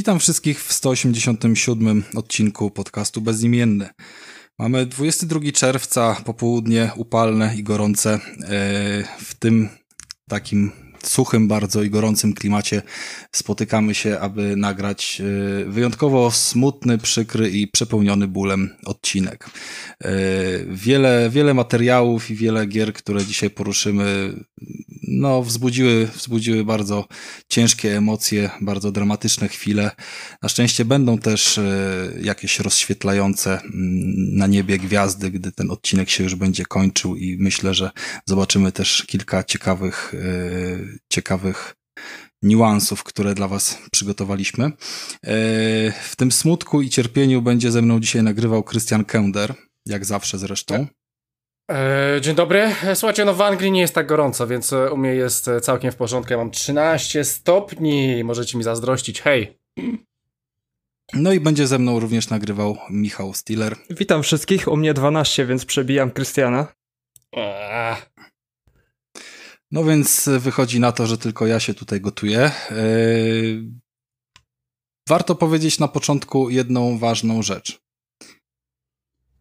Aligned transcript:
Witam 0.00 0.18
wszystkich 0.18 0.64
w 0.64 0.72
187 0.72 2.04
odcinku 2.14 2.70
podcastu 2.70 3.20
Bezimienny. 3.20 3.88
Mamy 4.58 4.86
22 4.86 5.40
czerwca, 5.52 6.16
popołudnie 6.24 6.90
upalne 6.96 7.56
i 7.56 7.62
gorące. 7.62 8.14
E, 8.14 8.20
w 9.24 9.34
tym 9.34 9.68
takim 10.28 10.72
suchym 11.02 11.48
bardzo 11.48 11.82
i 11.82 11.90
gorącym 11.90 12.34
klimacie 12.34 12.82
spotykamy 13.32 13.94
się, 13.94 14.18
aby 14.18 14.56
nagrać 14.56 15.20
e, 15.20 15.64
wyjątkowo 15.64 16.30
smutny, 16.30 16.98
przykry 16.98 17.50
i 17.50 17.68
przepełniony 17.68 18.28
bólem 18.28 18.70
odcinek. 18.84 19.50
E, 20.04 20.10
wiele, 20.68 21.30
wiele 21.30 21.54
materiałów 21.54 22.30
i 22.30 22.34
wiele 22.34 22.66
gier, 22.66 22.92
które 22.92 23.24
dzisiaj 23.24 23.50
poruszymy, 23.50 24.34
no, 25.08 25.42
wzbudziły, 25.42 26.06
wzbudziły 26.06 26.64
bardzo 26.64 27.08
ciężkie 27.48 27.96
emocje, 27.96 28.50
bardzo 28.60 28.92
dramatyczne 28.92 29.48
chwile. 29.48 29.90
Na 30.42 30.48
szczęście 30.48 30.84
będą 30.84 31.18
też 31.18 31.58
e, 31.58 32.12
jakieś 32.22 32.60
rozświetlające 32.60 33.52
mm, 33.52 33.70
na 34.36 34.46
niebie 34.46 34.78
gwiazdy, 34.78 35.30
gdy 35.30 35.52
ten 35.52 35.70
odcinek 35.70 36.10
się 36.10 36.24
już 36.24 36.34
będzie 36.34 36.64
kończył 36.64 37.16
i 37.16 37.36
myślę, 37.40 37.74
że 37.74 37.90
zobaczymy 38.26 38.72
też 38.72 39.04
kilka 39.06 39.44
ciekawych, 39.44 40.14
ciekawych 41.12 41.74
niuansów, 42.42 43.04
które 43.04 43.34
dla 43.34 43.48
Was 43.48 43.78
przygotowaliśmy. 43.92 44.64
E, 44.64 44.72
w 45.92 46.16
tym 46.16 46.32
smutku 46.32 46.82
i 46.82 46.90
cierpieniu 46.90 47.42
będzie 47.42 47.70
ze 47.70 47.82
mną 47.82 48.00
dzisiaj 48.00 48.22
nagrywał 48.22 48.64
Christian 48.64 49.04
Kender, 49.04 49.54
jak 49.86 50.04
zawsze 50.04 50.38
zresztą. 50.38 50.86
E, 51.70 52.18
dzień 52.20 52.34
dobry. 52.34 52.74
Słuchajcie, 52.94 53.24
no 53.24 53.34
w 53.34 53.40
Anglii 53.40 53.72
nie 53.72 53.80
jest 53.80 53.94
tak 53.94 54.06
gorąco, 54.06 54.46
więc 54.46 54.72
u 54.72 54.96
mnie 54.96 55.14
jest 55.14 55.50
całkiem 55.62 55.92
w 55.92 55.96
porządku. 55.96 56.32
Ja 56.32 56.38
mam 56.38 56.50
13 56.50 57.24
stopni. 57.24 58.24
Możecie 58.24 58.58
mi 58.58 58.64
zazdrościć. 58.64 59.20
Hej. 59.20 59.58
No 61.14 61.32
i 61.32 61.40
będzie 61.40 61.66
ze 61.66 61.78
mną 61.78 62.00
również 62.00 62.30
nagrywał 62.30 62.76
Michał 62.90 63.34
Stiller. 63.34 63.76
Witam 63.90 64.22
wszystkich. 64.22 64.68
U 64.68 64.76
mnie 64.76 64.94
12, 64.94 65.46
więc 65.46 65.64
przebijam 65.64 66.10
Krystiana. 66.10 66.66
No 69.70 69.84
więc 69.84 70.28
wychodzi 70.38 70.80
na 70.80 70.92
to, 70.92 71.06
że 71.06 71.18
tylko 71.18 71.46
ja 71.46 71.60
się 71.60 71.74
tutaj 71.74 72.00
gotuję. 72.00 72.50
Warto 75.08 75.34
powiedzieć 75.34 75.78
na 75.78 75.88
początku 75.88 76.50
jedną 76.50 76.98
ważną 76.98 77.42
rzecz. 77.42 77.80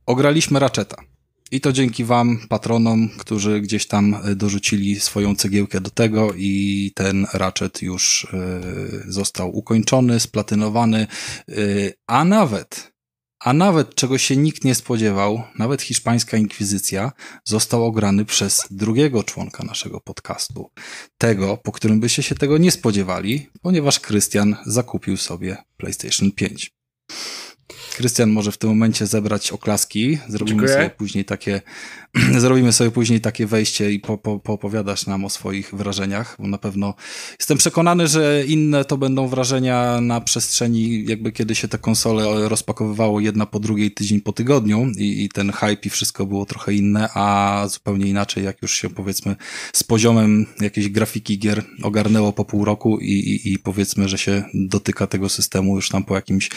Ograliśmy 0.05 0.59
Ratcheta. 0.59 1.03
I 1.51 1.61
to 1.61 1.73
dzięki 1.73 2.05
Wam, 2.05 2.39
patronom, 2.49 3.09
którzy 3.09 3.61
gdzieś 3.61 3.87
tam 3.87 4.13
e, 4.13 4.35
dorzucili 4.35 4.99
swoją 4.99 5.35
cegiełkę 5.35 5.81
do 5.81 5.89
tego 5.89 6.33
i 6.37 6.91
ten 6.95 7.27
ratchet 7.33 7.81
już 7.81 8.27
został 9.07 9.57
ukończony, 9.57 10.19
splatynowany, 10.19 11.07
a 12.07 12.25
nawet, 12.25 12.88
a 13.39 13.53
nawet 13.53 13.95
czego 13.95 14.17
się 14.17 14.37
nikt 14.37 14.63
nie 14.63 14.75
spodziewał, 14.75 15.43
nawet 15.57 15.81
hiszpańska 15.81 16.37
inkwizycja, 16.37 17.11
został 17.43 17.85
ograny 17.85 18.25
przez 18.25 18.65
drugiego 18.71 19.23
członka 19.23 19.63
naszego 19.63 20.01
podcastu. 20.01 20.71
Tego, 21.17 21.57
po 21.57 21.71
którym 21.71 21.99
byście 21.99 22.23
się 22.23 22.35
tego 22.35 22.57
nie 22.57 22.71
spodziewali, 22.71 23.49
ponieważ 23.61 23.99
Krystian 23.99 24.55
zakupił 24.65 25.17
sobie 25.17 25.57
PlayStation 25.77 26.31
5. 26.31 26.71
Krystian 27.97 28.29
może 28.29 28.51
w 28.51 28.57
tym 28.57 28.69
momencie 28.69 29.07
zebrać 29.07 29.51
oklaski. 29.51 30.19
Zrobimy 30.27 30.49
Dziękuję. 30.49 30.73
sobie 30.73 30.89
później 30.89 31.25
takie, 31.25 31.61
zrobimy 32.37 32.73
sobie 32.73 32.91
później 32.91 33.21
takie 33.21 33.45
wejście 33.45 33.91
i 33.91 33.99
po, 33.99 34.17
po, 34.17 34.39
poopowiadasz 34.39 35.07
nam 35.07 35.25
o 35.25 35.29
swoich 35.29 35.75
wrażeniach, 35.75 36.35
bo 36.39 36.47
na 36.47 36.57
pewno 36.57 36.93
jestem 37.39 37.57
przekonany, 37.57 38.07
że 38.07 38.43
inne 38.47 38.85
to 38.85 38.97
będą 38.97 39.27
wrażenia 39.27 40.01
na 40.01 40.21
przestrzeni, 40.21 41.05
jakby 41.05 41.31
kiedy 41.31 41.55
się 41.55 41.67
te 41.67 41.77
konsole 41.77 42.49
rozpakowywało 42.49 43.19
jedna 43.19 43.45
po 43.45 43.59
drugiej, 43.59 43.91
tydzień 43.91 44.21
po 44.21 44.33
tygodniu 44.33 44.87
i, 44.97 45.23
i 45.23 45.29
ten 45.29 45.51
hype 45.51 45.81
i 45.85 45.89
wszystko 45.89 46.25
było 46.25 46.45
trochę 46.45 46.73
inne, 46.73 47.09
a 47.13 47.65
zupełnie 47.67 48.05
inaczej, 48.05 48.43
jak 48.43 48.61
już 48.61 48.73
się 48.73 48.89
powiedzmy 48.89 49.35
z 49.73 49.83
poziomem 49.83 50.45
jakiejś 50.61 50.89
grafiki 50.89 51.39
gier 51.39 51.63
ogarnęło 51.83 52.33
po 52.33 52.45
pół 52.45 52.65
roku 52.65 52.99
i, 52.99 53.11
i, 53.11 53.53
i 53.53 53.59
powiedzmy, 53.59 54.09
że 54.09 54.17
się 54.17 54.43
dotyka 54.53 55.07
tego 55.07 55.29
systemu 55.29 55.75
już 55.75 55.89
tam 55.89 56.03
po 56.03 56.15
jakimś 56.15 56.49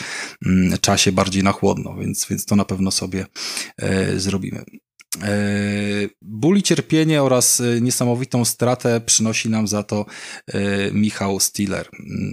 mm, 0.46 0.78
czasie 0.78 1.12
bardziej 1.12 1.42
na 1.42 1.52
chłodno, 1.52 1.94
więc, 1.94 2.26
więc 2.30 2.44
to 2.44 2.56
na 2.56 2.64
pewno 2.64 2.90
sobie 2.90 3.26
e, 3.76 4.18
zrobimy. 4.20 4.64
E, 5.20 6.08
ból 6.22 6.58
i 6.58 6.62
cierpienie 6.62 7.22
oraz 7.22 7.60
e, 7.60 7.80
niesamowitą 7.80 8.44
stratę 8.44 9.00
przynosi 9.00 9.48
nam 9.48 9.68
za 9.68 9.82
to 9.82 10.06
e, 10.46 10.92
Michał 10.92 11.40
Stiller. 11.40 11.88
Mm, 11.92 12.32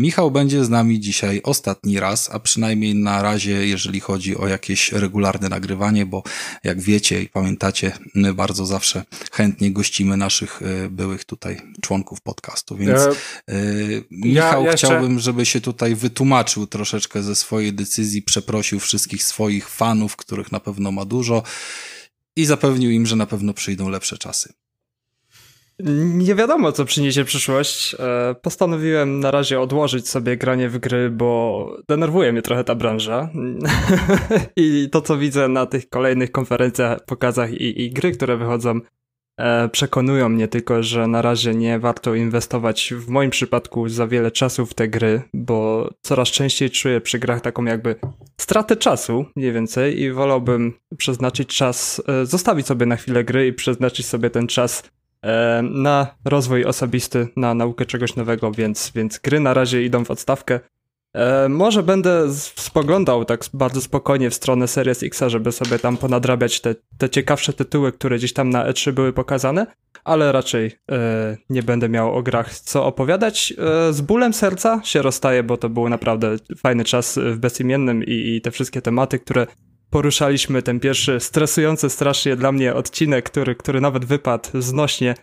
Michał 0.00 0.30
będzie 0.30 0.64
z 0.64 0.68
nami 0.68 1.00
dzisiaj 1.00 1.40
ostatni 1.44 2.00
raz, 2.00 2.30
a 2.30 2.40
przynajmniej 2.40 2.94
na 2.94 3.22
razie, 3.22 3.66
jeżeli 3.66 4.00
chodzi 4.00 4.36
o 4.36 4.48
jakieś 4.48 4.92
regularne 4.92 5.48
nagrywanie, 5.48 6.06
bo 6.06 6.22
jak 6.64 6.80
wiecie 6.80 7.22
i 7.22 7.28
pamiętacie, 7.28 7.92
my 8.14 8.34
bardzo 8.34 8.66
zawsze 8.66 9.04
chętnie 9.32 9.72
gościmy 9.72 10.16
naszych 10.16 10.60
byłych 10.90 11.24
tutaj 11.24 11.60
członków 11.82 12.20
podcastu, 12.20 12.76
więc 12.76 13.00
Michał 14.10 14.64
ja 14.64 14.70
jeszcze... 14.70 14.86
chciałbym, 14.86 15.18
żeby 15.18 15.46
się 15.46 15.60
tutaj 15.60 15.94
wytłumaczył 15.94 16.66
troszeczkę 16.66 17.22
ze 17.22 17.36
swojej 17.36 17.72
decyzji, 17.72 18.22
przeprosił 18.22 18.80
wszystkich 18.80 19.22
swoich 19.22 19.68
fanów, 19.68 20.16
których 20.16 20.52
na 20.52 20.60
pewno 20.60 20.92
ma 20.92 21.04
dużo 21.04 21.42
i 22.40 22.46
zapewnił 22.46 22.90
im, 22.90 23.06
że 23.06 23.16
na 23.16 23.26
pewno 23.26 23.54
przyjdą 23.54 23.88
lepsze 23.88 24.18
czasy. 24.18 24.52
Nie 26.04 26.34
wiadomo, 26.34 26.72
co 26.72 26.84
przyniesie 26.84 27.24
przyszłość. 27.24 27.96
E, 27.98 28.34
postanowiłem 28.42 29.20
na 29.20 29.30
razie 29.30 29.60
odłożyć 29.60 30.08
sobie 30.08 30.36
granie 30.36 30.68
w 30.68 30.78
gry, 30.78 31.10
bo 31.10 31.76
denerwuje 31.88 32.32
mnie 32.32 32.42
trochę 32.42 32.64
ta 32.64 32.74
branża. 32.74 33.30
I 34.56 34.88
to, 34.92 35.02
co 35.02 35.18
widzę 35.18 35.48
na 35.48 35.66
tych 35.66 35.88
kolejnych 35.88 36.32
konferencjach, 36.32 37.04
pokazach 37.04 37.52
i, 37.52 37.82
i 37.82 37.90
gry, 37.90 38.12
które 38.12 38.36
wychodzą, 38.36 38.80
przekonują 39.72 40.28
mnie 40.28 40.48
tylko, 40.48 40.82
że 40.82 41.06
na 41.06 41.22
razie 41.22 41.54
nie 41.54 41.78
warto 41.78 42.14
inwestować 42.14 42.94
w 42.96 43.08
moim 43.08 43.30
przypadku 43.30 43.88
za 43.88 44.06
wiele 44.06 44.30
czasu 44.30 44.66
w 44.66 44.74
te 44.74 44.88
gry, 44.88 45.22
bo 45.34 45.90
coraz 46.02 46.28
częściej 46.28 46.70
czuję 46.70 47.00
przy 47.00 47.18
grach 47.18 47.40
taką 47.40 47.64
jakby 47.64 47.96
stratę 48.40 48.76
czasu, 48.76 49.24
mniej 49.36 49.52
więcej, 49.52 50.00
i 50.00 50.12
wolałbym 50.12 50.72
przeznaczyć 50.96 51.56
czas, 51.56 52.02
e, 52.08 52.26
zostawić 52.26 52.66
sobie 52.66 52.86
na 52.86 52.96
chwilę 52.96 53.24
gry 53.24 53.46
i 53.46 53.52
przeznaczyć 53.52 54.06
sobie 54.06 54.30
ten 54.30 54.46
czas 54.46 54.82
e, 55.22 55.62
na 55.62 56.14
rozwój 56.24 56.64
osobisty, 56.64 57.28
na 57.36 57.54
naukę 57.54 57.86
czegoś 57.86 58.16
nowego, 58.16 58.52
więc, 58.52 58.92
więc 58.94 59.18
gry 59.18 59.40
na 59.40 59.54
razie 59.54 59.84
idą 59.84 60.04
w 60.04 60.10
odstawkę. 60.10 60.60
E, 61.14 61.48
może 61.48 61.82
będę 61.82 62.34
spoglądał 62.34 63.24
tak 63.24 63.40
bardzo 63.54 63.80
spokojnie 63.80 64.30
w 64.30 64.34
stronę 64.34 64.68
Series 64.68 65.02
X, 65.02 65.22
żeby 65.26 65.52
sobie 65.52 65.78
tam 65.78 65.96
ponadrabiać 65.96 66.60
te, 66.60 66.74
te 66.98 67.10
ciekawsze 67.10 67.52
tytuły, 67.52 67.92
które 67.92 68.16
gdzieś 68.16 68.32
tam 68.32 68.50
na 68.50 68.70
E3 68.70 68.92
były 68.92 69.12
pokazane, 69.12 69.66
ale 70.04 70.32
raczej 70.32 70.72
e, 70.90 71.36
nie 71.50 71.62
będę 71.62 71.88
miał 71.88 72.16
o 72.16 72.22
grach 72.22 72.54
co 72.54 72.86
opowiadać. 72.86 73.54
E, 73.58 73.92
z 73.92 74.00
bólem 74.00 74.32
serca 74.32 74.80
się 74.84 75.02
rozstaję, 75.02 75.42
bo 75.42 75.56
to 75.56 75.68
był 75.68 75.88
naprawdę 75.88 76.36
fajny 76.56 76.84
czas 76.84 77.18
w 77.22 77.38
bezimiennym 77.38 78.04
i, 78.04 78.36
i 78.36 78.40
te 78.40 78.50
wszystkie 78.50 78.82
tematy, 78.82 79.18
które 79.18 79.46
poruszaliśmy, 79.90 80.62
ten 80.62 80.80
pierwszy 80.80 81.20
stresujący 81.20 81.90
strasznie 81.90 82.36
dla 82.36 82.52
mnie 82.52 82.74
odcinek, 82.74 83.30
który, 83.30 83.54
który 83.54 83.80
nawet 83.80 84.04
wypadł 84.04 84.48
znośnie, 84.62 85.14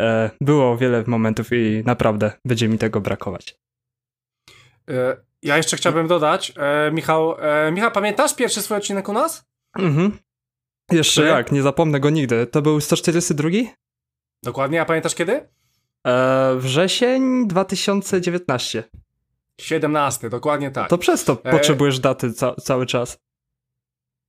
e, 0.00 0.30
było 0.40 0.76
wiele 0.76 1.04
momentów 1.06 1.52
i 1.52 1.82
naprawdę 1.86 2.32
będzie 2.44 2.68
mi 2.68 2.78
tego 2.78 3.00
brakować. 3.00 3.56
Ja 5.44 5.56
jeszcze 5.56 5.76
chciałbym 5.76 6.06
dodać, 6.06 6.52
e, 6.56 6.90
Michał, 6.90 7.36
e, 7.40 7.72
Michał, 7.72 7.90
pamiętasz 7.90 8.34
pierwszy 8.34 8.62
swój 8.62 8.76
odcinek 8.76 9.08
u 9.08 9.12
nas? 9.12 9.44
Mhm. 9.78 10.18
Jeszcze 10.92 11.22
Czy? 11.22 11.26
jak, 11.26 11.52
nie 11.52 11.62
zapomnę 11.62 12.00
go 12.00 12.10
nigdy. 12.10 12.46
To 12.46 12.62
był 12.62 12.80
142? 12.80 13.48
Dokładnie, 14.42 14.80
a 14.80 14.84
pamiętasz 14.84 15.14
kiedy? 15.14 15.48
E, 16.06 16.54
wrzesień 16.56 17.48
2019. 17.48 18.84
17, 19.60 20.30
dokładnie 20.30 20.70
tak. 20.70 20.88
To 20.88 20.98
przez 20.98 21.24
to 21.24 21.38
e... 21.44 21.50
potrzebujesz 21.50 22.00
daty 22.00 22.32
ca 22.32 22.54
cały 22.54 22.86
czas. 22.86 23.18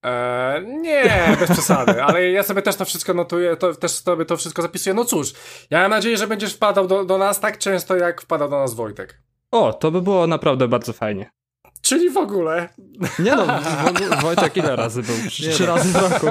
E, 0.06 0.62
nie, 0.68 1.38
bez 1.40 1.52
przesady, 1.52 2.04
ale 2.06 2.32
ja 2.32 2.44
sobie 2.44 2.62
też 2.62 2.76
to 2.76 2.86
wszystko 2.86 3.14
notuję, 3.14 3.58
to, 3.58 3.76
też 3.76 3.92
sobie 3.92 4.26
to 4.26 4.38
wszystko 4.38 4.62
zapisuję. 4.62 4.94
No 4.94 5.06
cóż, 5.06 5.34
ja 5.70 5.82
mam 5.82 5.92
nadzieję, 5.92 6.18
że 6.18 6.28
będziesz 6.28 6.54
wpadał 6.54 6.88
do, 6.88 7.06
do 7.06 7.18
nas 7.18 7.40
tak 7.40 7.58
często, 7.58 7.96
jak 7.96 8.22
wpadał 8.22 8.50
do 8.50 8.60
nas 8.60 8.74
Wojtek. 8.74 9.25
O, 9.52 9.74
to 9.74 9.92
by 9.92 10.02
było 10.02 10.28
naprawdę 10.28 10.68
bardzo 10.68 10.94
fajnie. 10.94 11.32
Czyli 11.82 12.10
w 12.10 12.18
ogóle. 12.18 12.70
Nie 13.20 13.36
no, 13.36 13.46
Wojtek 14.22 14.58
ile 14.58 14.76
razy 14.76 15.04
był? 15.04 15.16
Trzy, 15.30 15.56
no. 15.60 15.76
razy 15.76 15.90
w 15.90 15.96
roku. 15.96 16.28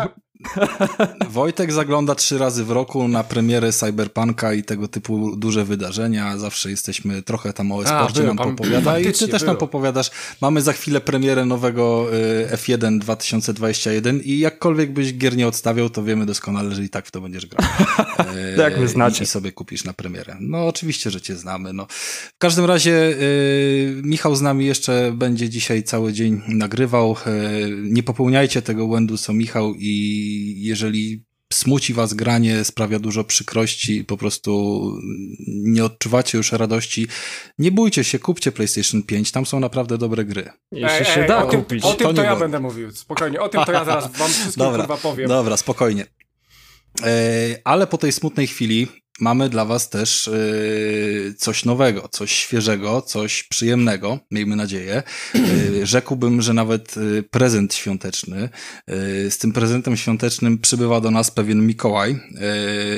Wojtek 1.30 1.72
zagląda 1.72 2.14
trzy 2.14 2.38
razy 2.38 2.64
w 2.64 2.70
roku 2.70 3.08
na 3.08 3.24
premierę 3.24 3.72
Cyberpunka 3.72 4.54
i 4.54 4.62
tego 4.62 4.88
typu 4.88 5.36
duże 5.36 5.64
wydarzenia. 5.64 6.38
Zawsze 6.38 6.70
jesteśmy 6.70 7.22
trochę 7.22 7.52
tam 7.52 7.72
o 7.72 7.82
e-sporcie 7.82 8.22
nam 8.22 8.36
popowiada 8.36 8.98
i 8.98 9.04
ty 9.04 9.28
też 9.28 9.28
było. 9.28 9.46
nam 9.52 9.56
popowiadasz. 9.56 10.10
Mamy 10.40 10.62
za 10.62 10.72
chwilę 10.72 11.00
premierę 11.00 11.44
nowego 11.44 12.06
y, 12.52 12.56
F1 12.56 12.98
2021 12.98 14.20
i 14.20 14.38
jakkolwiek 14.38 14.92
byś 14.92 15.14
gier 15.14 15.36
nie 15.36 15.48
odstawiał, 15.48 15.90
to 15.90 16.02
wiemy 16.02 16.26
doskonale, 16.26 16.74
że 16.74 16.84
i 16.84 16.88
tak 16.88 17.06
w 17.06 17.10
to 17.10 17.20
będziesz 17.20 17.46
grał. 17.46 17.68
Jak 18.56 18.78
wy 18.78 18.88
znacie. 18.88 19.24
I 19.24 19.26
sobie 19.26 19.52
kupisz 19.52 19.84
na 19.84 19.92
premierę. 19.92 20.36
No 20.40 20.66
oczywiście, 20.66 21.10
że 21.10 21.20
cię 21.20 21.36
znamy. 21.36 21.72
No. 21.72 21.86
W 22.34 22.38
każdym 22.38 22.64
razie 22.64 22.92
y, 22.92 24.02
Michał 24.04 24.36
z 24.36 24.40
nami 24.40 24.66
jeszcze 24.66 25.12
będzie 25.14 25.48
dzisiaj 25.48 25.82
cały 25.82 26.12
dzień 26.12 26.42
nagrywał. 26.48 27.16
Y, 27.26 27.76
nie 27.82 28.02
popełniajcie 28.02 28.62
tego 28.62 28.86
błędu, 28.86 29.18
co 29.18 29.32
Michał 29.32 29.74
i 29.78 30.33
jeżeli 30.56 31.24
smuci 31.52 31.94
was 31.94 32.14
granie, 32.14 32.64
sprawia 32.64 32.98
dużo 32.98 33.24
przykrości, 33.24 34.04
po 34.04 34.16
prostu 34.16 34.82
nie 35.46 35.84
odczuwacie 35.84 36.38
już 36.38 36.52
radości, 36.52 37.06
nie 37.58 37.72
bójcie 37.72 38.04
się, 38.04 38.18
kupcie 38.18 38.52
PlayStation 38.52 39.02
5, 39.02 39.32
tam 39.32 39.46
są 39.46 39.60
naprawdę 39.60 39.98
dobre 39.98 40.24
gry. 40.24 40.50
Jeśli 40.72 41.06
się 41.06 41.24
da 41.24 41.44
o 41.44 41.46
kupić. 41.46 41.82
Tym, 41.82 41.90
o 41.90 41.94
tym 41.94 42.06
to, 42.06 42.14
to 42.14 42.22
ja 42.22 42.36
będę 42.36 42.60
mówił, 42.60 42.92
spokojnie, 42.92 43.40
o 43.40 43.48
tym 43.48 43.64
to 43.64 43.72
ja 43.72 43.84
zaraz 43.84 44.16
wam 44.16 44.28
wszystkim 44.30 44.64
dobra, 44.64 44.78
kurwa 44.78 44.96
powiem. 44.96 45.28
Dobra, 45.28 45.56
spokojnie. 45.56 46.06
E, 47.02 47.16
ale 47.64 47.86
po 47.86 47.98
tej 47.98 48.12
smutnej 48.12 48.46
chwili 48.46 48.88
mamy 49.20 49.48
dla 49.48 49.64
Was 49.64 49.90
też 49.90 50.30
yy, 50.32 51.34
coś 51.34 51.64
nowego, 51.64 52.08
coś 52.08 52.32
świeżego, 52.32 53.02
coś 53.02 53.42
przyjemnego, 53.42 54.18
miejmy 54.30 54.56
nadzieję. 54.56 55.02
Yy, 55.34 55.86
rzekłbym, 55.94 56.42
że 56.42 56.54
nawet 56.54 56.96
yy, 56.96 57.22
prezent 57.22 57.74
świąteczny. 57.74 58.48
Z 59.28 59.38
tym 59.38 59.52
prezentem 59.52 59.96
świątecznym 59.96 60.58
przybywa 60.58 61.00
do 61.00 61.10
nas 61.10 61.30
pewien 61.30 61.66
Mikołaj. 61.66 62.20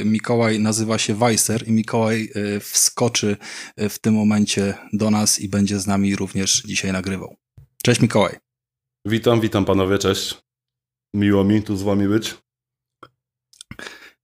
Mikołaj 0.05 0.61
nazywa 0.61 0.99
się 0.99 1.15
Weiser 1.15 1.69
i 1.69 1.73
Mikołaj 1.73 2.33
wskoczy 2.61 3.37
w 3.77 3.99
tym 3.99 4.15
momencie 4.15 4.75
do 4.93 5.11
nas 5.11 5.41
i 5.41 5.49
będzie 5.49 5.81
z 5.81 5.87
nami 5.87 6.17
również 6.17 6.63
dzisiaj 6.67 6.93
nagrywał. 6.93 7.37
Cześć 7.83 8.01
Mikołaj. 8.01 8.37
Witam, 9.07 9.41
witam 9.41 9.65
panowie, 9.65 9.99
cześć. 9.99 10.39
Miło 11.15 11.45
mi 11.45 11.63
tu 11.63 11.77
z 11.77 11.83
wami 11.83 12.09
być. 12.09 12.46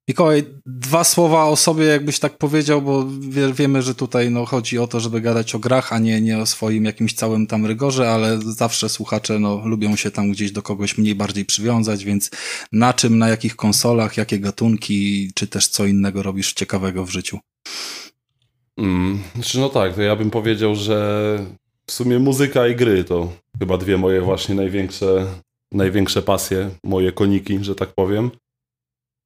Mikołaj, 0.09 0.45
dwa 0.67 1.05
słowa 1.05 1.45
o 1.45 1.57
sobie, 1.57 1.85
jakbyś 1.85 2.19
tak 2.19 2.39
powiedział, 2.39 2.83
bo 2.83 3.07
wie, 3.21 3.53
wiemy, 3.53 3.83
że 3.83 3.95
tutaj 3.95 4.31
no, 4.31 4.47
chodzi 4.47 4.79
o 4.79 4.87
to, 4.87 5.01
żeby 5.01 5.21
gadać 5.21 5.55
o 5.55 5.59
grach, 5.59 5.93
a 5.93 5.99
nie, 5.99 6.21
nie 6.21 6.39
o 6.39 6.47
swoim 6.47 6.85
jakimś 6.85 7.15
całym 7.15 7.47
tam 7.47 7.67
rygorze, 7.67 8.11
ale 8.11 8.39
zawsze 8.39 8.89
słuchacze 8.89 9.39
no, 9.39 9.63
lubią 9.65 9.97
się 9.97 10.11
tam 10.11 10.33
gdzieś 10.33 10.53
do 10.53 10.63
kogoś 10.63 10.99
mniej 10.99 11.15
bardziej 11.15 11.45
przywiązać, 11.45 12.05
więc 12.05 12.31
na 12.73 12.95
czym, 12.95 13.19
na 13.19 13.29
jakich 13.29 13.57
konsolach, 13.57 14.17
jakie 14.17 14.39
gatunki, 14.39 15.31
czy 15.35 15.47
też 15.47 15.69
co 15.69 15.87
innego 15.87 16.23
robisz 16.23 16.53
ciekawego 16.53 17.07
w 17.07 17.11
życiu? 17.11 17.39
Mm, 18.79 19.23
znaczy 19.35 19.59
no 19.59 19.69
tak, 19.69 19.95
to 19.95 20.03
ja 20.03 20.17
bym 20.17 20.31
powiedział, 20.31 20.75
że 20.75 21.39
w 21.87 21.93
sumie 21.93 22.19
muzyka 22.19 22.69
i 22.69 22.77
gry 22.77 23.05
to 23.05 23.33
chyba 23.59 23.79
dwie 23.79 23.99
moje 23.99 24.21
właśnie 24.21 24.55
największe, 24.55 25.27
największe 25.73 26.23
pasje, 26.23 26.71
moje 26.85 27.13
koniki, 27.13 27.59
że 27.65 27.75
tak 27.75 27.95
powiem. 27.95 28.31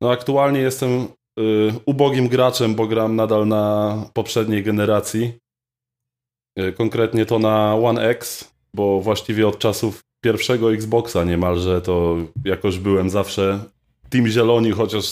No 0.01 0.11
aktualnie 0.11 0.61
jestem 0.61 1.09
y, 1.41 1.73
ubogim 1.87 2.29
graczem, 2.29 2.75
bo 2.75 2.87
gram 2.87 3.17
nadal 3.17 3.49
na 3.49 3.97
poprzedniej 4.13 4.63
generacji. 4.63 5.33
Y, 6.59 6.73
konkretnie 6.73 7.27
to 7.27 7.39
na 7.39 7.75
One 7.75 8.09
X, 8.09 8.51
bo 8.75 9.01
właściwie 9.01 9.49
od 9.49 9.59
czasów 9.59 10.01
pierwszego 10.25 10.73
Xboxa 10.73 11.25
niemalże 11.25 11.81
to 11.81 12.17
jakoś 12.45 12.79
byłem 12.79 13.11
zawsze 13.11 13.59
Team 14.11 14.29
Zieloni, 14.29 14.71
chociaż 14.71 15.11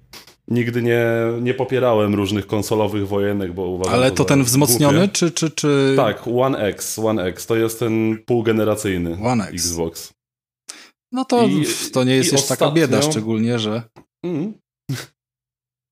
nigdy 0.48 0.82
nie, 0.82 1.04
nie 1.40 1.54
popierałem 1.54 2.14
różnych 2.14 2.46
konsolowych 2.46 3.08
wojenek, 3.08 3.52
bo 3.52 3.62
uważam... 3.62 3.94
Ale 3.94 4.10
to, 4.10 4.16
to 4.16 4.24
ten 4.24 4.44
wzmocniony, 4.44 5.08
czy, 5.08 5.30
czy, 5.30 5.50
czy... 5.50 5.94
Tak, 5.96 6.28
One 6.28 6.58
X, 6.58 6.98
One 6.98 7.24
X, 7.24 7.46
to 7.46 7.56
jest 7.56 7.78
ten 7.78 8.18
półgeneracyjny 8.26 9.18
One 9.24 9.44
X. 9.44 9.54
Xbox. 9.54 10.12
No 11.12 11.24
to, 11.24 11.46
I, 11.46 11.66
to 11.92 12.04
nie 12.04 12.16
jest 12.16 12.32
już 12.32 12.40
ostatnio... 12.40 12.66
taka 12.66 12.74
bieda, 12.74 13.02
szczególnie, 13.02 13.58
że... 13.58 13.82
Mm. 14.26 14.54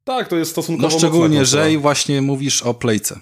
Tak, 0.06 0.28
to 0.28 0.36
jest 0.36 0.50
stosunkowo 0.50 0.88
No 0.88 0.98
szczególnie, 0.98 1.44
że 1.44 1.72
i 1.72 1.78
właśnie 1.78 2.22
mówisz 2.22 2.62
o 2.62 2.74
playce. 2.74 3.20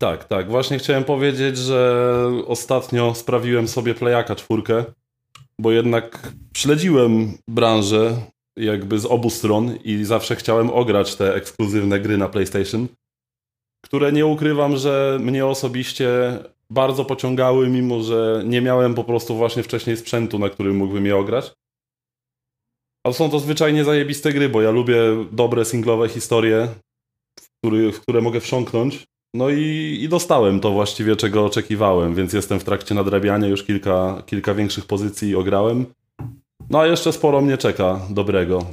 Tak, 0.00 0.24
tak. 0.24 0.50
Właśnie 0.50 0.78
chciałem 0.78 1.04
powiedzieć, 1.04 1.58
że 1.58 2.04
ostatnio 2.46 3.14
sprawiłem 3.14 3.68
sobie 3.68 3.94
playaka 3.94 4.36
czwórkę, 4.36 4.84
bo 5.58 5.72
jednak 5.72 6.32
śledziłem 6.56 7.38
branżę 7.48 8.16
jakby 8.56 8.98
z 8.98 9.06
obu 9.06 9.30
stron 9.30 9.76
i 9.84 10.04
zawsze 10.04 10.36
chciałem 10.36 10.70
ograć 10.70 11.16
te 11.16 11.34
ekskluzywne 11.34 12.00
gry 12.00 12.18
na 12.18 12.28
PlayStation, 12.28 12.88
które 13.84 14.12
nie 14.12 14.26
ukrywam, 14.26 14.76
że 14.76 15.18
mnie 15.20 15.46
osobiście 15.46 16.38
bardzo 16.70 17.04
pociągały, 17.04 17.68
mimo 17.68 18.02
że 18.02 18.42
nie 18.46 18.60
miałem 18.60 18.94
po 18.94 19.04
prostu 19.04 19.36
właśnie 19.36 19.62
wcześniej 19.62 19.96
sprzętu, 19.96 20.38
na 20.38 20.48
którym 20.48 20.76
mógłbym 20.76 21.06
je 21.06 21.16
ograć. 21.16 21.52
Ale 23.04 23.14
są 23.14 23.30
to 23.30 23.38
zwyczajnie 23.38 23.84
zajebiste 23.84 24.32
gry, 24.32 24.48
bo 24.48 24.62
ja 24.62 24.70
lubię 24.70 24.96
dobre 25.32 25.64
singlowe 25.64 26.08
historie, 26.08 26.68
w, 27.40 27.48
który, 27.58 27.92
w 27.92 28.00
które 28.00 28.20
mogę 28.20 28.40
wsiąknąć. 28.40 29.04
No 29.34 29.50
i, 29.50 29.98
i, 30.02 30.08
dostałem 30.08 30.60
to 30.60 30.70
właściwie, 30.70 31.16
czego 31.16 31.44
oczekiwałem, 31.44 32.14
więc 32.14 32.32
jestem 32.32 32.60
w 32.60 32.64
trakcie 32.64 32.94
nadrabiania, 32.94 33.48
już 33.48 33.64
kilka, 33.64 34.22
kilka 34.26 34.54
większych 34.54 34.86
pozycji 34.86 35.36
ograłem. 35.36 35.86
No 36.70 36.80
a 36.80 36.86
jeszcze 36.86 37.12
sporo 37.12 37.40
mnie 37.40 37.58
czeka 37.58 38.00
dobrego. 38.10 38.66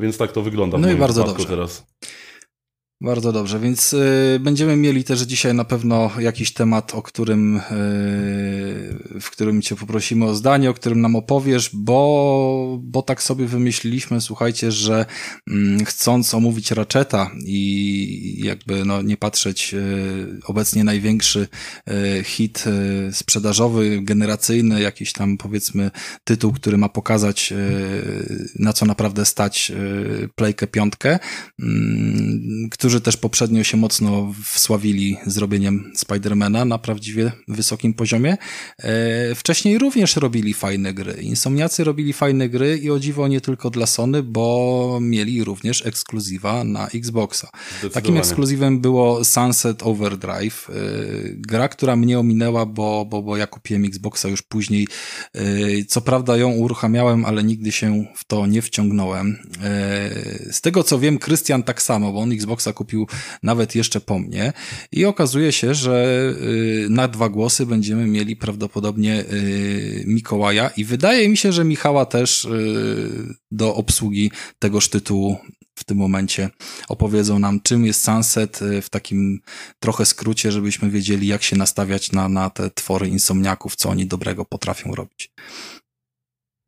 Więc 0.00 0.18
tak 0.18 0.32
to 0.32 0.42
wygląda 0.42 0.78
w 0.78 0.80
no 0.80 0.90
i 0.90 0.96
bardzo 0.96 1.24
dobrze. 1.24 1.46
teraz. 1.46 1.86
Bardzo 3.02 3.32
dobrze, 3.32 3.60
więc 3.60 3.92
y, 3.92 4.38
będziemy 4.40 4.76
mieli 4.76 5.04
też 5.04 5.20
dzisiaj 5.20 5.54
na 5.54 5.64
pewno 5.64 6.10
jakiś 6.18 6.52
temat, 6.52 6.94
o 6.94 7.02
którym, 7.02 7.56
y, 7.56 7.60
w 9.20 9.30
którym 9.32 9.62
cię 9.62 9.76
poprosimy 9.76 10.24
o 10.24 10.34
zdanie, 10.34 10.70
o 10.70 10.74
którym 10.74 11.00
nam 11.00 11.16
opowiesz, 11.16 11.70
bo, 11.72 12.78
bo 12.82 13.02
tak 13.02 13.22
sobie 13.22 13.46
wymyśliliśmy, 13.46 14.20
słuchajcie, 14.20 14.72
że 14.72 15.06
y, 15.50 15.84
chcąc 15.84 16.34
omówić 16.34 16.70
Ratcheta 16.70 17.30
i 17.46 18.40
jakby 18.44 18.84
no, 18.84 19.02
nie 19.02 19.16
patrzeć 19.16 19.74
y, 19.74 20.40
obecnie 20.44 20.84
największy 20.84 21.48
y, 21.90 22.24
hit 22.24 22.64
y, 22.66 23.12
sprzedażowy, 23.12 24.02
generacyjny, 24.02 24.80
jakiś 24.80 25.12
tam 25.12 25.36
powiedzmy 25.36 25.90
tytuł, 26.24 26.52
który 26.52 26.78
ma 26.78 26.88
pokazać 26.88 27.52
na 28.58 28.72
co 28.72 28.86
naprawdę 28.86 29.24
stać 29.24 29.72
Playkę 30.34 30.66
piątkę, 30.66 31.18
mm, 31.60 32.68
który 32.70 32.89
którzy 32.90 33.00
też 33.00 33.16
poprzednio 33.16 33.64
się 33.64 33.76
mocno 33.76 34.34
wsławili 34.44 35.16
zrobieniem 35.26 35.92
Spidermana 35.96 36.64
na 36.64 36.78
prawdziwie 36.78 37.32
wysokim 37.48 37.94
poziomie. 37.94 38.36
E, 38.78 39.34
wcześniej 39.34 39.78
również 39.78 40.16
robili 40.16 40.54
fajne 40.54 40.94
gry. 40.94 41.12
Insomniacy 41.12 41.84
robili 41.84 42.12
fajne 42.12 42.48
gry 42.48 42.78
i 42.78 42.90
o 42.90 42.98
dziwo 42.98 43.28
nie 43.28 43.40
tylko 43.40 43.70
dla 43.70 43.86
Sony, 43.86 44.22
bo 44.22 44.98
mieli 45.02 45.44
również 45.44 45.86
ekskluzywa 45.86 46.64
na 46.64 46.88
Xboxa. 46.88 47.48
Takim 47.92 48.16
ekskluzywem 48.16 48.80
było 48.80 49.24
Sunset 49.24 49.82
Overdrive, 49.82 50.70
e, 50.70 50.72
gra, 51.34 51.68
która 51.68 51.96
mnie 51.96 52.18
ominęła, 52.18 52.66
bo, 52.66 53.04
bo, 53.04 53.22
bo 53.22 53.36
ja 53.36 53.46
kupiłem 53.46 53.84
Xboxa 53.84 54.28
już 54.28 54.42
później. 54.42 54.88
E, 55.34 55.40
co 55.84 56.00
prawda 56.00 56.36
ją 56.36 56.52
uruchamiałem, 56.52 57.24
ale 57.24 57.44
nigdy 57.44 57.72
się 57.72 58.04
w 58.16 58.24
to 58.24 58.46
nie 58.46 58.62
wciągnąłem. 58.62 59.36
Z 60.50 60.60
tego 60.60 60.82
co 60.84 60.98
wiem, 60.98 61.18
Krystian 61.18 61.62
tak 61.62 61.82
samo, 61.82 62.12
bo 62.12 62.20
on 62.20 62.32
Xboxa 62.32 62.72
kupił 62.80 63.06
nawet 63.42 63.74
jeszcze 63.74 64.00
po 64.00 64.18
mnie 64.18 64.52
i 64.92 65.04
okazuje 65.04 65.52
się, 65.52 65.74
że 65.74 66.24
y, 66.42 66.86
na 66.90 67.08
dwa 67.08 67.28
głosy 67.28 67.66
będziemy 67.66 68.06
mieli 68.06 68.36
prawdopodobnie 68.36 69.20
y, 69.20 70.04
Mikołaja 70.06 70.70
i 70.76 70.84
wydaje 70.84 71.28
mi 71.28 71.36
się, 71.36 71.52
że 71.52 71.64
Michała 71.64 72.06
też 72.06 72.44
y, 72.44 73.34
do 73.50 73.74
obsługi 73.74 74.30
tegoż 74.58 74.88
tytułu 74.88 75.38
w 75.74 75.84
tym 75.84 75.98
momencie 75.98 76.50
opowiedzą 76.88 77.38
nam, 77.38 77.60
czym 77.60 77.86
jest 77.86 78.04
Sunset 78.04 78.60
w 78.82 78.88
takim 78.90 79.40
trochę 79.80 80.06
skrócie, 80.06 80.52
żebyśmy 80.52 80.90
wiedzieli, 80.90 81.26
jak 81.26 81.42
się 81.42 81.56
nastawiać 81.56 82.12
na, 82.12 82.28
na 82.28 82.50
te 82.50 82.70
twory 82.70 83.08
insomniaków, 83.08 83.76
co 83.76 83.88
oni 83.88 84.06
dobrego 84.06 84.44
potrafią 84.44 84.94
robić. 84.94 85.32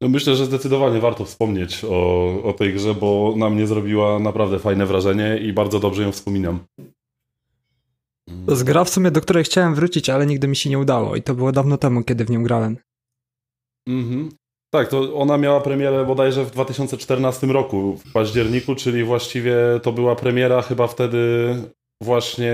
No 0.03 0.09
myślę, 0.09 0.37
że 0.37 0.47
zdecydowanie 0.47 1.01
warto 1.01 1.25
wspomnieć 1.25 1.85
o, 1.85 2.43
o 2.43 2.53
tej 2.53 2.75
grze, 2.75 2.95
bo 2.95 3.35
na 3.37 3.51
mnie 3.51 3.67
zrobiła 3.67 4.19
naprawdę 4.19 4.59
fajne 4.59 4.87
wrażenie 4.87 5.39
i 5.39 5.53
bardzo 5.53 5.81
dobrze 5.81 6.03
ją 6.03 6.13
wspominam. 6.13 6.59
To 8.47 8.53
jest 8.53 8.65
gra 8.65 8.85
w 8.85 8.91
sumie, 8.91 9.11
do 9.11 9.21
której 9.21 9.45
chciałem 9.45 9.75
wrócić, 9.75 10.11
ale 10.11 10.27
nigdy 10.27 10.49
mi 10.49 10.57
się 10.57 10.71
nie 10.71 10.79
udało 10.79 11.17
i 11.17 11.23
to 11.23 11.35
było 11.35 11.53
dawno 11.53 11.79
temu, 11.79 12.05
kiedy 12.05 12.25
w 12.25 12.31
nią 12.31 12.43
grałem. 12.43 12.77
Mhm. 13.89 14.29
Tak, 14.71 14.89
to 14.89 15.15
ona 15.15 15.39
miała 15.39 15.61
premierę 15.61 16.07
bodajże 16.07 16.45
w 16.45 16.51
2014 16.51 17.47
roku, 17.47 17.97
w 17.97 18.13
październiku, 18.13 18.75
czyli 18.75 19.05
właściwie 19.05 19.57
to 19.83 19.93
była 19.93 20.17
premiera 20.17 20.63
chyba 20.63 20.87
wtedy 20.87 21.55
właśnie 22.03 22.53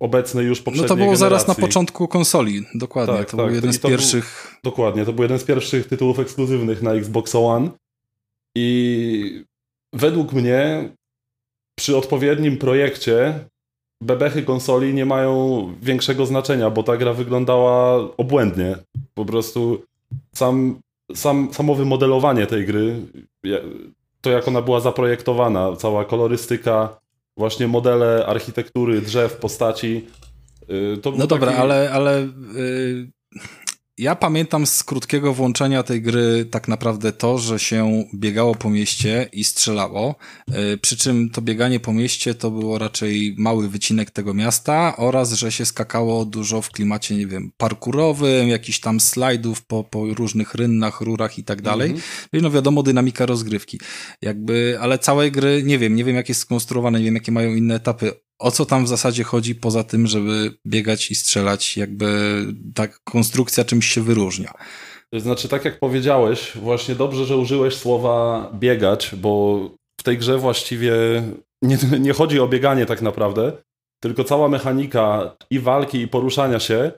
obecny 0.00 0.42
już 0.42 0.62
poprzedniej 0.62 0.82
No 0.82 0.88
to 0.88 0.96
było 0.96 1.12
generacji. 1.12 1.20
zaraz 1.20 1.48
na 1.48 1.54
początku 1.66 2.08
konsoli, 2.08 2.62
dokładnie. 2.74 3.14
Tak, 3.16 3.30
to 3.30 3.36
tak, 3.36 3.46
był 3.46 3.54
jeden 3.54 3.72
z 3.72 3.78
pierwszych... 3.78 4.48
Był, 4.62 4.70
dokładnie, 4.70 5.04
to 5.04 5.12
był 5.12 5.22
jeden 5.22 5.38
z 5.38 5.44
pierwszych 5.44 5.86
tytułów 5.88 6.18
ekskluzywnych 6.18 6.82
na 6.82 6.92
Xbox 6.92 7.34
One. 7.34 7.70
I 8.56 9.44
według 9.92 10.32
mnie 10.32 10.88
przy 11.78 11.96
odpowiednim 11.96 12.56
projekcie 12.56 13.40
bebechy 14.02 14.42
konsoli 14.42 14.94
nie 14.94 15.06
mają 15.06 15.64
większego 15.82 16.26
znaczenia, 16.26 16.70
bo 16.70 16.82
ta 16.82 16.96
gra 16.96 17.12
wyglądała 17.12 17.96
obłędnie. 18.16 18.76
Po 19.14 19.24
prostu 19.24 19.82
sam, 20.34 20.80
sam, 21.14 21.48
samo 21.52 21.74
wymodelowanie 21.74 22.46
tej 22.46 22.66
gry, 22.66 22.96
to 24.20 24.30
jak 24.30 24.48
ona 24.48 24.62
była 24.62 24.80
zaprojektowana, 24.80 25.76
cała 25.76 26.04
kolorystyka, 26.04 27.00
właśnie 27.36 27.66
modele 27.66 28.26
architektury, 28.26 29.00
drzew, 29.00 29.36
postaci. 29.36 30.06
Y, 30.70 31.00
no 31.18 31.26
dobra, 31.26 31.46
taki... 31.46 31.60
ale, 31.62 31.90
ale 31.90 32.28
yy, 32.54 33.12
ja 33.98 34.16
pamiętam 34.16 34.66
z 34.66 34.84
krótkiego 34.84 35.34
włączenia 35.34 35.82
tej 35.82 36.02
gry 36.02 36.46
tak 36.50 36.68
naprawdę 36.68 37.12
to, 37.12 37.38
że 37.38 37.58
się 37.58 38.04
biegało 38.14 38.54
po 38.54 38.70
mieście 38.70 39.28
i 39.32 39.44
strzelało. 39.44 40.14
E, 40.52 40.76
przy 40.76 40.96
czym 40.96 41.30
to 41.30 41.42
bieganie 41.42 41.80
po 41.80 41.92
mieście 41.92 42.34
to 42.34 42.50
było 42.50 42.78
raczej 42.78 43.34
mały 43.38 43.68
wycinek 43.68 44.10
tego 44.10 44.34
miasta 44.34 44.96
oraz, 44.96 45.32
że 45.32 45.52
się 45.52 45.64
skakało 45.64 46.24
dużo 46.24 46.62
w 46.62 46.70
klimacie, 46.70 47.16
nie 47.16 47.26
wiem, 47.26 47.52
parkurowym, 47.56 48.48
jakichś 48.48 48.80
tam 48.80 49.00
slajdów 49.00 49.66
po, 49.66 49.84
po 49.84 50.06
różnych 50.14 50.54
rynnach, 50.54 51.00
rurach 51.00 51.38
i 51.38 51.44
tak 51.44 51.62
dalej. 51.62 51.90
Mm 51.90 52.00
-hmm. 52.00 52.42
No 52.42 52.50
wiadomo, 52.50 52.82
dynamika 52.82 53.26
rozgrywki. 53.26 53.80
Jakby, 54.22 54.78
ale 54.80 54.98
całej 54.98 55.32
gry 55.32 55.62
nie 55.62 55.78
wiem, 55.78 55.94
nie 55.94 56.04
wiem 56.04 56.16
jak 56.16 56.28
jest 56.28 56.40
skonstruowane, 56.40 56.98
nie 56.98 57.04
wiem 57.04 57.14
jakie 57.14 57.32
mają 57.32 57.54
inne 57.54 57.74
etapy 57.74 58.12
o 58.38 58.50
co 58.50 58.66
tam 58.66 58.84
w 58.84 58.88
zasadzie 58.88 59.24
chodzi 59.24 59.54
poza 59.54 59.84
tym, 59.84 60.06
żeby 60.06 60.54
biegać 60.66 61.10
i 61.10 61.14
strzelać? 61.14 61.76
Jakby 61.76 62.06
ta 62.74 62.88
konstrukcja 62.88 63.64
czymś 63.64 63.86
się 63.86 64.02
wyróżnia. 64.02 64.52
To 65.10 65.20
znaczy, 65.20 65.48
tak 65.48 65.64
jak 65.64 65.78
powiedziałeś, 65.78 66.52
właśnie 66.54 66.94
dobrze, 66.94 67.24
że 67.24 67.36
użyłeś 67.36 67.74
słowa 67.74 68.50
biegać, 68.54 69.14
bo 69.16 69.60
w 70.00 70.02
tej 70.02 70.18
grze 70.18 70.38
właściwie 70.38 70.92
nie, 71.62 71.78
nie 72.00 72.12
chodzi 72.12 72.40
o 72.40 72.48
bieganie 72.48 72.86
tak 72.86 73.02
naprawdę, 73.02 73.52
tylko 74.02 74.24
cała 74.24 74.48
mechanika 74.48 75.36
i 75.50 75.58
walki, 75.58 76.00
i 76.00 76.08
poruszania 76.08 76.60
się 76.60 76.92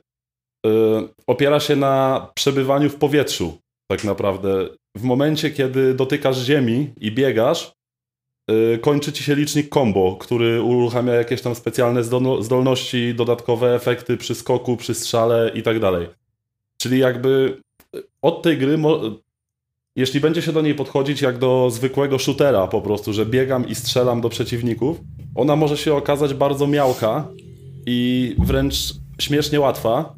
yy, 0.66 1.08
opiera 1.26 1.60
się 1.60 1.76
na 1.76 2.26
przebywaniu 2.34 2.90
w 2.90 2.96
powietrzu, 2.96 3.58
tak 3.90 4.04
naprawdę. 4.04 4.68
W 4.96 5.02
momencie, 5.02 5.50
kiedy 5.50 5.94
dotykasz 5.94 6.38
ziemi 6.38 6.92
i 7.00 7.12
biegasz, 7.12 7.72
kończy 8.80 9.12
ci 9.12 9.24
się 9.24 9.34
licznik 9.34 9.74
combo, 9.74 10.16
który 10.20 10.62
uruchamia 10.62 11.14
jakieś 11.14 11.42
tam 11.42 11.54
specjalne 11.54 12.04
zdolności, 12.40 13.14
dodatkowe 13.14 13.74
efekty 13.74 14.16
przy 14.16 14.34
skoku, 14.34 14.76
przy 14.76 14.94
strzale 14.94 15.50
i 15.54 15.62
tak 15.62 15.80
dalej. 15.80 16.06
Czyli 16.76 16.98
jakby 16.98 17.60
od 18.22 18.42
tej 18.42 18.58
gry, 18.58 18.78
jeśli 19.96 20.20
będzie 20.20 20.42
się 20.42 20.52
do 20.52 20.62
niej 20.62 20.74
podchodzić 20.74 21.22
jak 21.22 21.38
do 21.38 21.70
zwykłego 21.70 22.18
shootera 22.18 22.66
po 22.66 22.80
prostu, 22.80 23.12
że 23.12 23.26
biegam 23.26 23.68
i 23.68 23.74
strzelam 23.74 24.20
do 24.20 24.28
przeciwników, 24.28 25.00
ona 25.34 25.56
może 25.56 25.76
się 25.76 25.94
okazać 25.94 26.34
bardzo 26.34 26.66
miałka 26.66 27.28
i 27.86 28.34
wręcz 28.38 28.74
śmiesznie 29.20 29.60
łatwa, 29.60 30.14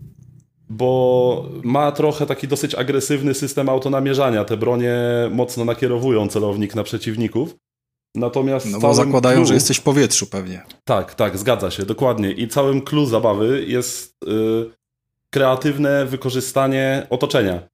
bo 0.69 1.49
ma 1.63 1.93
trochę 1.93 2.27
taki 2.27 2.49
dosyć 2.49 2.75
agresywny 2.75 3.35
system 3.35 3.69
autonamierzania. 3.69 4.45
Te 4.45 4.57
bronie 4.57 4.97
mocno 5.31 5.65
nakierowują 5.65 6.29
celownik 6.29 6.75
na 6.75 6.83
przeciwników. 6.83 7.57
Natomiast 8.15 8.67
no 8.67 8.79
bo 8.79 8.95
zakładają, 8.95 9.37
clue... 9.37 9.47
że 9.47 9.55
jesteś 9.55 9.77
w 9.77 9.83
powietrzu 9.83 10.27
pewnie. 10.27 10.63
Tak, 10.85 11.15
tak, 11.15 11.39
zgadza 11.39 11.71
się, 11.71 11.87
dokładnie. 11.87 12.33
I 12.33 12.49
całym 12.49 12.83
clue 12.83 13.07
zabawy 13.07 13.65
jest 13.67 14.17
yy, 14.27 14.71
kreatywne 15.31 16.07
wykorzystanie 16.07 17.07
otoczenia. 17.11 17.69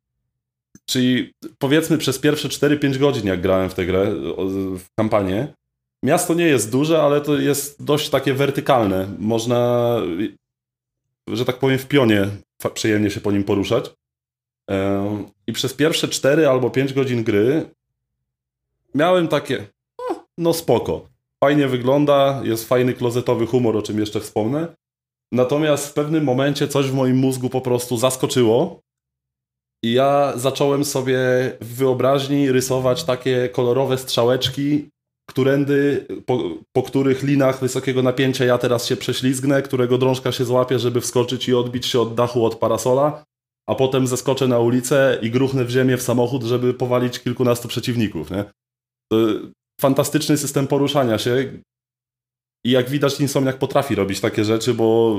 Czyli 0.87 1.35
powiedzmy 1.59 1.99
przez 1.99 2.19
pierwsze 2.19 2.49
4-5 2.49 2.99
godzin, 2.99 3.26
jak 3.26 3.40
grałem 3.40 3.71
w 3.71 3.75
tę 3.75 3.87
grę, 3.87 4.12
w 4.78 4.85
kampanię, 4.99 5.55
miasto 6.02 6.35
nie 6.35 6.45
jest 6.45 6.71
duże, 6.71 7.02
ale 7.02 7.21
to 7.21 7.38
jest 7.38 7.85
dość 7.85 8.09
takie 8.11 8.35
wertykalne. 8.35 9.09
Można, 9.19 9.97
że 11.28 11.45
tak 11.45 11.59
powiem, 11.59 11.78
w 11.78 11.87
pionie 11.87 12.28
przyjemnie 12.75 13.11
się 13.11 13.21
po 13.21 13.33
nim 13.33 13.45
poruszać. 13.45 13.90
I 15.47 15.52
przez 15.52 15.75
pierwsze 15.75 16.09
4 16.09 16.49
albo 16.49 16.71
5 16.71 16.93
godzin 16.93 17.25
gry 17.25 17.71
miałem 18.95 19.28
takie, 19.28 19.66
no 20.38 20.52
spoko. 20.52 21.09
Fajnie 21.45 21.69
wygląda, 21.69 22.40
jest 22.45 22.69
fajny 22.69 22.95
klozetowy 22.95 23.47
humor, 23.47 23.76
o 23.76 23.83
czym 23.83 23.99
jeszcze 23.99 24.21
wspomnę. 24.21 24.76
Natomiast 25.33 25.88
w 25.88 25.93
pewnym 25.93 26.25
momencie 26.25 26.69
coś 26.69 26.87
w 26.87 26.95
moim 26.95 27.16
mózgu 27.16 27.50
po 27.50 27.61
prostu 27.61 27.97
zaskoczyło 27.97 28.81
i 29.85 29.93
ja 29.93 30.33
zacząłem 30.37 30.85
sobie 30.85 31.19
w 31.61 31.75
wyobraźni 31.75 32.52
rysować 32.52 33.05
takie 33.05 33.49
kolorowe 33.49 33.99
strzałeczki, 33.99 34.88
którędy, 35.31 36.07
po, 36.26 36.38
po, 36.73 36.83
których 36.83 37.23
linach 37.23 37.61
wysokiego 37.61 38.02
napięcia 38.02 38.45
ja 38.45 38.59
teraz 38.59 38.87
się 38.87 38.97
prześlizgnę, 38.97 39.62
którego 39.62 39.99
drążka 39.99 40.33
się 40.33 40.45
złapie, 40.45 40.78
żeby 40.78 41.00
wskoczyć 41.00 41.49
i 41.49 41.55
odbić 41.55 41.87
się 41.87 42.00
od 42.00 42.14
dachu 42.14 42.45
od 42.45 42.55
parasola, 42.55 43.25
a 43.69 43.75
potem 43.75 44.07
zeskoczę 44.07 44.49
na 44.49 44.59
ulicę 44.59 45.19
i 45.23 45.31
gruchnę 45.31 45.64
w 45.64 45.71
ziemię 45.71 45.97
w 45.97 46.02
samochód, 46.02 46.43
żeby 46.43 46.75
powalić 46.75 47.19
kilkunastu 47.19 47.69
przeciwników. 47.69 48.31
Nie? 48.31 48.45
Fantastyczny 49.80 50.38
system 50.38 50.66
poruszania 50.66 51.18
się. 51.18 51.61
I 52.64 52.71
jak 52.71 52.90
widać, 52.90 53.21
Insomniak 53.21 53.59
potrafi 53.59 53.95
robić 53.95 54.21
takie 54.21 54.45
rzeczy, 54.45 54.75
bo 54.75 55.18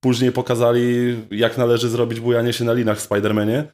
później 0.00 0.32
pokazali, 0.32 1.16
jak 1.30 1.58
należy 1.58 1.88
zrobić 1.88 2.20
bujanie 2.20 2.52
się 2.52 2.64
na 2.64 2.72
linach 2.72 2.98
w 2.98 3.08
Spider-Manie. 3.08 3.64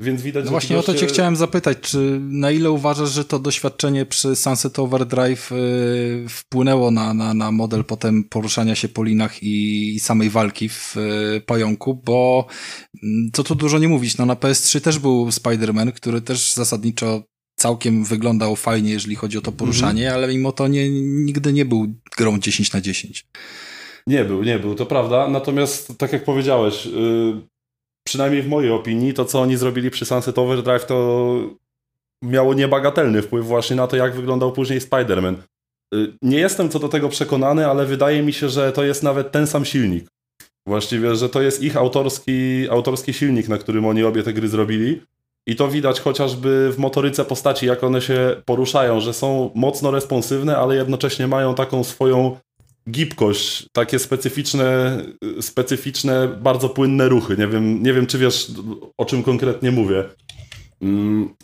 Więc 0.00 0.22
widać, 0.22 0.44
no 0.44 0.50
właśnie 0.50 0.76
goście... 0.76 0.90
o 0.90 0.94
to 0.94 1.00
cię 1.00 1.06
chciałem 1.06 1.36
zapytać, 1.36 1.78
czy 1.80 2.18
na 2.20 2.50
ile 2.50 2.70
uważasz, 2.70 3.10
że 3.10 3.24
to 3.24 3.38
doświadczenie 3.38 4.06
przy 4.06 4.36
Sunset 4.36 4.78
Overdrive 4.78 5.50
yy, 5.50 6.28
wpłynęło 6.28 6.90
na, 6.90 7.14
na, 7.14 7.34
na 7.34 7.52
model 7.52 7.84
potem 7.84 8.24
poruszania 8.24 8.74
się 8.74 8.88
po 8.88 9.04
linach 9.04 9.42
i, 9.42 9.94
i 9.94 10.00
samej 10.00 10.30
walki 10.30 10.68
w 10.68 10.96
yy, 10.96 11.40
pająku, 11.40 11.94
bo 11.94 12.46
mm, 13.02 13.30
co 13.32 13.44
tu 13.44 13.54
dużo 13.54 13.78
nie 13.78 13.88
mówić, 13.88 14.18
no 14.18 14.26
na 14.26 14.34
PS3 14.34 14.80
też 14.80 14.98
był 14.98 15.28
Spider-Man, 15.28 15.92
który 15.92 16.20
też 16.20 16.54
zasadniczo 16.54 17.22
całkiem 17.60 18.04
wyglądał 18.04 18.56
fajnie, 18.56 18.90
jeżeli 18.90 19.16
chodzi 19.16 19.38
o 19.38 19.40
to 19.40 19.52
poruszanie, 19.52 20.02
mm 20.02 20.12
-hmm. 20.12 20.24
ale 20.24 20.28
mimo 20.28 20.52
to 20.52 20.68
nie, 20.68 20.90
nigdy 21.00 21.52
nie 21.52 21.64
był 21.64 21.86
grą 22.18 22.38
10 22.38 22.72
na 22.72 22.80
10. 22.80 23.26
Nie 24.06 24.24
był, 24.24 24.42
nie 24.42 24.58
był, 24.58 24.74
to 24.74 24.86
prawda. 24.86 25.28
Natomiast 25.28 25.98
tak 25.98 26.12
jak 26.12 26.24
powiedziałeś, 26.24 26.86
yy, 26.86 27.40
przynajmniej 28.06 28.42
w 28.42 28.48
mojej 28.48 28.70
opinii, 28.70 29.14
to 29.14 29.24
co 29.24 29.40
oni 29.40 29.56
zrobili 29.56 29.90
przy 29.90 30.04
Sunset 30.04 30.38
Overdrive 30.38 30.86
to 30.86 30.96
miało 32.24 32.54
niebagatelny 32.54 33.22
wpływ 33.22 33.46
właśnie 33.46 33.76
na 33.76 33.86
to, 33.86 33.96
jak 33.96 34.14
wyglądał 34.14 34.52
później 34.52 34.80
Spider-Man. 34.80 35.34
Yy, 35.92 36.12
nie 36.22 36.38
jestem 36.38 36.68
co 36.68 36.78
do 36.78 36.88
tego 36.88 37.08
przekonany, 37.08 37.66
ale 37.66 37.86
wydaje 37.86 38.22
mi 38.22 38.32
się, 38.32 38.48
że 38.48 38.72
to 38.72 38.84
jest 38.84 39.02
nawet 39.02 39.32
ten 39.32 39.46
sam 39.46 39.64
silnik. 39.64 40.08
Właściwie, 40.66 41.16
że 41.16 41.28
to 41.28 41.42
jest 41.42 41.62
ich 41.62 41.76
autorski, 41.76 42.68
autorski 42.70 43.12
silnik, 43.12 43.48
na 43.48 43.58
którym 43.58 43.84
oni 43.86 44.04
obie 44.04 44.22
te 44.22 44.32
gry 44.32 44.48
zrobili. 44.48 45.00
I 45.50 45.56
to 45.56 45.68
widać 45.68 46.00
chociażby 46.00 46.72
w 46.72 46.78
motoryce 46.78 47.24
postaci, 47.24 47.66
jak 47.66 47.84
one 47.84 48.00
się 48.00 48.42
poruszają, 48.44 49.00
że 49.00 49.12
są 49.12 49.50
mocno 49.54 49.90
responsywne, 49.90 50.56
ale 50.56 50.76
jednocześnie 50.76 51.26
mają 51.26 51.54
taką 51.54 51.84
swoją 51.84 52.36
gibkość, 52.90 53.66
takie 53.72 53.98
specyficzne, 53.98 54.98
specyficzne, 55.40 56.28
bardzo 56.28 56.68
płynne 56.68 57.08
ruchy. 57.08 57.36
Nie 57.36 57.46
wiem, 57.46 57.82
nie 57.82 57.92
wiem 57.92 58.06
czy 58.06 58.18
wiesz, 58.18 58.52
o 58.98 59.04
czym 59.04 59.22
konkretnie 59.22 59.70
mówię. 59.70 60.04
Mm. 60.82 61.34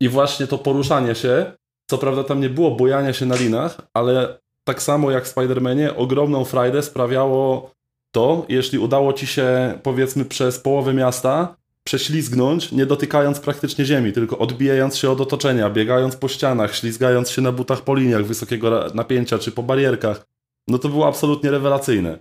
I 0.00 0.08
właśnie 0.08 0.46
to 0.46 0.58
poruszanie 0.58 1.14
się, 1.14 1.52
co 1.90 1.98
prawda 1.98 2.24
tam 2.24 2.40
nie 2.40 2.50
było 2.50 2.70
bojania 2.70 3.12
się 3.12 3.26
na 3.26 3.36
linach, 3.36 3.80
ale 3.94 4.38
tak 4.64 4.82
samo 4.82 5.10
jak 5.10 5.24
w 5.24 5.34
Spider-Manie, 5.34 5.96
ogromną 5.96 6.44
frajdę 6.44 6.82
sprawiało 6.82 7.70
to, 8.10 8.46
jeśli 8.48 8.78
udało 8.78 9.12
ci 9.12 9.26
się, 9.26 9.78
powiedzmy, 9.82 10.24
przez 10.24 10.58
połowę 10.58 10.94
miasta 10.94 11.56
prześlizgnąć, 11.86 12.72
nie 12.72 12.86
dotykając 12.86 13.40
praktycznie 13.40 13.84
ziemi, 13.84 14.12
tylko 14.12 14.38
odbijając 14.38 14.96
się 14.96 15.10
od 15.10 15.20
otoczenia, 15.20 15.70
biegając 15.70 16.16
po 16.16 16.28
ścianach, 16.28 16.74
ślizgając 16.74 17.30
się 17.30 17.42
na 17.42 17.52
butach 17.52 17.82
po 17.82 17.94
liniach 17.94 18.24
wysokiego 18.24 18.86
napięcia 18.94 19.38
czy 19.38 19.52
po 19.52 19.62
barierkach. 19.62 20.26
No 20.68 20.78
to 20.78 20.88
było 20.88 21.08
absolutnie 21.08 21.50
rewelacyjne. 21.50 22.18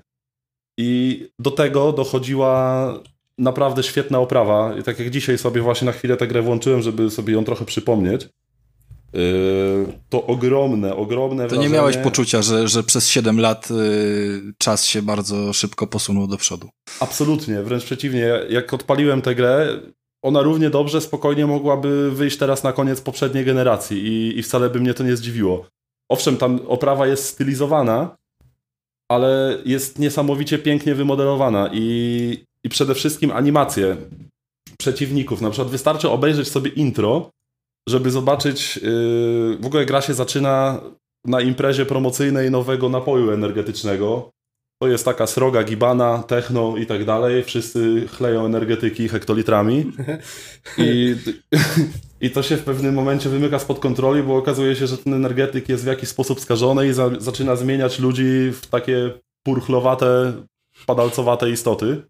I 0.77 1.29
do 1.39 1.51
tego 1.51 1.91
dochodziła 1.91 2.93
naprawdę 3.38 3.84
świetna 3.84 4.19
oprawa. 4.19 4.75
I 4.79 4.84
tak 4.84 5.00
jak 5.00 5.10
dzisiaj 5.10 5.38
sobie 5.38 5.62
właśnie 5.62 5.86
na 5.86 5.91
chwilę 5.91 6.17
tę 6.17 6.27
grę 6.27 6.41
włączyłem, 6.41 6.81
żeby 6.81 7.10
sobie 7.10 7.34
ją 7.34 7.45
trochę 7.45 7.65
przypomnieć. 7.65 8.29
Yy, 9.15 9.93
to 10.10 10.25
ogromne, 10.25 10.95
ogromne 10.95 11.43
To 11.43 11.50
wrażenie. 11.50 11.67
nie 11.67 11.74
miałeś 11.74 11.98
poczucia, 11.98 12.41
że, 12.41 12.67
że 12.67 12.84
przez 12.84 13.07
7 13.10 13.39
lat 13.39 13.69
yy, 13.69 14.53
czas 14.57 14.86
się 14.86 15.01
bardzo 15.01 15.53
szybko 15.53 15.88
posunął 15.88 16.27
do 16.27 16.38
przodu. 16.38 16.69
Absolutnie, 17.00 17.63
wręcz 17.63 17.84
przeciwnie. 17.84 18.39
Jak 18.50 18.74
odpaliłem 18.74 19.22
tę 19.22 19.36
grę, 19.36 19.79
ona 20.24 20.41
równie 20.41 20.69
dobrze, 20.69 21.01
spokojnie 21.01 21.48
mogłaby 21.48 22.12
wyjść 22.12 22.38
teraz 22.38 22.63
na 22.63 22.74
koniec 22.74 23.01
poprzedniej 23.01 23.45
generacji 23.45 24.07
i, 24.07 24.39
i 24.39 24.43
wcale 24.43 24.69
by 24.69 24.79
mnie 24.79 24.93
to 24.93 25.03
nie 25.03 25.17
zdziwiło. 25.17 25.65
Owszem, 26.10 26.38
tam 26.38 26.60
oprawa 26.67 27.07
jest 27.07 27.25
stylizowana, 27.25 28.15
ale 29.12 29.57
jest 29.65 30.00
niesamowicie 30.00 30.57
pięknie 30.60 30.95
wymodelowana 30.95 31.69
i, 31.74 32.45
i 32.63 32.69
przede 32.69 32.95
wszystkim 32.95 33.31
animacje 33.31 33.98
przeciwników. 34.77 35.41
Na 35.41 35.50
przykład 35.50 35.72
wystarczy 35.72 36.10
obejrzeć 36.10 36.48
sobie 36.48 36.72
intro 36.72 37.29
żeby 37.89 38.12
zobaczyć, 38.12 38.77
yy, 38.77 39.58
w 39.60 39.65
ogóle 39.65 39.86
gra 39.86 40.01
się 40.01 40.13
zaczyna 40.13 40.82
na 41.25 41.42
imprezie 41.42 41.86
promocyjnej 41.86 42.51
nowego 42.51 42.89
napoju 42.89 43.32
energetycznego. 43.32 44.32
To 44.82 44.88
jest 44.88 45.06
taka 45.06 45.27
sroga 45.27 45.63
gibana, 45.63 46.24
techno 46.24 46.77
i 46.77 46.86
tak 46.86 47.06
dalej. 47.06 47.44
Wszyscy 47.44 48.08
chleją 48.08 48.46
energetyki 48.46 49.10
hektolitrami. 49.10 49.92
I, 50.77 51.15
I 52.22 52.30
to 52.30 52.44
się 52.44 52.58
w 52.58 52.63
pewnym 52.63 52.96
momencie 52.96 53.30
wymyka 53.30 53.60
spod 53.60 53.80
kontroli, 53.80 54.24
bo 54.24 54.36
okazuje 54.36 54.75
się, 54.75 54.88
że 54.88 54.98
ten 54.98 55.13
energetyk 55.13 55.70
jest 55.70 55.84
w 55.84 55.88
jakiś 55.88 56.10
sposób 56.10 56.39
skażony 56.39 56.88
i 56.88 56.94
za, 56.94 57.10
zaczyna 57.20 57.56
zmieniać 57.56 58.00
ludzi 58.00 58.51
w 58.62 58.68
takie 58.68 59.12
purchlowate, 59.44 60.34
padalcowate 60.86 61.50
istoty. 61.50 62.01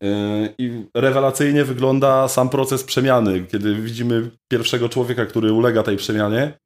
Yy, 0.00 0.54
I 0.58 0.84
rewelacyjnie 0.94 1.64
wygląda 1.64 2.28
sam 2.28 2.48
proces 2.48 2.84
przemiany, 2.84 3.46
kiedy 3.46 3.74
widzimy 3.74 4.30
pierwszego 4.48 4.88
człowieka, 4.88 5.26
który 5.26 5.52
ulega 5.52 5.82
tej 5.82 5.96
przemianie. 5.96 6.58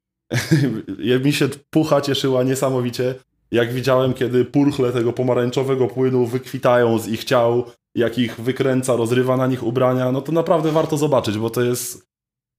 Mi 1.25 1.33
się 1.33 1.49
pucha 1.69 2.01
cieszyła 2.01 2.43
niesamowicie, 2.43 3.15
jak 3.51 3.73
widziałem, 3.73 4.13
kiedy 4.13 4.45
purchle 4.45 4.91
tego 4.91 5.13
pomarańczowego 5.13 5.87
płynu 5.87 6.25
wykwitają 6.25 6.99
z 6.99 7.07
ich 7.07 7.23
ciał, 7.23 7.65
jak 7.95 8.17
ich 8.17 8.41
wykręca, 8.41 8.95
rozrywa 8.95 9.37
na 9.37 9.47
nich 9.47 9.63
ubrania, 9.63 10.11
no 10.11 10.21
to 10.21 10.31
naprawdę 10.31 10.71
warto 10.71 10.97
zobaczyć, 10.97 11.37
bo 11.37 11.49
to 11.49 11.61
jest 11.61 12.07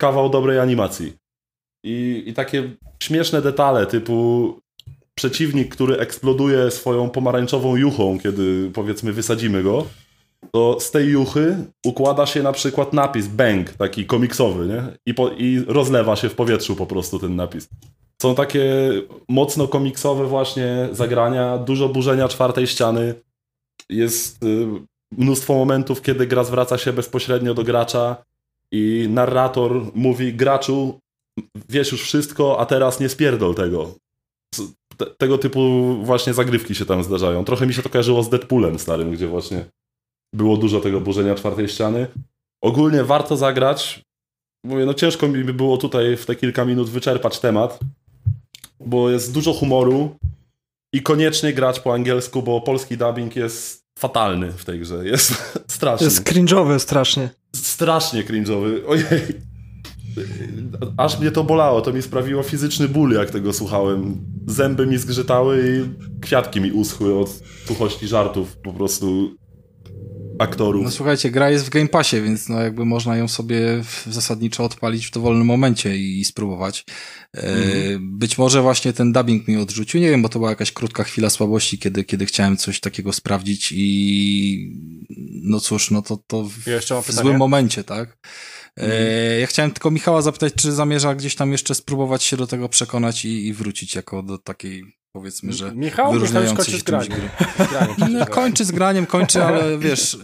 kawał 0.01 0.31
dobrej 0.31 0.59
animacji. 0.59 1.13
I, 1.85 2.25
i 2.27 2.35
takie 2.35 2.71
śmieszne 3.03 3.43
detale, 3.43 3.87
typu 3.87 4.59
przeciwnik, 5.15 5.75
który 5.75 5.99
eksploduje 5.99 6.71
swoją 6.71 7.11
pomarańczową 7.11 7.77
juchą, 7.77 8.19
kiedy 8.23 8.71
powiedzmy 8.75 9.13
wysadzimy 9.13 9.63
go, 9.63 9.87
to 10.55 10.81
z 10.81 10.91
tej 10.91 11.09
juchy 11.09 11.57
układa 11.87 12.27
się 12.27 12.43
na 12.43 12.53
przykład 12.53 12.93
napis 12.93 13.27
bang, 13.27 13.71
taki 13.71 14.07
komiksowy, 14.07 14.67
nie? 14.67 14.83
I, 15.07 15.15
po, 15.15 15.29
I 15.29 15.65
rozlewa 15.67 16.17
się 16.17 16.29
w 16.29 16.35
powietrzu 16.35 16.77
po 16.77 16.87
prostu 16.87 17.19
ten 17.19 17.37
napis. 17.37 17.69
Są 18.23 18.35
takie 18.35 18.65
mocno 19.29 19.69
komiksowe 19.69 20.27
właśnie 20.27 20.89
zagrania, 20.93 21.59
dużo 21.59 21.89
burzenia 21.89 22.29
czwartej 22.29 22.67
ściany. 22.67 23.15
Jest 23.89 24.43
y, 24.43 24.67
mnóstwo 25.19 25.55
momentów, 25.55 26.03
kiedy 26.03 26.27
gra 26.27 26.45
zwraca 26.45 26.79
się 26.79 26.93
bezpośrednio 26.93 27.55
do 27.55 27.65
gracza 27.65 28.25
i 28.73 29.07
narrator 29.11 29.83
mówi 29.95 30.35
graczu, 30.35 31.01
wiesz 31.69 31.93
już 31.93 32.03
wszystko, 32.03 32.61
a 32.61 32.67
teraz 32.67 33.01
nie 33.01 33.09
spierdol 33.09 33.55
tego. 33.55 33.95
Te, 34.97 35.07
tego 35.07 35.39
typu 35.39 35.95
właśnie 36.03 36.35
zagrywki 36.35 36.75
się 36.75 36.87
tam 36.87 37.05
zdarzają. 37.05 37.45
Trochę 37.45 37.67
mi 37.67 37.75
się 37.75 37.83
to 37.83 37.89
kojarzyło 37.89 38.23
z 38.23 38.29
Deadpoolem 38.29 38.79
starym, 38.79 39.11
gdzie 39.11 39.27
właśnie 39.27 39.65
było 40.33 40.57
dużo 40.57 40.81
tego 40.81 41.01
burzenia 41.01 41.35
czwartej 41.35 41.69
ściany. 41.69 42.07
Ogólnie 42.63 43.05
warto 43.05 43.37
zagrać. 43.37 44.03
Mówię, 44.65 44.87
no 44.87 44.95
ciężko 44.95 45.29
mi 45.29 45.45
by 45.45 45.55
było 45.55 45.77
tutaj 45.77 46.17
w 46.17 46.27
te 46.27 46.37
kilka 46.37 46.65
minut 46.65 46.91
wyczerpać 46.91 47.41
temat, 47.41 47.79
bo 48.81 49.11
jest 49.11 49.35
dużo 49.35 49.53
humoru 49.53 50.17
i 50.93 51.03
koniecznie 51.03 51.53
grać 51.53 51.81
po 51.81 51.95
angielsku, 51.95 52.43
bo 52.43 52.61
polski 52.61 52.97
dubbing 52.97 53.37
jest 53.37 53.85
fatalny 53.99 54.53
w 54.53 54.65
tej 54.65 54.81
grze. 54.81 55.07
Jest 55.07 55.35
straszny. 55.77 56.05
Jest 56.05 56.25
cringe'owy 56.25 56.79
strasznie. 56.79 57.31
Strasznie 57.57 58.25
cringe'owy. 58.25 58.81
Ojej. 58.89 59.53
Aż 60.97 61.21
mnie 61.21 61.31
to 61.31 61.45
bolało, 61.45 61.81
to 61.81 61.93
mi 61.93 62.03
sprawiło 62.03 62.43
fizyczny 62.43 62.89
ból, 62.89 63.13
jak 63.13 63.31
tego 63.31 63.53
słuchałem. 63.53 64.25
Zęby 64.47 64.87
mi 64.87 64.99
zgrzytały 64.99 65.65
i 65.67 66.21
kwiatki 66.21 66.61
mi 66.61 66.73
uschły 66.73 67.19
od 67.19 67.43
suchości 67.67 68.09
żartów. 68.09 68.57
Po 68.57 68.73
prostu 68.73 69.37
aktorów. 70.39 70.85
No 70.85 70.91
słuchajcie, 70.91 71.31
gra 71.31 71.51
jest 71.51 71.67
w 71.67 71.71
Game 71.71 71.89
Passie, 71.89 72.21
więc 72.21 72.49
no 72.49 72.61
jakby 72.61 72.85
można 72.85 73.17
ją 73.17 73.29
sobie 73.29 73.85
zasadniczo 74.07 74.65
odpalić 74.65 75.07
w 75.07 75.11
dowolnym 75.11 75.47
momencie 75.47 75.97
i, 75.97 76.25
spróbować. 76.25 76.85
Mhm. 77.33 78.19
Być 78.19 78.39
może 78.39 78.63
właśnie 78.63 78.93
ten 78.93 79.13
dubbing 79.13 79.49
mi 79.49 79.57
odrzucił, 79.57 80.01
nie 80.01 80.11
wiem, 80.11 80.23
bo 80.23 80.29
to 80.29 80.39
była 80.39 80.51
jakaś 80.51 80.73
krótka 80.73 81.05
chwila 81.05 81.31
słabości, 81.31 81.79
kiedy, 81.79 82.05
kiedy 82.05 82.27
chciałem 82.27 82.57
coś 82.57 82.81
takiego 82.81 83.13
sprawdzić 83.13 83.73
i 83.77 84.77
no 85.43 85.61
cóż, 85.61 85.91
no 85.91 86.03
to, 86.03 86.19
to 86.27 86.45
w, 86.45 86.59
w 87.07 87.13
złym 87.13 87.37
momencie, 87.37 87.85
tak? 87.85 88.19
Mhm. 88.77 89.41
Ja 89.41 89.47
chciałem 89.47 89.71
tylko 89.71 89.91
Michała 89.91 90.23
zapytać, 90.23 90.55
czy 90.55 90.73
zamierza 90.73 91.15
gdzieś 91.15 91.35
tam 91.35 91.53
jeszcze 91.53 91.75
spróbować 91.75 92.23
się 92.23 92.37
do 92.37 92.47
tego 92.47 92.69
przekonać 92.69 93.25
i, 93.25 93.47
i 93.47 93.53
wrócić 93.53 93.95
jako 93.95 94.23
do 94.23 94.39
takiej 94.39 94.85
powiedzmy, 95.13 95.53
że 95.53 95.75
Michał, 95.75 96.13
wyróżniający 96.13 96.71
się 96.71 96.79
z 96.79 96.83
gry. 96.83 96.99
No, 98.11 98.27
kończy 98.27 98.65
z 98.65 98.71
graniem, 98.71 99.07
kończy, 99.07 99.45
ale 99.45 99.79
wiesz, 99.79 100.19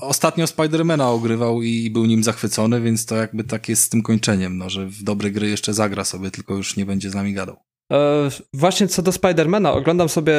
ostatnio 0.00 0.46
Spidermana 0.46 1.10
ogrywał 1.10 1.62
i 1.62 1.90
był 1.90 2.06
nim 2.06 2.24
zachwycony, 2.24 2.80
więc 2.80 3.06
to 3.06 3.16
jakby 3.16 3.44
tak 3.44 3.68
jest 3.68 3.82
z 3.82 3.88
tym 3.88 4.02
kończeniem, 4.02 4.58
no, 4.58 4.70
że 4.70 4.86
w 4.86 5.02
dobre 5.02 5.30
gry 5.30 5.48
jeszcze 5.48 5.74
zagra 5.74 6.04
sobie, 6.04 6.30
tylko 6.30 6.54
już 6.54 6.76
nie 6.76 6.86
będzie 6.86 7.10
z 7.10 7.14
nami 7.14 7.34
gadał. 7.34 7.56
E, 7.92 8.28
właśnie 8.54 8.88
co 8.88 9.02
do 9.02 9.12
Spidermana, 9.12 9.72
oglądam 9.72 10.08
sobie 10.08 10.34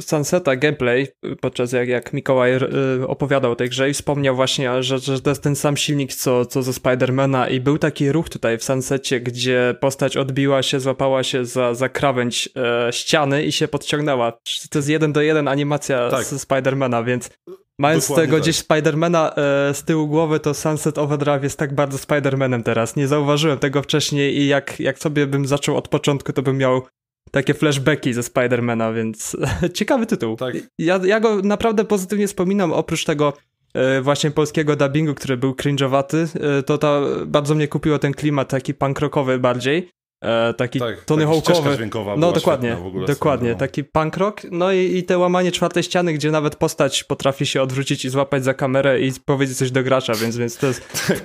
Sunseta 0.00 0.56
gameplay, 0.56 1.08
podczas 1.40 1.72
jak, 1.72 1.88
jak 1.88 2.12
Mikołaj 2.12 2.52
e, 2.52 2.60
opowiadał 3.06 3.52
o 3.52 3.56
tej 3.56 3.68
grze 3.68 3.90
i 3.90 3.94
wspomniał 3.94 4.36
właśnie, 4.36 4.82
że, 4.82 4.98
że 4.98 5.20
to 5.20 5.30
jest 5.30 5.42
ten 5.42 5.56
sam 5.56 5.76
silnik 5.76 6.14
co, 6.14 6.46
co 6.46 6.62
ze 6.62 6.72
Spidermana 6.72 7.48
i 7.48 7.60
był 7.60 7.78
taki 7.78 8.12
ruch 8.12 8.28
tutaj 8.28 8.58
w 8.58 8.64
Sunsetie, 8.64 9.20
gdzie 9.20 9.74
postać 9.80 10.16
odbiła 10.16 10.62
się, 10.62 10.80
złapała 10.80 11.22
się 11.22 11.44
za, 11.44 11.74
za 11.74 11.88
krawędź 11.88 12.48
e, 12.56 12.92
ściany 12.92 13.44
i 13.44 13.52
się 13.52 13.68
podciągnęła. 13.68 14.32
To 14.70 14.78
jest 14.78 14.88
jeden 14.88 15.12
do 15.12 15.22
jeden 15.22 15.48
animacja 15.48 16.10
tak. 16.10 16.24
ze 16.24 16.38
Spidermana, 16.38 17.02
więc 17.02 17.30
Mając 17.78 18.04
Dokładnie 18.04 18.26
tego 18.26 18.36
tak. 18.36 18.42
gdzieś 18.42 18.56
Spidermana 18.56 19.34
e, 19.34 19.74
z 19.74 19.84
tyłu 19.84 20.08
głowy, 20.08 20.40
to 20.40 20.54
Sunset 20.54 20.98
Overdrive 20.98 21.42
jest 21.42 21.58
tak 21.58 21.74
bardzo 21.74 21.98
Spidermanem 21.98 22.62
teraz. 22.62 22.96
Nie 22.96 23.08
zauważyłem 23.08 23.58
tego 23.58 23.82
wcześniej 23.82 24.36
i 24.36 24.46
jak, 24.46 24.80
jak 24.80 24.98
sobie 24.98 25.26
bym 25.26 25.46
zaczął 25.46 25.76
od 25.76 25.88
początku, 25.88 26.32
to 26.32 26.42
bym 26.42 26.58
miał 26.58 26.82
takie 27.30 27.54
flashbacki 27.54 28.12
ze 28.12 28.22
Spidermana, 28.22 28.92
więc 28.92 29.36
ciekawy 29.74 30.06
tytuł. 30.06 30.36
Tak. 30.36 30.54
Ja, 30.78 31.00
ja 31.04 31.20
go 31.20 31.42
naprawdę 31.42 31.84
pozytywnie 31.84 32.26
wspominam, 32.26 32.72
oprócz 32.72 33.04
tego 33.04 33.32
e, 33.74 34.00
właśnie 34.00 34.30
polskiego 34.30 34.76
dubbingu, 34.76 35.14
który 35.14 35.36
był 35.36 35.52
cringe'owaty, 35.52 36.26
e, 36.40 36.62
to, 36.62 36.78
to 36.78 37.02
bardzo 37.26 37.54
mnie 37.54 37.68
kupiło 37.68 37.98
ten 37.98 38.14
klimat 38.14 38.48
taki 38.48 38.74
punk 38.74 39.00
rockowy 39.00 39.38
bardziej. 39.38 39.88
E, 40.22 40.54
taki 40.54 40.78
tak, 40.78 41.04
Tony 41.04 41.26
Hawkowy. 41.26 41.88
No 42.16 42.32
dokładnie, 42.32 42.76
dokładnie, 43.06 43.54
taki 43.54 43.84
punk 43.84 44.16
rock. 44.16 44.42
No 44.50 44.72
i, 44.72 44.96
i 44.96 45.04
te 45.04 45.18
łamanie 45.18 45.52
czwartej 45.52 45.82
ściany, 45.82 46.12
gdzie 46.12 46.30
nawet 46.30 46.56
postać 46.56 47.04
potrafi 47.04 47.46
się 47.46 47.62
odwrócić 47.62 48.04
i 48.04 48.08
złapać 48.08 48.44
za 48.44 48.54
kamerę 48.54 49.00
i 49.00 49.12
powiedzieć 49.24 49.58
coś 49.58 49.70
do 49.70 49.82
gracza, 49.82 50.14
więc, 50.14 50.36
więc 50.36 50.56
to 50.56 50.66
jest, 50.66 50.80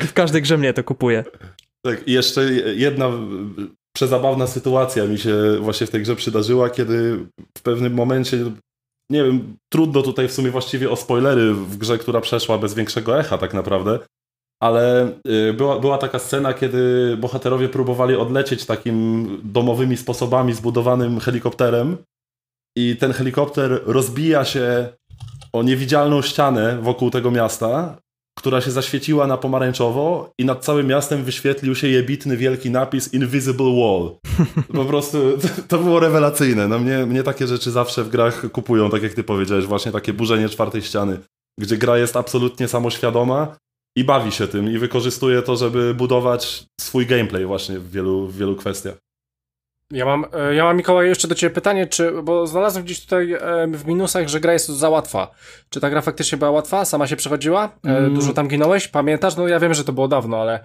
w 0.10 0.13
każdej 0.13 0.41
grze 0.41 0.58
mnie 0.58 0.73
to 0.73 0.84
kupuje. 0.84 1.23
Tak, 1.86 2.08
i 2.08 2.12
jeszcze 2.12 2.43
jedna 2.75 3.12
przezabawna 3.95 4.47
sytuacja 4.47 5.06
mi 5.06 5.17
się 5.17 5.36
właśnie 5.62 5.88
w 5.88 5.89
tej 5.89 6.02
grze 6.02 6.15
przydarzyła, 6.15 6.69
kiedy 6.69 7.25
w 7.58 7.62
pewnym 7.62 7.93
momencie 7.93 8.38
nie 9.12 9.23
wiem, 9.23 9.58
trudno 9.69 10.02
tutaj 10.02 10.28
w 10.28 10.34
sumie 10.34 10.52
właściwie 10.52 10.89
o 10.89 10.95
spoilery 10.95 11.54
w 11.54 11.78
grze, 11.78 11.97
która 11.97 12.21
przeszła 12.21 12.58
bez 12.58 12.73
większego 12.73 13.19
echa 13.19 13.38
tak 13.38 13.54
naprawdę, 13.54 13.99
ale 14.60 15.12
y, 15.28 15.54
była, 15.54 15.80
była 15.80 15.98
taka 15.98 16.19
scena, 16.19 16.54
kiedy 16.54 17.17
bohaterowie 17.17 17.69
próbowali 17.69 18.15
odlecieć 18.15 18.65
takim 18.65 19.28
domowymi 19.43 19.98
sposobami 19.98 20.54
zbudowanym 20.54 21.19
helikopterem 21.19 21.98
i 22.78 22.98
ten 22.98 23.13
helikopter 23.13 23.82
rozbija 23.86 24.45
się 24.45 24.89
o 25.54 25.63
niewidzialną 25.63 26.22
ścianę 26.22 26.78
wokół 26.82 27.10
tego 27.10 27.32
miasta, 27.32 27.98
która 28.38 28.62
się 28.62 28.72
zaświeciła 28.72 29.28
na 29.28 29.38
pomarańczowo 29.38 30.32
i 30.39 30.45
nad 30.45 30.65
całym 30.65 30.88
miastem 30.88 31.24
wyświetlił 31.24 31.76
się 31.76 31.88
jebitny 31.88 32.38
wielki 32.38 32.72
napis 32.72 33.13
Invisible 33.13 33.82
Wall. 33.82 34.15
Po 34.80 34.86
prostu 34.86 35.17
to 35.67 35.78
było 35.78 36.00
rewelacyjne. 36.00 36.67
No 36.67 36.80
mnie, 36.80 37.06
mnie 37.06 37.24
takie 37.24 37.48
rzeczy 37.48 37.72
zawsze 37.72 38.04
w 38.04 38.10
grach 38.10 38.52
kupują, 38.52 38.89
tak 38.89 39.04
jak 39.04 39.13
ty 39.13 39.24
powiedziałeś, 39.24 39.65
właśnie 39.65 39.91
takie 39.91 40.13
burzenie 40.13 40.50
czwartej 40.50 40.82
ściany, 40.82 41.19
gdzie 41.60 41.78
gra 41.78 41.98
jest 41.98 42.15
absolutnie 42.15 42.67
samoświadoma 42.67 43.56
i 43.99 44.03
bawi 44.03 44.31
się 44.31 44.47
tym 44.47 44.71
i 44.71 44.77
wykorzystuje 44.77 45.41
to, 45.41 45.55
żeby 45.55 45.93
budować 45.93 46.65
swój 46.81 47.05
gameplay 47.05 47.45
właśnie 47.45 47.79
w 47.79 47.91
wielu, 47.91 48.27
w 48.27 48.38
wielu 48.38 48.55
kwestiach. 48.55 48.95
Ja 49.91 50.05
mam, 50.05 50.25
e, 50.33 50.55
ja 50.55 50.63
mam 50.63 50.77
Mikołaj 50.77 51.07
jeszcze 51.07 51.27
do 51.27 51.35
Ciebie 51.35 51.55
pytanie, 51.55 51.88
czy, 51.88 52.21
bo 52.23 52.47
znalazłem 52.47 52.85
gdzieś 52.85 53.01
tutaj 53.01 53.35
w 53.73 53.85
minusach, 53.85 54.27
że 54.27 54.39
gra 54.39 54.53
jest 54.53 54.67
za 54.67 54.89
łatwa. 54.89 55.31
Czy 55.69 55.79
ta 55.79 55.89
gra 55.89 56.01
faktycznie 56.01 56.38
była 56.38 56.51
łatwa? 56.51 56.85
Sama 56.85 57.07
się 57.07 57.15
przechodziła? 57.15 57.69
E, 57.85 57.97
mm. 57.97 58.13
Dużo 58.13 58.33
tam 58.33 58.47
ginąłeś? 58.47 58.88
Pamiętasz? 58.88 59.35
No 59.35 59.47
ja 59.47 59.59
wiem, 59.59 59.73
że 59.73 59.83
to 59.83 59.93
było 59.93 60.07
dawno, 60.07 60.38
ale... 60.38 60.63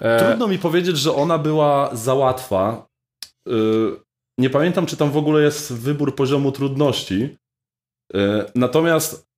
E, 0.00 0.18
Trudno 0.18 0.48
mi 0.48 0.58
powiedzieć, 0.58 0.98
że 0.98 1.14
ona 1.14 1.38
była 1.38 1.90
za 1.92 2.14
łatwa. 2.14 2.86
Nie 4.38 4.50
pamiętam, 4.50 4.86
czy 4.86 4.96
tam 4.96 5.10
w 5.10 5.16
ogóle 5.16 5.42
jest 5.42 5.72
wybór 5.72 6.14
poziomu 6.14 6.52
trudności. 6.52 7.36
Natomiast 8.54 9.29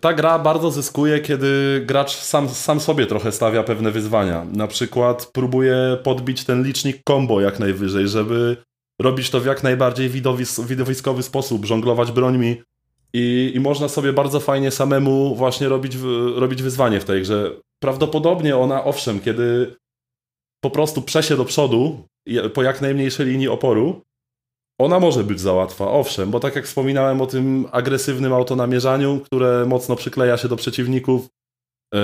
ta 0.00 0.14
gra 0.14 0.38
bardzo 0.38 0.70
zyskuje, 0.70 1.20
kiedy 1.20 1.82
gracz 1.86 2.16
sam, 2.16 2.48
sam 2.48 2.80
sobie 2.80 3.06
trochę 3.06 3.32
stawia 3.32 3.62
pewne 3.62 3.90
wyzwania. 3.90 4.46
Na 4.52 4.66
przykład 4.66 5.30
próbuje 5.32 5.98
podbić 6.02 6.44
ten 6.44 6.62
licznik 6.62 6.96
combo 7.08 7.40
jak 7.40 7.58
najwyżej, 7.58 8.08
żeby 8.08 8.56
robić 9.00 9.30
to 9.30 9.40
w 9.40 9.46
jak 9.46 9.62
najbardziej 9.62 10.08
widowis 10.08 10.60
widowiskowy 10.60 11.22
sposób, 11.22 11.64
żonglować 11.64 12.12
brońmi 12.12 12.62
i, 13.12 13.52
i 13.54 13.60
można 13.60 13.88
sobie 13.88 14.12
bardzo 14.12 14.40
fajnie 14.40 14.70
samemu 14.70 15.34
właśnie 15.34 15.68
robić, 15.68 15.96
robić 16.34 16.62
wyzwanie 16.62 17.00
w 17.00 17.04
tej 17.04 17.22
grze. 17.22 17.50
Prawdopodobnie 17.82 18.56
ona, 18.56 18.84
owszem, 18.84 19.20
kiedy 19.20 19.76
po 20.60 20.70
prostu 20.70 21.02
przesie 21.02 21.36
do 21.36 21.44
przodu 21.44 22.04
po 22.54 22.62
jak 22.62 22.80
najmniejszej 22.80 23.26
linii 23.26 23.48
oporu, 23.48 24.02
ona 24.78 25.00
może 25.00 25.24
być 25.24 25.40
za 25.40 25.52
łatwa, 25.52 25.90
owszem, 25.90 26.30
bo 26.30 26.40
tak 26.40 26.56
jak 26.56 26.66
wspominałem 26.66 27.20
o 27.20 27.26
tym 27.26 27.66
agresywnym 27.72 28.32
autonamierzaniu, 28.32 29.20
które 29.20 29.66
mocno 29.66 29.96
przykleja 29.96 30.36
się 30.36 30.48
do 30.48 30.56
przeciwników, 30.56 31.28
yy, 31.94 32.00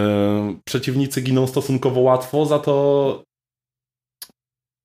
przeciwnicy 0.65 1.21
giną 1.21 1.47
stosunkowo 1.47 2.01
łatwo, 2.01 2.47
za 2.47 2.59
to 2.59 3.23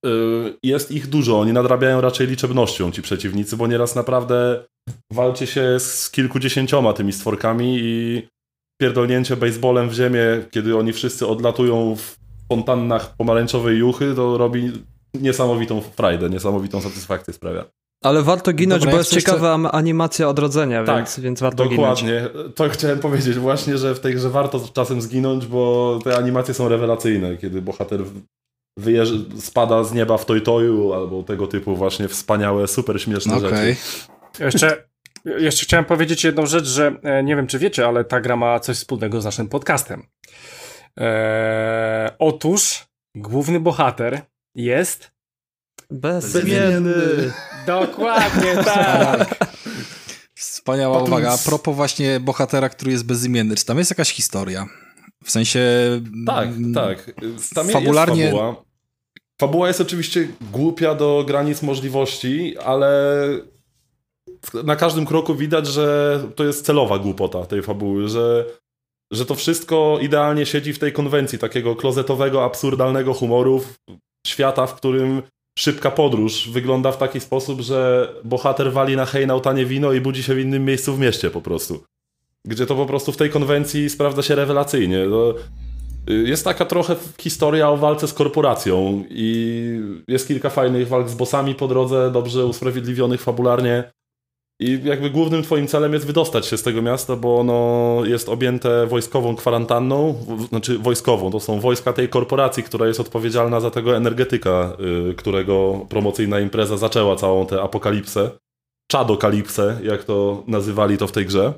yy, 0.04 0.58
jest 0.62 0.90
ich 0.90 1.06
dużo. 1.06 1.40
Oni 1.40 1.52
nadrabiają 1.52 2.00
raczej 2.00 2.26
liczebnością, 2.26 2.92
ci 2.92 3.02
przeciwnicy, 3.02 3.56
bo 3.56 3.66
nieraz 3.66 3.94
naprawdę 3.94 4.64
walczy 5.12 5.46
się 5.46 5.80
z 5.80 6.10
kilkudziesięcioma 6.10 6.92
tymi 6.92 7.12
stworkami 7.12 7.78
i 7.80 8.22
pierdolnięcie 8.80 9.36
baseballem 9.36 9.88
w 9.88 9.94
ziemię, 9.94 10.20
kiedy 10.50 10.76
oni 10.76 10.92
wszyscy 10.92 11.26
odlatują 11.26 11.96
w 11.96 12.16
fontannach 12.48 13.16
pomarańczowej 13.16 13.78
juchy, 13.78 14.14
to 14.14 14.38
robi 14.38 14.72
niesamowitą 15.14 15.80
frajdę, 15.80 16.30
niesamowitą 16.30 16.80
satysfakcję 16.80 17.34
sprawia. 17.34 17.79
Ale 18.04 18.22
warto 18.22 18.52
ginąć, 18.52 18.80
Dobra, 18.80 18.92
bo 18.92 18.98
jest 18.98 19.12
jeszcze... 19.12 19.30
ciekawa 19.30 19.70
animacja 19.72 20.28
odrodzenia, 20.28 20.84
tak, 20.84 20.96
więc, 20.96 21.20
więc 21.20 21.40
warto 21.40 21.64
dokładnie. 21.64 22.06
ginąć. 22.06 22.22
Dokładnie. 22.22 22.52
To 22.54 22.68
chciałem 22.68 22.98
powiedzieć 23.08 23.38
właśnie, 23.38 23.78
że 23.78 23.94
w 23.94 24.00
tej 24.00 24.14
grze 24.14 24.30
warto 24.30 24.60
czasem 24.72 25.02
zginąć, 25.02 25.46
bo 25.46 25.98
te 26.04 26.16
animacje 26.16 26.54
są 26.54 26.68
rewelacyjne, 26.68 27.36
kiedy 27.36 27.62
bohater 27.62 28.00
wyjeżdża, 28.76 29.16
spada 29.40 29.84
z 29.84 29.92
nieba 29.92 30.18
w 30.18 30.26
toj-toju, 30.26 30.92
albo 30.92 31.22
tego 31.22 31.46
typu 31.46 31.76
właśnie 31.76 32.08
wspaniałe, 32.08 32.68
super 32.68 33.02
śmieszne 33.02 33.36
okay. 33.36 33.50
rzeczy. 33.50 33.76
Jeszcze, 34.38 34.84
jeszcze 35.24 35.64
chciałem 35.64 35.84
powiedzieć 35.84 36.24
jedną 36.24 36.46
rzecz, 36.46 36.64
że 36.64 36.96
e, 37.02 37.22
nie 37.22 37.36
wiem, 37.36 37.46
czy 37.46 37.58
wiecie, 37.58 37.86
ale 37.86 38.04
ta 38.04 38.20
gra 38.20 38.36
ma 38.36 38.60
coś 38.60 38.76
wspólnego 38.76 39.20
z 39.20 39.24
naszym 39.24 39.48
podcastem. 39.48 40.02
Eee, 40.96 42.10
otóż 42.18 42.86
główny 43.14 43.60
bohater 43.60 44.20
jest 44.54 45.10
bezimienny. 45.90 47.32
Dokładnie, 47.70 48.56
tak. 48.64 49.48
Wspaniała 50.34 50.98
Potem... 50.98 51.12
uwaga. 51.12 51.32
A 51.32 51.38
propos 51.38 51.76
właśnie 51.76 52.20
bohatera, 52.20 52.68
który 52.68 52.92
jest 52.92 53.06
bezimienny. 53.06 53.56
Czy 53.56 53.64
tam 53.64 53.78
jest 53.78 53.90
jakaś 53.90 54.10
historia? 54.10 54.66
W 55.24 55.30
sensie... 55.30 55.60
Tak, 56.26 56.48
mm, 56.48 56.74
tak. 56.74 57.12
Tam 57.54 57.68
fabularnie... 57.68 58.22
jest 58.22 58.36
fabuła. 58.36 58.64
Fabuła 59.40 59.68
jest 59.68 59.80
oczywiście 59.80 60.28
głupia 60.52 60.94
do 60.94 61.24
granic 61.26 61.62
możliwości, 61.62 62.58
ale 62.58 62.90
na 64.64 64.76
każdym 64.76 65.06
kroku 65.06 65.34
widać, 65.34 65.66
że 65.66 66.20
to 66.36 66.44
jest 66.44 66.66
celowa 66.66 66.98
głupota 66.98 67.46
tej 67.46 67.62
fabuły, 67.62 68.08
że 68.08 68.44
że 69.12 69.26
to 69.26 69.34
wszystko 69.34 69.98
idealnie 70.02 70.46
siedzi 70.46 70.72
w 70.72 70.78
tej 70.78 70.92
konwencji 70.92 71.38
takiego 71.38 71.76
klozetowego, 71.76 72.44
absurdalnego 72.44 73.14
humoru 73.14 73.62
świata, 74.26 74.66
w 74.66 74.74
którym 74.74 75.22
szybka 75.60 75.90
podróż 75.90 76.50
wygląda 76.50 76.92
w 76.92 76.98
taki 76.98 77.20
sposób, 77.20 77.60
że 77.60 78.08
bohater 78.24 78.72
wali 78.72 78.96
na 78.96 79.06
hejnał 79.06 79.40
tanie 79.40 79.66
wino 79.66 79.92
i 79.92 80.00
budzi 80.00 80.22
się 80.22 80.34
w 80.34 80.38
innym 80.38 80.64
miejscu 80.64 80.94
w 80.94 81.00
mieście 81.00 81.30
po 81.30 81.40
prostu. 81.40 81.84
Gdzie 82.44 82.66
to 82.66 82.74
po 82.74 82.86
prostu 82.86 83.12
w 83.12 83.16
tej 83.16 83.30
konwencji 83.30 83.90
sprawdza 83.90 84.22
się 84.22 84.34
rewelacyjnie. 84.34 85.06
Y, 86.10 86.28
jest 86.28 86.44
taka 86.44 86.64
trochę 86.64 86.96
historia 87.18 87.70
o 87.70 87.76
walce 87.76 88.08
z 88.08 88.12
korporacją 88.12 89.04
i 89.10 89.80
jest 90.08 90.28
kilka 90.28 90.50
fajnych 90.50 90.88
walk 90.88 91.08
z 91.08 91.14
bossami 91.14 91.54
po 91.54 91.68
drodze, 91.68 92.10
dobrze 92.10 92.46
usprawiedliwionych 92.46 93.20
fabularnie. 93.20 93.92
I 94.62 94.80
jakby 94.84 95.10
głównym 95.10 95.42
twoim 95.42 95.66
celem 95.66 95.92
jest 95.92 96.06
wydostać 96.06 96.46
się 96.46 96.58
z 96.58 96.62
tego 96.62 96.82
miasta, 96.82 97.16
bo 97.16 97.38
ono 97.38 98.00
jest 98.04 98.28
objęte 98.28 98.86
wojskową 98.86 99.36
kwarantanną, 99.36 100.24
znaczy 100.48 100.78
wojskową, 100.78 101.30
to 101.30 101.40
są 101.40 101.60
wojska 101.60 101.92
tej 101.92 102.08
korporacji, 102.08 102.62
która 102.62 102.86
jest 102.86 103.00
odpowiedzialna 103.00 103.60
za 103.60 103.70
tego 103.70 103.96
energetyka, 103.96 104.76
yy, 104.78 105.14
którego 105.14 105.86
promocyjna 105.88 106.40
impreza 106.40 106.76
zaczęła 106.76 107.16
całą 107.16 107.46
tę 107.46 107.62
apokalipsę. 107.62 108.30
Czadokalipsę, 108.90 109.78
jak 109.82 110.04
to 110.04 110.44
nazywali 110.46 110.98
to 110.98 111.06
w 111.06 111.12
tej 111.12 111.26
grze. 111.26 111.52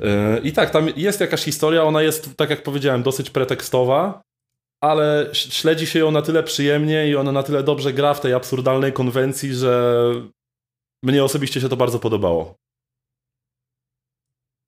Yy, 0.00 0.06
I 0.44 0.52
tak, 0.52 0.70
tam 0.70 0.88
jest 0.96 1.20
jakaś 1.20 1.44
historia, 1.44 1.84
ona 1.84 2.02
jest, 2.02 2.36
tak 2.36 2.50
jak 2.50 2.62
powiedziałem, 2.62 3.02
dosyć 3.02 3.30
pretekstowa, 3.30 4.22
ale 4.80 5.28
śledzi 5.32 5.86
się 5.86 5.98
ją 5.98 6.10
na 6.10 6.22
tyle 6.22 6.42
przyjemnie 6.42 7.08
i 7.08 7.16
ona 7.16 7.32
na 7.32 7.42
tyle 7.42 7.62
dobrze 7.62 7.92
gra 7.92 8.14
w 8.14 8.20
tej 8.20 8.34
absurdalnej 8.34 8.92
konwencji, 8.92 9.54
że 9.54 9.94
mnie 11.04 11.24
osobiście 11.24 11.60
się 11.60 11.68
to 11.68 11.76
bardzo 11.76 11.98
podobało. 11.98 12.58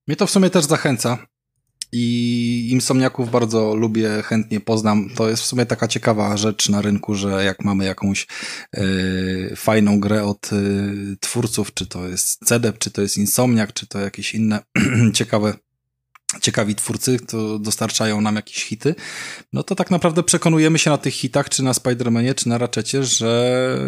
Mnie 0.07 0.16
to 0.16 0.27
w 0.27 0.31
sumie 0.31 0.51
też 0.51 0.64
zachęca. 0.64 1.27
I 1.92 2.68
Insomniaków 2.72 3.31
bardzo 3.31 3.75
lubię, 3.75 4.22
chętnie 4.25 4.61
poznam. 4.61 5.11
To 5.16 5.29
jest 5.29 5.42
w 5.42 5.46
sumie 5.46 5.66
taka 5.66 5.88
ciekawa 5.88 6.37
rzecz 6.37 6.68
na 6.68 6.83
rynku, 6.83 7.14
że 7.14 7.44
jak 7.44 7.64
mamy 7.64 7.85
jakąś 7.85 8.27
y, 8.79 9.53
fajną 9.57 10.01
grę 10.01 10.25
od 10.25 10.53
y, 10.53 11.16
twórców, 11.20 11.75
czy 11.75 11.87
to 11.87 12.09
jest 12.09 12.44
CDEP, 12.44 12.79
czy 12.79 12.90
to 12.90 13.03
jest 13.03 13.18
Insomniak, 13.18 13.72
czy 13.72 13.87
to 13.87 14.01
jakieś 14.01 14.35
inne 14.35 14.62
ciekawe 15.14 15.55
ciekawi 16.40 16.75
twórcy, 16.75 17.18
to 17.18 17.59
dostarczają 17.59 18.20
nam 18.20 18.37
jakieś 18.37 18.64
hity, 18.64 18.94
no 19.53 19.62
to 19.62 19.75
tak 19.75 19.90
naprawdę 19.90 20.22
przekonujemy 20.22 20.79
się 20.79 20.90
na 20.90 20.99
tych 20.99 21.14
hitach, 21.14 21.49
czy 21.49 21.62
na 21.62 21.72
Spider-Manie, 21.72 22.35
czy 22.35 22.49
na 22.49 22.59
Ratchetie, 22.59 23.05
że, 23.05 23.79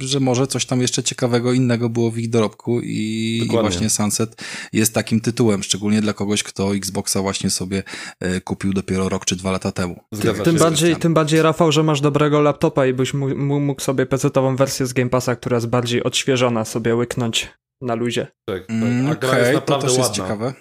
że 0.00 0.20
może 0.20 0.46
coś 0.46 0.66
tam 0.66 0.80
jeszcze 0.80 1.02
ciekawego 1.02 1.52
innego 1.52 1.88
było 1.88 2.10
w 2.10 2.18
ich 2.18 2.30
dorobku 2.30 2.80
i, 2.80 3.40
i 3.44 3.48
właśnie 3.48 3.90
Sunset 3.90 4.42
jest 4.72 4.94
takim 4.94 5.20
tytułem, 5.20 5.62
szczególnie 5.62 6.00
dla 6.00 6.12
kogoś, 6.12 6.42
kto 6.42 6.74
Xboxa 6.74 7.22
właśnie 7.22 7.50
sobie 7.50 7.82
e, 8.20 8.40
kupił 8.40 8.72
dopiero 8.72 9.08
rok 9.08 9.24
czy 9.24 9.36
dwa 9.36 9.52
lata 9.52 9.72
temu. 9.72 10.00
Zgadza 10.12 10.42
tym, 10.42 10.56
bardziej, 10.56 10.96
tym 10.96 11.14
bardziej, 11.14 11.42
Rafał, 11.42 11.72
że 11.72 11.82
masz 11.82 12.00
dobrego 12.00 12.40
laptopa 12.40 12.86
i 12.86 12.94
byś 12.94 13.14
mógł 13.14 13.82
sobie 13.82 14.06
PC-ową 14.06 14.56
wersję 14.56 14.86
z 14.86 14.92
Game 14.92 15.10
Passa, 15.10 15.36
która 15.36 15.56
jest 15.56 15.66
bardziej 15.66 16.02
odświeżona, 16.02 16.64
sobie 16.64 16.94
łyknąć 16.94 17.48
na 17.80 17.94
luzie. 17.94 18.26
Tak, 18.44 18.66
tak. 18.66 18.70
Mm, 18.70 19.10
Okej, 19.10 19.30
okay, 19.30 19.60
to 19.60 19.78
też 19.78 19.90
ładna. 19.90 19.98
jest 19.98 20.14
ciekawe. 20.14 20.54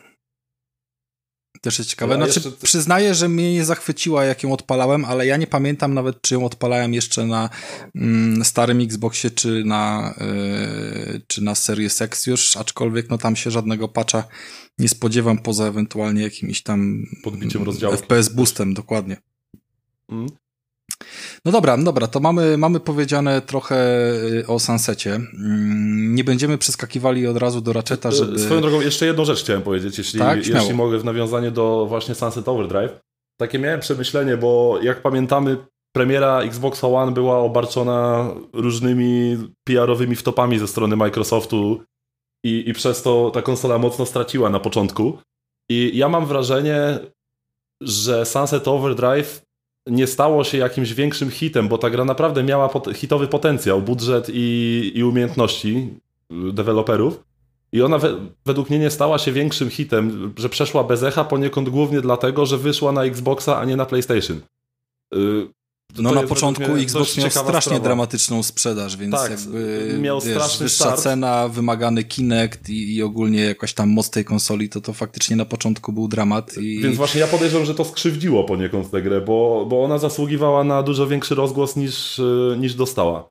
Też 1.62 1.80
jest 1.80 1.90
ciekawe. 1.90 2.16
Znaczy, 2.16 2.42
jeszcze... 2.46 2.52
przyznaję, 2.52 3.16
że 3.16 3.30
mnie 3.30 3.54
nie 3.54 3.66
zachwyciła, 3.66 4.26
jak 4.26 4.44
ją 4.44 4.54
odpalałem, 4.54 5.06
ale 5.06 5.26
ja 5.26 5.38
nie 5.38 5.48
pamiętam 5.48 5.94
nawet, 5.94 6.22
czy 6.22 6.34
ją 6.34 6.46
odpalałem 6.46 6.94
jeszcze 6.94 7.26
na 7.26 7.50
mm, 7.96 8.46
starym 8.46 8.82
Xboxie, 8.82 9.32
czy 9.32 9.64
na, 9.66 10.14
yy, 11.14 11.22
czy 11.28 11.44
na 11.44 11.56
Series 11.56 12.02
X 12.02 12.28
już, 12.28 12.58
aczkolwiek 12.58 13.10
no 13.10 13.18
tam 13.18 13.36
się 13.36 13.52
żadnego 13.52 13.88
patcha 13.88 14.24
nie 14.78 14.90
spodziewam, 14.90 15.38
poza 15.38 15.66
ewentualnie 15.68 16.22
jakimś 16.22 16.64
tam 16.64 17.06
podbiciem 17.24 17.64
rozdziału. 17.64 17.98
FPS 17.98 18.30
boostem, 18.30 18.74
dokładnie. 18.74 19.18
Mm. 20.10 20.28
No 21.46 21.52
dobra, 21.52 21.78
no 21.78 21.84
dobra, 21.84 22.08
to 22.08 22.20
mamy, 22.20 22.58
mamy 22.58 22.80
powiedziane 22.80 23.42
trochę 23.42 23.76
y, 24.40 24.48
o 24.48 24.60
Sunsecie. 24.60 25.16
Mm, 25.16 26.16
nie 26.16 26.24
będziemy 26.24 26.58
przeskakiwali 26.58 27.28
od 27.28 27.38
razu 27.38 27.62
do 27.62 27.74
Ratcheta, 27.74 28.10
y, 28.10 28.12
żeby... 28.12 28.40
Swoją 28.40 28.62
drogą, 28.62 28.82
jeszcze 28.82 29.06
jedną 29.06 29.26
rzecz 29.26 29.40
chciałem 29.40 29.62
powiedzieć, 29.62 29.98
jeśli, 29.98 30.20
tak, 30.20 30.48
jeśli 30.48 30.74
mogę, 30.74 30.98
w 30.98 31.06
nawiązaniu 31.06 31.52
do 31.52 31.86
właśnie 31.90 32.16
Sunset 32.16 32.48
Overdrive. 32.48 33.00
Takie 33.40 33.60
miałem 33.60 33.80
przemyślenie, 33.80 34.38
bo 34.38 34.80
jak 34.82 35.02
pamiętamy, 35.02 35.58
premiera 35.96 36.42
Xbox 36.42 36.84
One 36.84 37.12
była 37.12 37.38
obarczona 37.38 38.30
różnymi 38.54 39.38
PR-owymi 39.68 40.16
wtopami 40.16 40.60
ze 40.60 40.68
strony 40.68 40.96
Microsoftu 40.96 41.84
i, 42.46 42.70
i 42.70 42.74
przez 42.74 43.02
to 43.02 43.32
ta 43.34 43.42
konsola 43.42 43.78
mocno 43.78 44.06
straciła 44.06 44.50
na 44.50 44.60
początku. 44.60 45.20
I 45.70 45.92
ja 45.94 46.10
mam 46.10 46.26
wrażenie, 46.26 47.00
że 47.82 48.26
Sunset 48.26 48.68
Overdrive 48.68 49.42
nie 49.88 50.08
stało 50.08 50.44
się 50.44 50.58
jakimś 50.58 50.94
większym 50.94 51.32
hitem, 51.32 51.68
bo 51.68 51.78
ta 51.78 51.90
gra 51.90 52.06
naprawdę 52.06 52.44
miała 52.44 52.70
pot 52.70 52.88
hitowy 52.96 53.28
potencjał, 53.28 53.82
budżet 53.82 54.28
i, 54.34 54.92
i 54.96 55.04
umiejętności 55.04 55.90
y, 56.50 56.54
deweloperów. 56.54 57.24
I 57.72 57.82
ona 57.82 57.98
we, 57.98 58.16
według 58.46 58.70
mnie 58.70 58.80
nie 58.80 58.90
stała 58.90 59.18
się 59.18 59.32
większym 59.32 59.70
hitem, 59.70 60.34
że 60.38 60.50
przeszła 60.50 60.84
bez 60.84 61.04
echa 61.04 61.24
poniekąd 61.24 61.70
głównie 61.70 62.02
dlatego, 62.02 62.46
że 62.46 62.58
wyszła 62.58 62.92
na 62.92 63.04
Xboxa, 63.04 63.60
a 63.60 63.66
nie 63.66 63.76
na 63.76 63.86
PlayStation. 63.86 64.42
No 65.98 66.12
na 66.12 66.24
początku 66.24 66.64
Xbox 66.64 67.18
miał 67.18 67.30
strasznie 67.30 67.60
sprawa. 67.60 67.84
dramatyczną 67.84 68.44
sprzedaż, 68.44 68.98
więc 68.98 69.16
tak, 69.16 69.32
jakby 69.32 69.98
miał 70.02 70.22
wiesz, 70.22 70.32
straszny 70.32 70.64
wyższa 70.64 70.84
start. 70.84 71.02
cena, 71.02 71.48
wymagany 71.48 72.04
Kinect 72.04 72.70
i, 72.70 72.96
i, 72.96 73.04
ogólnie 73.04 73.42
jakaś 73.42 73.74
tam 73.74 73.90
moc 73.90 74.10
tej 74.10 74.26
konsoli, 74.26 74.70
to 74.70 74.82
to 74.82 74.94
faktycznie 74.94 75.36
na 75.36 75.46
początku 75.46 75.94
był 75.94 76.08
dramat. 76.08 76.58
I... 76.58 76.80
Więc 76.80 76.98
właśnie 76.98 77.22
ja 77.22 77.28
podejrzewam, 77.28 77.66
że 77.66 77.76
to 77.76 77.86
skrzywdziło 77.86 78.44
poniekąd 78.44 78.92
tę 78.92 79.02
grę, 79.02 79.22
bo, 79.22 79.66
bo 79.70 79.84
ona 79.84 79.98
zasługiwała 79.98 80.64
na 80.64 80.84
dużo 80.84 81.08
większy 81.08 81.36
rozgłos 81.36 81.76
niż, 81.76 82.20
y, 82.20 82.56
niż 82.60 82.74
dostała. 82.76 83.30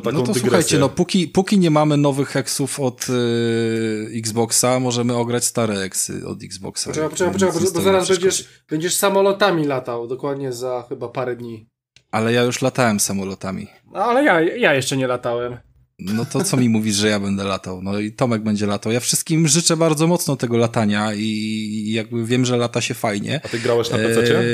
To 0.00 0.12
no 0.12 0.18
to 0.18 0.26
dygresję. 0.26 0.40
słuchajcie, 0.40 0.78
no 0.78 0.88
póki, 0.88 1.28
póki 1.28 1.58
nie 1.58 1.70
mamy 1.70 1.96
nowych 1.96 2.28
heksów 2.28 2.80
od 2.80 3.06
y, 3.08 4.10
Xboxa, 4.14 4.80
możemy 4.80 5.16
ograć 5.16 5.44
stare 5.44 5.74
heksy 5.74 6.26
od 6.26 6.42
Xboxa. 6.42 6.90
Poczekaj, 6.90 7.10
poczekaj, 7.10 7.32
poczekaj, 7.32 7.60
bo, 7.62 7.70
bo 7.72 7.80
zaraz 7.80 8.08
będziesz, 8.08 8.48
będziesz 8.70 8.94
samolotami 8.94 9.64
latał, 9.64 10.06
dokładnie 10.06 10.52
za 10.52 10.84
chyba 10.88 11.08
parę 11.08 11.36
dni. 11.36 11.68
Ale 12.10 12.32
ja 12.32 12.42
już 12.42 12.62
latałem 12.62 13.00
samolotami. 13.00 13.66
No, 13.92 14.04
ale 14.04 14.24
ja, 14.24 14.40
ja 14.40 14.74
jeszcze 14.74 14.96
nie 14.96 15.06
latałem. 15.06 15.56
No 15.98 16.24
to 16.24 16.44
co 16.44 16.56
mi 16.56 16.68
mówisz, 16.68 16.94
że 16.94 17.08
ja 17.08 17.20
będę 17.20 17.44
latał? 17.44 17.82
No 17.82 17.98
i 17.98 18.12
Tomek 18.12 18.42
będzie 18.42 18.66
latał. 18.66 18.92
Ja 18.92 19.00
wszystkim 19.00 19.48
życzę 19.48 19.76
bardzo 19.76 20.06
mocno 20.06 20.36
tego 20.36 20.56
latania 20.56 21.14
i 21.14 21.92
jakby 21.92 22.26
wiem, 22.26 22.44
że 22.44 22.56
lata 22.56 22.80
się 22.80 22.94
fajnie. 22.94 23.40
A 23.44 23.48
ty 23.48 23.58
grałeś 23.58 23.90
na 23.90 23.96
PC? 23.96 24.38
E, 24.38 24.44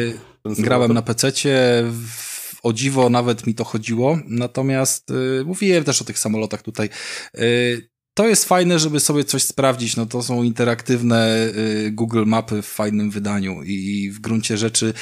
grałem 0.45 0.93
na 0.93 1.03
PC. 1.03 1.33
O 2.63 2.73
dziwo 2.73 3.11
nawet 3.11 3.47
mi 3.47 3.55
to 3.55 3.65
chodziło. 3.65 4.19
Natomiast 4.27 5.11
y, 5.11 5.45
mówiłem 5.45 5.85
też 5.85 6.03
o 6.03 6.05
tych 6.05 6.19
samolotach 6.19 6.63
tutaj. 6.63 6.89
Y, 7.39 7.93
to 8.15 8.29
jest 8.29 8.45
fajne, 8.45 8.79
żeby 8.79 9.01
sobie 9.01 9.25
coś 9.25 9.43
sprawdzić. 9.43 9.97
No 9.97 10.07
to 10.07 10.23
są 10.23 10.43
interaktywne 10.43 11.49
y, 11.57 11.91
Google 11.93 12.25
Mapy 12.27 12.63
w 12.63 12.67
fajnym 12.67 13.11
wydaniu 13.11 13.63
i 13.63 14.11
w 14.11 14.21
gruncie 14.21 14.57
rzeczy 14.57 14.95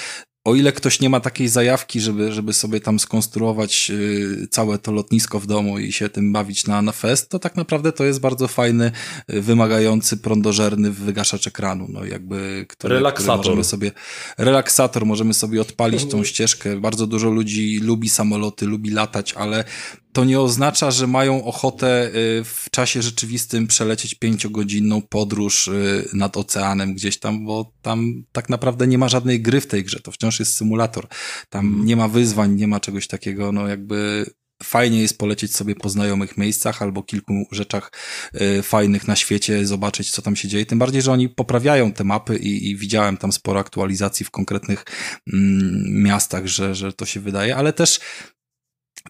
o 0.44 0.54
ile 0.54 0.72
ktoś 0.72 1.00
nie 1.00 1.10
ma 1.10 1.20
takiej 1.20 1.48
zajawki, 1.48 2.00
żeby, 2.00 2.32
żeby 2.32 2.52
sobie 2.52 2.80
tam 2.80 2.98
skonstruować 2.98 3.90
y, 3.90 4.48
całe 4.50 4.78
to 4.78 4.92
lotnisko 4.92 5.40
w 5.40 5.46
domu 5.46 5.78
i 5.78 5.92
się 5.92 6.08
tym 6.08 6.32
bawić 6.32 6.66
na, 6.66 6.82
na 6.82 6.92
fest, 6.92 7.28
to 7.28 7.38
tak 7.38 7.56
naprawdę 7.56 7.92
to 7.92 8.04
jest 8.04 8.20
bardzo 8.20 8.48
fajny, 8.48 8.92
y, 9.32 9.40
wymagający, 9.40 10.16
prądożerny 10.16 10.90
wygaszacz 10.90 11.46
ekranu, 11.46 11.86
no 11.88 12.04
jakby, 12.04 12.66
który, 12.68 12.94
relaksator. 12.94 13.38
Który 13.38 13.48
możemy 13.48 13.64
sobie, 13.64 13.92
relaksator, 14.38 15.06
możemy 15.06 15.34
sobie 15.34 15.60
odpalić 15.60 16.04
tą 16.04 16.24
ścieżkę. 16.30 16.76
Bardzo 16.76 17.06
dużo 17.06 17.30
ludzi 17.30 17.80
lubi 17.82 18.08
samoloty, 18.08 18.66
lubi 18.66 18.90
latać, 18.90 19.32
ale 19.32 19.64
to 20.12 20.24
nie 20.24 20.40
oznacza, 20.40 20.90
że 20.90 21.06
mają 21.06 21.44
ochotę 21.44 22.06
y, 22.06 22.44
w 22.44 22.66
czasie 22.70 23.02
rzeczywistym 23.02 23.66
przelecieć 23.66 24.14
pięciogodzinną 24.14 25.02
podróż 25.02 25.68
y, 25.68 26.08
nad 26.12 26.36
oceanem 26.36 26.94
gdzieś 26.94 27.18
tam, 27.18 27.46
bo 27.46 27.72
tam 27.82 28.24
tak 28.32 28.48
naprawdę 28.48 28.86
nie 28.86 28.98
ma 28.98 29.08
żadnej 29.08 29.42
gry 29.42 29.60
w 29.60 29.66
tej 29.66 29.84
grze, 29.84 30.00
to 30.00 30.12
wciąż 30.12 30.40
jest 30.40 30.56
symulator. 30.56 31.06
Tam 31.50 31.66
mm. 31.66 31.84
nie 31.84 31.96
ma 31.96 32.08
wyzwań, 32.08 32.54
nie 32.54 32.68
ma 32.68 32.80
czegoś 32.80 33.06
takiego, 33.06 33.52
no 33.52 33.68
jakby 33.68 34.26
fajnie 34.62 35.02
jest 35.02 35.18
polecieć 35.18 35.56
sobie 35.56 35.74
po 35.74 35.88
znajomych 35.88 36.38
miejscach 36.38 36.82
albo 36.82 37.02
kilku 37.02 37.32
rzeczach 37.52 37.92
y, 38.40 38.62
fajnych 38.62 39.08
na 39.08 39.16
świecie, 39.16 39.66
zobaczyć 39.66 40.10
co 40.10 40.22
tam 40.22 40.36
się 40.36 40.48
dzieje. 40.48 40.66
Tym 40.66 40.78
bardziej, 40.78 41.02
że 41.02 41.12
oni 41.12 41.28
poprawiają 41.28 41.92
te 41.92 42.04
mapy 42.04 42.36
i, 42.36 42.70
i 42.70 42.76
widziałem 42.76 43.16
tam 43.16 43.32
sporo 43.32 43.60
aktualizacji 43.60 44.26
w 44.26 44.30
konkretnych 44.30 44.84
mm, 45.32 46.02
miastach, 46.02 46.46
że, 46.46 46.74
że 46.74 46.92
to 46.92 47.06
się 47.06 47.20
wydaje, 47.20 47.56
ale 47.56 47.72
też 47.72 48.00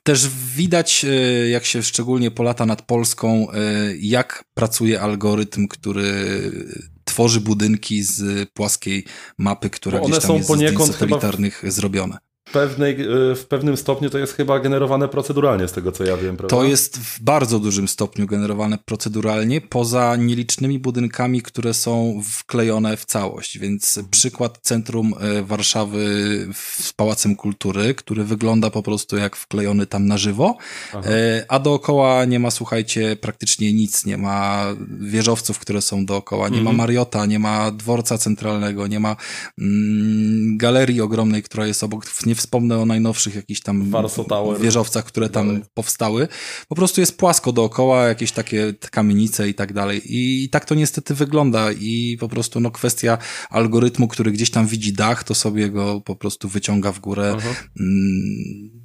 też 0.02 0.28
widać, 0.56 1.04
e, 1.04 1.48
jak 1.48 1.64
się 1.64 1.82
szczególnie 1.82 2.30
polata 2.30 2.66
nad 2.66 2.82
Polską, 2.82 3.52
e, 3.52 3.56
jak 3.96 4.44
pracuje 4.54 5.00
algorytm, 5.00 5.68
który 5.68 6.12
tworzy 7.04 7.40
budynki 7.40 8.02
z 8.02 8.50
płaskiej 8.50 9.04
mapy, 9.38 9.70
która 9.70 10.00
gdzieś 10.00 10.18
tam 10.18 10.36
jest 10.36 10.48
z 10.48 10.54
zdjęć 10.54 10.84
satelitarnych 10.84 11.62
zrobione 11.66 12.18
pewnej, 12.52 13.00
e, 13.00 13.34
w 13.34 13.46
pewnym 13.48 13.76
stopniu 13.76 14.10
to 14.10 14.18
jest 14.18 14.32
chyba 14.32 14.60
generowane 14.60 15.08
proceduralnie, 15.08 15.68
z 15.68 15.72
tego 15.72 15.92
co 15.92 16.04
ja 16.04 16.16
wiem, 16.16 16.36
prawda? 16.36 16.56
To 16.56 16.64
jest 16.64 16.98
w 16.98 17.22
bardzo 17.22 17.58
dużym 17.58 17.88
stopniu 17.88 18.26
generowane 18.26 18.78
proceduralnie, 18.78 19.60
poza 19.60 20.16
nielicznymi 20.16 20.78
budynkami, 20.78 21.42
które 21.42 21.74
są 21.74 22.22
wklejone 22.32 22.96
w 22.96 23.04
całość. 23.04 23.58
Więc 23.58 24.00
przykład 24.10 24.58
centrum 24.62 25.14
e, 25.20 25.42
Warszawy 25.42 26.00
z 26.80 26.92
Pałacem 26.92 27.36
Kultury, 27.36 27.94
który 27.94 28.24
wygląda 28.24 28.70
po 28.70 28.82
prostu 28.82 29.16
jak 29.16 29.36
wklejony 29.36 29.86
tam 29.86 30.06
na 30.06 30.18
żywo, 30.18 30.56
Aha. 30.88 31.02
E, 31.10 31.44
a 31.48 31.58
dookoła 31.58 32.24
nie 32.24 32.38
ma, 32.38 32.50
słuchajcie, 32.50 33.16
praktycznie 33.16 33.72
nic. 33.72 34.06
Nie 34.06 34.18
ma 34.18 34.66
wieżowców, 35.00 35.58
które 35.58 35.82
są 35.82 36.06
dookoła, 36.06 36.48
nie 36.48 36.58
mhm. 36.58 36.76
ma 36.76 36.82
Mariota, 36.82 37.26
nie 37.26 37.38
ma 37.38 37.70
dworca 37.70 38.18
centralnego, 38.18 38.86
nie 38.86 39.00
ma 39.00 39.16
mm, 39.58 40.56
galerii 40.56 41.00
ogromnej, 41.00 41.42
która 41.42 41.66
jest 41.66 41.84
obok, 41.84 42.06
nie 42.26 42.34
wspomnę 42.40 42.78
o 42.78 42.86
najnowszych 42.86 43.34
jakichś 43.34 43.60
tam 43.60 43.92
wieżowcach, 44.60 45.04
które 45.04 45.28
tam 45.28 45.46
dalej. 45.46 45.62
powstały. 45.74 46.28
Po 46.68 46.74
prostu 46.74 47.00
jest 47.00 47.18
płasko 47.18 47.52
dookoła, 47.52 48.08
jakieś 48.08 48.32
takie 48.32 48.74
kamienice 48.90 49.48
i 49.48 49.54
tak 49.54 49.72
dalej. 49.72 50.14
I, 50.14 50.44
I 50.44 50.48
tak 50.48 50.64
to 50.64 50.74
niestety 50.74 51.14
wygląda 51.14 51.72
i 51.72 52.16
po 52.20 52.28
prostu 52.28 52.60
no 52.60 52.70
kwestia 52.70 53.18
algorytmu, 53.50 54.08
który 54.08 54.32
gdzieś 54.32 54.50
tam 54.50 54.66
widzi 54.66 54.92
dach, 54.92 55.24
to 55.24 55.34
sobie 55.34 55.70
go 55.70 56.00
po 56.00 56.16
prostu 56.16 56.48
wyciąga 56.48 56.92
w 56.92 57.00
górę. 57.00 57.36
Mm, 57.80 58.79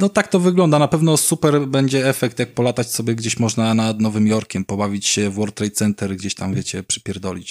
no 0.00 0.08
tak 0.08 0.28
to 0.28 0.40
wygląda. 0.40 0.78
Na 0.78 0.88
pewno 0.88 1.16
super 1.16 1.60
będzie 1.60 2.08
efekt, 2.08 2.38
jak 2.38 2.54
polatać 2.54 2.94
sobie 2.94 3.14
gdzieś 3.14 3.38
można 3.38 3.74
nad 3.74 4.00
Nowym 4.00 4.26
Jorkiem, 4.26 4.64
pobawić 4.64 5.06
się 5.06 5.30
w 5.30 5.34
World 5.34 5.54
Trade 5.54 5.70
Center, 5.70 6.16
gdzieś 6.16 6.34
tam, 6.34 6.54
wiecie, 6.54 6.82
przypierdolić. 6.82 7.48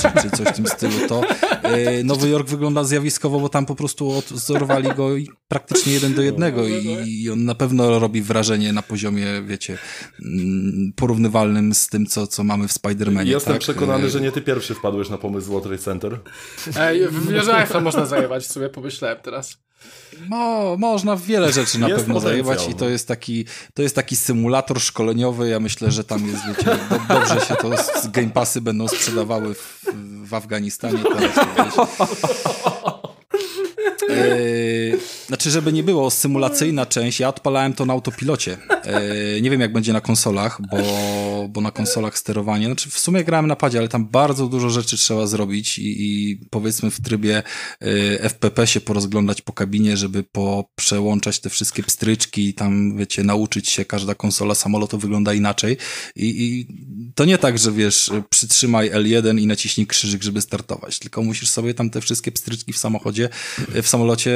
czy, 0.00 0.22
czy 0.22 0.30
coś 0.30 0.48
w 0.48 0.56
tym 0.56 0.66
stylu. 0.66 1.08
To 1.08 1.22
e, 1.62 2.04
Nowy 2.04 2.28
Jork 2.28 2.48
wygląda 2.48 2.84
zjawiskowo, 2.84 3.40
bo 3.40 3.48
tam 3.48 3.66
po 3.66 3.74
prostu 3.74 4.10
odzorowali 4.10 4.94
go 4.94 5.08
praktycznie 5.48 5.92
jeden 5.92 6.14
do 6.14 6.22
jednego 6.22 6.68
i, 6.68 7.06
i 7.06 7.30
on 7.30 7.44
na 7.44 7.54
pewno 7.54 7.98
robi 7.98 8.22
wrażenie 8.22 8.72
na 8.72 8.82
poziomie, 8.82 9.26
wiecie, 9.46 9.78
mm, 10.24 10.92
porównywalnym 10.96 11.74
z 11.74 11.88
tym, 11.88 12.06
co, 12.06 12.26
co 12.26 12.44
mamy 12.44 12.68
w 12.68 12.72
Spider-Manie. 12.72 13.26
Jestem 13.26 13.52
tak? 13.52 13.62
przekonany, 13.62 14.10
że 14.10 14.20
nie 14.20 14.32
ty 14.32 14.40
pierwszy 14.40 14.74
wpadłeś 14.74 15.08
na 15.08 15.18
pomysł 15.18 15.46
World 15.46 15.64
Trade 15.64 15.82
Center. 15.82 16.20
Ej, 16.76 17.08
w 17.08 17.28
wieżę 17.28 17.80
można 17.80 18.06
zajebać, 18.06 18.46
sobie 18.46 18.68
pomyślałem 18.68 19.18
teraz. 19.22 19.58
Mo, 20.28 20.76
można 20.78 21.16
wiele 21.16 21.52
rzeczy 21.52 21.78
na 21.78 21.88
jest 21.88 22.00
pewno 22.00 22.20
zajebać 22.20 22.68
i 22.68 22.74
to 22.74 22.88
jest, 22.88 23.08
taki, 23.08 23.44
to 23.74 23.82
jest 23.82 23.94
taki 23.94 24.16
symulator 24.16 24.80
szkoleniowy. 24.80 25.48
Ja 25.48 25.60
myślę, 25.60 25.90
że 25.90 26.04
tam 26.04 26.26
jest, 26.26 26.42
wiecie, 26.48 26.78
do, 26.90 27.14
dobrze 27.14 27.40
się 27.40 27.56
to 27.56 27.70
z 28.02 28.08
Game 28.08 28.30
Passy 28.30 28.60
będą 28.60 28.88
sprzedawały 28.88 29.54
w, 29.54 29.84
w 30.24 30.34
Afganistanie. 30.34 30.98
Teraz, 31.18 31.88
Yy, 34.08 34.98
znaczy, 35.26 35.50
żeby 35.50 35.72
nie 35.72 35.82
było 35.82 36.10
symulacyjna 36.10 36.86
część, 36.86 37.20
ja 37.20 37.28
odpalałem 37.28 37.72
to 37.72 37.86
na 37.86 37.92
autopilocie. 37.92 38.56
Yy, 39.34 39.42
nie 39.42 39.50
wiem, 39.50 39.60
jak 39.60 39.72
będzie 39.72 39.92
na 39.92 40.00
konsolach, 40.00 40.60
bo, 40.70 40.78
bo 41.48 41.60
na 41.60 41.70
konsolach 41.70 42.18
sterowanie. 42.18 42.66
Znaczy, 42.66 42.90
w 42.90 42.98
sumie 42.98 43.24
grałem 43.24 43.46
na 43.46 43.56
padzie, 43.56 43.78
ale 43.78 43.88
tam 43.88 44.08
bardzo 44.08 44.46
dużo 44.46 44.70
rzeczy 44.70 44.96
trzeba 44.96 45.26
zrobić 45.26 45.78
i, 45.78 45.82
i 45.98 46.38
powiedzmy 46.50 46.90
w 46.90 47.00
trybie 47.00 47.42
yy, 47.80 48.18
FPP 48.20 48.66
się 48.66 48.80
porozglądać 48.80 49.42
po 49.42 49.52
kabinie, 49.52 49.96
żeby 49.96 50.22
po 50.22 50.70
przełączać 50.74 51.40
te 51.40 51.50
wszystkie 51.50 51.82
pstryczki 51.82 52.48
i 52.48 52.54
tam, 52.54 52.96
wiecie, 52.96 53.24
nauczyć 53.24 53.68
się, 53.68 53.84
każda 53.84 54.14
konsola 54.14 54.54
samolotu 54.54 54.98
wygląda 54.98 55.34
inaczej. 55.34 55.76
I, 56.16 56.26
I 56.26 56.66
to 57.14 57.24
nie 57.24 57.38
tak, 57.38 57.58
że 57.58 57.72
wiesz, 57.72 58.10
przytrzymaj 58.30 58.90
L1 58.90 59.40
i 59.40 59.46
naciśnij 59.46 59.86
krzyżyk, 59.86 60.22
żeby 60.22 60.40
startować, 60.40 60.98
tylko 60.98 61.22
musisz 61.22 61.50
sobie 61.50 61.74
tam 61.74 61.90
te 61.90 62.00
wszystkie 62.00 62.32
pstryczki 62.32 62.72
w 62.72 62.78
samochodzie, 62.78 63.28
w 63.82 63.88
samolocie 63.88 64.32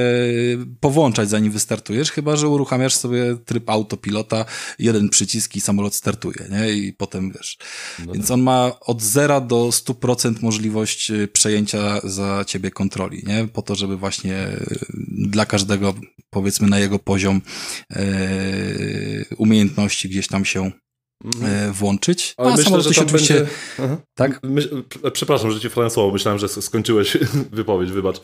powłączać 0.81 1.31
zanim 1.31 1.53
wystartujesz, 1.53 2.11
chyba 2.11 2.37
że 2.37 2.49
uruchamiasz 2.49 2.95
sobie 2.95 3.37
tryb 3.45 3.71
autopilota, 3.71 4.45
jeden 4.79 5.09
przycisk 5.09 5.57
i 5.57 5.61
samolot 5.61 5.95
startuje, 5.95 6.49
nie? 6.51 6.73
I 6.73 6.93
potem 6.93 7.33
wiesz. 7.33 7.59
No 8.07 8.12
Więc 8.12 8.27
tak. 8.27 8.35
on 8.35 8.43
ma 8.43 8.73
od 8.81 9.03
0 9.03 9.41
do 9.41 9.69
100% 9.69 10.43
możliwość 10.43 11.11
y, 11.11 11.29
przejęcia 11.29 12.01
za 12.05 12.45
ciebie 12.47 12.71
kontroli, 12.71 13.23
nie? 13.27 13.49
Po 13.53 13.62
to, 13.62 13.75
żeby 13.75 13.97
właśnie 13.97 14.49
y, 14.49 14.79
dla 15.29 15.47
każdego, 15.47 15.95
powiedzmy 16.31 16.69
na 16.69 16.79
jego 16.79 16.99
poziom 16.99 17.41
umiejętności 19.39 20.09
gdzieś 20.09 20.29
tam 20.29 20.45
się 20.45 20.71
mhm. 21.25 21.73
włączyć. 21.73 22.35
Ale 22.37 22.51
no, 22.51 22.57
myślę, 22.57 22.81
że 22.83 22.91
tam 22.91 23.05
oczywiście... 23.05 23.35
będzie... 23.79 23.97
Tak? 24.15 24.41
Przepraszam, 25.12 25.51
że 25.51 25.61
ci 25.61 25.71
wkładam 25.71 25.91
słowo. 25.91 26.12
Myślałem, 26.12 26.39
że 26.39 26.49
skończyłeś 26.49 27.17
wypowiedź, 27.53 27.91
wybacz. 27.91 28.21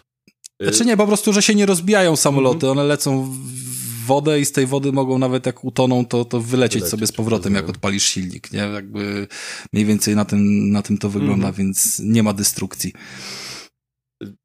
Znaczy 0.62 0.84
nie, 0.84 0.96
po 0.96 1.06
prostu, 1.06 1.32
że 1.32 1.42
się 1.42 1.54
nie 1.54 1.66
rozbijają 1.66 2.16
samoloty, 2.16 2.70
one 2.70 2.84
lecą 2.84 3.24
w 3.24 4.06
wodę 4.06 4.40
i 4.40 4.44
z 4.44 4.52
tej 4.52 4.66
wody 4.66 4.92
mogą 4.92 5.18
nawet 5.18 5.46
jak 5.46 5.64
utoną, 5.64 6.06
to, 6.06 6.24
to 6.24 6.40
wylecieć, 6.40 6.50
wylecieć 6.50 6.90
sobie 6.90 7.06
z 7.06 7.12
powrotem, 7.12 7.54
jak 7.54 7.68
odpalisz 7.68 8.04
silnik, 8.04 8.52
nie? 8.52 8.58
Jakby 8.58 9.28
mniej 9.72 9.86
więcej 9.86 10.16
na 10.16 10.24
tym, 10.24 10.70
na 10.70 10.82
tym 10.82 10.98
to 10.98 11.08
wygląda, 11.08 11.48
mhm. 11.48 11.54
więc 11.54 11.98
nie 12.04 12.22
ma 12.22 12.32
destrukcji. 12.32 12.92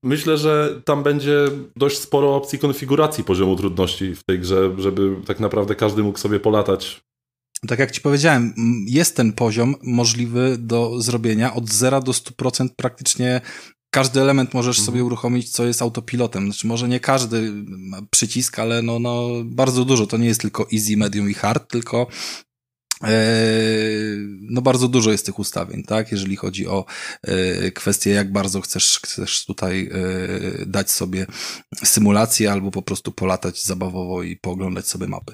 Myślę, 0.03 0.38
że 0.38 0.82
tam 0.86 1.03
będzie 1.03 1.38
dość 1.75 1.97
sporo 1.97 2.36
opcji 2.36 2.60
konfiguracji 2.60 3.23
poziomu 3.23 3.56
trudności 3.56 4.15
w 4.15 4.23
tej 4.23 4.39
grze, 4.39 4.75
żeby 4.77 5.15
tak 5.25 5.39
naprawdę 5.39 5.75
każdy 5.75 6.03
mógł 6.03 6.19
sobie 6.19 6.39
polatać 6.39 7.01
tak 7.67 7.80
jak 7.80 7.91
ci 7.91 8.01
powiedziałem, 8.01 8.53
jest 8.88 9.15
ten 9.15 9.34
poziom 9.34 9.75
możliwy 9.84 10.58
do 10.60 11.01
zrobienia 11.01 11.53
od 11.53 11.69
0 11.69 12.01
do 12.01 12.12
100% 12.12 12.69
praktycznie 12.75 13.41
każdy 13.91 14.21
element 14.21 14.54
możesz 14.54 14.78
sobie 14.78 15.00
mhm. 15.00 15.06
uruchomić, 15.06 15.50
co 15.50 15.65
jest 15.65 15.82
autopilotem. 15.82 16.45
Znaczy, 16.45 16.67
może 16.67 16.88
nie 16.88 17.00
każdy 17.00 17.54
przycisk, 18.12 18.60
ale 18.60 18.82
no, 18.82 19.00
no, 19.00 19.30
bardzo 19.45 19.86
dużo. 19.86 20.08
To 20.08 20.17
nie 20.17 20.28
jest 20.28 20.41
tylko 20.41 20.67
easy, 20.73 20.97
medium 20.97 21.30
i 21.30 21.34
hard, 21.34 21.71
tylko 21.71 22.08
e, 23.04 23.10
no 24.41 24.62
bardzo 24.62 24.88
dużo 24.88 25.12
jest 25.12 25.26
tych 25.26 25.39
ustawień, 25.39 25.84
tak? 25.84 26.12
Jeżeli 26.12 26.36
chodzi 26.36 26.67
o 26.67 26.86
e, 27.21 27.71
kwestię, 27.71 28.12
jak 28.12 28.32
bardzo 28.32 28.62
chcesz, 28.62 29.00
chcesz 29.04 29.45
tutaj 29.45 29.89
e, 29.91 30.65
dać 30.65 30.91
sobie 30.91 31.26
symulację 31.84 32.52
albo 32.52 32.71
po 32.71 32.82
prostu 32.82 33.12
polatać 33.12 33.63
zabawowo 33.63 34.23
i 34.23 34.36
pooglądać 34.36 34.88
sobie 34.88 35.08
mapy. 35.08 35.34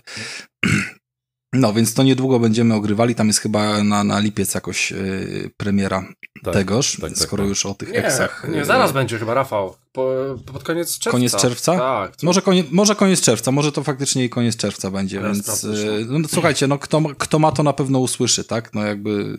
No, 1.54 1.74
więc 1.74 1.94
to 1.94 2.04
niedługo 2.04 2.39
będziemy 2.39 2.74
ogrywali. 2.74 3.16
Tam 3.16 3.28
jest 3.28 3.39
chyba 3.39 3.84
na, 3.84 4.04
na 4.04 4.20
lipiec 4.20 4.54
jakoś 4.54 4.92
yy, 4.92 5.50
premiera 5.58 6.04
Tak, 6.44 6.54
tegoż, 6.54 6.98
tak, 7.02 7.10
tak, 7.10 7.20
skoro 7.20 7.44
tak. 7.44 7.50
już 7.50 7.66
o 7.66 7.74
tych 7.74 7.89
Nie, 7.92 8.06
eksach. 8.06 8.46
nie, 8.50 8.58
yy, 8.58 8.66
zaraz 8.66 8.92
będzie 8.92 9.20
chyba, 9.20 9.34
Rafał. 9.34 9.76
Po, 9.92 10.16
pod 10.54 10.63
koniec 10.63 10.92
czerwca. 10.94 11.12
Koniec 11.12 11.36
czerwca? 11.36 11.78
Tak. 11.78 12.13
Może, 12.24 12.42
konie, 12.42 12.63
może 12.72 12.96
koniec 12.96 13.22
czerwca, 13.22 13.52
może 13.52 13.72
to 13.72 13.84
faktycznie 13.84 14.26
i 14.26 14.30
koniec 14.30 14.56
czerwca 14.58 14.92
będzie, 14.92 15.18
Teraz 15.22 15.38
więc 15.38 15.63
yy, 15.63 16.06
no, 16.10 16.28
słuchajcie, 16.28 16.68
no 16.68 16.78
kto, 16.78 17.02
kto 17.18 17.39
ma 17.39 17.52
to 17.52 17.63
na 17.63 17.74
pewno 17.74 18.00
usłyszy, 18.00 18.44
tak? 18.44 18.74
No 18.74 18.86
jakby, 18.86 19.38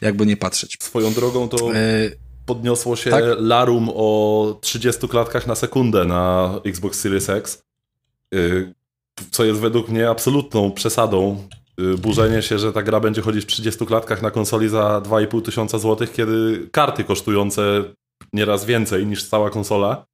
jakby 0.00 0.26
nie 0.26 0.36
patrzeć. 0.36 0.76
Swoją 0.80 1.12
drogą 1.12 1.48
to 1.48 1.72
Yy, 1.72 2.16
podniosło 2.46 2.96
się 2.96 3.10
tak? 3.10 3.24
larum 3.38 3.90
o 3.94 4.58
30 4.60 5.08
klatkach 5.08 5.46
na 5.46 5.54
sekundę 5.54 6.04
na 6.04 6.54
Xbox 6.64 7.00
Series 7.00 7.30
X, 7.30 7.62
y, 8.34 8.74
co 9.30 9.44
jest 9.44 9.60
według 9.60 9.88
mnie 9.88 10.10
absolutną 10.10 10.72
przesadą. 10.72 11.48
Y, 11.80 11.98
Burzenie 11.98 12.42
się, 12.42 12.58
że 12.58 12.72
ta 12.72 12.82
gra 12.82 13.00
będzie 13.00 13.22
chodzić 13.22 13.44
w 13.44 13.46
30 13.46 13.86
klatkach 13.86 14.22
na 14.22 14.30
konsoli 14.30 14.68
za 14.68 15.00
2,5 15.00 15.42
tysiąca 15.42 15.78
złotych, 15.78 16.12
kiedy 16.12 16.68
karty 16.72 17.04
kosztujące 17.04 17.84
nieraz 18.32 18.64
więcej 18.64 19.06
niż 19.06 19.24
cała 19.24 19.50
konsola 19.50 20.06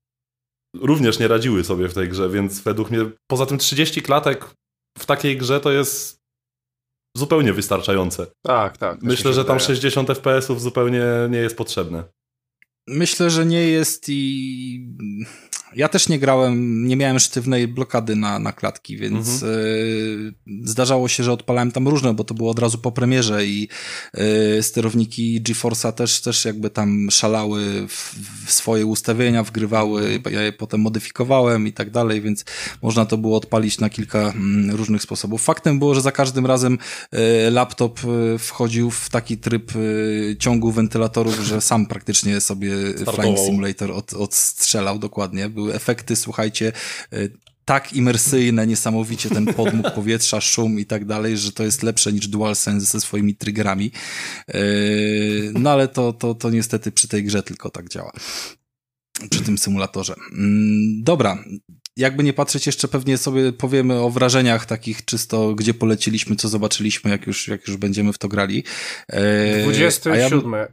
również 0.76 1.18
nie 1.18 1.28
radziły 1.28 1.64
sobie 1.64 1.88
w 1.88 1.94
tej 1.94 2.08
grze, 2.08 2.28
więc 2.28 2.60
według 2.60 2.90
mnie 2.90 3.10
poza 3.30 3.46
tym 3.46 3.58
30 3.58 4.02
klatek 4.02 4.54
w 4.98 5.06
takiej 5.06 5.36
grze 5.36 5.60
to 5.60 5.72
jest 5.72 6.20
zupełnie 7.16 7.52
wystarczające. 7.52 8.26
Tak, 8.42 8.76
tak. 8.76 9.02
Myślę, 9.02 9.32
że 9.32 9.44
tam 9.44 9.58
wydaje. 9.58 9.76
60 9.76 10.08
FPS-ów 10.08 10.60
zupełnie 10.60 11.04
nie 11.30 11.38
jest 11.38 11.56
potrzebne. 11.56 12.04
Myślę, 12.86 13.30
że 13.30 13.46
nie 13.46 13.62
jest 13.62 14.08
i 14.08 14.94
ja 15.74 15.88
też 15.88 16.08
nie 16.08 16.18
grałem, 16.18 16.86
nie 16.86 16.96
miałem 16.96 17.18
sztywnej 17.18 17.68
blokady 17.68 18.16
na, 18.16 18.38
na 18.38 18.52
klatki, 18.52 18.96
więc 18.96 19.42
y, 19.42 20.34
zdarzało 20.64 21.08
się, 21.08 21.24
że 21.24 21.32
odpalałem 21.32 21.72
tam 21.72 21.88
różne, 21.88 22.14
bo 22.14 22.24
to 22.24 22.34
było 22.34 22.50
od 22.50 22.58
razu 22.58 22.78
po 22.78 22.92
premierze 22.92 23.46
i 23.46 23.68
y, 24.58 24.62
sterowniki 24.62 25.42
GeForce'a 25.42 25.92
też, 25.92 26.20
też 26.20 26.44
jakby 26.44 26.70
tam 26.70 27.10
szalały 27.10 27.88
w, 27.88 28.14
w 28.46 28.52
swoje 28.52 28.86
ustawienia, 28.86 29.42
wgrywały, 29.42 30.20
ja 30.30 30.42
je 30.42 30.52
potem 30.52 30.80
modyfikowałem 30.80 31.66
i 31.66 31.72
tak 31.72 31.90
dalej, 31.90 32.20
więc 32.20 32.44
można 32.82 33.06
to 33.06 33.18
było 33.18 33.36
odpalić 33.36 33.80
na 33.80 33.90
kilka 33.90 34.18
mm, 34.18 34.76
różnych 34.76 35.02
sposobów. 35.02 35.42
Faktem 35.42 35.78
było, 35.78 35.94
że 35.94 36.00
za 36.00 36.12
każdym 36.12 36.46
razem 36.46 36.78
y, 37.14 37.50
laptop 37.50 38.00
wchodził 38.38 38.90
w 38.90 39.10
taki 39.10 39.38
tryb 39.38 39.72
ciągu 40.38 40.72
wentylatorów, 40.72 41.40
że 41.40 41.60
sam 41.60 41.86
praktycznie 41.86 42.40
sobie 42.40 42.71
Startował. 42.94 43.14
Flying 43.14 43.38
Simulator 43.38 43.90
od, 43.90 44.14
odstrzelał 44.14 44.98
dokładnie. 44.98 45.48
Były 45.48 45.74
efekty, 45.74 46.16
słuchajcie, 46.16 46.72
y, 47.12 47.32
tak 47.64 47.92
imersyjne, 47.92 48.66
niesamowicie 48.66 49.28
ten 49.28 49.46
podmuch 49.46 49.94
powietrza, 49.94 50.40
szum 50.40 50.80
i 50.80 50.86
tak 50.86 51.04
dalej, 51.04 51.38
że 51.38 51.52
to 51.52 51.64
jest 51.64 51.82
lepsze 51.82 52.12
niż 52.12 52.28
DualSense 52.28 52.86
ze 52.86 53.00
swoimi 53.00 53.34
triggerami. 53.34 53.90
Yy, 54.48 55.52
No 55.54 55.70
ale 55.70 55.88
to, 55.88 56.12
to, 56.12 56.34
to 56.34 56.50
niestety 56.50 56.92
przy 56.92 57.08
tej 57.08 57.24
grze 57.24 57.42
tylko 57.42 57.70
tak 57.70 57.88
działa. 57.88 58.12
Przy 59.30 59.42
tym 59.42 59.58
symulatorze. 59.58 60.14
Mm, 60.32 61.02
Dobra. 61.02 61.44
Jakby 61.96 62.24
nie 62.24 62.32
patrzeć, 62.32 62.66
jeszcze 62.66 62.88
pewnie 62.88 63.18
sobie 63.18 63.52
powiemy 63.52 64.00
o 64.00 64.10
wrażeniach 64.10 64.66
takich 64.66 65.04
czysto, 65.04 65.54
gdzie 65.54 65.74
poleciliśmy, 65.74 66.36
co 66.36 66.48
zobaczyliśmy, 66.48 67.10
jak 67.10 67.26
już, 67.26 67.48
jak 67.48 67.68
już 67.68 67.76
będziemy 67.76 68.12
w 68.12 68.18
to 68.18 68.28
grali. 68.28 68.64
Ja 69.08 69.20
bym- 69.20 69.62
27 69.62 70.54
e, 70.54 70.68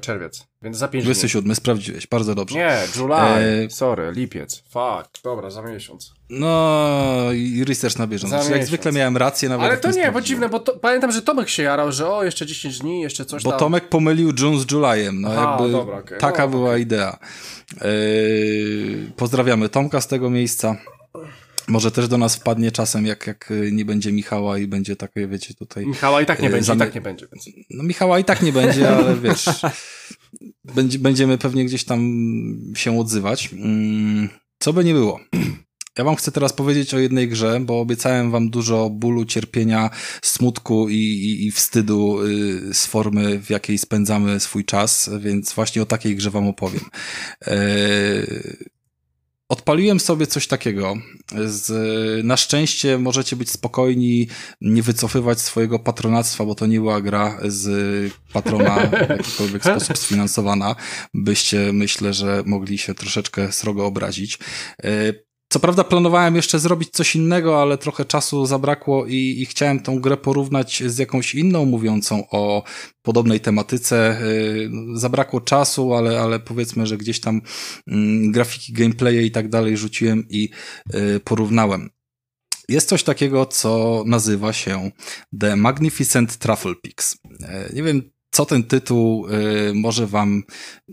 czerwiec, 0.00 0.46
więc 0.62 0.76
za 0.76 0.88
5 0.88 1.04
dni. 1.04 1.06
27, 1.14 1.54
sprawdziłeś, 1.54 2.06
bardzo 2.06 2.34
dobrze. 2.34 2.58
Nie, 2.58 2.78
July, 2.96 3.14
E, 3.14 3.70
sorry, 3.70 4.12
lipiec. 4.12 4.62
Fuck, 4.70 5.22
dobra, 5.24 5.50
za 5.50 5.62
miesiąc. 5.62 6.12
No 6.34 7.32
i 7.34 7.64
research 7.64 7.98
na 7.98 8.06
bieżąco. 8.06 8.36
Znaczy, 8.42 8.52
jak 8.58 8.66
zwykle 8.66 8.92
miałem 8.92 9.16
rację, 9.16 9.48
nawet 9.48 9.66
Ale 9.66 9.76
to 9.76 9.90
nie, 9.90 10.12
bo 10.12 10.20
dziwne, 10.20 10.48
bo 10.48 10.60
to, 10.60 10.72
pamiętam, 10.78 11.12
że 11.12 11.22
Tomek 11.22 11.48
się 11.48 11.62
jarał, 11.62 11.92
że 11.92 12.08
o, 12.08 12.24
jeszcze 12.24 12.46
10 12.46 12.78
dni, 12.78 13.00
jeszcze 13.00 13.24
coś 13.24 13.42
Bo 13.42 13.50
tam. 13.50 13.58
Tomek 13.58 13.88
pomylił 13.88 14.32
June 14.40 14.60
z 14.60 14.70
Julyem. 14.72 15.20
No 15.20 15.28
Aha, 15.32 15.50
jakby 15.50 15.72
dobra, 15.72 15.98
okej. 15.98 16.18
taka 16.18 16.42
No, 16.42 16.48
była 16.48 16.70
okej. 16.70 16.82
idea. 16.82 17.18
Yy, 17.80 19.10
pozdrawiamy 19.16 19.68
Tomka 19.68 20.00
z 20.00 20.06
tego 20.06 20.30
miejsca. 20.30 20.76
Może 21.68 21.90
też 21.90 22.08
do 22.08 22.18
nas 22.18 22.36
wpadnie 22.36 22.72
czasem, 22.72 23.06
jak, 23.06 23.26
jak 23.26 23.52
nie 23.72 23.84
będzie 23.84 24.12
Michała 24.12 24.58
i 24.58 24.66
będzie 24.66 24.96
takie, 24.96 25.28
wiecie, 25.28 25.54
tutaj... 25.54 25.86
Michała 25.86 26.22
i 26.22 26.26
tak 26.26 26.42
nie 26.42 26.48
E, 26.48 26.50
będzie, 26.50 26.72
i 26.72 26.76
zamy- 26.76 26.78
tak 26.78 26.94
nie 26.94 27.00
będzie, 27.00 27.26
więc... 27.32 27.44
No 27.70 27.82
Michała 27.82 28.18
i 28.18 28.24
tak 28.24 28.42
nie 28.42 28.52
będzie, 28.52 28.96
ale 28.96 29.16
wiesz, 29.16 29.44
będzie, 30.74 30.98
będziemy 30.98 31.38
pewnie 31.38 31.64
gdzieś 31.64 31.84
tam 31.84 32.00
się 32.76 32.98
odzywać. 33.00 33.50
Mm, 33.52 34.28
Co 34.58 34.72
by 34.72 34.84
nie 34.84 34.92
było. 34.94 35.20
Ja 35.98 36.04
wam 36.04 36.16
chcę 36.16 36.32
teraz 36.32 36.52
powiedzieć 36.52 36.94
o 36.94 36.98
jednej 36.98 37.28
grze, 37.28 37.60
bo 37.60 37.80
obiecałem 37.80 38.30
wam 38.30 38.50
dużo 38.50 38.90
bólu, 38.90 39.24
cierpienia, 39.24 39.90
smutku 40.22 40.88
i, 40.88 40.94
i, 40.94 41.46
i 41.46 41.50
wstydu 41.50 42.22
y, 42.22 42.74
z 42.74 42.86
formy, 42.86 43.38
w 43.38 43.50
jakiej 43.50 43.78
spędzamy 43.78 44.40
swój 44.40 44.64
czas, 44.64 45.10
więc 45.18 45.52
właśnie 45.52 45.82
o 45.82 45.86
takiej 45.86 46.16
grze 46.16 46.30
wam 46.30 46.48
opowiem. 46.48 46.84
E, 47.46 47.56
Odpaliłem 49.48 50.00
sobie 50.00 50.26
coś 50.26 50.46
takiego. 50.46 50.96
Z, 51.46 51.72
na 52.24 52.36
szczęście 52.36 52.98
możecie 52.98 53.36
być 53.36 53.50
spokojni, 53.50 54.28
nie 54.60 54.82
wycofywać 54.82 55.40
swojego 55.40 55.78
patronactwa, 55.78 56.44
bo 56.44 56.54
to 56.54 56.66
nie 56.66 56.78
była 56.78 57.00
gra 57.00 57.38
z 57.44 58.12
patrona 58.32 58.76
w 58.76 59.08
jakikolwiek 59.08 59.64
sposób 59.70 59.98
sfinansowana. 59.98 60.76
Byście, 61.14 61.72
myślę, 61.72 62.12
że 62.12 62.42
mogli 62.46 62.78
się 62.78 62.94
troszeczkę 62.94 63.52
srogo 63.52 63.86
obrazić. 63.86 64.38
Co 65.52 65.60
prawda 65.60 65.84
planowałem 65.84 66.36
jeszcze 66.36 66.58
zrobić 66.58 66.90
coś 66.90 67.16
innego, 67.16 67.62
ale 67.62 67.78
trochę 67.78 68.04
czasu 68.04 68.46
zabrakło 68.46 69.06
i, 69.06 69.36
i 69.38 69.46
chciałem 69.46 69.80
tą 69.80 70.00
grę 70.00 70.16
porównać 70.16 70.82
z 70.86 70.98
jakąś 70.98 71.34
inną 71.34 71.64
mówiącą 71.64 72.28
o 72.30 72.62
podobnej 73.02 73.40
tematyce. 73.40 74.20
Yy, 74.24 74.98
Zabrakło 74.98 75.40
czasu, 75.40 75.94
ale, 75.94 76.20
ale 76.20 76.40
powiedzmy, 76.40 76.86
że 76.86 76.96
gdzieś 76.96 77.20
tam 77.20 77.40
mm, 77.86 78.32
grafiki, 78.32 78.72
gameplaye 78.72 79.22
i 79.22 79.30
tak 79.30 79.48
dalej 79.48 79.76
rzuciłem 79.76 80.24
i 80.28 80.50
yy, 80.92 81.20
porównałem. 81.20 81.90
Jest 82.68 82.88
coś 82.88 83.02
takiego, 83.02 83.46
co 83.46 84.02
nazywa 84.06 84.52
się 84.52 84.90
The 85.40 85.56
Magnificent 85.56 86.36
Truffle 86.36 86.74
Pix. 86.82 87.18
Yy, 87.24 87.48
Nie 87.74 87.82
wiem, 87.82 88.10
co 88.30 88.46
ten 88.46 88.64
tytuł 88.64 89.26
może 89.74 90.06
wam 90.06 90.42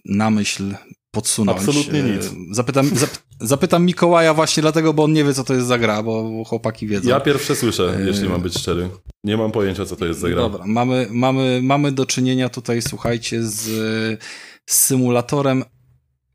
na 0.06 0.30
myśl 0.30 0.76
podsunąć. 1.12 1.58
Absolutnie 1.60 2.00
Yy, 2.00 2.12
nic. 2.12 2.32
Zapytam, 2.52 2.96
zap, 2.96 3.10
zapytam 3.40 3.86
Mikołaja 3.86 4.34
właśnie 4.34 4.62
dlatego, 4.62 4.94
bo 4.94 5.04
on 5.04 5.14
nie 5.14 5.24
wie, 5.24 5.34
co 5.34 5.44
to 5.44 5.54
jest 5.54 5.68
za 5.68 5.78
gra, 5.78 6.04
bo 6.04 6.44
chłopaki 6.48 6.88
wiedzą. 6.88 7.10
Ja 7.10 7.20
pierwsze 7.20 7.56
słyszę, 7.56 7.96
Yy. 8.00 8.08
jeśli 8.08 8.30
mam 8.30 8.42
być 8.42 8.58
szczery. 8.58 8.90
Nie 9.24 9.38
mam 9.38 9.52
pojęcia, 9.52 9.86
co 9.86 9.96
to 9.96 10.06
jest 10.06 10.20
za 10.20 10.30
gra. 10.30 10.42
Dobra, 10.42 10.64
mamy, 10.68 11.08
mamy, 11.12 11.60
mamy 11.64 11.92
do 11.92 12.06
czynienia 12.06 12.50
tutaj, 12.50 12.82
słuchajcie, 12.82 13.44
z, 13.44 13.60
z 14.70 14.76
symulatorem 14.76 15.64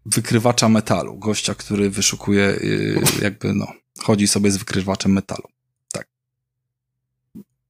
wykrywacza 0.06 0.68
metalu. 0.68 1.18
Gościa, 1.18 1.54
który 1.54 1.90
wyszukuje, 1.90 2.58
yy, 2.62 3.02
jakby, 3.22 3.54
no, 3.54 3.66
chodzi 4.02 4.28
sobie 4.28 4.50
z 4.50 4.56
wykrywaczem 4.56 5.12
metalu. 5.12 5.48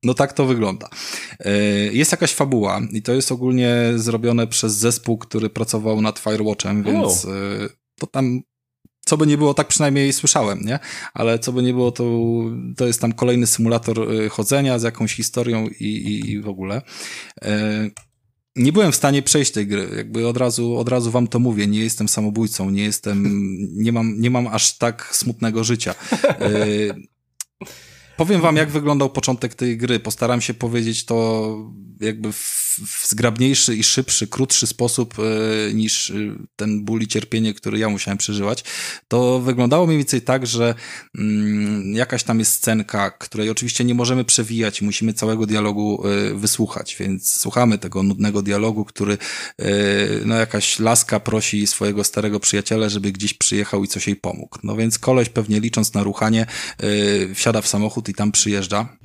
No 0.04 0.14
tak 0.14 0.32
to 0.32 0.46
wygląda. 0.46 0.88
Yy, 1.44 1.50
Jest 1.92 2.12
jakaś 2.12 2.32
fabuła 2.32 2.80
i 2.92 3.02
to 3.02 3.12
jest 3.12 3.32
ogólnie 3.32 3.92
zrobione 3.96 4.46
przez 4.46 4.74
zespół, 4.74 5.18
który 5.18 5.50
pracował 5.50 6.00
nad 6.00 6.18
Firewatchem, 6.18 6.82
więc 6.82 7.24
yy, 7.24 7.68
to 7.98 8.06
tam 8.06 8.42
co 9.04 9.16
by 9.16 9.26
nie 9.26 9.38
było, 9.38 9.54
tak 9.54 9.68
przynajmniej 9.68 10.12
słyszałem, 10.12 10.60
nie? 10.60 10.78
Ale 11.14 11.38
co 11.38 11.52
by 11.52 11.62
nie 11.62 11.72
było, 11.72 11.92
to, 11.92 12.04
to 12.76 12.86
jest 12.86 13.00
tam 13.00 13.12
kolejny 13.12 13.46
symulator 13.46 14.12
y, 14.12 14.28
chodzenia 14.28 14.78
z 14.78 14.82
jakąś 14.82 15.14
historią 15.14 15.68
i, 15.80 15.84
i, 15.84 16.30
i 16.30 16.40
w 16.40 16.48
ogóle. 16.48 16.82
E, 17.42 17.90
nie 18.56 18.72
byłem 18.72 18.92
w 18.92 18.96
stanie 18.96 19.22
przejść 19.22 19.52
tej 19.52 19.66
gry, 19.66 19.88
jakby 19.96 20.28
od 20.28 20.36
razu, 20.36 20.76
od 20.76 20.88
razu 20.88 21.10
wam 21.10 21.28
to 21.28 21.38
mówię, 21.38 21.66
nie 21.66 21.80
jestem 21.80 22.08
samobójcą, 22.08 22.70
nie 22.70 22.82
jestem, 22.82 23.24
nie 23.72 23.92
mam, 23.92 24.20
nie 24.20 24.30
mam 24.30 24.46
aż 24.46 24.78
tak 24.78 25.08
smutnego 25.12 25.64
życia. 25.64 25.94
Powiem 28.16 28.40
wam, 28.40 28.56
jak 28.56 28.70
wyglądał 28.70 29.10
początek 29.10 29.54
tej 29.54 29.76
gry. 29.76 30.00
Postaram 30.00 30.40
się 30.40 30.54
powiedzieć 30.54 31.04
to 31.04 31.56
jakby 32.00 32.32
w, 32.32 32.74
w 32.86 33.08
zgrabniejszy 33.08 33.76
i 33.76 33.84
szybszy, 33.84 34.26
krótszy 34.26 34.66
sposób 34.66 35.14
e, 35.18 35.74
niż 35.74 36.10
e, 36.10 36.14
ten 36.56 36.84
ból 36.84 37.00
i 37.00 37.06
cierpienie, 37.06 37.54
który 37.54 37.78
ja 37.78 37.88
musiałem 37.88 38.18
przeżywać. 38.18 38.64
To 39.08 39.40
wyglądało 39.40 39.86
mniej 39.86 39.98
więcej 39.98 40.22
tak, 40.22 40.46
że 40.46 40.74
mm, 41.18 41.94
jakaś 41.94 42.22
tam 42.22 42.38
jest 42.38 42.52
scenka, 42.52 43.10
której 43.10 43.50
oczywiście 43.50 43.84
nie 43.84 43.94
możemy 43.94 44.24
przewijać 44.24 44.82
musimy 44.82 45.12
całego 45.12 45.46
dialogu 45.46 46.02
e, 46.06 46.34
wysłuchać, 46.34 46.96
więc 47.00 47.32
słuchamy 47.32 47.78
tego 47.78 48.02
nudnego 48.02 48.42
dialogu, 48.42 48.84
który 48.84 49.18
no 50.24 50.34
jakaś 50.34 50.78
laska 50.78 51.20
prosi 51.20 51.66
swojego 51.66 52.04
starego 52.04 52.40
przyjaciela, 52.40 52.88
żeby 52.88 53.12
gdzieś 53.12 53.34
przyjechał 53.34 53.84
i 53.84 53.88
coś 53.88 54.06
jej 54.06 54.16
pomógł. 54.16 54.58
No 54.62 54.76
więc 54.76 54.98
koleś 54.98 55.28
pewnie 55.28 55.60
licząc 55.60 55.94
na 55.94 56.02
ruchanie 56.02 56.46
wsiada 57.34 57.60
w 57.60 57.68
samochód 57.68 58.08
i 58.08 58.14
tam 58.14 58.32
przyjeżdża. 58.32 58.96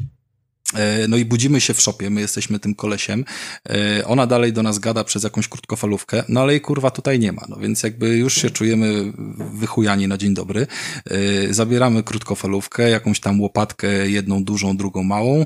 E, 0.75 1.07
no 1.07 1.17
i 1.17 1.25
budzimy 1.25 1.61
się 1.61 1.73
w 1.73 1.81
szopie, 1.81 2.09
my 2.09 2.21
jesteśmy 2.21 2.59
tym 2.59 2.75
kolesiem. 2.75 3.25
E, 3.69 4.05
ona 4.05 4.27
dalej 4.27 4.53
do 4.53 4.63
nas 4.63 4.79
gada 4.79 5.03
przez 5.03 5.23
jakąś 5.23 5.47
krótkofalówkę, 5.47 6.23
no 6.29 6.41
ale 6.41 6.53
jej 6.53 6.61
kurwa 6.61 6.91
tutaj 6.91 7.19
nie 7.19 7.31
ma. 7.31 7.45
No 7.49 7.55
więc 7.55 7.83
jakby 7.83 8.17
już 8.17 8.33
się 8.33 8.49
czujemy 8.49 9.13
wychujani 9.53 10.07
na 10.07 10.17
dzień 10.17 10.33
dobry. 10.33 10.67
E, 11.05 11.53
zabieramy 11.53 12.03
krótkofalówkę, 12.03 12.89
jakąś 12.89 13.19
tam 13.19 13.41
łopatkę, 13.41 14.09
jedną 14.09 14.43
dużą, 14.43 14.77
drugą 14.77 15.03
małą, 15.03 15.45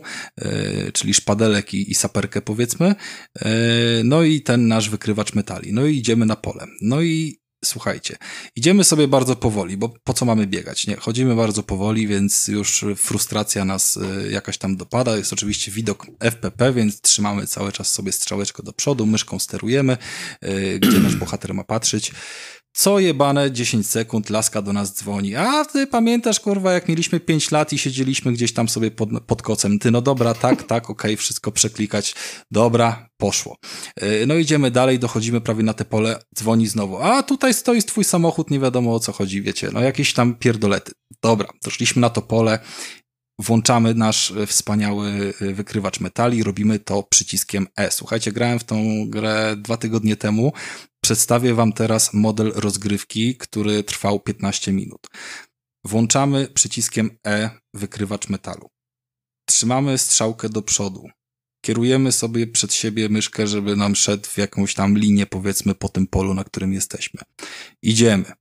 czyli 0.93 1.13
szpadelek 1.13 1.73
i, 1.73 1.91
i 1.91 1.95
saperkę 1.95 2.41
powiedzmy. 2.41 2.95
No 4.03 4.23
i 4.23 4.41
ten 4.41 4.67
nasz 4.67 4.89
wykrywacz 4.89 5.33
metali. 5.33 5.73
No 5.73 5.85
i 5.85 5.97
idziemy 5.97 6.25
na 6.25 6.35
pole. 6.35 6.65
No 6.81 7.01
i 7.01 7.42
słuchajcie, 7.63 8.17
idziemy 8.55 8.83
sobie 8.83 9.07
bardzo 9.07 9.35
powoli, 9.35 9.77
bo 9.77 9.89
po 10.03 10.13
co 10.13 10.25
mamy 10.25 10.47
biegać? 10.47 10.87
Nie, 10.87 10.95
chodzimy 10.95 11.35
bardzo 11.35 11.63
powoli, 11.63 12.07
więc 12.07 12.47
już 12.47 12.85
frustracja 12.97 13.65
nas 13.65 13.97
y, 13.97 14.31
jakaś 14.31 14.57
tam 14.57 14.77
dopada. 14.77 15.17
Jest 15.17 15.33
oczywiście 15.33 15.71
widok 15.71 16.07
FPP, 16.19 16.73
więc 16.73 17.01
trzymamy 17.01 17.47
cały 17.47 17.71
czas 17.71 17.93
sobie 17.93 18.11
strzałeczkę 18.11 18.63
do 18.63 18.73
przodu, 18.73 19.05
myszką 19.05 19.39
sterujemy, 19.39 19.97
y, 20.43 20.79
gdzie 20.79 20.99
nasz 20.99 21.15
bohater 21.15 21.53
ma 21.53 21.63
patrzeć. 21.63 22.11
Co 22.75 22.99
jebane 22.99 23.51
10 23.51 23.87
sekund, 23.87 24.29
laska 24.29 24.61
do 24.61 24.73
nas 24.73 24.93
dzwoni. 24.93 25.35
A 25.35 25.65
ty 25.65 25.87
pamiętasz, 25.87 26.39
kurwa, 26.39 26.73
jak 26.73 26.89
mieliśmy 26.89 27.19
5 27.19 27.51
lat 27.51 27.73
i 27.73 27.77
siedzieliśmy 27.77 28.33
gdzieś 28.33 28.53
tam 28.53 28.69
sobie 28.69 28.91
pod, 28.91 29.09
pod 29.27 29.41
kocem. 29.41 29.79
Ty, 29.79 29.91
no 29.91 30.01
dobra, 30.01 30.33
tak, 30.33 30.63
tak, 30.63 30.89
okej, 30.89 31.13
okay, 31.13 31.17
wszystko 31.17 31.51
przeklikać. 31.51 32.15
Dobra, 32.51 33.09
poszło. 33.17 33.57
Yy, 34.01 34.25
no 34.27 34.35
idziemy 34.35 34.71
dalej, 34.71 34.99
dochodzimy 34.99 35.41
prawie 35.41 35.63
na 35.63 35.73
te 35.73 35.85
pole, 35.85 36.19
dzwoni 36.35 36.67
znowu. 36.67 36.97
A 36.97 37.23
tutaj 37.23 37.53
stoi 37.53 37.83
twój 37.83 38.03
samochód, 38.03 38.51
nie 38.51 38.59
wiadomo 38.59 38.95
o 38.95 38.99
co 38.99 39.11
chodzi, 39.11 39.41
wiecie, 39.41 39.69
no 39.73 39.81
jakieś 39.81 40.13
tam 40.13 40.35
pierdolety. 40.35 40.91
Dobra, 41.21 41.49
doszliśmy 41.63 42.01
na 42.01 42.09
to 42.09 42.21
pole, 42.21 42.59
włączamy 43.39 43.93
nasz 43.93 44.31
e, 44.31 44.47
wspaniały 44.47 45.33
e, 45.41 45.53
wykrywacz 45.53 45.99
metali, 45.99 46.43
robimy 46.43 46.79
to 46.79 47.03
przyciskiem 47.03 47.67
E. 47.75 47.91
Słuchajcie, 47.91 48.31
grałem 48.31 48.59
w 48.59 48.63
tą 48.63 49.09
grę 49.09 49.55
dwa 49.57 49.77
tygodnie 49.77 50.15
temu. 50.15 50.53
Przedstawię 51.03 51.53
Wam 51.53 51.73
teraz 51.73 52.13
model 52.13 52.51
rozgrywki, 52.55 53.37
który 53.37 53.83
trwał 53.83 54.19
15 54.19 54.73
minut. 54.73 55.07
Włączamy 55.85 56.47
przyciskiem 56.47 57.17
E 57.27 57.49
wykrywacz 57.73 58.29
metalu. 58.29 58.69
Trzymamy 59.45 59.97
strzałkę 59.97 60.49
do 60.49 60.61
przodu. 60.61 61.09
Kierujemy 61.65 62.11
sobie 62.11 62.47
przed 62.47 62.73
siebie 62.73 63.09
myszkę, 63.09 63.47
żeby 63.47 63.75
nam 63.75 63.95
szedł 63.95 64.29
w 64.29 64.37
jakąś 64.37 64.73
tam 64.73 64.97
linię, 64.97 65.25
powiedzmy, 65.25 65.75
po 65.75 65.89
tym 65.89 66.07
polu, 66.07 66.33
na 66.33 66.43
którym 66.43 66.73
jesteśmy. 66.73 67.21
Idziemy. 67.81 68.31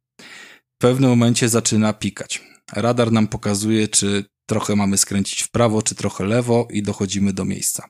W 0.74 0.78
pewnym 0.78 1.10
momencie 1.10 1.48
zaczyna 1.48 1.92
pikać. 1.92 2.42
Radar 2.72 3.12
nam 3.12 3.28
pokazuje, 3.28 3.88
czy 3.88 4.24
trochę 4.46 4.76
mamy 4.76 4.98
skręcić 4.98 5.42
w 5.42 5.50
prawo 5.50 5.82
czy 5.82 5.94
trochę 5.94 6.24
lewo 6.24 6.68
i 6.70 6.82
dochodzimy 6.82 7.32
do 7.32 7.44
miejsca. 7.44 7.88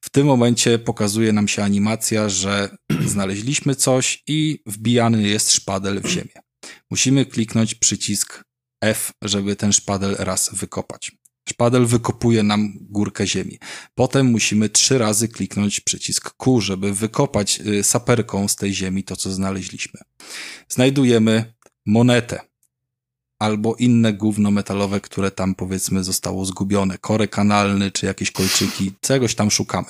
W 0.00 0.10
tym 0.10 0.26
momencie 0.26 0.78
pokazuje 0.78 1.32
nam 1.32 1.48
się 1.48 1.64
animacja, 1.64 2.28
że 2.28 2.76
znaleźliśmy 3.12 3.74
coś 3.74 4.22
i 4.26 4.62
wbijany 4.66 5.22
jest 5.22 5.52
szpadel 5.52 6.00
w 6.00 6.06
ziemię. 6.06 6.42
Musimy 6.90 7.26
kliknąć 7.26 7.74
przycisk 7.74 8.44
F, 8.80 9.12
żeby 9.22 9.56
ten 9.56 9.72
szpadel 9.72 10.16
raz 10.18 10.50
wykopać. 10.52 11.12
Szpadel 11.48 11.86
wykopuje 11.86 12.42
nam 12.42 12.72
górkę 12.80 13.26
ziemi. 13.26 13.58
Potem 13.94 14.26
musimy 14.26 14.68
trzy 14.68 14.98
razy 14.98 15.28
kliknąć 15.28 15.80
przycisk 15.80 16.36
Q, 16.36 16.60
żeby 16.60 16.94
wykopać 16.94 17.60
y, 17.60 17.82
saperką 17.82 18.48
z 18.48 18.56
tej 18.56 18.74
ziemi 18.74 19.04
to, 19.04 19.16
co 19.16 19.32
znaleźliśmy. 19.32 20.00
Znajdujemy 20.68 21.54
monetę 21.86 22.49
albo 23.40 23.74
inne 23.78 24.12
gówno 24.12 24.50
metalowe, 24.50 25.00
które 25.00 25.30
tam 25.30 25.54
powiedzmy 25.54 26.04
zostało 26.04 26.44
zgubione. 26.44 26.98
Korek 26.98 27.30
kanalny, 27.30 27.90
czy 27.90 28.06
jakieś 28.06 28.30
kolczyki, 28.30 28.92
czegoś 29.00 29.34
tam 29.34 29.50
szukamy. 29.50 29.86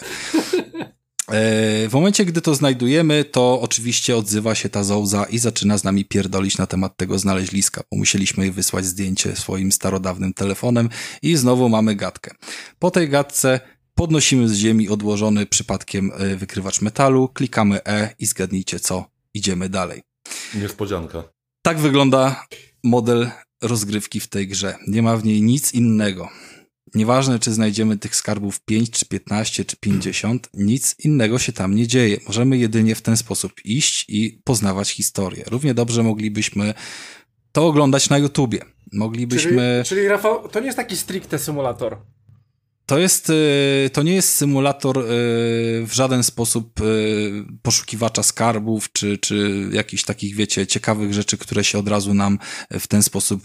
E, 1.30 1.88
w 1.88 1.92
momencie, 1.92 2.24
gdy 2.24 2.40
to 2.40 2.54
znajdujemy, 2.54 3.24
to 3.24 3.60
oczywiście 3.60 4.16
odzywa 4.16 4.54
się 4.54 4.68
ta 4.68 4.84
Zouza 4.84 5.24
i 5.24 5.38
zaczyna 5.38 5.78
z 5.78 5.84
nami 5.84 6.04
pierdolić 6.04 6.58
na 6.58 6.66
temat 6.66 6.96
tego 6.96 7.18
znaleźliska, 7.18 7.82
bo 7.90 7.98
musieliśmy 7.98 8.44
jej 8.44 8.52
wysłać 8.52 8.84
zdjęcie 8.84 9.36
swoim 9.36 9.72
starodawnym 9.72 10.34
telefonem 10.34 10.88
i 11.22 11.36
znowu 11.36 11.68
mamy 11.68 11.94
gadkę. 11.96 12.34
Po 12.78 12.90
tej 12.90 13.08
gadce 13.08 13.60
podnosimy 13.94 14.48
z 14.48 14.54
ziemi 14.54 14.88
odłożony 14.88 15.46
przypadkiem 15.46 16.12
e, 16.14 16.36
wykrywacz 16.36 16.80
metalu, 16.80 17.28
klikamy 17.28 17.84
E 17.86 18.14
i 18.18 18.26
zgadnijcie 18.26 18.80
co, 18.80 19.04
idziemy 19.34 19.68
dalej. 19.68 20.02
Niespodzianka. 20.54 21.22
Tak 21.62 21.78
wygląda 21.78 22.46
model 22.82 23.30
rozgrywki 23.62 24.20
w 24.20 24.28
tej 24.28 24.48
grze. 24.48 24.74
Nie 24.88 25.02
ma 25.02 25.16
w 25.16 25.24
niej 25.24 25.42
nic 25.42 25.74
innego. 25.74 26.28
Nieważne, 26.94 27.38
czy 27.38 27.52
znajdziemy 27.52 27.98
tych 27.98 28.16
skarbów 28.16 28.60
5, 28.60 28.90
czy 28.90 29.06
15, 29.06 29.64
czy 29.64 29.76
50, 29.76 30.48
nic 30.54 30.96
innego 31.04 31.38
się 31.38 31.52
tam 31.52 31.74
nie 31.74 31.86
dzieje. 31.86 32.20
Możemy 32.26 32.58
jedynie 32.58 32.94
w 32.94 33.02
ten 33.02 33.16
sposób 33.16 33.52
iść 33.64 34.04
i 34.08 34.40
poznawać 34.44 34.90
historię. 34.90 35.44
Równie 35.46 35.74
dobrze 35.74 36.02
moglibyśmy 36.02 36.74
to 37.52 37.66
oglądać 37.66 38.10
na 38.10 38.18
YouTubie. 38.18 38.64
Moglibyśmy. 38.92 39.82
Czyli, 39.84 39.98
czyli 39.98 40.08
Rafał, 40.08 40.48
to 40.48 40.60
nie 40.60 40.66
jest 40.66 40.76
taki 40.76 40.96
stricte 40.96 41.38
symulator. 41.38 41.96
To 42.90 42.98
jest, 42.98 43.30
y, 43.30 43.90
to 43.92 44.02
nie 44.02 44.14
jest 44.14 44.34
symulator 44.34 44.98
y, 44.98 45.02
w 45.86 45.90
żaden 45.92 46.22
sposób 46.22 46.80
y, 46.80 47.44
poszukiwacza 47.62 48.22
skarbów, 48.22 48.92
czy, 48.92 49.18
czy 49.18 49.68
jakichś 49.72 50.04
takich, 50.04 50.36
wiecie, 50.36 50.66
ciekawych 50.66 51.14
rzeczy, 51.14 51.38
które 51.38 51.64
się 51.64 51.78
od 51.78 51.88
razu 51.88 52.14
nam 52.14 52.38
w 52.70 52.86
ten 52.86 53.02
sposób 53.02 53.42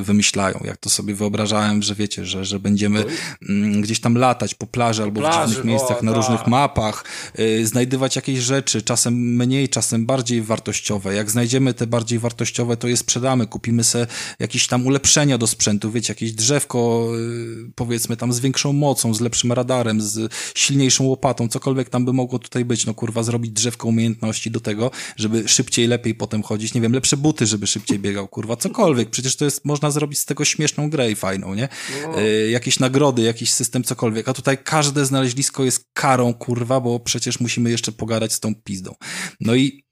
wymyślają. 0.00 0.60
Jak 0.64 0.76
to 0.76 0.90
sobie 0.90 1.14
wyobrażałem, 1.14 1.82
że 1.82 1.94
wiecie, 1.94 2.24
że, 2.24 2.44
że 2.44 2.58
będziemy 2.58 3.04
mm, 3.48 3.80
gdzieś 3.82 4.00
tam 4.00 4.16
latać 4.18 4.54
po 4.54 4.66
plaży 4.66 5.02
albo 5.02 5.20
plaży, 5.20 5.38
w 5.38 5.42
różnych 5.42 5.64
miejscach, 5.64 6.00
o, 6.00 6.04
na 6.04 6.12
różnych 6.12 6.38
tak. 6.38 6.48
mapach, 6.48 7.04
znajdywać 7.62 8.16
jakieś 8.16 8.38
rzeczy, 8.38 8.82
czasem 8.82 9.14
mniej, 9.14 9.68
czasem 9.68 10.06
bardziej 10.06 10.42
wartościowe. 10.42 11.14
Jak 11.14 11.30
znajdziemy 11.30 11.74
te 11.74 11.86
bardziej 11.86 12.18
wartościowe, 12.18 12.76
to 12.76 12.88
je 12.88 12.96
sprzedamy, 12.96 13.46
kupimy 13.46 13.84
sobie 13.84 14.06
jakieś 14.38 14.66
tam 14.66 14.86
ulepszenia 14.86 15.38
do 15.38 15.46
sprzętu, 15.46 15.90
wiecie, 15.90 16.10
jakieś 16.10 16.32
drzewko, 16.32 17.08
powiedzmy 17.74 18.16
tam 18.16 18.32
z 18.32 18.40
większą 18.40 18.75
mocą, 18.76 19.14
z 19.14 19.20
lepszym 19.20 19.52
radarem, 19.52 20.00
z 20.00 20.32
silniejszą 20.54 21.04
łopatą, 21.04 21.48
cokolwiek 21.48 21.88
tam 21.88 22.04
by 22.04 22.12
mogło 22.12 22.38
tutaj 22.38 22.64
być, 22.64 22.86
no 22.86 22.94
kurwa, 22.94 23.22
zrobić 23.22 23.52
drzewko 23.52 23.88
umiejętności 23.88 24.50
do 24.50 24.60
tego, 24.60 24.90
żeby 25.16 25.48
szybciej, 25.48 25.86
lepiej 25.86 26.14
potem 26.14 26.42
chodzić, 26.42 26.74
nie 26.74 26.80
wiem, 26.80 26.92
lepsze 26.92 27.16
buty, 27.16 27.46
żeby 27.46 27.66
szybciej 27.66 27.98
biegał, 27.98 28.28
kurwa, 28.28 28.56
cokolwiek, 28.56 29.10
przecież 29.10 29.36
to 29.36 29.44
jest, 29.44 29.64
można 29.64 29.90
zrobić 29.90 30.18
z 30.18 30.24
tego 30.24 30.44
śmieszną 30.44 30.90
grę 30.90 31.10
i 31.10 31.16
fajną, 31.16 31.54
nie? 31.54 31.68
No. 32.02 32.22
Y, 32.22 32.50
jakieś 32.50 32.78
nagrody, 32.78 33.22
jakiś 33.22 33.52
system, 33.52 33.84
cokolwiek, 33.84 34.28
a 34.28 34.32
tutaj 34.32 34.58
każde 34.64 35.06
znaleźlisko 35.06 35.64
jest 35.64 35.84
karą, 35.92 36.34
kurwa, 36.34 36.80
bo 36.80 37.00
przecież 37.00 37.40
musimy 37.40 37.70
jeszcze 37.70 37.92
pogadać 37.92 38.32
z 38.32 38.40
tą 38.40 38.54
pizdą. 38.54 38.94
No 39.40 39.54
i 39.54 39.85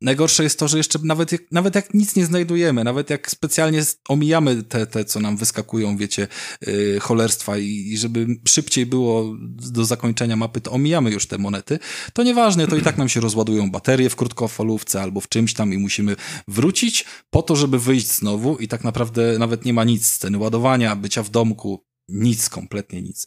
Najgorsze 0.00 0.42
jest 0.42 0.58
to, 0.58 0.68
że 0.68 0.78
jeszcze 0.78 0.98
nawet, 1.02 1.30
nawet 1.52 1.74
jak 1.74 1.94
nic 1.94 2.16
nie 2.16 2.26
znajdujemy, 2.26 2.84
nawet 2.84 3.10
jak 3.10 3.30
specjalnie 3.30 3.82
omijamy 4.08 4.62
te, 4.62 4.86
te 4.86 5.04
co 5.04 5.20
nam 5.20 5.36
wyskakują, 5.36 5.96
wiecie, 5.96 6.28
yy, 6.66 7.00
cholerstwa 7.00 7.58
i, 7.58 7.66
i 7.66 7.98
żeby 7.98 8.26
szybciej 8.48 8.86
było 8.86 9.36
do 9.48 9.84
zakończenia 9.84 10.36
mapy, 10.36 10.60
to 10.60 10.70
omijamy 10.70 11.10
już 11.10 11.26
te 11.26 11.38
monety, 11.38 11.78
to 12.12 12.22
nieważne, 12.22 12.66
to 12.66 12.76
i 12.76 12.82
tak 12.82 12.98
nam 12.98 13.08
się 13.08 13.20
rozładują 13.20 13.70
baterie 13.70 14.10
w 14.10 14.16
krótkofalówce 14.16 15.02
albo 15.02 15.20
w 15.20 15.28
czymś 15.28 15.54
tam 15.54 15.74
i 15.74 15.78
musimy 15.78 16.16
wrócić 16.48 17.04
po 17.30 17.42
to, 17.42 17.56
żeby 17.56 17.78
wyjść 17.78 18.10
znowu 18.10 18.56
i 18.56 18.68
tak 18.68 18.84
naprawdę 18.84 19.38
nawet 19.38 19.64
nie 19.64 19.72
ma 19.72 19.84
nic, 19.84 20.06
sceny 20.06 20.38
ładowania, 20.38 20.96
bycia 20.96 21.22
w 21.22 21.30
domku, 21.30 21.84
nic, 22.08 22.48
kompletnie 22.48 23.02
nic. 23.02 23.26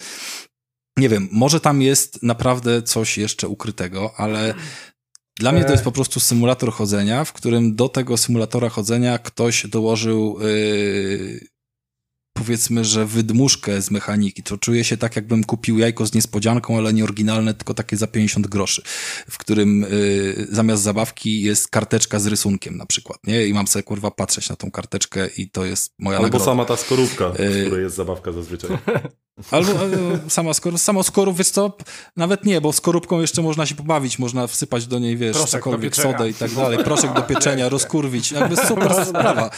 Nie 0.98 1.10
wiem, 1.10 1.30
może 1.32 1.60
tam 1.60 1.82
jest 1.82 2.24
naprawdę 2.24 2.82
coś 2.82 3.18
jeszcze 3.18 3.48
ukrytego, 3.48 4.14
ale 4.18 4.54
dla 5.42 5.52
mnie 5.52 5.64
to 5.66 5.72
jest 5.72 5.82
e. 5.82 5.84
po 5.84 5.92
prostu 5.92 6.20
symulator 6.20 6.72
chodzenia, 6.72 7.26
w 7.26 7.34
którym 7.34 7.76
do 7.76 7.90
tego 7.90 8.18
symulatora 8.18 8.70
chodzenia 8.70 9.18
ktoś 9.18 9.68
dołożył 9.68 10.38
yy, 10.42 11.40
powiedzmy, 12.34 12.86
że 12.86 13.06
wydmuszkę 13.06 13.82
z 13.82 13.92
mechaniki. 13.92 14.44
To 14.44 14.58
czuję 14.58 14.84
się 14.84 14.98
tak, 14.98 15.16
jakbym 15.16 15.44
kupił 15.44 15.78
jajko 15.78 16.06
z 16.06 16.14
niespodzianką, 16.14 16.78
ale 16.78 16.94
nie 16.94 17.04
oryginalne, 17.04 17.54
tylko 17.54 17.74
takie 17.74 17.98
za 17.98 18.08
50 18.08 18.48
groszy, 18.48 18.82
w 19.30 19.38
którym 19.38 19.84
y, 19.84 20.48
zamiast 20.52 20.84
zabawki 20.84 21.42
jest 21.42 21.70
karteczka 21.70 22.20
z 22.20 22.28
rysunkiem 22.28 22.78
na 22.78 22.86
przykład, 22.86 23.20
nie? 23.28 23.48
I 23.48 23.54
mam 23.54 23.68
sobie, 23.68 23.84
kurwa, 23.84 24.12
patrzeć 24.12 24.50
na 24.50 24.56
tą 24.56 24.72
karteczkę 24.72 25.28
i 25.38 25.50
to 25.50 25.66
jest 25.66 25.94
moja 26.00 26.18
Albo 26.18 26.28
nagroda. 26.28 26.46
sama 26.46 26.66
ta 26.66 26.78
skorupka, 26.78 27.34
z 27.34 27.40
y, 27.40 27.66
której 27.66 27.84
jest 27.84 27.96
zabawka 27.96 28.32
zazwyczaj. 28.32 28.70
Albo 29.52 29.72
e, 29.72 30.30
sama 30.30 30.54
skor 30.54 30.80
samo 30.80 31.04
skorów, 31.04 31.38
wiesz 31.38 31.50
co, 31.50 31.78
nawet 32.18 32.46
nie, 32.46 32.62
bo 32.62 32.74
skorupką 32.74 33.22
jeszcze 33.22 33.42
można 33.42 33.66
się 33.66 33.76
pobawić, 33.76 34.20
można 34.20 34.48
wsypać 34.48 34.88
do 34.88 35.00
niej, 35.00 35.18
wiesz, 35.18 35.38
proszek 35.38 35.64
cokolwiek, 35.64 35.96
sodę 35.96 36.30
i 36.30 36.34
tak 36.34 36.52
dalej, 36.52 36.84
proszek 36.84 37.14
do 37.14 37.22
pieczenia, 37.22 37.70
rozkurwić, 37.70 38.32
jakby 38.32 38.56
super 38.68 39.06
sprawa. 39.06 39.50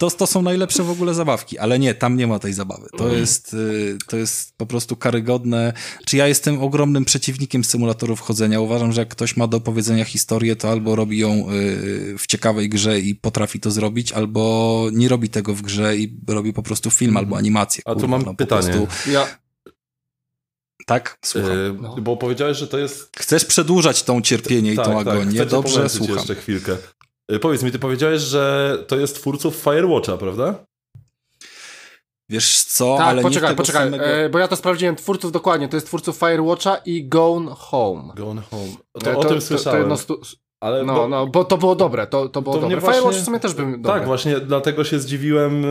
To, 0.00 0.10
to 0.10 0.26
są 0.26 0.42
najlepsze 0.42 0.82
w 0.82 0.90
ogóle 0.90 1.14
zabawki, 1.14 1.58
ale 1.58 1.78
nie, 1.78 1.94
tam 1.94 2.16
nie 2.16 2.26
ma 2.26 2.38
tej 2.38 2.52
zabawy. 2.52 2.88
To 2.98 3.04
mm. 3.04 3.18
jest, 3.18 3.54
y, 3.54 3.98
to 4.06 4.16
jest 4.16 4.56
po 4.56 4.66
prostu 4.66 4.96
karygodne. 4.96 5.72
Czy 6.06 6.16
ja 6.16 6.28
jestem 6.28 6.62
ogromnym 6.62 7.04
przeciwnikiem 7.04 7.64
symulatorów 7.64 8.20
chodzenia. 8.20 8.60
Uważam, 8.60 8.92
że 8.92 9.00
jak 9.00 9.08
ktoś 9.08 9.36
ma 9.36 9.46
do 9.46 9.60
powiedzenia 9.60 10.04
historię, 10.04 10.56
to 10.56 10.70
albo 10.70 10.96
robi 10.96 11.18
ją 11.18 11.50
y, 11.50 12.18
w 12.18 12.26
ciekawej 12.26 12.68
grze 12.68 13.00
i 13.00 13.14
potrafi 13.14 13.60
to 13.60 13.70
zrobić, 13.70 14.12
albo 14.12 14.86
nie 14.92 15.08
robi 15.08 15.28
tego 15.28 15.54
w 15.54 15.62
grze 15.62 15.96
i 15.96 16.16
robi 16.28 16.52
po 16.52 16.62
prostu 16.62 16.90
film 16.90 17.16
albo 17.16 17.36
animację. 17.36 17.82
A 17.86 17.94
tu 17.94 18.08
mam 18.08 18.22
no, 18.22 18.34
pytanie. 18.34 18.68
Prostu... 18.68 19.10
Ja 19.10 19.19
Tak, 20.86 21.18
słucham. 21.24 21.50
E, 21.50 21.72
No. 21.80 21.96
Bo 22.00 22.16
powiedziałeś, 22.16 22.56
że 22.58 22.68
to 22.68 22.78
jest... 22.78 23.10
Chcesz 23.18 23.44
przedłużać 23.44 24.02
tą 24.02 24.22
cierpienie 24.22 24.72
i 24.72 24.76
tak, 24.76 24.84
tą 24.86 24.92
tak, 24.92 25.08
agonię. 25.08 25.32
cię 25.38 25.46
Dobrze, 25.46 25.88
słucham. 25.88 26.16
jeszcze 26.16 26.34
chwilkę. 26.34 26.76
E, 27.28 27.38
Powiedz 27.38 27.62
mi, 27.62 27.72
ty 27.72 27.78
powiedziałeś, 27.78 28.22
że 28.22 28.76
to 28.88 28.96
jest 28.96 29.14
twórców 29.14 29.54
Firewatcha, 29.56 30.16
prawda? 30.16 30.54
Wiesz 32.28 32.62
co, 32.64 32.96
Tak, 32.98 33.06
ale 33.06 33.22
poczekaj, 33.22 33.50
nie 33.50 33.56
poczekaj, 33.56 33.84
samego... 33.84 34.04
e, 34.06 34.28
bo 34.28 34.38
ja 34.38 34.48
to 34.48 34.56
sprawdziłem, 34.56 34.96
twórców 34.96 35.32
dokładnie, 35.32 35.68
to 35.68 35.76
jest 35.76 35.86
twórców 35.86 36.16
Firewatcha 36.16 36.76
i 36.76 37.08
Gone 37.08 37.50
Home. 37.54 38.12
Gone 38.16 38.42
Home. 38.42 38.72
E, 38.94 39.00
To, 39.00 39.18
o 39.18 39.24
tym 39.24 39.40
słyszałem. 39.40 39.88
no, 39.88 39.96
stu, 39.96 40.20
ale 40.60 40.84
no, 40.84 40.94
bo- 40.94 41.08
no, 41.08 41.26
bo 41.26 41.44
to 41.44 41.58
było 41.58 41.76
dobre, 41.76 42.06
to, 42.06 42.28
to 42.28 42.42
było 42.42 42.54
To 42.54 42.60
dobre. 42.60 42.76
właśnie- 42.80 42.94
Firewatch 43.00 43.18
w 43.22 43.24
sumie 43.24 43.40
też 43.40 43.54
dobry. 43.54 43.78
Tak, 43.84 44.04
właśnie 44.04 44.40
dlatego 44.40 44.84
się 44.84 44.98
zdziwiłem, 45.00 45.64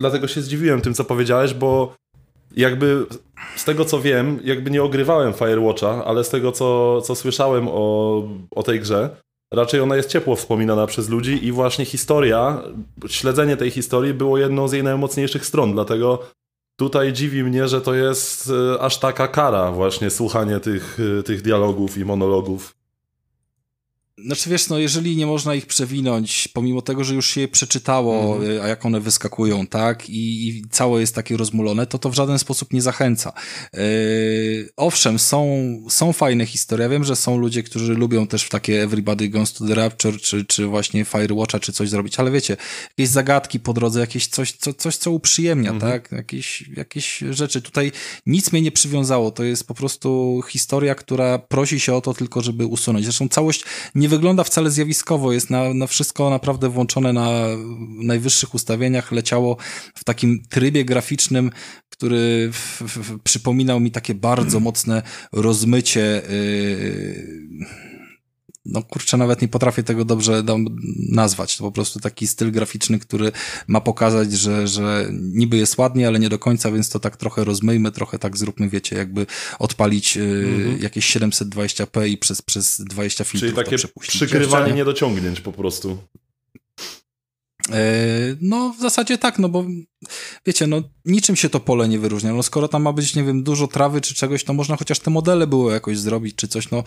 dlatego 0.00 0.28
się 0.28 0.42
zdziwiłem 0.42 0.80
tym, 0.80 0.94
co 0.94 1.04
powiedziałeś, 1.04 1.54
bo 1.54 1.94
jakby 2.56 3.06
z 3.56 3.64
tego, 3.64 3.84
co 3.84 4.00
wiem, 4.00 4.40
jakby 4.44 4.70
nie 4.70 4.82
ogrywałem 4.82 5.32
Firewatcha, 5.32 6.04
ale 6.04 6.24
z 6.24 6.30
tego, 6.30 6.52
co, 6.52 7.00
co 7.02 7.14
słyszałem 7.14 7.68
o, 7.68 8.28
o 8.50 8.62
tej 8.62 8.80
grze, 8.80 9.16
raczej 9.52 9.80
ona 9.80 9.96
jest 9.96 10.08
ciepło 10.08 10.36
wspominana 10.36 10.86
przez 10.86 11.08
ludzi 11.08 11.46
i 11.46 11.52
właśnie 11.52 11.84
historia, 11.84 12.62
śledzenie 13.08 13.56
tej 13.56 13.70
historii 13.70 14.14
było 14.14 14.38
jedną 14.38 14.68
z 14.68 14.72
jej 14.72 14.82
najmocniejszych 14.82 15.46
stron, 15.46 15.72
dlatego 15.72 16.18
tutaj 16.78 17.12
dziwi 17.12 17.44
mnie, 17.44 17.68
że 17.68 17.80
to 17.80 17.94
jest 17.94 18.50
y, 18.74 18.80
aż 18.80 18.98
taka 18.98 19.28
kara 19.28 19.72
właśnie 19.72 20.10
słuchanie 20.10 20.60
tych, 20.60 21.00
y, 21.00 21.22
tych 21.22 21.42
dialogów 21.42 21.98
i 21.98 22.04
monologów. 22.04 22.74
Znaczy 24.26 24.50
wiesz, 24.50 24.68
no 24.68 24.78
jeżeli 24.78 25.16
nie 25.16 25.26
można 25.26 25.54
ich 25.54 25.66
przewinąć, 25.66 26.48
pomimo 26.48 26.82
tego, 26.82 27.04
że 27.04 27.14
już 27.14 27.26
się 27.30 27.40
je 27.40 27.48
przeczytało, 27.48 28.34
Mhm. 28.36 28.50
y, 28.52 28.62
a 28.62 28.68
jak 28.68 28.86
one 28.86 29.00
wyskakują, 29.00 29.66
tak, 29.66 30.10
i, 30.10 30.48
i 30.48 30.64
całe 30.70 31.00
jest 31.00 31.14
takie 31.14 31.36
rozmulone, 31.36 31.86
to 31.86 31.98
to 31.98 32.10
w 32.10 32.14
żaden 32.14 32.38
sposób 32.38 32.72
nie 32.72 32.82
zachęca. 32.82 33.32
Yy, 33.72 33.80
owszem, 34.76 35.18
są, 35.18 35.46
są 35.88 36.12
fajne 36.12 36.46
historie. 36.46 36.82
Ja 36.82 36.88
wiem, 36.88 37.04
że 37.04 37.16
są 37.16 37.38
ludzie, 37.38 37.62
którzy 37.62 37.94
lubią 37.94 38.26
też 38.26 38.42
w 38.44 38.48
takie 38.48 38.82
Everybody 38.82 39.28
Goes 39.28 39.52
to 39.52 39.66
the 39.66 39.74
Rapture, 39.74 40.20
czy, 40.20 40.44
czy 40.44 40.66
właśnie 40.66 41.04
Firewatcha, 41.04 41.60
czy 41.60 41.72
coś 41.72 41.88
zrobić, 41.88 42.18
ale 42.18 42.30
wiecie, 42.30 42.56
jakieś 42.98 43.08
zagadki 43.08 43.60
po 43.60 43.72
drodze, 43.72 44.00
jakieś 44.00 44.26
coś, 44.26 44.52
co, 44.52 44.74
coś 44.74 44.96
co 44.96 45.10
uprzyjemnia, 45.10 45.70
Mhm. 45.70 45.92
tak, 45.92 46.12
jakieś, 46.12 46.64
jakieś 46.76 47.18
rzeczy. 47.30 47.62
Tutaj 47.62 47.92
nic 48.26 48.52
mnie 48.52 48.62
nie 48.62 48.72
przywiązało, 48.72 49.30
to 49.30 49.44
jest 49.44 49.66
po 49.66 49.74
prostu 49.74 50.42
historia, 50.48 50.94
która 50.94 51.38
prosi 51.38 51.80
się 51.80 51.94
o 51.94 52.00
to 52.00 52.14
tylko, 52.14 52.40
żeby 52.40 52.66
usunąć. 52.66 53.04
Zresztą 53.04 53.28
całość 53.28 53.64
nie 53.94 54.08
wygląda 54.16 54.44
wcale 54.44 54.70
zjawiskowo, 54.70 55.32
jest 55.32 55.50
na, 55.50 55.74
na 55.74 55.86
wszystko 55.86 56.30
naprawdę 56.30 56.68
włączone 56.68 57.12
na 57.12 57.30
najwyższych 58.02 58.54
ustawieniach, 58.54 59.12
leciało 59.12 59.56
w 59.94 60.04
takim 60.04 60.42
trybie 60.48 60.84
graficznym, 60.84 61.50
który 61.88 62.50
w, 62.52 62.82
w, 62.82 63.20
przypominał 63.20 63.80
mi 63.80 63.90
takie 63.90 64.14
bardzo 64.14 64.60
mocne 64.60 65.02
rozmycie. 65.32 66.22
Yy, 66.30 67.91
no 68.64 68.82
kurczę, 68.82 69.16
nawet 69.16 69.42
nie 69.42 69.48
potrafię 69.48 69.82
tego 69.82 70.04
dobrze 70.04 70.42
nazwać. 71.08 71.56
To 71.56 71.64
po 71.64 71.72
prostu 71.72 72.00
taki 72.00 72.26
styl 72.26 72.52
graficzny, 72.52 72.98
który 72.98 73.32
ma 73.66 73.80
pokazać, 73.80 74.32
że, 74.32 74.68
że 74.68 75.08
niby 75.12 75.56
jest 75.56 75.78
ładnie, 75.78 76.08
ale 76.08 76.18
nie 76.18 76.28
do 76.28 76.38
końca, 76.38 76.72
więc 76.72 76.90
to 76.90 77.00
tak 77.00 77.16
trochę 77.16 77.44
rozmyjmy, 77.44 77.92
trochę 77.92 78.18
tak 78.18 78.36
zróbmy, 78.36 78.68
wiecie, 78.68 78.96
jakby 78.96 79.26
odpalić 79.58 80.16
yy, 80.16 80.52
Mhm. 80.62 80.82
jakieś 80.82 81.16
720p 81.16 82.08
i 82.08 82.18
przez, 82.18 82.42
przez 82.42 82.80
20 82.80 83.24
filtrów 83.24 83.54
Czyli 83.54 83.64
takie 83.64 83.76
przykrywanie 84.00 84.72
niedociągnięć 84.72 85.40
po 85.40 85.52
prostu. 85.52 85.98
E, 87.70 88.36
No, 88.40 88.74
w 88.78 88.80
zasadzie 88.80 89.18
tak, 89.18 89.38
no 89.38 89.48
bo 89.48 89.64
wiecie, 90.46 90.66
no 90.66 90.82
niczym 91.04 91.36
się 91.36 91.48
to 91.48 91.60
pole 91.60 91.88
nie 91.88 91.98
wyróżnia. 91.98 92.32
No 92.32 92.42
skoro 92.42 92.68
tam 92.68 92.82
ma 92.82 92.92
być, 92.92 93.16
nie 93.16 93.24
wiem, 93.24 93.42
dużo 93.42 93.66
trawy 93.66 94.00
czy 94.00 94.14
czegoś, 94.14 94.44
to 94.44 94.52
można 94.52 94.76
chociaż 94.76 94.98
te 94.98 95.10
modele 95.10 95.46
było 95.46 95.70
jakoś 95.70 95.98
zrobić 95.98 96.36
czy 96.36 96.48
coś, 96.48 96.70
no 96.70 96.84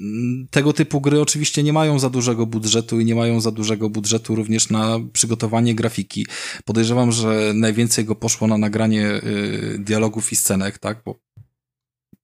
mm, 0.00 0.48
tego 0.50 0.72
typu 0.72 1.00
gry 1.00 1.20
oczywiście 1.20 1.62
nie 1.62 1.72
mają 1.72 1.98
za 1.98 2.10
dużego 2.10 2.46
budżetu 2.46 3.00
i 3.00 3.04
nie 3.04 3.14
mają 3.14 3.40
za 3.40 3.50
dużego 3.50 3.90
budżetu 3.90 4.34
również 4.34 4.70
na 4.70 5.00
przygotowanie 5.12 5.74
grafiki. 5.74 6.26
Podejrzewam, 6.64 7.12
że 7.12 7.52
najwięcej 7.54 8.04
go 8.04 8.14
poszło 8.14 8.46
na 8.46 8.58
nagranie 8.58 9.06
y, 9.06 9.76
dialogów 9.78 10.32
i 10.32 10.36
scenek, 10.36 10.78
tak, 10.78 11.02
bo 11.04 11.14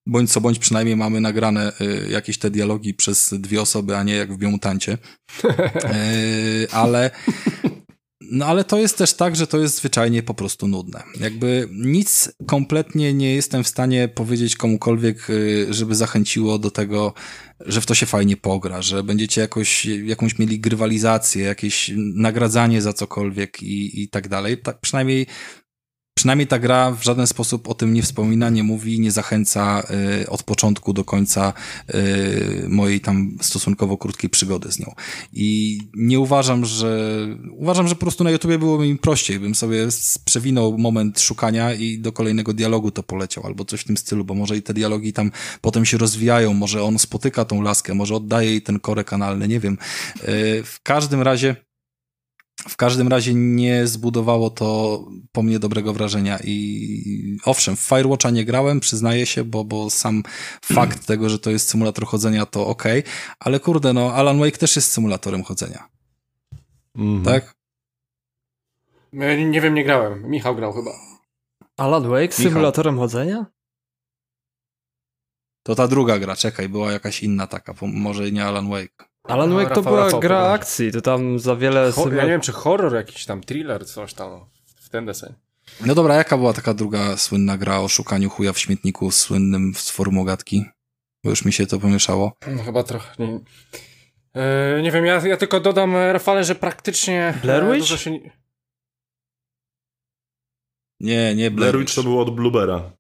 bądź 0.07 0.33
co 0.33 0.41
bądź 0.41 0.59
przynajmniej 0.59 0.97
mamy 0.97 1.21
nagrane 1.21 1.73
y, 1.81 2.09
jakieś 2.11 2.39
te 2.39 2.51
dialogi 2.51 2.95
przez 2.95 3.35
dwie 3.39 3.63
osoby, 3.63 3.97
a 3.97 4.03
nie 4.03 4.15
jak 4.15 4.33
w 4.33 4.39
Biomutancie. 4.39 4.99
Y, 5.45 6.67
ale 6.73 7.11
no 8.35 8.47
ale 8.47 8.65
to 8.65 8.79
jest 8.79 8.99
też 8.99 9.15
tak, 9.15 9.37
że 9.37 9.47
to 9.47 9.59
jest 9.59 9.77
zwyczajnie 9.77 10.23
po 10.23 10.35
prostu 10.35 10.69
nudne. 10.69 11.03
Jakby 11.21 11.69
nic 11.73 12.33
kompletnie 12.47 13.15
nie 13.15 13.35
jestem 13.35 13.65
w 13.65 13.69
stanie 13.69 14.09
powiedzieć 14.09 14.57
komukolwiek, 14.57 15.31
y, 15.31 15.67
żeby 15.71 15.95
zachęciło 15.95 16.59
do 16.59 16.71
tego, 16.71 17.15
że 17.61 17.81
w 17.81 17.87
to 17.87 17.95
się 17.95 18.07
fajnie 18.07 18.37
pogra, 18.37 18.83
że 18.83 19.03
będziecie 19.03 19.41
jakoś, 19.41 19.85
jakąś 19.85 20.39
mieli 20.39 20.61
grywalizację, 20.61 21.45
jakieś 21.45 21.91
nagradzanie 21.97 22.83
za 22.83 22.93
cokolwiek 22.93 23.63
i, 23.63 24.03
i 24.03 24.09
tak 24.09 24.29
dalej. 24.29 24.59
Tak 24.59 24.81
przynajmniej 24.81 25.27
Przynajmniej 26.15 26.47
ta 26.47 26.59
gra 26.59 26.91
w 26.91 27.03
żaden 27.03 27.27
sposób 27.27 27.69
o 27.69 27.75
tym 27.75 27.95
nie 27.95 28.03
wspomina, 28.03 28.51
nie 28.51 28.63
mówi, 28.63 29.01
nie 29.01 29.11
zachęca 29.11 29.83
y, 30.23 30.31
od 30.31 30.43
początku 30.43 30.93
do 30.93 31.05
końca 31.05 31.53
y, 31.95 32.65
mojej 32.69 33.01
tam 33.01 33.37
stosunkowo 33.41 33.97
krótkiej 33.97 34.31
przygody 34.31 34.73
z 34.73 34.79
nią. 34.79 34.95
I 35.33 35.79
nie 35.95 36.21
uważam, 36.21 36.65
że. 36.65 37.09
Uważam, 37.53 37.89
że 37.89 37.95
po 37.95 38.01
prostu 38.01 38.25
na 38.25 38.31
YouTubie 38.31 38.59
byłoby 38.59 38.87
mi 38.87 38.99
prościej, 38.99 39.41
bym 39.41 39.55
sobie 39.55 39.89
przewinął 40.25 40.79
moment 40.79 41.21
szukania 41.21 41.75
i 41.75 41.99
do 41.99 42.13
kolejnego 42.13 42.53
dialogu 42.53 42.91
to 42.91 43.03
poleciał, 43.03 43.47
albo 43.47 43.65
coś 43.65 43.81
w 43.81 43.85
tym 43.85 43.97
stylu, 43.97 44.25
bo 44.25 44.35
może 44.35 44.57
i 44.57 44.63
te 44.63 44.75
dialogi 44.75 45.13
tam 45.13 45.31
potem 45.61 45.85
się 45.85 45.99
rozwijają, 45.99 46.55
może 46.55 46.83
on 46.83 46.99
spotyka 46.99 47.45
tą 47.45 47.63
laskę, 47.63 47.95
może 47.95 48.15
oddaje 48.15 48.51
jej 48.51 48.63
ten 48.63 48.81
korek 48.81 49.13
analny, 49.13 49.49
nie 49.49 49.61
wiem. 49.61 49.79
Y, 50.17 50.63
w 50.65 50.81
każdym 50.83 51.23
razie. 51.23 51.72
W 52.69 52.77
każdym 52.77 53.09
razie 53.09 53.35
nie 53.35 53.87
zbudowało 53.87 54.51
to 54.51 54.99
po 55.33 55.43
mnie 55.43 55.59
dobrego 55.59 55.93
wrażenia 55.93 56.39
i 56.45 57.39
owszem, 57.45 57.77
w 57.77 57.81
Firewatcha 57.81 58.31
nie 58.31 58.45
grałem, 58.45 58.81
przyznaję 58.81 59.27
się, 59.27 59.45
bo, 59.45 59.65
bo 59.65 59.91
sam 59.91 60.23
fakt 60.75 61.07
tego, 61.07 61.29
że 61.29 61.39
to 61.39 61.51
jest 61.51 61.69
symulator 61.69 62.07
chodzenia 62.07 62.47
to 62.47 62.67
ok, 62.67 62.83
ale 63.39 63.61
kurde, 63.61 63.93
no 63.93 64.13
Alan 64.15 64.39
Wake 64.39 64.59
też 64.59 64.77
jest 64.77 64.93
symulatorem 64.93 65.43
chodzenia, 65.43 65.89
Mhm. 66.99 67.25
tak? 67.25 67.55
Ja 69.13 69.37
nie 69.45 69.61
wiem, 69.61 69.75
nie 69.75 69.85
grałem. 69.85 70.31
Michał 70.31 70.57
grał 70.57 70.73
chyba. 70.73 70.91
Alan 71.77 72.03
Wake 72.09 72.23
Michał. 72.23 72.43
symulatorem 72.45 72.99
chodzenia? 72.99 73.47
To 75.63 75.75
ta 75.75 75.89
druga 75.89 76.19
gra, 76.19 76.37
czekaj, 76.37 76.69
była 76.69 76.93
jakaś 76.93 77.23
inna 77.23 77.47
taka, 77.47 77.75
może 77.83 78.33
nie 78.33 78.45
Alan 78.45 78.71
Wake. 78.71 79.12
Alan 79.25 79.51
No, 79.51 79.57
Wake 79.57 79.69
to 79.69 79.75
Rafał, 79.75 79.93
była 79.93 80.05
Rafał, 80.05 80.21
gra 80.21 80.39
akcji, 80.51 80.93
to 80.93 81.01
tam 81.01 81.39
za 81.39 81.57
wiele... 81.57 81.93
Ho- 81.93 82.13
ja 82.13 82.23
nie 82.25 82.31
wiem, 82.31 82.41
czy 82.41 82.53
horror 82.53 82.95
jakiś 82.95 83.25
tam, 83.25 83.41
thriller, 83.41 83.87
coś 83.87 84.15
tam 84.15 84.41
w 84.77 84.89
ten 84.89 85.07
deseń. 85.07 85.35
No 85.87 85.95
dobra, 85.95 86.15
jaka 86.15 86.37
była 86.39 86.53
taka 86.53 86.75
druga 86.75 87.17
słynna 87.17 87.59
gra 87.59 87.81
o 87.81 87.89
szukaniu 87.89 88.31
chuja 88.31 88.53
w 88.53 88.59
śmietniku 88.59 89.11
słynnym 89.11 89.73
z 89.77 89.91
formułogatki? 89.91 90.65
Bo 91.25 91.31
już 91.31 91.45
mi 91.45 91.53
się 91.53 91.67
to 91.67 91.79
pomieszało. 91.79 92.33
No, 92.57 92.63
chyba 92.63 92.83
trochę. 92.83 93.15
Nie, 93.19 93.41
E, 94.35 94.83
nie 94.83 94.91
wiem, 94.93 95.07
ja, 95.07 95.27
ja 95.27 95.37
tylko 95.37 95.61
dodam, 95.61 95.97
e, 95.97 96.13
Rafale, 96.13 96.45
że 96.45 96.55
praktycznie. 96.55 97.35
Blair 97.43 97.65
e, 97.65 97.67
Witch? 97.73 97.81
dużo 97.81 97.97
się 97.97 98.11
nie- 98.11 98.31
Nie, 101.01 101.51
Blair 101.51 101.53
Blair 101.53 101.79
Witch 101.79 101.95
to 101.95 102.03
było 102.03 102.23
od 102.23 102.35
Bluebera. 102.35 102.91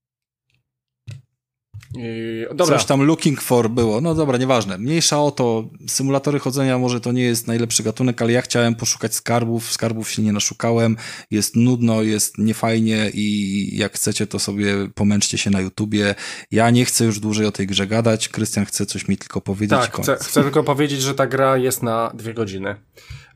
I, 1.99 2.45
dobra, 2.55 2.76
Coś 2.76 2.86
tam 2.86 3.03
looking 3.03 3.40
for 3.40 3.70
było. 3.70 4.01
No 4.01 4.14
dobra, 4.14 4.38
nieważne. 4.38 4.78
Mniejsza 4.78 5.22
o 5.22 5.30
to. 5.30 5.68
Symulatory 5.86 6.38
chodzenia 6.38 6.78
może 6.78 7.01
to 7.01 7.12
nie 7.12 7.22
jest 7.22 7.47
najlepszy 7.47 7.82
gatunek, 7.82 8.22
ale 8.22 8.32
ja 8.32 8.43
chciałem 8.43 8.74
poszukać 8.74 9.14
skarbów. 9.14 9.72
Skarbów 9.72 10.11
się 10.11 10.22
nie 10.22 10.32
naszukałem. 10.32 10.97
Jest 11.30 11.57
nudno, 11.57 12.03
jest 12.03 12.38
niefajnie 12.38 13.11
i 13.14 13.76
jak 13.76 13.93
chcecie, 13.93 14.26
to 14.26 14.38
sobie 14.38 14.74
pomęczcie 14.95 15.38
się 15.38 15.51
na 15.51 15.61
YouTubie. 15.61 16.14
Ja 16.51 16.70
nie 16.70 16.84
chcę 16.84 17.05
już 17.05 17.20
dłużej 17.20 17.47
o 17.47 17.53
tej 17.53 17.66
grze 17.66 17.86
gadać. 17.86 18.28
Krystian 18.28 18.64
chce 18.64 18.86
coś 18.86 19.09
mi 19.09 19.16
tylko 19.16 19.40
powiedzieć. 19.40 19.78
tak, 19.78 20.03
chcę, 20.03 20.16
chcę 20.16 20.43
tylko 20.43 20.62
powiedzieć, 20.64 21.03
że 21.03 21.14
ta 21.14 21.26
gra 21.26 21.57
jest 21.57 21.82
na 21.82 22.12
dwie 22.14 22.34
godziny. 22.34 22.76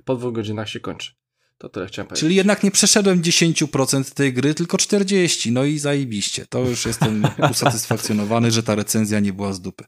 Po 0.05 0.17
dwóch 0.17 0.33
godzinach 0.33 0.69
się 0.69 0.81
kończy. 0.81 1.26
To 1.59 1.69
tyle 1.69 1.87
chciałem 1.87 2.07
powiedzieć. 2.07 2.21
Czyli 2.21 2.35
jednak 2.35 2.63
nie 2.63 2.71
przeszedłem 2.71 3.23
10% 3.23 4.15
tej 4.15 4.33
gry, 4.33 4.55
tylko 4.55 4.77
40%. 4.77 5.53
No 5.53 5.65
i 5.65 5.79
zajebiście. 5.79 6.47
To 6.47 6.61
już 6.61 6.87
jestem 6.87 7.27
usatysfakcjonowany, 7.53 8.51
że 8.51 8.63
ta 8.63 8.75
recenzja 8.75 9.21
nie 9.21 9.33
była 9.33 9.53
z 9.53 9.61
dupy. 9.61 9.85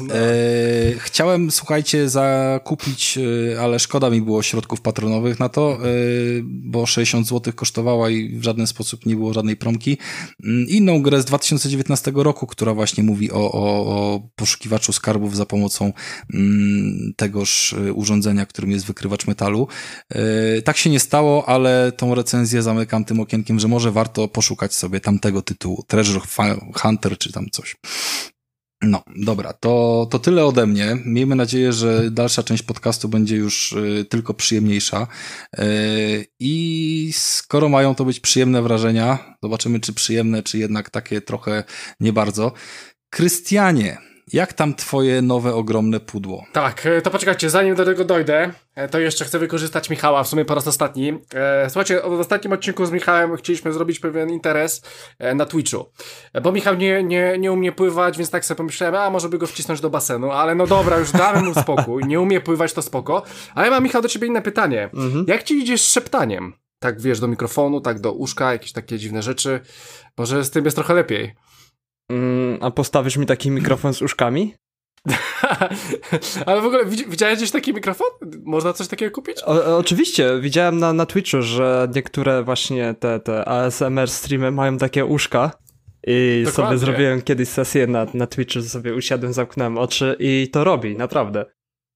No. 0.00 0.14
E, 0.14 0.98
chciałem, 0.98 1.50
słuchajcie, 1.50 2.08
zakupić, 2.08 3.18
e, 3.52 3.60
ale 3.60 3.78
szkoda 3.78 4.10
mi 4.10 4.22
było 4.22 4.42
środków 4.42 4.80
patronowych 4.80 5.40
na 5.40 5.48
to, 5.48 5.72
e, 5.72 5.78
bo 6.44 6.86
60 6.86 7.26
zł 7.26 7.52
kosztowała 7.56 8.10
i 8.10 8.38
w 8.38 8.42
żaden 8.42 8.66
sposób 8.66 9.06
nie 9.06 9.16
było 9.16 9.32
żadnej 9.32 9.56
promki. 9.56 9.98
Mm, 10.44 10.68
inną 10.68 11.02
grę 11.02 11.22
z 11.22 11.24
2019 11.24 12.12
roku, 12.14 12.46
która 12.46 12.74
właśnie 12.74 13.04
mówi 13.04 13.32
o, 13.32 13.52
o, 13.52 13.86
o 13.86 14.28
poszukiwaczu 14.36 14.92
skarbów 14.92 15.36
za 15.36 15.46
pomocą 15.46 15.92
mm, 16.34 17.12
tegoż 17.16 17.72
e, 17.72 17.92
urządzenia, 17.92 18.46
którym 18.46 18.70
jest 18.70 18.86
wykrywacz 18.86 19.26
metalu. 19.26 19.68
E, 20.08 20.62
tak 20.62 20.76
się 20.76 20.90
nie 20.90 21.00
stało, 21.00 21.48
ale 21.48 21.92
tą 21.92 22.14
recenzję 22.14 22.62
zamykam 22.62 23.04
tym 23.04 23.20
okienkiem, 23.20 23.60
że 23.60 23.68
może 23.68 23.92
warto 23.92 24.28
poszukać 24.28 24.74
sobie 24.74 25.00
tamtego 25.00 25.42
tytułu. 25.42 25.84
Treasure 25.88 26.20
Hunter 26.74 27.18
czy 27.18 27.32
tam 27.32 27.46
coś. 27.50 27.76
No, 28.86 29.02
dobra, 29.16 29.52
to, 29.52 30.06
to 30.10 30.18
tyle 30.18 30.44
ode 30.44 30.66
mnie. 30.66 30.96
Miejmy 31.04 31.34
nadzieję, 31.34 31.72
że 31.72 32.10
dalsza 32.10 32.42
część 32.42 32.62
podcastu 32.62 33.08
będzie 33.08 33.36
już 33.36 33.72
y, 33.72 34.06
tylko 34.08 34.34
przyjemniejsza. 34.34 35.06
Y, 35.58 36.26
I 36.40 37.10
skoro 37.14 37.68
mają 37.68 37.94
to 37.94 38.04
być 38.04 38.20
przyjemne 38.20 38.62
wrażenia, 38.62 39.36
zobaczymy, 39.42 39.80
czy 39.80 39.92
przyjemne, 39.92 40.42
czy 40.42 40.58
jednak 40.58 40.90
takie 40.90 41.20
trochę 41.20 41.64
nie 42.00 42.12
bardzo. 42.12 42.52
Krystianie, 43.10 43.98
jak 44.32 44.52
tam 44.52 44.74
twoje 44.74 45.22
nowe, 45.22 45.54
ogromne 45.54 46.00
pudło? 46.00 46.44
Tak, 46.52 46.86
e, 46.86 47.02
to 47.02 47.10
poczekajcie, 47.10 47.50
zanim 47.50 47.74
do 47.74 47.84
tego 47.84 48.04
dojdę, 48.04 48.50
e, 48.74 48.88
to 48.88 48.98
jeszcze 48.98 49.24
chcę 49.24 49.38
wykorzystać 49.38 49.90
Michała, 49.90 50.24
w 50.24 50.28
sumie 50.28 50.44
po 50.44 50.54
raz 50.54 50.66
ostatni. 50.66 51.18
E, 51.34 51.70
słuchajcie, 51.70 52.00
w 52.00 52.20
ostatnim 52.20 52.52
odcinku 52.52 52.86
z 52.86 52.90
Michałem 52.90 53.36
chcieliśmy 53.36 53.72
zrobić 53.72 54.00
pewien 54.00 54.30
interes 54.30 54.82
na 55.34 55.46
Twitchu. 55.46 55.86
Bo 56.42 56.52
Michał 56.52 56.74
nie, 56.74 57.02
nie, 57.02 57.38
nie 57.38 57.52
umie 57.52 57.72
pływać, 57.72 58.18
więc 58.18 58.30
tak 58.30 58.44
sobie 58.44 58.56
pomyślałem, 58.56 58.94
a 58.94 59.10
może 59.10 59.28
by 59.28 59.38
go 59.38 59.46
wcisnąć 59.46 59.80
do 59.80 59.90
basenu, 59.90 60.30
ale 60.30 60.54
no 60.54 60.66
dobra, 60.66 60.98
już 60.98 61.12
damy 61.12 61.42
mu 61.42 61.54
spokój, 61.54 62.04
nie 62.04 62.20
umie 62.20 62.40
pływać, 62.40 62.72
to 62.72 62.82
spoko. 62.82 63.22
Ale 63.54 63.70
mam, 63.70 63.82
Michał, 63.82 64.02
do 64.02 64.08
ciebie 64.08 64.26
inne 64.26 64.42
pytanie. 64.42 64.90
Mhm. 64.94 65.24
Jak 65.28 65.42
ci 65.42 65.54
idziesz 65.54 65.82
z 65.82 65.92
szeptaniem? 65.92 66.52
Tak, 66.78 67.00
wiesz, 67.00 67.20
do 67.20 67.28
mikrofonu, 67.28 67.80
tak 67.80 68.00
do 68.00 68.12
uszka, 68.12 68.52
jakieś 68.52 68.72
takie 68.72 68.98
dziwne 68.98 69.22
rzeczy. 69.22 69.60
Może 70.18 70.44
z 70.44 70.50
tym 70.50 70.64
jest 70.64 70.76
trochę 70.76 70.94
lepiej. 70.94 71.34
Mm, 72.10 72.58
a 72.60 72.70
postawisz 72.70 73.16
mi 73.16 73.26
taki 73.26 73.50
mikrofon 73.50 73.94
z 73.94 74.02
uszkami? 74.02 74.54
Ale 76.46 76.60
w 76.60 76.64
ogóle 76.64 76.86
widziałeś 76.86 77.36
gdzieś 77.36 77.50
taki 77.50 77.74
mikrofon? 77.74 78.06
Można 78.44 78.72
coś 78.72 78.88
takiego 78.88 79.14
kupić? 79.14 79.42
O, 79.44 79.78
oczywiście, 79.78 80.40
widziałem 80.40 80.78
na, 80.78 80.92
na 80.92 81.06
Twitchu, 81.06 81.42
że 81.42 81.88
niektóre 81.94 82.42
właśnie 82.42 82.94
te, 82.94 83.20
te 83.20 83.48
ASMR 83.48 84.08
streamy 84.08 84.50
mają 84.50 84.78
takie 84.78 85.04
uszka. 85.04 85.50
I 86.06 86.42
Dokładnie. 86.44 86.78
sobie 86.78 86.78
zrobiłem 86.78 87.22
kiedyś 87.22 87.48
sesję 87.48 87.86
na, 87.86 88.06
na 88.14 88.26
Twitchu, 88.26 88.62
sobie 88.62 88.94
usiadłem, 88.94 89.32
zamknąłem 89.32 89.78
oczy 89.78 90.16
i 90.18 90.48
to 90.52 90.64
robi, 90.64 90.96
naprawdę. 90.96 91.44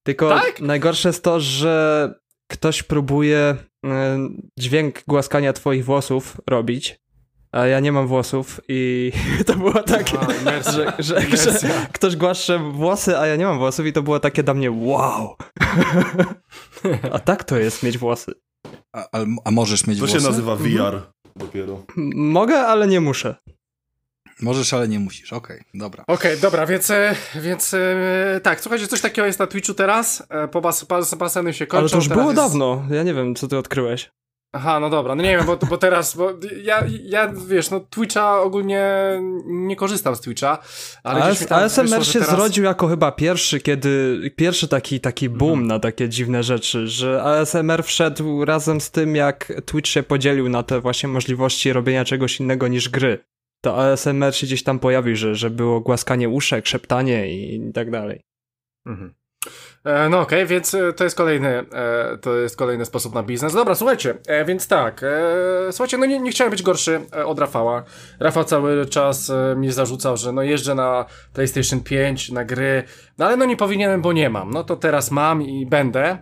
Tylko 0.02 0.28
tak? 0.28 0.60
najgorsze 0.60 1.08
jest 1.08 1.24
to, 1.24 1.40
że 1.40 2.14
ktoś 2.50 2.82
próbuje 2.82 3.56
y, 3.86 3.88
dźwięk 4.58 5.04
głaskania 5.06 5.52
twoich 5.52 5.84
włosów 5.84 6.36
robić 6.46 7.00
a 7.52 7.66
ja 7.66 7.80
nie 7.80 7.92
mam 7.92 8.06
włosów 8.06 8.60
i 8.68 9.12
to 9.46 9.54
było 9.54 9.82
takie, 9.82 10.18
a, 10.20 10.70
że, 10.72 10.92
że, 10.98 11.36
że, 11.36 11.58
ktoś 11.92 12.16
głaszcze 12.16 12.58
włosy, 12.58 13.18
a 13.18 13.26
ja 13.26 13.36
nie 13.36 13.44
mam 13.44 13.58
włosów 13.58 13.86
i 13.86 13.92
to 13.92 14.02
było 14.02 14.20
takie 14.20 14.42
dla 14.42 14.54
mnie 14.54 14.70
wow. 14.70 15.36
a 17.12 17.18
tak 17.18 17.44
to 17.44 17.58
jest 17.58 17.82
mieć 17.82 17.98
włosy. 17.98 18.32
A, 18.92 19.18
a, 19.18 19.24
a 19.44 19.50
możesz 19.50 19.86
mieć 19.86 19.98
to 19.98 20.06
włosy? 20.06 20.14
To 20.14 20.20
się 20.20 20.28
nazywa 20.28 20.56
VR 20.56 20.94
mhm. 20.94 21.02
dopiero. 21.36 21.82
Mogę, 22.14 22.58
ale 22.58 22.86
nie 22.86 23.00
muszę. 23.00 23.34
Możesz, 24.42 24.74
ale 24.74 24.88
nie 24.88 24.98
musisz. 24.98 25.32
Okej, 25.32 25.56
okay, 25.56 25.70
dobra. 25.74 26.04
Okej, 26.06 26.14
okay, 26.14 26.36
dobra, 26.36 26.66
więc, 26.66 26.90
e, 26.90 27.14
więc 27.34 27.74
e, 27.74 28.40
tak, 28.42 28.60
słuchajcie, 28.60 28.88
coś 28.88 29.00
takiego 29.00 29.26
jest 29.26 29.38
na 29.38 29.46
Twitchu 29.46 29.74
teraz. 29.74 30.22
E, 30.30 30.48
po 30.48 30.60
bas, 30.60 30.84
bas, 30.84 31.14
baseny 31.14 31.54
się 31.54 31.66
kończą. 31.66 31.80
Ale 31.80 31.90
to 31.90 31.96
już 31.96 32.08
było 32.08 32.22
jest... 32.22 32.36
dawno. 32.36 32.84
Ja 32.90 33.02
nie 33.02 33.14
wiem, 33.14 33.34
co 33.34 33.48
ty 33.48 33.58
odkryłeś. 33.58 34.10
Aha, 34.52 34.80
no 34.80 34.90
dobra, 34.90 35.14
no 35.14 35.22
nie 35.22 35.36
wiem, 35.36 35.46
bo, 35.46 35.56
bo 35.56 35.78
teraz, 35.78 36.16
bo 36.16 36.32
ja, 36.62 36.84
ja, 37.02 37.32
wiesz, 37.48 37.70
no 37.70 37.80
Twitcha 37.80 38.40
ogólnie 38.40 38.84
nie 39.46 39.76
korzystam 39.76 40.16
z 40.16 40.20
Twitcha, 40.20 40.58
ale 41.02 41.22
AS, 41.22 41.52
ASMR 41.52 41.84
wyszło, 41.84 42.04
się 42.04 42.18
teraz... 42.18 42.30
zrodził 42.30 42.64
jako 42.64 42.88
chyba 42.88 43.12
pierwszy, 43.12 43.60
kiedy, 43.60 44.20
pierwszy 44.36 44.68
taki, 44.68 45.00
taki 45.00 45.28
boom 45.28 45.52
mhm. 45.52 45.66
na 45.66 45.78
takie 45.78 46.08
dziwne 46.08 46.42
rzeczy, 46.42 46.88
że 46.88 47.22
ASMR 47.22 47.84
wszedł 47.84 48.44
razem 48.44 48.80
z 48.80 48.90
tym, 48.90 49.16
jak 49.16 49.52
Twitch 49.66 49.90
się 49.90 50.02
podzielił 50.02 50.48
na 50.48 50.62
te 50.62 50.80
właśnie 50.80 51.08
możliwości 51.08 51.72
robienia 51.72 52.04
czegoś 52.04 52.40
innego 52.40 52.68
niż 52.68 52.88
gry. 52.88 53.24
To 53.60 53.76
ASMR 53.78 54.34
się 54.34 54.46
gdzieś 54.46 54.62
tam 54.62 54.78
pojawił, 54.78 55.16
że, 55.16 55.34
że 55.34 55.50
było 55.50 55.80
głaskanie 55.80 56.28
uszek, 56.28 56.66
szeptanie 56.66 57.34
i, 57.34 57.68
i 57.68 57.72
tak 57.72 57.90
dalej. 57.90 58.20
Mhm. 58.86 59.14
E, 59.84 60.08
no 60.08 60.20
okej, 60.20 60.38
okay, 60.38 60.46
więc 60.46 60.74
e, 60.74 60.92
to 60.92 61.04
jest 61.04 61.16
kolejny, 61.16 61.48
e, 61.48 62.18
to 62.20 62.36
jest 62.36 62.56
kolejny 62.56 62.84
sposób 62.84 63.14
na 63.14 63.22
biznes. 63.22 63.54
Dobra, 63.54 63.74
słuchajcie, 63.74 64.14
więc 64.46 64.68
tak, 64.68 65.04
słuchajcie, 65.70 65.98
no 65.98 66.06
nie, 66.06 66.20
nie 66.20 66.30
chciałem 66.30 66.50
być 66.50 66.62
gorszy 66.62 67.00
od 67.24 67.38
Rafała. 67.38 67.82
Rafał 68.20 68.44
cały 68.44 68.86
czas 68.86 69.32
mi 69.56 69.72
zarzucał, 69.72 70.16
że 70.16 70.32
no 70.32 70.42
jeżdżę 70.42 70.74
na 70.74 71.04
PlayStation 71.32 71.80
5, 71.80 72.30
na 72.30 72.44
gry, 72.44 72.82
no 73.18 73.26
ale 73.26 73.36
no 73.36 73.44
nie 73.44 73.56
powinienem, 73.56 74.02
bo 74.02 74.12
nie 74.12 74.30
mam. 74.30 74.50
No 74.50 74.64
to 74.64 74.76
teraz 74.76 75.10
mam 75.10 75.42
i 75.42 75.66
będę. 75.66 76.18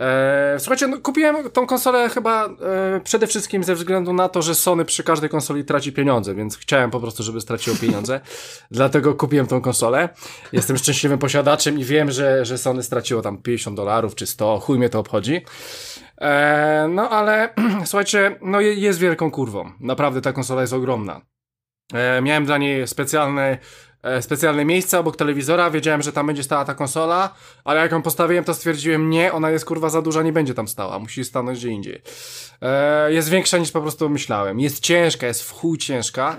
E, 0.00 0.56
słuchajcie, 0.58 0.88
no, 0.88 0.98
kupiłem 0.98 1.50
tą 1.50 1.66
konsolę 1.66 2.08
chyba 2.08 2.46
e, 2.46 3.00
przede 3.04 3.26
wszystkim 3.26 3.64
ze 3.64 3.74
względu 3.74 4.12
na 4.12 4.28
to, 4.28 4.42
że 4.42 4.54
Sony 4.54 4.84
przy 4.84 5.04
każdej 5.04 5.30
konsoli 5.30 5.64
traci 5.64 5.92
pieniądze, 5.92 6.34
więc 6.34 6.58
chciałem 6.58 6.90
po 6.90 7.00
prostu, 7.00 7.22
żeby 7.22 7.40
straciło 7.40 7.76
pieniądze. 7.76 8.20
Dlatego 8.70 9.14
kupiłem 9.14 9.46
tą 9.46 9.60
konsolę. 9.60 10.08
Jestem 10.52 10.76
szczęśliwym 10.78 11.18
posiadaczem 11.18 11.78
i 11.78 11.84
wiem, 11.84 12.10
że, 12.10 12.44
że 12.44 12.58
Sony 12.58 12.82
straciło 12.82 13.22
tam 13.22 13.42
50 13.42 13.76
dolarów 13.76 14.14
czy 14.14 14.26
100, 14.26 14.58
chuj 14.58 14.78
mnie 14.78 14.88
to 14.88 14.98
obchodzi. 14.98 15.44
E, 16.20 16.88
no 16.90 17.10
ale 17.10 17.54
słuchajcie, 17.84 18.38
no 18.42 18.60
jest 18.60 18.98
wielką 18.98 19.30
kurwą. 19.30 19.72
Naprawdę 19.80 20.20
ta 20.20 20.32
konsola 20.32 20.60
jest 20.60 20.72
ogromna. 20.72 21.20
E, 21.94 22.22
miałem 22.22 22.44
dla 22.44 22.58
niej 22.58 22.88
specjalny 22.88 23.58
specjalne 24.20 24.64
miejsce 24.64 24.98
obok 24.98 25.16
telewizora, 25.16 25.70
wiedziałem, 25.70 26.02
że 26.02 26.12
tam 26.12 26.26
będzie 26.26 26.42
stała 26.42 26.64
ta 26.64 26.74
konsola, 26.74 27.34
ale 27.64 27.80
jak 27.80 27.92
ją 27.92 28.02
postawiłem, 28.02 28.44
to 28.44 28.54
stwierdziłem, 28.54 29.10
nie, 29.10 29.32
ona 29.32 29.50
jest 29.50 29.64
kurwa 29.64 29.90
za 29.90 30.02
duża, 30.02 30.22
nie 30.22 30.32
będzie 30.32 30.54
tam 30.54 30.68
stała, 30.68 30.98
musi 30.98 31.24
stanąć 31.24 31.58
gdzie 31.58 31.68
indziej. 31.68 32.02
E, 32.62 33.12
jest 33.12 33.28
większa 33.28 33.58
niż 33.58 33.70
po 33.70 33.80
prostu 33.80 34.08
myślałem. 34.08 34.60
Jest 34.60 34.80
ciężka, 34.80 35.26
jest 35.26 35.42
w 35.42 35.52
chuj 35.52 35.78
ciężka. 35.78 36.36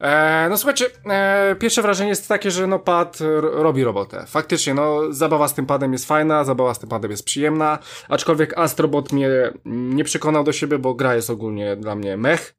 E, 0.00 0.46
no 0.50 0.56
słuchajcie, 0.56 0.86
e, 1.06 1.56
pierwsze 1.58 1.82
wrażenie 1.82 2.10
jest 2.10 2.28
takie, 2.28 2.50
że 2.50 2.66
no 2.66 2.78
pad 2.78 3.18
robi 3.40 3.84
robotę. 3.84 4.24
Faktycznie, 4.26 4.74
no 4.74 5.12
zabawa 5.12 5.48
z 5.48 5.54
tym 5.54 5.66
padem 5.66 5.92
jest 5.92 6.06
fajna, 6.06 6.44
zabawa 6.44 6.74
z 6.74 6.78
tym 6.78 6.88
padem 6.88 7.10
jest 7.10 7.24
przyjemna, 7.24 7.78
aczkolwiek 8.08 8.58
Astrobot 8.58 9.12
mnie 9.12 9.30
nie 9.64 10.04
przekonał 10.04 10.44
do 10.44 10.52
siebie, 10.52 10.78
bo 10.78 10.94
gra 10.94 11.14
jest 11.14 11.30
ogólnie 11.30 11.76
dla 11.76 11.94
mnie 11.94 12.16
mech, 12.16 12.54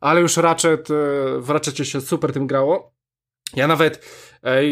ale 0.00 0.20
już 0.20 0.36
Ratchet, 0.36 0.90
e, 0.90 0.94
w 1.38 1.50
Ratchetie 1.50 1.84
się 1.84 2.00
super 2.00 2.32
tym 2.32 2.46
grało. 2.46 2.99
Ja 3.56 3.66
nawet, 3.66 4.06
e, 4.44 4.64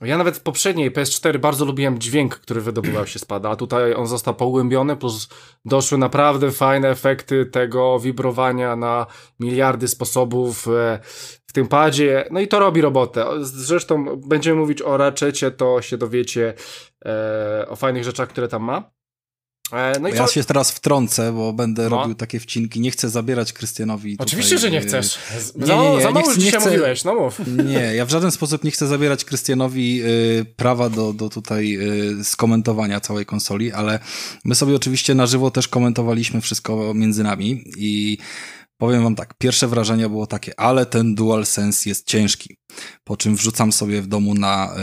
ja 0.00 0.18
nawet 0.18 0.36
w 0.36 0.40
poprzedniej 0.40 0.92
PS4 0.92 1.38
bardzo 1.38 1.64
lubiłem 1.64 1.98
dźwięk, 1.98 2.34
który 2.34 2.60
wydobywał 2.60 3.06
się 3.06 3.18
z 3.18 3.24
pada, 3.24 3.50
a 3.50 3.56
tutaj 3.56 3.94
on 3.94 4.06
został 4.06 4.34
pogłębiony, 4.34 4.96
plus 4.96 5.28
doszły 5.64 5.98
naprawdę 5.98 6.50
fajne 6.50 6.90
efekty 6.90 7.46
tego 7.46 7.98
wibrowania 7.98 8.76
na 8.76 9.06
miliardy 9.40 9.88
sposobów 9.88 10.68
e, 10.68 10.98
w 11.46 11.52
tym 11.52 11.68
padzie, 11.68 12.28
no 12.30 12.40
i 12.40 12.48
to 12.48 12.58
robi 12.58 12.80
robotę. 12.80 13.26
Zresztą 13.40 14.20
będziemy 14.26 14.60
mówić 14.60 14.82
o 14.82 14.96
Ratchetie, 14.96 15.50
to 15.50 15.82
się 15.82 15.98
dowiecie 15.98 16.54
e, 17.04 17.66
o 17.68 17.76
fajnych 17.76 18.04
rzeczach, 18.04 18.28
które 18.28 18.48
tam 18.48 18.62
ma. 18.62 18.97
E, 19.72 20.00
no 20.00 20.08
ja 20.08 20.26
co... 20.26 20.32
się 20.32 20.44
teraz 20.44 20.70
wtrącę, 20.70 21.32
bo 21.32 21.52
będę 21.52 21.82
no. 21.82 21.88
robił 21.88 22.14
takie 22.14 22.40
wcinki. 22.40 22.80
Nie 22.80 22.90
chcę 22.90 23.10
zabierać 23.10 23.52
Krystianowi. 23.52 24.16
Oczywiście, 24.18 24.56
tutaj, 24.56 24.70
że 24.70 24.76
nie 24.76 24.80
chcesz. 24.80 25.18
Nie, 25.56 25.66
nie, 25.66 25.90
nie, 25.96 26.02
za, 26.02 26.10
mało 26.10 26.30
chcę, 26.30 26.40
nie 26.40 26.50
chcę, 26.50 26.70
mówiłeś, 26.70 27.04
no 27.04 27.14
mów. 27.14 27.40
Nie, 27.72 27.94
ja 27.94 28.06
w 28.06 28.10
żaden 28.10 28.30
sposób 28.30 28.64
nie 28.64 28.70
chcę 28.70 28.86
zabierać 28.86 29.24
Krystianowi 29.24 30.02
y, 30.02 30.46
prawa 30.56 30.90
do, 30.90 31.12
do 31.12 31.28
tutaj 31.28 31.78
y, 32.20 32.24
skomentowania 32.24 33.00
całej 33.00 33.26
konsoli, 33.26 33.72
ale 33.72 33.98
my 34.44 34.54
sobie 34.54 34.76
oczywiście 34.76 35.14
na 35.14 35.26
żywo 35.26 35.50
też 35.50 35.68
komentowaliśmy 35.68 36.40
wszystko 36.40 36.94
między 36.94 37.22
nami 37.22 37.64
i 37.76 38.18
Powiem 38.80 39.02
wam 39.02 39.14
tak, 39.14 39.34
pierwsze 39.38 39.68
wrażenie 39.68 40.08
było 40.08 40.26
takie, 40.26 40.60
ale 40.60 40.86
ten 40.86 41.14
DualSense 41.14 41.88
jest 41.88 42.06
ciężki. 42.06 42.56
Po 43.04 43.16
czym 43.16 43.36
wrzucam 43.36 43.72
sobie 43.72 44.02
w 44.02 44.06
domu 44.06 44.34
na 44.34 44.74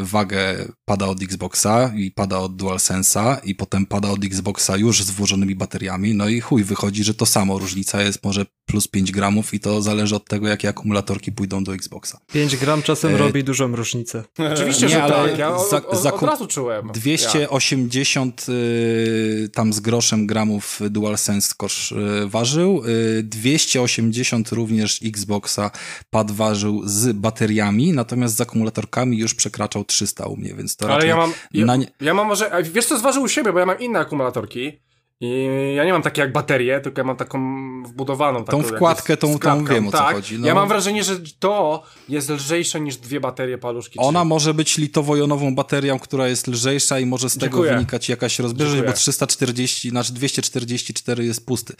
y, 0.00 0.04
wagę 0.04 0.68
pada 0.84 1.06
od 1.06 1.22
Xboxa 1.22 1.92
i 1.96 2.10
pada 2.10 2.38
od 2.38 2.56
DualSense'a 2.56 3.36
i 3.44 3.54
potem 3.54 3.86
pada 3.86 4.10
od 4.10 4.24
Xboxa 4.24 4.76
już 4.76 5.02
z 5.02 5.10
włożonymi 5.10 5.54
bateriami. 5.54 6.14
No 6.14 6.28
i 6.28 6.40
chuj, 6.40 6.64
wychodzi, 6.64 7.04
że 7.04 7.14
to 7.14 7.26
samo. 7.26 7.58
Różnica 7.58 8.02
jest 8.02 8.24
może 8.24 8.46
plus 8.66 8.88
5 8.88 9.12
gramów 9.12 9.54
i 9.54 9.60
to 9.60 9.82
zależy 9.82 10.16
od 10.16 10.28
tego, 10.28 10.48
jakie 10.48 10.68
akumulatorki 10.68 11.32
pójdą 11.32 11.64
do 11.64 11.74
Xboxa. 11.74 12.18
5 12.32 12.56
gram 12.56 12.82
czasem 12.82 13.14
e... 13.14 13.18
robi 13.18 13.44
dużą 13.44 13.76
różnicę. 13.76 14.24
Oczywiście, 14.52 14.88
że 14.88 15.02
ale 15.02 15.28
tak. 15.28 15.38
Ja 15.38 15.58
za, 15.70 15.76
od, 15.76 16.06
od 16.06 16.22
razu 16.22 16.46
czułem. 16.46 16.90
280 16.94 18.46
ja. 18.48 18.54
y, 18.54 19.48
tam 19.48 19.72
z 19.72 19.80
groszem 19.80 20.26
gramów 20.26 20.80
DualSense 20.90 21.54
kosz 21.56 21.92
y, 21.92 21.96
ważył. 22.26 22.82
Y, 23.18 23.22
280 23.22 24.52
również 24.52 25.00
Xboxa 25.02 25.70
pad 26.10 26.30
ważył 26.30 26.82
z 26.84 27.12
baterią 27.12 27.33
bateriami, 27.34 27.92
natomiast 27.92 28.36
z 28.36 28.40
akumulatorkami 28.40 29.18
już 29.18 29.34
przekraczał 29.34 29.84
300 29.84 30.26
u 30.26 30.36
mnie, 30.36 30.54
więc 30.54 30.76
to 30.76 30.84
Ale 30.86 30.94
raczej 30.94 31.08
ja 31.08 31.16
mam, 31.16 31.32
ja, 31.52 31.66
na 31.66 31.76
ja 32.00 32.14
mam 32.14 32.26
może, 32.26 32.50
wiesz 32.62 32.86
co 32.86 32.98
zważył 32.98 33.22
u 33.22 33.28
siebie, 33.28 33.52
bo 33.52 33.58
ja 33.58 33.66
mam 33.66 33.78
inne 33.78 33.98
akumulatorki 33.98 34.80
i 35.20 35.48
ja 35.76 35.84
nie 35.84 35.92
mam 35.92 36.02
takie 36.02 36.20
jak 36.20 36.32
baterie, 36.32 36.80
tylko 36.80 37.00
ja 37.00 37.04
mam 37.04 37.16
taką 37.16 37.38
wbudowaną. 37.82 38.44
Taką 38.44 38.62
Tą 38.62 38.68
wkładkę, 38.68 39.16
tą- 39.16 39.38
tą 39.38 39.64
wiem, 39.64 39.88
o 39.88 39.90
co 39.90 39.98
tak. 39.98 40.14
chodzi, 40.16 40.38
no. 40.38 40.46
Ja 40.46 40.54
mam 40.54 40.68
wrażenie, 40.68 41.04
że 41.04 41.16
to 41.38 41.82
jest 42.08 42.30
lżejsze 42.30 42.80
niż 42.80 42.96
dwie 42.96 43.20
baterie 43.20 43.58
paluszki. 43.58 43.98
Ona 43.98 44.24
może 44.24 44.54
być 44.54 44.78
litowo-jonową 44.78 45.54
baterią, 45.54 45.98
która 45.98 46.28
jest 46.28 46.46
lżejsza 46.46 46.98
i 47.00 47.06
może 47.06 47.30
z 47.30 47.32
tego 47.32 47.46
Dziękuję. 47.46 47.72
wynikać 47.74 48.08
jakaś 48.08 48.38
rozbieżność, 48.38 48.82
bo 48.86 48.92
340, 48.92 49.90
znaczy 49.90 50.12
244 50.12 51.24
jest 51.24 51.46
pusty. 51.46 51.74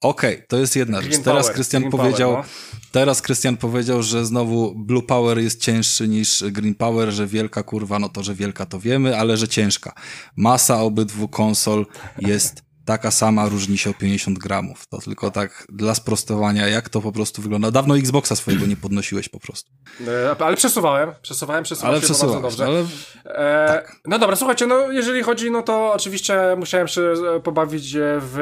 Okej, 0.00 0.42
to 0.48 0.56
jest 0.58 0.76
jedna 0.76 1.02
rzecz. 1.02 1.18
Teraz 1.18 1.42
Power, 1.42 1.54
Krystian 1.54 1.82
Green 1.82 1.90
powiedział, 1.92 2.30
Power, 2.32 2.46
teraz 2.92 3.22
Krystian 3.22 3.56
powiedział, 3.56 4.02
że 4.02 4.26
znowu 4.26 4.74
Blue 4.76 5.02
Power 5.02 5.38
jest 5.38 5.60
cięższy 5.60 6.08
niż 6.08 6.44
Green 6.50 6.74
Power, 6.74 7.10
że 7.10 7.26
wielka 7.26 7.62
kurwa, 7.62 7.98
no 7.98 8.08
to, 8.08 8.22
że 8.22 8.34
wielka 8.34 8.66
to 8.66 8.80
wiemy, 8.80 9.16
ale 9.18 9.36
że 9.36 9.48
ciężka. 9.48 9.92
Masa 10.36 10.80
obydwu 10.82 11.28
konsol 11.28 11.86
jest 12.18 12.68
taka 12.88 13.10
sama, 13.10 13.48
różni 13.48 13.78
się 13.78 13.90
o 13.90 13.94
50 13.94 14.38
gramów. 14.38 14.86
To 14.86 14.98
tylko 14.98 15.30
tak 15.30 15.66
dla 15.68 15.94
sprostowania, 15.94 16.68
jak 16.68 16.88
to 16.88 17.00
po 17.00 17.12
prostu 17.12 17.42
wygląda. 17.42 17.70
Dawno 17.70 17.98
Xboxa 17.98 18.36
swojego 18.36 18.66
nie 18.66 18.76
podnosiłeś 18.76 19.28
po 19.28 19.40
prostu. 19.40 19.70
E, 20.08 20.36
Ale 20.44 20.56
przesuwałem, 20.56 21.12
przesuwałem, 21.22 21.64
przesuwałem 21.64 22.00
Ale 22.02 22.08
się 22.08 22.42
dobrze. 22.42 22.66
ale 22.66 22.84
E, 23.24 23.82
No 24.06 24.18
dobra, 24.18 24.36
słuchajcie, 24.36 24.66
no 24.66 24.90
jeżeli 24.92 25.22
chodzi, 25.22 25.50
no 25.50 25.62
to 25.62 25.92
oczywiście 25.92 26.38
musiałem 26.56 26.88
się 26.88 27.02
e, 27.36 27.40
pobawić 27.40 27.94
e, 27.94 28.00
w, 28.20 28.36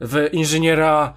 w 0.00 0.28
inżyniera 0.32 1.14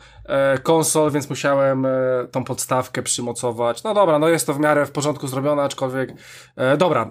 konsol, 0.63 1.11
więc 1.11 1.29
musiałem 1.29 1.85
e, 1.85 1.89
tą 2.31 2.43
podstawkę 2.43 3.03
przymocować. 3.03 3.83
No 3.83 3.93
dobra, 3.93 4.19
no 4.19 4.29
jest 4.29 4.47
to 4.47 4.53
w 4.53 4.59
miarę 4.59 4.85
w 4.85 4.91
porządku 4.91 5.27
zrobione, 5.27 5.63
aczkolwiek 5.63 6.13
e, 6.55 6.77
dobra, 6.77 7.01
e, 7.01 7.07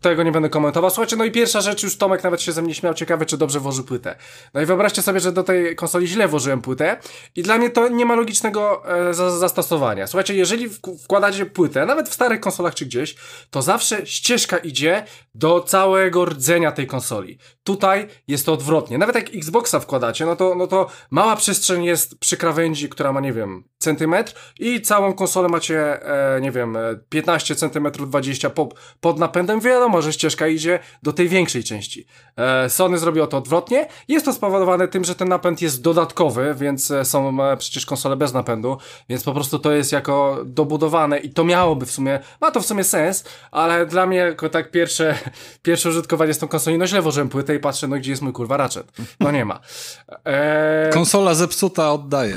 tego 0.00 0.22
nie 0.22 0.32
będę 0.32 0.48
komentował. 0.48 0.90
Słuchajcie, 0.90 1.16
no 1.16 1.24
i 1.24 1.30
pierwsza 1.30 1.60
rzecz, 1.60 1.82
już 1.82 1.96
Tomek 1.96 2.24
nawet 2.24 2.42
się 2.42 2.52
ze 2.52 2.62
mnie 2.62 2.74
śmiał, 2.74 2.94
ciekawe 2.94 3.26
czy 3.26 3.36
dobrze 3.36 3.60
włoży 3.60 3.82
płytę. 3.82 4.16
No 4.54 4.60
i 4.60 4.66
wyobraźcie 4.66 5.02
sobie, 5.02 5.20
że 5.20 5.32
do 5.32 5.42
tej 5.42 5.76
konsoli 5.76 6.06
źle 6.06 6.28
włożyłem 6.28 6.62
płytę 6.62 6.96
i 7.36 7.42
dla 7.42 7.58
mnie 7.58 7.70
to 7.70 7.88
nie 7.88 8.06
ma 8.06 8.14
logicznego 8.14 8.82
e, 9.08 9.14
za, 9.14 9.38
zastosowania. 9.38 10.06
Słuchajcie, 10.06 10.34
jeżeli 10.34 10.70
wk- 10.70 11.04
wkładacie 11.04 11.46
płytę, 11.46 11.86
nawet 11.86 12.08
w 12.08 12.14
starych 12.14 12.40
konsolach 12.40 12.74
czy 12.74 12.86
gdzieś, 12.86 13.16
to 13.50 13.62
zawsze 13.62 14.06
ścieżka 14.06 14.56
idzie 14.58 15.04
do 15.34 15.60
całego 15.60 16.24
rdzenia 16.24 16.72
tej 16.72 16.86
konsoli. 16.86 17.38
Tutaj 17.64 18.08
jest 18.28 18.46
to 18.46 18.52
odwrotnie. 18.52 18.98
Nawet 18.98 19.16
jak 19.16 19.34
Xboxa 19.34 19.80
wkładacie, 19.80 20.26
no 20.26 20.36
to, 20.36 20.54
no 20.54 20.66
to 20.66 20.86
mała 21.10 21.36
przestrzeń 21.36 21.84
jest 21.84 22.18
przy 22.18 22.36
krawędzi, 22.44 22.88
która 22.88 23.12
ma, 23.12 23.20
nie 23.20 23.32
wiem, 23.32 23.64
centymetr 23.78 24.34
i 24.60 24.80
całą 24.80 25.12
konsolę 25.12 25.48
macie, 25.48 26.06
e, 26.36 26.40
nie 26.40 26.50
wiem, 26.50 26.76
e, 26.76 26.80
15 27.08 27.56
centymetrów, 27.56 28.08
20 28.08 28.50
po, 28.50 28.68
pod 29.00 29.18
napędem. 29.18 29.60
Wiadomo, 29.60 30.02
że 30.02 30.12
ścieżka 30.12 30.46
idzie 30.48 30.78
do 31.02 31.12
tej 31.12 31.28
większej 31.28 31.64
części. 31.64 32.06
E, 32.36 32.70
Sony 32.70 32.98
zrobiło 32.98 33.26
to 33.26 33.36
odwrotnie. 33.36 33.86
Jest 34.08 34.26
to 34.26 34.32
spowodowane 34.32 34.88
tym, 34.88 35.04
że 35.04 35.14
ten 35.14 35.28
napęd 35.28 35.62
jest 35.62 35.82
dodatkowy, 35.82 36.54
więc 36.54 36.90
e, 36.90 37.04
są 37.04 37.44
e, 37.44 37.56
przecież 37.56 37.86
konsole 37.86 38.16
bez 38.16 38.32
napędu, 38.32 38.78
więc 39.08 39.24
po 39.24 39.32
prostu 39.32 39.58
to 39.58 39.72
jest 39.72 39.92
jako 39.92 40.38
dobudowane 40.44 41.18
i 41.18 41.30
to 41.30 41.44
miałoby 41.44 41.86
w 41.86 41.90
sumie, 41.90 42.20
ma 42.40 42.50
to 42.50 42.60
w 42.60 42.66
sumie 42.66 42.84
sens, 42.84 43.24
ale 43.50 43.86
dla 43.86 44.06
mnie 44.06 44.16
jako 44.16 44.48
tak 44.48 44.70
pierwsze, 44.70 45.18
pierwsze 45.62 45.88
użytkowanie 45.88 46.34
z 46.34 46.38
tą 46.38 46.48
konsolą, 46.48 46.78
no 46.78 46.86
źle 46.86 47.02
włożyłem 47.02 47.28
płytę 47.28 47.54
i 47.54 47.58
patrzę, 47.58 47.88
no 47.88 47.96
gdzie 47.96 48.10
jest 48.10 48.22
mój 48.22 48.32
kurwa 48.32 48.56
ratchet? 48.56 48.92
No 49.20 49.30
nie 49.30 49.44
ma. 49.44 49.60
E, 50.26 50.90
konsola 50.92 51.34
zepsuta 51.34 51.92
oddaje. 51.92 52.33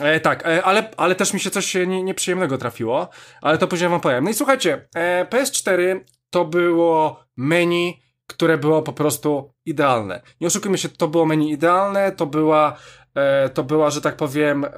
E, 0.00 0.20
tak, 0.20 0.46
e, 0.46 0.64
ale, 0.64 0.90
ale 0.96 1.14
też 1.14 1.32
mi 1.32 1.40
się 1.40 1.50
coś 1.50 1.76
e, 1.76 1.86
nie, 1.86 2.02
nieprzyjemnego 2.02 2.58
trafiło, 2.58 3.08
ale 3.42 3.58
to 3.58 3.68
później 3.68 3.90
wam 3.90 4.00
powiem. 4.00 4.24
No 4.24 4.30
i 4.30 4.34
słuchajcie, 4.34 4.88
e, 4.94 5.26
PS4 5.30 6.00
to 6.30 6.44
było 6.44 7.24
menu, 7.36 8.02
które 8.28 8.58
było 8.58 8.82
po 8.82 8.92
prostu 8.92 9.54
idealne. 9.66 10.22
Nie 10.40 10.46
oszukujmy 10.46 10.78
się, 10.78 10.88
to 10.88 11.08
było 11.08 11.26
menu 11.26 11.50
idealne, 11.50 12.12
to 12.12 12.26
była, 12.26 12.76
e, 13.14 13.48
to 13.48 13.64
była, 13.64 13.90
że 13.90 14.00
tak 14.00 14.16
powiem, 14.16 14.64
e, 14.64 14.70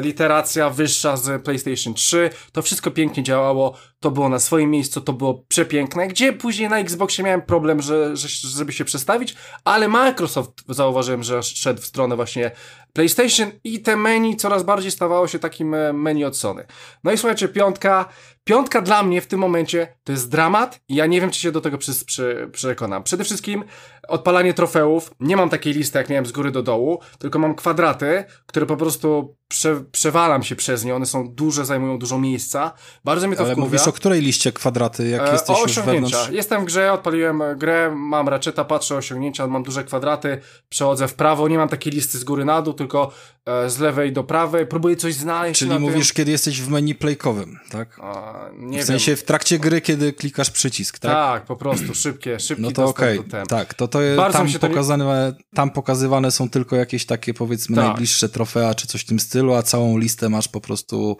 literacja 0.00 0.70
wyższa 0.70 1.16
z 1.16 1.42
PlayStation 1.42 1.94
3, 1.94 2.30
to 2.52 2.62
wszystko 2.62 2.90
pięknie 2.90 3.22
działało, 3.22 3.76
to 4.00 4.10
było 4.10 4.28
na 4.28 4.38
swoim 4.38 4.70
miejscu, 4.70 5.00
to 5.00 5.12
było 5.12 5.44
przepiękne, 5.48 6.08
gdzie 6.08 6.32
później 6.32 6.68
na 6.68 6.78
Xboxie 6.78 7.24
miałem 7.24 7.42
problem, 7.42 7.82
że, 7.82 8.16
że, 8.16 8.28
żeby 8.28 8.72
się 8.72 8.84
przestawić, 8.84 9.34
ale 9.64 9.88
Microsoft 9.88 10.52
zauważyłem, 10.68 11.22
że 11.22 11.42
szedł 11.42 11.82
w 11.82 11.86
stronę 11.86 12.16
właśnie 12.16 12.50
PlayStation 12.92 13.50
i 13.64 13.80
te 13.80 13.96
menu 13.96 14.36
coraz 14.36 14.62
bardziej 14.62 14.90
stawało 14.90 15.28
się 15.28 15.38
takim 15.38 15.74
e, 15.74 15.92
menu 15.92 16.24
od 16.24 16.36
Sony. 16.36 16.66
No 17.04 17.12
i 17.12 17.18
słuchajcie, 17.18 17.48
piątka, 17.48 18.08
piątka 18.44 18.80
dla 18.82 19.02
mnie 19.02 19.20
w 19.20 19.26
tym 19.26 19.40
momencie 19.40 19.88
to 20.04 20.12
jest 20.12 20.30
dramat 20.30 20.80
i 20.88 20.94
ja 20.94 21.06
nie 21.06 21.20
wiem, 21.20 21.30
czy 21.30 21.40
się 21.40 21.52
do 21.52 21.60
tego 21.60 21.78
przy, 21.78 22.04
przy, 22.04 22.48
przekonam. 22.52 23.02
Przede 23.02 23.24
wszystkim 23.24 23.64
odpalanie 24.08 24.54
trofeów. 24.54 25.14
Nie 25.20 25.36
mam 25.36 25.50
takiej 25.50 25.72
listy, 25.74 25.98
jak 25.98 26.08
miałem 26.08 26.26
z 26.26 26.32
góry 26.32 26.50
do 26.50 26.62
dołu, 26.62 27.00
tylko 27.18 27.38
mam 27.38 27.54
kwadraty, 27.54 28.24
które 28.46 28.66
po 28.66 28.76
prostu 28.76 29.36
prze, 29.48 29.84
przewalam 29.92 30.42
się 30.42 30.56
przez 30.56 30.84
nie. 30.84 30.94
One 30.94 31.06
są 31.06 31.28
duże, 31.34 31.64
zajmują 31.64 31.98
dużo 31.98 32.18
miejsca. 32.18 32.72
Bardzo 33.04 33.26
mnie 33.28 33.36
to 33.36 33.42
Ale 33.44 33.52
wkurwia. 33.52 33.66
mówisz 33.70 33.88
o 33.88 33.92
której 33.92 34.20
liście 34.22 34.52
kwadraty, 34.52 35.08
jak 35.08 35.28
E, 35.28 35.32
jesteś 35.32 35.56
o 35.56 35.62
już 35.62 35.70
osiągnięcia. 35.70 36.00
wewnątrz? 36.16 36.30
Jestem 36.36 36.62
w 36.62 36.64
grze, 36.64 36.92
odpaliłem 36.92 37.42
grę, 37.56 37.92
mam 37.96 38.28
raczeta, 38.28 38.64
patrzę 38.64 38.96
osiągnięcia, 38.96 39.46
mam 39.46 39.62
duże 39.62 39.84
kwadraty, 39.84 40.40
przechodzę 40.68 41.08
w 41.08 41.14
prawo, 41.14 41.48
nie 41.48 41.58
mam 41.58 41.68
takiej 41.68 41.92
listy 41.92 42.18
z 42.18 42.24
góry 42.24 42.44
na 42.44 42.62
dół, 42.62 42.74
tylko 42.74 43.12
e, 43.46 43.70
z 43.70 43.78
lewej 43.78 44.12
do 44.12 44.24
prawej, 44.24 44.66
próbuję 44.66 44.96
coś 44.96 45.14
znaleźć 45.14 45.58
Czyli 45.58 45.78
mówisz, 45.78 46.12
kiedy 46.12 46.30
jesteś 46.30 46.62
w 46.62 46.68
menu 46.70 46.94
playkowym, 46.94 47.58
tak? 47.70 47.94
tym. 47.94 48.04
A, 48.04 48.31
nie 48.58 48.68
w 48.68 48.76
wiem. 48.76 48.86
sensie 48.86 49.16
w 49.16 49.24
trakcie 49.24 49.58
gry, 49.58 49.80
kiedy 49.80 50.12
klikasz 50.12 50.50
przycisk, 50.50 50.98
tak? 50.98 51.12
Tak, 51.12 51.44
po 51.44 51.56
prostu, 51.56 51.94
szybkie, 51.94 52.40
szybki 52.40 52.62
No 52.62 52.70
to 52.72 52.84
okej, 52.84 53.24
temp. 53.24 53.48
tak, 53.48 53.74
to, 53.74 53.88
to 53.88 54.02
jest, 54.02 54.16
Bardzo 54.16 54.38
tam, 54.38 54.48
się 54.48 54.58
to 54.58 54.68
pokazane, 54.68 55.34
tam 55.54 55.70
pokazywane 55.70 56.30
są 56.30 56.48
tylko 56.50 56.76
jakieś 56.76 57.06
takie 57.06 57.34
powiedzmy 57.34 57.76
Tak. 57.76 57.84
najbliższe 57.84 58.28
trofea 58.28 58.74
czy 58.74 58.86
coś 58.86 59.00
w 59.00 59.06
tym 59.06 59.20
stylu, 59.20 59.54
a 59.54 59.62
całą 59.62 59.98
listę 59.98 60.28
masz 60.28 60.48
po 60.48 60.60
prostu 60.60 61.16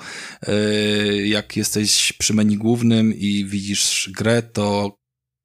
yy, 0.48 1.26
jak 1.28 1.56
jesteś 1.56 2.12
przy 2.12 2.34
menu 2.34 2.56
głównym 2.56 3.14
i 3.14 3.44
widzisz 3.44 4.10
grę, 4.16 4.42
to 4.42 4.96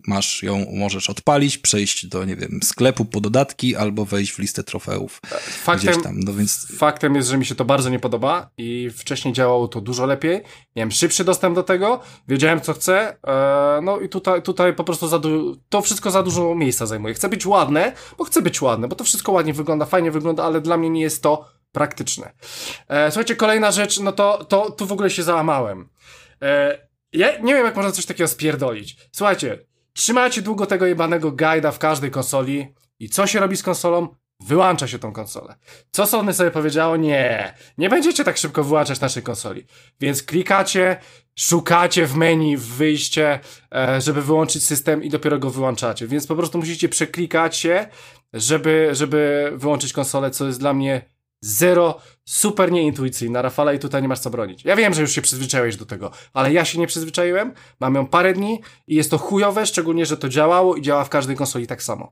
masz 0.08 0.44
ją, 0.44 0.66
możesz 0.74 1.10
odpalić, 1.10 1.58
przejść 1.58 2.06
do, 2.06 2.26
nie 2.26 2.36
wiem, 2.36 2.60
sklepu 2.64 3.06
po 3.06 3.22
dodatki 3.22 3.76
albo 3.76 4.06
wejść 4.06 4.32
w 4.32 4.40
listę 4.40 4.64
trofeów 4.64 5.20
Faktem, 5.64 5.92
gdzieś 5.92 6.04
tam, 6.04 6.20
no 6.20 6.34
więc 6.34 6.68
Faktem 6.78 7.16
jest, 7.16 7.30
że 7.30 7.38
mi 7.38 7.46
się 7.46 7.56
to 7.56 7.66
bardzo 7.66 7.90
nie 7.90 8.00
podoba 8.00 8.50
i 8.58 8.90
wcześniej 8.98 9.34
działało 9.34 9.68
to 9.68 9.82
dużo 9.82 10.06
lepiej. 10.06 10.42
Miałem 10.76 10.92
szybszy 10.92 11.24
dostęp 11.24 11.56
do 11.56 11.64
tego, 11.64 12.02
wiedziałem 12.28 12.62
co 12.62 12.74
chcę, 12.74 13.18
e, 13.28 13.82
no 13.84 14.00
i 14.00 14.10
tutaj, 14.10 14.42
tutaj 14.42 14.74
po 14.74 14.84
prostu 14.84 15.08
za 15.08 15.20
du- 15.20 15.58
to 15.70 15.82
wszystko 15.82 16.12
za 16.12 16.24
dużo 16.24 16.56
miejsca 16.56 16.86
zajmuje. 16.86 17.14
Chcę 17.14 17.30
być 17.30 17.46
ładne, 17.46 17.94
bo 18.18 18.24
chcę 18.24 18.42
być 18.42 18.62
ładne, 18.62 18.88
bo 18.88 18.96
to 18.96 19.04
wszystko 19.04 19.32
ładnie 19.32 19.54
wygląda, 19.54 19.86
fajnie 19.86 20.12
wygląda, 20.12 20.44
ale 20.44 20.62
dla 20.62 20.78
mnie 20.78 20.90
nie 20.90 21.02
jest 21.02 21.24
to 21.24 21.46
praktyczne. 21.72 22.32
E, 22.88 23.12
słuchajcie, 23.12 23.36
kolejna 23.36 23.72
rzecz, 23.72 24.00
no 24.00 24.12
to, 24.12 24.46
to 24.46 24.72
tu 24.72 24.86
w 24.86 24.92
ogóle 24.92 25.10
się 25.10 25.24
załamałem. 25.24 25.90
E, 26.42 26.88
ja 27.14 27.38
nie 27.38 27.54
wiem, 27.54 27.66
jak 27.66 27.76
można 27.76 27.92
coś 27.92 28.06
takiego 28.06 28.28
spierdolić. 28.28 28.98
Słuchajcie, 29.12 29.67
trzymacie 29.98 30.42
długo 30.42 30.66
tego 30.66 30.86
jebanego 30.86 31.32
guida 31.32 31.72
w 31.72 31.80
każdej 31.80 32.12
konsoli 32.12 32.74
i 33.00 33.10
co 33.10 33.28
się 33.28 33.40
robi 33.40 33.58
z 33.58 33.64
konsolą? 33.64 34.08
Wyłącza 34.40 34.88
się 34.88 35.00
tą 35.00 35.14
konsolę. 35.14 35.56
Co 35.92 36.06
Sony 36.06 36.34
sobie 36.34 36.52
powiedziało? 36.52 36.98
Nie, 36.98 37.54
nie 37.78 37.90
będziecie 37.90 38.24
tak 38.24 38.38
szybko 38.38 38.64
wyłączać 38.64 39.00
naszej 39.00 39.24
konsoli. 39.24 39.66
Więc 40.00 40.24
klikacie, 40.24 40.98
szukacie 41.36 42.06
w 42.06 42.16
menu, 42.16 42.58
w 42.58 42.66
wyjście, 42.66 43.40
żeby 44.00 44.22
wyłączyć 44.22 44.66
system 44.66 45.04
i 45.04 45.10
dopiero 45.10 45.40
go 45.40 45.50
wyłączacie. 45.50 46.08
Więc 46.08 46.28
po 46.28 46.36
prostu 46.36 46.58
musicie 46.58 46.90
przeklikać 46.90 47.58
się, 47.58 47.88
żeby, 48.34 48.90
żeby 48.92 49.52
wyłączyć 49.56 49.94
konsolę, 49.94 50.32
co 50.32 50.48
jest 50.48 50.60
dla 50.60 50.74
mnie 50.74 51.02
zero, 51.42 52.02
super 52.26 52.72
nieintuicyjna. 52.72 53.42
Rafala 53.42 53.74
i 53.74 53.80
tutaj 53.80 54.02
nie 54.02 54.08
masz 54.08 54.20
co 54.20 54.30
bronić. 54.30 54.66
Ja 54.66 54.76
wiem, 54.76 54.94
że 54.94 55.02
już 55.02 55.12
się 55.12 55.22
przyzwyczaiłeś 55.22 55.76
do 55.76 55.86
tego, 55.86 56.12
ale 56.34 56.54
ja 56.54 56.66
się 56.66 56.80
nie 56.80 56.88
przyzwyczaiłem, 56.88 57.54
mam 57.80 57.96
ją 57.96 58.08
parę 58.08 58.34
dni 58.34 58.62
i 58.88 58.96
jest 58.96 59.12
to 59.12 59.18
chujowe, 59.18 59.66
szczególnie, 59.66 60.06
że 60.06 60.18
to 60.18 60.30
działało 60.30 60.76
i 60.76 60.82
działa 60.82 61.04
w 61.04 61.10
każdej 61.10 61.36
konsoli 61.36 61.68
tak 61.68 61.84
samo. 61.84 62.12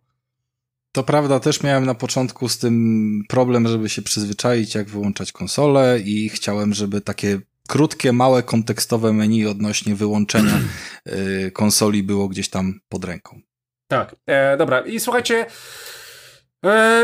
To 0.92 1.04
prawda, 1.04 1.40
też 1.40 1.64
miałem 1.64 1.86
na 1.86 1.96
początku 1.96 2.50
z 2.50 2.58
tym 2.58 3.24
problem, 3.30 3.68
żeby 3.68 3.90
się 3.90 4.02
przyzwyczaić, 4.02 4.76
jak 4.76 4.90
wyłączać 4.90 5.32
konsolę 5.32 6.00
i 6.00 6.30
chciałem, 6.30 6.74
żeby 6.74 7.02
takie 7.02 7.40
krótkie, 7.68 8.12
małe, 8.12 8.44
kontekstowe 8.44 9.14
menu 9.14 9.48
odnośnie 9.48 9.96
wyłączenia 9.96 10.60
y, 11.48 11.52
konsoli 11.52 12.04
było 12.04 12.28
gdzieś 12.28 12.50
tam 12.50 12.80
pod 12.90 13.06
ręką. 13.06 13.42
Tak, 13.88 14.16
e, 14.26 14.58
dobra. 14.58 14.82
I 14.82 15.00
słuchajcie, 15.00 15.46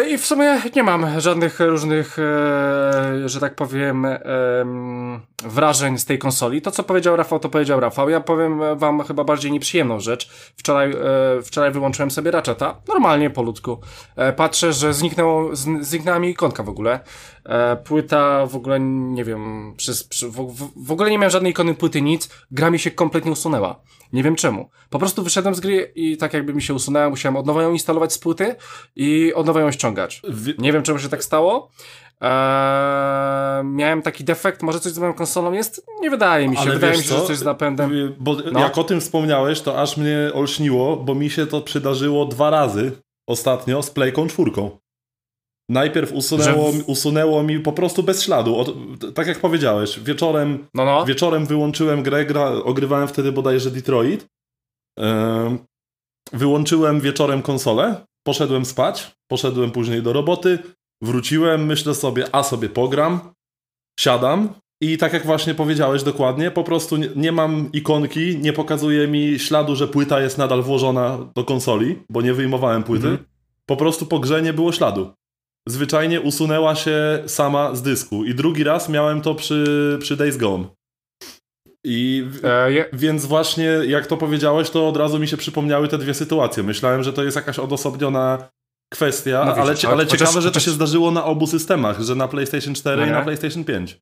I 0.10 0.18
w 0.18 0.26
sumie 0.26 0.62
nie 0.76 0.84
mam 0.84 1.20
żadnych 1.20 1.60
różnych, 1.60 2.20
e, 2.20 3.30
że 3.30 3.40
tak 3.40 3.56
powiem, 3.56 4.06
e, 4.06 4.20
wrażeń 5.44 5.98
z 5.98 6.06
tej 6.06 6.20
konsoli. 6.20 6.62
To, 6.62 6.72
co 6.72 6.84
powiedział 6.84 7.16
Rafał, 7.16 7.40
to 7.40 7.50
powiedział 7.50 7.80
Rafał. 7.80 8.10
Ja 8.10 8.20
powiem 8.20 8.78
wam 8.78 9.04
chyba 9.04 9.24
bardziej 9.24 9.52
nieprzyjemną 9.52 10.00
rzecz. 10.00 10.30
Wczoraj, 10.58 10.92
e, 10.92 10.96
wczoraj 11.42 11.72
wyłączyłem 11.72 12.12
sobie 12.12 12.32
Ratcheta, 12.32 12.82
normalnie 12.88 13.30
po 13.30 13.42
ludzku. 13.42 13.78
E, 14.16 14.34
patrzę, 14.34 14.74
że 14.74 14.94
zniknęło, 14.94 15.56
zniknęła 15.82 16.20
mi 16.20 16.30
ikonka 16.30 16.64
w 16.64 16.70
ogóle. 16.70 17.00
E, 17.46 17.76
płyta 17.76 18.46
w 18.46 18.56
ogóle, 18.56 18.80
nie 18.80 19.24
wiem, 19.24 19.74
w, 20.32 20.86
w 20.86 20.92
ogóle 20.92 21.10
nie 21.10 21.18
miałem 21.18 21.32
żadnej 21.32 21.52
ikony 21.52 21.76
płyty, 21.76 22.02
nic. 22.02 22.30
Gra 22.52 22.70
mi 22.70 22.80
się 22.80 22.92
kompletnie 22.92 23.32
usunęła. 23.32 23.82
Nie 24.14 24.24
wiem 24.24 24.36
czemu. 24.36 24.70
Po 24.90 25.00
prostu 25.00 25.24
wyszedłem 25.24 25.56
z 25.56 25.60
gry 25.60 25.92
i 25.96 26.18
tak 26.18 26.34
jakby 26.34 26.54
mi 26.54 26.62
się 26.62 26.74
usunęła, 26.74 27.10
musiałem 27.10 27.36
od 27.36 27.46
nowa 27.46 27.64
ją 27.64 27.72
instalować 27.72 28.14
z 28.14 28.18
płyty 28.18 28.56
i 28.96 29.34
od 29.34 29.46
nowa 29.52 29.62
ją 29.66 29.72
ściągać. 29.72 30.22
Nie 30.58 30.74
wiem 30.74 30.84
czemu 30.84 31.00
się 31.00 31.10
tak 31.10 31.24
stało. 31.24 31.70
Eee, 32.22 33.64
miałem 33.66 34.02
taki 34.02 34.24
defekt, 34.24 34.62
może 34.64 34.80
coś 34.80 34.92
z 34.92 35.00
moją 35.00 35.14
konsolą 35.14 35.52
jest? 35.52 35.86
Nie 36.02 36.10
wydaje 36.10 36.48
mi 36.50 36.56
się. 36.56 36.62
Ale 36.62 36.74
wydaje 36.74 36.98
mi 36.98 37.04
się, 37.04 37.10
co? 37.10 37.20
że 37.20 37.26
coś 37.26 37.38
z 37.38 37.44
napędem. 37.44 38.16
Bo 38.20 38.36
No. 38.52 38.60
jak 38.60 38.78
o 38.78 38.84
tym 38.84 39.02
wspomniałeś, 39.02 39.62
to 39.62 39.82
aż 39.82 39.98
mnie 39.98 40.32
olśniło, 40.34 40.98
bo 40.98 41.16
mi 41.16 41.30
się 41.30 41.48
to 41.48 41.62
przydarzyło 41.62 42.26
dwa 42.26 42.50
razy 42.50 42.92
ostatnio 43.30 43.84
z 43.84 43.90
Playką 43.92 44.28
czwórką. 44.28 44.78
Najpierw 45.70 46.14
usunęło, 46.14 46.72
Że 46.72 46.84
usunęło 46.84 47.44
mi 47.44 47.60
po 47.60 47.72
prostu 47.72 48.04
bez 48.04 48.24
śladu. 48.24 48.58
Od, 48.58 48.74
tak 49.16 49.28
jak 49.28 49.40
powiedziałeś, 49.40 50.00
wieczorem, 50.00 50.68
No, 50.74 50.86
no. 50.86 51.06
wieczorem 51.06 51.46
wyłączyłem 51.46 52.04
grę, 52.04 52.26
gra, 52.26 52.48
ogrywałem 52.50 53.08
wtedy 53.08 53.32
bodajże 53.32 53.72
Detroit. 53.72 54.28
Em, 55.00 55.60
wyłączyłem 56.34 57.02
wieczorem 57.02 57.42
konsolę, 57.42 58.06
poszedłem 58.24 58.66
spać, 58.66 59.12
poszedłem 59.28 59.72
później 59.72 60.02
do 60.02 60.14
roboty, 60.14 60.60
wróciłem, 61.02 61.66
myślę 61.66 61.96
sobie, 61.96 62.36
a 62.36 62.44
sobie 62.44 62.70
pogram, 62.70 63.20
siadam 64.00 64.50
i 64.82 64.98
tak 64.98 65.14
jak 65.14 65.26
właśnie 65.26 65.56
powiedziałeś 65.56 66.04
dokładnie, 66.04 66.52
po 66.52 66.64
prostu 66.64 66.98
nie, 66.98 67.10
nie 67.16 67.32
mam 67.32 67.72
ikonki, 67.74 68.38
nie 68.38 68.54
pokazuje 68.54 69.08
mi 69.08 69.40
śladu, 69.40 69.76
że 69.76 69.88
płyta 69.88 70.22
jest 70.22 70.38
nadal 70.38 70.64
włożona 70.64 71.18
do 71.36 71.44
konsoli, 71.44 72.00
bo 72.10 72.22
nie 72.22 72.34
wyjmowałem 72.34 72.84
płyty. 72.84 73.08
Mhm. 73.08 73.26
Po 73.66 73.78
prostu 73.78 74.06
po 74.06 74.20
grze 74.20 74.42
nie 74.42 74.54
było 74.54 74.72
śladu. 74.72 75.14
Zwyczajnie 75.68 76.22
usunęła 76.22 76.76
się 76.76 77.24
sama 77.28 77.76
z 77.76 77.82
dysku. 77.82 78.26
I 78.26 78.36
drugi 78.36 78.64
raz 78.64 78.90
miałem 78.90 79.22
to 79.22 79.36
przy, 79.36 79.98
przy 80.02 80.18
Days 80.18 80.38
Gone. 80.38 80.66
I 81.84 82.28
E, 82.44 82.72
je, 82.72 82.86
więc 82.94 83.26
właśnie 83.26 83.66
jak 83.66 84.08
to 84.08 84.18
powiedziałeś, 84.18 84.70
to 84.70 84.88
od 84.88 84.98
razu 84.98 85.20
mi 85.20 85.28
się 85.28 85.38
przypomniały 85.38 85.88
te 85.88 85.98
dwie 85.98 86.14
sytuacje. 86.14 86.64
Myślałem, 86.64 87.04
że 87.04 87.14
to 87.14 87.24
jest 87.24 87.36
jakaś 87.36 87.60
odosobniona 87.60 88.50
kwestia, 88.94 89.44
No 89.46 89.56
ale, 89.56 89.76
cie- 89.76 89.88
ale 89.88 89.96
ale 89.96 90.06
chociaż- 90.06 90.20
ciekawe, 90.20 90.42
że 90.42 90.52
to 90.52 90.60
się 90.60 90.72
zdarzyło 90.72 91.12
na 91.12 91.26
obu 91.26 91.48
systemach, 91.48 92.02
że 92.02 92.16
na 92.16 92.28
PlayStation 92.28 92.74
4 92.74 93.02
No 93.02 93.08
i 93.08 93.12
na 93.12 93.22
PlayStation 93.22 93.64
5. 93.64 94.00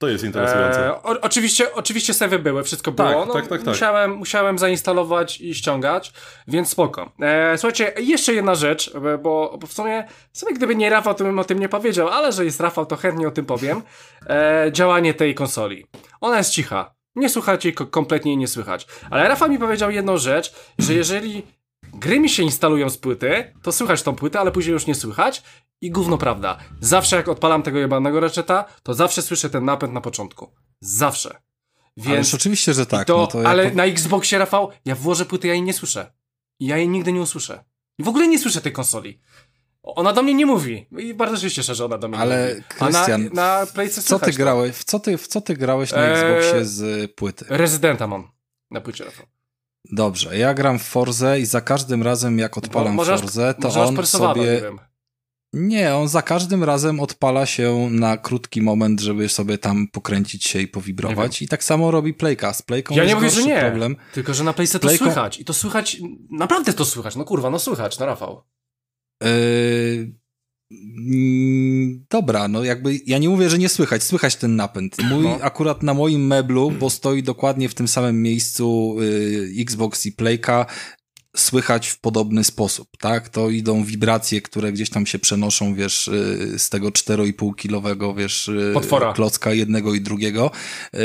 To 0.00 0.08
jest 0.08 0.24
interesujące. 0.24 0.86
E, 0.86 0.94
o, 0.94 1.20
oczywiście, 1.20 1.74
oczywiście 1.74 2.14
save 2.14 2.38
były, 2.42 2.64
wszystko 2.64 2.92
Tak, 2.92 3.08
było. 3.08 3.26
No, 3.26 3.32
tak, 3.32 3.46
tak, 3.46 3.58
tak. 3.58 3.66
Musiałem, 3.68 4.10
musiałem 4.16 4.58
zainstalować 4.58 5.40
i 5.40 5.54
ściągać, 5.54 6.12
więc 6.48 6.68
spoko. 6.68 7.12
E, 7.20 7.58
słuchajcie, 7.58 7.92
jeszcze 8.00 8.34
jedna 8.34 8.54
rzecz, 8.54 8.90
e, 8.94 9.18
bo, 9.18 9.56
bo 9.60 9.66
w 9.66 9.72
sumie, 9.72 10.04
w 10.32 10.38
sumie 10.38 10.54
gdyby 10.54 10.76
nie 10.76 10.90
Rafał, 10.90 11.14
to 11.14 11.24
bym 11.24 11.38
o 11.38 11.44
tym 11.44 11.58
nie 11.58 11.68
powiedział, 11.68 12.08
ale 12.08 12.32
że 12.32 12.44
jest 12.44 12.60
Rafał, 12.60 12.86
to 12.86 12.96
chętnie 12.96 13.28
o 13.28 13.30
tym 13.30 13.44
powiem. 13.46 13.82
E, 14.26 14.68
działanie 14.72 15.14
tej 15.14 15.34
konsoli. 15.34 15.86
Ona 16.20 16.38
jest 16.38 16.50
cicha. 16.50 16.97
Nie 17.18 17.28
słuchacie, 17.28 17.72
ko- 17.72 17.86
kompletnie 17.86 18.36
nie 18.36 18.48
słychać. 18.48 18.86
Ale 19.10 19.28
Rafał 19.28 19.50
mi 19.50 19.58
powiedział 19.58 19.90
jedną 19.90 20.18
rzecz, 20.18 20.54
że 20.78 20.94
jeżeli 20.94 21.42
gry 21.94 22.20
mi 22.20 22.28
się 22.28 22.42
instalują 22.42 22.90
z 22.90 22.98
płyty, 22.98 23.54
to 23.62 23.72
słychać 23.72 24.02
tą 24.02 24.16
płytę, 24.16 24.40
ale 24.40 24.52
później 24.52 24.72
już 24.72 24.86
nie 24.86 24.94
słychać. 24.94 25.42
I 25.80 25.90
gówno 25.90 26.18
prawda. 26.18 26.58
Zawsze 26.80 27.16
jak 27.16 27.28
odpalam 27.28 27.62
tego 27.62 27.78
jebanego 27.78 28.20
Ratcheta, 28.20 28.64
to 28.82 28.94
zawsze 28.94 29.22
słyszę 29.22 29.50
ten 29.50 29.64
napęd 29.64 29.92
na 29.92 30.00
początku. 30.00 30.50
Zawsze. 30.80 31.30
Ależ 31.30 32.06
Więc 32.08 32.34
oczywiście, 32.34 32.74
że 32.74 32.86
tak. 32.86 33.06
to, 33.06 33.16
no 33.16 33.26
to 33.26 33.48
ale 33.48 33.70
na 33.70 33.84
Xboxie, 33.84 34.38
Rafał, 34.38 34.70
ja 34.84 34.94
włożę 34.94 35.24
płytę, 35.24 35.48
ja 35.48 35.54
jej 35.54 35.62
nie 35.62 35.72
słyszę. 35.72 36.12
Ja 36.60 36.76
jej 36.76 36.88
nigdy 36.88 37.12
nie 37.12 37.20
usłyszę. 37.20 37.64
I 37.98 38.02
w 38.02 38.08
ogóle 38.08 38.28
nie 38.28 38.38
słyszę 38.38 38.60
tej 38.60 38.72
konsoli. 38.72 39.20
Ona 39.96 40.12
do 40.12 40.22
mnie 40.22 40.34
nie 40.34 40.46
mówi. 40.46 40.86
I 40.98 41.14
bardzo 41.14 41.36
się 41.36 41.50
cieszę, 41.50 41.74
że 41.74 41.84
ona 41.84 41.98
do 41.98 42.08
mnie 42.08 42.16
nie 42.16 42.22
Ale, 42.22 42.48
mówi. 42.48 42.62
A 42.78 42.84
na, 42.84 42.90
Krystian, 42.90 43.30
na 43.32 43.66
w 43.66 43.72
co 43.72 43.78
ty 43.82 44.02
słychać 44.02 44.34
to. 44.34 44.38
grałeś? 44.38 44.76
W 44.76 44.84
co 44.84 45.00
ty, 45.00 45.18
w 45.18 45.26
co 45.26 45.40
ty 45.40 45.54
grałeś 45.56 45.92
na 45.92 45.98
Eee, 45.98 46.12
Xboxie 46.36 46.64
z 46.64 47.12
płyty? 47.12 47.44
Rezydenta 47.48 48.06
mam 48.06 48.30
na 48.70 48.80
płycie, 48.80 49.04
Rafał. 49.04 49.26
Dobrze, 49.92 50.38
ja 50.38 50.54
gram 50.54 50.78
w 50.78 50.82
Forzę 50.82 51.40
i 51.40 51.46
za 51.46 51.60
każdym 51.60 52.02
razem 52.02 52.38
jak 52.38 52.58
odpalam 52.58 52.94
Może 52.94 53.14
aż- 53.14 53.20
Forzę, 53.20 53.54
to 53.60 53.84
on 53.86 53.94
nie 53.96 54.06
sobie... 54.06 54.62
Nie, 55.52 55.94
on 55.94 56.08
za 56.08 56.22
każdym 56.22 56.64
razem 56.64 57.00
odpala 57.00 57.46
się 57.46 57.88
na 57.90 58.16
krótki 58.16 58.62
moment, 58.62 59.00
żeby 59.00 59.28
sobie 59.28 59.58
tam 59.58 59.88
pokręcić 59.92 60.44
się 60.44 60.60
i 60.60 60.68
powibrować. 60.68 61.42
I 61.42 61.48
tak 61.48 61.64
samo 61.64 61.90
robi 61.90 62.14
Playka. 62.14 62.52
Z 62.52 62.62
Playką 62.62 62.94
Ja 62.94 63.04
nie 63.04 63.14
mówię, 63.14 63.30
że 63.30 63.42
nie. 63.42 63.60
problem. 63.60 63.96
Tylko, 64.12 64.34
że 64.34 64.44
na 64.44 64.52
Playce 64.52 64.78
to 64.78 64.88
Playką- 64.88 64.98
słychać. 64.98 65.40
I 65.40 65.44
to 65.44 65.54
słychać, 65.54 65.96
naprawdę 66.30 66.72
to 66.72 66.84
słychać. 66.84 67.16
No 67.16 67.24
kurwa, 67.24 67.50
no 67.50 67.58
słychać, 67.58 67.98
no 67.98 68.06
Rafał. 68.06 68.42
Yy, 69.22 70.14
mm, 70.70 72.04
Dobra, 72.10 72.48
no 72.48 72.64
jakby 72.64 73.00
ja 73.06 73.18
nie 73.18 73.28
mówię, 73.28 73.50
że 73.50 73.58
nie 73.58 73.68
słychać, 73.68 74.02
słychać 74.02 74.36
ten 74.36 74.56
napęd. 74.56 74.96
Mój, 75.10 75.24
No. 75.24 75.38
akurat 75.42 75.82
na 75.82 75.94
moim 75.94 76.26
meblu, 76.26 76.70
bo 76.70 76.90
stoi 76.90 77.22
dokładnie 77.22 77.68
w 77.68 77.74
tym 77.74 77.88
samym 77.88 78.22
miejscu 78.22 78.96
yy, 79.00 79.62
Xbox 79.62 80.06
i 80.06 80.12
Playka, 80.12 80.66
słychać 81.36 81.88
w 81.88 82.00
podobny 82.00 82.44
sposób, 82.44 82.88
tak? 82.98 83.28
To 83.28 83.50
idą 83.50 83.84
wibracje, 83.84 84.42
które 84.42 84.72
gdzieś 84.72 84.90
tam 84.90 85.06
się 85.06 85.18
przenoszą, 85.18 85.74
wiesz, 85.74 86.10
yy, 86.52 86.58
z 86.58 86.70
tego 86.70 86.88
4,5 86.88 87.54
kilowego, 87.54 88.14
wiesz, 88.14 88.50
yy, 88.54 88.74
Potwora. 88.74 89.12
klocka 89.12 89.52
jednego 89.52 89.94
i 89.94 90.00
drugiego, 90.00 90.50
yy, 90.92 91.00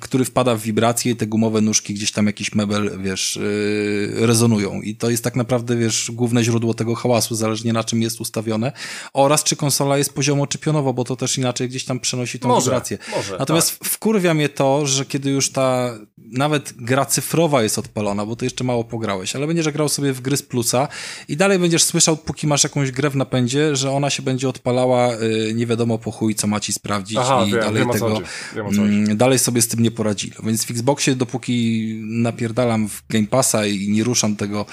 który 0.00 0.24
wpada 0.24 0.54
w 0.56 0.60
wibracje 0.60 1.12
i 1.12 1.16
te 1.16 1.26
gumowe 1.26 1.60
nóżki 1.60 1.94
gdzieś 1.94 2.12
tam 2.12 2.26
jakiś 2.26 2.54
mebel, 2.54 2.98
wiesz, 3.02 3.36
yy, 3.36 4.26
rezonują. 4.26 4.80
I 4.80 4.96
to 4.96 5.10
jest 5.10 5.24
tak 5.24 5.36
naprawdę, 5.36 5.76
wiesz, 5.76 6.10
główne 6.14 6.44
źródło 6.44 6.74
tego 6.74 6.94
hałasu, 6.94 7.34
zależnie 7.34 7.72
na 7.72 7.84
czym 7.84 8.02
jest 8.02 8.20
ustawione 8.20 8.72
oraz 9.12 9.44
czy 9.44 9.56
konsola 9.56 9.98
jest 9.98 10.12
poziomo 10.12 10.46
czy 10.46 10.58
pionowo, 10.58 10.92
bo 10.94 11.04
to 11.04 11.16
też 11.16 11.38
inaczej 11.38 11.68
gdzieś 11.68 11.84
tam 11.84 12.00
przenosi 12.00 12.38
tą 12.38 12.48
Może, 12.48 12.64
wibrację. 12.64 12.98
może, 13.16 13.36
Natomiast 13.38 13.70
wkurwia 13.70 14.34
mnie 14.34 14.48
to, 14.48 14.86
że 14.86 15.06
kiedy 15.06 15.30
już 15.30 15.50
ta 15.52 15.94
nawet 16.18 16.72
gra 16.76 17.06
cyfrowa 17.06 17.62
jest 17.62 17.78
odpalona, 17.78 18.26
bo 18.26 18.36
to 18.36 18.44
jeszcze 18.44 18.64
mało 18.64 18.84
pograłeś, 19.10 19.36
ale 19.36 19.46
będziesz 19.46 19.68
grał 19.70 19.88
sobie 19.88 20.12
w 20.12 20.20
gry 20.20 20.36
z 20.36 20.42
plusa 20.42 20.88
i 21.28 21.36
dalej 21.36 21.58
będziesz 21.58 21.84
słyszał, 21.84 22.16
póki 22.16 22.46
masz 22.46 22.64
jakąś 22.64 22.90
grę 22.90 23.10
w 23.10 23.16
napędzie, 23.16 23.76
że 23.76 23.90
ona 23.90 24.10
się 24.10 24.22
będzie 24.22 24.48
odpalała 24.48 25.14
y, 25.14 25.52
nie 25.54 25.66
wiadomo 25.66 25.98
po 25.98 26.10
chuj, 26.10 26.34
co 26.34 26.46
ma 26.46 26.60
ci 26.60 26.72
sprawdzić 26.72 27.18
Aha, 27.20 27.44
i 27.46 27.50
wiem, 27.50 27.60
dalej 27.60 27.82
wiem 27.82 27.92
tego. 27.92 28.20
Wiem 28.54 28.66
mm, 28.66 29.16
dalej 29.16 29.38
sobie 29.38 29.62
z 29.62 29.68
tym 29.68 29.80
nie 29.80 29.90
poradzili. 29.90 30.32
Więc 30.42 30.64
w 30.64 30.70
Xboxie, 30.70 31.14
dopóki 31.16 32.00
napierdalam 32.04 32.88
w 32.88 33.02
Game 33.08 33.26
Passa 33.26 33.66
i 33.66 33.88
nie 33.88 34.04
ruszam 34.04 34.36
tego, 34.36 34.66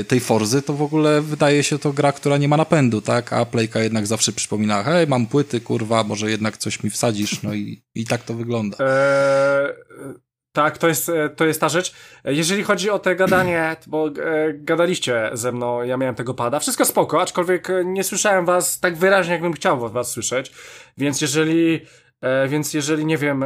y, 0.00 0.04
tej 0.04 0.20
Forzy, 0.20 0.62
to 0.62 0.72
w 0.72 0.82
ogóle 0.82 1.22
wydaje 1.22 1.62
się 1.62 1.78
to 1.78 1.92
gra, 1.92 2.12
która 2.12 2.36
nie 2.36 2.48
ma 2.48 2.56
napędu, 2.56 3.00
tak? 3.00 3.32
A 3.32 3.44
Playka 3.44 3.80
jednak 3.80 4.06
zawsze 4.06 4.32
przypomina, 4.32 4.82
hej, 4.82 5.06
mam 5.06 5.26
płyty, 5.26 5.60
kurwa, 5.60 6.04
może 6.04 6.30
jednak 6.30 6.56
coś 6.56 6.82
mi 6.82 6.90
wsadzisz, 6.90 7.42
no 7.42 7.54
i, 7.54 7.82
i 7.94 8.04
tak 8.04 8.22
to 8.22 8.34
wygląda. 8.34 8.76
Eee, 8.80 10.23
tak, 10.54 10.78
to 10.78 10.88
jest, 10.88 11.08
e, 11.08 11.28
to 11.28 11.46
jest 11.46 11.60
ta 11.60 11.68
rzecz. 11.68 11.94
Jeżeli 12.24 12.62
chodzi 12.62 12.90
o 12.90 12.98
te 12.98 13.16
gadanie, 13.16 13.76
bo 13.86 14.08
e, 14.08 14.12
gadaliście 14.52 15.30
ze 15.32 15.52
mną, 15.52 15.82
ja 15.82 15.96
miałem 15.96 16.14
tego 16.14 16.34
pada, 16.34 16.60
wszystko 16.60 16.84
spoko, 16.84 17.22
aczkolwiek 17.22 17.70
e, 17.70 17.84
nie 17.84 18.04
słyszałem 18.04 18.44
was 18.44 18.80
tak 18.80 18.96
wyraźnie, 18.96 19.32
jakbym 19.32 19.52
chciał 19.52 19.90
was, 19.90 20.10
słyszeć, 20.10 20.52
więc 20.98 21.20
jeżeli, 21.20 21.80
więc 22.48 22.74
jeżeli, 22.74 23.06
nie 23.06 23.18
wiem... 23.18 23.44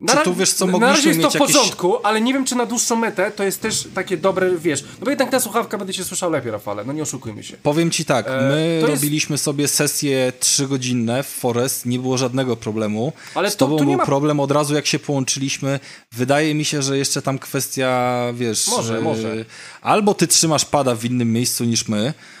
em, 0.00 0.08
Czy 0.08 0.16
tu, 0.24 0.34
wiesz 0.34 0.52
co, 0.52 0.66
na 0.66 0.72
mogliśmy 0.72 0.96
razie 0.96 1.08
jest 1.08 1.20
to 1.22 1.30
w 1.30 1.34
mieć 1.34 1.40
jakieś- 1.40 1.56
porządku, 1.56 2.06
ale 2.06 2.20
nie 2.20 2.32
wiem, 2.32 2.44
czy 2.44 2.54
na 2.54 2.66
dłuższą 2.66 2.96
metę 2.96 3.30
to 3.30 3.44
jest 3.44 3.60
też 3.60 3.88
takie 3.94 4.16
dobre, 4.16 4.50
wiesz, 4.58 4.82
no 4.82 5.04
bo 5.04 5.10
jednak 5.10 5.30
ta 5.30 5.40
słuchawka 5.40 5.78
będzie 5.78 5.92
się 5.92 6.04
słyszał 6.04 6.30
lepiej, 6.30 6.50
Rafale, 6.52 6.84
no 6.84 6.92
nie 6.92 7.02
oszukujmy 7.02 7.42
się. 7.42 7.56
Powiem 7.62 7.90
ci 7.90 8.04
tak, 8.04 8.26
E, 8.28 8.30
my 8.30 8.78
to 8.82 8.88
jest- 8.88 9.02
robiliśmy 9.02 9.38
sobie 9.38 9.68
sesję 9.68 10.32
trzygodzinne 10.40 11.22
w 11.22 11.26
Forest, 11.28 11.86
nie 11.86 11.98
było 11.98 12.18
żadnego 12.18 12.56
problemu. 12.56 13.12
Ale 13.34 13.50
Z 13.50 13.56
tobą 13.56 13.76
tu 13.78 13.84
nie 13.84 13.88
był 13.90 13.98
ma- 13.98 14.06
problem 14.06 14.40
od 14.40 14.50
razu, 14.50 14.74
jak 14.74 14.86
się 14.86 14.98
połączyliśmy. 14.98 15.80
Wydaje 16.12 16.54
mi 16.54 16.64
się, 16.64 16.82
że 16.82 16.98
jeszcze 16.98 17.22
tam 17.22 17.38
kwestia, 17.38 18.20
wiesz... 18.34 18.68
Może, 18.68 18.98
e, 18.98 19.00
może. 19.00 19.44
Albo 19.82 20.14
ty 20.14 20.26
trzymasz 20.26 20.64
pada 20.64 20.94
w 20.94 21.04
innym 21.04 21.32
miejscu 21.32 21.64
niż 21.64 21.88
my, 21.88 22.00
E, 22.06 22.39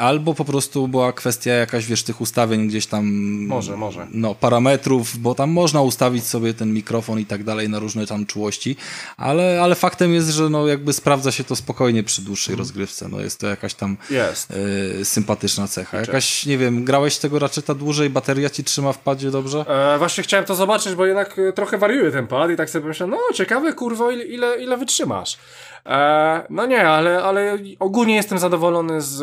albo 0.00 0.34
po 0.34 0.44
prostu 0.44 0.88
była 0.88 1.12
kwestia 1.12 1.52
jakaś, 1.52 1.86
wiesz, 1.86 2.02
tych 2.02 2.20
ustawień 2.20 2.68
gdzieś 2.68 2.86
tam... 2.86 3.06
Może, 3.46 3.76
może. 3.76 4.06
No, 4.12 4.34
parametrów, 4.34 5.18
bo 5.18 5.34
tam 5.34 5.50
można 5.50 5.82
ustawić 5.82 6.24
sobie 6.24 6.54
ten 6.54 6.72
mikrofon 6.72 7.20
i 7.20 7.26
tak 7.26 7.44
dalej 7.44 7.68
na 7.68 7.78
różne 7.78 8.06
tam 8.06 8.26
czułości, 8.26 8.76
ale, 9.16 9.60
ale 9.62 9.74
faktem 9.74 10.14
jest, 10.14 10.28
że 10.28 10.48
no 10.48 10.66
jakby 10.66 10.92
sprawdza 10.92 11.32
się 11.32 11.44
to 11.44 11.56
spokojnie 11.56 12.02
przy 12.02 12.22
dłuższej 12.22 12.56
rozgrywce. 12.56 13.08
No 13.08 13.20
jest 13.20 13.40
to 13.40 13.46
jakaś 13.46 13.74
tam 13.74 13.96
Jest. 14.10 14.52
e, 15.00 15.04
sympatyczna 15.04 15.68
cecha. 15.68 16.00
Jakaś, 16.00 16.46
nie 16.46 16.58
wiem, 16.58 16.84
grałeś 16.84 17.18
tego 17.18 17.38
raczeta 17.38 17.74
dłużej, 17.74 18.10
bateria 18.10 18.50
ci 18.50 18.64
trzyma 18.64 18.92
w 18.92 18.98
padzie 18.98 19.30
dobrze? 19.30 19.64
E, 19.94 19.98
właśnie 19.98 20.22
chciałem 20.22 20.46
to 20.46 20.54
zobaczyć, 20.54 20.94
bo 20.94 21.06
jednak 21.06 21.38
e, 21.38 21.52
trochę 21.52 21.78
wariuje 21.78 22.10
ten 22.10 22.26
pad 22.26 22.50
i 22.50 22.56
tak 22.56 22.70
sobie 22.70 22.88
myślałem, 22.88 23.10
no 23.10 23.34
ciekawe 23.34 23.72
kurwo, 23.72 24.10
ile, 24.10 24.24
ile, 24.24 24.62
ile 24.62 24.76
wytrzymasz. 24.76 25.38
E, 25.86 26.46
no 26.50 26.66
nie, 26.66 26.88
ale, 26.88 27.22
ale 27.22 27.58
ogólnie 27.78 28.14
jestem 28.14 28.38
zadowolony 28.38 29.00
z 29.00 29.22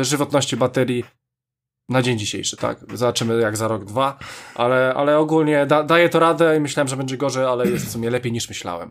e, 0.00 0.04
żywotności 0.04 0.56
baterii 0.56 1.04
na 1.88 2.02
dzień 2.02 2.18
dzisiejszy, 2.18 2.56
tak. 2.56 2.78
Zobaczymy 2.94 3.40
jak 3.40 3.56
za 3.56 3.68
rok, 3.68 3.84
dwa, 3.84 4.18
ale, 4.54 4.94
ale 4.96 5.18
ogólnie 5.18 5.66
da, 5.66 5.82
daje 5.82 6.08
to 6.08 6.18
radę 6.18 6.56
i 6.56 6.60
myślałem, 6.60 6.88
że 6.88 6.96
będzie 6.96 7.16
gorzej, 7.16 7.44
ale 7.44 7.66
jest 7.70 7.86
w 7.86 7.90
sumie 7.92 8.10
lepiej 8.10 8.32
niż 8.32 8.48
myślałem. 8.48 8.90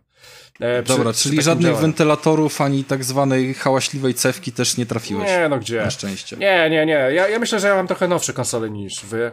E, 0.59 0.83
przy- 0.83 0.97
Dobra, 0.97 1.11
przy 1.11 1.23
czyli 1.23 1.41
żadnych 1.41 1.65
działaniu. 1.65 1.81
wentylatorów 1.81 2.61
ani 2.61 2.83
tak 2.83 3.03
zwanej 3.03 3.53
hałaśliwej 3.53 4.13
cewki 4.13 4.51
też 4.51 4.77
nie 4.77 4.85
trafiłeś. 4.85 5.27
Nie, 5.29 5.47
no 5.49 5.59
gdzie? 5.59 5.81
Na 5.83 5.89
szczęście. 5.91 6.37
Nie, 6.37 6.69
nie, 6.69 6.85
nie. 6.85 6.93
Ja, 6.93 7.27
ja 7.27 7.39
myślę, 7.39 7.59
że 7.59 7.67
ja 7.67 7.75
mam 7.75 7.87
trochę 7.87 8.07
nowsze 8.07 8.33
konsole 8.33 8.69
niż 8.69 9.05
wy, 9.05 9.31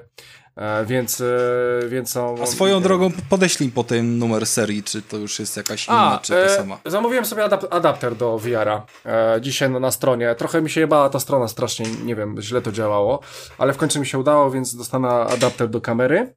więc, 0.86 1.20
e, 1.20 1.88
więc 1.88 2.10
są... 2.10 2.42
A 2.42 2.46
swoją 2.46 2.80
drogą 2.80 3.10
podeślij 3.28 3.70
po 3.70 3.84
ten 3.84 4.18
numer 4.18 4.46
serii, 4.46 4.82
czy 4.82 5.02
to 5.02 5.16
już 5.16 5.38
jest 5.38 5.56
jakaś 5.56 5.88
inna, 5.88 6.12
A, 6.12 6.18
czy 6.18 6.32
ta 6.32 6.38
e, 6.38 6.56
sama. 6.56 6.78
zamówiłem 6.86 7.24
sobie 7.24 7.44
adap 7.44 7.74
adapter 7.74 8.16
do 8.16 8.38
VR-a 8.38 8.86
e, 9.06 9.40
dzisiaj 9.40 9.70
na, 9.70 9.80
na 9.80 9.90
stronie. 9.90 10.34
Trochę 10.34 10.62
mi 10.62 10.70
się 10.70 10.80
jebała 10.80 11.10
ta 11.10 11.20
strona 11.20 11.48
strasznie, 11.48 11.86
nie 12.04 12.16
wiem, 12.16 12.40
źle 12.40 12.62
to 12.62 12.72
działało, 12.72 13.20
ale 13.58 13.72
w 13.72 13.76
końcu 13.76 14.00
mi 14.00 14.06
się 14.06 14.18
udało, 14.18 14.50
więc 14.50 14.76
dostanę 14.76 15.08
adapter 15.08 15.68
do 15.68 15.80
kamery. 15.80 16.32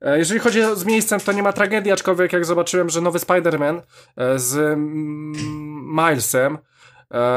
E, 0.00 0.18
jeżeli 0.18 0.40
chodzi 0.40 0.60
z 0.74 0.84
miejscem, 0.84 1.20
to 1.20 1.32
nie 1.32 1.42
ma 1.42 1.52
tragedii, 1.52 1.92
aczkolwiek 1.92 2.32
jak 2.32 2.44
zobaczyłem, 2.44 2.90
że 2.90 3.00
nowy 3.00 3.18
Spider-Man 3.18 3.80
e, 4.16 4.38
z 4.38 4.56
mm, 4.56 5.32
Milesem 5.94 6.54
e, 6.54 6.73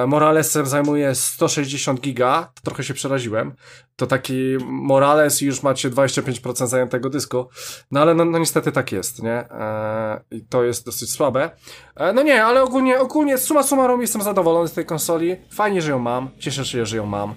Moralesem 0.08 0.66
zajmuje 0.66 1.16
160 1.16 2.02
giga, 2.02 2.52
trochę 2.64 2.84
się 2.84 2.94
przeraziłem. 2.94 3.54
To 3.96 4.08
taki 4.08 4.58
Morales 4.66 5.42
i 5.42 5.46
już 5.46 5.64
macie 5.64 5.90
25% 5.90 6.68
zajętego 6.68 7.10
dysku. 7.10 7.48
No 7.92 8.00
ale 8.02 8.14
no, 8.14 8.26
no 8.26 8.40
niestety 8.40 8.72
tak 8.72 8.92
jest, 8.92 9.24
nie? 9.24 9.32
E, 9.32 10.22
I 10.32 10.42
to 10.42 10.64
jest 10.64 10.86
dosyć 10.86 11.12
słabe. 11.12 11.50
E, 11.96 12.14
no 12.14 12.24
nie, 12.24 12.46
ale 12.46 12.64
ogólnie, 12.64 13.00
ogólnie 13.00 13.38
suma 13.38 13.64
summarum 13.64 14.02
jestem 14.02 14.22
zadowolony 14.22 14.68
z 14.68 14.74
tej 14.74 14.86
konsoli. 14.86 15.36
Fajnie, 15.54 15.82
że 15.82 15.92
ją 15.92 16.00
mam. 16.00 16.30
Cieszę 16.40 16.66
się, 16.66 16.86
że 16.86 16.98
ją 16.98 17.06
mam. 17.06 17.36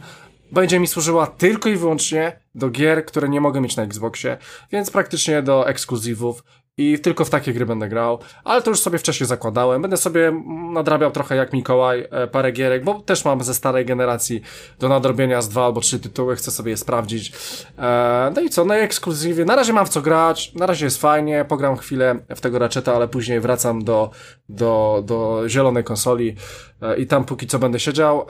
Będzie 0.52 0.80
mi 0.80 0.86
służyła 0.86 1.26
tylko 1.26 1.68
i 1.68 1.76
wyłącznie 1.76 2.40
do 2.54 2.70
gier, 2.70 3.06
które 3.06 3.28
nie 3.28 3.40
mogę 3.40 3.60
mieć 3.60 3.76
na 3.76 3.82
Xboxie, 3.82 4.38
więc 4.72 4.90
praktycznie 4.90 5.42
do 5.42 5.68
ekskluzywów 5.68 6.44
i 6.76 6.98
tylko 6.98 7.24
w 7.24 7.30
takie 7.30 7.52
gry 7.52 7.66
będę 7.66 7.88
grał, 7.88 8.18
ale 8.44 8.62
to 8.62 8.70
już 8.70 8.80
sobie 8.80 8.98
wcześniej 8.98 9.26
zakładałem. 9.26 9.82
Będę 9.82 9.96
sobie 9.96 10.42
nadrabiał 10.72 11.10
trochę 11.10 11.36
jak 11.36 11.52
Mikołaj 11.52 12.08
e, 12.10 12.26
parę 12.26 12.52
gierek, 12.52 12.84
bo 12.84 13.00
też 13.00 13.24
mam 13.24 13.42
ze 13.42 13.54
starej 13.54 13.86
generacji 13.86 14.42
do 14.78 14.88
nadrobienia 14.88 15.42
z 15.42 15.48
dwa 15.48 15.64
albo 15.64 15.80
trzy 15.80 16.00
tytuły, 16.00 16.36
chcę 16.36 16.50
sobie 16.50 16.70
je 16.70 16.76
sprawdzić. 16.76 17.32
E, 17.78 18.32
no 18.36 18.40
i 18.40 18.50
co, 18.50 18.64
no 18.64 18.76
i 18.76 18.80
ekskluzywie. 18.80 19.44
Na 19.44 19.56
razie 19.56 19.72
mam 19.72 19.86
w 19.86 19.88
co 19.88 20.02
grać, 20.02 20.54
na 20.54 20.66
razie 20.66 20.84
jest 20.84 21.00
fajnie, 21.00 21.44
pogram 21.48 21.76
chwilę 21.76 22.18
w 22.28 22.40
tego 22.40 22.58
Ratcheta, 22.58 22.94
ale 22.94 23.08
później 23.08 23.40
wracam 23.40 23.84
do, 23.84 24.10
do, 24.48 25.02
do 25.06 25.48
zielonej 25.48 25.84
konsoli 25.84 26.36
e, 26.82 26.96
i 26.96 27.06
tam 27.06 27.24
póki 27.24 27.46
co 27.46 27.58
będę 27.58 27.80
siedział. 27.80 28.26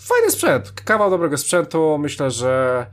Fajny 0.00 0.30
sprzęt, 0.30 0.72
kawał 0.72 1.10
dobrego 1.10 1.38
sprzętu, 1.38 1.98
myślę, 1.98 2.30
że 2.30 2.86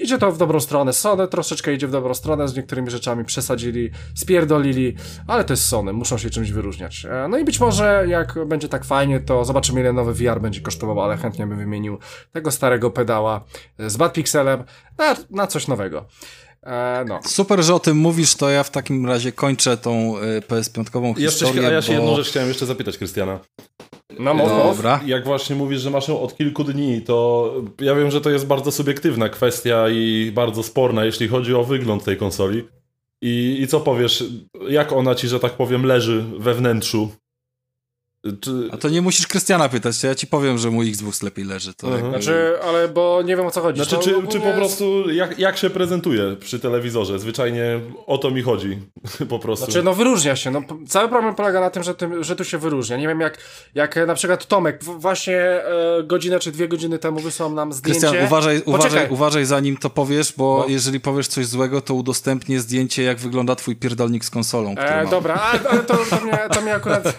idzie 0.00 0.18
to 0.18 0.32
w 0.32 0.38
dobrą 0.38 0.60
stronę. 0.60 0.92
Sony 0.92 1.28
troszeczkę 1.28 1.74
idzie 1.74 1.86
w 1.86 1.90
dobrą 1.90 2.14
stronę, 2.14 2.48
z 2.48 2.56
niektórymi 2.56 2.90
rzeczami 2.90 3.24
przesadzili, 3.24 3.90
spierdolili, 4.14 4.96
ale 5.26 5.44
to 5.44 5.52
jest 5.52 5.64
Sony, 5.64 5.92
muszą 5.92 6.18
się 6.18 6.30
czymś 6.30 6.50
wyróżniać. 6.50 7.06
E, 7.10 7.28
No 7.28 7.38
i 7.38 7.44
być 7.44 7.60
może 7.60 8.04
jak 8.08 8.46
będzie 8.46 8.68
tak 8.68 8.84
fajnie, 8.84 9.20
to 9.20 9.44
zobaczymy 9.44 9.80
ile 9.80 9.92
nowy 9.92 10.14
VR 10.14 10.40
będzie 10.40 10.60
kosztował, 10.60 11.00
ale 11.00 11.16
chętnie 11.16 11.46
bym 11.46 11.58
wymienił 11.58 11.98
tego 12.32 12.50
starego 12.50 12.90
pedała 12.90 13.44
z 13.78 13.96
Bad 13.96 14.12
Pixelem 14.12 14.64
na, 14.98 15.16
na 15.30 15.46
coś 15.46 15.68
nowego. 15.68 16.04
E, 16.62 17.04
no. 17.08 17.20
Super, 17.26 17.62
że 17.62 17.74
o 17.74 17.80
tym 17.80 17.96
mówisz, 17.96 18.34
to 18.34 18.50
ja 18.50 18.62
w 18.62 18.70
takim 18.70 19.06
razie 19.06 19.32
kończę 19.32 19.76
tą 19.76 20.18
y, 20.18 20.40
PS5 20.40 21.18
Jeszcze, 21.18 21.46
historię, 21.46 21.68
a 21.68 21.72
ja 21.72 21.82
się 21.82 21.92
bo... 21.92 21.98
jedną 21.98 22.16
rzecz 22.16 22.28
chciałem 22.28 22.48
jeszcze 22.48 22.66
zapytać 22.66 22.98
Krystiana. 22.98 23.38
No, 24.18 24.34
mów, 24.34 24.52
mów. 24.52 24.76
Dobra. 24.76 25.00
Jak 25.06 25.24
właśnie 25.24 25.56
mówisz, 25.56 25.80
że 25.80 25.90
masz 25.90 26.08
ją 26.08 26.20
od 26.20 26.36
kilku 26.36 26.64
dni, 26.64 27.00
to 27.00 27.54
ja 27.80 27.94
wiem, 27.94 28.10
że 28.10 28.20
to 28.20 28.30
jest 28.30 28.46
bardzo 28.46 28.72
subiektywna 28.72 29.28
kwestia 29.28 29.88
i 29.88 30.32
bardzo 30.34 30.62
sporna, 30.62 31.04
jeśli 31.04 31.28
chodzi 31.28 31.54
o 31.54 31.64
wygląd 31.64 32.04
tej 32.04 32.16
konsoli. 32.16 32.64
I, 33.22 33.58
I 33.60 33.66
co 33.66 33.80
powiesz, 33.80 34.24
jak 34.68 34.92
ona 34.92 35.14
ci, 35.14 35.28
że 35.28 35.40
tak 35.40 35.52
powiem, 35.52 35.86
leży 35.86 36.24
we 36.38 36.54
wnętrzu? 36.54 37.08
Czy... 38.40 38.68
A 38.72 38.76
to 38.76 38.88
nie 38.88 39.02
musisz 39.02 39.26
Krystiana 39.26 39.68
pytać, 39.68 40.00
to 40.00 40.06
ja 40.06 40.14
ci 40.14 40.26
powiem, 40.26 40.58
że 40.58 40.70
mój 40.70 40.88
Xbox 40.90 41.22
lepiej 41.22 41.44
leży. 41.44 41.74
To 41.74 41.86
Mhm. 41.86 42.10
Znaczy, 42.10 42.52
ale 42.68 42.88
bo 42.88 43.22
nie 43.24 43.36
wiem 43.36 43.46
o 43.46 43.50
co 43.50 43.60
chodzi. 43.60 43.84
Znaczy, 43.84 44.04
czy, 44.04 44.26
czy 44.28 44.40
po 44.40 44.52
prostu 44.52 45.10
jak, 45.10 45.38
jak 45.38 45.56
się 45.58 45.70
prezentuje 45.70 46.36
przy 46.40 46.58
telewizorze? 46.60 47.18
Zwyczajnie 47.18 47.80
o 48.06 48.18
to 48.18 48.30
mi 48.30 48.42
chodzi, 48.42 48.78
po 49.28 49.38
prostu. 49.38 49.64
Znaczy, 49.64 49.82
no 49.82 49.94
wyróżnia 49.94 50.36
się. 50.36 50.50
No, 50.50 50.62
cały 50.88 51.08
problem 51.08 51.34
polega 51.34 51.60
na 51.60 51.70
tym, 51.70 51.82
że, 51.82 51.94
tym, 51.94 52.24
że 52.24 52.36
tu 52.36 52.44
się 52.44 52.58
wyróżnia. 52.58 52.96
Nie 52.96 53.08
wiem, 53.08 53.20
jak, 53.20 53.38
jak 53.74 53.96
e, 53.96 54.06
na 54.06 54.14
przykład 54.14 54.46
Tomek 54.46 54.84
właśnie 54.84 55.36
e, 55.38 55.64
godzinę 56.04 56.38
czy 56.38 56.52
dwie 56.52 56.68
godziny 56.68 56.98
temu 56.98 57.20
wysłał 57.20 57.52
nam 57.54 57.72
zdjęcie. 57.72 58.00
Krystian, 58.00 58.26
uważaj, 58.26 58.62
uważaj, 58.66 58.90
Poczekaj. 58.90 59.10
uważaj 59.14 59.44
zanim 59.44 59.76
to 59.76 59.90
powiesz, 59.90 60.32
bo 60.36 60.58
No. 60.58 60.66
jeżeli 60.72 61.00
powiesz 61.00 61.28
coś 61.28 61.46
złego, 61.46 61.80
to 61.80 61.94
udostępnię 61.94 62.60
zdjęcie, 62.60 63.02
jak 63.02 63.18
wygląda 63.18 63.54
twój 63.56 63.76
pierdolnik 63.76 64.24
z 64.24 64.30
konsolą, 64.30 64.74
E, 64.78 65.06
dobra, 65.10 65.34
ale 65.34 65.60
to, 65.82 65.96
to, 66.10 66.20
mnie, 66.24 66.38
to, 66.54 66.60
mnie 66.60 66.74
akurat, 66.74 67.18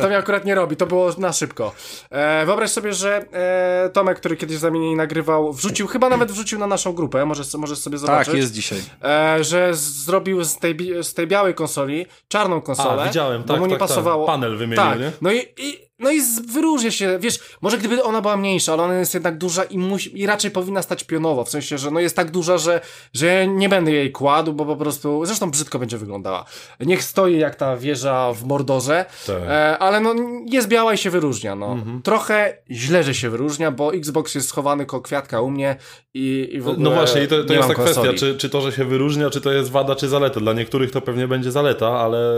to 0.00 0.06
mnie 0.08 0.18
akurat 0.18 0.39
nie 0.44 0.54
robi, 0.54 0.76
to 0.76 0.86
było 0.86 1.10
na 1.18 1.32
szybko. 1.32 1.72
E, 2.10 2.46
wyobraź 2.46 2.70
sobie, 2.70 2.92
że 2.92 3.24
e, 3.32 3.90
Tomek, 3.92 4.18
który 4.18 4.36
kiedyś 4.36 4.56
za 4.56 4.70
mnie 4.70 4.96
nagrywał, 4.96 5.52
wrzucił, 5.52 5.86
chyba 5.86 6.08
nawet 6.08 6.32
wrzucił 6.32 6.58
na 6.58 6.66
naszą 6.66 6.92
grupę, 6.92 7.24
możesz, 7.24 7.54
możesz 7.54 7.78
sobie 7.78 7.98
zobaczyć. 7.98 8.26
Tak, 8.26 8.36
jest 8.36 8.52
dzisiaj. 8.52 8.78
E, 9.04 9.44
że 9.44 9.74
zrobił 9.74 10.44
z 10.44 10.58
tej, 10.58 10.76
z 11.02 11.14
tej 11.14 11.26
białej 11.26 11.54
konsoli 11.54 12.06
czarną 12.28 12.60
konsolę. 12.60 13.02
A, 13.02 13.06
widziałem, 13.06 13.42
bo 13.42 13.48
tak, 13.48 13.60
mu 13.60 13.66
nie 13.66 13.72
tak, 13.72 13.80
tak. 13.80 13.88
pasowało. 13.88 14.26
Panel 14.26 14.56
wymienił, 14.56 14.84
tak. 14.84 15.00
nie? 15.00 15.12
No 15.20 15.32
i, 15.32 15.38
i, 15.38 15.89
no 16.00 16.10
i 16.10 16.20
wyróżnia 16.52 16.90
się, 16.90 17.18
wiesz, 17.20 17.38
może 17.60 17.78
gdyby 17.78 18.02
ona 18.02 18.20
była 18.20 18.36
mniejsza, 18.36 18.72
ale 18.72 18.82
ona 18.82 18.98
jest 18.98 19.14
jednak 19.14 19.38
duża 19.38 19.64
i, 19.64 19.78
musi, 19.78 20.20
i 20.20 20.26
raczej 20.26 20.50
powinna 20.50 20.82
stać 20.82 21.04
pionowo, 21.04 21.44
w 21.44 21.50
sensie, 21.50 21.78
że 21.78 21.90
no 21.90 22.00
jest 22.00 22.16
tak 22.16 22.30
duża, 22.30 22.58
że, 22.58 22.80
że 23.14 23.46
nie 23.46 23.68
będę 23.68 23.92
jej 23.92 24.12
kładł, 24.12 24.52
bo 24.52 24.66
po 24.66 24.76
prostu, 24.76 25.26
zresztą 25.26 25.50
brzydko 25.50 25.78
będzie 25.78 25.98
wyglądała. 25.98 26.44
Niech 26.80 27.04
stoi 27.04 27.38
jak 27.38 27.54
ta 27.54 27.76
wieża 27.76 28.32
w 28.32 28.44
Mordorze, 28.44 29.04
Tak. 29.26 29.36
e, 29.48 29.78
ale 29.78 30.00
no 30.00 30.14
jest 30.46 30.68
biała 30.68 30.94
i 30.94 30.98
się 30.98 31.10
wyróżnia, 31.10 31.54
no. 31.54 31.72
Mhm. 31.72 32.02
Trochę 32.02 32.56
źle, 32.70 33.04
że 33.04 33.14
się 33.14 33.30
wyróżnia, 33.30 33.70
bo 33.70 33.94
Xbox 33.94 34.34
jest 34.34 34.48
schowany 34.48 34.86
koło 34.86 35.02
kwiatka 35.02 35.40
u 35.40 35.50
mnie 35.50 35.76
i, 36.14 36.48
i 36.52 36.60
w 36.60 36.68
ogóle 36.68 36.84
No 36.84 36.90
właśnie, 36.90 37.24
i 37.24 37.28
to, 37.28 37.44
to 37.44 37.54
jest 37.54 37.68
ta 37.68 37.74
kwestia, 37.74 38.12
czy, 38.12 38.36
czy 38.36 38.50
to, 38.50 38.60
że 38.60 38.72
się 38.72 38.84
wyróżnia, 38.84 39.30
czy 39.30 39.40
to 39.40 39.52
jest 39.52 39.70
wada, 39.70 39.96
czy 39.96 40.08
zaleta. 40.08 40.40
Dla 40.40 40.52
niektórych 40.52 40.90
to 40.90 41.00
pewnie 41.00 41.28
będzie 41.28 41.50
zaleta, 41.50 41.88
ale 41.88 42.32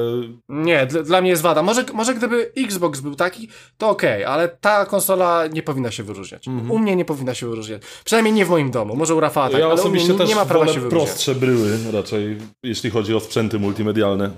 Nie, 0.49 0.87
dla, 0.87 1.03
dla 1.03 1.21
mnie 1.21 1.31
jest 1.31 1.43
wada. 1.43 1.63
Może, 1.63 1.85
może 1.95 2.15
gdyby 2.15 2.53
Xbox 2.57 3.01
był 3.01 3.15
taki, 3.15 3.49
to 3.79 3.89
okej, 3.89 4.25
ale 4.25 4.49
ta 4.49 4.87
konsola 4.87 5.47
nie 5.53 5.63
powinna 5.63 5.91
się 5.91 6.03
wyróżniać. 6.03 6.47
U 6.69 6.79
mnie 6.79 6.97
nie 6.97 7.05
powinna 7.05 7.35
się 7.35 7.49
wyróżniać. 7.49 7.83
Przynajmniej 8.05 8.35
nie 8.35 8.45
w 8.47 8.49
moim 8.51 8.71
domu. 8.71 8.97
Może 8.97 9.15
u 9.15 9.21
Rafała 9.21 9.49
tak, 9.51 9.59
ja 9.61 9.65
ale 9.67 9.75
u 9.75 9.77
mnie 9.77 9.83
osobiście 9.83 10.15
nie, 10.15 10.25
nie 10.25 10.35
ma 10.35 10.45
prawa 10.47 10.67
się 10.67 10.81
wyróżniać. 10.81 11.05
prostsze 11.05 11.35
bryły 11.35 11.79
raczej, 11.93 12.39
jeśli 12.63 12.91
chodzi 12.91 13.15
o 13.15 13.21
sprzęty 13.21 13.59
multimedialne. 13.59 14.31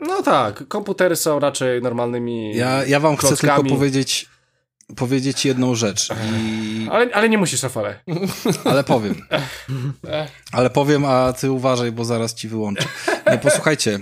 No 0.00 0.22
tak, 0.22 0.68
komputery 0.68 1.16
są 1.16 1.40
raczej 1.40 1.82
normalnymi 1.82 2.56
Ja, 2.56 2.84
ja 2.84 3.00
wam 3.00 3.16
chcę 3.16 3.28
klockami. 3.28 3.62
tylko 3.62 3.76
powiedzieć, 3.76 4.26
powiedzieć 4.96 5.44
jedną 5.44 5.74
rzecz, 5.74 6.08
i... 6.32 6.70
Ale, 6.92 7.08
ale 7.14 7.28
nie 7.28 7.38
musisz, 7.38 7.62
Rafale. 7.62 8.00
ale 8.64 8.84
powiem. 8.84 9.14
Ale 10.52 10.70
powiem, 10.70 11.04
a 11.04 11.32
ty 11.32 11.50
uważaj, 11.50 11.92
bo 11.92 12.04
zaraz 12.04 12.34
ci 12.34 12.48
wyłączę. 12.48 12.84
Nie, 13.30 13.38
posłuchajcie. 13.38 13.94
E, 13.94 14.00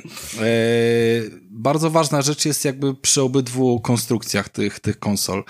bardzo 1.58 1.90
ważna 1.90 2.22
rzecz 2.22 2.44
jest 2.44 2.64
jakby 2.64 2.94
przy 2.94 3.22
obydwu 3.22 3.80
konstrukcjach 3.80 4.48
tych, 4.48 4.80
tych 4.80 4.98
konsol. 4.98 5.44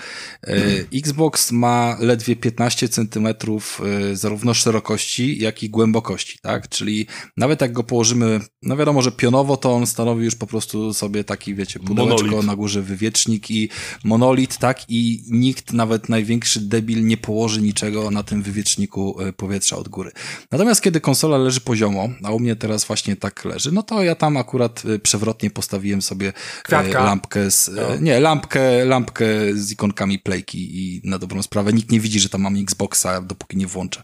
E, 0.46 0.56
Xbox 0.94 1.52
ma 1.52 1.96
ledwie 2.00 2.36
15 2.36 2.88
centymetrów 2.88 3.80
e, 4.10 4.16
zarówno 4.16 4.54
szerokości, 4.54 5.38
jak 5.38 5.62
i 5.62 5.70
głębokości, 5.70 6.38
tak? 6.42 6.68
Czyli 6.68 7.06
nawet 7.36 7.60
jak 7.60 7.72
go 7.72 7.84
położymy, 7.84 8.40
no 8.62 8.76
wiadomo, 8.76 9.02
że 9.02 9.12
pionowo, 9.12 9.56
to 9.56 9.72
on 9.72 9.86
stanowi 9.86 10.24
już 10.24 10.34
po 10.34 10.46
prostu 10.46 10.94
sobie 10.94 11.24
taki, 11.24 11.54
wiecie, 11.54 11.80
pudełeczko 11.80 12.26
Monolit. 12.26 12.46
na 12.46 12.56
górze 12.56 12.82
wywiecznik 12.82 13.50
i 13.50 13.68
monolit, 14.04 14.58
tak? 14.58 14.84
I 14.88 15.24
nikt, 15.30 15.72
nawet 15.72 16.08
największy 16.08 16.60
debil, 16.60 17.06
nie 17.06 17.16
położy 17.16 17.62
niczego 17.62 18.10
na 18.10 18.22
tym 18.22 18.42
wywieczniku 18.42 19.20
e, 19.20 19.32
powietrza 19.32 19.76
od 19.76 19.88
góry. 19.88 20.10
Natomiast 20.52 20.82
kiedy 20.82 21.00
konsola 21.00 21.38
leży 21.38 21.60
poziomo, 21.60 22.08
a 22.22 22.32
u 22.32 22.40
mnie 22.40 22.56
teraz 22.56 22.84
właśnie 22.84 23.16
tak 23.16 23.44
leży, 23.44 23.72
no 23.72 23.82
to 23.82 24.02
ja 24.02 24.14
tam 24.14 24.36
akurat 24.36 24.82
przewrotnie 25.02 25.50
postawiłem 25.50 25.97
kupiłem 25.98 26.02
sobie 26.02 26.32
Kwiatka. 26.62 27.04
lampkę 27.04 27.50
z, 27.50 27.68
No. 27.74 27.96
nie, 28.00 28.20
lampkę, 28.20 28.84
lampkę 28.84 29.26
z 29.54 29.72
ikonkami 29.72 30.18
playki 30.18 30.58
i 30.80 31.00
na 31.04 31.18
dobrą 31.18 31.42
sprawę 31.42 31.72
nikt 31.72 31.90
nie 31.90 32.00
widzi, 32.00 32.20
że 32.20 32.28
tam 32.28 32.40
mam 32.40 32.56
Xboxa, 32.56 33.20
dopóki 33.20 33.56
nie 33.56 33.66
włączę. 33.66 34.02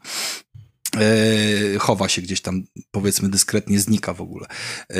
E, 0.97 1.79
chowa 1.79 2.09
się 2.09 2.23
gdzieś 2.23 2.41
tam, 2.41 2.63
powiedzmy, 2.91 3.29
dyskretnie 3.29 3.81
znika 3.81 4.15
w 4.15 4.21
ogóle. 4.21 4.47
E, 4.91 4.97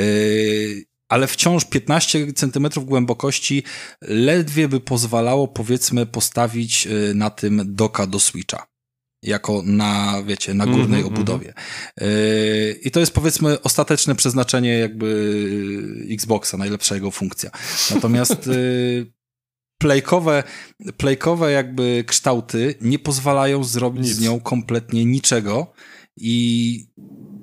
ale 1.09 1.27
wciąż 1.27 1.65
15 1.65 2.33
centymetrów 2.33 2.85
głębokości 2.85 3.63
ledwie 4.01 4.67
by 4.67 4.79
pozwalało, 4.79 5.47
powiedzmy, 5.47 6.05
postawić 6.05 6.87
e, 6.87 7.13
na 7.13 7.29
tym 7.29 7.61
doka 7.65 8.07
do 8.07 8.19
Switcha. 8.19 8.67
Jako 9.25 9.61
na, 9.65 10.23
wiecie, 10.25 10.53
na 10.53 10.65
górnej 10.65 11.01
Mhm, 11.01 11.05
obudowie. 11.05 11.53
E, 11.97 12.05
I 12.71 12.91
to 12.91 12.99
jest, 12.99 13.11
powiedzmy, 13.11 13.61
ostateczne 13.61 14.15
przeznaczenie 14.15 14.79
jakby 14.79 15.07
Xboxa, 16.11 16.57
najlepsza 16.57 16.95
jego 16.95 17.11
funkcja. 17.11 17.49
Natomiast 17.95 18.47
e, 18.47 18.51
playkowe, 19.77 20.43
playkowe 20.97 21.51
jakby 21.51 22.03
kształty 22.07 22.75
nie 22.81 22.99
pozwalają 22.99 23.63
zrobić 23.63 24.03
Nic. 24.03 24.15
z 24.15 24.21
nią 24.21 24.39
kompletnie 24.39 25.05
niczego 25.05 25.73
i 26.17 26.87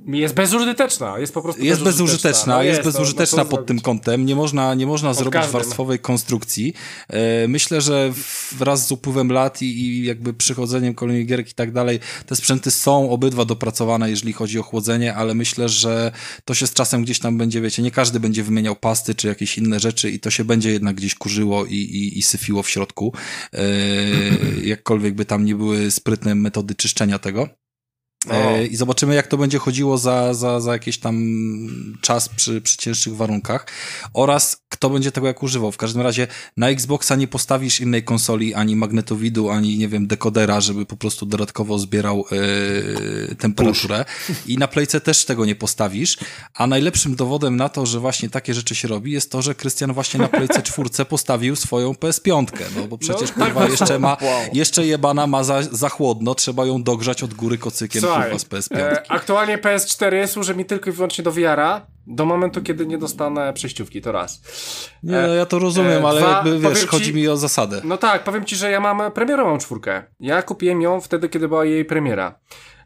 Jest 0.07 0.35
bezużyteczna, 0.35 1.19
jest 1.19 1.35
po 1.35 1.43
prostu 1.43 1.65
jest 1.65 1.83
bezużyteczna, 1.83 2.55
No 2.57 2.63
jest, 2.63 2.81
no, 2.81 2.85
bezużyteczna 2.85 3.39
no 3.39 3.45
co 3.45 3.51
pod 3.51 3.67
tym 3.67 3.81
kątem. 3.81 4.27
Nie 4.27 4.37
można, 4.37 4.75
nie 4.75 4.87
można 4.87 5.15
zrobić 5.15 5.33
każdym. 5.33 5.53
warstwowej 5.53 5.99
konstrukcji. 5.99 6.75
E, 7.09 7.49
Myślę, 7.49 7.81
że 7.81 8.13
wraz 8.53 8.87
z 8.87 8.93
upływem 8.93 9.33
lat 9.33 9.63
i, 9.63 9.81
i 9.81 10.05
jakby 10.05 10.35
przychodzeniem 10.35 10.95
kolejnych 10.95 11.27
gierek 11.27 11.51
i 11.51 11.55
tak 11.55 11.73
dalej, 11.73 12.01
te 12.27 12.37
sprzęty 12.37 12.71
są 12.71 13.11
obydwa 13.11 13.45
dopracowane, 13.45 14.11
jeżeli 14.11 14.33
chodzi 14.33 14.59
o 14.59 14.63
chłodzenie, 14.63 15.15
ale 15.15 15.35
myślę, 15.35 15.69
że 15.69 16.13
to 16.45 16.55
się 16.55 16.67
z 16.67 16.73
czasem 16.73 17.03
gdzieś 17.05 17.19
tam 17.19 17.39
będzie, 17.39 17.61
wiecie, 17.61 17.83
nie 17.83 17.91
każdy 17.91 18.21
będzie 18.21 18.43
wymieniał 18.43 18.77
pasty 18.77 19.15
czy 19.15 19.29
jakieś 19.29 19.59
inne 19.59 19.81
rzeczy 19.81 20.11
i 20.11 20.21
to 20.21 20.31
się 20.31 20.45
będzie 20.45 20.73
jednak 20.73 20.97
gdzieś 20.97 21.15
kurzyło 21.15 21.67
i, 21.67 21.75
i, 21.75 22.19
i 22.19 22.23
syfiło 22.23 22.63
w 22.63 22.69
środku. 22.71 23.13
E, 23.53 23.59
jakkolwiek 24.65 25.15
by 25.15 25.25
tam 25.25 25.45
nie 25.45 25.55
były 25.55 25.91
sprytne 25.91 26.35
metody 26.35 26.75
czyszczenia 26.75 27.19
tego. 27.19 27.62
E, 28.31 28.67
I 28.67 28.77
zobaczymy, 28.77 29.15
jak 29.15 29.27
to 29.27 29.37
będzie 29.37 29.59
chodziło 29.59 29.99
za, 29.99 30.35
za, 30.35 30.61
za 30.61 30.73
jakiś 30.73 30.99
tam 30.99 31.23
czas 32.01 32.29
przy, 32.29 32.61
przy 32.61 32.77
cięższych 32.77 33.17
warunkach 33.17 33.67
oraz 34.15 34.63
kto 34.69 34.91
będzie 34.91 35.13
tego 35.13 35.27
jak 35.27 35.43
używał. 35.43 35.73
W 35.73 35.77
każdym 35.77 36.03
razie 36.03 36.27
na 36.57 36.69
Xboxa 36.69 37.17
nie 37.17 37.29
postawisz 37.29 37.81
innej 37.81 38.05
konsoli, 38.05 38.55
ani 38.55 38.77
magnetowidu, 38.77 39.51
ani 39.51 39.79
nie 39.79 39.89
wiem, 39.89 40.07
dekodera, 40.07 40.61
żeby 40.61 40.87
po 40.87 40.97
prostu 40.97 41.27
dodatkowo 41.27 41.79
zbierał 41.79 42.25
e, 43.31 43.35
temperaturę. 43.35 44.05
I 44.47 44.59
na 44.59 44.69
Playce 44.69 45.01
też 45.01 45.25
tego 45.25 45.45
nie 45.45 45.55
postawisz. 45.55 46.19
A 46.55 46.67
najlepszym 46.67 47.17
dowodem 47.17 47.57
na 47.57 47.69
to, 47.69 47.87
że 47.87 48.01
właśnie 48.01 48.31
takie 48.31 48.55
rzeczy 48.55 48.75
się 48.75 48.89
robi, 48.89 49.13
jest 49.13 49.31
to, 49.31 49.43
że 49.43 49.55
Krystian 49.55 49.93
właśnie 49.93 50.21
na 50.21 50.29
Playce 50.29 50.63
4 50.73 51.05
postawił 51.09 51.57
swoją 51.57 51.93
PS5. 51.93 52.47
No 52.77 52.89
bo 52.89 52.99
przecież 52.99 53.31
No, 53.37 53.45
kurwa 53.45 53.69
jeszcze 53.69 53.99
ma, 53.99 54.17
jeszcze 54.53 54.87
jebana 54.87 55.27
ma 55.27 55.45
za, 55.45 55.63
za 55.63 55.89
chłodno, 55.89 56.35
trzeba 56.35 56.67
ją 56.67 56.83
dogrzać 56.83 57.23
od 57.23 57.35
góry 57.35 57.59
kocykiem 57.59 58.03
Słuchaj, 58.13 58.31
kurwa 58.31 58.39
z 58.39 58.69
PS5. 58.69 58.77
e, 58.79 59.03
aktualnie 59.11 59.59
PS4 59.59 60.27
służy 60.27 60.55
mi 60.55 60.65
tylko 60.65 60.91
i 60.91 60.93
wyłącznie 60.93 61.25
do 61.25 61.33
VR-a, 61.33 61.87
do 62.07 62.25
momentu, 62.25 62.63
kiedy 62.63 62.87
nie 62.87 62.99
dostanę 62.99 63.53
przejściówki, 63.53 64.01
to 64.01 64.13
raz. 64.13 64.43
Nie, 65.03 65.13
no 65.23 65.35
ja 65.35 65.47
to 65.47 65.59
rozumiem, 65.59 66.05
e, 66.05 66.09
ale 66.09 66.21
dwa, 66.21 66.31
jakby 66.31 66.59
wiesz, 66.59 66.81
ci- 66.81 66.87
chodzi 66.87 67.15
mi 67.15 67.29
o 67.29 67.37
zasadę. 67.37 67.81
No 67.85 67.97
tak, 67.97 68.25
powiem 68.25 68.45
ci, 68.45 68.57
że 68.57 68.71
ja 68.71 68.81
mam 68.81 69.13
premierową 69.13 69.59
czwórkę. 69.59 70.03
Ja 70.21 70.43
kupiłem 70.43 70.83
ją 70.83 71.01
wtedy, 71.01 71.29
kiedy 71.29 71.49
była 71.49 71.65
jej 71.65 71.85
premiera. 71.85 72.39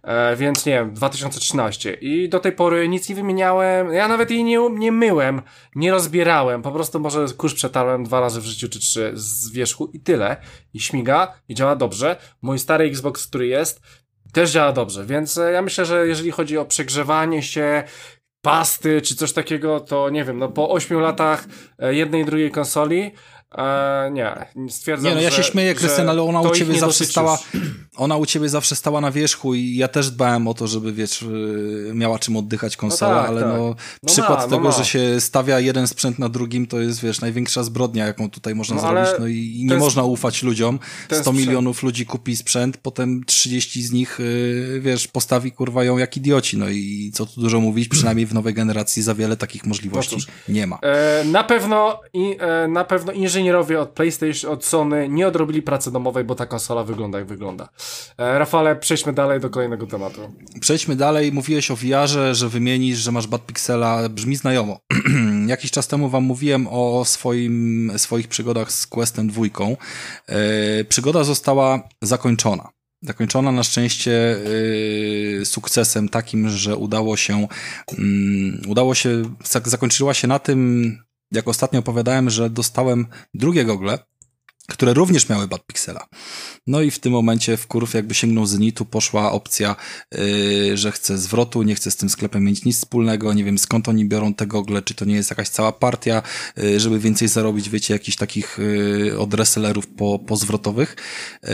E, 0.02 0.36
więc 0.36 0.66
nie 0.66 0.72
wiem, 0.72 0.94
2013. 0.94 1.92
I 2.00 2.28
do 2.28 2.40
tej 2.40 2.52
pory 2.52 2.88
nic 2.88 3.08
nie 3.08 3.14
wymieniałem. 3.14 3.92
Ja 3.92 4.08
nawet 4.08 4.30
jej 4.30 4.44
nie, 4.44 4.58
nie 4.70 4.92
myłem, 4.92 5.42
nie 5.74 5.90
rozbierałem. 5.90 6.62
Po 6.62 6.72
prostu 6.72 7.00
może 7.00 7.26
kurz 7.36 7.54
przetarłem 7.54 8.04
dwa 8.04 8.20
razy 8.20 8.40
w 8.40 8.44
życiu, 8.44 8.68
czy 8.68 8.78
trzy 8.80 9.12
z 9.14 9.50
wierzchu 9.50 9.90
i 9.92 10.00
tyle. 10.00 10.36
I 10.74 10.80
śmiga, 10.80 11.32
i 11.48 11.54
działa 11.54 11.76
dobrze. 11.76 12.16
Mój 12.42 12.58
stary 12.58 12.84
Xbox, 12.84 13.26
który 13.26 13.46
jest, 13.46 13.80
też 14.36 14.50
działa 14.50 14.72
dobrze. 14.72 15.04
Więc 15.04 15.38
e, 15.38 15.52
ja 15.52 15.62
myślę, 15.62 15.84
że 15.84 16.06
jeżeli 16.06 16.30
chodzi 16.30 16.58
o 16.58 16.64
przegrzewanie 16.64 17.42
się, 17.42 17.82
pasty, 18.42 19.02
czy 19.02 19.16
coś 19.16 19.32
takiego, 19.32 19.80
to 19.80 20.10
nie 20.10 20.24
wiem, 20.24 20.38
no 20.38 20.48
po 20.48 20.70
8 20.70 21.00
latach 21.00 21.44
e, 21.78 21.94
jednej 21.94 22.22
i 22.22 22.24
drugiej 22.24 22.50
konsoli, 22.50 23.12
e, 23.58 24.10
nie, 24.12 24.46
stwierdzam, 24.68 25.08
Nie, 25.08 25.14
no 25.14 25.20
ja 25.20 25.30
że, 25.30 25.36
się 25.36 25.42
śmieję, 25.42 25.68
że 25.68 25.74
Krystian, 25.74 26.08
ale 26.08 26.22
ona 26.22 26.40
u 26.40 26.50
ciebie 26.50 26.78
zawsze 26.78 27.04
stała, 27.04 27.38
ona 27.96 28.16
u 28.16 28.26
ciebie 28.26 28.48
zawsze 28.48 28.76
stała 28.76 29.00
na 29.00 29.10
wierzchu 29.10 29.54
i 29.54 29.76
ja 29.76 29.88
też 29.88 30.10
dbałem 30.10 30.48
o 30.48 30.54
to, 30.54 30.66
żeby 30.66 30.92
wiesz, 30.92 31.22
yy, 31.22 31.90
miała 31.94 32.18
czym 32.18 32.36
oddychać 32.36 32.76
konsola, 32.76 33.20
tak, 33.20 33.28
ale 33.28 33.40
tak. 33.40 33.50
no, 33.50 33.58
No 34.02 34.06
przykład 34.06 34.38
ma, 34.38 34.44
no 34.44 34.50
tego, 34.50 34.62
ma. 34.68 34.70
że 34.72 34.84
się 34.84 35.20
stawia 35.20 35.60
jeden 35.60 35.86
sprzęt 35.86 36.18
na 36.18 36.28
drugim, 36.28 36.66
to 36.66 36.80
jest 36.80 37.02
wiesz, 37.02 37.20
największa 37.20 37.62
zbrodnia, 37.62 38.06
jaką 38.06 38.30
tutaj 38.30 38.54
można 38.54 38.76
No, 38.76 38.82
zrobić, 38.82 39.10
no 39.18 39.26
i, 39.26 39.64
nie 39.70 39.76
można 39.76 40.02
ufać 40.02 40.42
ludziom. 40.42 40.78
ten 41.08 41.18
100 41.22 41.30
sprzęt- 41.30 41.36
milionów 41.38 41.82
ludzi 41.82 42.06
kupi 42.06 42.36
sprzęt, 42.36 42.76
potem 42.76 43.24
30 43.26 43.82
z 43.82 43.92
nich, 43.92 44.16
yy, 44.18 44.80
wiesz, 44.80 45.08
postawi 45.08 45.52
kurwa 45.52 45.84
ją 45.84 45.98
jak 45.98 46.16
idioci, 46.16 46.56
no 46.58 46.68
i 46.68 47.10
co 47.14 47.26
tu 47.26 47.40
dużo 47.40 47.60
mówić, 47.60 47.88
przynajmniej 47.88 48.26
w 48.26 48.34
nowej 48.34 48.54
generacji 48.54 49.02
za 49.02 49.14
wiele 49.14 49.36
takich 49.36 49.66
możliwości 49.66 50.16
No 50.48 50.54
nie 50.54 50.66
ma. 50.66 50.78
E, 50.82 51.24
na 51.24 51.44
pewno 51.44 52.00
i, 52.12 52.36
e, 52.40 52.68
na 52.68 52.84
pewno 52.84 53.12
inżynierowie 53.36 53.80
od 53.80 53.88
PlayStation, 53.90 54.50
od 54.52 54.64
Sony 54.64 55.08
nie 55.08 55.26
odrobili 55.28 55.62
pracy 55.62 55.90
domowej, 55.92 56.24
bo 56.24 56.34
ta 56.34 56.46
konsola 56.46 56.84
wygląda 56.84 57.18
jak 57.18 57.28
wygląda. 57.28 57.68
E, 58.18 58.38
Rafale, 58.38 58.76
przejdźmy 58.76 59.12
dalej 59.12 59.40
do 59.40 59.50
kolejnego 59.50 59.86
tematu. 59.86 60.20
Przejdźmy 60.60 60.96
dalej. 60.96 61.32
Mówiłeś 61.32 61.70
o 61.70 61.76
VR-ze, 61.76 62.34
że 62.34 62.48
wymienisz, 62.48 62.98
że 62.98 63.12
masz 63.12 63.26
Bad 63.26 63.46
Pixela. 63.46 64.08
Brzmi 64.08 64.36
znajomo. 64.36 64.80
Jakiś 65.46 65.70
czas 65.70 65.88
temu 65.88 66.08
wam 66.08 66.24
mówiłem 66.24 66.66
o 66.70 67.04
swoim, 67.04 67.92
swoich 67.96 68.28
przygodach 68.28 68.72
z 68.72 68.86
Questem 68.86 69.28
dwójką. 69.28 69.76
E, 70.28 70.84
przygoda 70.84 71.24
została 71.24 71.80
zakończona. 72.02 72.68
Zakończona 73.02 73.52
na 73.52 73.62
szczęście 73.62 74.36
e, 75.40 75.44
sukcesem 75.44 76.08
takim, 76.08 76.48
że 76.48 76.76
udało 76.76 77.16
się, 77.16 77.48
mm, 77.98 78.60
udało 78.68 78.94
się, 78.94 79.22
zak- 79.44 79.68
zakończyła 79.68 80.14
się 80.14 80.28
na 80.28 80.38
tym, 80.38 80.98
jak 81.32 81.48
ostatnio 81.48 81.80
opowiadałem, 81.80 82.30
że 82.30 82.50
dostałem 82.50 83.06
drugie 83.34 83.64
gogle, 83.64 83.98
które 84.68 84.94
również 84.94 85.28
miały 85.28 85.48
Bad 85.48 85.66
Pixela. 85.66 86.06
No 86.66 86.80
i 86.80 86.90
w 86.90 86.98
tym 86.98 87.12
momencie 87.12 87.56
w 87.56 87.66
kurw 87.66 87.94
jakby 87.94 88.14
sięgnął 88.14 88.46
zenitu, 88.46 88.84
poszła 88.84 89.32
opcja, 89.32 89.76
yy, 90.12 90.76
że 90.76 90.92
chce 90.92 91.18
zwrotu, 91.18 91.62
nie 91.62 91.74
chce 91.74 91.90
z 91.90 91.96
tym 91.96 92.08
sklepem 92.08 92.44
mieć 92.44 92.64
nic 92.64 92.76
wspólnego, 92.76 93.32
nie 93.32 93.44
wiem 93.44 93.58
skąd 93.58 93.88
oni 93.88 94.04
biorą 94.04 94.34
te 94.34 94.46
gogle, 94.46 94.82
czy 94.82 94.94
to 94.94 95.04
nie 95.04 95.14
jest 95.14 95.30
jakaś 95.30 95.48
cała 95.48 95.72
partia, 95.72 96.22
yy, 96.56 96.80
żeby 96.80 96.98
więcej 96.98 97.28
zarobić, 97.28 97.70
wiecie, 97.70 97.94
jakichś 97.94 98.16
takich 98.16 98.58
yy, 98.58 99.18
od 99.18 99.30
po, 99.96 100.18
pozwrotowych. 100.18 100.96
Yy, 101.42 101.50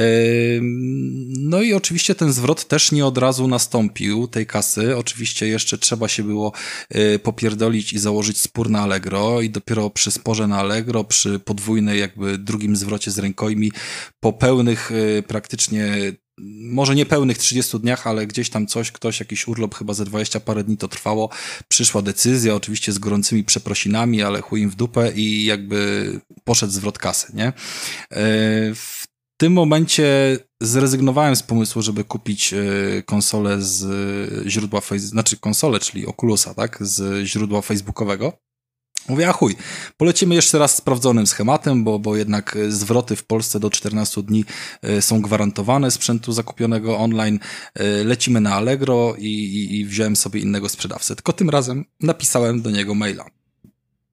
no 1.38 1.62
i 1.62 1.74
oczywiście 1.74 2.14
ten 2.14 2.32
zwrot 2.32 2.68
też 2.68 2.92
nie 2.92 3.06
od 3.06 3.18
razu 3.18 3.48
nastąpił, 3.48 4.28
tej 4.28 4.46
kasy. 4.46 4.96
Oczywiście 4.96 5.46
jeszcze 5.48 5.78
trzeba 5.78 6.08
się 6.08 6.22
było 6.22 6.52
yy, 6.90 7.18
popierdolić 7.18 7.92
i 7.92 7.98
założyć 7.98 8.40
spór 8.40 8.70
na 8.70 8.80
Allegro 8.80 9.40
i 9.40 9.50
dopiero 9.50 9.90
przy 9.90 10.10
sporze 10.10 10.46
na 10.46 10.58
Allegro, 10.58 11.04
przy 11.04 11.38
podwójnej 11.38 12.00
jakby 12.00 12.38
drugim 12.38 12.76
zwrocie 12.76 13.01
z 13.10 13.18
rękojmi, 13.18 13.72
po 14.20 14.32
pełnych 14.32 14.90
y, 14.90 15.22
praktycznie 15.28 16.12
może 16.60 16.94
nie 16.94 17.06
pełnych 17.06 17.38
30 17.38 17.80
dniach, 17.80 18.06
ale 18.06 18.26
gdzieś 18.26 18.50
tam 18.50 18.66
coś, 18.66 18.92
ktoś, 18.92 19.20
jakiś 19.20 19.48
urlop 19.48 19.74
chyba 19.74 19.94
ze 19.94 20.04
20 20.04 20.40
parę 20.40 20.64
dni 20.64 20.76
to 20.76 20.88
trwało, 20.88 21.30
przyszła 21.68 22.02
decyzja, 22.02 22.54
oczywiście 22.54 22.92
z 22.92 22.98
gorącymi 22.98 23.44
przeprosinami, 23.44 24.22
ale 24.22 24.40
chuj 24.40 24.60
im 24.60 24.70
w 24.70 24.74
dupę 24.76 25.12
i 25.12 25.44
jakby 25.44 26.20
poszedł 26.44 26.72
zwrot 26.72 26.98
kasy, 26.98 27.32
nie? 27.34 27.48
Y, 27.48 28.74
W 28.74 29.04
tym 29.40 29.52
momencie 29.52 30.38
zrezygnowałem 30.62 31.36
z 31.36 31.42
pomysłu, 31.42 31.82
żeby 31.82 32.04
kupić 32.04 32.52
y, 32.52 33.02
konsolę 33.06 33.62
z 33.62 34.48
źródła, 34.48 34.80
znaczy 34.96 35.36
konsolę, 35.36 35.80
czyli 35.80 36.06
Oculusa, 36.06 36.54
tak, 36.54 36.78
z 36.80 37.26
źródła 37.26 37.62
facebookowego. 37.62 38.32
Mówię, 39.08 39.28
a 39.28 39.32
chuj, 39.32 39.56
polecimy 39.96 40.34
jeszcze 40.34 40.58
raz 40.58 40.76
sprawdzonym 40.76 41.26
schematem, 41.26 41.84
bo, 41.84 41.98
bo 41.98 42.16
jednak 42.16 42.56
y, 42.56 42.72
zwroty 42.72 43.16
w 43.16 43.24
Polsce 43.24 43.60
do 43.60 43.70
14 43.70 44.22
dni 44.22 44.44
y, 44.84 45.02
są 45.02 45.22
gwarantowane 45.22 45.90
sprzętu 45.90 46.32
zakupionego 46.32 46.98
online. 46.98 47.38
Y, 47.80 48.04
Lecimy 48.04 48.40
na 48.40 48.54
Allegro 48.54 49.14
i, 49.18 49.26
i, 49.26 49.80
i 49.80 49.84
wziąłem 49.84 50.16
sobie 50.16 50.40
innego 50.40 50.68
sprzedawcę. 50.68 51.16
Tylko 51.16 51.32
tym 51.32 51.50
razem 51.50 51.84
napisałem 52.00 52.62
do 52.62 52.70
niego 52.70 52.94
maila. 52.94 53.41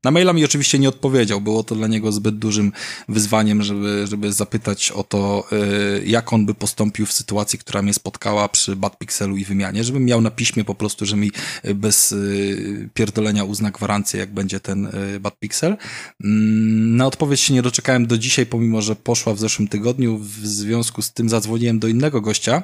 Na 0.03 0.11
maila 0.11 0.33
mi 0.33 0.45
oczywiście 0.45 0.79
nie 0.79 0.89
odpowiedział, 0.89 1.41
było 1.41 1.63
to 1.63 1.75
dla 1.75 1.87
niego 1.87 2.11
zbyt 2.11 2.37
dużym 2.37 2.71
wyzwaniem, 3.09 3.63
żeby, 3.63 4.07
żeby 4.07 4.33
zapytać 4.33 4.91
o 4.91 5.03
to, 5.03 5.47
y, 5.51 6.03
jak 6.05 6.33
on 6.33 6.45
by 6.45 6.53
postąpił 6.53 7.05
w 7.05 7.13
sytuacji, 7.13 7.59
która 7.59 7.81
mnie 7.81 7.93
spotkała 7.93 8.49
przy 8.49 8.75
Bad 8.75 8.97
Pixelu 8.99 9.37
i 9.37 9.45
wymianie, 9.45 9.83
żebym 9.83 10.05
miał 10.05 10.21
na 10.21 10.31
piśmie 10.31 10.63
po 10.63 10.75
prostu, 10.75 11.05
że 11.05 11.17
mi 11.17 11.31
y, 11.65 11.75
bez 11.75 12.11
y, 12.11 12.89
pierdolenia 12.93 13.43
uzna 13.43 13.71
gwarancję, 13.71 14.19
jak 14.19 14.33
będzie 14.33 14.59
ten 14.59 14.85
y, 15.15 15.19
Bad 15.19 15.39
Pixel. 15.39 15.77
Mm, 16.23 16.95
Na 16.95 17.05
odpowiedź 17.07 17.41
się 17.41 17.53
nie 17.53 17.61
doczekałem 17.61 18.07
do 18.07 18.17
dzisiaj, 18.17 18.45
pomimo, 18.45 18.81
że 18.81 18.95
poszła 18.95 19.33
w 19.33 19.39
zeszłym 19.39 19.67
tygodniu. 19.67 20.17
W 20.17 20.47
związku 20.47 21.01
z 21.01 21.13
tym 21.13 21.29
zadzwoniłem 21.29 21.79
do 21.79 21.87
innego 21.87 22.21
gościa 22.21 22.63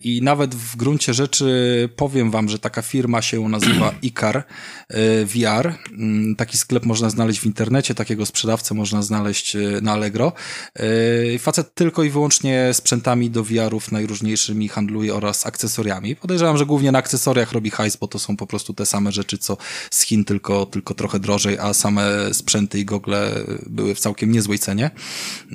i 0.00 0.20
nawet 0.22 0.54
w 0.54 0.76
gruncie 0.76 1.14
rzeczy 1.14 1.88
powiem 1.96 2.30
wam, 2.30 2.48
że 2.48 2.58
taka 2.58 2.82
firma 2.82 3.22
się 3.22 3.48
nazywa 3.48 3.94
Icar 4.02 4.36
y, 4.36 5.26
VR 5.26 5.61
Mm, 5.68 6.36
taki 6.36 6.58
sklep 6.58 6.86
można 6.86 7.10
znaleźć 7.10 7.40
w 7.40 7.46
internecie, 7.46 7.94
takiego 7.94 8.26
sprzedawcę 8.26 8.74
można 8.74 9.02
znaleźć 9.02 9.56
na 9.82 9.92
Allegro. 9.92 10.32
Facet 11.38 11.74
tylko 11.74 12.02
i 12.02 12.10
wyłącznie 12.10 12.70
sprzętami 12.72 13.30
do 13.30 13.44
VR-ów 13.44 13.92
najróżniejszymi 13.92 14.68
handluje 14.68 15.14
oraz 15.14 15.46
akcesoriami. 15.46 16.16
Podejrzewam, 16.16 16.58
że 16.58 16.66
głównie 16.66 16.92
na 16.92 16.98
akcesoriach 16.98 17.52
robi 17.52 17.70
hajs, 17.70 17.96
bo 17.96 18.08
to 18.08 18.18
są 18.18 18.36
po 18.36 18.46
prostu 18.46 18.74
te 18.74 18.86
same 18.86 19.12
rzeczy, 19.12 19.38
co 19.38 19.56
z 19.90 20.02
Chin, 20.02 20.24
tylko, 20.24 20.66
tylko 20.66 20.94
trochę 20.94 21.18
drożej, 21.18 21.58
a 21.58 21.74
same 21.74 22.34
sprzęty 22.34 22.78
i 22.78 22.84
gogle 22.84 23.34
były 23.66 23.94
w 23.94 24.00
całkiem 24.00 24.32
niezłej 24.32 24.58
cenie. 24.58 24.90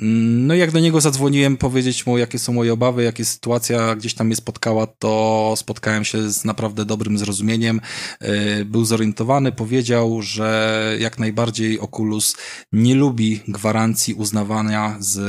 Mm, 0.02 0.46
no 0.46 0.54
i 0.54 0.58
jak 0.58 0.72
do 0.72 0.80
niego 0.80 1.00
zadzwoniłem 1.00 1.56
powiedzieć 1.56 2.06
mu, 2.06 2.18
jakie 2.18 2.38
są 2.38 2.52
moje 2.52 2.72
obawy, 2.72 3.02
jakie 3.02 3.24
sytuacja 3.24 3.96
gdzieś 3.96 4.14
tam 4.14 4.26
mnie 4.26 4.36
spotkała, 4.36 4.86
to 4.86 5.54
spotkałem 5.56 6.04
się 6.04 6.30
z 6.30 6.44
naprawdę 6.44 6.84
dobrym 6.84 7.18
zrozumieniem. 7.18 7.80
E, 8.20 8.64
był 8.64 8.84
zorientowany, 8.84 9.52
powiedział, 9.52 9.97
że 10.20 10.96
jak 11.00 11.18
najbardziej 11.18 11.80
Oculus 11.80 12.36
nie 12.72 12.94
lubi 12.94 13.40
gwarancji 13.48 14.14
uznawania 14.14 14.96
z 14.98 15.20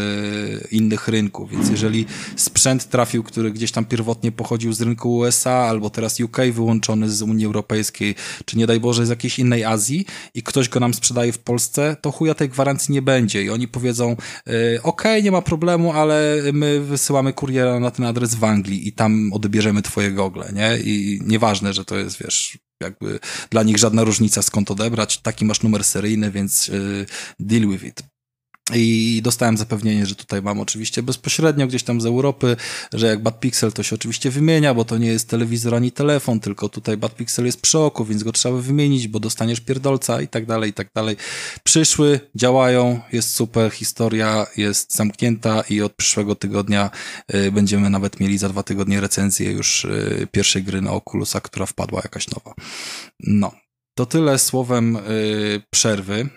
innych 0.72 1.08
rynków, 1.08 1.52
więc 1.52 1.70
jeżeli 1.70 2.06
sprzęt 2.36 2.90
trafił, 2.90 3.24
który 3.24 3.52
gdzieś 3.52 3.72
tam 3.72 3.86
pierwotnie 3.86 4.32
pochodził 4.32 4.74
z 4.74 4.82
rynku 4.82 5.18
USA, 5.18 5.52
albo 5.52 5.90
teraz 5.90 6.20
UK 6.20 6.38
wyłączony 6.54 7.10
z 7.10 7.22
Unii 7.22 7.46
Europejskiej, 7.46 8.16
czy 8.46 8.58
nie 8.58 8.68
daj 8.68 8.80
Boże 8.80 9.06
z 9.06 9.10
jakiejś 9.10 9.40
innej 9.40 9.64
Azji 9.64 10.06
i 10.34 10.44
ktoś 10.44 10.70
go 10.70 10.80
nam 10.80 10.94
sprzedaje 10.94 11.32
w 11.32 11.40
Polsce, 11.40 11.98
to 12.02 12.12
chuja 12.12 12.34
tej 12.34 12.50
gwarancji 12.50 12.94
nie 12.94 13.02
będzie 13.02 13.44
i 13.44 13.50
oni 13.50 13.68
powiedzą, 13.68 14.16
e, 14.48 14.84
ok, 14.84 15.04
nie 15.24 15.32
ma 15.32 15.42
problemu, 15.42 15.94
ale 15.94 16.42
my 16.54 16.80
wysyłamy 16.80 17.34
kuriera 17.34 17.80
na 17.80 17.92
ten 17.92 18.06
adres 18.06 18.36
w 18.36 18.44
Anglii 18.44 18.88
i 18.88 18.94
tam 18.94 19.34
odbierzemy 19.34 19.82
twoje 19.82 20.12
gogle, 20.12 20.52
nie? 20.54 20.78
I 20.84 21.20
nieważne, 21.26 21.74
że 21.74 21.86
to 21.86 21.98
jest, 21.98 22.18
wiesz, 22.24 22.60
jakby 22.82 23.20
dla 23.50 23.64
nich 23.64 23.78
żadna 23.78 24.04
różnica 24.04 24.42
skąd 24.42 24.72
odebrać, 24.72 25.18
taki 25.18 25.46
masz 25.46 25.64
numer 25.64 25.84
seryjny, 25.84 26.32
więc 26.32 26.70
y, 26.70 27.06
deal 27.40 27.68
with 27.68 27.84
it. 27.84 28.04
I 28.74 29.22
dostałem 29.24 29.58
zapewnienie, 29.58 30.06
że 30.06 30.16
tutaj 30.16 30.42
mam 30.42 30.60
oczywiście 30.60 31.04
bezpośrednio 31.04 31.68
gdzieś 31.68 31.84
tam 31.84 32.02
z 32.02 32.06
Europy, 32.06 32.56
że 32.94 33.08
jak 33.08 33.24
Bad 33.24 33.40
Pixel 33.40 33.72
to 33.72 33.84
się 33.84 33.96
oczywiście 33.96 34.30
wymienia, 34.30 34.74
bo 34.74 34.86
to 34.86 34.98
nie 34.98 35.08
jest 35.08 35.30
telewizor 35.30 35.76
ani 35.76 35.92
telefon, 35.92 36.40
tylko 36.40 36.70
tutaj 36.70 36.98
Bad 36.98 37.16
Pixel 37.16 37.46
jest 37.46 37.62
przy 37.62 37.80
oku, 37.80 38.06
więc 38.06 38.24
go 38.24 38.32
trzeba 38.32 38.58
wymienić, 38.58 39.08
bo 39.08 39.20
dostaniesz 39.20 39.60
pierdolca 39.60 40.22
i 40.22 40.28
tak 40.28 40.46
dalej, 40.46 40.70
i 40.70 40.74
tak 40.74 40.88
dalej. 40.96 41.18
Przyszły, 41.64 42.20
działają, 42.36 43.00
jest 43.12 43.36
super, 43.36 43.72
historia 43.72 44.48
jest 44.58 44.96
zamknięta 44.96 45.64
i 45.70 45.82
od 45.82 45.94
przyszłego 45.94 46.36
tygodnia 46.36 46.90
y, 47.34 47.52
będziemy 47.52 47.90
nawet 47.90 48.20
mieli 48.20 48.38
za 48.38 48.50
dwa 48.50 48.64
tygodnie 48.64 49.02
recenzję 49.02 49.52
już 49.52 49.86
y, 49.86 50.28
pierwszej 50.32 50.64
gry 50.64 50.82
na 50.82 50.92
Oculusa, 50.92 51.42
która 51.42 51.66
wpadła 51.66 52.02
jakaś 52.04 52.28
nowa. 52.28 52.54
No. 53.20 53.52
To 53.96 54.06
tyle 54.06 54.40
słowem 54.40 54.96
y, 54.96 55.62
przerwy. 55.70 56.30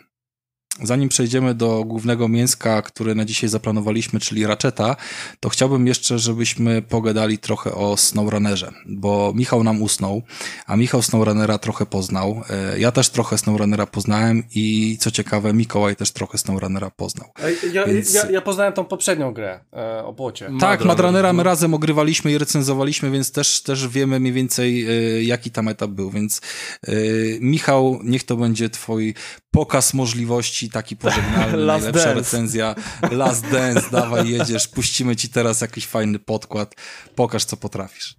Zanim 0.81 1.09
przejdziemy 1.09 1.55
do 1.55 1.85
głównego 1.85 2.29
mięska, 2.29 2.83
które 2.83 3.15
na 3.15 3.25
dzisiaj 3.25 3.51
zaplanowaliśmy, 3.51 4.21
czyli 4.21 4.47
Ratcheta, 4.47 4.97
to 5.41 5.49
chciałbym 5.49 5.87
jeszcze, 5.87 6.19
żebyśmy 6.19 6.83
pogadali 6.83 7.39
trochę 7.39 7.75
o 7.75 7.97
SnowRunnerze, 7.97 8.73
bo 8.87 9.33
Michał 9.37 9.65
nam 9.65 9.83
usnął, 9.83 10.23
a 10.67 10.77
Michał 10.77 11.03
SnowRunnera 11.03 11.59
trochę 11.59 11.87
poznał. 11.87 12.43
E, 12.51 12.79
ja 12.79 12.93
też 12.93 13.11
trochę 13.11 13.39
SnowRunnera 13.39 13.87
poznałem 13.87 14.43
i 14.55 14.97
co 15.01 15.11
ciekawe, 15.11 15.53
Mikołaj 15.53 15.97
też 15.97 16.11
trochę 16.11 16.39
SnowRunnera 16.39 16.91
poznał. 16.91 17.29
Ja, 17.73 17.87
Więc... 17.87 18.15
ja, 18.15 18.31
ja 18.31 18.41
poznałem 18.41 18.73
tą 18.73 18.85
poprzednią 18.85 19.33
grę 19.33 19.61
e, 19.73 20.05
o 20.05 20.13
błocie. 20.13 20.51
Tak, 20.61 20.85
Madrunnera 20.85 21.33
my 21.33 21.43
razem 21.43 21.75
ogrywaliśmy 21.75 22.33
i 22.33 22.39
recenzowaliśmy, 22.39 23.11
więc 23.11 23.33
też, 23.33 23.63
też 23.63 23.89
wiemy 23.89 24.21
mniej 24.21 24.33
więcej, 24.33 24.87
e, 24.89 25.23
jaki 25.23 25.51
tam 25.51 25.69
etap 25.69 25.91
był. 25.91 26.11
Więc 26.11 26.41
e, 26.83 26.93
Michał, 27.41 28.01
niech 28.05 28.25
to 28.25 28.37
będzie 28.37 28.71
twój 28.71 29.15
pokaz 29.53 29.95
możliwości 29.95 30.71
taki 30.71 30.97
pożegnalny, 30.97 31.57
Last 31.71 31.85
najlepsza 31.85 32.09
dance. 32.09 32.21
recenzja. 32.21 32.75
Last 33.11 33.51
Dance, 33.51 33.91
dawaj 34.01 34.29
jedziesz, 34.29 34.69
puścimy 34.69 35.17
ci 35.17 35.29
teraz 35.29 35.61
jakiś 35.61 35.87
fajny 35.87 36.19
podkład, 36.19 36.75
pokaż 37.15 37.45
co 37.45 37.57
potrafisz. 37.57 38.17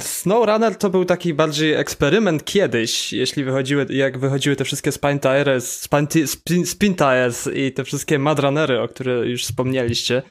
SnowRunner 0.00 0.76
to 0.76 0.90
był 0.90 1.04
taki 1.04 1.34
bardziej 1.34 1.74
eksperyment 1.74 2.44
kiedyś, 2.44 3.12
jeśli 3.12 3.44
wychodziły, 3.44 3.86
jak 3.90 4.18
wychodziły 4.18 4.56
te 4.56 4.64
wszystkie 4.64 4.92
Spin 4.92 5.18
Tires, 5.18 5.80
spin, 5.80 6.66
spin 6.66 6.94
Tires 6.94 7.48
i 7.54 7.72
te 7.72 7.84
wszystkie 7.84 8.18
Madrunnery, 8.18 8.80
o 8.80 8.88
których 8.88 9.28
już 9.28 9.44
wspomnieliście. 9.44 10.22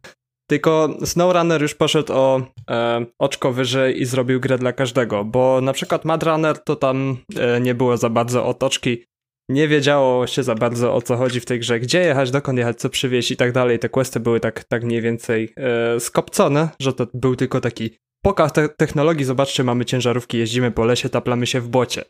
Tylko 0.49 0.98
SnowRunner 1.06 1.61
już 1.61 1.76
poszedł 1.76 2.14
o 2.14 2.41
e, 2.69 3.06
oczko 3.19 3.53
wyżej 3.53 4.02
i 4.02 4.06
zrobił 4.06 4.40
grę 4.40 4.57
dla 4.57 4.73
każdego, 4.73 5.26
bo 5.26 5.61
na 5.61 5.73
przykład 5.73 6.06
Madrunner 6.06 6.64
to 6.64 6.76
tam 6.76 7.18
e, 7.36 7.61
nie 7.61 7.76
było 7.76 7.98
za 7.98 8.10
bardzo 8.10 8.45
otoczki, 8.45 9.03
nie 9.50 9.68
wiedziało 9.68 10.28
się 10.28 10.44
za 10.44 10.56
bardzo 10.56 10.96
o 10.96 11.02
co 11.02 11.18
chodzi 11.18 11.40
w 11.40 11.46
tej 11.46 11.60
grze, 11.60 11.80
gdzie 11.80 12.00
jechać, 12.00 12.32
dokąd 12.32 12.58
jechać, 12.58 12.80
co 12.80 12.90
przywieźć 12.90 13.32
i 13.32 13.38
tak 13.38 13.52
dalej. 13.52 13.80
Te 13.80 13.90
questy 13.90 14.20
były 14.20 14.40
tak, 14.40 14.64
tak 14.64 14.84
mniej 14.84 15.02
więcej 15.02 15.54
e, 15.58 16.00
skopcone, 16.00 16.70
że 16.80 16.94
to 16.94 17.08
był 17.14 17.36
tylko 17.36 17.62
taki 17.62 17.90
pokaz 18.22 18.54
te 18.54 18.70
technologii. 18.70 19.26
Zobaczcie, 19.26 19.64
mamy 19.64 19.86
ciężarówki, 19.86 20.38
jeździmy 20.38 20.72
po 20.72 20.86
lesie, 20.86 21.10
taplamy 21.10 21.48
się 21.48 21.62
w 21.62 21.68
bocie. 21.68 22.04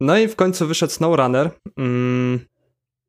No 0.00 0.18
i 0.18 0.28
w 0.28 0.36
końcu 0.36 0.66
wyszedł 0.66 0.92
SnowRunner, 0.92 1.50
mm, 1.78 2.40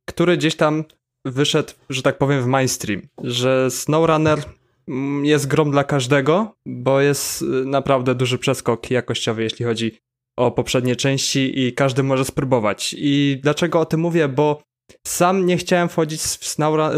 który 0.09 0.37
gdzieś 0.37 0.55
tam 0.55 0.83
wyszedł, 1.25 1.73
że 1.89 2.01
tak 2.01 2.17
powiem, 2.17 2.41
w 2.41 2.47
mainstream, 2.47 3.01
że 3.23 3.71
SnowRunner 3.71 4.39
mm, 4.87 5.25
jest 5.25 5.47
grom 5.47 5.71
dla 5.71 5.83
każdego, 5.83 6.55
bo 6.65 7.01
jest 7.01 7.41
y, 7.41 7.45
naprawdę 7.45 8.15
duży 8.15 8.37
przeskok 8.37 8.91
jakościowy, 8.91 9.43
jeśli 9.43 9.65
chodzi 9.65 9.97
o 10.37 10.51
poprzednie 10.51 10.95
części 10.95 11.59
i 11.59 11.73
każdy 11.73 12.03
może 12.03 12.25
spróbować. 12.25 12.95
I 12.97 13.39
dlaczego 13.43 13.79
o 13.79 13.85
tym 13.85 13.99
mówię? 13.99 14.27
Bo 14.27 14.63
sam 15.07 15.45
nie 15.45 15.57
chciałem 15.57 15.89
wchodzić 15.89 16.21
w 16.21 16.45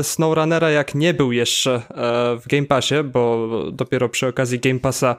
SnowRunnera 0.04 0.70
jak 0.70 0.96
nie 0.96 1.14
był 1.14 1.32
jeszcze 1.32 1.74
e, 1.74 1.82
w 2.40 2.48
Game 2.48 2.66
Passie, 2.66 2.96
bo 3.04 3.48
dopiero 3.72 4.10
przy 4.10 4.28
okazji 4.28 4.60
Game 4.60 4.80
Passa 4.80 5.16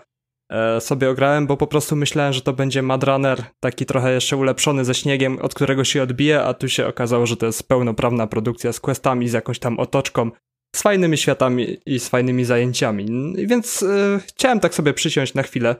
e, 0.52 0.80
sobie 0.80 1.10
ograłem, 1.10 1.46
bo 1.46 1.56
po 1.56 1.66
prostu 1.66 1.96
myślałem, 1.96 2.32
że 2.32 2.40
to 2.40 2.52
będzie 2.52 2.82
Madrunner 2.82 3.44
taki 3.60 3.86
trochę 3.86 4.12
jeszcze 4.12 4.36
ulepszony 4.36 4.84
ze 4.84 4.94
śniegiem, 4.94 5.38
od 5.38 5.54
którego 5.54 5.84
się 5.84 6.02
odbije, 6.02 6.42
a 6.42 6.54
tu 6.54 6.68
się 6.68 6.86
okazało, 6.86 7.26
że 7.26 7.36
to 7.36 7.46
jest 7.46 7.68
pełnoprawna 7.68 8.26
produkcja 8.26 8.72
z 8.72 8.80
questami, 8.80 9.28
z 9.28 9.32
jakąś 9.32 9.58
tam 9.58 9.78
otoczką, 9.78 10.30
z 10.76 10.82
fajnymi 10.82 11.16
światami 11.16 11.76
i 11.86 12.00
z 12.00 12.08
fajnymi 12.08 12.44
zajęciami. 12.44 13.34
Więc 13.36 13.82
e, 13.82 14.20
chciałem 14.26 14.60
tak 14.60 14.74
sobie 14.74 14.94
przysiąść 14.94 15.34
na 15.34 15.42
chwilę 15.42 15.76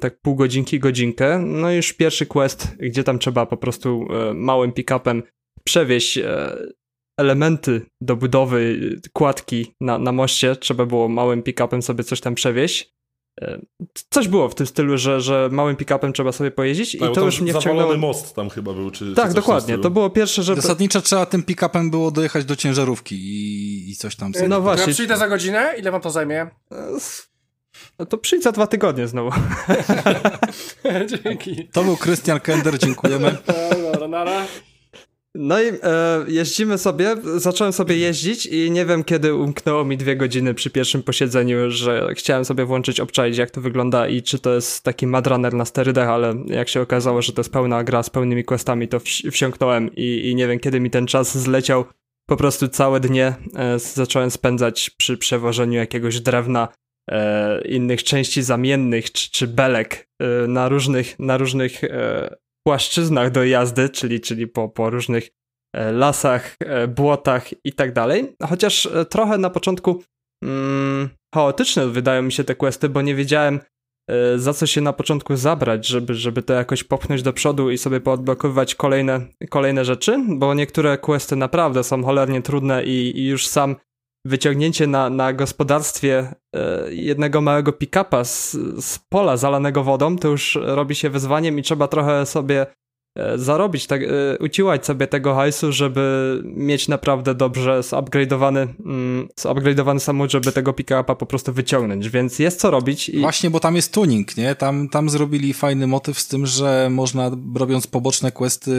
tak 0.00 0.20
pół 0.20 0.34
godzinki, 0.34 0.78
godzinkę. 0.78 1.38
No 1.38 1.72
i 1.72 1.76
już 1.76 1.92
pierwszy 1.92 2.26
quest, 2.26 2.76
gdzie 2.78 3.04
tam 3.04 3.18
trzeba 3.18 3.46
po 3.46 3.56
prostu 3.56 4.06
e, 4.10 4.34
małym 4.34 4.72
pick-upem 4.72 5.22
przewieźć 5.64 6.18
e, 6.18 6.56
elementy 7.18 7.82
do 8.00 8.16
budowy 8.16 8.80
kładki 9.12 9.74
na, 9.80 9.98
na 9.98 10.12
moście. 10.12 10.56
Trzeba 10.56 10.86
było 10.86 11.08
małym 11.08 11.42
pick-upem 11.42 11.82
sobie 11.82 12.04
coś 12.04 12.20
tam 12.20 12.34
przewieźć. 12.34 12.94
E, 13.40 13.60
coś 14.10 14.28
było 14.28 14.48
w 14.48 14.54
tym 14.54 14.66
stylu, 14.66 14.98
że, 14.98 15.20
że 15.20 15.48
małym 15.52 15.76
pick-upem 15.76 16.12
trzeba 16.12 16.32
sobie 16.32 16.50
pojeździć 16.50 16.98
tak, 16.98 17.10
i 17.10 17.14
to 17.14 17.24
już 17.24 17.40
mnie 17.40 17.54
wciągnęło. 17.54 17.96
most 17.96 18.34
tam 18.34 18.50
chyba 18.50 18.72
był, 18.72 18.90
czy 18.90 19.14
Tak, 19.14 19.28
czy 19.28 19.34
dokładnie. 19.34 19.78
To 19.78 19.90
było 19.90 20.10
pierwsze, 20.10 20.42
że... 20.42 20.56
Zasadniczo 20.56 21.00
trzeba 21.00 21.26
tym 21.26 21.42
pick-upem 21.42 21.90
było 21.90 22.10
dojechać 22.10 22.44
do 22.44 22.56
ciężarówki 22.56 23.14
i, 23.16 23.90
i 23.90 23.96
coś 23.96 24.16
tam 24.16 24.34
sobie. 24.34 24.48
No 24.48 24.60
właśnie. 24.60 24.86
Ja 24.86 24.94
przyjdę 24.94 25.16
za 25.16 25.28
godzinę? 25.28 25.74
Ile 25.78 25.90
wam 25.90 26.00
to 26.00 26.10
zajmie? 26.10 26.50
No 28.00 28.06
to 28.06 28.18
przyjdź 28.18 28.42
za 28.42 28.52
dwa 28.52 28.66
tygodnie 28.66 29.08
znowu. 29.08 29.30
Dzięki. 31.24 31.68
To 31.72 31.84
był 31.84 31.96
Krystian 31.96 32.40
Kender, 32.40 32.78
dziękujemy. 32.78 33.36
Dobra, 33.92 34.08
nara. 34.08 34.46
No 35.34 35.62
i 35.62 35.66
e, 35.66 35.74
jeździmy 36.28 36.78
sobie, 36.78 37.16
zacząłem 37.36 37.72
sobie 37.72 37.96
jeździć 37.96 38.46
i 38.46 38.70
nie 38.70 38.86
wiem 38.86 39.04
kiedy 39.04 39.34
umknęło 39.34 39.84
mi 39.84 39.96
dwie 39.96 40.16
godziny 40.16 40.54
przy 40.54 40.70
pierwszym 40.70 41.02
posiedzeniu, 41.02 41.70
że 41.70 42.08
chciałem 42.14 42.44
sobie 42.44 42.64
włączyć, 42.64 43.00
obczaić 43.00 43.38
jak 43.38 43.50
to 43.50 43.60
wygląda 43.60 44.08
i 44.08 44.22
czy 44.22 44.38
to 44.38 44.54
jest 44.54 44.82
taki 44.82 45.06
madrunner 45.06 45.54
na 45.54 45.64
sterydach, 45.64 46.08
ale 46.08 46.34
jak 46.46 46.68
się 46.68 46.80
okazało, 46.80 47.22
że 47.22 47.32
to 47.32 47.40
jest 47.40 47.52
pełna 47.52 47.84
gra 47.84 48.02
z 48.02 48.10
pełnymi 48.10 48.44
questami, 48.44 48.88
to 48.88 49.00
wsiąknąłem 49.30 49.90
i, 49.96 50.28
i 50.28 50.34
nie 50.34 50.48
wiem 50.48 50.58
kiedy 50.58 50.80
mi 50.80 50.90
ten 50.90 51.06
czas 51.06 51.38
zleciał. 51.38 51.84
Po 52.26 52.36
prostu 52.36 52.68
całe 52.68 53.00
dnie 53.00 53.34
e, 53.56 53.78
zacząłem 53.78 54.30
spędzać 54.30 54.90
przy 54.90 55.18
przewożeniu 55.18 55.78
jakiegoś 55.78 56.20
drewna 56.20 56.68
e, 57.10 57.60
innych 57.68 58.04
części 58.04 58.42
zamiennych 58.42 59.12
czy, 59.12 59.30
czy 59.30 59.46
belek 59.46 60.08
e, 60.22 60.46
na 60.46 60.68
różnych, 60.68 61.18
na 61.18 61.36
różnych 61.36 61.84
e, 61.84 62.36
płaszczyznach 62.66 63.30
do 63.30 63.44
jazdy, 63.44 63.88
czyli, 63.88 64.20
czyli 64.20 64.46
po, 64.46 64.68
po 64.68 64.90
różnych 64.90 65.30
e, 65.76 65.92
lasach, 65.92 66.56
e, 66.60 66.88
błotach 66.88 67.48
i 67.64 67.72
tak 67.72 67.92
dalej. 67.92 68.36
Chociaż 68.48 68.86
e, 68.86 69.04
trochę 69.04 69.38
na 69.38 69.50
początku 69.50 70.02
mm, 70.44 71.08
chaotyczne 71.34 71.86
wydają 71.86 72.22
mi 72.22 72.32
się 72.32 72.44
te 72.44 72.54
questy, 72.54 72.88
bo 72.88 73.02
nie 73.02 73.14
wiedziałem 73.14 73.60
za 74.36 74.52
co 74.52 74.66
się 74.66 74.80
na 74.80 74.92
początku 74.92 75.36
zabrać, 75.36 75.86
żeby, 75.86 76.14
żeby 76.14 76.42
to 76.42 76.52
jakoś 76.52 76.84
popchnąć 76.84 77.22
do 77.22 77.32
przodu 77.32 77.70
i 77.70 77.78
sobie 77.78 78.00
poodblokowywać 78.00 78.74
kolejne, 78.74 79.20
kolejne 79.50 79.84
rzeczy, 79.84 80.24
bo 80.28 80.54
niektóre 80.54 80.98
questy 80.98 81.36
naprawdę 81.36 81.84
są 81.84 82.04
cholernie 82.04 82.42
trudne 82.42 82.84
i, 82.84 83.18
i 83.20 83.26
już 83.26 83.46
sam 83.46 83.76
wyciągnięcie 84.24 84.86
na, 84.86 85.10
na 85.10 85.32
gospodarstwie 85.32 86.34
e, 86.54 86.94
jednego 86.94 87.40
małego 87.40 87.72
pick-upa 87.72 88.24
z, 88.24 88.52
z 88.84 88.98
pola 88.98 89.36
zalanego 89.36 89.84
wodą, 89.84 90.18
to 90.18 90.28
już 90.28 90.58
robi 90.62 90.94
się 90.94 91.10
wyzwaniem 91.10 91.58
i 91.58 91.62
trzeba 91.62 91.88
trochę 91.88 92.26
sobie 92.26 92.66
zarobić, 93.36 93.86
tak, 93.86 94.02
e, 94.02 94.06
uciłać 94.40 94.86
sobie 94.86 95.06
tego 95.06 95.34
hajsu, 95.34 95.72
żeby 95.72 96.42
mieć 96.44 96.88
naprawdę 96.88 97.34
dobrze 97.34 97.80
zupgrade'owany, 97.80 98.66
mm, 98.84 99.28
zupgrade'owany 99.40 99.98
samochód, 99.98 100.32
żeby 100.32 100.52
tego 100.52 100.72
pick-upa 100.72 101.14
po 101.14 101.26
prostu 101.26 101.52
wyciągnąć, 101.52 102.08
więc 102.08 102.38
jest 102.38 102.60
co 102.60 102.70
robić. 102.70 103.08
I... 103.08 103.20
Właśnie, 103.20 103.50
bo 103.50 103.60
tam 103.60 103.76
jest 103.76 103.92
tuning, 103.92 104.36
nie? 104.36 104.54
Tam, 104.54 104.88
tam 104.88 105.10
zrobili 105.10 105.52
fajny 105.52 105.86
motyw 105.86 106.20
z 106.20 106.28
tym, 106.28 106.46
że 106.46 106.88
można 106.90 107.30
robiąc 107.54 107.86
poboczne 107.86 108.32
questy 108.32 108.70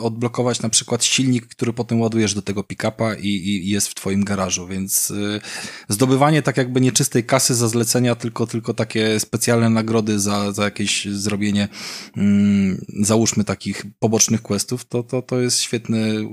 odblokować 0.00 0.62
na 0.62 0.68
przykład 0.68 1.04
silnik, 1.04 1.46
który 1.46 1.72
potem 1.72 2.00
ładujesz 2.00 2.34
do 2.34 2.42
tego 2.42 2.62
pick-upa 2.62 3.14
i, 3.14 3.28
i 3.28 3.68
jest 3.70 3.88
w 3.88 3.94
twoim 3.94 4.24
garażu, 4.24 4.66
więc 4.66 5.10
y, 5.10 5.40
zdobywanie 5.88 6.42
tak 6.42 6.56
jakby 6.56 6.80
nieczystej 6.80 7.24
kasy 7.24 7.54
za 7.54 7.68
zlecenia, 7.68 8.14
tylko, 8.14 8.46
tylko 8.46 8.74
takie 8.74 9.20
specjalne 9.20 9.70
nagrody 9.70 10.18
za, 10.18 10.52
za 10.52 10.64
jakieś 10.64 11.04
zrobienie, 11.04 11.68
mm, 12.16 12.84
załóżmy 13.00 13.44
takich 13.44 13.79
pobocznych 13.98 14.42
questów, 14.42 14.84
to, 14.84 15.02
to, 15.02 15.22
to 15.22 15.40
jest 15.40 15.60
świetny 15.60 16.28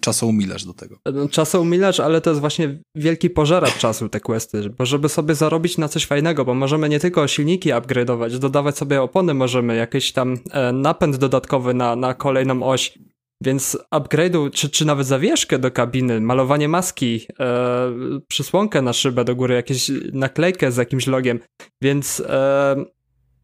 czasoumilarz 0.00 0.64
do 0.64 0.74
tego. 0.74 0.98
No, 1.14 1.28
czasoumilarz, 1.28 2.00
ale 2.00 2.20
to 2.20 2.30
jest 2.30 2.40
właśnie 2.40 2.78
wielki 2.94 3.30
pożeracz 3.30 3.78
czasu 3.78 4.08
te 4.08 4.20
questy, 4.20 4.70
bo 4.70 4.86
żeby 4.86 5.08
sobie 5.08 5.34
zarobić 5.34 5.78
na 5.78 5.88
coś 5.88 6.06
fajnego, 6.06 6.44
bo 6.44 6.54
możemy 6.54 6.88
nie 6.88 7.00
tylko 7.00 7.28
silniki 7.28 7.70
upgrade'ować, 7.70 8.38
dodawać 8.38 8.78
sobie 8.78 9.02
opony 9.02 9.34
możemy, 9.34 9.76
jakiś 9.76 10.12
tam 10.12 10.38
e, 10.50 10.72
napęd 10.72 11.16
dodatkowy 11.16 11.74
na, 11.74 11.96
na 11.96 12.14
kolejną 12.14 12.62
oś, 12.62 12.98
więc 13.44 13.78
upgrade'u, 13.94 14.50
czy, 14.50 14.70
czy 14.70 14.84
nawet 14.84 15.06
zawieszkę 15.06 15.58
do 15.58 15.70
kabiny, 15.70 16.20
malowanie 16.20 16.68
maski, 16.68 17.26
e, 17.40 17.92
przysłonkę 18.28 18.82
na 18.82 18.92
szybę 18.92 19.24
do 19.24 19.36
góry, 19.36 19.54
jakieś 19.54 19.90
naklejkę 20.12 20.72
z 20.72 20.76
jakimś 20.76 21.06
logiem, 21.06 21.40
więc 21.82 22.22
e, 22.26 22.84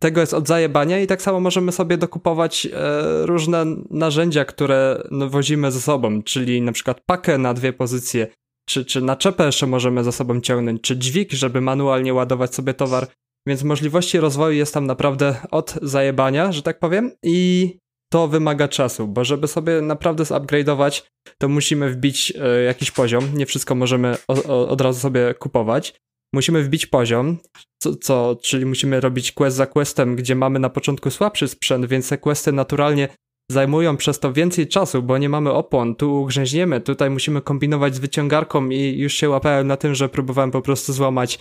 tego 0.05 0.20
jest 0.20 0.35
od 0.35 0.48
zajebania 0.48 1.01
i 1.01 1.06
tak 1.06 1.22
samo 1.22 1.40
możemy 1.40 1.72
sobie 1.72 1.97
dokupować 1.97 2.66
e, 2.66 3.26
różne 3.26 3.64
narzędzia, 3.90 4.44
które 4.44 5.02
no, 5.10 5.28
wozimy 5.28 5.72
ze 5.72 5.81
sobą, 5.81 6.22
czyli 6.22 6.62
na 6.62 6.72
przykład 6.72 7.01
pakę 7.06 7.39
na 7.39 7.55
dwie 7.55 7.72
pozycje, 7.72 8.26
czy, 8.68 8.85
czy 8.85 9.01
naczepę 9.01 9.47
jeszcze 9.47 9.66
możemy 9.66 10.05
za 10.05 10.12
sobą 10.12 10.40
ciągnąć, 10.40 10.81
czy 10.81 10.97
dźwig, 10.97 11.32
żeby 11.32 11.60
manualnie 11.60 12.14
ładować 12.14 12.55
sobie 12.55 12.74
towar, 12.74 13.06
więc 13.48 13.62
możliwości 13.62 14.20
rozwoju 14.20 14.56
jest 14.56 14.74
tam 14.74 14.86
naprawdę 14.86 15.36
od 15.51 15.78
zajebania, 15.82 16.52
że 16.52 16.62
tak 16.62 16.78
powiem 16.78 17.10
i 17.22 17.78
to 18.12 18.28
wymaga 18.28 18.68
czasu, 18.68 19.09
bo 19.09 19.24
żeby 19.24 19.48
sobie 19.48 19.81
naprawdę 19.81 20.24
zupgrade'ować, 20.24 21.02
to 21.39 21.48
musimy 21.48 21.90
wbić 21.90 22.32
e, 22.40 22.62
jakiś 22.62 22.90
poziom, 22.90 23.24
nie 23.35 23.47
wszystko 23.47 23.74
możemy 23.74 24.16
o, 24.28 24.35
o, 24.44 24.68
od 24.68 24.81
razu 24.81 25.01
sobie 25.01 25.35
kupować, 25.35 25.94
musimy 26.35 26.62
wbić 26.62 26.86
poziom, 26.86 27.39
co, 27.78 27.97
co, 27.97 28.36
czyli 28.43 28.66
musimy 28.66 29.01
robić 29.01 29.32
quest 29.32 29.56
za 29.56 29.66
questem, 29.66 30.16
gdzie 30.16 30.35
mamy 30.35 30.59
na 30.59 30.70
początku 30.70 31.11
słabszy 31.11 31.48
sprzęt, 31.48 31.86
więc 31.86 32.09
te 32.09 32.19
questy 32.19 32.52
naturalnie 32.52 33.09
zajmują 33.51 33.97
przez 33.97 34.20
to 34.20 34.32
więcej 34.32 34.69
czasu, 34.69 35.02
bo 35.02 35.19
nie 35.19 35.28
mamy 35.28 35.52
opon, 35.52 35.94
tu 35.94 36.23
ugrzęźniemy, 36.23 36.81
tutaj 36.81 37.11
musimy 37.11 37.43
kombinować 37.43 37.94
z 37.94 37.98
wyciągarką 37.98 38.69
i 38.69 38.98
już 38.98 39.15
się 39.15 39.28
łapałem 39.28 39.66
na 39.66 39.77
tym, 39.77 39.94
że 39.94 40.09
próbowałem 40.09 40.51
po 40.51 40.62
prostu 40.62 40.93
złamać 40.93 41.39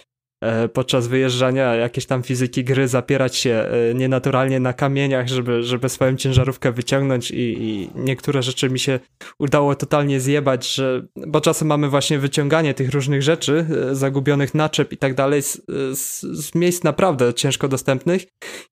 podczas 0.74 1.08
wyjeżdżania 1.08 1.76
jakieś 1.76 2.06
tam 2.06 2.24
fizyki 2.24 2.64
gry 2.64 2.88
zapierać 2.88 3.36
się 3.36 3.52
e, 3.52 3.94
nienaturalnie 3.94 4.60
na 4.60 4.74
kamieniach, 4.74 5.28
żeby, 5.28 5.64
żeby 5.64 5.90
swoją 5.90 6.16
ciężarówkę 6.16 6.72
wyciągnąć 6.72 7.32
i, 7.32 7.64
i 7.64 7.90
niektóre 7.96 8.44
rzeczy 8.44 8.70
mi 8.70 8.80
się 8.80 9.00
udało 9.40 9.76
totalnie 9.76 10.20
zjebać, 10.20 10.76
że, 10.76 11.06
bo 11.28 11.42
czasem 11.42 11.68
mamy 11.68 11.90
właśnie 11.90 12.20
wyciąganie 12.20 12.74
tych 12.74 12.92
różnych 12.92 13.22
rzeczy, 13.22 13.66
e, 13.92 13.96
zagubionych 13.96 14.54
naczep 14.54 14.92
i 14.92 14.98
tak 14.98 15.14
dalej 15.14 15.42
z, 15.42 15.62
z, 15.94 16.22
z 16.22 16.56
miejsc 16.56 16.84
naprawdę 16.84 17.34
ciężko 17.34 17.68
dostępnych 17.68 18.26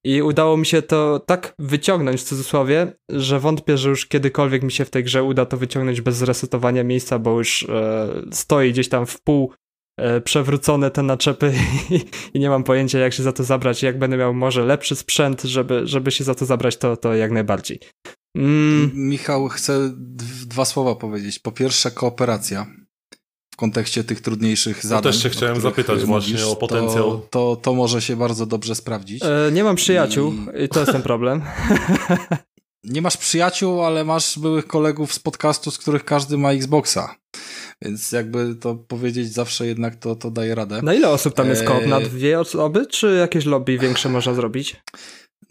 i 0.04 0.22
udało 0.22 0.58
mi 0.58 0.66
się 0.66 0.82
to 0.82 1.20
tak 1.20 1.54
wyciągnąć 1.60 2.22
w 2.22 2.24
cudzysłowie, 2.24 2.94
że 3.10 3.40
wątpię, 3.40 3.78
że 3.78 3.90
już 3.90 4.06
kiedykolwiek 4.06 4.64
mi 4.64 4.72
się 4.72 4.86
w 4.86 4.90
tej 4.90 5.04
grze 5.04 5.24
uda 5.24 5.46
to 5.46 5.58
wyciągnąć 5.58 6.02
bez 6.02 6.16
zresetowania 6.16 6.84
miejsca, 6.84 7.20
bo 7.20 7.38
już 7.38 7.64
e, 7.70 8.08
stoi 8.32 8.72
gdzieś 8.72 8.90
tam 8.90 9.06
w 9.06 9.22
pół 9.22 9.52
E, 9.52 9.71
przewrócone 10.24 10.92
te 10.92 11.04
naczepy 11.04 11.54
i, 12.34 12.40
nie 12.40 12.50
mam 12.50 12.64
pojęcia 12.64 13.00
jak 13.00 13.14
się 13.14 13.24
za 13.24 13.32
to 13.32 13.44
zabrać. 13.44 13.84
Jak 13.84 14.00
będę 14.00 14.18
miał 14.18 14.34
może 14.34 14.66
lepszy 14.66 14.96
sprzęt, 14.96 15.42
żeby, 15.42 15.82
żeby 15.88 16.12
się 16.12 16.24
za 16.24 16.36
to 16.36 16.46
zabrać, 16.46 16.78
to, 16.78 16.98
to 16.98 17.14
jak 17.14 17.32
najbardziej. 17.32 17.80
Mm. 18.36 18.92
Michał, 18.94 19.48
chcę 19.48 19.92
dwa 20.46 20.66
słowa 20.66 20.96
powiedzieć. 20.96 21.40
Po 21.40 21.52
pierwsze, 21.52 21.92
kooperacja 21.92 22.68
w 23.54 23.56
kontekście 23.56 24.04
tych 24.04 24.22
trudniejszych 24.22 24.84
zadań. 24.84 24.98
Ja 24.98 25.02
też 25.02 25.24
się 25.24 25.30
chciałem 25.30 25.62
zapytać 25.62 26.04
mówisz, 26.04 26.08
właśnie 26.08 26.46
o 26.46 26.56
potencjał. 26.56 27.12
To, 27.12 27.28
to, 27.30 27.56
to, 27.62 27.74
może 27.74 28.02
się 28.02 28.16
bardzo 28.16 28.46
dobrze 28.46 28.76
sprawdzić. 28.76 29.24
E, 29.24 29.52
nie 29.52 29.64
mam 29.64 29.76
przyjaciół 29.76 30.34
i... 30.34 30.64
i 30.64 30.70
to 30.70 30.80
jest 30.80 30.92
ten 30.92 31.02
problem. 31.02 31.42
nie 32.84 33.02
masz 33.02 33.18
przyjaciół, 33.18 33.82
ale 33.82 34.04
masz 34.04 34.40
byłych 34.40 34.68
kolegów 34.68 35.14
z 35.14 35.20
podcastu, 35.20 35.72
z 35.72 35.78
których 35.78 36.06
każdy 36.06 36.38
ma 36.38 36.52
Xboxa. 36.52 37.16
Więc 37.82 38.12
jakby 38.12 38.56
to 38.56 38.76
powiedzieć 38.76 39.34
zawsze 39.34 39.68
jednak 39.68 39.96
to, 39.96 40.16
to 40.16 40.32
daje 40.32 40.56
radę. 40.56 40.82
Na 40.82 40.94
ile 40.94 41.10
osób 41.10 41.34
tam 41.34 41.50
jest 41.50 41.64
koop? 41.64 41.86
Na 41.86 42.00
e, 42.00 42.04
dwie 42.04 42.40
osoby, 42.40 42.86
czy 42.86 43.16
jakieś 43.16 43.46
lobby 43.46 43.78
większe 43.78 44.10
można 44.10 44.34
zrobić? 44.34 44.76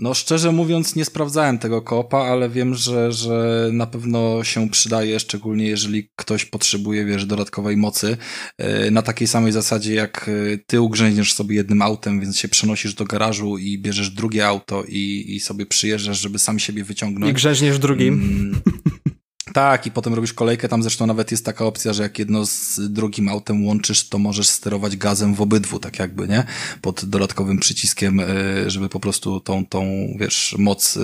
No 0.00 0.14
szczerze 0.14 0.52
mówiąc 0.52 0.96
nie 0.96 1.04
sprawdzałem 1.04 1.58
tego 1.58 1.82
koopa, 1.82 2.18
ale 2.18 2.48
wiem, 2.48 2.74
że, 2.74 3.12
że 3.12 3.68
na 3.72 3.86
pewno 3.86 4.44
się 4.44 4.70
przydaje, 4.70 5.20
szczególnie 5.20 5.66
jeżeli 5.66 6.08
ktoś 6.16 6.44
potrzebuje, 6.44 7.04
wiesz, 7.04 7.26
dodatkowej 7.26 7.76
mocy. 7.76 8.16
E, 8.58 8.90
na 8.90 9.02
takiej 9.02 9.28
samej 9.28 9.52
zasadzie 9.52 9.94
jak 9.94 10.28
e, 10.28 10.58
ty 10.66 10.80
ugrzęźniesz 10.80 11.32
sobie 11.32 11.56
jednym 11.56 11.82
autem, 11.82 12.20
więc 12.20 12.38
się 12.38 12.48
przenosisz 12.48 12.94
do 12.94 13.04
garażu 13.04 13.58
i 13.58 13.78
bierzesz 13.78 14.10
drugie 14.10 14.46
auto 14.46 14.84
i, 14.88 15.24
i 15.28 15.40
sobie 15.40 15.66
przyjeżdżasz, 15.66 16.20
żeby 16.20 16.38
sam 16.38 16.58
siebie 16.58 16.84
wyciągnąć. 16.84 17.30
I 17.30 17.34
grzęźniesz 17.34 17.78
drugim. 17.78 18.14
Mm, 18.14 18.60
tak, 19.52 19.86
i 19.86 19.90
potem 19.90 20.14
robisz 20.14 20.32
kolejkę. 20.32 20.68
Tam 20.68 20.82
zresztą 20.82 21.06
nawet 21.06 21.30
jest 21.30 21.44
taka 21.44 21.64
opcja, 21.64 21.92
że 21.92 22.02
jak 22.02 22.18
jedno 22.18 22.46
z 22.46 22.80
drugim 22.92 23.28
autem 23.28 23.66
łączysz, 23.66 24.08
to 24.08 24.18
możesz 24.18 24.48
sterować 24.48 24.96
gazem 24.96 25.34
w 25.34 25.40
obydwu, 25.40 25.78
tak 25.78 25.98
jakby, 25.98 26.28
nie? 26.28 26.44
Pod 26.80 27.04
dodatkowym 27.04 27.58
przyciskiem, 27.58 28.20
e, 28.20 28.24
żeby 28.70 28.88
po 28.88 29.00
prostu 29.00 29.40
tą, 29.40 29.66
tą, 29.66 29.84
wiesz, 30.18 30.56
moc 30.58 30.96
e, 30.96 31.00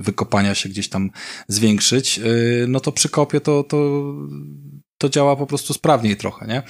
wykopania 0.00 0.54
się 0.54 0.68
gdzieś 0.68 0.88
tam 0.88 1.10
zwiększyć. 1.48 2.18
E, 2.18 2.22
no 2.68 2.80
to 2.80 2.92
przy 2.92 3.08
kopie 3.08 3.40
to, 3.40 3.64
to 3.64 4.02
to 4.98 5.08
działa 5.08 5.36
po 5.36 5.46
prostu 5.46 5.74
sprawniej 5.74 6.16
trochę, 6.16 6.46
nie? 6.46 6.62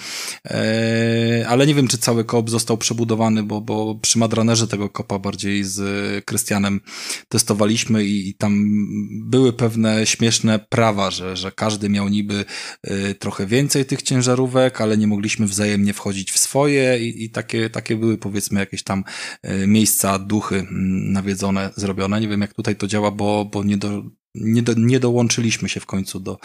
E, 0.44 1.46
ale 1.48 1.66
nie 1.66 1.74
wiem, 1.74 1.88
czy 1.88 1.98
cały 1.98 2.24
kop 2.24 2.50
został 2.50 2.78
przebudowany, 2.78 3.42
bo, 3.42 3.60
bo 3.60 3.94
przy 3.94 4.18
Madranerze 4.18 4.68
tego 4.68 4.88
kopa 4.88 5.18
bardziej 5.18 5.64
z 5.64 6.24
Krystianem 6.24 6.80
testowaliśmy 7.28 8.04
i, 8.04 8.28
i, 8.28 8.34
tam 8.34 8.64
były 9.24 9.52
pewne 9.52 10.06
śmieszne 10.06 10.58
prawa, 10.58 11.10
że, 11.10 11.36
że 11.36 11.52
każdy 11.52 11.88
miał 11.88 12.08
niby 12.08 12.44
e, 12.82 13.14
trochę 13.14 13.46
więcej 13.46 13.84
tych 13.84 14.02
ciężarówek, 14.02 14.80
ale 14.80 14.98
nie 14.98 15.06
mogliśmy 15.06 15.46
wzajemnie 15.46 15.92
wchodzić 15.92 16.32
w 16.32 16.38
swoje 16.38 16.98
i, 16.98 17.24
i 17.24 17.30
takie, 17.30 17.70
takie 17.70 17.96
były 17.96 18.18
powiedzmy 18.18 18.60
jakieś 18.60 18.82
tam 18.82 19.04
e, 19.42 19.66
miejsca, 19.66 20.18
duchy 20.18 20.56
mm, 20.56 21.12
nawiedzone, 21.12 21.70
zrobione. 21.76 22.20
Nie 22.20 22.28
wiem, 22.28 22.40
jak 22.40 22.54
tutaj 22.54 22.76
to 22.76 22.86
działa, 22.86 23.10
bo, 23.10 23.44
bo 23.44 23.64
nie 23.64 23.76
do, 23.76 24.02
nie, 24.40 24.62
do, 24.62 24.74
nie 24.76 25.00
dołączyliśmy 25.00 25.68
się 25.68 25.80
w 25.80 25.86
końcu 25.86 26.20
do 26.20 26.38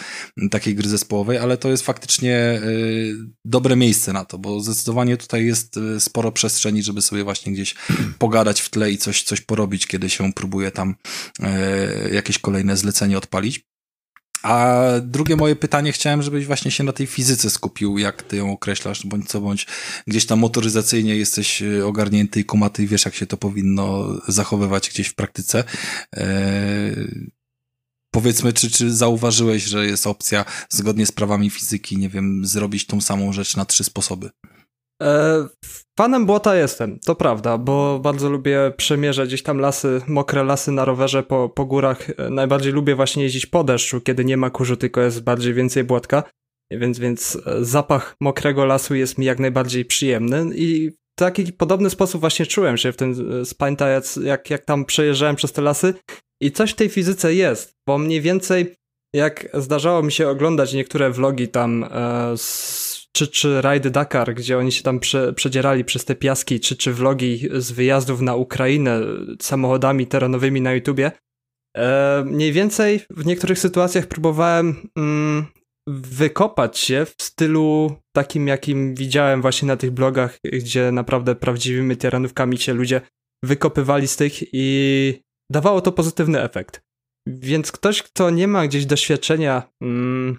takiej 0.51 0.75
gry 0.75 0.89
zespołowej, 0.89 1.37
ale 1.37 1.57
to 1.57 1.69
jest 1.69 1.85
faktycznie 1.85 2.61
y, 2.63 3.15
dobre 3.45 3.75
miejsce 3.75 4.13
na 4.13 4.25
to, 4.25 4.37
bo 4.37 4.59
zdecydowanie 4.59 5.17
tutaj 5.17 5.45
jest 5.45 5.77
y, 5.77 5.99
sporo 5.99 6.31
przestrzeni, 6.31 6.83
żeby 6.83 7.01
sobie 7.01 7.23
właśnie 7.23 7.51
gdzieś 7.53 7.75
pogadać 8.19 8.61
w 8.61 8.69
tle 8.69 8.91
i 8.91 8.97
coś, 8.97 9.23
coś 9.23 9.41
porobić, 9.41 9.87
kiedy 9.87 10.09
się 10.09 10.33
próbuje 10.33 10.71
tam 10.71 10.95
y, 11.39 12.13
jakieś 12.13 12.39
kolejne 12.39 12.77
zlecenie 12.77 13.17
odpalić. 13.17 13.71
A 14.43 14.85
drugie 15.01 15.35
moje 15.35 15.55
pytanie 15.55 15.91
chciałem, 15.91 16.21
żebyś 16.21 16.45
właśnie 16.45 16.71
się 16.71 16.83
na 16.83 16.93
tej 16.93 17.07
fizyce 17.07 17.49
skupił, 17.49 17.97
jak 17.97 18.23
ty 18.23 18.37
ją 18.37 18.51
określasz, 18.51 19.05
bądź 19.05 19.27
co 19.29 19.41
bądź 19.41 19.67
gdzieś 20.07 20.25
tam 20.25 20.39
motoryzacyjnie 20.39 21.15
jesteś 21.15 21.63
ogarnięty 21.85 22.39
i 22.39 22.45
kumaty 22.45 22.83
i 22.83 22.87
wiesz, 22.87 23.05
jak 23.05 23.15
się 23.15 23.27
to 23.27 23.37
powinno 23.37 24.07
zachowywać 24.27 24.89
gdzieś 24.89 25.07
w 25.07 25.15
praktyce. 25.15 25.63
Powiedzmy, 28.13 28.53
czy, 28.53 28.71
czy 28.71 28.93
zauważyłeś, 28.93 29.63
że 29.63 29.85
jest 29.85 30.07
opcja 30.07 30.45
zgodnie 30.69 31.05
z 31.05 31.11
prawami 31.11 31.49
fizyki, 31.49 31.97
nie 31.97 32.09
wiem, 32.09 32.41
zrobić 32.45 32.85
tą 32.85 33.01
samą 33.01 33.33
rzecz 33.33 33.57
na 33.57 33.65
trzy 33.65 33.83
sposoby? 33.83 34.29
E, 35.01 35.47
fanem 35.97 36.25
błota 36.25 36.55
jestem, 36.55 36.99
to 36.99 37.15
prawda, 37.15 37.57
bo 37.57 37.99
bardzo 37.99 38.29
lubię 38.29 38.73
przemierzać 38.77 39.27
gdzieś 39.27 39.43
tam 39.43 39.57
lasy, 39.57 40.01
mokre 40.07 40.43
lasy 40.43 40.71
na 40.71 40.85
rowerze 40.85 41.23
po, 41.23 41.49
po 41.49 41.65
górach. 41.65 42.09
E, 42.09 42.29
najbardziej 42.29 42.73
lubię 42.73 42.95
właśnie 42.95 43.23
jeździć 43.23 43.45
po 43.45 43.63
deszczu, 43.63 44.01
kiedy 44.01 44.25
nie 44.25 44.37
ma 44.37 44.49
kurzu, 44.49 44.77
tylko 44.77 45.01
jest 45.01 45.23
bardziej 45.23 45.53
więcej 45.53 45.83
błotka. 45.83 46.23
Więc, 46.71 46.99
więc 46.99 47.37
e, 47.45 47.65
zapach 47.65 48.15
mokrego 48.21 48.65
lasu 48.65 48.95
jest 48.95 49.17
mi 49.17 49.25
jak 49.25 49.39
najbardziej 49.39 49.85
przyjemny 49.85 50.45
i 50.55 50.89
w 50.89 50.95
taki 51.19 51.53
podobny 51.53 51.89
sposób 51.89 52.21
właśnie 52.21 52.45
czułem 52.45 52.77
się 52.77 52.91
w 52.91 52.97
tym 52.97 53.15
Spine 53.45 54.01
jak, 54.23 54.49
jak 54.49 54.65
tam 54.65 54.85
przejeżdżałem 54.85 55.35
przez 55.35 55.51
te 55.51 55.61
lasy 55.61 55.93
i 56.41 56.51
coś 56.51 56.71
w 56.71 56.75
tej 56.75 56.89
fizyce 56.89 57.33
jest, 57.33 57.73
bo 57.87 57.97
mniej 57.97 58.21
więcej 58.21 58.75
jak 59.15 59.47
zdarzało 59.53 60.03
mi 60.03 60.11
się 60.11 60.29
oglądać 60.29 60.73
niektóre 60.73 61.11
vlogi 61.11 61.47
tam 61.47 61.83
e, 61.83 61.87
z, 62.37 63.07
czy, 63.11 63.27
czy 63.27 63.61
rajdy 63.61 63.89
Dakar, 63.89 64.33
gdzie 64.33 64.57
oni 64.57 64.71
się 64.71 64.83
tam 64.83 64.99
prze, 64.99 65.33
przedzierali 65.33 65.85
przez 65.85 66.05
te 66.05 66.15
piaski, 66.15 66.59
czy, 66.59 66.75
czy 66.75 66.93
vlogi 66.93 67.49
z 67.53 67.71
wyjazdów 67.71 68.21
na 68.21 68.35
Ukrainę 68.35 69.01
samochodami 69.41 70.07
terenowymi 70.07 70.61
na 70.61 70.73
YouTubie, 70.73 71.11
E, 71.77 72.23
mniej 72.25 72.51
więcej 72.51 73.01
w 73.09 73.25
niektórych 73.25 73.59
sytuacjach 73.59 74.07
próbowałem 74.07 74.89
mm, 74.97 75.45
wykopać 75.87 76.79
się 76.79 77.05
w 77.05 77.23
stylu 77.23 77.95
takim, 78.15 78.47
jakim 78.47 78.95
widziałem 78.95 79.41
właśnie 79.41 79.67
na 79.67 79.77
tych 79.77 79.91
blogach, 79.91 80.39
gdzie 80.43 80.91
naprawdę 80.91 81.35
prawdziwymi 81.35 81.97
terenówkami 81.97 82.57
się 82.57 82.73
ludzie 82.73 83.01
wykopywali 83.43 84.07
z 84.07 84.15
tych 84.15 84.33
i 84.53 85.23
dawało 85.51 85.81
to 85.81 85.91
pozytywny 85.91 86.41
efekt. 86.41 86.81
Więc 87.27 87.71
ktoś, 87.71 88.03
kto 88.03 88.29
nie 88.29 88.47
ma 88.47 88.67
gdzieś 88.67 88.85
doświadczenia 88.85 89.63
mm, 89.81 90.37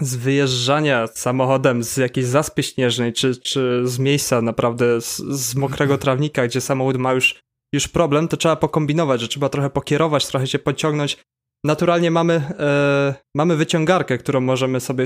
z 0.00 0.16
wyjeżdżania 0.16 1.06
samochodem 1.06 1.82
z 1.82 1.96
jakiejś 1.96 2.26
zaspy 2.26 2.62
śnieżnej, 2.62 3.12
czy, 3.12 3.36
czy 3.36 3.82
z 3.84 3.98
miejsca 3.98 4.42
naprawdę 4.42 5.00
z, 5.00 5.16
z 5.16 5.54
mokrego 5.54 5.98
trawnika, 5.98 6.46
gdzie 6.46 6.60
samochód 6.60 6.96
ma 6.96 7.12
już, 7.12 7.42
już 7.74 7.88
problem, 7.88 8.28
to 8.28 8.36
trzeba 8.36 8.56
pokombinować, 8.56 9.20
że 9.20 9.28
trzeba 9.28 9.48
trochę 9.48 9.70
pokierować, 9.70 10.26
trochę 10.26 10.46
się 10.46 10.58
pociągnąć, 10.58 11.24
naturalnie 11.64 12.10
mamy, 12.10 12.34
e, 12.34 13.14
mamy 13.34 13.56
wyciągarkę, 13.56 14.18
którą 14.18 14.40
możemy 14.40 14.80
sobie, 14.80 15.04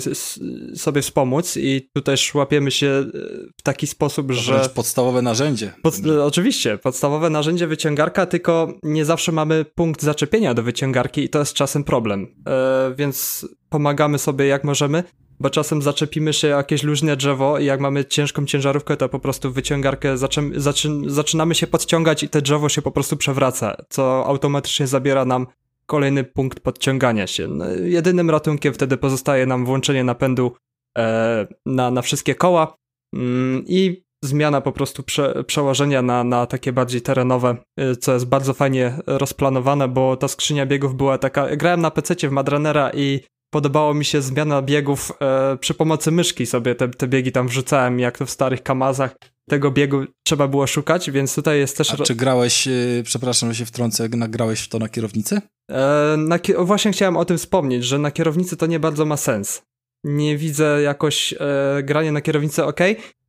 sobie 0.75 1.03
wspomóc 1.03 1.57
i 1.57 1.91
tu 1.95 2.03
też 2.03 2.35
łapiemy 2.35 2.71
się 2.71 2.87
e, 2.87 3.13
w 3.59 3.63
taki 3.63 3.87
sposób, 3.87 4.29
to 4.29 4.35
że... 4.35 4.69
podstawowe 4.75 5.23
narzędzie. 5.23 5.73
Pod, 5.83 5.95
oczywiście, 6.23 6.79
podstawowe 6.79 7.31
narzędzie 7.31 7.67
wyciągarka, 7.67 8.27
tylko 8.27 8.73
nie 8.83 9.05
zawsze 9.05 9.33
mamy 9.33 9.65
punkt 9.65 10.03
zaczepienia 10.03 10.55
do 10.55 10.63
wyciągarki 10.63 11.25
i 11.25 11.29
to 11.29 11.39
jest 11.39 11.55
czasem 11.55 11.85
problem. 11.85 12.35
E, 12.47 12.95
więc 12.97 13.47
pomagamy 13.69 14.19
sobie 14.19 14.47
jak 14.47 14.65
możemy, 14.65 15.05
bo 15.41 15.51
czasem 15.51 15.83
zaczepimy 15.83 16.33
się 16.33 16.49
jakieś 16.49 16.83
luźne 16.83 17.17
drzewo 17.17 17.59
i 17.59 17.65
jak 17.65 17.81
mamy 17.81 18.05
ciężką 18.05 18.47
ciężarówkę, 18.47 18.97
to 18.97 19.09
po 19.09 19.19
prostu 19.19 19.53
wyciągarkę 19.53 20.19
zaczyn, 20.19 20.53
zaczyn, 20.57 21.05
zaczynamy 21.07 21.55
się 21.55 21.67
podciągać 21.67 22.23
i 22.23 22.29
te 22.29 22.43
drzewo 22.43 22.69
się 22.69 22.83
po 22.83 22.91
prostu 22.91 23.17
przewraca, 23.17 23.77
co 23.89 24.27
automatycznie 24.27 24.87
zabiera 24.87 25.25
nam 25.25 25.47
kolejny 25.91 26.25
punkt 26.25 26.61
podciągania 26.61 27.27
się. 27.27 27.49
No, 27.49 27.65
jedynym 27.71 28.31
ratunkiem 28.31 28.75
wtedy 28.75 28.97
pozostaje 28.97 29.47
nam 29.47 29.67
włączenie 29.67 30.05
napędu 30.05 30.53
e, 30.99 31.47
na, 31.67 31.91
na 31.91 32.03
wszystkie 32.03 32.35
koła 32.35 32.75
mm, 33.15 33.65
i 33.67 34.05
zmiana 34.25 34.61
po 34.61 34.73
prostu 34.73 35.03
prze, 35.03 35.45
przełożenia 35.45 36.03
na, 36.03 36.25
na 36.25 36.47
takie 36.47 36.73
bardziej 36.73 37.03
terenowe, 37.03 37.57
e, 37.77 37.97
co 37.97 38.12
jest 38.15 38.27
bardzo 38.27 38.55
fajnie 38.55 38.99
rozplanowane, 39.07 39.89
bo 39.89 40.17
ta 40.17 40.29
skrzynia 40.29 40.67
biegów 40.67 40.95
była 40.95 41.19
taka. 41.19 41.57
Grałem 41.57 41.81
na 41.81 41.91
PC 41.91 42.29
w 42.29 42.33
Madranera 42.33 42.91
i 42.95 43.21
podobało 43.51 43.95
mi 43.95 44.05
się 44.05 44.23
zmiana 44.23 44.63
biegów 44.63 45.13
e, 45.21 45.57
przy 45.57 45.75
pomocy 45.75 46.11
myszki 46.11 46.47
sobie 46.47 46.75
te, 46.75 46.89
te 46.89 47.09
biegi 47.09 47.33
tam 47.33 47.49
wrzucałem, 47.49 48.01
jak 48.01 48.19
to 48.19 48.27
w 48.27 48.31
starych 48.31 48.63
kamazach. 48.63 49.17
Tego 49.49 49.71
biegu 49.71 50.05
trzeba 50.23 50.49
było 50.49 50.67
szukać, 50.67 51.11
więc 51.11 51.35
tutaj 51.35 51.59
jest 51.59 51.77
też. 51.77 51.95
A 51.95 51.97
czy 51.97 52.15
grałeś, 52.15 52.69
e, 52.69 52.71
przepraszam, 53.05 53.53
że 53.53 53.59
się 53.59 53.67
wtrącę, 53.67 54.09
nagrałeś 54.09 54.69
to 54.69 54.79
na 54.79 54.89
kierownicy? 54.89 55.41
E, 55.71 56.17
na, 56.19 56.39
właśnie 56.59 56.93
chciałem 56.93 57.17
o 57.17 57.25
tym 57.25 57.39
wspomnieć, 57.39 57.85
że 57.85 57.99
na 57.99 58.11
kierownicy 58.11 58.57
to 58.57 58.67
nie 58.67 58.81
bardzo 58.81 59.07
ma 59.07 59.17
sens. 59.17 59.63
Nie 60.05 60.37
widzę 60.37 60.83
jakoś 60.83 61.33
e, 61.33 61.83
grania 61.83 62.13
na 62.13 62.21
kierownicy 62.21 62.65
ok. 62.65 62.81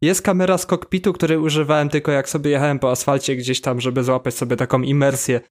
Jest 0.01 0.21
kamera 0.21 0.57
z 0.57 0.65
kokpitu, 0.65 1.13
której 1.13 1.37
używałem 1.37 1.89
tylko 1.89 2.11
jak 2.11 2.29
sobie 2.29 2.51
jechałem 2.51 2.79
po 2.79 2.91
asfalcie 2.91 3.35
gdzieś 3.35 3.61
tam, 3.61 3.81
żeby 3.81 4.03
złapać 4.03 4.33
sobie 4.33 4.55
taką 4.55 4.81
imersję 4.81 5.41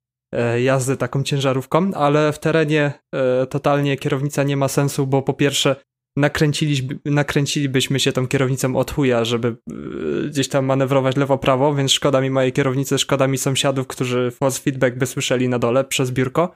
jazdy 0.59 0.97
taką 0.97 1.23
ciężarówką, 1.23 1.95
ale 1.95 2.33
w 2.33 2.39
terenie 2.39 2.93
e, 3.15 3.47
totalnie 3.47 3.97
kierownica 3.97 4.43
nie 4.43 4.57
ma 4.57 4.69
sensu, 4.69 5.07
bo 5.07 5.23
po 5.23 5.35
pierwsze 5.35 5.77
nakręciliby, 6.17 6.99
nakręcilibyśmy 7.05 8.01
się 8.01 8.13
tą 8.13 8.29
kierownicą 8.29 8.77
od 8.77 8.91
chuja, 8.91 9.25
żeby 9.25 9.49
e, 9.49 10.29
gdzieś 10.29 10.49
tam 10.49 10.65
manewrować 10.65 11.17
lewo-prawo, 11.17 11.75
więc 11.75 11.93
szkoda 11.93 12.21
mi 12.21 12.31
mojej 12.31 12.53
kierownicy, 12.53 12.99
szkoda 12.99 13.27
mi 13.27 13.39
sąsiadów, 13.39 13.87
którzy 13.87 14.31
force 14.31 14.61
feedback 14.61 14.97
by 14.97 15.07
słyszeli 15.07 15.49
na 15.49 15.59
dole 15.59 15.85
przez 15.85 16.11
biurko. 16.11 16.55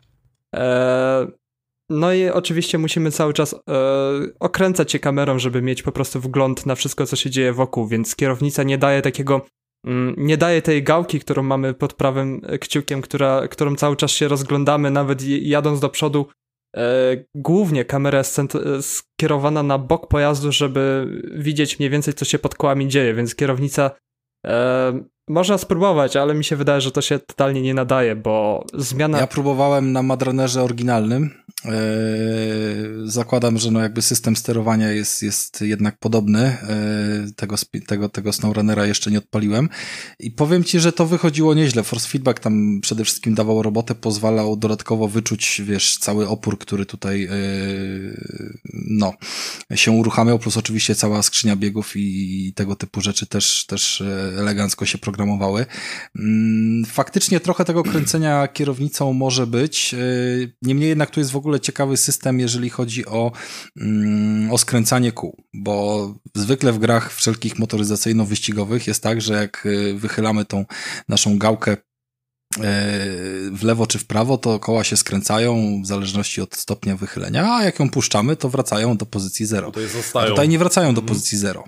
E, 0.55 1.27
no 1.91 2.13
i 2.13 2.29
oczywiście 2.29 2.79
musimy 2.79 3.11
cały 3.11 3.33
czas 3.33 3.55
e, 3.55 3.59
okręcać 4.41 4.93
się 4.93 4.99
kamerą, 4.99 5.39
żeby 5.39 5.63
mieć 5.63 5.83
po 5.83 5.93
prostu 5.93 6.21
wgląd 6.21 6.67
na 6.67 6.75
wszystko, 6.75 7.07
co 7.07 7.17
się 7.17 7.31
dzieje 7.31 7.53
wokół, 7.53 7.87
więc 7.87 8.17
kierownica 8.17 8.63
nie 8.63 8.79
daje 8.79 9.03
takiego, 9.03 9.47
nie 10.17 10.37
daje 10.37 10.63
tej 10.63 10.83
gałki, 10.83 11.21
którą 11.21 11.43
mamy 11.43 11.75
pod 11.75 11.93
prawym 11.93 12.41
kciukiem, 12.61 13.03
która, 13.03 13.49
którą 13.49 13.77
cały 13.77 13.97
czas 13.97 14.11
się 14.11 14.29
rozglądamy, 14.29 14.91
nawet 14.91 15.23
jadąc 15.23 15.81
do 15.81 15.89
przodu. 15.89 16.27
E, 16.77 17.17
głównie 17.35 17.85
kamera 17.85 18.19
jest 18.19 18.41
skierowana 18.81 19.63
na 19.63 19.79
bok 19.79 20.09
pojazdu, 20.09 20.53
żeby 20.53 21.07
widzieć 21.35 21.79
mniej 21.79 21.91
więcej, 21.91 22.15
co 22.15 22.25
się 22.25 22.39
pod 22.39 22.55
kołami 22.55 22.89
dzieje, 22.89 23.15
więc 23.15 23.35
kierownica 23.35 23.91
można 25.29 25.59
spróbować, 25.59 26.17
ale 26.17 26.35
mi 26.35 26.45
się 26.45 26.57
wydaje, 26.57 26.81
że 26.81 26.91
to 26.93 27.01
się 27.01 27.19
totalnie 27.19 27.63
nie 27.63 27.75
nadaje, 27.75 28.17
bo 28.17 28.65
zmiana... 28.75 29.19
Ja 29.19 29.27
próbowałem 29.27 29.93
na 29.93 30.03
Madrunnerze 30.03 30.63
oryginalnym. 30.63 31.31
Eee, 31.65 31.73
zakładam, 33.05 33.59
że 33.59 33.71
no 33.71 33.81
jakby 33.81 34.03
system 34.03 34.37
sterowania 34.37 34.93
jest, 34.93 35.23
jest 35.23 35.61
jednak 35.61 35.99
podobny. 35.99 36.41
Eee, 36.41 37.33
tego, 37.37 37.57
tego, 37.87 38.09
tego 38.09 38.33
SnowRunnera 38.33 38.87
jeszcze 38.87 39.11
nie 39.11 39.19
odpaliłem. 39.19 39.69
I 40.19 40.31
powiem 40.31 40.65
ci, 40.65 40.81
że 40.81 40.93
to 40.93 41.07
wychodziło 41.07 41.55
nieźle. 41.55 41.83
Force 41.83 42.09
feedback 42.09 42.41
tam 42.41 42.81
przede 42.83 43.05
wszystkim 43.05 43.35
dawał 43.35 43.63
robotę, 43.63 43.95
pozwalał 43.95 44.57
dodatkowo 44.57 45.09
wyczuć, 45.09 45.63
wiesz, 45.65 45.99
cały 45.99 46.29
opór, 46.29 46.59
który 46.59 46.87
tutaj 46.87 47.29
eee, 47.31 48.15
no, 48.75 49.13
się 49.75 49.91
uruchamiał, 49.93 50.39
plus 50.39 50.57
oczywiście 50.57 50.95
cała 50.95 51.23
skrzynia 51.23 51.57
biegów 51.57 51.93
i 51.97 52.53
tego 52.57 52.77
typu 52.77 53.01
rzeczy 53.01 53.27
też, 53.27 53.67
też 53.67 54.01
e, 54.01 54.33
elegancko 54.39 54.87
się 54.87 54.99
programowały. 54.99 55.67
Mm, 56.19 56.85
faktycznie 56.85 57.41
trochę 57.41 57.65
tego 57.65 57.83
kręcenia 57.83 58.49
kierownicą 58.49 59.13
może 59.13 59.47
być. 59.47 59.95
Niemniej 60.63 60.89
jednak 60.89 61.11
tu 61.11 61.21
jest 61.21 61.31
w 61.31 61.37
ogóle 61.37 61.54
ciekawy 61.61 61.97
system, 61.97 62.41
jeżeli 62.41 62.71
chodzi 62.71 63.07
o, 63.07 63.33
mm, 63.81 64.53
o 64.53 64.59
skręcanie 64.59 65.13
kół, 65.13 65.45
bo 65.55 66.15
zwykle 66.35 66.73
w 66.73 66.79
grach 66.79 67.15
wszelkich 67.15 67.59
motoryzacyjno-wyścigowych 67.59 68.87
jest 68.87 69.03
tak, 69.03 69.21
że 69.21 69.35
jak 69.35 69.67
y, 69.67 69.95
wychylamy 69.95 70.45
tą 70.45 70.65
naszą 71.09 71.39
gałkę 71.39 71.73
y, 71.73 71.79
w 73.51 73.61
lewo 73.63 73.87
czy 73.87 73.99
w 73.99 74.07
prawo, 74.07 74.39
to 74.39 74.59
koła 74.59 74.85
się 74.85 74.97
skręcają 74.97 75.83
w 75.83 75.87
zależności 75.87 76.41
od 76.41 76.57
stopnia 76.57 76.97
wychylenia, 76.97 77.55
a 77.55 77.65
jak 77.65 77.81
ją 77.81 77.91
puszczamy, 77.91 78.37
to 78.37 78.49
wracają 78.49 78.97
do 78.97 79.07
pozycji 79.07 79.47
zero. 79.47 79.71
Tutaj, 79.71 80.29
tutaj 80.29 80.49
nie 80.49 80.59
wracają 80.59 80.95
do 80.95 81.01
mhm. 81.01 81.07
pozycji 81.09 81.39
zero. 81.39 81.65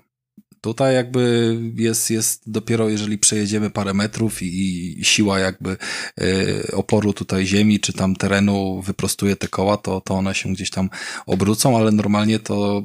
Tutaj 0.66 0.94
jakby 0.94 1.56
jest, 1.76 2.10
jest 2.10 2.50
dopiero 2.50 2.88
jeżeli 2.88 3.18
przejedziemy 3.18 3.70
parę 3.70 3.94
metrów 3.94 4.42
i, 4.42 5.00
i 5.00 5.04
siła 5.04 5.38
jakby 5.38 5.76
y, 6.20 6.72
oporu 6.72 7.12
tutaj 7.12 7.46
ziemi 7.46 7.80
czy 7.80 7.92
tam 7.92 8.16
terenu 8.16 8.82
wyprostuje 8.82 9.36
te 9.36 9.48
koła, 9.48 9.76
to, 9.76 10.00
to 10.00 10.14
one 10.14 10.34
się 10.34 10.52
gdzieś 10.52 10.70
tam 10.70 10.90
obrócą, 11.26 11.76
ale 11.78 11.92
normalnie 11.92 12.38
to 12.38 12.82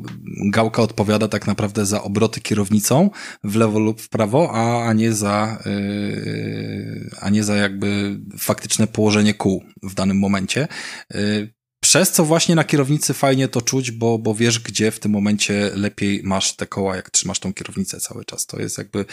gałka 0.51 0.81
odpowiada 0.81 1.27
tak 1.27 1.47
naprawdę 1.47 1.85
za 1.85 2.03
obroty 2.03 2.41
kierownicą 2.41 3.09
w 3.43 3.55
lewo 3.55 3.79
lub 3.79 4.01
w 4.01 4.09
prawo, 4.09 4.51
a, 4.53 4.87
a 4.89 4.93
nie 4.93 5.13
za 5.13 5.63
y, 5.65 7.09
a 7.19 7.29
nie 7.29 7.43
za 7.43 7.55
jakby 7.55 8.19
faktyczne 8.37 8.87
położenie 8.87 9.33
kół 9.33 9.63
w 9.83 9.93
danym 9.93 10.19
momencie. 10.19 10.67
Y, 11.15 11.60
przez 11.91 12.11
co 12.11 12.25
właśnie 12.25 12.55
na 12.55 12.63
kierownicy 12.63 13.13
fajnie 13.13 13.47
to 13.47 13.61
czuć, 13.61 13.91
bo, 13.91 14.17
bo 14.17 14.35
wiesz, 14.35 14.59
gdzie 14.59 14.91
w 14.91 14.99
tym 14.99 15.11
momencie 15.11 15.71
lepiej 15.75 16.21
masz 16.23 16.55
te 16.55 16.67
koła, 16.67 16.95
jak 16.95 17.09
trzymasz 17.09 17.39
tą 17.39 17.53
kierownicę 17.53 17.99
cały 17.99 18.25
czas. 18.25 18.45
To 18.45 18.59
jest 18.59 18.77
jakby 18.77 19.05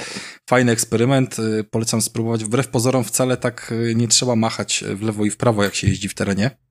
fajny 0.46 0.72
eksperyment. 0.72 1.38
Y, 1.38 1.64
polecam 1.64 2.02
spróbować. 2.02 2.44
Wbrew 2.44 2.68
pozorom 2.68 3.04
wcale 3.04 3.36
tak 3.36 3.72
y, 3.72 3.94
nie 3.94 4.08
trzeba 4.08 4.36
machać 4.36 4.84
w 4.94 5.02
lewo 5.02 5.24
i 5.24 5.30
w 5.30 5.36
prawo, 5.36 5.64
jak 5.64 5.74
się 5.74 5.88
jeździ 5.88 6.08
w 6.08 6.14
terenie 6.14 6.67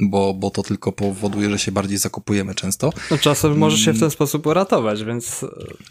bo, 0.00 0.34
bo 0.34 0.50
to 0.50 0.62
tylko 0.62 0.92
powoduje, 0.92 1.50
że 1.50 1.58
się 1.58 1.72
bardziej 1.72 1.98
zakupujemy 1.98 2.54
często. 2.54 2.92
No, 3.10 3.18
czasem 3.18 3.58
może 3.58 3.78
się 3.78 3.92
w 3.92 4.00
ten 4.00 4.10
sposób 4.10 4.46
uratować, 4.46 5.04
więc... 5.04 5.44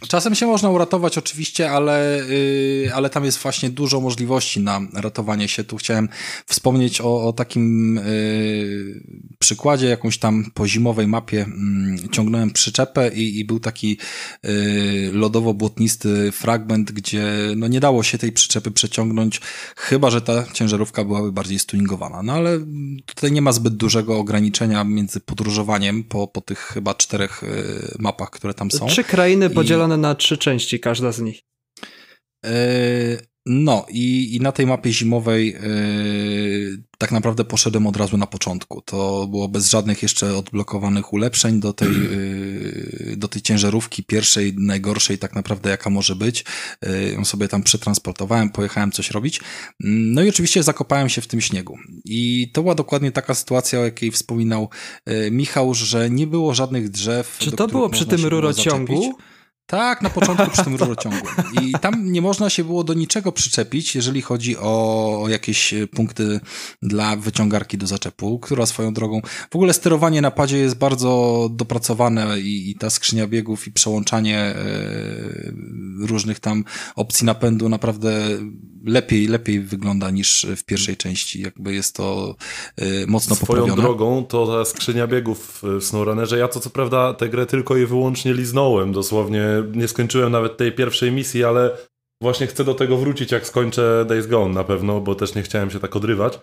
Czasem 0.08 0.36
się 0.36 0.46
można 0.46 0.70
uratować 0.70 1.18
oczywiście, 1.18 1.72
ale, 1.72 2.22
yy, 2.30 2.94
ale 2.94 3.10
tam 3.10 3.26
jest 3.26 3.38
właśnie 3.38 3.70
dużo 3.70 4.02
możliwości 4.02 4.60
na 4.60 4.82
ratowanie 4.94 5.48
się. 5.48 5.64
Tu 5.64 5.78
chciałem 5.78 6.10
wspomnieć 6.46 7.02
o, 7.02 7.28
o 7.28 7.34
takim 7.34 7.96
yy, 7.96 9.04
przykładzie, 9.40 9.88
jakąś 9.88 10.18
tam 10.18 10.52
po 10.54 10.68
zimowej 10.68 11.08
mapie 11.08 11.46
yy, 12.02 12.10
ciągnąłem 12.10 12.52
przyczepę 12.52 13.12
i, 13.14 13.40
i 13.40 13.46
był 13.46 13.60
taki 13.60 13.98
yy, 14.44 15.12
lodowo-błotnisty 15.14 16.32
fragment, 16.32 16.92
gdzie 16.92 17.26
no 17.56 17.68
nie 17.68 17.80
dało 17.80 18.04
się 18.04 18.18
tej 18.18 18.32
przyczepy 18.32 18.72
przeciągnąć, 18.72 19.42
chyba, 19.76 20.10
że 20.10 20.22
ta 20.22 20.44
ciężarówka 20.54 21.04
byłaby 21.04 21.32
bardziej 21.32 21.60
stuningowana. 21.60 22.24
No 22.24 22.34
ale 22.34 22.60
tutaj 23.06 23.32
nie 23.32 23.42
ma 23.42 23.52
zbyt 23.52 23.76
dużo 23.76 23.99
dużego 24.00 24.20
ograniczenia 24.20 24.84
między 24.84 25.20
podróżowaniem 25.20 26.04
po, 26.04 26.28
po 26.28 26.42
tych 26.42 26.60
chyba 26.60 26.94
czterech 26.94 27.44
y, 27.44 27.96
mapach, 28.00 28.30
które 28.30 28.54
tam 28.54 28.72
są. 28.72 28.88
Trzy 28.88 29.04
krainy 29.04 29.50
podzielone 29.50 29.96
I... 29.96 29.98
na 29.98 30.16
trzy 30.16 30.38
części, 30.38 30.80
każda 30.80 31.12
z 31.12 31.20
nich. 31.20 31.42
Yy, 32.44 32.50
No 33.46 33.86
i, 33.90 34.36
i 34.36 34.40
na 34.40 34.52
tej 34.52 34.66
mapie 34.66 34.94
zimowej 34.94 35.48
yy, 35.48 36.84
tak 36.98 37.12
naprawdę 37.12 37.46
poszedłem 37.46 37.88
od 37.88 37.98
razu 37.98 38.18
na 38.18 38.28
początku. 38.28 38.82
To 38.82 39.28
było 39.28 39.48
bez 39.48 39.70
żadnych 39.70 40.04
jeszcze 40.04 40.38
odblokowanych 40.38 41.14
ulepszeń 41.14 41.60
do 41.60 41.74
tej, 41.74 41.92
yy, 41.92 43.18
do 43.18 43.28
tej 43.28 43.42
ciężarówki 43.42 44.04
pierwszej, 44.04 44.54
najgorszej 44.58 45.18
tak 45.18 45.36
naprawdę 45.36 45.70
jaka 45.70 45.90
może 45.90 46.16
być. 46.16 46.46
Yy, 46.82 47.12
ją 47.12 47.26
sobie 47.26 47.48
tam 47.48 47.64
przetransportowałem, 47.64 48.50
pojechałem 48.50 48.92
coś 48.92 49.12
robić. 49.12 49.42
No 49.80 50.24
i 50.24 50.30
oczywiście 50.30 50.64
zakopałem 50.64 51.10
się 51.10 51.22
w 51.22 51.28
tym 51.28 51.42
śniegu. 51.42 51.78
I 52.06 52.52
to 52.54 52.62
była 52.62 52.76
dokładnie 52.76 53.12
taka 53.12 53.34
sytuacja, 53.34 53.80
o 53.80 53.84
jakiej 53.84 54.12
wspominał 54.12 54.70
Michał, 55.32 55.74
że 55.74 56.10
nie 56.10 56.28
było 56.28 56.54
żadnych 56.54 56.90
drzew. 56.90 57.38
Czy 57.40 57.52
to 57.52 57.68
było 57.68 57.90
przy 57.90 58.06
tym 58.06 58.26
rurociągu? 58.26 59.16
Tak, 59.70 60.02
na 60.02 60.10
początku 60.10 60.52
przy 60.52 60.64
tym 60.64 60.76
rurociągu. 60.82 61.28
I 61.62 61.72
tam 61.82 62.12
nie 62.12 62.22
można 62.22 62.50
się 62.50 62.64
było 62.64 62.84
do 62.84 62.94
niczego 62.94 63.32
przyczepić, 63.32 63.96
jeżeli 63.96 64.22
chodzi 64.22 64.58
o 64.58 65.26
jakieś 65.28 65.74
punkty 65.96 66.40
dla 66.82 67.16
wyciągarki 67.16 67.78
do 67.78 67.88
zaczepu, 67.88 68.40
która 68.40 68.66
swoją 68.66 68.94
drogą. 68.94 69.22
W 69.52 69.56
ogóle 69.56 69.74
sterowanie 69.74 70.22
na 70.22 70.32
padzie 70.32 70.58
jest 70.58 70.78
bardzo 70.78 71.50
dopracowane 71.52 72.40
i, 72.40 72.70
i 72.70 72.76
ta 72.76 72.90
skrzynia 72.90 73.28
biegów 73.28 73.68
i 73.68 73.72
przełączanie 73.72 74.38
e, 74.38 74.56
różnych 76.00 76.40
tam 76.40 76.64
opcji 76.96 77.26
napędu 77.26 77.70
naprawdę 77.70 78.12
lepiej, 78.86 79.28
lepiej 79.28 79.60
wygląda 79.60 80.10
niż 80.10 80.48
w 80.58 80.64
pierwszej 80.64 80.98
części. 80.98 81.42
Jakby 81.42 81.74
jest 81.74 81.96
to 81.96 82.36
y, 82.82 83.06
mocno 83.08 83.36
Swoją 83.36 83.48
poprawione. 83.48 83.74
Swoją 83.74 83.88
drogą 83.88 84.26
to 84.26 84.48
ta 84.48 84.66
skrzynia 84.66 85.08
biegów 85.08 85.62
w 85.64 85.84
SnowRunnerze, 85.84 86.38
ja 86.38 86.48
to 86.48 86.60
co 86.60 86.70
prawda 86.70 87.14
tę 87.14 87.30
grę 87.30 87.46
tylko 87.46 87.78
i 87.78 87.86
wyłącznie 87.86 88.34
liznąłem, 88.34 88.92
dosłownie 88.92 89.44
nie 89.74 89.88
skończyłem 89.88 90.32
nawet 90.32 90.58
tej 90.58 90.72
pierwszej 90.72 91.12
misji, 91.12 91.44
ale 91.44 91.78
właśnie 92.22 92.48
chcę 92.48 92.64
do 92.64 92.74
tego 92.74 92.98
wrócić 92.98 93.32
jak 93.32 93.48
skończę 93.48 94.06
Days 94.08 94.28
Gone 94.28 94.54
na 94.54 94.64
pewno, 94.64 95.02
bo 95.02 95.16
też 95.16 95.36
nie 95.36 95.44
chciałem 95.44 95.72
się 95.72 95.80
tak 95.80 95.96
odrywać, 95.96 96.40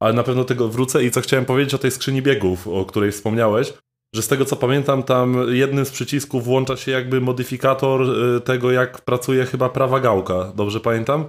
ale 0.00 0.14
na 0.14 0.22
pewno 0.22 0.44
tego 0.44 0.68
wrócę 0.68 1.04
i 1.04 1.10
co 1.10 1.20
chciałem 1.20 1.44
powiedzieć 1.44 1.74
o 1.74 1.78
tej 1.78 1.90
skrzyni 1.90 2.22
biegów, 2.22 2.68
o 2.68 2.84
której 2.84 3.12
wspomniałeś, 3.12 3.72
że 4.14 4.22
z 4.22 4.28
tego 4.28 4.44
co 4.44 4.56
pamiętam, 4.56 5.02
tam 5.02 5.54
jednym 5.54 5.84
z 5.84 5.90
przycisków 5.90 6.44
włącza 6.44 6.76
się 6.76 6.90
jakby 6.90 7.20
modyfikator 7.20 8.02
y, 8.02 8.40
tego, 8.40 8.70
jak 8.70 9.00
pracuje 9.00 9.46
chyba 9.46 9.68
prawa 9.68 10.00
gałka. 10.00 10.52
Dobrze 10.56 10.80
pamiętam? 10.80 11.24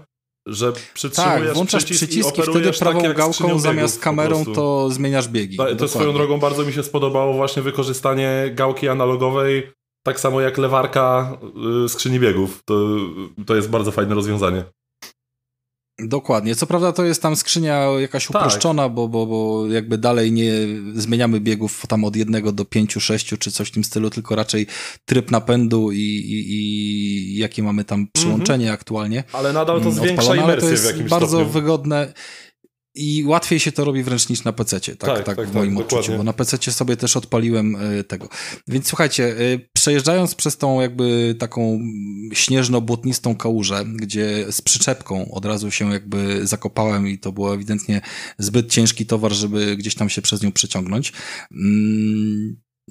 że 0.48 0.74
przytrzymujesz 0.94 1.46
tak, 1.46 1.54
włączasz 1.54 1.86
przycisk 1.86 2.06
przyciski, 2.06 2.42
wtedy 2.42 2.66
tak 2.66 2.80
prawą 2.80 3.02
tak 3.02 3.18
gałką 3.18 3.60
zamiast 3.60 4.00
kamerą 4.00 4.46
to 4.46 4.90
zmieniasz 4.90 5.28
biegi. 5.28 5.58
Ta, 5.58 5.76
to 5.76 5.88
swoją 5.88 6.14
drogą 6.14 6.40
bardzo 6.40 6.66
mi 6.66 6.74
się 6.74 6.84
spodobało 6.84 7.34
właśnie 7.34 7.62
wykorzystanie 7.62 8.52
gałki 8.54 8.88
analogowej, 8.90 9.72
tak 10.04 10.20
samo 10.20 10.42
jak 10.42 10.58
lewarka 10.58 11.38
y, 11.86 11.90
skrzyni 11.90 12.20
biegów. 12.20 12.64
To, 12.66 12.88
to 13.46 13.56
jest 13.56 13.70
bardzo 13.70 13.92
fajne 13.92 14.16
rozwiązanie. 14.16 14.64
Dokładnie. 16.00 16.56
Co 16.56 16.68
prawda 16.68 16.92
to 16.92 17.06
jest 17.06 17.22
tam 17.22 17.36
skrzynia 17.36 17.86
jakaś 17.86 18.28
tak. 18.28 18.36
uproszczona, 18.36 18.84
tak. 18.84 18.94
bo, 18.94 19.08
bo, 19.08 19.26
bo 19.26 19.68
jakby 19.68 19.98
dalej 19.98 20.32
nie 20.32 20.52
zmieniamy 20.94 21.40
biegów 21.40 21.88
tam 21.88 22.04
od 22.04 22.16
jednego 22.16 22.52
do 22.52 22.66
pięciu, 22.66 23.00
sześciu 23.00 23.38
czy 23.38 23.52
coś 23.52 23.68
w 23.68 23.72
tym 23.72 23.84
stylu, 23.84 24.10
tylko 24.10 24.36
raczej 24.36 24.68
tryb 25.06 25.32
napędu 25.32 25.92
i, 25.92 25.98
i, 25.98 26.54
i 26.54 27.38
jakie 27.38 27.64
mamy 27.64 27.86
tam 27.86 28.08
przyłączenie 28.14 28.66
mm 28.66 28.76
-hmm. 28.76 28.80
aktualnie. 28.80 29.24
Ale 29.34 29.54
nadal 29.54 29.82
to 29.82 29.92
zwiększa 29.92 30.36
imersję 30.36 30.62
to 30.62 30.70
jest 30.70 30.84
w 30.84 30.88
jakimś 30.88 31.10
bardzo 31.10 31.28
stopniu. 31.28 31.50
wygodne. 31.50 32.14
I 32.96 33.24
łatwiej 33.26 33.60
się 33.60 33.72
to 33.72 33.86
robi 33.86 34.04
wręcz 34.04 34.30
niż 34.30 34.44
na 34.44 34.54
PC, 34.54 34.80
tak, 34.82 34.98
tak, 34.98 35.24
tak, 35.24 35.36
tak 35.36 35.50
w 35.50 35.54
moim 35.54 35.76
tak, 35.76 35.84
odczuciu, 35.86 36.02
dokładnie. 36.02 36.18
bo 36.18 36.24
na 36.24 36.34
PC 36.34 36.72
sobie 36.72 36.98
też 36.98 37.18
odpaliłem 37.18 37.76
y, 37.76 38.04
tego. 38.04 38.30
Więc 38.68 38.88
słuchajcie, 38.88 39.42
y, 39.42 39.70
przejeżdżając 39.74 40.36
przez 40.36 40.58
tą 40.58 40.82
jakby 40.82 41.36
taką 41.40 41.80
śnieżno-błotnistą 42.34 43.36
kałużę, 43.36 43.86
gdzie 43.96 44.52
z 44.52 44.62
przyczepką 44.62 45.32
od 45.32 45.46
razu 45.46 45.72
się 45.72 45.94
jakby 45.94 46.48
zakopałem 46.48 47.08
i 47.08 47.20
to 47.20 47.32
było 47.32 47.54
ewidentnie 47.54 48.02
zbyt 48.38 48.72
ciężki 48.72 49.06
towar, 49.06 49.32
żeby 49.32 49.78
gdzieś 49.78 49.96
tam 49.96 50.10
się 50.10 50.22
przez 50.22 50.42
nią 50.42 50.52
przeciągnąć. 50.52 51.14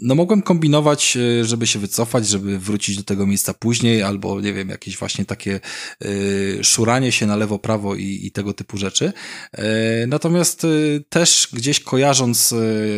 No 0.02 0.14
mogłem 0.14 0.42
kombinować, 0.42 1.16
e, 1.16 1.44
żeby 1.44 1.66
się 1.66 1.78
wycofać, 1.78 2.28
żeby 2.28 2.58
wrócić 2.58 2.96
do 2.96 3.02
tego 3.02 3.26
miejsca 3.26 3.54
później, 3.54 4.02
albo 4.02 4.40
nie 4.40 4.52
wiem, 4.52 4.68
jakieś 4.68 4.96
właśnie 4.96 5.24
takie 5.24 5.60
y, 6.04 6.58
szuranie 6.62 7.12
się 7.12 7.26
na 7.26 7.36
lewo, 7.36 7.58
prawo 7.58 7.94
i, 7.94 8.20
i 8.22 8.30
tego 8.30 8.52
typu 8.52 8.76
rzeczy. 8.76 9.12
Y, 9.58 9.62
natomiast 10.06 10.64
y, 10.64 11.04
też 11.08 11.48
gdzieś 11.52 11.80
kojarząc 11.80 12.54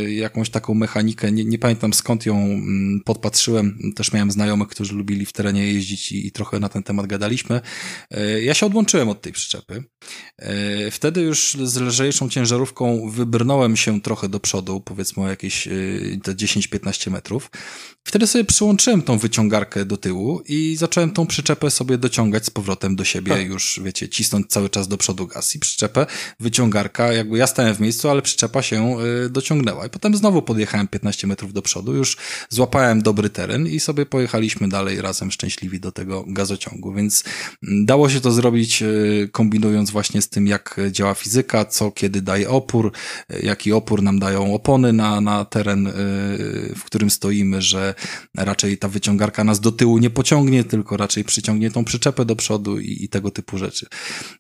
jakąś 0.09 0.51
taką 0.51 0.75
mechanikę, 0.75 1.33
nie, 1.33 1.45
nie 1.45 1.59
pamiętam 1.59 1.93
skąd 1.93 2.27
ją 2.27 2.37
mm, 2.37 3.01
podpatrzyłem, 3.05 3.79
też 3.97 4.13
miałem 4.13 4.31
znajomych, 4.31 4.69
którzy 4.69 4.95
lubili 4.95 5.27
w 5.27 5.33
terenie 5.33 5.73
jeździć 5.73 6.13
i, 6.13 6.27
i 6.27 6.33
trochę 6.33 6.61
na 6.61 6.69
ten 6.69 6.83
temat 6.83 7.07
gadaliśmy. 7.07 7.61
Ja 8.43 8.55
się 8.55 8.67
odłączyłem 8.67 9.09
od 9.09 9.23
tej 9.23 9.33
przyczepy. 9.33 9.85
Wtedy 10.91 11.21
już 11.21 11.57
z 11.63 11.77
lżejszą 11.77 12.29
ciężarówką 12.29 13.11
wybrnąłem 13.11 13.77
się 13.77 14.01
trochę 14.01 14.29
do 14.29 14.41
przodu, 14.41 14.81
powiedzmy 14.81 15.23
o 15.23 15.29
jakieś 15.29 15.69
te 16.23 16.35
10-15 16.35 16.92
15 16.93 17.11
metrów. 17.11 17.51
Wtedy 18.05 18.27
sobie 18.27 18.45
przyłączyłem 18.45 19.03
tą 19.03 19.19
wyciągarkę 19.19 19.85
do 19.85 19.97
tyłu 19.97 20.43
i 20.49 20.77
zacząłem 20.77 21.11
tą 21.11 21.27
przyczepę 21.27 21.71
sobie 21.71 21.99
dociągać 21.99 22.47
z 22.47 22.51
powrotem 22.51 22.97
do 22.97 23.05
siebie, 23.05 23.33
tak. 23.33 23.47
już 23.47 23.81
wiecie, 23.85 24.09
cisnąć 24.09 24.47
cały 24.47 24.71
czas 24.71 24.89
do 24.89 24.97
przodu 24.97 25.27
gaz 25.27 25.55
i 25.55 25.59
przyczepę, 25.59 26.07
wyciągarka, 26.41 27.13
jakby 27.13 27.39
ja 27.39 27.47
stałem 27.47 27.75
w 27.75 27.81
miejscu, 27.81 28.11
ale 28.11 28.23
przyczepa 28.23 28.63
się 28.63 28.97
y, 29.27 29.31
dociągnęła. 29.31 29.87
I 29.87 29.91
potem 29.91 30.17
znowu 30.17 30.43
podjechałem 30.43 30.89
15 30.89 31.27
metrów 31.27 31.53
do 31.53 31.63
przodu, 31.63 31.95
już 31.95 32.17
złapałem 32.49 33.03
dobry 33.03 33.31
teren 33.31 33.67
i 33.67 33.81
sobie 33.81 34.07
pojechaliśmy 34.07 34.69
dalej 34.69 35.01
razem 35.03 35.31
szczęśliwi 35.31 35.81
do 35.81 35.93
tego 35.93 36.25
gazociągu, 36.27 36.93
więc 36.93 37.25
mm, 37.63 37.87
dało 37.87 38.09
się 38.09 38.21
to 38.21 38.33
zrobić 38.33 38.83
y, 38.83 39.29
kombinując 39.33 39.91
właśnie 39.91 40.23
z 40.23 40.29
tym, 40.29 40.47
jak 40.47 40.81
działa 40.91 41.15
fizyka, 41.15 41.65
co 41.65 41.91
kiedy 41.91 42.23
daje 42.23 42.51
opór, 42.51 42.93
y, 43.31 43.41
jaki 43.43 43.73
opór 43.73 44.03
nam 44.03 44.19
dają 44.19 44.55
opony 44.55 44.93
na, 44.93 45.21
na 45.21 45.45
teren, 45.45 45.93
w 46.77 46.85
którym 46.85 47.11
stoimy, 47.11 47.63
że 47.63 47.92
raczej 48.37 48.79
ta 48.79 48.89
wyciągarka 48.89 49.45
nas 49.45 49.61
do 49.61 49.73
tyłu 49.73 49.99
nie 49.99 50.11
pociągnie, 50.11 50.65
tylko 50.65 50.97
raczej 50.97 51.25
przyciągnie 51.25 51.71
tą 51.71 51.85
przyczepę 51.85 52.25
do 52.25 52.37
przodu 52.37 52.81
i, 52.81 53.05
i 53.05 53.09
tego 53.09 53.31
typu 53.31 53.59
rzeczy. 53.59 53.87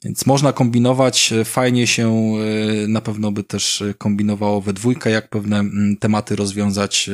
Więc 0.04 0.26
można 0.26 0.52
kombinować, 0.52 1.34
fajnie 1.44 1.86
się 1.86 2.34
e, 2.84 2.88
na 2.88 3.00
pewno 3.00 3.32
by 3.32 3.44
też 3.44 3.84
kombinowało 3.98 4.60
we 4.60 4.72
dwójkę, 4.72 5.10
jak 5.10 5.28
pewne 5.28 5.58
mm, 5.58 5.96
tematy 5.96 6.36
rozwiązać. 6.36 7.08
E, 7.08 7.12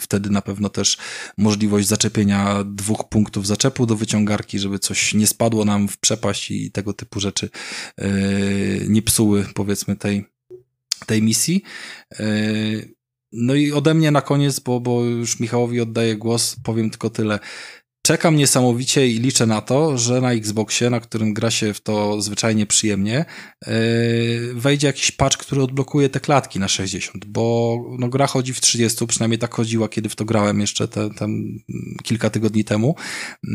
wtedy 0.00 0.30
na 0.30 0.42
pewno 0.42 0.68
też 0.68 0.98
możliwość 1.38 1.88
zaczepienia 1.88 2.64
dwóch 2.64 3.08
punktów 3.08 3.46
zaczepu 3.46 3.86
do 3.86 3.96
wyciągarki, 3.96 4.58
żeby 4.58 4.78
coś 4.78 5.14
nie 5.14 5.26
spadło 5.26 5.64
nam 5.64 5.88
w 5.88 5.98
przepaść 5.98 6.50
i 6.50 6.70
tego 6.70 6.92
typu 6.92 7.20
rzeczy 7.20 7.50
e, 7.98 8.08
nie 8.88 9.02
psuły 9.02 9.46
powiedzmy 9.54 9.96
tej 9.96 10.24
tej 11.06 11.22
misji. 11.22 11.62
No 13.32 13.54
i 13.54 13.72
ode 13.72 13.94
mnie 13.94 14.10
na 14.10 14.20
koniec, 14.20 14.60
bo, 14.60 14.80
bo 14.80 15.04
już 15.04 15.40
Michałowi 15.40 15.80
oddaję 15.80 16.16
głos, 16.16 16.56
powiem 16.64 16.90
tylko 16.90 17.10
tyle. 17.10 17.38
Czekam 18.02 18.36
niesamowicie 18.36 19.08
i 19.08 19.18
liczę 19.18 19.46
na 19.46 19.60
to, 19.60 19.98
że 19.98 20.20
na 20.20 20.32
Xboxie, 20.32 20.90
na 20.90 21.00
którym 21.00 21.34
gra 21.34 21.50
się 21.50 21.74
w 21.74 21.80
to 21.80 22.22
zwyczajnie 22.22 22.66
przyjemnie, 22.66 23.24
yy, 23.66 23.74
wejdzie 24.54 24.86
jakiś 24.86 25.12
patch, 25.12 25.36
który 25.36 25.62
odblokuje 25.62 26.08
te 26.08 26.20
klatki 26.20 26.58
na 26.58 26.68
60, 26.68 27.24
bo 27.24 27.76
no, 27.98 28.08
gra 28.08 28.26
chodzi 28.26 28.54
w 28.54 28.60
30, 28.60 29.06
przynajmniej 29.06 29.38
tak 29.38 29.54
chodziła, 29.54 29.88
kiedy 29.88 30.08
w 30.08 30.16
to 30.16 30.24
grałem 30.24 30.60
jeszcze 30.60 30.88
te, 30.88 31.10
te 31.10 31.28
kilka 32.02 32.30
tygodni 32.30 32.64
temu. 32.64 32.94
Yy, 33.44 33.52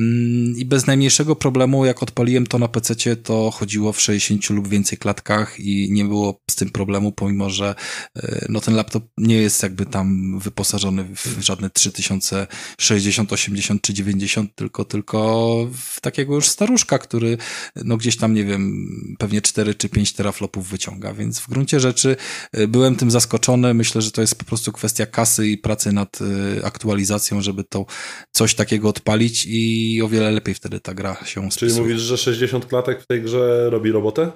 I 0.57 0.65
bez 0.65 0.87
najmniejszego 0.87 1.35
problemu, 1.35 1.85
jak 1.85 2.03
odpaliłem 2.03 2.47
to 2.47 2.59
na 2.59 2.67
PC, 2.67 3.15
to 3.15 3.51
chodziło 3.51 3.93
w 3.93 4.01
60 4.01 4.49
lub 4.49 4.67
więcej 4.67 4.97
klatkach 4.97 5.59
i 5.59 5.91
nie 5.91 6.05
było 6.05 6.41
z 6.51 6.55
tym 6.55 6.69
problemu, 6.69 7.11
pomimo 7.11 7.49
że 7.49 7.75
yy, 8.15 8.45
no, 8.49 8.61
ten 8.61 8.75
laptop 8.75 9.03
nie 9.17 9.35
jest 9.35 9.63
jakby 9.63 9.85
tam 9.85 10.39
wyposażony 10.39 11.03
w 11.03 11.41
żadne 11.41 11.69
3060, 11.69 13.33
80 13.33 13.81
czy 13.81 13.93
90 13.93 14.34
tylko, 14.55 14.85
tylko 14.85 15.55
w 15.73 16.01
takiego 16.01 16.35
już 16.35 16.49
staruszka, 16.49 16.99
który 16.99 17.37
no 17.75 17.97
gdzieś 17.97 18.17
tam, 18.17 18.33
nie 18.33 18.45
wiem, 18.45 18.87
pewnie 19.19 19.41
4 19.41 19.75
czy 19.75 19.89
5 19.89 20.13
teraflopów 20.13 20.67
wyciąga, 20.69 21.13
więc 21.13 21.39
w 21.39 21.49
gruncie 21.49 21.79
rzeczy 21.79 22.15
y, 22.57 22.67
byłem 22.67 22.95
tym 22.95 23.11
zaskoczony. 23.11 23.73
Myślę, 23.73 24.01
że 24.01 24.11
to 24.11 24.21
jest 24.21 24.35
po 24.35 24.45
prostu 24.45 24.71
kwestia 24.71 25.05
kasy 25.05 25.47
i 25.47 25.57
pracy 25.57 25.91
nad 25.91 26.19
y, 26.21 26.65
aktualizacją, 26.65 27.41
żeby 27.41 27.63
to 27.63 27.85
coś 28.31 28.55
takiego 28.55 28.89
odpalić 28.89 29.45
i 29.49 30.01
o 30.03 30.07
wiele 30.07 30.31
lepiej 30.31 30.55
wtedy 30.55 30.79
ta 30.79 30.93
gra 30.93 31.15
się 31.25 31.51
spisuje. 31.51 31.71
Czyli 31.71 31.81
mówisz, 31.81 32.01
że 32.01 32.17
60 32.17 32.65
klatek 32.65 33.01
w 33.01 33.07
tej 33.07 33.21
grze 33.21 33.69
robi 33.69 33.91
robotę? 33.91 34.31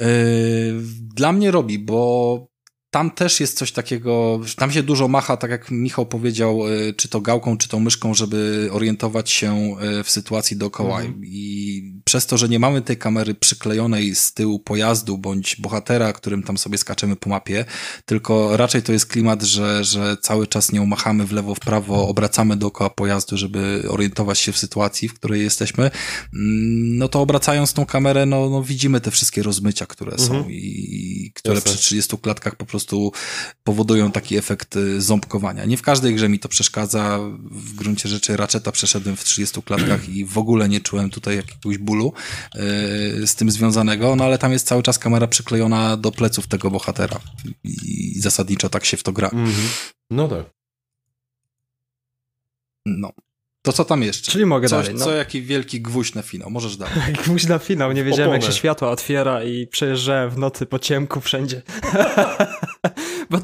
Y, 0.00 0.74
dla 1.14 1.32
mnie 1.32 1.50
robi, 1.50 1.78
bo 1.78 2.53
tam 2.94 3.10
też 3.10 3.40
jest 3.40 3.58
coś 3.58 3.72
takiego, 3.72 4.40
tam 4.56 4.70
się 4.70 4.82
dużo 4.82 5.08
macha, 5.08 5.36
tak 5.36 5.50
jak 5.50 5.70
Michał 5.70 6.06
powiedział, 6.06 6.60
e, 6.68 6.92
czy 6.92 7.08
to 7.08 7.20
gałką, 7.20 7.58
czy 7.58 7.68
to 7.68 7.80
myszką, 7.80 8.14
żeby 8.14 8.68
orientować 8.72 9.30
się 9.30 9.76
e, 9.80 10.04
w 10.04 10.10
sytuacji 10.10 10.56
dookoła. 10.56 11.00
Mhm. 11.00 11.24
I 11.24 11.93
przez 12.04 12.26
to, 12.26 12.38
że 12.38 12.48
nie 12.48 12.58
mamy 12.58 12.82
tej 12.82 12.96
kamery 12.96 13.34
przyklejonej 13.34 14.14
z 14.14 14.32
tyłu 14.32 14.58
pojazdu 14.58 15.18
bądź 15.18 15.56
bohatera, 15.56 16.12
którym 16.12 16.42
tam 16.42 16.58
sobie 16.58 16.78
skaczemy 16.78 17.16
po 17.16 17.30
mapie, 17.30 17.64
tylko 18.04 18.56
raczej 18.56 18.82
to 18.82 18.92
jest 18.92 19.06
klimat, 19.06 19.42
że, 19.42 19.84
że 19.84 20.16
cały 20.16 20.46
czas 20.46 20.72
nie 20.72 20.80
machamy 20.86 21.26
w 21.26 21.32
lewo, 21.32 21.54
w 21.54 21.60
prawo, 21.60 22.08
obracamy 22.08 22.56
dookoła 22.56 22.90
pojazdu, 22.90 23.36
żeby 23.36 23.84
orientować 23.88 24.38
się 24.38 24.52
w 24.52 24.58
sytuacji, 24.58 25.08
w 25.08 25.14
której 25.14 25.42
jesteśmy, 25.42 25.84
mm, 25.84 26.98
no 26.98 27.08
to 27.08 27.20
obracając 27.20 27.72
tą 27.72 27.86
kamerę, 27.86 28.26
no, 28.26 28.50
no 28.50 28.62
widzimy 28.62 29.00
te 29.00 29.10
wszystkie 29.10 29.42
rozmycia, 29.42 29.86
które 29.86 30.12
mhm. 30.12 30.28
są 30.28 30.48
i 30.48 31.32
które 31.34 31.54
Jasne. 31.54 31.72
przy 31.72 31.80
30 31.80 32.18
klatkach 32.18 32.56
po 32.56 32.66
prostu 32.66 33.12
powodują 33.64 34.12
taki 34.12 34.36
efekt 34.36 34.76
y, 34.76 35.00
ząbkowania. 35.00 35.64
Nie 35.64 35.76
w 35.76 35.82
każdej 35.82 36.14
grze 36.14 36.28
mi 36.28 36.38
to 36.38 36.48
przeszkadza, 36.48 37.18
w 37.50 37.74
gruncie 37.74 38.08
rzeczy 38.08 38.36
Ratcheta 38.36 38.72
przeszedłem 38.72 39.16
w 39.16 39.24
30 39.24 39.62
klatkach 39.62 40.08
i 40.08 40.24
w 40.24 40.38
ogóle 40.38 40.68
nie 40.68 40.80
czułem 40.80 41.10
tutaj 41.10 41.36
jakiegoś 41.36 41.78
bólu 41.78 41.93
yy, 42.02 43.26
z 43.26 43.34
tym 43.34 43.50
związanego, 43.50 44.16
no 44.16 44.24
ale 44.24 44.38
tam 44.38 44.52
jest 44.52 44.66
cały 44.66 44.82
czas 44.82 44.98
kamera 44.98 45.26
przyklejona 45.26 45.96
do 45.96 46.12
pleców 46.12 46.46
tego 46.46 46.70
bohatera 46.70 47.20
i 47.64 48.20
zasadniczo 48.20 48.68
tak 48.68 48.84
się 48.84 48.96
w 48.96 49.02
to 49.02 49.12
gra. 49.12 49.28
Mm 49.28 49.50
-hmm. 49.50 49.94
No 50.10 50.28
tak. 50.28 50.46
No. 52.86 53.12
To 53.64 53.72
co 53.72 53.84
tam 53.84 54.02
jeszcze? 54.02 54.32
Czyli 54.32 54.46
mogę 54.46 54.68
Coś, 54.68 54.86
dalej. 54.86 54.98
No. 54.98 55.04
Co, 55.04 55.14
jaki 55.14 55.42
wielki 55.42 55.80
gwóźdź 55.80 56.14
na 56.14 56.22
finał. 56.22 56.50
Możesz 56.50 56.76
dalej. 56.76 56.94
gwóźdź 57.24 57.46
na 57.46 57.58
finał. 57.58 57.92
Nie 57.92 58.04
wiedziałem, 58.04 58.30
Oponę. 58.30 58.44
jak 58.44 58.52
się 58.52 58.58
światło 58.58 58.90
otwiera 58.90 59.44
i 59.44 59.66
przejeżdżałem 59.66 60.30
w 60.30 60.38
nocy 60.38 60.66
po 60.66 60.78
ciemku 60.78 61.20
wszędzie. 61.20 61.62
Bo 63.30 63.38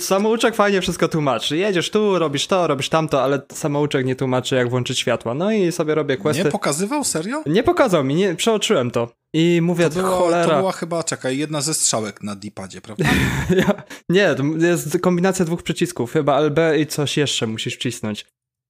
samouczek 0.00 0.54
fajnie 0.54 0.80
wszystko 0.80 1.08
tłumaczy. 1.08 1.56
Jedziesz 1.56 1.90
tu, 1.90 2.18
robisz 2.18 2.46
to, 2.46 2.66
robisz 2.66 2.88
tamto, 2.88 3.22
ale 3.22 3.42
samouczek 3.52 4.06
nie 4.06 4.16
tłumaczy, 4.16 4.54
jak 4.56 4.70
włożyć 4.70 4.98
światła. 4.98 5.34
No 5.34 5.52
i 5.52 5.72
sobie 5.72 5.94
robię 5.94 6.16
questy. 6.16 6.44
Nie 6.44 6.50
pokazywał? 6.50 7.04
Serio? 7.04 7.42
Nie 7.46 7.62
pokazał 7.62 8.04
mi, 8.04 8.14
nie, 8.14 8.34
przeoczyłem 8.34 8.90
to. 8.90 9.08
I 9.32 9.60
mówię, 9.62 9.90
to 9.90 10.00
było, 10.00 10.16
cholera. 10.16 10.54
To 10.54 10.58
była 10.58 10.72
chyba, 10.72 11.04
czekaj, 11.04 11.38
jedna 11.38 11.60
ze 11.60 11.74
strzałek 11.74 12.22
na 12.22 12.36
D-padzie, 12.36 12.80
prawda? 12.80 13.04
nie, 14.08 14.34
to 14.34 14.42
jest 14.66 14.98
kombinacja 15.00 15.44
dwóch 15.44 15.62
przycisków. 15.62 16.12
Chyba 16.12 16.40
LB 16.40 16.58
i 16.78 16.86
coś 16.86 17.16
jeszcze 17.16 17.46
musisz 17.46 17.74
wcisnąć. 17.74 18.26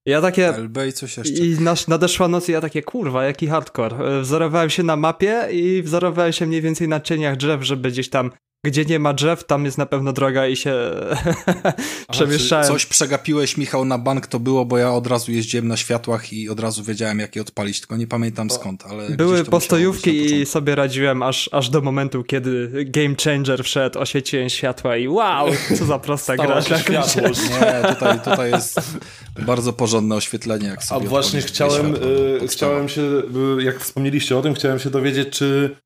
Ja 0.07 0.21
takie... 0.21 0.53
LB 0.53 0.79
i 0.89 0.93
coś 0.93 1.17
jeszcze. 1.17 1.45
I 1.45 1.57
nadeszła 1.89 2.29
noc 2.29 2.49
i 2.49 2.53
ja 2.53 2.61
takie, 2.61 2.83
kurwa, 2.83 3.25
jaki 3.25 3.47
hardcore. 3.47 4.21
Wzorowałem 4.23 4.71
się 4.71 4.83
na 4.83 4.97
mapie 4.97 5.49
i 5.51 5.83
wzorowałem 5.83 6.33
się 6.33 6.47
mniej 6.47 6.63
więcej 6.63 6.89
na 6.89 7.01
cieniach 7.01 7.37
drzew, 7.37 7.63
żeby 7.63 7.91
gdzieś 7.91 8.11
tam 8.11 8.31
gdzie 8.65 8.85
nie 8.85 8.99
ma 8.99 9.13
drzew, 9.13 9.45
tam 9.45 9.65
jest 9.65 9.79
na 9.79 9.87
pewno 9.87 10.13
droga 10.13 10.47
i 10.47 10.57
się 10.57 10.75
przemieszczałem. 12.13 12.67
Coś 12.67 12.87
przegapiłeś, 12.87 13.57
Michał, 13.57 13.85
na 13.85 13.99
bank 13.99 14.27
to 14.27 14.41
było, 14.41 14.65
bo 14.65 14.79
ja 14.79 14.93
od 14.93 15.07
razu 15.07 15.33
jeździłem 15.33 15.69
na 15.69 15.77
światłach 15.77 16.33
i 16.33 16.49
od 16.49 16.61
razu 16.61 16.85
wiedziałem, 16.85 17.19
jak 17.19 17.37
je 17.37 17.43
odpalić, 17.43 17.81
tylko 17.81 17.97
nie 17.97 18.07
pamiętam 18.07 18.51
skąd, 18.51 18.85
ale... 18.87 19.11
Były 19.11 19.45
postojówki 19.45 20.35
i 20.35 20.47
sobie 20.47 20.75
radziłem 20.75 21.23
aż, 21.23 21.51
aż 21.53 21.71
do 21.71 21.81
momentu, 21.81 22.25
kiedy 22.25 22.85
Game 22.87 23.15
Changer 23.25 23.65
wszedł, 23.65 23.99
oświeciłem 23.99 24.49
światła 24.49 24.97
i 24.97 25.09
wow, 25.09 25.49
co 25.79 25.85
za 25.85 25.99
prosta 25.99 26.37
gra. 26.37 26.61
Nie, 26.95 27.95
tutaj, 27.95 28.21
tutaj 28.21 28.51
jest 28.51 28.81
bardzo 29.47 29.73
porządne 29.73 30.15
oświetlenie, 30.15 30.67
jak 30.67 30.85
sobie 30.85 31.07
A 31.07 31.09
właśnie 31.09 31.43
chciałem, 31.43 31.95
y, 31.95 32.49
chciałem 32.49 32.89
się, 32.89 33.03
y, 33.59 33.63
jak 33.63 33.81
wspomnieliście 33.81 34.39
o 34.39 34.43
tym, 34.43 34.55
chciałem 34.55 34.79
się 34.79 34.91
dowiedzieć, 34.91 35.29
czy 35.29 35.77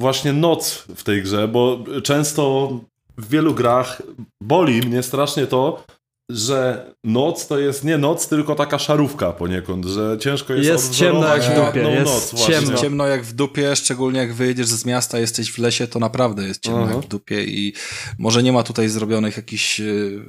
właśnie 0.00 0.32
noc 0.32 0.84
w 0.96 1.02
tej 1.02 1.22
grze, 1.22 1.48
bo 1.48 1.84
często 2.02 2.70
w 3.18 3.28
wielu 3.28 3.54
grach 3.54 4.02
boli 4.42 4.80
mnie 4.80 5.02
strasznie 5.02 5.46
to, 5.46 5.84
że 6.30 6.92
noc 7.04 7.46
to 7.46 7.58
jest 7.58 7.84
nie 7.84 7.98
noc, 7.98 8.28
tylko 8.28 8.54
taka 8.54 8.78
szarówka 8.78 9.32
poniekąd, 9.32 9.84
że 9.84 10.16
ciężko 10.20 10.54
jest 10.54 10.68
Jest 10.68 10.94
ciemno 10.94 11.36
jak 11.36 11.42
w 11.42 11.54
dupie, 11.54 11.80
jest 11.80 12.32
noc, 12.32 12.46
ciemno. 12.46 12.78
ciemno 12.78 13.06
jak 13.06 13.24
w 13.24 13.32
dupie, 13.32 13.76
szczególnie 13.76 14.20
jak 14.20 14.34
wyjedziesz 14.34 14.66
z 14.66 14.84
miasta, 14.84 15.18
jesteś 15.18 15.52
w 15.52 15.58
lesie, 15.58 15.86
to 15.86 15.98
naprawdę 15.98 16.42
jest 16.42 16.62
ciemno 16.62 16.82
Aha. 16.82 16.94
jak 16.94 17.04
w 17.04 17.08
dupie 17.08 17.44
i 17.44 17.72
może 18.18 18.42
nie 18.42 18.52
ma 18.52 18.62
tutaj 18.62 18.88
zrobionych 18.88 19.36
jakichś 19.36 19.80
e, 19.80 19.84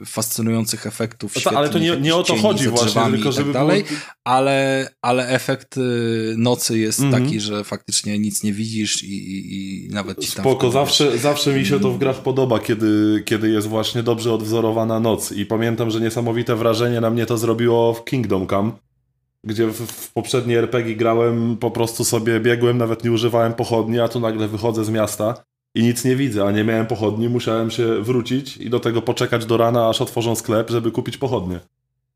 fascynujących 0.06 0.88
efektów 0.88 1.34
no 1.46 1.52
Ale 1.58 1.70
to 1.70 1.80
nie, 1.80 1.98
nie 1.98 2.16
o 2.16 2.24
to 2.24 2.36
chodzi 2.36 2.70
właśnie, 2.70 3.02
tylko 3.12 3.24
tak 3.24 3.34
żeby 3.34 3.54
dalej, 3.54 3.84
było... 3.84 4.00
ale, 4.24 4.90
ale 5.02 5.28
efekt 5.28 5.78
e, 5.78 5.82
nocy 6.38 6.80
jest 6.80 7.00
mhm. 7.00 7.24
taki, 7.24 7.40
że 7.40 7.64
faktycznie 7.64 8.20
nic 8.20 8.44
nie 8.44 8.54
widzisz 8.54 9.04
i, 9.04 9.14
i, 9.14 9.86
i 9.86 9.90
nawet 9.90 10.20
ci 10.20 10.32
tam... 10.32 10.44
Spoko, 10.44 10.72
zawsze, 10.72 11.18
zawsze 11.18 11.54
mi 11.54 11.66
się 11.66 11.80
to 11.80 11.92
w 11.92 11.98
grach 11.98 12.22
podoba, 12.22 12.60
kiedy, 12.60 13.24
kiedy 13.26 13.50
jest 13.50 13.68
właśnie 13.68 14.04
dobrze 14.04 14.34
odwzorowana 14.34 15.00
noc 15.00 15.32
i 15.32 15.46
pamiętam, 15.46 15.92
że 15.92 16.02
niesamowite 16.02 16.56
wrażenie 16.64 17.02
na 17.02 17.10
mnie 17.10 17.26
to 17.26 17.38
zrobiło 17.38 17.94
w 17.94 18.06
Kingdom 18.06 18.48
Come, 18.48 18.72
gdzie 19.44 19.68
w, 19.68 19.78
w 19.78 20.14
poprzedniej 20.14 20.58
RPG 20.58 20.96
grałem, 20.96 21.58
po 21.58 21.72
prostu 21.72 22.04
sobie 22.04 22.40
biegłem, 22.40 22.78
nawet 22.78 23.04
nie 23.04 23.12
używałem 23.12 23.54
pochodni, 23.54 24.00
a 24.00 24.08
tu 24.08 24.20
nagle 24.20 24.48
wychodzę 24.48 24.86
z 24.86 24.90
miasta 24.90 25.44
i 25.76 25.84
nic 25.84 26.06
nie 26.06 26.16
widzę, 26.16 26.46
a 26.46 26.52
nie 26.52 26.64
miałem 26.64 26.86
pochodni, 26.86 27.30
musiałem 27.30 27.72
się 27.72 28.02
wrócić 28.02 28.58
i 28.58 28.70
do 28.70 28.80
tego 28.80 29.02
poczekać 29.02 29.46
do 29.46 29.58
rana, 29.58 29.90
aż 29.90 30.02
otworzą 30.02 30.36
sklep, 30.36 30.70
żeby 30.70 30.92
kupić 30.92 31.18
pochodnie. 31.18 31.60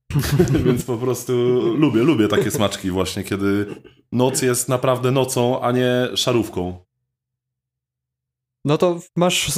Więc 0.65 0.83
po 0.83 0.97
prostu 0.97 1.33
lubię, 1.77 2.03
lubię 2.03 2.27
takie 2.27 2.51
smaczki 2.51 2.91
właśnie, 2.91 3.23
kiedy 3.23 3.65
noc 4.11 4.41
jest 4.41 4.69
naprawdę 4.69 5.11
nocą, 5.11 5.61
a 5.61 5.71
nie 5.71 6.07
szarówką. 6.15 6.86
No 8.67 8.77
to 8.77 8.99
masz 9.15 9.51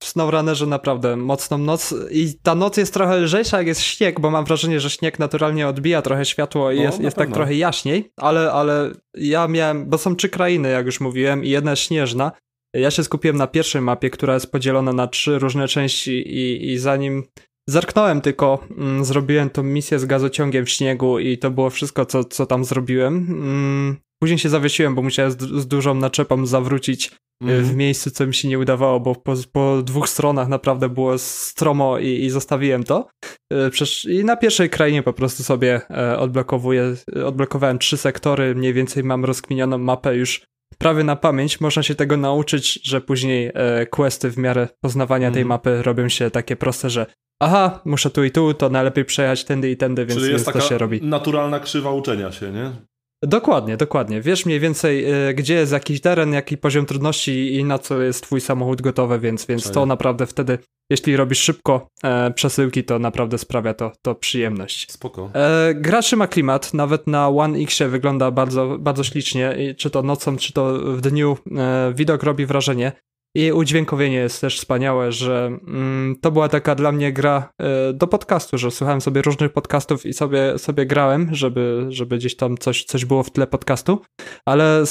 w 0.00 0.04
SnowRunnerze 0.04 0.66
naprawdę 0.66 1.16
mocną 1.16 1.58
noc 1.58 1.94
i 2.10 2.38
ta 2.42 2.54
noc 2.54 2.76
jest 2.76 2.94
trochę 2.94 3.16
lżejsza 3.16 3.58
jak 3.58 3.66
jest 3.66 3.82
śnieg, 3.82 4.20
bo 4.20 4.30
mam 4.30 4.44
wrażenie, 4.44 4.80
że 4.80 4.90
śnieg 4.90 5.18
naturalnie 5.18 5.68
odbija 5.68 6.02
trochę 6.02 6.24
światło 6.24 6.72
i 6.72 6.76
no, 6.76 6.82
jest, 6.82 7.00
jest 7.00 7.16
tak 7.16 7.32
trochę 7.32 7.54
jaśniej, 7.54 8.12
ale, 8.16 8.52
ale 8.52 8.90
ja 9.14 9.48
miałem, 9.48 9.90
bo 9.90 9.98
są 9.98 10.16
trzy 10.16 10.28
krainy, 10.28 10.70
jak 10.70 10.86
już 10.86 11.00
mówiłem, 11.00 11.44
i 11.44 11.48
jedna 11.48 11.76
śnieżna. 11.76 12.32
Ja 12.74 12.90
się 12.90 13.04
skupiłem 13.04 13.36
na 13.36 13.46
pierwszej 13.46 13.82
mapie, 13.82 14.10
która 14.10 14.34
jest 14.34 14.52
podzielona 14.52 14.92
na 14.92 15.06
trzy 15.06 15.38
różne 15.38 15.68
części 15.68 16.12
i, 16.12 16.72
i 16.72 16.78
zanim 16.78 17.22
zerknąłem 17.68 18.20
tylko, 18.20 18.66
mm, 18.78 19.04
zrobiłem 19.04 19.50
tą 19.50 19.62
misję 19.62 19.98
z 19.98 20.04
gazociągiem 20.04 20.64
w 20.64 20.70
śniegu 20.70 21.18
i 21.18 21.38
to 21.38 21.50
było 21.50 21.70
wszystko, 21.70 22.06
co, 22.06 22.24
co 22.24 22.46
tam 22.46 22.64
zrobiłem. 22.64 23.14
Mm, 23.16 23.96
później 24.24 24.38
się 24.38 24.48
zawiesiłem, 24.48 24.94
bo 24.94 25.02
musiałem 25.02 25.32
z, 25.32 25.36
z 25.36 25.66
dużą 25.66 25.94
naczepą 25.94 26.46
zawrócić 26.46 27.10
mm. 27.42 27.64
w 27.64 27.76
miejscu, 27.76 28.10
co 28.10 28.26
mi 28.26 28.34
się 28.34 28.48
nie 28.48 28.58
udawało, 28.58 29.00
bo 29.00 29.14
po, 29.14 29.34
po 29.52 29.82
dwóch 29.82 30.08
stronach 30.08 30.48
naprawdę 30.48 30.88
było 30.88 31.18
stromo 31.18 31.98
i, 31.98 32.08
i 32.08 32.30
zostawiłem 32.30 32.84
to. 32.84 33.08
E, 33.52 33.70
I 34.08 34.24
na 34.24 34.36
pierwszej 34.36 34.70
krainie 34.70 35.02
po 35.02 35.12
prostu 35.12 35.42
sobie 35.42 35.80
e, 35.90 36.18
odblokowuję, 36.18 36.94
odblokowałem 37.24 37.78
trzy 37.78 37.96
sektory, 37.96 38.54
mniej 38.54 38.72
więcej 38.72 39.04
mam 39.04 39.24
rozkminioną 39.24 39.78
mapę 39.78 40.16
już 40.16 40.42
prawie 40.78 41.04
na 41.04 41.16
pamięć. 41.16 41.60
Można 41.60 41.82
się 41.82 41.94
tego 41.94 42.16
nauczyć, 42.16 42.80
że 42.84 43.00
później 43.00 43.52
questy 43.90 44.30
w 44.30 44.38
miarę 44.38 44.68
poznawania 44.80 45.30
tej 45.30 45.42
mhm. 45.42 45.48
mapy 45.48 45.82
robią 45.82 46.08
się 46.08 46.30
takie 46.30 46.56
proste, 46.56 46.90
że 46.90 47.06
aha, 47.40 47.80
muszę 47.84 48.10
tu 48.10 48.24
i 48.24 48.30
tu, 48.30 48.54
to 48.54 48.68
najlepiej 48.70 49.04
przejechać 49.04 49.44
tędy 49.44 49.70
i 49.70 49.76
tędy, 49.76 50.06
więc, 50.06 50.20
Czyli 50.20 50.32
jest 50.32 50.44
więc 50.44 50.56
to 50.56 50.68
się 50.68 50.78
robi. 50.78 51.02
naturalna 51.02 51.60
krzywa 51.60 51.92
uczenia 51.92 52.32
się, 52.32 52.52
nie? 52.52 52.93
Dokładnie, 53.22 53.76
dokładnie. 53.76 54.20
Wiesz 54.20 54.46
mniej 54.46 54.60
więcej, 54.60 55.12
y, 55.28 55.34
gdzie 55.34 55.54
jest 55.54 55.72
jakiś 55.72 56.00
teren, 56.00 56.32
jaki 56.32 56.58
poziom 56.58 56.86
trudności 56.86 57.54
i 57.54 57.64
na 57.64 57.78
co 57.78 58.02
jest 58.02 58.22
twój 58.22 58.40
samochód 58.40 58.82
gotowy, 58.82 59.18
więc, 59.18 59.46
więc 59.46 59.70
to 59.70 59.86
naprawdę 59.86 60.26
wtedy, 60.26 60.58
jeśli 60.90 61.16
robisz 61.16 61.38
szybko 61.38 61.88
e, 62.04 62.30
przesyłki, 62.30 62.84
to 62.84 62.98
naprawdę 62.98 63.38
sprawia 63.38 63.74
to, 63.74 63.92
to 64.02 64.14
przyjemność. 64.14 64.92
Spoko. 64.92 65.30
E, 65.34 65.74
gra 65.74 66.02
trzyma 66.02 66.26
klimat, 66.26 66.74
nawet 66.74 67.06
na 67.06 67.28
One 67.28 67.58
X 67.58 67.78
wygląda 67.88 68.30
bardzo, 68.30 68.78
bardzo 68.78 69.04
ślicznie, 69.04 69.54
I 69.58 69.74
czy 69.74 69.90
to 69.90 70.02
nocą, 70.02 70.36
czy 70.36 70.52
to 70.52 70.78
w 70.96 71.00
dniu, 71.00 71.36
e, 71.56 71.92
widok 71.94 72.22
robi 72.22 72.46
wrażenie. 72.46 72.92
I 73.36 73.52
udźwiękowienie 73.52 74.16
jest 74.16 74.40
też 74.40 74.58
wspaniałe, 74.58 75.12
że 75.12 75.58
mm, 75.66 76.16
to 76.20 76.30
była 76.30 76.48
taka 76.48 76.74
dla 76.74 76.92
mnie 76.92 77.12
gra 77.12 77.52
y, 77.90 77.92
do 77.92 78.06
podcastu, 78.06 78.58
że 78.58 78.70
słuchałem 78.70 79.00
sobie 79.00 79.22
różnych 79.22 79.52
podcastów 79.52 80.06
i 80.06 80.12
sobie, 80.12 80.58
sobie 80.58 80.86
grałem, 80.86 81.34
żeby, 81.34 81.86
żeby 81.88 82.18
gdzieś 82.18 82.36
tam 82.36 82.58
coś, 82.58 82.84
coś 82.84 83.04
było 83.04 83.22
w 83.22 83.30
tle 83.30 83.46
podcastu, 83.46 84.00
ale 84.46 84.82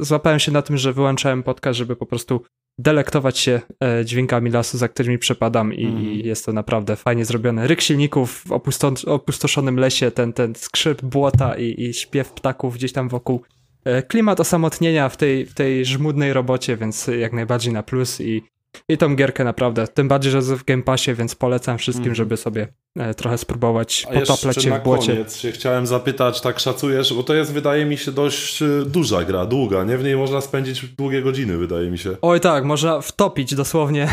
złapałem 0.00 0.38
się 0.38 0.52
na 0.52 0.62
tym, 0.62 0.76
że 0.76 0.92
wyłączałem 0.92 1.42
podcast, 1.42 1.78
żeby 1.78 1.96
po 1.96 2.06
prostu 2.06 2.40
delektować 2.78 3.38
się 3.38 3.60
e, 3.84 4.04
dźwiękami 4.04 4.50
lasu, 4.50 4.78
za 4.78 4.88
którymi 4.88 5.18
przepadam 5.18 5.74
i, 5.74 5.84
mm. 5.84 6.02
i 6.02 6.26
jest 6.26 6.46
to 6.46 6.52
naprawdę 6.52 6.96
fajnie 6.96 7.24
zrobione. 7.24 7.66
Ryk 7.66 7.80
silników 7.80 8.44
w 8.46 8.52
opustoszonym 9.06 9.78
lesie, 9.78 10.10
ten, 10.10 10.32
ten 10.32 10.54
skrzyp 10.54 11.02
błota 11.02 11.58
i, 11.58 11.82
i 11.82 11.94
śpiew 11.94 12.32
ptaków 12.32 12.74
gdzieś 12.74 12.92
tam 12.92 13.08
wokół 13.08 13.42
klimat 14.08 14.40
osamotnienia 14.40 15.08
w 15.08 15.16
tej, 15.16 15.46
w 15.46 15.54
tej 15.54 15.84
żmudnej 15.84 16.32
robocie, 16.32 16.76
więc 16.76 17.06
jak 17.06 17.32
najbardziej 17.32 17.72
na 17.72 17.82
plus 17.82 18.20
i, 18.20 18.42
i 18.88 18.98
tą 18.98 19.16
gierkę 19.16 19.44
naprawdę. 19.44 19.88
Tym 19.88 20.08
bardziej, 20.08 20.32
że 20.32 20.40
w 20.40 20.64
Game 20.64 20.82
Passie, 20.82 21.14
więc 21.14 21.34
polecam 21.34 21.78
wszystkim, 21.78 22.04
mm. 22.04 22.14
żeby 22.14 22.36
sobie 22.36 22.68
e, 22.96 23.14
trochę 23.14 23.38
spróbować 23.38 24.06
A 24.10 24.20
potaplać 24.20 24.62
się 24.62 24.78
w 24.80 24.82
błocie. 24.82 25.12
koniec 25.12 25.36
się 25.36 25.52
chciałem 25.52 25.86
zapytać, 25.86 26.40
tak 26.40 26.60
szacujesz, 26.60 27.14
bo 27.14 27.22
to 27.22 27.34
jest 27.34 27.52
wydaje 27.52 27.84
mi 27.86 27.96
się 27.98 28.12
dość 28.12 28.62
e, 28.62 28.66
duża 28.86 29.24
gra, 29.24 29.46
długa, 29.46 29.84
nie? 29.84 29.98
W 29.98 30.04
niej 30.04 30.16
można 30.16 30.40
spędzić 30.40 30.88
długie 30.88 31.22
godziny, 31.22 31.56
wydaje 31.56 31.90
mi 31.90 31.98
się. 31.98 32.16
Oj 32.22 32.40
tak, 32.40 32.64
można 32.64 33.00
wtopić 33.00 33.54
dosłownie 33.54 34.08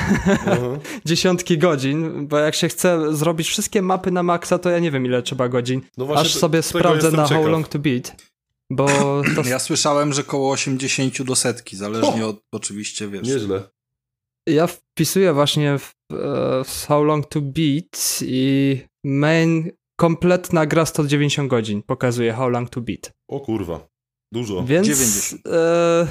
uh-huh. 0.45 0.77
dziesiątki 1.05 1.57
godzin, 1.57 2.27
bo 2.27 2.37
jak 2.37 2.55
się 2.55 2.67
chce 2.67 3.15
zrobić 3.15 3.47
wszystkie 3.47 3.81
mapy 3.81 4.11
na 4.11 4.23
maksa, 4.23 4.59
to 4.59 4.69
ja 4.69 4.79
nie 4.79 4.91
wiem 4.91 5.05
ile 5.05 5.21
trzeba 5.21 5.49
godzin. 5.49 5.81
No 5.97 6.07
Aż 6.15 6.33
sobie 6.33 6.61
sprawdzę 6.61 7.11
na 7.11 7.23
ciekaw. 7.23 7.43
How 7.43 7.47
Long 7.47 7.67
To 7.67 7.79
Beat 7.79 8.32
Bo 8.75 8.87
to... 9.35 9.49
Ja 9.49 9.59
słyszałem, 9.59 10.13
że 10.13 10.23
koło 10.23 10.51
80 10.51 11.21
do 11.21 11.35
setki, 11.35 11.77
zależnie 11.77 12.25
od 12.25 12.41
oczywiście, 12.51 13.07
wiesz. 13.07 13.27
Nieźle. 13.27 13.63
Ja 14.47 14.67
wpisuję 14.67 15.33
właśnie 15.33 15.77
w, 15.79 15.93
e, 16.13 16.63
w 16.63 16.85
How 16.87 17.03
Long 17.03 17.25
to 17.25 17.41
Beat 17.41 18.19
i 18.21 18.79
main 19.03 19.71
kompletna 19.95 20.65
gra 20.65 20.85
190 20.85 21.49
godzin 21.49 21.83
pokazuje 21.83 22.33
How 22.33 22.49
Long 22.49 22.69
to 22.69 22.81
Beat. 22.81 23.11
O 23.27 23.39
kurwa, 23.39 23.87
dużo. 24.31 24.63
Więc 24.63 24.87
90. 24.87 25.47
E, 25.47 26.07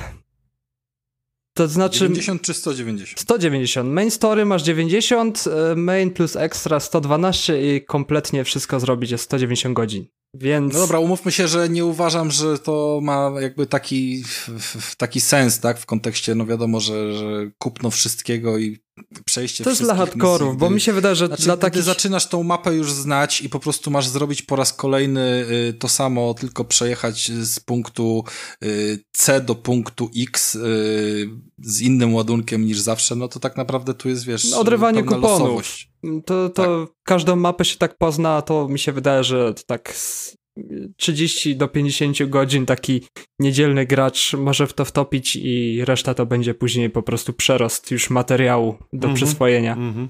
to 1.56 1.68
znaczy 1.68 1.98
90 1.98 2.42
czy 2.42 2.54
190? 2.54 3.20
190. 3.20 3.90
Main 3.90 4.10
story 4.10 4.44
masz 4.44 4.62
90, 4.62 5.44
e, 5.46 5.76
main 5.76 6.10
plus 6.10 6.36
extra 6.36 6.80
112 6.80 7.76
i 7.76 7.84
kompletnie 7.84 8.44
wszystko 8.44 8.80
zrobić 8.80 9.10
jest 9.10 9.24
190 9.24 9.74
godzin. 9.74 10.06
Więc... 10.34 10.74
No 10.74 10.80
dobra, 10.80 10.98
umówmy 10.98 11.32
się, 11.32 11.48
że 11.48 11.68
nie 11.68 11.84
uważam, 11.84 12.30
że 12.30 12.58
to 12.58 13.00
ma 13.02 13.32
jakby 13.40 13.66
taki, 13.66 14.24
taki 14.96 15.20
sens, 15.20 15.60
tak, 15.60 15.78
w 15.78 15.86
kontekście, 15.86 16.34
no 16.34 16.46
wiadomo, 16.46 16.80
że, 16.80 17.12
że 17.12 17.50
kupno 17.58 17.90
wszystkiego 17.90 18.58
i 18.58 18.78
przejście 19.24 19.64
To 19.64 19.70
jest 19.70 19.82
dla 19.82 19.94
hardkorów, 19.94 20.56
bo 20.56 20.70
mi 20.70 20.80
się 20.80 20.92
wydaje, 20.92 21.14
że 21.14 21.26
znaczy, 21.26 21.42
dla 21.42 21.56
gdy 21.56 21.60
takich... 21.60 21.82
zaczynasz 21.82 22.26
tą 22.26 22.42
mapę 22.42 22.74
już 22.74 22.92
znać 22.92 23.40
i 23.40 23.48
po 23.48 23.60
prostu 23.60 23.90
masz 23.90 24.08
zrobić 24.08 24.42
po 24.42 24.56
raz 24.56 24.72
kolejny 24.72 25.46
y, 25.70 25.74
to 25.74 25.88
samo, 25.88 26.34
tylko 26.34 26.64
przejechać 26.64 27.30
z 27.30 27.60
punktu 27.60 28.24
y, 28.64 29.04
C 29.12 29.40
do 29.40 29.54
punktu 29.54 30.10
X 30.16 30.54
y, 30.54 31.28
z 31.58 31.80
innym 31.80 32.14
ładunkiem 32.14 32.66
niż 32.66 32.80
zawsze, 32.80 33.16
no 33.16 33.28
to 33.28 33.40
tak 33.40 33.56
naprawdę 33.56 33.94
tu 33.94 34.08
jest, 34.08 34.24
wiesz, 34.24 34.52
Odrywanie 34.52 35.04
pełna 35.04 35.16
kuponów. 35.16 35.40
losowość. 35.40 35.91
To, 36.26 36.50
to 36.50 36.88
każdą 37.04 37.36
mapę 37.36 37.64
się 37.64 37.78
tak 37.78 37.98
pozna, 37.98 38.42
to 38.42 38.68
mi 38.68 38.78
się 38.78 38.92
wydaje, 38.92 39.24
że 39.24 39.54
tak 39.66 39.96
z 39.96 40.36
30 40.96 41.56
do 41.56 41.68
50 41.68 42.22
godzin 42.28 42.66
taki 42.66 43.02
niedzielny 43.38 43.86
gracz 43.86 44.32
może 44.34 44.66
w 44.66 44.72
to 44.72 44.84
wtopić 44.84 45.36
i 45.36 45.84
reszta 45.84 46.14
to 46.14 46.26
będzie 46.26 46.54
później 46.54 46.90
po 46.90 47.02
prostu 47.02 47.32
przerost 47.32 47.90
już 47.90 48.10
materiału 48.10 48.72
do 48.92 49.08
Mhm. 49.08 49.14
przyswojenia. 49.14 49.72
Mhm. 49.72 50.08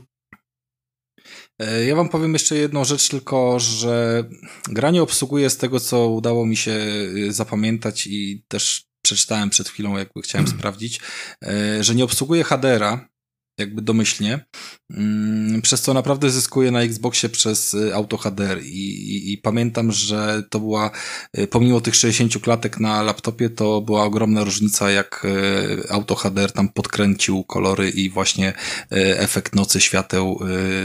E, 1.60 1.84
Ja 1.84 1.96
wam 1.96 2.08
powiem 2.08 2.32
jeszcze 2.32 2.56
jedną 2.56 2.84
rzecz 2.84 3.08
tylko, 3.08 3.60
że 3.60 4.24
gra 4.68 4.90
nie 4.90 5.02
obsługuje 5.02 5.50
z 5.50 5.56
tego, 5.56 5.80
co 5.80 6.08
udało 6.08 6.46
mi 6.46 6.56
się 6.56 6.72
y, 7.16 7.32
zapamiętać 7.32 8.06
i 8.06 8.44
też 8.48 8.84
przeczytałem 9.04 9.50
przed 9.50 9.68
chwilą, 9.68 9.96
jakby 9.98 10.22
chciałem 10.22 10.48
sprawdzić, 10.58 11.00
e, 11.44 11.84
że 11.84 11.94
nie 11.94 12.04
obsługuje 12.04 12.44
HDR-a, 12.44 13.08
jakby 13.58 13.82
domyślnie, 13.82 14.44
mm, 14.90 15.62
przez 15.62 15.82
co 15.82 15.94
naprawdę 15.94 16.30
zyskuje 16.30 16.70
na 16.70 16.80
Xboxie 16.82 17.28
przez 17.28 17.74
y, 17.74 17.94
Auto 17.94 18.16
HDR 18.16 18.62
I, 18.62 18.86
i, 19.14 19.32
i 19.32 19.38
pamiętam, 19.38 19.92
że 19.92 20.42
to 20.50 20.60
była, 20.60 20.90
y, 21.38 21.46
pomimo 21.46 21.80
tych 21.80 21.96
60 21.96 22.42
klatek 22.42 22.80
na 22.80 23.02
laptopie, 23.02 23.50
to 23.50 23.80
była 23.80 24.04
ogromna 24.04 24.44
różnica, 24.44 24.90
jak 24.90 25.24
y, 25.24 25.90
Auto 25.90 26.14
HDR 26.14 26.52
tam 26.52 26.68
podkręcił 26.68 27.44
kolory 27.44 27.90
i 27.90 28.10
właśnie 28.10 28.52
efekt 28.90 29.54
nocy 29.54 29.80
świateł 29.80 30.40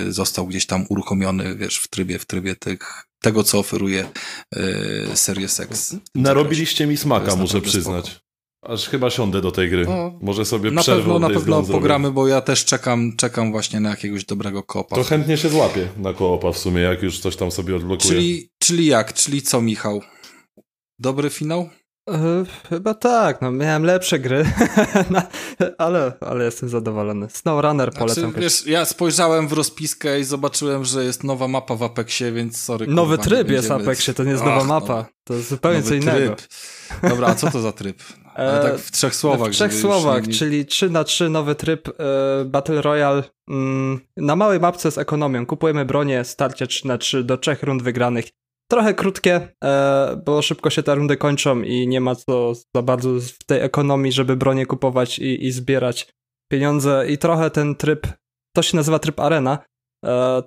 został 0.08 0.48
gdzieś 0.48 0.66
tam 0.66 0.86
uruchomiony, 0.90 1.56
wiesz, 1.56 1.78
w 1.78 1.88
trybie, 1.88 2.20
w 2.20 2.26
trybie 2.26 2.56
tych, 2.56 3.08
tego, 3.22 3.44
co 3.44 3.60
oferuje 3.60 4.10
y, 4.56 5.16
Series 5.16 5.60
X. 5.60 5.96
Narobiliście 6.16 6.88
mi 6.88 6.98
smaka, 6.98 7.36
muszę 7.36 7.62
przyznać. 7.62 8.27
Aż 8.62 8.90
chyba 8.90 9.10
siądę 9.10 9.42
do 9.42 9.52
tej 9.52 9.70
gry. 9.70 9.86
No, 9.86 10.12
Może 10.22 10.46
sobie 10.46 10.72
Na 10.72 10.82
przerwę 10.82 11.02
pewno, 11.02 11.20
na 11.20 11.28
pewno 11.28 11.64
zrobię. 11.64 11.80
pogramy, 11.80 12.12
bo 12.12 12.28
ja 12.28 12.42
też 12.42 12.66
czekam, 12.66 13.16
czekam 13.18 13.52
właśnie 13.52 13.80
na 13.80 13.90
jakiegoś 13.90 14.26
dobrego 14.26 14.64
kopa. 14.64 14.96
To 14.96 15.04
chętnie 15.04 15.38
się 15.38 15.50
złapię 15.50 15.88
na 15.98 16.14
koopa 16.14 16.52
w 16.52 16.58
sumie, 16.58 16.82
jak 16.82 17.04
już 17.04 17.20
coś 17.20 17.36
tam 17.36 17.52
sobie 17.52 17.76
odblokuję. 17.76 18.10
Czyli, 18.10 18.50
czyli 18.60 18.86
jak? 18.86 19.14
Czyli 19.14 19.42
co, 19.42 19.62
Michał? 19.62 20.02
Dobry 21.00 21.30
finał? 21.30 21.70
E, 22.10 22.44
Chyba 22.70 22.94
tak, 22.94 23.42
no 23.42 23.52
miałem 23.52 23.84
lepsze 23.84 24.20
gry, 24.20 24.46
ale, 25.78 26.12
ale 26.20 26.46
jestem 26.46 26.70
zadowolony. 26.70 27.28
SnowRunner 27.30 27.94
polecam. 27.94 28.24
Znaczy, 28.24 28.40
wiesz, 28.40 28.66
ja 28.66 28.86
spojrzałem 28.86 29.48
w 29.48 29.54
rozpiskę 29.54 30.20
i 30.20 30.24
zobaczyłem, 30.24 30.86
że 30.86 31.04
jest 31.04 31.24
nowa 31.24 31.48
mapa 31.48 31.76
w 31.76 31.84
Apexie, 31.84 32.32
więc 32.32 32.58
sorry. 32.58 32.88
Nowy 32.88 33.18
kurwa, 33.18 33.30
tryb 33.30 33.50
jest 33.50 33.68
w 33.68 33.72
Apexie, 33.72 34.14
to 34.14 34.24
nie 34.24 34.32
jest 34.32 34.44
Ach, 34.44 34.50
nowa 34.50 34.60
no, 34.62 34.66
mapa. 34.80 35.06
To 35.24 35.34
jest 35.34 35.50
zupełnie 35.50 35.84
co 35.84 35.94
innego. 35.94 36.36
Tryb. 36.36 36.42
Dobra, 37.10 37.28
a 37.28 37.36
co 37.36 37.52
to 37.52 37.62
za 37.62 37.72
tryb? 37.72 38.04
Ale 38.38 38.60
E, 38.60 38.64
tak 38.64 38.80
w 38.80 38.92
trzech 38.92 39.16
słowach. 39.16 39.50
W 39.50 39.54
trzech 39.54 39.74
słowach, 39.74 40.28
nie- 40.28 40.34
czyli 40.34 40.66
3 40.66 40.90
na 40.90 41.04
3 41.04 41.30
nowy 41.30 41.56
tryb 41.56 41.88
e, 41.90 41.94
Battle 42.46 42.82
Royale. 42.82 43.24
Mm, 43.50 44.00
na 44.18 44.36
małej 44.36 44.60
mapce 44.60 44.92
z 44.92 44.98
ekonomią. 44.98 45.46
Kupujemy 45.46 45.86
bronię, 45.86 46.24
starcie 46.24 46.68
3 46.68 46.88
na 46.88 46.98
3 46.98 47.24
do 47.24 47.38
trzech 47.38 47.64
rund 47.64 47.84
wygranych. 47.84 48.26
Trochę 48.72 48.94
krótkie, 48.94 49.48
e, 49.64 50.22
bo 50.26 50.42
szybko 50.42 50.70
się 50.70 50.84
te 50.84 50.96
rundy 50.96 51.18
kończą 51.18 51.62
i 51.62 51.88
nie 51.88 52.02
ma 52.02 52.16
co 52.16 52.54
za 52.76 52.82
bardzo 52.82 53.10
w 53.20 53.44
tej 53.46 53.62
ekonomii, 53.62 54.12
żeby 54.12 54.36
bronie 54.36 54.66
kupować 54.66 55.20
i, 55.20 55.46
i 55.46 55.52
zbierać 55.52 56.08
pieniądze. 56.52 57.06
I 57.10 57.18
trochę 57.18 57.50
ten 57.50 57.76
tryb, 57.76 58.08
to 58.56 58.62
się 58.62 58.78
nazywa 58.78 59.00
tryb 59.00 59.20
arena, 59.20 59.60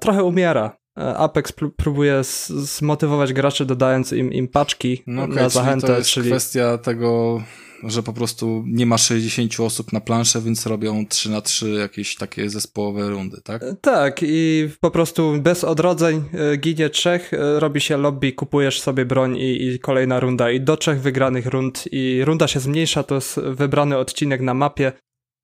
trochę 0.00 0.24
umiera. 0.24 0.76
Apex 1.16 1.52
pró- 1.52 1.70
próbuje 1.76 2.20
zmotywować 2.48 3.32
graczy, 3.32 3.64
dodając 3.66 4.12
im, 4.12 4.32
im 4.32 4.48
paczki 4.48 5.02
No 5.06 5.22
okej, 5.22 5.36
na 5.36 5.48
zachętę, 5.48 5.86
czyli 5.86 5.92
to 5.94 5.98
jest 5.98 6.10
czyli 6.10 6.30
kwestia 6.30 6.78
tego, 6.78 7.42
że 7.85 8.02
po 8.02 8.12
prostu 8.12 8.65
nie 8.66 8.86
ma 8.86 8.98
60 8.98 9.61
osób 9.61 9.93
na 9.93 10.01
planszę, 10.01 10.40
więc 10.40 10.66
robią 10.66 11.07
3 11.07 11.31
na 11.31 11.40
3 11.40 11.70
jakieś 11.70 12.16
takie 12.16 12.51
zespołowe 12.51 13.11
rundy, 13.11 13.40
tak? 13.44 13.65
Tak, 13.81 14.20
i 14.23 14.69
po 14.81 14.90
prostu 14.90 15.35
bez 15.40 15.65
odrodzeń 15.65 16.23
e, 16.35 16.57
ginie 16.57 16.90
trzech, 16.90 17.35
e, 17.35 17.61
robi 17.61 17.81
się 17.81 17.97
lobby, 17.97 18.32
kupujesz 18.32 18.81
sobie 18.81 19.05
broń 19.05 19.36
i, 19.36 19.69
i 19.69 19.78
kolejna 19.78 20.20
runda. 20.20 20.51
I 20.51 20.61
do 20.61 20.77
trzech 20.77 21.01
wygranych 21.01 21.47
rund 21.47 21.85
i 21.93 22.24
runda 22.24 22.48
się 22.48 22.61
zmniejsza, 22.61 23.02
to 23.02 23.15
jest 23.15 23.40
wybrany 23.40 23.97
odcinek 23.97 24.40
na 24.40 24.55
mapie. 24.55 24.93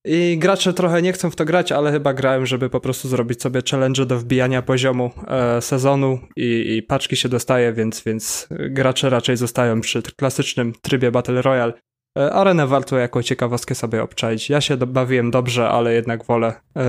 I 0.09 0.39
gracze 0.39 0.73
trochę 0.73 1.03
nie 1.03 1.13
chcą 1.13 1.31
w 1.31 1.37
to 1.37 1.45
grać, 1.45 1.73
ale 1.73 1.93
chyba 1.93 2.15
grają, 2.15 2.47
żeby 2.47 2.71
po 2.71 2.81
prostu 2.81 3.09
zrobić 3.09 3.43
sobie 3.43 3.61
challenge 3.71 4.07
do 4.07 4.19
wbijania 4.19 4.63
poziomu 4.63 5.11
e, 5.29 5.63
sezonu 5.63 6.19
i, 6.37 6.77
i 6.77 6.83
paczki 6.83 7.17
się 7.17 7.29
dostaje, 7.29 7.73
więc, 7.73 8.03
więc 8.03 8.49
gracze 8.51 9.11
raczej 9.11 9.37
zostają 9.37 9.81
przy 9.81 10.03
klasycznym 10.03 10.73
trybie 10.83 11.11
Battle 11.11 11.43
Royale. 11.43 11.73
E, 12.17 12.33
Arenę 12.33 12.67
warto 12.67 12.99
jako 12.99 13.23
ciekawostkę 13.23 13.75
sobie 13.75 14.03
obczaić. 14.03 14.51
Ja 14.51 14.61
się 14.61 14.77
bawiłem 14.77 15.31
dobrze, 15.31 15.69
ale 15.69 15.95
jednak 15.95 16.25
wolę 16.25 16.61
e, 16.77 16.83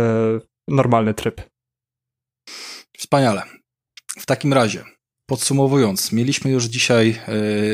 normalny 0.67 1.13
tryb. 1.13 1.41
Wspaniale. 2.97 3.43
W 4.19 4.25
takim 4.25 4.53
razie, 4.53 4.83
podsumowując, 5.27 6.11
mieliśmy 6.11 6.51
już 6.51 6.65
dzisiaj 6.65 7.19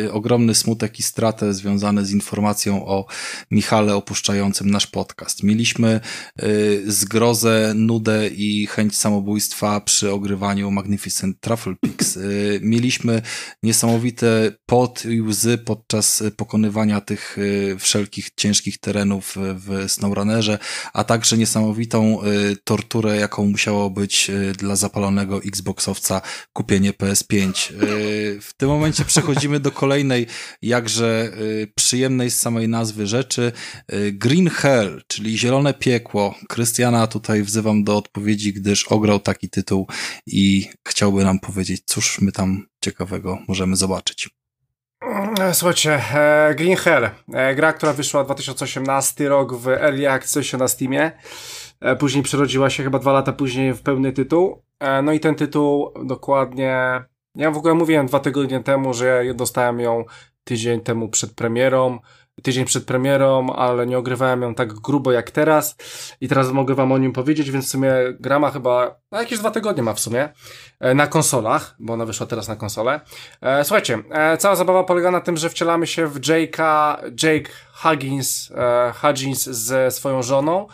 e, 0.05 0.13
ogromny 0.13 0.55
smutek 0.55 0.99
i 0.99 1.03
stratę 1.03 1.53
związane 1.53 2.05
z 2.05 2.11
informacją 2.11 2.85
o 2.85 3.05
Michale 3.51 3.95
opuszczającym 3.95 4.71
nasz 4.71 4.87
podcast. 4.87 5.43
Mieliśmy 5.43 5.89
e, 5.89 6.47
zgrozę, 6.85 7.73
nudę 7.75 8.27
i 8.27 8.67
chęć 8.67 8.97
samobójstwa 8.97 9.81
przy 9.81 10.11
ogrywaniu 10.11 10.71
Magnificent 10.71 11.39
Truffle 11.39 11.75
Pix. 11.81 12.17
E, 12.17 12.19
mieliśmy 12.61 13.21
niesamowite 13.63 14.51
pot 14.65 15.05
i 15.05 15.21
łzy 15.21 15.57
podczas 15.57 16.23
pokonywania 16.37 17.01
tych 17.01 17.37
e, 17.73 17.77
wszelkich 17.79 18.29
ciężkich 18.35 18.77
terenów 18.77 19.35
w 19.37 19.85
SnowRunnerze, 19.87 20.59
a 20.93 21.03
także 21.03 21.37
niesamowitą 21.37 22.19
torturę, 22.63 23.17
jaką 23.17 23.45
musiało 23.45 23.89
być 23.89 24.31
dla 24.57 24.75
zapalonego 24.75 25.43
Xboxowca 25.43 26.21
kupienie 26.53 26.93
PS5. 26.93 27.42
E, 27.49 27.51
W 28.41 28.53
tym 28.57 28.69
momencie 28.69 29.05
przechodzimy 29.05 29.59
do 29.59 29.71
kolejnej, 29.71 30.27
jakże 30.61 31.31
e, 31.63 31.67
przyjemnej 31.75 32.31
z 32.31 32.39
samej 32.39 32.69
nazwy 32.69 33.07
rzeczy, 33.07 33.51
e, 33.87 34.11
Green 34.11 34.49
Hell, 34.49 35.01
czyli 35.07 35.37
Zielone 35.37 35.73
Piekło. 35.73 36.35
Krystiana 36.49 37.07
tutaj 37.07 37.43
wzywam 37.43 37.83
do 37.83 37.97
odpowiedzi, 37.97 38.53
gdyż 38.53 38.87
ograł 38.87 39.19
taki 39.19 39.49
tytuł 39.49 39.87
i 40.27 40.69
chciałby 40.87 41.23
nam 41.23 41.39
powiedzieć, 41.39 41.83
cóż 41.85 42.21
my 42.21 42.31
tam 42.31 42.67
ciekawego 42.83 43.37
możemy 43.47 43.75
zobaczyć. 43.75 44.29
Słuchajcie, 45.53 46.01
Green 46.55 46.75
Hell, 46.75 47.09
gra, 47.55 47.73
która 47.73 47.93
wyszła 47.93 48.23
2018 48.23 49.29
rok 49.29 49.55
w 49.55 49.67
Early 49.67 50.09
Accessie 50.09 50.57
na 50.57 50.67
Steamie, 50.67 51.11
później 51.99 52.23
przerodziła 52.23 52.69
się 52.69 52.83
chyba 52.83 52.99
dwa 52.99 53.13
lata 53.13 53.33
później 53.33 53.73
w 53.73 53.81
pełny 53.81 54.13
tytuł, 54.13 54.63
no 55.03 55.13
i 55.13 55.19
ten 55.19 55.35
tytuł 55.35 55.93
dokładnie, 56.05 57.03
ja 57.35 57.51
w 57.51 57.57
ogóle 57.57 57.73
mówiłem 57.73 58.07
dwa 58.07 58.19
tygodnie 58.19 58.63
temu, 58.63 58.93
że 58.93 59.25
ja 59.25 59.33
dostałem 59.33 59.79
ją 59.79 60.05
tydzień 60.43 60.81
temu 60.81 61.09
przed 61.09 61.33
premierą, 61.33 61.99
tydzień 62.43 62.65
przed 62.65 62.85
premierą, 62.85 63.53
ale 63.53 63.87
nie 63.87 63.97
ogrywałem 63.97 64.41
ją 64.41 64.55
tak 64.55 64.73
grubo 64.73 65.11
jak 65.11 65.31
teraz 65.31 65.75
i 66.21 66.27
teraz 66.27 66.51
mogę 66.51 66.75
wam 66.75 66.91
o 66.91 66.97
nim 66.97 67.13
powiedzieć, 67.13 67.51
więc 67.51 67.65
w 67.65 67.69
sumie 67.69 67.93
gra 68.19 68.39
ma 68.39 68.51
chyba, 68.51 68.95
no 69.11 69.19
jakieś 69.19 69.39
dwa 69.39 69.51
tygodnie 69.51 69.83
ma 69.83 69.93
w 69.93 69.99
sumie, 69.99 70.29
e, 70.79 70.93
na 70.93 71.07
konsolach, 71.07 71.75
bo 71.79 71.93
ona 71.93 72.05
wyszła 72.05 72.25
teraz 72.25 72.47
na 72.47 72.55
konsolę. 72.55 73.01
E, 73.41 73.63
słuchajcie, 73.63 73.99
e, 74.11 74.37
cała 74.37 74.55
zabawa 74.55 74.83
polega 74.83 75.11
na 75.11 75.21
tym, 75.21 75.37
że 75.37 75.49
wcielamy 75.49 75.87
się 75.87 76.07
w 76.07 76.19
Jake'a, 76.19 76.97
Jake 77.23 77.51
Huggins, 77.73 78.51
Huggins 79.01 79.43
ze 79.43 79.91
swoją 79.91 80.23
żoną. 80.23 80.67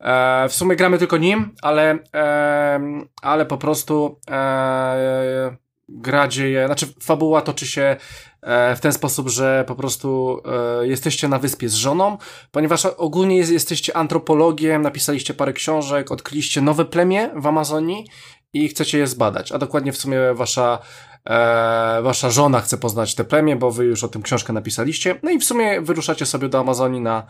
E, 0.00 0.48
w 0.48 0.52
sumie 0.52 0.76
gramy 0.76 0.98
tylko 0.98 1.16
nim, 1.16 1.54
ale, 1.62 1.98
e, 2.14 2.80
ale 3.22 3.46
po 3.46 3.58
prostu 3.58 4.20
e, 4.30 5.56
gra 5.88 6.28
dzieje, 6.28 6.66
znaczy 6.66 6.86
fabuła 7.02 7.42
toczy 7.42 7.66
się 7.66 7.96
e, 8.42 8.76
w 8.76 8.80
ten 8.80 8.92
sposób, 8.92 9.28
że 9.28 9.64
po 9.66 9.74
prostu 9.74 10.40
e, 10.80 10.86
jesteście 10.86 11.28
na 11.28 11.38
wyspie 11.38 11.68
z 11.68 11.74
żoną, 11.74 12.18
ponieważ 12.50 12.86
ogólnie 12.86 13.36
jest, 13.36 13.52
jesteście 13.52 13.96
antropologiem, 13.96 14.82
napisaliście 14.82 15.34
parę 15.34 15.52
książek, 15.52 16.12
odkryliście 16.12 16.60
nowe 16.60 16.84
plemię 16.84 17.30
w 17.36 17.46
Amazonii 17.46 18.06
i 18.52 18.68
chcecie 18.68 18.98
je 18.98 19.06
zbadać, 19.06 19.52
a 19.52 19.58
dokładnie 19.58 19.92
w 19.92 19.96
sumie 19.96 20.18
wasza 20.34 20.78
e, 21.24 22.02
wasza 22.02 22.30
żona 22.30 22.60
chce 22.60 22.78
poznać 22.78 23.14
te 23.14 23.24
plemię, 23.24 23.56
bo 23.56 23.70
wy 23.70 23.84
już 23.84 24.04
o 24.04 24.08
tym 24.08 24.22
książkę 24.22 24.52
napisaliście, 24.52 25.20
no 25.22 25.30
i 25.30 25.38
w 25.38 25.44
sumie 25.44 25.80
wyruszacie 25.80 26.26
sobie 26.26 26.48
do 26.48 26.58
Amazonii 26.58 27.00
na, 27.00 27.26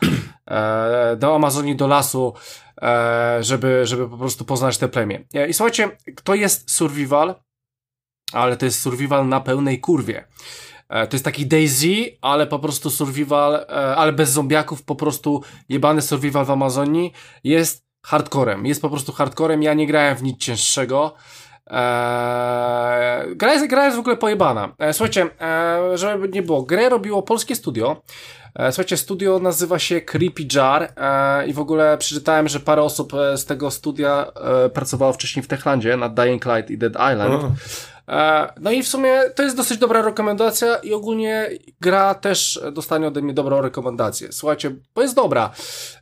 do 1.17 1.35
Amazonii, 1.35 1.77
do 1.77 1.87
lasu, 1.87 2.35
żeby, 3.41 3.87
żeby 3.87 4.09
po 4.09 4.17
prostu 4.17 4.45
poznać 4.45 4.79
te 4.79 4.89
plemię. 4.89 5.25
I 5.49 5.55
słuchajcie, 5.55 5.91
to 6.25 6.35
jest 6.35 6.71
survival, 6.71 7.35
ale 8.33 8.57
to 8.57 8.65
jest 8.65 8.81
survival 8.81 9.29
na 9.29 9.41
pełnej 9.41 9.81
kurwie. 9.81 10.25
E, 10.89 11.07
to 11.07 11.17
jest 11.17 11.25
taki 11.25 11.47
Daisy, 11.47 12.19
ale 12.23 12.47
po 12.47 12.59
prostu 12.59 12.91
survival, 12.91 13.55
e, 13.55 13.97
ale 13.97 14.13
bez 14.13 14.31
zombiaków, 14.31 14.83
po 14.83 14.95
prostu 14.95 15.43
jebany 15.69 16.03
survival 16.03 16.45
w 16.45 16.51
Amazonii 16.51 17.13
jest 17.45 17.87
hardcorem. 18.03 18.67
Jest 18.67 18.83
po 18.83 18.91
prostu 18.91 19.13
hardcorem. 19.13 19.63
Ja 19.63 19.75
nie 19.75 19.87
grałem 19.87 20.17
w 20.17 20.23
nic 20.23 20.41
cięższego. 20.41 21.15
Eee, 21.67 23.37
gra, 23.37 23.53
jest, 23.53 23.67
gra 23.67 23.85
jest 23.85 23.97
w 23.97 24.01
ogóle 24.01 24.17
pojebana. 24.17 24.75
Eee, 24.79 24.95
słuchajcie, 24.95 25.29
eee, 25.41 25.99
żeby 25.99 26.29
nie 26.29 26.43
było, 26.43 26.63
grę 26.63 26.89
robiło 26.89 27.23
polskie 27.23 27.57
studio. 27.57 28.03
Słuchajcie, 28.71 28.97
studio 28.97 29.39
nazywa 29.39 29.79
się 29.79 30.01
Creepy 30.01 30.43
Jar 30.55 30.93
i 31.47 31.53
w 31.53 31.59
ogóle 31.59 31.99
przeczytałem, 31.99 32.49
że 32.49 32.61
parę 32.61 32.83
osób 32.83 33.15
e, 33.15 33.39
z 33.39 33.45
tego 33.45 33.71
studia 33.71 34.27
e, 34.35 34.69
pracowało 34.69 35.13
wcześniej 35.13 35.43
w 35.43 35.47
Techlandzie 35.47 35.97
nad 35.97 36.15
Dying 36.15 36.45
Light 36.47 36.71
i 36.71 36.79
Dead 36.79 36.93
Island. 36.93 37.45
E, 37.45 37.55
no 38.61 38.71
i 38.71 38.83
w 38.83 38.89
sumie 38.89 39.23
to 39.35 39.43
jest 39.43 39.57
dosyć 39.57 39.79
dobra 39.79 40.03
rekomendacja 40.03 40.77
i 40.77 40.93
ogólnie 40.93 41.51
gra 41.81 42.15
też 42.15 42.61
dostanie 42.73 43.07
ode 43.07 43.23
mnie 43.23 43.35
dobrą 43.35 43.61
rekomendację. 43.61 44.33
Słuchajcie, 44.33 44.77
bo 44.95 45.03
jest 45.03 45.15
dobra. 45.15 45.51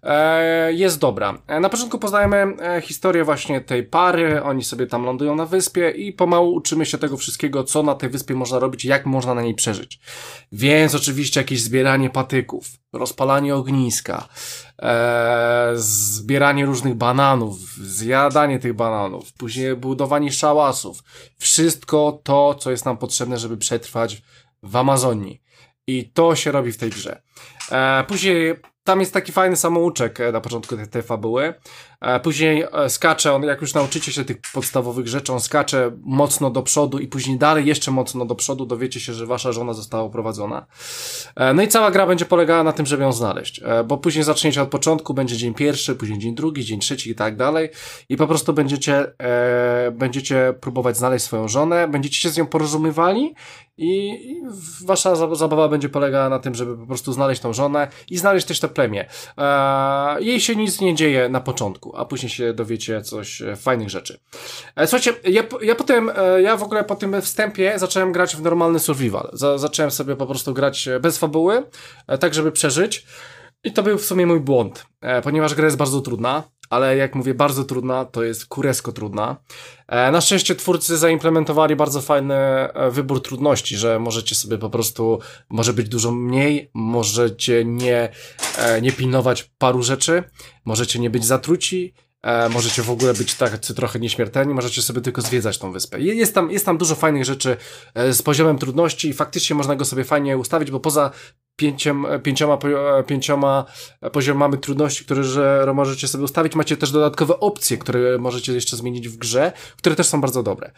E, 0.02 0.72
jest 0.72 0.98
dobra. 0.98 1.38
E, 1.46 1.60
na 1.60 1.68
początku 1.68 1.98
poznajemy 1.98 2.56
historię 2.82 3.24
właśnie 3.24 3.60
tej 3.60 3.82
pary, 3.82 4.42
oni 4.42 4.64
sobie 4.64 4.86
tam 4.86 5.04
lądują 5.04 5.36
na 5.36 5.46
wyspie 5.46 5.90
i 5.90 6.12
pomału 6.12 6.54
uczymy 6.54 6.86
się 6.86 6.98
tego 6.98 7.16
wszystkiego, 7.16 7.64
co 7.64 7.82
na 7.82 7.94
tej 7.94 8.08
wyspie 8.08 8.34
można 8.34 8.58
robić, 8.58 8.84
jak 8.84 9.06
można 9.06 9.34
na 9.34 9.42
niej 9.42 9.54
przeżyć. 9.54 10.00
Więc 10.52 10.94
oczywiście 10.94 11.40
jakieś 11.40 11.62
zbieranie 11.62 12.10
patyków, 12.10 12.66
rozpalanie 12.94 13.54
ogniska, 13.54 14.28
e, 14.82 15.72
zbieranie 15.74 16.66
różnych 16.66 16.94
bananów, 16.94 17.58
zjadanie 17.76 18.58
tych 18.58 18.74
bananów, 18.74 19.32
później 19.32 19.76
budowanie 19.76 20.32
szałasów. 20.32 21.02
Wszystko 21.38 22.20
to, 22.22 22.54
co 22.54 22.70
jest 22.70 22.84
nam 22.84 22.98
potrzebne, 22.98 23.38
żeby 23.38 23.56
przetrwać 23.56 24.22
w 24.62 24.76
Amazonii. 24.76 25.42
I 25.86 26.10
to 26.10 26.36
się 26.36 26.52
robi 26.52 26.72
w 26.72 26.78
tej 26.78 26.90
grze. 26.90 27.22
E, 27.70 28.04
później 28.04 28.54
tam 28.84 29.00
jest 29.00 29.12
taki 29.12 29.32
fajny 29.32 29.56
samouczek 29.56 30.20
e, 30.20 30.32
na 30.32 30.40
początku 30.40 30.76
tej, 30.76 30.88
tej 30.88 31.02
fabuły. 31.02 31.54
E, 32.00 32.20
później 32.20 32.64
e, 32.72 32.90
skacze 32.90 33.32
on, 33.32 33.42
jak 33.42 33.60
już 33.60 33.74
nauczycie 33.74 34.12
się 34.12 34.24
tych 34.24 34.36
podstawowych 34.54 35.08
rzeczy, 35.08 35.32
on 35.32 35.40
skacze 35.40 35.90
mocno 36.02 36.50
do 36.50 36.62
przodu 36.62 36.98
i 36.98 37.06
później 37.06 37.38
dalej 37.38 37.66
jeszcze 37.66 37.90
mocno 37.90 38.24
do 38.26 38.34
przodu 38.34 38.66
dowiecie 38.66 39.00
się, 39.00 39.12
że 39.12 39.26
wasza 39.26 39.52
żona 39.52 39.72
została 39.72 40.04
uprowadzona. 40.04 40.66
No 41.54 41.62
i 41.62 41.68
cała 41.68 41.90
gra 41.90 42.06
będzie 42.06 42.24
polegała 42.24 42.62
na 42.62 42.72
tym, 42.72 42.86
żeby 42.86 43.02
ją 43.02 43.12
znaleźć, 43.12 43.60
bo 43.84 43.98
później 43.98 44.24
zaczniecie 44.24 44.62
od 44.62 44.68
początku, 44.68 45.14
będzie 45.14 45.36
dzień 45.36 45.54
pierwszy, 45.54 45.94
później 45.94 46.18
dzień 46.18 46.34
drugi, 46.34 46.64
dzień 46.64 46.80
trzeci 46.80 47.10
i 47.10 47.14
tak 47.14 47.36
dalej 47.36 47.68
i 48.08 48.16
po 48.16 48.26
prostu 48.26 48.52
będziecie, 48.52 49.18
e, 49.18 49.90
będziecie 49.90 50.54
próbować 50.60 50.96
znaleźć 50.96 51.24
swoją 51.24 51.48
żonę, 51.48 51.88
będziecie 51.88 52.20
się 52.20 52.30
z 52.30 52.36
nią 52.36 52.46
porozumiewali 52.46 53.34
i, 53.76 54.18
wasza 54.84 55.34
zabawa 55.34 55.68
będzie 55.68 55.88
polegała 55.88 56.28
na 56.28 56.38
tym, 56.38 56.54
żeby 56.54 56.76
po 56.76 56.86
prostu 56.86 57.12
znaleźć 57.12 57.42
tą 57.42 57.52
żonę 57.52 57.88
i 58.10 58.18
znaleźć 58.18 58.46
też 58.46 58.60
te 58.60 58.68
plemię. 58.68 59.08
E, 59.38 60.22
jej 60.22 60.40
się 60.40 60.56
nic 60.56 60.80
nie 60.80 60.94
dzieje 60.94 61.28
na 61.28 61.40
początku, 61.40 61.96
a 61.96 62.04
później 62.04 62.30
się 62.30 62.52
dowiecie 62.52 63.02
coś 63.02 63.42
e, 63.42 63.56
fajnych 63.56 63.90
rzeczy. 63.90 64.18
E, 64.76 64.86
słuchajcie, 64.86 65.12
ja, 65.24 65.42
ja 65.62 65.74
potem, 65.74 66.10
e, 66.16 66.42
ja 66.42 66.56
w 66.56 66.62
ogóle 66.62 66.84
po 66.84 66.96
tym 66.96 67.22
wstępie 67.22 67.78
zacząłem 67.78 68.12
grać 68.12 68.36
w 68.36 68.42
normalny 68.42 68.78
survival. 68.78 69.30
Za, 69.32 69.58
zacząłem 69.58 69.90
sobie 69.90 70.16
po 70.16 70.26
prostu 70.26 70.54
grać 70.54 70.88
bez 71.00 71.18
fabuły, 71.18 71.62
tak 72.20 72.34
żeby 72.34 72.52
przeżyć. 72.52 73.06
I 73.64 73.72
to 73.72 73.82
był 73.82 73.98
w 73.98 74.04
sumie 74.04 74.26
mój 74.26 74.40
błąd, 74.40 74.86
ponieważ 75.22 75.54
gra 75.54 75.64
jest 75.64 75.76
bardzo 75.76 76.00
trudna 76.00 76.42
ale 76.74 76.96
jak 76.96 77.14
mówię, 77.14 77.34
bardzo 77.34 77.64
trudna, 77.64 78.04
to 78.04 78.22
jest 78.22 78.46
kuresko 78.46 78.92
trudna. 78.92 79.36
E, 79.88 80.10
na 80.10 80.20
szczęście 80.20 80.54
twórcy 80.54 80.96
zaimplementowali 80.98 81.76
bardzo 81.76 82.00
fajny 82.00 82.34
e, 82.34 82.90
wybór 82.90 83.22
trudności, 83.22 83.76
że 83.76 83.98
możecie 83.98 84.34
sobie 84.34 84.58
po 84.58 84.70
prostu, 84.70 85.18
może 85.48 85.72
być 85.72 85.88
dużo 85.88 86.12
mniej, 86.12 86.70
możecie 86.74 87.64
nie, 87.64 88.08
e, 88.58 88.80
nie 88.80 88.92
pilnować 88.92 89.50
paru 89.58 89.82
rzeczy, 89.82 90.22
możecie 90.64 90.98
nie 90.98 91.10
być 91.10 91.24
zatruci, 91.24 91.94
możecie 92.50 92.82
w 92.82 92.90
ogóle 92.90 93.14
być 93.14 93.34
tacy 93.34 93.74
trochę 93.74 94.00
nieśmiertelni, 94.00 94.54
możecie 94.54 94.82
sobie 94.82 95.00
tylko 95.00 95.22
zwiedzać 95.22 95.58
tą 95.58 95.72
wyspę. 95.72 96.00
Jest 96.00 96.34
tam, 96.34 96.50
jest 96.50 96.66
tam 96.66 96.78
dużo 96.78 96.94
fajnych 96.94 97.24
rzeczy 97.24 97.56
z 97.94 98.22
poziomem 98.22 98.58
trudności 98.58 99.08
i 99.08 99.12
faktycznie 99.12 99.56
można 99.56 99.76
go 99.76 99.84
sobie 99.84 100.04
fajnie 100.04 100.38
ustawić, 100.38 100.70
bo 100.70 100.80
poza 100.80 101.10
pięciom, 101.56 102.06
pięcioma, 102.22 102.58
pięcioma 103.06 103.64
poziomami 104.12 104.58
trudności, 104.58 105.04
które 105.04 105.24
że 105.24 105.72
możecie 105.74 106.08
sobie 106.08 106.24
ustawić. 106.24 106.54
Macie 106.54 106.76
też 106.76 106.90
dodatkowe 106.90 107.40
opcje, 107.40 107.78
które 107.78 108.18
możecie 108.18 108.52
jeszcze 108.52 108.76
zmienić 108.76 109.08
w 109.08 109.16
grze, 109.16 109.52
które 109.76 109.96
też 109.96 110.06
są 110.06 110.20
bardzo 110.20 110.42
dobre. 110.42 110.72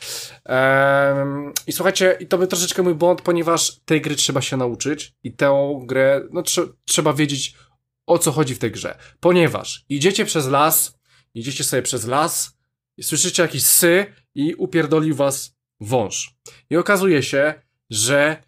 I 1.66 1.72
słuchajcie, 1.72 2.16
i 2.20 2.26
to 2.26 2.38
był 2.38 2.46
troszeczkę 2.46 2.82
mój 2.82 2.94
błąd, 2.94 3.22
ponieważ 3.22 3.80
tej 3.84 4.00
gry 4.00 4.16
trzeba 4.16 4.40
się 4.40 4.56
nauczyć 4.56 5.14
i 5.22 5.32
tę 5.32 5.80
grę, 5.82 6.22
no 6.32 6.42
tr 6.42 6.74
trzeba 6.84 7.12
wiedzieć 7.12 7.54
o 8.06 8.18
co 8.18 8.32
chodzi 8.32 8.54
w 8.54 8.58
tej 8.58 8.70
grze. 8.70 8.98
Ponieważ 9.20 9.84
idziecie 9.88 10.24
przez 10.24 10.48
las, 10.48 10.98
idziecie 11.34 11.64
sobie 11.64 11.82
przez 11.82 12.06
las, 12.06 12.58
słyszycie 13.02 13.42
jakieś 13.42 13.64
sy 13.64 14.06
i 14.34 14.54
upierdoli 14.54 15.14
was 15.14 15.56
wąż. 15.80 16.34
I 16.70 16.76
okazuje 16.76 17.22
się, 17.22 17.54
że 17.90 18.42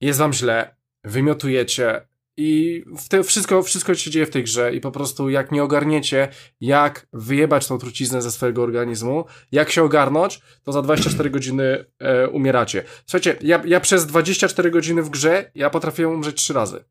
jest 0.00 0.18
wam 0.18 0.32
źle, 0.32 0.76
wymiotujecie 1.04 2.06
i 2.36 2.82
te, 3.08 3.22
wszystko, 3.22 3.62
wszystko 3.62 3.94
się 3.94 4.10
dzieje 4.10 4.26
w 4.26 4.30
tej 4.30 4.44
grze 4.44 4.74
i 4.74 4.80
po 4.80 4.90
prostu 4.90 5.30
jak 5.30 5.52
nie 5.52 5.62
ogarniecie, 5.62 6.28
jak 6.60 7.06
wyjebać 7.12 7.66
tą 7.66 7.78
truciznę 7.78 8.22
ze 8.22 8.30
swojego 8.30 8.62
organizmu, 8.62 9.24
jak 9.52 9.70
się 9.70 9.82
ogarnąć, 9.82 10.40
to 10.62 10.72
za 10.72 10.82
24 10.82 11.30
godziny 11.30 11.84
e, 11.98 12.28
umieracie. 12.28 12.84
Słuchajcie, 13.06 13.36
ja, 13.40 13.62
ja 13.66 13.80
przez 13.80 14.06
24 14.06 14.70
godziny 14.70 15.02
w 15.02 15.10
grze, 15.10 15.50
ja 15.54 15.70
potrafiłem 15.70 16.12
umrzeć 16.14 16.36
trzy 16.36 16.52
razy. 16.52 16.84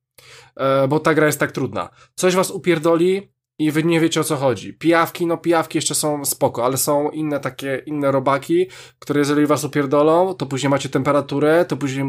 E, 0.56 0.88
bo 0.88 1.00
ta 1.00 1.14
gra 1.14 1.26
jest 1.26 1.40
tak 1.40 1.52
trudna. 1.52 1.90
Coś 2.16 2.36
was 2.36 2.52
upierdoli, 2.52 3.32
i 3.62 3.72
wy 3.72 3.84
nie 3.84 4.00
wiecie 4.00 4.22
o 4.22 4.24
co 4.24 4.36
chodzi. 4.36 4.74
Pijawki, 4.74 5.26
no 5.26 5.38
pijawki 5.38 5.78
jeszcze 5.78 5.96
są 5.96 6.26
spoko, 6.26 6.66
ale 6.66 6.78
są 6.78 7.10
inne 7.10 7.40
takie, 7.40 7.82
inne 7.86 8.12
robaki, 8.12 8.68
które 9.00 9.20
jeżeli 9.20 9.46
was 9.46 9.64
upierdolą, 9.64 10.34
to 10.34 10.46
później 10.46 10.70
macie 10.70 10.90
temperaturę, 10.90 11.66
to 11.66 11.78
później 11.78 12.06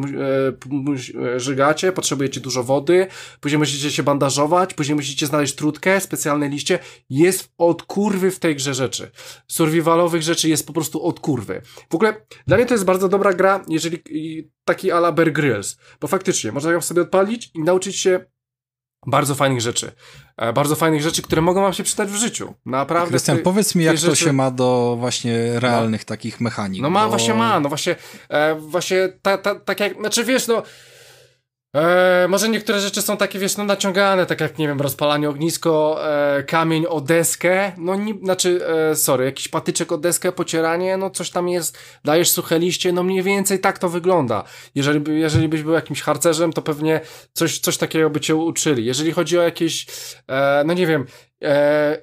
e, 1.34 1.40
żygacie, 1.40 1.92
potrzebujecie 1.92 2.40
dużo 2.40 2.62
wody, 2.62 3.06
później 3.40 3.58
musicie 3.58 3.90
się 3.90 4.02
bandażować, 4.02 4.74
później 4.74 4.96
musicie 4.96 5.26
znaleźć 5.26 5.54
trutkę, 5.54 6.00
specjalne 6.00 6.48
liście. 6.48 6.78
Jest 7.10 7.52
od 7.58 7.82
kurwy 7.82 8.30
w 8.30 8.38
tej 8.38 8.56
grze 8.56 8.74
rzeczy. 8.74 9.10
Survivalowych 9.48 10.22
rzeczy 10.22 10.48
jest 10.48 10.66
po 10.66 10.72
prostu 10.72 11.02
od 11.04 11.20
kurwy. 11.20 11.62
W 11.90 11.94
ogóle 11.94 12.26
dla 12.46 12.56
mnie 12.56 12.66
to 12.66 12.74
jest 12.74 12.84
bardzo 12.84 13.08
dobra 13.08 13.32
gra, 13.32 13.64
jeżeli 13.68 14.02
taki 14.64 14.90
ala 14.90 15.12
Bear 15.12 15.32
Grylls, 15.32 15.76
bo 16.00 16.08
faktycznie 16.08 16.52
można 16.52 16.72
ją 16.72 16.80
sobie 16.80 17.02
odpalić 17.02 17.50
i 17.54 17.62
nauczyć 17.62 17.96
się 17.96 18.24
bardzo 19.06 19.34
fajnych 19.34 19.60
rzeczy. 19.60 19.92
E, 20.36 20.52
bardzo 20.52 20.76
fajnych 20.76 21.02
rzeczy, 21.02 21.22
które 21.22 21.42
mogą 21.42 21.62
wam 21.62 21.72
się 21.72 21.82
przydać 21.82 22.08
w 22.08 22.14
życiu. 22.14 22.54
Naprawdę. 22.66 23.10
Krystian, 23.10 23.36
ty, 23.36 23.42
powiedz 23.42 23.74
mi, 23.74 23.84
jak 23.84 23.94
to 23.94 24.00
rzeczy... 24.00 24.24
się 24.24 24.32
ma 24.32 24.50
do 24.50 24.96
właśnie 24.98 25.60
realnych 25.60 26.00
no. 26.00 26.06
takich 26.06 26.40
mechanik. 26.40 26.82
No 26.82 26.90
ma, 26.90 27.04
bo... 27.04 27.08
właśnie 27.08 27.34
ma, 27.34 27.60
no 27.60 27.68
właśnie, 27.68 27.96
e, 28.28 28.54
właśnie 28.54 29.08
tak 29.22 29.42
ta, 29.42 29.54
ta, 29.54 29.84
jak, 29.84 29.98
znaczy 29.98 30.24
wiesz, 30.24 30.48
no 30.48 30.62
Eee, 31.74 32.28
może 32.28 32.48
niektóre 32.48 32.80
rzeczy 32.80 33.02
są 33.02 33.16
takie, 33.16 33.38
wiesz, 33.38 33.56
no 33.56 33.64
naciągane, 33.64 34.26
tak 34.26 34.40
jak, 34.40 34.58
nie 34.58 34.68
wiem, 34.68 34.80
rozpalanie 34.80 35.28
ognisko, 35.28 35.98
e, 36.04 36.42
kamień 36.42 36.86
o 36.86 37.00
deskę, 37.00 37.72
no, 37.78 37.94
nie, 37.94 38.14
znaczy, 38.22 38.66
e, 38.90 38.96
sorry, 38.96 39.24
jakiś 39.24 39.48
patyczek 39.48 39.92
o 39.92 39.98
deskę, 39.98 40.32
pocieranie, 40.32 40.96
no 40.96 41.10
coś 41.10 41.30
tam 41.30 41.48
jest, 41.48 41.78
dajesz 42.04 42.30
suche 42.30 42.58
liście, 42.58 42.92
no 42.92 43.02
mniej 43.02 43.22
więcej 43.22 43.60
tak 43.60 43.78
to 43.78 43.88
wygląda. 43.88 44.44
Jeżeli, 44.74 45.20
jeżeli 45.20 45.48
byś 45.48 45.62
był 45.62 45.72
jakimś 45.72 46.02
harcerzem, 46.02 46.52
to 46.52 46.62
pewnie 46.62 47.00
coś, 47.32 47.58
coś 47.58 47.76
takiego 47.76 48.10
by 48.10 48.20
cię 48.20 48.36
uczyli. 48.36 48.84
Jeżeli 48.84 49.12
chodzi 49.12 49.38
o 49.38 49.42
jakieś, 49.42 49.86
e, 50.28 50.62
no 50.66 50.74
nie 50.74 50.86
wiem, 50.86 51.06
e, 51.42 51.98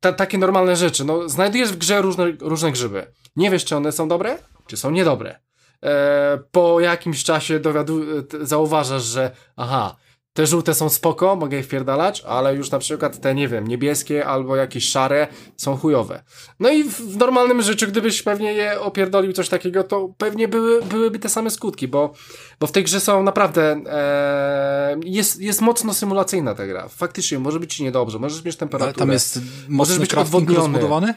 ta, 0.00 0.12
takie 0.12 0.38
normalne 0.38 0.76
rzeczy, 0.76 1.04
no 1.04 1.28
znajdujesz 1.28 1.72
w 1.72 1.78
grze 1.78 2.02
różne, 2.02 2.32
różne 2.40 2.72
grzyby. 2.72 3.06
Nie 3.36 3.50
wiesz, 3.50 3.64
czy 3.64 3.76
one 3.76 3.92
są 3.92 4.08
dobre, 4.08 4.38
czy 4.66 4.76
są 4.76 4.90
niedobre. 4.90 5.49
E, 5.84 6.38
po 6.50 6.80
jakimś 6.80 7.24
czasie 7.24 7.60
dowiadu, 7.60 8.00
zauważasz, 8.42 9.02
że 9.02 9.30
aha, 9.56 9.96
te 10.32 10.46
żółte 10.46 10.74
są 10.74 10.88
spoko, 10.88 11.36
mogę 11.36 11.56
je 11.56 11.62
wpierdalać, 11.62 12.22
ale 12.26 12.54
już 12.54 12.70
na 12.70 12.78
przykład 12.78 13.20
te, 13.20 13.34
nie 13.34 13.48
wiem, 13.48 13.66
niebieskie 13.66 14.26
albo 14.26 14.56
jakieś 14.56 14.88
szare 14.88 15.26
są 15.56 15.76
chujowe. 15.76 16.22
No 16.60 16.70
i 16.70 16.84
w, 16.84 17.16
normalnym 17.16 17.62
życiu, 17.62 17.86
gdybyś 17.86 18.22
pewnie 18.22 18.52
je 18.52 18.80
opierdolił 18.80 19.32
coś 19.32 19.48
takiego, 19.48 19.84
to 19.84 20.14
pewnie 20.18 20.48
były, 20.48 20.82
byłyby 20.82 21.18
te 21.18 21.28
same 21.28 21.50
skutki, 21.50 21.88
bo, 21.88 22.12
bo 22.60 22.66
w 22.66 22.72
tej 22.72 22.84
grze 22.84 23.00
są 23.00 23.22
naprawdę, 23.22 23.82
e, 23.86 24.96
jest, 25.04 25.40
jest 25.40 25.60
mocno 25.60 25.94
symulacyjna 25.94 26.54
ta 26.54 26.66
gra. 26.66 26.88
Faktycznie, 26.88 27.38
może 27.38 27.60
być 27.60 27.74
ci 27.74 27.82
niedobrze, 27.82 28.18
możesz 28.18 28.44
mieć 28.44 28.56
temperaturę. 28.56 28.94
Ale 28.94 28.98
tam 28.98 29.10
jest 29.12 29.38
Możesz 29.68 29.98
być 29.98 30.14
odwodniony. 30.14 30.58
rozbudowany? 30.58 31.14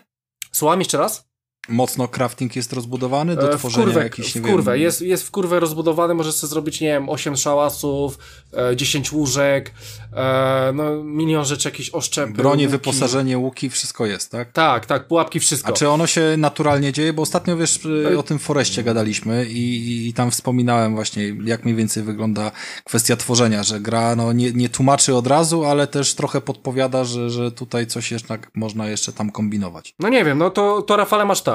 Słucham 0.51 0.79
jeszcze 0.79 0.97
raz? 0.97 1.32
Mocno 1.69 2.07
crafting 2.07 2.55
jest 2.55 2.73
rozbudowany 2.73 3.35
do 3.35 3.53
E, 3.53 3.57
tworzenia 3.57 3.85
kurwę, 3.85 4.03
jakichś, 4.03 4.35
nie 4.35 4.41
w 4.41 4.45
kurwę. 4.45 4.73
wiem... 4.73 4.81
Jest, 4.81 5.01
jest 5.01 5.23
w 5.23 5.31
kurwę 5.31 5.59
rozbudowany, 5.59 6.13
możesz 6.13 6.35
sobie 6.35 6.49
zrobić, 6.49 6.81
nie 6.81 6.87
wiem, 6.87 7.09
8 7.09 7.35
szałasów, 7.35 8.17
e, 8.53 8.75
10 8.75 9.11
łóżek, 9.11 9.71
e, 10.13 10.71
no 10.75 11.03
milion 11.03 11.45
rzeczy, 11.45 11.67
jakieś 11.67 11.89
oszczepy. 11.89 12.33
Bronie, 12.33 12.65
łuki. 12.65 12.71
wyposażenie, 12.71 13.37
łuki, 13.37 13.69
wszystko 13.69 14.05
jest, 14.05 14.31
tak? 14.31 14.51
Tak, 14.51 14.85
tak, 14.85 15.07
pułapki, 15.07 15.39
wszystko. 15.39 15.69
A 15.69 15.71
czy 15.73 15.89
ono 15.89 16.07
się 16.07 16.35
naturalnie 16.37 16.93
dzieje? 16.93 17.13
Bo 17.13 17.21
ostatnio, 17.21 17.57
wiesz, 17.57 17.79
o 18.17 18.23
tym 18.23 18.39
Foreście 18.39 18.83
gadaliśmy 18.83 19.45
i, 19.45 20.07
i 20.07 20.13
tam 20.13 20.31
wspominałem 20.31 20.95
właśnie, 20.95 21.35
jak 21.45 21.63
mniej 21.63 21.75
więcej 21.75 22.03
wygląda 22.03 22.51
kwestia 22.83 23.15
tworzenia, 23.15 23.63
że 23.63 23.79
gra 23.79 24.15
no, 24.15 24.33
nie, 24.33 24.51
nie 24.51 24.69
tłumaczy 24.69 25.15
od 25.15 25.27
razu, 25.27 25.65
ale 25.65 25.87
też 25.87 26.15
trochę 26.15 26.41
podpowiada, 26.41 27.05
że, 27.05 27.29
że 27.29 27.51
tutaj 27.51 27.87
coś 27.87 28.11
jednak 28.11 28.51
można 28.55 28.87
jeszcze 28.87 29.13
tam 29.13 29.31
kombinować. 29.31 29.93
No 29.99 30.09
nie 30.09 30.25
wiem, 30.25 30.37
no 30.37 30.49
to, 30.49 30.81
to 30.81 30.97
Rafale 30.97 31.25
masz 31.25 31.41
tak. 31.41 31.52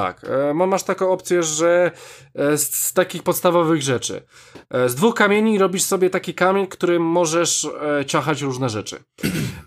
E, 0.49 0.53
ma- 0.53 0.67
masz 0.67 0.83
taką 0.83 1.11
opcję, 1.11 1.43
że 1.43 1.91
e, 2.35 2.57
z, 2.57 2.73
z 2.75 2.93
takich 2.93 3.23
podstawowych 3.23 3.81
rzeczy. 3.81 4.21
E, 4.69 4.89
z 4.89 4.95
dwóch 4.95 5.15
kamieni 5.15 5.57
robisz 5.59 5.83
sobie 5.83 6.09
taki 6.09 6.33
kamień, 6.33 6.67
którym 6.67 7.03
możesz 7.03 7.67
e, 7.99 8.05
ciachać 8.05 8.41
różne 8.41 8.69
rzeczy. 8.69 9.03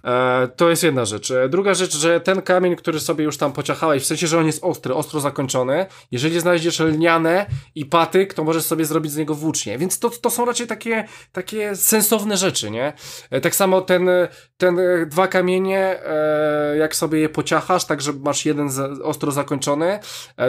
E, 0.05 0.49
to 0.57 0.71
jest 0.71 0.83
jedna 0.83 1.05
rzecz. 1.05 1.31
E, 1.31 1.49
Druga 1.49 1.75
rzecz, 1.75 1.97
że 1.97 2.21
ten 2.21 2.43
kamień, 2.43 2.77
który 2.77 3.01
sobie 3.01 3.25
już 3.25 3.37
tam 3.37 3.53
pociachałeś, 3.53 4.03
w 4.03 4.07
sensie, 4.07 4.27
że 4.27 4.39
on 4.39 4.47
jest 4.47 4.65
ostry, 4.65 4.95
ostro 4.95 5.21
zakończony, 5.21 5.87
jeżeli 6.11 6.41
znajdziesz 6.41 6.81
lniane 6.81 7.47
i 7.75 7.87
patyk, 7.87 8.35
to 8.35 8.45
możesz 8.45 8.65
sobie 8.65 8.85
zrobić 8.85 9.13
z 9.13 9.17
niego 9.17 9.35
włócznie. 9.35 9.79
Więc 9.79 9.99
to, 9.99 10.11
to 10.11 10.31
są 10.31 10.45
raczej 10.45 10.67
takie, 10.67 11.05
takie 11.33 11.77
sensowne 11.77 12.37
rzeczy, 12.37 12.71
nie? 12.71 12.93
E, 13.31 13.41
tak 13.41 13.55
samo 13.55 13.81
ten, 13.81 14.09
ten 14.57 14.79
e, 14.79 15.07
dwa 15.07 15.29
kamienie, 15.29 16.01
e, 16.07 16.77
jak 16.77 16.97
sobie 16.97 17.19
je 17.21 17.29
pociachasz, 17.29 17.85
tak 17.85 18.01
że 18.01 18.13
masz 18.13 18.47
jeden 18.47 18.69
ostro 19.03 19.33
zakończony, 19.33 19.87
e, 19.87 20.01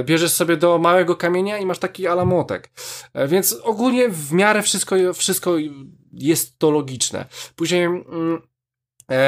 bierzesz 0.03 0.31
sobie 0.31 0.57
do 0.57 0.77
małego 0.77 1.15
kamienia 1.15 1.57
i 1.57 1.65
masz 1.65 1.79
taki 1.79 2.07
alamotek. 2.07 2.69
E, 3.13 3.27
więc 3.27 3.53
ogólnie 3.63 4.09
w 4.09 4.31
miarę 4.31 4.61
wszystko, 4.61 4.95
wszystko 5.13 5.55
jest 6.13 6.59
to 6.59 6.71
logiczne. 6.71 7.25
Później 7.55 7.83
mm, 7.83 8.41
E, 8.41 8.52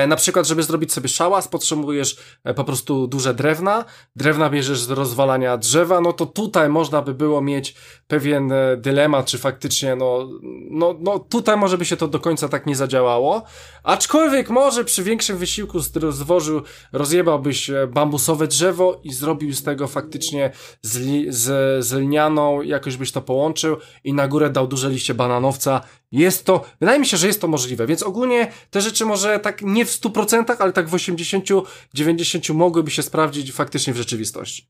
na 0.07 0.15
przykład, 0.15 0.47
żeby 0.47 0.63
zrobić 0.63 0.93
sobie 0.93 1.09
szałas, 1.09 1.47
potrzebujesz 1.47 2.17
e, 2.43 2.53
po 2.53 2.63
prostu 2.63 3.07
duże 3.07 3.33
drewna. 3.33 3.85
Drewna 4.15 4.49
bierzesz 4.49 4.79
z 4.81 4.89
rozwalania 4.89 5.57
drzewa, 5.57 6.01
no 6.01 6.13
to 6.13 6.25
tutaj 6.25 6.69
można 6.69 7.01
by 7.01 7.13
było 7.13 7.41
mieć 7.41 7.75
pewien 8.07 8.51
e, 8.51 8.77
dylemat, 8.77 9.25
czy 9.25 9.37
faktycznie, 9.37 9.95
no, 9.95 10.29
no, 10.71 10.95
no 10.99 11.19
tutaj 11.19 11.57
może 11.57 11.77
by 11.77 11.85
się 11.85 11.97
to 11.97 12.07
do 12.07 12.19
końca 12.19 12.49
tak 12.49 12.65
nie 12.65 12.75
zadziałało. 12.75 13.43
Aczkolwiek 13.83 14.49
może 14.49 14.85
przy 14.85 15.03
większym 15.03 15.37
wysiłku 15.37 15.79
z 15.79 15.91
zwożył, 16.09 16.61
rozjebałbyś 16.93 17.69
e, 17.69 17.87
bambusowe 17.87 18.47
drzewo 18.47 19.01
i 19.03 19.13
zrobił 19.13 19.53
z 19.53 19.63
tego 19.63 19.87
faktycznie 19.87 20.51
z, 20.81 20.97
li, 20.97 21.25
z, 21.29 21.85
z 21.85 21.93
lnianą, 21.93 22.61
jakoś 22.61 22.97
byś 22.97 23.11
to 23.11 23.21
połączył 23.21 23.77
i 24.03 24.13
na 24.13 24.27
górę 24.27 24.49
dał 24.49 24.67
duże 24.67 24.89
liście 24.89 25.13
bananowca. 25.13 25.81
Jest 26.15 26.45
to, 26.45 26.65
wydaje 26.79 26.99
mi 26.99 27.05
się, 27.05 27.17
że 27.17 27.27
jest 27.27 27.41
to 27.41 27.47
możliwe, 27.47 27.87
więc 27.87 28.03
ogólnie 28.03 28.51
te 28.69 28.81
rzeczy 28.81 29.05
może 29.05 29.39
tak 29.39 29.61
nie 29.61 29.85
w 29.85 29.89
100%, 29.89 30.55
ale 30.59 30.73
tak 30.73 30.89
w 30.89 30.93
80-90 30.93 32.53
mogłyby 32.53 32.91
się 32.91 33.03
sprawdzić 33.03 33.51
faktycznie 33.51 33.93
w 33.93 33.97
rzeczywistości. 33.97 34.69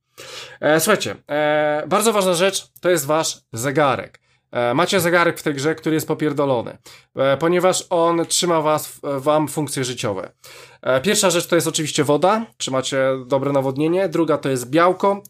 E, 0.61 0.79
słuchajcie, 0.79 1.15
e, 1.29 1.83
bardzo 1.87 2.13
ważna 2.13 2.33
rzecz 2.33 2.67
to 2.81 2.89
jest 2.89 3.05
wasz 3.05 3.41
zegarek. 3.53 4.19
E, 4.55 4.73
Macie 4.73 4.99
zegarek 4.99 5.39
w 5.39 5.43
tej 5.43 5.53
grze, 5.53 5.75
który 5.75 5.95
jest 5.95 6.07
popierdolony, 6.07 6.77
e, 7.15 7.37
ponieważ 7.37 7.83
on 7.89 8.25
trzyma 8.25 8.61
was, 8.61 8.99
wam 9.03 9.47
funkcje 9.47 9.83
życiowe. 9.83 10.31
E, 10.81 11.01
Pierwsza 11.01 11.29
rzecz 11.29 11.47
to 11.47 11.55
jest 11.55 11.67
oczywiście 11.67 12.03
woda, 12.03 12.45
czy 12.57 12.71
macie 12.71 13.07
dobre 13.27 13.51
nawodnienie, 13.51 14.09
druga 14.09 14.37
to 14.37 14.49
jest 14.49 14.69
białko, 14.69 15.21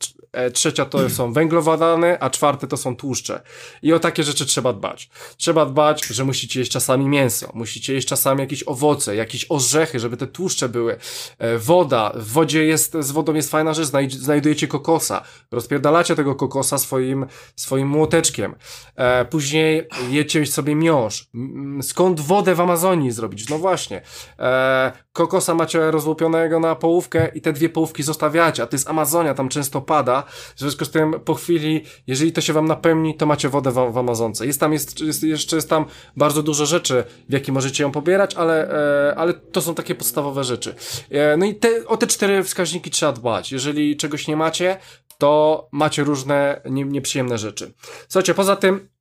trzecia 0.53 0.85
to 0.85 1.09
są 1.09 1.33
węglowodany, 1.33 2.19
a 2.19 2.29
czwarte 2.29 2.67
to 2.67 2.77
są 2.77 2.95
tłuszcze. 2.95 3.41
I 3.81 3.93
o 3.93 3.99
takie 3.99 4.23
rzeczy 4.23 4.45
trzeba 4.45 4.73
dbać. 4.73 5.09
Trzeba 5.37 5.65
dbać, 5.65 6.05
że 6.05 6.23
musicie 6.25 6.59
jeść 6.59 6.71
czasami 6.71 7.09
mięso, 7.09 7.51
musicie 7.53 7.93
jeść 7.93 8.07
czasami 8.07 8.41
jakieś 8.41 8.63
owoce, 8.63 9.15
jakieś 9.15 9.45
orzechy, 9.49 9.99
żeby 9.99 10.17
te 10.17 10.27
tłuszcze 10.27 10.69
były. 10.69 10.97
E, 11.39 11.57
Woda, 11.57 12.11
w 12.15 12.27
wodzie 12.31 12.63
jest, 12.65 12.93
z 12.99 13.11
wodą 13.11 13.33
jest 13.33 13.51
fajna 13.51 13.73
rzecz, 13.73 13.87
znajd- 13.87 14.09
znajdujecie 14.17 14.67
kokosa, 14.67 15.23
rozpierdalacie 15.51 16.15
tego 16.15 16.35
kokosa 16.35 16.77
swoim, 16.77 17.25
swoim 17.55 17.87
młoteczkiem. 17.87 18.55
E, 18.95 19.25
Później 19.25 19.87
jecie 20.09 20.45
sobie 20.45 20.75
miąższ. 20.75 21.27
Mm, 21.35 21.83
Skąd 21.83 22.19
wodę 22.19 22.55
w 22.55 22.61
Amazonii 22.61 23.11
zrobić? 23.11 23.49
No 23.49 23.57
właśnie. 23.57 24.01
E, 24.39 24.91
kokosa 25.13 25.55
macie 25.55 25.91
rozłupionego 25.91 26.59
na 26.59 26.75
połówkę 26.75 27.31
i 27.35 27.41
te 27.41 27.53
dwie 27.53 27.69
połówki 27.69 28.03
zostawiacie, 28.03 28.63
a 28.63 28.67
to 28.67 28.75
jest 28.75 28.89
Amazonia, 28.89 29.33
tam 29.33 29.49
często 29.49 29.81
pada. 29.81 30.23
W 30.55 30.59
związku 30.59 30.85
z 30.85 30.91
tym 30.91 31.19
po 31.25 31.33
chwili, 31.33 31.83
jeżeli 32.07 32.31
to 32.31 32.41
się 32.41 32.53
wam 32.53 32.65
napełni, 32.65 33.17
to 33.17 33.25
macie 33.25 33.49
wodę 33.49 33.71
w, 33.71 33.93
w 33.93 33.97
Amazonce. 33.97 34.45
Jest 34.45 34.59
tam, 34.59 34.73
jest, 34.73 35.01
jest, 35.01 35.23
jeszcze 35.23 35.55
jest 35.55 35.69
tam 35.69 35.85
bardzo 36.17 36.43
dużo 36.43 36.65
rzeczy, 36.65 37.03
w 37.29 37.33
jakie 37.33 37.51
możecie 37.51 37.83
ją 37.83 37.91
pobierać, 37.91 38.35
ale, 38.35 38.71
e, 39.09 39.15
ale 39.15 39.33
to 39.33 39.61
są 39.61 39.75
takie 39.75 39.95
podstawowe 39.95 40.43
rzeczy. 40.43 40.75
E, 41.09 41.37
no 41.37 41.45
i 41.45 41.55
te, 41.55 41.87
o 41.87 41.97
te 41.97 42.07
cztery 42.07 42.43
wskaźniki 42.43 42.91
trzeba 42.91 43.11
dbać. 43.11 43.51
Jeżeli 43.51 43.97
czegoś 43.97 44.27
nie 44.27 44.35
macie, 44.35 44.77
to 45.17 45.67
macie 45.71 46.03
różne 46.03 46.61
nie, 46.65 46.83
nieprzyjemne 46.83 47.37
rzeczy. 47.37 47.73
Słuchajcie, 48.07 48.33
poza 48.33 48.55
tym 48.55 48.94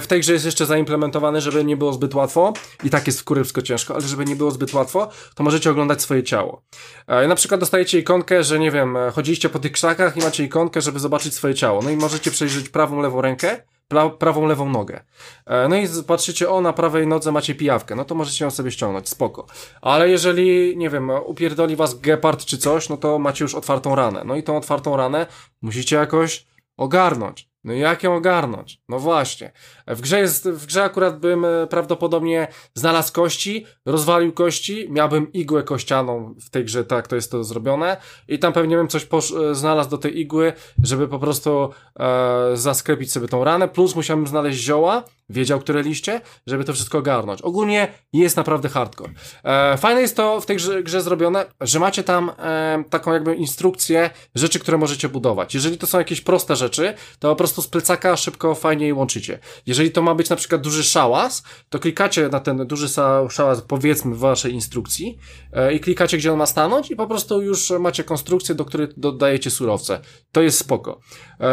w 0.00 0.04
tej 0.08 0.20
grze 0.20 0.32
jest 0.32 0.44
jeszcze 0.44 0.66
zaimplementowany, 0.66 1.40
żeby 1.40 1.64
nie 1.64 1.76
było 1.76 1.92
zbyt 1.92 2.14
łatwo. 2.14 2.52
I 2.84 2.90
tak 2.90 3.06
jest 3.06 3.20
w 3.20 3.24
kurewsko 3.24 3.62
ciężko, 3.62 3.94
ale 3.94 4.02
żeby 4.02 4.24
nie 4.24 4.36
było 4.36 4.50
zbyt 4.50 4.74
łatwo, 4.74 5.08
to 5.34 5.44
możecie 5.44 5.70
oglądać 5.70 6.02
swoje 6.02 6.22
ciało. 6.22 6.62
E, 7.06 7.28
na 7.28 7.34
przykład 7.34 7.60
dostajecie 7.60 7.98
ikonkę, 7.98 8.44
że 8.44 8.58
nie 8.58 8.70
wiem, 8.70 8.96
e, 8.96 9.10
chodziliście 9.10 9.48
po 9.48 9.58
tych 9.58 9.72
krzakach 9.72 10.16
i 10.16 10.20
macie 10.20 10.44
ikonkę, 10.44 10.80
żeby 10.80 10.98
zobaczyć 10.98 11.34
swoje 11.34 11.54
ciało. 11.54 11.82
No 11.82 11.90
i 11.90 11.96
możecie 11.96 12.30
przejrzeć 12.30 12.68
prawą, 12.68 13.00
lewą 13.00 13.20
rękę, 13.20 13.62
pra, 13.88 14.10
prawą, 14.10 14.46
lewą 14.46 14.68
nogę. 14.68 15.04
E, 15.46 15.68
no 15.68 15.76
i 15.76 15.88
patrzycie, 16.06 16.50
o, 16.50 16.60
na 16.60 16.72
prawej 16.72 17.06
nodze 17.06 17.32
macie 17.32 17.54
pijawkę, 17.54 17.94
no 17.94 18.04
to 18.04 18.14
możecie 18.14 18.44
ją 18.44 18.50
sobie 18.50 18.70
ściągnąć, 18.70 19.08
spoko. 19.08 19.46
Ale 19.82 20.08
jeżeli, 20.08 20.76
nie 20.76 20.90
wiem, 20.90 21.10
upierdoli 21.10 21.76
was 21.76 22.00
gepard 22.00 22.44
czy 22.44 22.58
coś, 22.58 22.88
no 22.88 22.96
to 22.96 23.18
macie 23.18 23.44
już 23.44 23.54
otwartą 23.54 23.94
ranę. 23.94 24.22
No 24.24 24.36
i 24.36 24.42
tą 24.42 24.56
otwartą 24.56 24.96
ranę 24.96 25.26
musicie 25.62 25.96
jakoś 25.96 26.46
ogarnąć. 26.76 27.53
No 27.64 27.72
jak 27.72 28.02
ją 28.02 28.16
ogarnąć? 28.16 28.80
No 28.88 28.98
właśnie. 28.98 29.52
W 29.86 30.00
grze 30.00 30.20
jest, 30.20 30.48
w 30.48 30.66
grze 30.66 30.84
akurat 30.84 31.20
bym 31.20 31.44
e, 31.44 31.66
prawdopodobnie 31.66 32.48
znalazł 32.74 33.12
kości, 33.12 33.66
rozwalił 33.86 34.32
kości, 34.32 34.86
miałbym 34.90 35.32
igłę 35.32 35.62
kościaną 35.62 36.34
w 36.40 36.50
tej 36.50 36.64
grze, 36.64 36.84
tak 36.84 37.08
to 37.08 37.16
jest 37.16 37.30
to 37.30 37.44
zrobione 37.44 37.96
i 38.28 38.38
tam 38.38 38.52
pewnie 38.52 38.76
bym 38.76 38.88
coś 38.88 39.06
e, 39.32 39.54
znalazł 39.54 39.90
do 39.90 39.98
tej 39.98 40.20
igły, 40.20 40.52
żeby 40.82 41.08
po 41.08 41.18
prostu 41.18 41.70
e, 42.00 42.56
zasklepić 42.56 43.12
sobie 43.12 43.28
tą 43.28 43.44
ranę, 43.44 43.68
plus 43.68 43.96
musiałbym 43.96 44.26
znaleźć 44.26 44.60
zioła, 44.60 45.04
wiedział 45.28 45.60
które 45.60 45.82
liście, 45.82 46.20
żeby 46.46 46.64
to 46.64 46.72
wszystko 46.72 46.98
ogarnąć. 46.98 47.42
Ogólnie 47.42 47.88
jest 48.12 48.36
naprawdę 48.36 48.68
hardcore. 48.68 49.12
E, 49.44 49.76
fajne 49.76 50.00
jest 50.00 50.16
to 50.16 50.40
w 50.40 50.46
tej 50.46 50.56
grze, 50.82 51.02
zrobione, 51.02 51.46
że 51.60 51.80
macie 51.80 52.02
tam 52.02 52.30
e, 52.38 52.84
taką 52.90 53.12
jakby 53.12 53.34
instrukcję 53.34 54.10
rzeczy, 54.34 54.58
które 54.58 54.78
możecie 54.78 55.08
budować. 55.08 55.54
Jeżeli 55.54 55.78
to 55.78 55.86
są 55.86 55.98
jakieś 55.98 56.20
proste 56.20 56.56
rzeczy, 56.56 56.94
to 57.18 57.28
po 57.28 57.36
prostu 57.36 57.62
z 57.62 57.68
plecaka 57.68 58.16
szybko, 58.16 58.54
fajnie 58.54 58.86
je 58.86 58.94
łączycie. 58.94 59.38
Jeżeli 59.66 59.90
to 59.90 60.02
ma 60.02 60.14
być 60.14 60.30
na 60.30 60.36
przykład 60.36 60.60
duży 60.60 60.84
szałas, 60.84 61.42
to 61.68 61.78
klikacie 61.78 62.28
na 62.28 62.40
ten 62.40 62.66
duży 62.66 62.88
szałas, 63.30 63.62
powiedzmy 63.62 64.14
w 64.14 64.18
waszej 64.18 64.52
instrukcji 64.52 65.18
e, 65.52 65.74
i 65.74 65.80
klikacie, 65.80 66.16
gdzie 66.16 66.32
on 66.32 66.38
ma 66.38 66.46
stanąć 66.46 66.90
i 66.90 66.96
po 66.96 67.06
prostu 67.06 67.42
już 67.42 67.70
macie 67.70 68.04
konstrukcję, 68.04 68.54
do 68.54 68.64
której 68.64 68.88
dodajecie 68.96 69.50
surowce. 69.50 70.00
To 70.32 70.42
jest 70.42 70.58
spoko. 70.58 71.00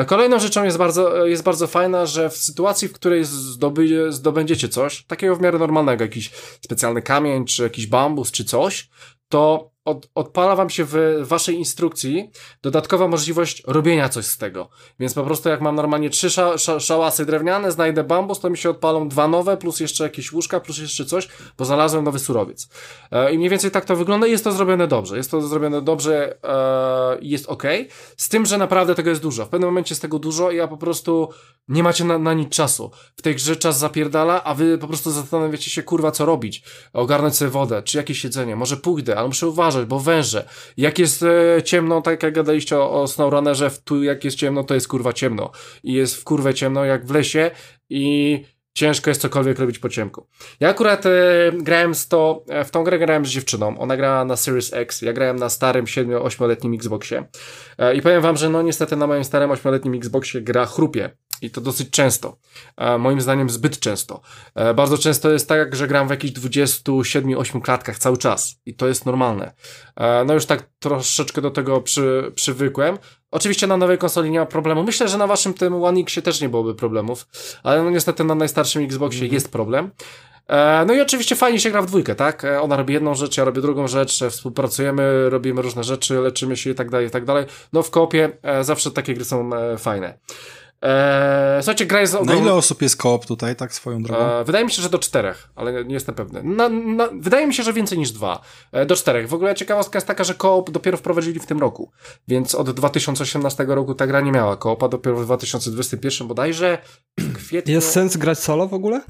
Kolejną 0.08 0.40
rzeczą 0.40 0.64
jest 0.64 0.78
bardzo, 0.78 1.26
jest 1.26 1.44
bardzo 1.44 1.68
fajna, 1.68 2.06
że 2.06 2.30
w 2.30 2.38
sytuacji, 2.38 2.88
w 2.88 2.94
której 2.94 3.26
zdoby, 3.62 4.12
zdobędziecie 4.14 4.70
coś, 4.70 5.04
takiego 5.04 5.36
w 5.36 5.42
miarę 5.42 5.60
normalnego, 5.60 6.04
jakiś 6.04 6.32
specjalny 6.62 7.02
kamień, 7.02 7.46
czy 7.46 7.64
jakiś 7.64 7.88
bambus, 7.88 8.32
czy 8.32 8.46
coś, 8.46 8.90
to 9.30 9.71
od, 9.86 10.10
odpala 10.16 10.56
wam 10.56 10.70
się 10.70 10.86
w 10.88 10.96
waszej 11.22 11.56
instrukcji 11.56 12.32
dodatkowa 12.62 13.08
możliwość 13.08 13.64
robienia 13.68 14.10
coś 14.10 14.26
z 14.26 14.38
tego. 14.38 14.70
Więc 15.00 15.14
po 15.14 15.24
prostu 15.24 15.50
jak 15.50 15.62
mam 15.62 15.76
normalnie 15.76 16.10
trzy 16.10 16.30
sza, 16.30 16.58
sza, 16.58 16.80
szałasy 16.80 17.26
drewniane, 17.26 17.72
znajdę 17.72 18.04
bambus, 18.04 18.40
to 18.40 18.50
mi 18.50 18.58
się 18.58 18.70
odpalą 18.70 19.10
dwa 19.10 19.28
nowe, 19.28 19.58
plus 19.58 19.80
jeszcze 19.80 20.04
jakieś 20.04 20.32
łóżka, 20.32 20.60
plus 20.60 20.78
jeszcze 20.78 21.06
coś, 21.06 21.28
bo 21.58 21.66
znalazłem 21.66 22.04
nowy 22.04 22.20
surowiec. 22.20 22.70
E, 23.12 23.34
I 23.34 23.38
mniej 23.38 23.50
więcej 23.50 23.72
tak 23.72 23.86
to 23.86 23.96
wygląda 23.96 24.28
i 24.28 24.32
jest 24.32 24.44
to 24.44 24.52
zrobione 24.52 24.88
dobrze. 24.88 25.18
Jest 25.18 25.32
to 25.32 25.42
zrobione 25.42 25.82
dobrze 25.82 26.38
i 27.22 27.28
e, 27.28 27.32
jest 27.32 27.46
ok. 27.50 27.64
Z 28.18 28.30
tym, 28.30 28.46
że 28.46 28.58
naprawdę 28.58 28.96
tego 28.96 29.10
jest 29.10 29.22
dużo. 29.22 29.46
W 29.46 29.50
pewnym 29.50 29.70
momencie 29.70 29.94
jest 29.94 30.02
tego 30.02 30.20
dużo 30.20 30.52
i 30.52 30.56
ja 30.56 30.68
po 30.68 30.78
prostu 30.78 31.30
nie 31.68 31.84
macie 31.84 32.04
na, 32.04 32.18
na 32.18 32.34
nic 32.34 32.50
czasu. 32.50 32.92
W 33.16 33.22
tej 33.22 33.36
grze 33.36 33.56
czas 33.56 33.80
zapierdala, 33.80 34.44
a 34.44 34.54
wy 34.54 34.78
po 34.78 34.88
prostu 34.88 35.12
zastanawiacie 35.12 35.72
się, 35.72 35.84
kurwa, 35.84 36.12
co 36.12 36.26
robić. 36.26 36.64
Ogarnąć 36.94 37.36
sobie 37.36 37.52
wodę, 37.52 37.84
czy 37.84 37.98
jakieś 37.98 38.24
jedzenie, 38.24 38.56
może 38.56 38.78
pójdę, 38.78 39.18
ale 39.18 39.28
muszę 39.28 39.48
uważać, 39.48 39.71
bo 39.86 40.00
węże. 40.00 40.48
Jak 40.78 41.00
jest 41.00 41.24
e, 41.24 41.64
ciemno, 41.64 42.02
tak 42.02 42.24
jak 42.24 42.34
gadaliście 42.34 42.78
o, 42.78 43.02
o 43.02 43.08
SnowRunnerze, 43.08 43.72
tu 43.84 44.04
jak 44.04 44.24
jest 44.24 44.38
ciemno, 44.38 44.64
to 44.64 44.74
jest 44.74 44.88
kurwa 44.88 45.14
ciemno. 45.14 45.52
I 45.84 45.94
jest 45.94 46.16
w 46.16 46.24
kurwę 46.24 46.54
ciemno, 46.54 46.86
jak 46.86 47.06
w 47.06 47.12
lesie 47.12 47.52
i 47.90 48.40
ciężko 48.74 49.10
jest 49.10 49.22
cokolwiek 49.22 49.60
robić 49.60 49.80
po 49.80 49.90
ciemku. 49.90 50.28
Ja 50.60 50.70
akurat 50.70 51.06
e, 51.06 51.10
grałem 51.60 51.96
z 51.96 52.08
to, 52.08 52.44
e, 52.50 52.66
w 52.66 52.72
tą 52.72 52.84
grę 52.84 53.00
grałem 53.00 53.26
z 53.26 53.30
dziewczyną, 53.30 53.80
ona 53.80 53.98
grała 53.98 54.26
na 54.26 54.36
Series 54.36 54.74
X, 54.74 55.02
ja 55.02 55.14
grałem 55.14 55.36
na 55.36 55.50
starym 55.50 55.86
7-8-letnim 55.86 56.76
Xboxie 56.76 57.24
e, 57.78 57.96
i 57.96 58.02
powiem 58.02 58.22
wam, 58.22 58.38
że 58.38 58.50
no 58.50 58.62
niestety 58.62 58.96
na 58.96 59.08
moim 59.08 59.24
starym 59.24 59.50
8-letnim 59.50 59.96
Xboxie 59.96 60.42
gra 60.42 60.66
chrupie. 60.66 61.10
I 61.42 61.50
to 61.50 61.62
dosyć 61.62 61.90
często. 61.90 62.38
E, 62.78 62.98
moim 62.98 63.22
zdaniem 63.22 63.50
zbyt 63.50 63.80
często. 63.80 64.22
E, 64.56 64.74
bardzo 64.74 64.98
często 64.98 65.32
jest 65.32 65.48
tak, 65.48 65.76
że 65.76 65.88
gram 65.88 66.08
w 66.08 66.12
jakichś 66.12 66.34
27-8 66.34 67.62
klatkach 67.62 67.98
cały 67.98 68.18
czas. 68.18 68.56
I 68.66 68.74
to 68.74 68.88
jest 68.88 69.06
normalne. 69.06 69.54
E, 69.96 70.24
no 70.26 70.34
już 70.34 70.46
tak 70.46 70.70
troszeczkę 70.80 71.42
do 71.42 71.52
tego 71.52 71.82
przy, 71.82 72.32
przywykłem. 72.36 72.98
Oczywiście 73.32 73.68
na 73.68 73.78
nowej 73.78 73.98
konsoli 73.98 74.32
nie 74.32 74.40
ma 74.40 74.46
problemu. 74.46 74.84
Myślę, 74.84 75.08
że 75.08 75.18
na 75.18 75.28
waszym 75.28 75.54
tym 75.54 75.84
One 75.84 76.00
Xie 76.00 76.22
też 76.22 76.42
nie 76.42 76.50
byłoby 76.50 76.76
problemów. 76.76 77.28
Ale 77.64 77.84
no 77.84 77.90
niestety 77.90 78.24
na 78.24 78.36
najstarszym 78.36 78.84
Xboxie 78.84 79.20
mm 79.20 79.30
-hmm. 79.30 79.34
jest 79.34 79.52
problem. 79.52 79.92
No 80.88 80.94
i 80.94 81.02
oczywiście 81.02 81.36
fajnie 81.36 81.60
się 81.60 81.72
gra 81.72 81.82
w 81.82 81.86
dwójkę, 81.86 82.16
tak? 82.16 82.46
Ona 82.62 82.78
robi 82.78 82.94
jedną 82.94 83.16
rzecz, 83.16 83.38
ja 83.38 83.44
robię 83.44 83.62
drugą 83.62 83.88
rzecz, 83.88 84.24
współpracujemy, 84.30 85.30
robimy 85.30 85.62
różne 85.62 85.84
rzeczy, 85.84 86.14
leczymy 86.14 86.58
się 86.58 86.70
i 86.70 86.76
tak 86.76 86.90
dalej, 86.90 87.08
i 87.08 87.10
tak 87.10 87.26
dalej. 87.26 87.46
No 87.74 87.84
w 87.84 87.92
kopie 87.92 88.30
zawsze 88.62 88.92
takie 88.92 89.14
gry 89.14 89.26
są 89.26 89.50
fajne. 89.78 90.18
Eee, 90.82 91.64
słuchajcie, 91.64 91.86
gra 91.86 92.02
jest... 92.02 92.22
Na 92.22 92.36
ile 92.36 92.54
osób 92.54 92.82
jest 92.82 92.98
koop 92.98 93.26
tutaj, 93.26 93.56
tak 93.56 93.74
swoją 93.74 94.04
drogą? 94.04 94.22
Eee, 94.24 94.46
wydaje 94.46 94.66
mi 94.66 94.72
się, 94.72 94.82
że 94.82 94.90
do 94.90 95.00
czterech, 95.00 95.50
ale 95.56 95.86
nie 95.86 95.94
jestem 95.94 96.16
pewny. 96.16 96.44
Na, 96.44 96.70
na, 96.70 97.10
wydaje 97.20 97.48
mi 97.48 97.54
się, 97.54 97.64
że 97.64 97.74
więcej 97.74 97.98
niż 97.98 98.12
dwa. 98.12 98.42
Eee, 98.74 98.88
do 98.88 98.96
czterech. 98.96 99.30
W 99.30 99.34
ogóle 99.34 99.56
ciekawostka 99.56 99.98
jest 99.98 100.08
taka, 100.08 100.24
że 100.24 100.34
koop 100.34 100.72
dopiero 100.72 100.98
wprowadzili 100.98 101.40
w 101.40 101.46
tym 101.46 101.60
roku. 101.60 101.92
Więc 102.28 102.56
od 102.56 102.72
2018 102.72 103.66
roku 103.68 103.96
ta 103.96 104.08
gra 104.08 104.22
nie 104.22 104.32
miała 104.32 104.58
koopa, 104.58 104.88
dopiero 104.88 105.18
w 105.18 105.26
2021 105.26 106.28
bodajże 106.28 106.78
w 107.20 107.34
kwietniu... 107.34 107.74
Jest 107.74 107.92
sens 107.92 108.18
grać 108.18 108.40
solo 108.40 108.68
w 108.68 108.74
ogóle? 108.74 109.02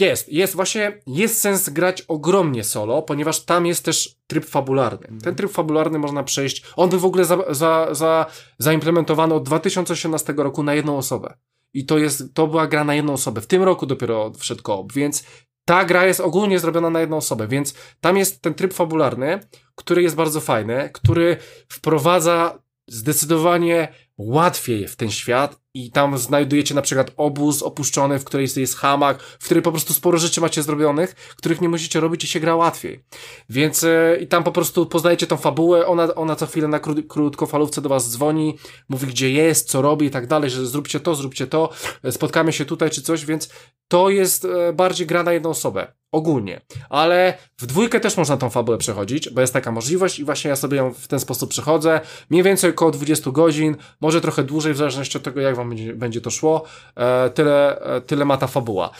Jest, 0.00 0.32
jest 0.32 0.54
właśnie, 0.54 1.00
jest 1.06 1.40
sens 1.40 1.68
grać 1.68 2.02
ogromnie 2.02 2.64
solo, 2.64 3.02
ponieważ 3.02 3.44
tam 3.44 3.66
jest 3.66 3.84
też 3.84 4.16
tryb 4.26 4.44
fabularny. 4.44 5.18
Ten 5.22 5.34
tryb 5.34 5.52
fabularny 5.52 5.98
można 5.98 6.22
przejść, 6.22 6.64
on 6.76 6.90
był 6.90 6.98
w 6.98 7.04
ogóle 7.04 7.24
za, 7.24 7.38
za, 7.50 7.88
za, 7.94 8.26
zaimplementowany 8.58 9.34
od 9.34 9.44
2018 9.44 10.34
roku 10.36 10.62
na 10.62 10.74
jedną 10.74 10.98
osobę. 10.98 11.34
I 11.74 11.86
to 11.86 11.98
jest, 11.98 12.34
to 12.34 12.46
była 12.46 12.66
gra 12.66 12.84
na 12.84 12.94
jedną 12.94 13.12
osobę. 13.12 13.40
W 13.40 13.46
tym 13.46 13.62
roku 13.62 13.86
dopiero 13.86 14.32
wszedł 14.38 14.62
koop, 14.62 14.92
więc 14.92 15.24
ta 15.64 15.84
gra 15.84 16.06
jest 16.06 16.20
ogólnie 16.20 16.58
zrobiona 16.58 16.90
na 16.90 17.00
jedną 17.00 17.16
osobę, 17.16 17.48
więc 17.48 17.74
tam 18.00 18.16
jest 18.16 18.42
ten 18.42 18.54
tryb 18.54 18.74
fabularny, 18.74 19.40
który 19.74 20.02
jest 20.02 20.16
bardzo 20.16 20.40
fajny, 20.40 20.90
który 20.92 21.36
wprowadza 21.68 22.58
zdecydowanie 22.86 23.88
łatwiej 24.18 24.88
w 24.88 24.96
ten 24.96 25.10
świat 25.10 25.63
i 25.74 25.90
tam 25.90 26.18
znajdujecie 26.18 26.74
na 26.74 26.82
przykład 26.82 27.10
obóz 27.16 27.62
opuszczony, 27.62 28.18
w 28.18 28.24
której 28.24 28.48
jest 28.56 28.76
hamak, 28.76 29.22
w 29.22 29.44
której 29.44 29.62
po 29.62 29.70
prostu 29.70 29.92
sporo 29.94 30.18
rzeczy 30.18 30.40
macie 30.40 30.62
zrobionych, 30.62 31.14
których 31.14 31.60
nie 31.60 31.68
musicie 31.68 32.00
robić 32.00 32.24
i 32.24 32.26
się 32.26 32.40
gra 32.40 32.56
łatwiej. 32.56 33.04
Więc 33.48 33.82
yy, 33.82 34.18
i 34.20 34.26
tam 34.26 34.44
po 34.44 34.52
prostu 34.52 34.86
poznajecie 34.86 35.26
tą 35.26 35.36
fabułę, 35.36 35.86
ona, 35.86 36.14
ona 36.14 36.36
co 36.36 36.46
chwilę 36.46 36.68
na 36.68 36.78
kró 36.78 36.94
krótkofalówce 37.08 37.82
do 37.82 37.88
was 37.88 38.10
dzwoni, 38.10 38.58
mówi 38.88 39.06
gdzie 39.06 39.30
jest, 39.30 39.70
co 39.70 39.82
robi 39.82 40.06
i 40.06 40.10
tak 40.10 40.26
dalej, 40.26 40.50
że 40.50 40.66
zróbcie 40.66 41.00
to, 41.00 41.14
zróbcie 41.14 41.46
to, 41.46 41.70
spotkamy 42.10 42.52
się 42.52 42.64
tutaj 42.64 42.90
czy 42.90 43.02
coś, 43.02 43.24
więc 43.24 43.50
to 43.88 44.10
jest 44.10 44.44
yy, 44.44 44.72
bardziej 44.72 45.06
gra 45.06 45.22
na 45.22 45.32
jedną 45.32 45.50
osobę. 45.50 45.92
Ogólnie. 46.14 46.60
Ale 46.90 47.38
w 47.58 47.66
dwójkę 47.66 48.00
też 48.00 48.16
można 48.16 48.36
tą 48.36 48.50
fabułę 48.50 48.78
przechodzić, 48.78 49.30
bo 49.30 49.40
jest 49.40 49.52
taka 49.52 49.72
możliwość 49.72 50.18
i 50.18 50.24
właśnie 50.24 50.48
ja 50.48 50.56
sobie 50.56 50.76
ją 50.76 50.92
w 50.92 51.08
ten 51.08 51.20
sposób 51.20 51.50
przechodzę. 51.50 52.00
Mniej 52.30 52.42
więcej 52.42 52.70
około 52.70 52.90
20 52.90 53.30
godzin, 53.30 53.76
może 54.00 54.20
trochę 54.20 54.44
dłużej 54.44 54.74
w 54.74 54.76
zależności 54.76 55.18
od 55.18 55.24
tego, 55.24 55.40
jak 55.40 55.56
wam 55.56 55.63
będzie, 55.68 55.94
będzie 55.94 56.20
to 56.20 56.30
szło. 56.30 56.64
E, 56.96 57.30
tyle, 57.30 57.80
e, 57.80 58.00
tyle 58.00 58.24
ma 58.24 58.36
ta 58.36 58.46
fabuła. 58.46 58.90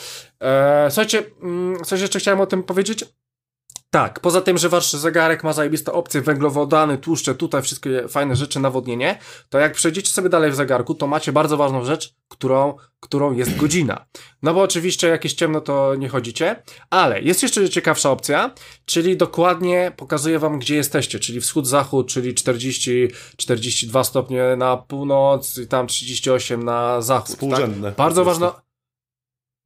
E, 0.40 0.86
słuchajcie, 0.90 1.22
mm, 1.42 1.84
coś 1.84 2.00
jeszcze 2.00 2.18
chciałem 2.18 2.40
o 2.40 2.46
tym 2.46 2.62
powiedzieć. 2.62 3.04
Tak, 3.94 4.20
poza 4.20 4.40
tym, 4.40 4.58
że 4.58 4.68
wasz 4.68 4.92
zegarek 4.92 5.44
ma 5.44 5.52
zajebiste 5.52 5.92
opcje, 5.92 6.20
węglowodany, 6.20 6.98
tłuszcze, 6.98 7.34
tutaj 7.34 7.62
wszystkie 7.62 8.08
fajne 8.08 8.36
rzeczy, 8.36 8.60
nawodnienie, 8.60 9.18
to 9.48 9.58
jak 9.58 9.72
przejdziecie 9.72 10.12
sobie 10.12 10.28
dalej 10.28 10.50
w 10.50 10.54
zegarku, 10.54 10.94
to 10.94 11.06
macie 11.06 11.32
bardzo 11.32 11.56
ważną 11.56 11.84
rzecz, 11.84 12.14
którą, 12.28 12.76
którą 13.00 13.32
jest 13.32 13.56
godzina. 13.56 14.06
No 14.42 14.54
bo 14.54 14.62
oczywiście 14.62 15.08
jakieś 15.08 15.34
ciemno 15.34 15.60
to 15.60 15.94
nie 15.94 16.08
chodzicie, 16.08 16.62
ale 16.90 17.22
jest 17.22 17.42
jeszcze 17.42 17.70
ciekawsza 17.70 18.10
opcja, 18.10 18.54
czyli 18.84 19.16
dokładnie 19.16 19.92
pokazuje 19.96 20.38
wam, 20.38 20.58
gdzie 20.58 20.74
jesteście, 20.74 21.18
czyli 21.18 21.40
wschód, 21.40 21.66
zachód, 21.66 22.08
czyli 22.08 22.34
40, 22.34 23.08
42 23.36 24.04
stopnie 24.04 24.56
na 24.56 24.76
północ 24.76 25.58
i 25.58 25.66
tam 25.66 25.86
38 25.86 26.62
na 26.62 27.00
zachód. 27.00 27.26
Tak? 27.26 27.34
Współrzędne. 27.36 27.88
Tak? 27.88 27.96
Bardzo 27.96 28.24
ważna, 28.24 28.64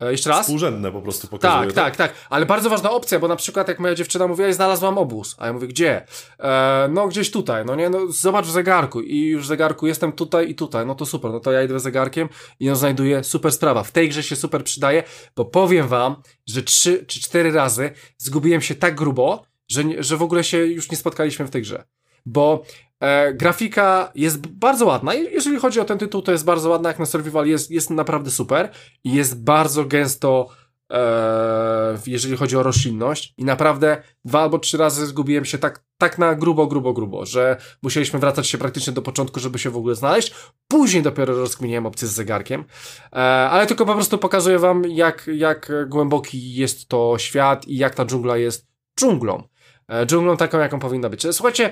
jeszcze 0.01 0.31
raz? 0.31 0.41
Współrzędne 0.41 0.93
po 0.93 1.03
prostu 1.03 1.29
pokazuje. 1.29 1.73
Tak, 1.73 1.75
tak, 1.75 1.97
tak, 1.97 2.09
tak. 2.11 2.27
Ale 2.31 2.47
bardzo 2.47 2.71
ważna 2.71 2.91
opcja, 2.91 3.19
bo 3.19 3.29
na 3.29 3.37
przykład 3.37 3.69
jak 3.69 3.79
moja 3.79 3.95
dziewczyna 3.95 4.27
mówiła, 4.27 4.53
znalazłam 4.53 4.99
obóz. 4.99 5.37
A 5.39 5.47
ja 5.47 5.53
mówię, 5.53 5.69
gdzie? 5.69 6.07
E, 6.39 6.89
no 6.93 7.09
gdzieś 7.09 7.31
tutaj, 7.31 7.65
no 7.65 7.75
nie, 7.75 7.91
no 7.91 7.99
zobacz 8.09 8.47
w 8.47 8.51
zegarku. 8.51 9.01
I 9.01 9.27
już 9.27 9.45
w 9.45 9.47
zegarku 9.47 9.87
jestem 9.87 10.13
tutaj 10.13 10.51
i 10.51 10.55
tutaj. 10.55 10.87
No 10.87 10.95
to 10.95 11.07
super, 11.07 11.31
no 11.31 11.41
to 11.41 11.53
ja 11.53 11.63
idę 11.63 11.81
zegarkiem 11.81 12.29
i 12.61 12.65
ją 12.65 12.77
znajduję. 12.77 13.25
Super 13.25 13.53
sprawa. 13.53 13.83
W 13.83 13.93
tej 13.93 14.09
grze 14.09 14.23
się 14.23 14.37
super 14.37 14.65
przydaje, 14.65 15.03
bo 15.37 15.45
powiem 15.45 15.89
wam, 15.89 16.17
że 16.47 16.63
trzy 16.63 17.05
czy 17.07 17.21
cztery 17.21 17.53
razy 17.53 17.91
zgubiłem 18.19 18.61
się 18.61 18.75
tak 18.75 18.95
grubo, 18.95 19.43
że, 19.69 19.83
że 19.99 20.17
w 20.17 20.23
ogóle 20.23 20.45
się 20.45 20.59
już 20.59 20.91
nie 20.91 20.97
spotkaliśmy 20.97 21.47
w 21.47 21.51
tej 21.51 21.63
grze. 21.63 21.85
Bo 22.27 22.63
E, 23.01 23.35
grafika 23.35 24.13
jest 24.15 24.47
bardzo 24.47 24.87
ładna. 24.87 25.15
Jeżeli 25.15 25.59
chodzi 25.59 25.81
o 25.81 25.85
ten 25.85 25.99
tytuł, 25.99 26.23
to 26.23 26.33
jest 26.33 26.45
bardzo 26.45 26.71
ładna, 26.71 26.89
jak 26.89 26.99
na 26.99 27.07
survival 27.07 27.47
jest, 27.47 27.71
jest 27.71 27.91
naprawdę 27.91 28.31
super 28.31 28.71
i 29.05 29.13
jest 29.13 29.43
bardzo 29.43 29.85
gęsto, 29.85 30.49
e, 30.93 31.99
jeżeli 32.07 32.37
chodzi 32.37 32.57
o 32.57 32.63
roślinność. 32.63 33.35
I 33.37 33.45
naprawdę 33.45 34.03
dwa 34.25 34.41
albo 34.41 34.59
trzy 34.59 34.77
razy 34.77 35.07
zgubiłem 35.07 35.45
się 35.45 35.59
tak, 35.59 35.85
tak 35.99 36.19
na 36.19 36.35
grubo, 36.35 36.67
grubo, 36.67 36.93
grubo, 36.93 37.27
że 37.27 37.57
musieliśmy 37.83 38.19
wracać 38.19 38.47
się 38.47 38.59
praktycznie 38.59 38.93
do 38.93 39.03
początku, 39.03 39.41
żeby 39.41 39.59
się 39.59 39.71
w 39.71 39.77
ogóle 39.77 39.95
znaleźć. 39.95 40.35
Później 40.69 41.03
dopiero 41.03 41.37
rozkminiłem 41.37 41.87
opcję 41.87 42.09
z 42.09 42.13
zegarkiem. 42.13 42.65
E, 43.13 43.17
ale 43.51 43.67
tylko 43.67 43.87
po 43.87 43.95
prostu 43.95 44.19
pokazuję 44.19 44.59
wam, 44.59 44.85
jak, 44.85 45.31
jak 45.35 45.73
głęboki 45.89 46.55
jest 46.55 46.89
to 46.89 47.19
świat 47.19 47.69
i 47.69 47.77
jak 47.77 47.95
ta 47.95 48.05
dżungla 48.05 48.37
jest 48.37 48.67
dżunglą. 49.01 49.43
E, 49.89 50.07
dżunglą 50.07 50.37
taką, 50.37 50.59
jaką 50.59 50.79
powinna 50.79 51.09
być. 51.09 51.27
Słuchajcie, 51.31 51.71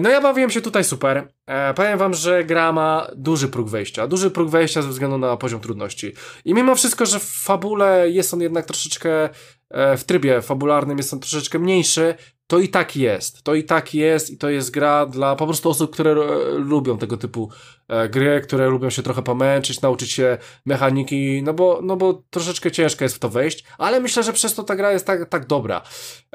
no 0.00 0.10
ja 0.10 0.20
bawiłem 0.20 0.50
się 0.50 0.60
tutaj 0.60 0.84
super. 0.84 1.28
E, 1.46 1.74
powiem 1.74 1.98
wam, 1.98 2.14
że 2.14 2.44
gra 2.44 2.72
ma 2.72 3.06
duży 3.16 3.48
próg 3.48 3.68
wejścia. 3.68 4.06
Duży 4.06 4.30
próg 4.30 4.50
wejścia 4.50 4.82
ze 4.82 4.88
względu 4.88 5.18
na 5.18 5.36
poziom 5.36 5.60
trudności. 5.60 6.12
I 6.44 6.54
mimo 6.54 6.74
wszystko, 6.74 7.06
że 7.06 7.18
w 7.18 7.24
fabule 7.24 8.10
jest 8.10 8.34
on 8.34 8.40
jednak 8.40 8.66
troszeczkę, 8.66 9.28
e, 9.70 9.96
w 9.96 10.04
trybie 10.04 10.42
fabularnym 10.42 10.96
jest 10.96 11.12
on 11.12 11.20
troszeczkę 11.20 11.58
mniejszy, 11.58 12.14
to 12.46 12.58
i 12.58 12.68
tak 12.68 12.96
jest. 12.96 13.42
To 13.42 13.54
i 13.54 13.64
tak 13.64 13.94
jest 13.94 14.30
i 14.30 14.38
to 14.38 14.50
jest 14.50 14.70
gra 14.70 15.06
dla 15.06 15.36
po 15.36 15.46
prostu 15.46 15.70
osób, 15.70 15.92
które 15.92 16.10
e, 16.10 16.48
lubią 16.58 16.98
tego 16.98 17.16
typu 17.16 17.50
gry, 18.10 18.40
które 18.40 18.68
lubią 18.68 18.90
się 18.90 19.02
trochę 19.02 19.22
pomęczyć, 19.22 19.80
nauczyć 19.80 20.12
się 20.12 20.38
mechaniki, 20.66 21.42
no 21.42 21.54
bo, 21.54 21.80
no 21.82 21.96
bo 21.96 22.22
troszeczkę 22.30 22.70
ciężko 22.70 23.04
jest 23.04 23.16
w 23.16 23.18
to 23.18 23.28
wejść, 23.28 23.64
ale 23.78 24.00
myślę, 24.00 24.22
że 24.22 24.32
przez 24.32 24.54
to 24.54 24.62
ta 24.62 24.76
gra 24.76 24.92
jest 24.92 25.06
tak, 25.06 25.28
tak 25.28 25.46
dobra. 25.46 25.82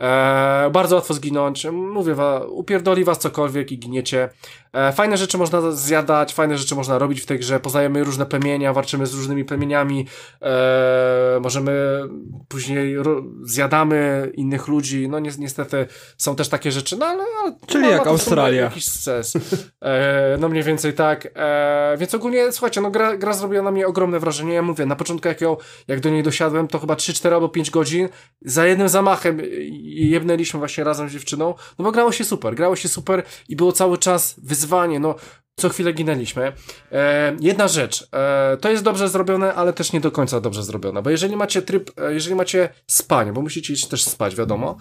E, 0.02 0.70
bardzo 0.72 0.96
łatwo 0.96 1.14
zginąć, 1.14 1.66
mówię 1.72 2.16
wam, 2.16 2.42
upierdoli 2.50 3.04
was 3.04 3.20
cokolwiek 3.20 3.72
i 3.72 3.80
giniecie. 3.80 4.30
E, 4.74 4.92
fajne 4.92 5.18
rzeczy 5.18 5.38
można 5.38 5.72
zjadać, 5.72 6.34
fajne 6.34 6.58
rzeczy 6.58 6.76
można 6.76 6.98
robić 6.98 7.22
w 7.22 7.26
tej 7.26 7.40
grze, 7.40 7.60
poznajemy 7.60 8.04
różne 8.04 8.26
plemienia, 8.26 8.74
walczymy 8.74 9.06
z 9.06 9.14
różnymi 9.14 9.46
plemieniami, 9.46 10.08
e, 10.42 11.40
możemy 11.42 12.02
później 12.48 12.96
zjadamy 13.44 14.32
innych 14.34 14.68
ludzi, 14.68 15.10
no 15.10 15.20
ni 15.20 15.30
niestety 15.38 15.88
są 16.18 16.36
też 16.36 16.50
takie 16.50 16.72
rzeczy, 16.72 16.98
no 16.98 17.06
ale... 17.06 17.24
Czyli 17.68 17.84
no, 17.84 17.90
jak 17.90 18.08
Australia. 18.08 18.62
Jakiś 18.62 18.86
sens. 18.86 19.34
E, 19.82 20.38
no 20.40 20.50
mniej 20.50 20.64
więcej 20.64 20.94
tak. 20.94 21.28
E, 21.38 21.98
więc 21.98 22.16
ogólnie, 22.16 22.52
słuchajcie, 22.52 22.82
no 22.82 22.92
gra, 22.92 23.18
gra 23.18 23.34
zrobiła 23.34 23.62
na 23.64 23.72
mnie 23.72 23.88
ogromne 23.88 24.20
wrażenie, 24.20 24.54
ja 24.54 24.62
mówię, 24.62 24.86
na 24.86 24.96
początku 24.96 25.28
jak, 25.28 25.42
ją, 25.42 25.58
jak 25.88 26.00
do 26.00 26.10
niej 26.10 26.24
dosiadłem, 26.24 26.68
to 26.68 26.80
chyba 26.80 26.96
3, 26.96 27.14
4 27.14 27.36
albo 27.36 27.50
5 27.50 27.70
godzin, 27.72 28.10
za 28.42 28.66
jednym 28.66 28.90
zamachem 28.90 29.42
jebnęliśmy 29.84 30.60
właśnie 30.60 30.84
razem 30.84 31.10
z 31.10 31.14
dziewczyną, 31.14 31.54
no 31.80 31.86
bo 31.86 31.92
grało 31.92 32.12
się 32.12 32.24
super, 32.24 32.56
grało 32.56 32.76
się 32.76 32.90
super 32.90 33.24
i 33.50 33.56
było 33.56 33.72
cały 33.72 33.98
czas 33.98 34.36
wyzwanie, 34.44 35.00
no 35.00 35.16
co 35.60 35.70
chwilę 35.70 35.94
ginęliśmy. 35.94 36.54
E, 36.92 37.36
jedna 37.40 37.68
rzecz, 37.68 38.08
e, 38.14 38.58
to 38.62 38.70
jest 38.70 38.84
dobrze 38.84 39.10
zrobione, 39.10 39.54
ale 39.54 39.74
też 39.74 39.94
nie 39.94 40.00
do 40.00 40.12
końca 40.12 40.42
dobrze 40.42 40.64
zrobione, 40.64 41.02
bo 41.02 41.10
jeżeli 41.10 41.36
macie 41.36 41.62
tryb, 41.62 41.92
e, 42.00 42.14
jeżeli 42.14 42.36
macie 42.36 42.70
spanie, 42.88 43.34
bo 43.34 43.42
musicie 43.42 43.74
iść 43.74 43.88
też 43.88 44.04
spać, 44.04 44.36
wiadomo, 44.36 44.78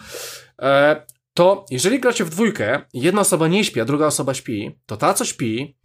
e, 0.63 1.07
to 1.35 1.65
jeżeli 1.71 2.01
gracie 2.01 2.25
w 2.25 2.31
dwójkę, 2.31 2.83
jedna 2.95 3.21
osoba 3.21 3.49
nie 3.49 3.65
śpi, 3.65 3.81
a 3.81 3.85
druga 3.85 4.07
osoba 4.07 4.35
śpi, 4.35 4.79
to 4.87 4.97
ta, 4.97 5.15
co 5.15 5.25
śpi, 5.25 5.77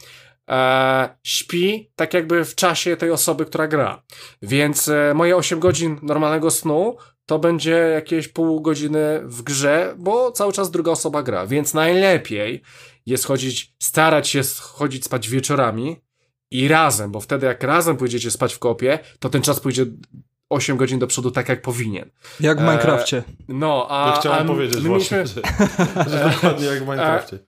e, 0.50 1.16
śpi 1.22 1.90
tak 1.96 2.14
jakby 2.14 2.44
w 2.44 2.54
czasie 2.54 2.96
tej 2.96 3.10
osoby, 3.10 3.44
która 3.44 3.68
gra. 3.68 4.02
Więc 4.42 4.88
e, 4.88 5.12
moje 5.14 5.36
8 5.36 5.60
godzin 5.60 5.98
normalnego 6.02 6.50
snu 6.50 6.96
to 7.26 7.38
będzie 7.38 7.70
jakieś 7.70 8.28
pół 8.28 8.60
godziny 8.60 9.20
w 9.24 9.42
grze, 9.42 9.94
bo 9.98 10.32
cały 10.32 10.52
czas 10.52 10.70
druga 10.70 10.90
osoba 10.92 11.22
gra. 11.22 11.46
Więc 11.46 11.74
najlepiej 11.74 12.62
jest 13.06 13.24
chodzić, 13.24 13.74
starać 13.82 14.28
się 14.28 14.40
chodzić 14.60 15.04
spać 15.04 15.28
wieczorami 15.28 15.96
i 16.50 16.68
razem, 16.68 17.12
bo 17.12 17.20
wtedy 17.20 17.46
jak 17.46 17.62
razem 17.62 17.96
pójdziecie 17.96 18.30
spać 18.30 18.54
w 18.54 18.58
kopie, 18.58 18.98
to 19.18 19.28
ten 19.28 19.42
czas 19.42 19.60
pójdzie 19.60 19.86
8 20.50 20.76
godzin 20.76 20.98
do 20.98 21.06
przodu 21.06 21.30
tak 21.30 21.48
jak 21.48 21.62
powinien. 21.62 22.10
Jak 22.40 22.58
w 22.58 22.60
E, 22.60 22.64
Minecrafcie. 22.64 23.22
No, 23.48 23.86
a... 23.90 24.08
Ja 24.10 24.20
chciałem 24.20 24.44
a 24.46 24.52
powiedzieć 24.52 24.82
my 24.82 24.88
właśnie, 24.88 25.16
mieliśmy- 25.16 25.42
że, 25.42 26.10
że 26.10 26.30
dokładnie 26.34 26.66
jak 26.66 26.78
w 26.78 26.86
Minecrafcie. 26.88 27.38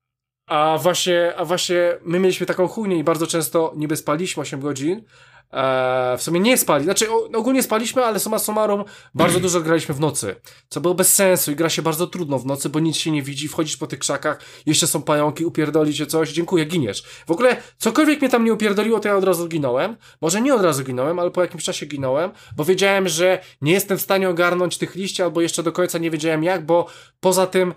A 0.55 0.79
właśnie, 0.79 1.33
a 1.37 1.45
właśnie 1.45 1.99
my 2.05 2.21
mieliśmy 2.21 2.47
taką 2.47 2.69
chujnię 2.69 2.99
i 2.99 3.05
bardzo 3.05 3.27
często 3.27 3.73
niby 3.77 3.97
spaliśmy 3.97 4.41
8 4.41 4.61
godzin, 4.61 5.05
e, 5.53 6.17
w 6.19 6.23
sumie 6.23 6.41
nie 6.41 6.59
spali, 6.59 6.85
znaczy 6.85 7.11
o, 7.11 7.29
ogólnie 7.35 7.63
spaliśmy, 7.63 8.05
ale 8.05 8.21
summa 8.21 8.39
summarum 8.39 8.85
bardzo 9.15 9.41
dużo 9.41 9.61
graliśmy 9.61 9.95
w 9.95 10.01
nocy, 10.01 10.37
co 10.69 10.81
było 10.81 10.95
bez 10.95 11.15
sensu 11.15 11.53
i 11.53 11.57
gra 11.57 11.69
się 11.69 11.83
bardzo 11.83 12.07
trudno 12.07 12.39
w 12.39 12.47
nocy, 12.47 12.69
bo 12.69 12.81
nic 12.81 12.97
się 12.97 13.11
nie 13.11 13.23
widzi, 13.23 13.49
wchodzisz 13.49 13.77
po 13.77 13.87
tych 13.87 13.99
krzakach, 13.99 14.41
jeszcze 14.67 14.87
są 14.87 15.03
pająki, 15.03 15.45
upierdoli 15.45 15.95
cię 15.95 16.07
coś, 16.07 16.33
dziękuję, 16.33 16.65
giniesz. 16.65 17.03
W 17.27 17.31
ogóle 17.31 17.57
cokolwiek 17.79 18.21
mnie 18.21 18.31
tam 18.31 18.45
nie 18.45 18.53
upierdoliło, 18.53 19.01
to 19.01 19.09
ja 19.09 19.17
od 19.17 19.25
razu 19.25 19.49
ginąłem, 19.49 19.97
może 20.21 20.41
nie 20.41 20.55
od 20.55 20.63
razu 20.63 20.85
ginąłem, 20.85 21.19
ale 21.19 21.31
po 21.31 21.43
jakimś 21.43 21.65
czasie 21.65 21.87
ginąłem, 21.87 22.31
bo 22.57 22.65
wiedziałem, 22.65 23.09
że 23.09 23.41
nie 23.61 23.73
jestem 23.73 23.99
w 23.99 24.03
stanie 24.03 24.29
ogarnąć 24.29 24.79
tych 24.79 24.95
liści, 24.95 25.23
albo 25.23 25.41
jeszcze 25.41 25.63
do 25.63 25.73
końca 25.73 25.99
nie 25.99 26.11
wiedziałem 26.11 26.45
jak, 26.45 26.67
bo 26.67 26.87
poza 27.21 27.47
tym 27.47 27.75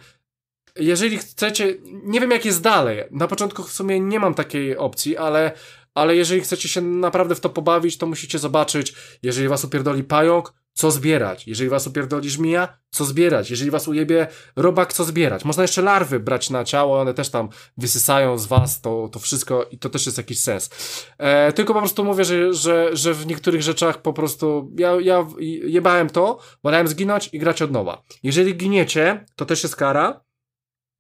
jeżeli 0.80 1.18
chcecie, 1.18 1.76
nie 1.84 2.20
wiem 2.20 2.32
jak 2.32 2.46
jest 2.46 2.62
dalej, 2.62 3.04
na 3.12 3.28
początku 3.28 3.64
w 3.64 3.72
sumie 3.72 4.00
nie 4.00 4.20
mam 4.20 4.34
takiej 4.34 4.78
opcji, 4.78 5.18
ale, 5.18 5.52
ale 5.94 6.16
jeżeli 6.16 6.42
chcecie 6.42 6.70
się 6.70 6.82
naprawdę 6.82 7.36
w 7.36 7.40
to 7.40 7.50
pobawić, 7.50 7.98
to 7.98 8.06
musicie 8.06 8.40
zobaczyć, 8.40 8.94
jeżeli 9.24 9.48
was 9.48 9.64
upierdoli 9.64 10.04
pająk, 10.04 10.54
co 10.78 10.92
zbierać, 10.92 11.48
jeżeli 11.48 11.70
was 11.70 11.88
upierdoli 11.88 12.30
żmija, 12.30 12.78
co 12.90 13.06
zbierać, 13.06 13.50
jeżeli 13.50 13.72
was 13.72 13.88
ujebie 13.88 14.28
robak, 14.56 14.94
co 14.94 15.04
zbierać. 15.04 15.46
Można 15.46 15.64
jeszcze 15.64 15.82
larwy 15.82 16.20
brać 16.20 16.50
na 16.50 16.64
ciało, 16.64 17.00
one 17.00 17.14
też 17.14 17.30
tam 17.30 17.50
wysysają 17.78 18.38
z 18.38 18.46
was 18.46 18.82
to, 18.82 19.10
to 19.12 19.20
wszystko 19.20 19.64
i 19.72 19.78
to 19.80 19.90
też 19.90 20.06
jest 20.06 20.18
jakiś 20.18 20.40
sens. 20.40 20.70
E, 21.18 21.54
tylko 21.54 21.74
po 21.74 21.80
prostu 21.80 22.04
mówię, 22.04 22.26
że, 22.26 22.54
że, 22.54 22.90
że 22.96 23.14
w 23.14 23.28
niektórych 23.28 23.62
rzeczach 23.62 24.02
po 24.02 24.14
prostu 24.14 24.72
ja, 24.78 24.92
ja 25.02 25.28
jebałem 25.64 26.10
to, 26.10 26.40
wolałem 26.64 26.88
zginąć 26.88 27.30
i 27.34 27.40
grać 27.40 27.62
od 27.62 27.72
nowa. 27.72 28.04
Jeżeli 28.24 28.56
giniecie, 28.56 29.26
to 29.36 29.46
też 29.46 29.64
jest 29.64 29.76
kara, 29.76 30.27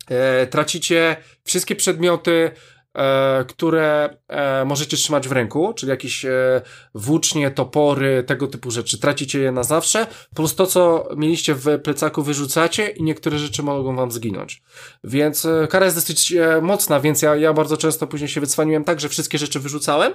e, 0.10 0.48
tracicie 0.48 1.16
wszystkie 1.44 1.76
przedmioty, 1.76 2.52
e, 2.94 3.46
które 3.48 4.18
e, 4.28 4.66
możecie 4.66 4.98
trzymać 4.98 5.28
w 5.28 5.32
ręku, 5.32 5.74
czyli 5.74 5.90
jakieś 5.90 6.26
e, 6.26 6.62
włócznie, 6.96 7.52
topory, 7.52 8.24
tego 8.24 8.48
typu 8.48 8.72
rzeczy. 8.72 9.00
Tracicie 9.00 9.40
je 9.40 9.52
na 9.52 9.64
zawsze, 9.64 10.08
plus 10.36 10.56
to, 10.56 10.66
co 10.68 11.10
mieliście 11.18 11.56
w 11.56 11.80
plecaku, 11.84 12.24
wyrzucacie 12.24 12.88
i 12.88 13.04
niektóre 13.04 13.38
rzeczy 13.38 13.64
mogą 13.64 13.96
wam 13.96 14.12
zginąć. 14.12 14.62
Więc 15.04 15.46
e, 15.46 15.68
kara 15.70 15.86
jest 15.86 15.98
dosyć 15.98 16.34
e, 16.34 16.62
mocna, 16.62 17.00
więc 17.00 17.22
ja, 17.22 17.36
ja 17.36 17.54
bardzo 17.54 17.78
często 17.78 18.08
później 18.08 18.30
się 18.30 18.42
wycwaniłem 18.42 18.84
tak, 18.84 19.00
że 19.00 19.10
wszystkie 19.10 19.38
rzeczy 19.38 19.60
wyrzucałem, 19.60 20.14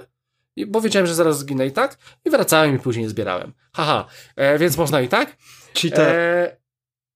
bo 0.67 0.81
wiedziałem, 0.81 1.07
że 1.07 1.15
zaraz 1.15 1.39
zginę 1.39 1.67
i 1.67 1.71
tak, 1.71 1.97
i 2.25 2.29
wracałem 2.29 2.75
i 2.75 2.79
później 2.79 3.09
zbierałem. 3.09 3.53
Haha, 3.73 4.05
e, 4.35 4.57
więc 4.57 4.77
można 4.77 5.01
i 5.01 5.07
tak. 5.07 5.37
Cheater. 5.73 6.62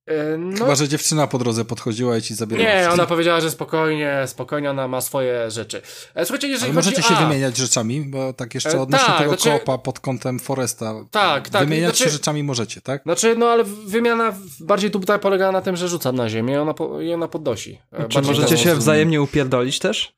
E, 0.07 0.38
no, 0.38 0.57
Chyba, 0.57 0.75
że 0.75 0.88
dziewczyna 0.88 1.27
po 1.27 1.38
drodze 1.38 1.65
podchodziła 1.65 2.17
i 2.17 2.21
ci 2.21 2.35
zabierała. 2.35 2.69
nie, 2.81 2.89
ona 2.91 3.05
powiedziała, 3.05 3.41
że 3.41 3.51
spokojnie, 3.51 4.23
spokojnie 4.27 4.69
ona 4.69 4.88
ma 4.88 5.01
swoje 5.01 5.51
rzeczy. 5.51 5.81
E, 6.15 6.25
słuchajcie, 6.25 6.47
jeżeli 6.47 6.71
Ale 6.71 6.81
chodzi 6.81 6.89
możecie 6.95 7.09
się 7.09 7.15
a, 7.15 7.25
wymieniać 7.27 7.57
rzeczami, 7.57 8.01
bo 8.01 8.34
tak 8.34 8.55
jeszcze 8.55 8.71
E, 8.71 8.81
odnośnie 8.81 9.07
tak, 9.07 9.17
tego 9.17 9.29
znaczy- 9.31 9.49
koopa 9.59 9.77
pod 9.77 9.99
kątem 9.99 10.39
Foresta. 10.39 10.93
Tak, 11.11 11.49
tak, 11.49 11.63
Wymieniać 11.63 11.89
znaczy- 11.97 12.03
się 12.03 12.09
rzeczami 12.09 12.43
możecie, 12.43 12.81
tak? 12.81 13.03
Znaczy, 13.03 13.35
no 13.38 13.45
ale 13.49 13.63
wymiana 13.63 14.34
bardziej 14.59 14.91
tutaj 14.91 15.19
polega 15.19 15.51
na 15.51 15.61
tym, 15.61 15.75
że 15.75 15.88
rzucam 15.88 16.15
na 16.15 16.29
ziemię 16.29 16.53
i 16.53 16.57
ona, 16.57 16.73
po, 16.73 17.01
i 17.01 17.13
ona 17.13 17.27
podnosi. 17.27 17.79
Czy 18.09 18.21
możecie 18.21 18.57
się 18.57 18.75
wzajemnie 18.75 19.21
upierdolić 19.21 19.79
też? 19.79 20.13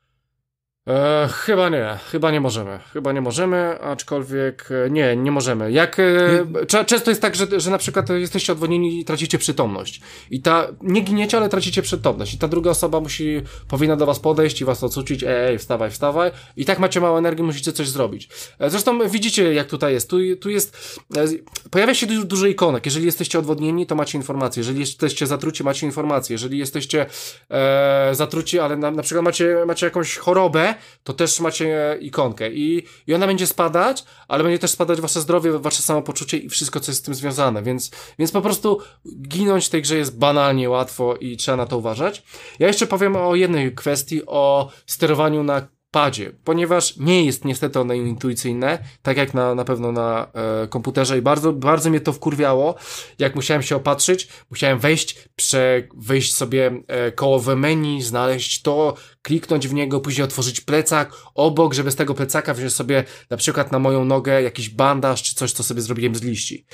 E, 0.88 1.28
chyba 1.32 1.70
nie, 1.70 1.98
chyba 2.12 2.32
nie 2.32 2.42
możemy. 2.42 2.80
Chyba 2.94 3.12
nie 3.12 3.22
możemy, 3.22 3.82
aczkolwiek 3.82 4.70
e, 4.86 4.90
nie, 4.90 5.16
nie 5.16 5.32
możemy. 5.32 5.72
Jak 5.72 5.98
e, 6.00 6.86
często 6.86 7.12
jest 7.12 7.22
tak, 7.22 7.36
że, 7.36 7.60
że 7.60 7.72
na 7.72 7.78
przykład 7.78 8.10
jesteście 8.10 8.54
odwodnieni 8.54 9.00
i 9.00 9.06
tracicie 9.06 9.38
przytomność. 9.38 10.02
I 10.32 10.42
ta 10.42 10.68
nie 10.82 11.02
giniecie, 11.02 11.38
ale 11.38 11.50
tracicie 11.50 11.82
przytomność. 11.82 12.34
I 12.34 12.38
ta 12.38 12.48
druga 12.48 12.72
osoba 12.72 13.00
musi 13.00 13.42
powinna 13.68 13.96
do 13.96 14.06
was 14.06 14.20
podejść 14.20 14.62
i 14.62 14.66
was 14.66 14.84
ocucić. 14.84 15.24
Ej, 15.24 15.30
ej, 15.48 15.58
wstawaj, 15.58 15.92
wstawaj. 15.92 16.32
I 16.58 16.66
tak 16.66 16.80
macie 16.80 17.02
mało 17.02 17.18
energii, 17.18 17.44
musicie 17.44 17.72
coś 17.72 17.90
zrobić. 17.90 18.30
E, 18.60 18.70
zresztą 18.70 19.10
widzicie, 19.10 19.54
jak 19.54 19.68
tutaj 19.68 19.94
jest. 19.94 20.10
Tu, 20.10 20.18
tu 20.42 20.50
jest 20.50 21.00
e, 21.18 21.26
pojawia 21.72 21.94
się 21.94 22.08
du- 22.08 22.26
dużo 22.26 22.48
ikonek. 22.48 22.86
Jeżeli 22.86 23.06
jesteście 23.06 23.40
odwodnieni, 23.40 23.88
to 23.88 23.96
macie 23.96 24.18
informacje. 24.18 24.62
Jeżeli 24.62 24.80
jesteście 24.80 25.28
zatruci, 25.28 25.64
macie 25.64 25.86
informacje. 25.86 26.34
Jeżeli 26.34 26.58
jesteście 26.58 27.06
e, 27.50 28.10
zatruci, 28.16 28.60
ale 28.60 28.78
na, 28.78 28.92
na 28.92 29.02
przykład 29.04 29.26
macie, 29.26 29.58
macie 29.68 29.86
jakąś 29.86 30.18
chorobę, 30.18 30.69
to 31.04 31.14
też 31.14 31.40
macie 31.40 31.98
ikonkę. 32.02 32.52
I, 32.52 32.84
i 33.08 33.14
ona 33.14 33.28
będzie 33.28 33.48
spadać, 33.48 34.04
ale 34.28 34.44
będzie 34.44 34.60
też 34.60 34.72
spadać 34.72 35.02
wasze 35.02 35.22
zdrowie, 35.22 35.60
wasze 35.60 35.82
samopoczucie 35.82 36.38
i 36.38 36.50
wszystko, 36.50 36.80
co 36.80 36.92
jest 36.92 37.02
z 37.02 37.06
tym 37.06 37.14
związane, 37.14 37.64
więc, 37.64 37.92
więc 38.20 38.32
po 38.32 38.42
prostu 38.42 38.80
ginąć 39.22 39.66
w 39.66 39.70
tej 39.70 39.82
grze 39.82 39.98
jest 39.98 40.18
banalnie 40.18 40.70
łatwo 40.70 41.16
i 41.16 41.38
trzeba 41.38 41.58
na 41.58 41.66
to 41.66 41.78
uważać. 41.78 42.24
Ja 42.60 42.68
jeszcze 42.68 42.88
powiem 42.88 43.16
o 43.16 43.36
jednej 43.36 43.76
kwestii, 43.76 44.26
o 44.26 44.70
sterowaniu 44.86 45.44
na 45.44 45.68
padzie, 45.92 46.32
ponieważ 46.44 46.98
nie 46.98 47.26
jest 47.26 47.46
niestety 47.46 47.80
one 47.80 47.98
intuicyjne, 47.98 48.80
tak 49.02 49.18
jak 49.18 49.34
na, 49.34 49.56
na 49.56 49.66
pewno 49.66 49.92
na 49.92 50.28
e, 50.34 50.68
komputerze 50.68 51.18
i 51.18 51.22
bardzo, 51.22 51.54
bardzo 51.54 51.90
mnie 51.90 52.02
to 52.02 52.14
wkurwiało, 52.14 52.76
jak 53.20 53.36
musiałem 53.36 53.64
się 53.64 53.76
opatrzyć, 53.76 54.28
musiałem 54.50 54.80
wejść, 54.80 55.30
prze, 55.36 55.84
wejść 55.98 56.36
sobie 56.36 56.72
e, 56.88 57.12
koło 57.12 57.56
menu, 57.56 58.02
znaleźć 58.02 58.62
to, 58.62 58.94
kliknąć 59.22 59.68
w 59.68 59.74
niego, 59.74 60.00
później 60.00 60.24
otworzyć 60.24 60.62
plecak 60.62 61.14
obok, 61.36 61.74
żeby 61.74 61.92
z 61.92 61.96
tego 61.96 62.14
plecaka 62.14 62.54
wziąć 62.54 62.74
sobie 62.74 63.04
na 63.30 63.38
przykład 63.38 63.72
na 63.72 63.80
moją 63.80 64.06
nogę 64.06 64.42
jakiś 64.42 64.70
bandaż 64.70 65.24
czy 65.24 65.36
coś, 65.36 65.52
co 65.52 65.64
sobie 65.64 65.82
zrobiłem 65.82 66.16
z 66.16 66.22
liści. 66.22 66.66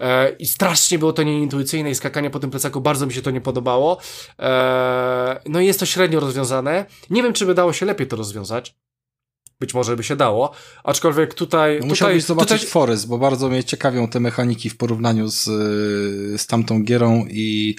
E, 0.00 0.30
I 0.30 0.46
strasznie 0.46 0.98
było 0.98 1.12
to 1.12 1.22
nieintuicyjne 1.22 1.90
i 1.90 1.94
skakanie 1.94 2.30
po 2.30 2.38
tym 2.38 2.50
plecaku 2.50 2.80
bardzo 2.80 3.06
mi 3.06 3.12
się 3.12 3.22
to 3.22 3.30
nie 3.30 3.40
podobało. 3.40 3.98
E, 4.38 5.40
no 5.46 5.60
i 5.60 5.66
jest 5.66 5.80
to 5.80 5.86
średnio 5.86 6.20
rozwiązane. 6.20 6.86
Nie 7.10 7.22
wiem, 7.22 7.32
czy 7.32 7.46
by 7.46 7.54
dało 7.54 7.72
się 7.72 7.86
lepiej 7.86 8.06
to 8.06 8.16
rozwiązać. 8.16 8.74
Być 9.62 9.74
może 9.74 9.96
by 9.96 10.04
się 10.04 10.16
dało, 10.16 10.52
aczkolwiek 10.84 11.34
tutaj... 11.34 11.80
No 11.80 11.94
tutaj, 11.94 12.20
zobaczyć 12.20 12.58
tutaj 12.58 12.70
Forest, 12.70 13.06
bo 13.06 13.18
bardzo 13.18 13.48
mnie 13.48 13.64
ciekawią 13.64 14.08
te 14.08 14.20
mechaniki 14.20 14.70
w 14.70 14.76
porównaniu 14.76 15.28
z, 15.28 15.48
y, 15.48 16.38
z 16.38 16.46
tamtą 16.46 16.82
gierą 16.82 17.26
i 17.30 17.76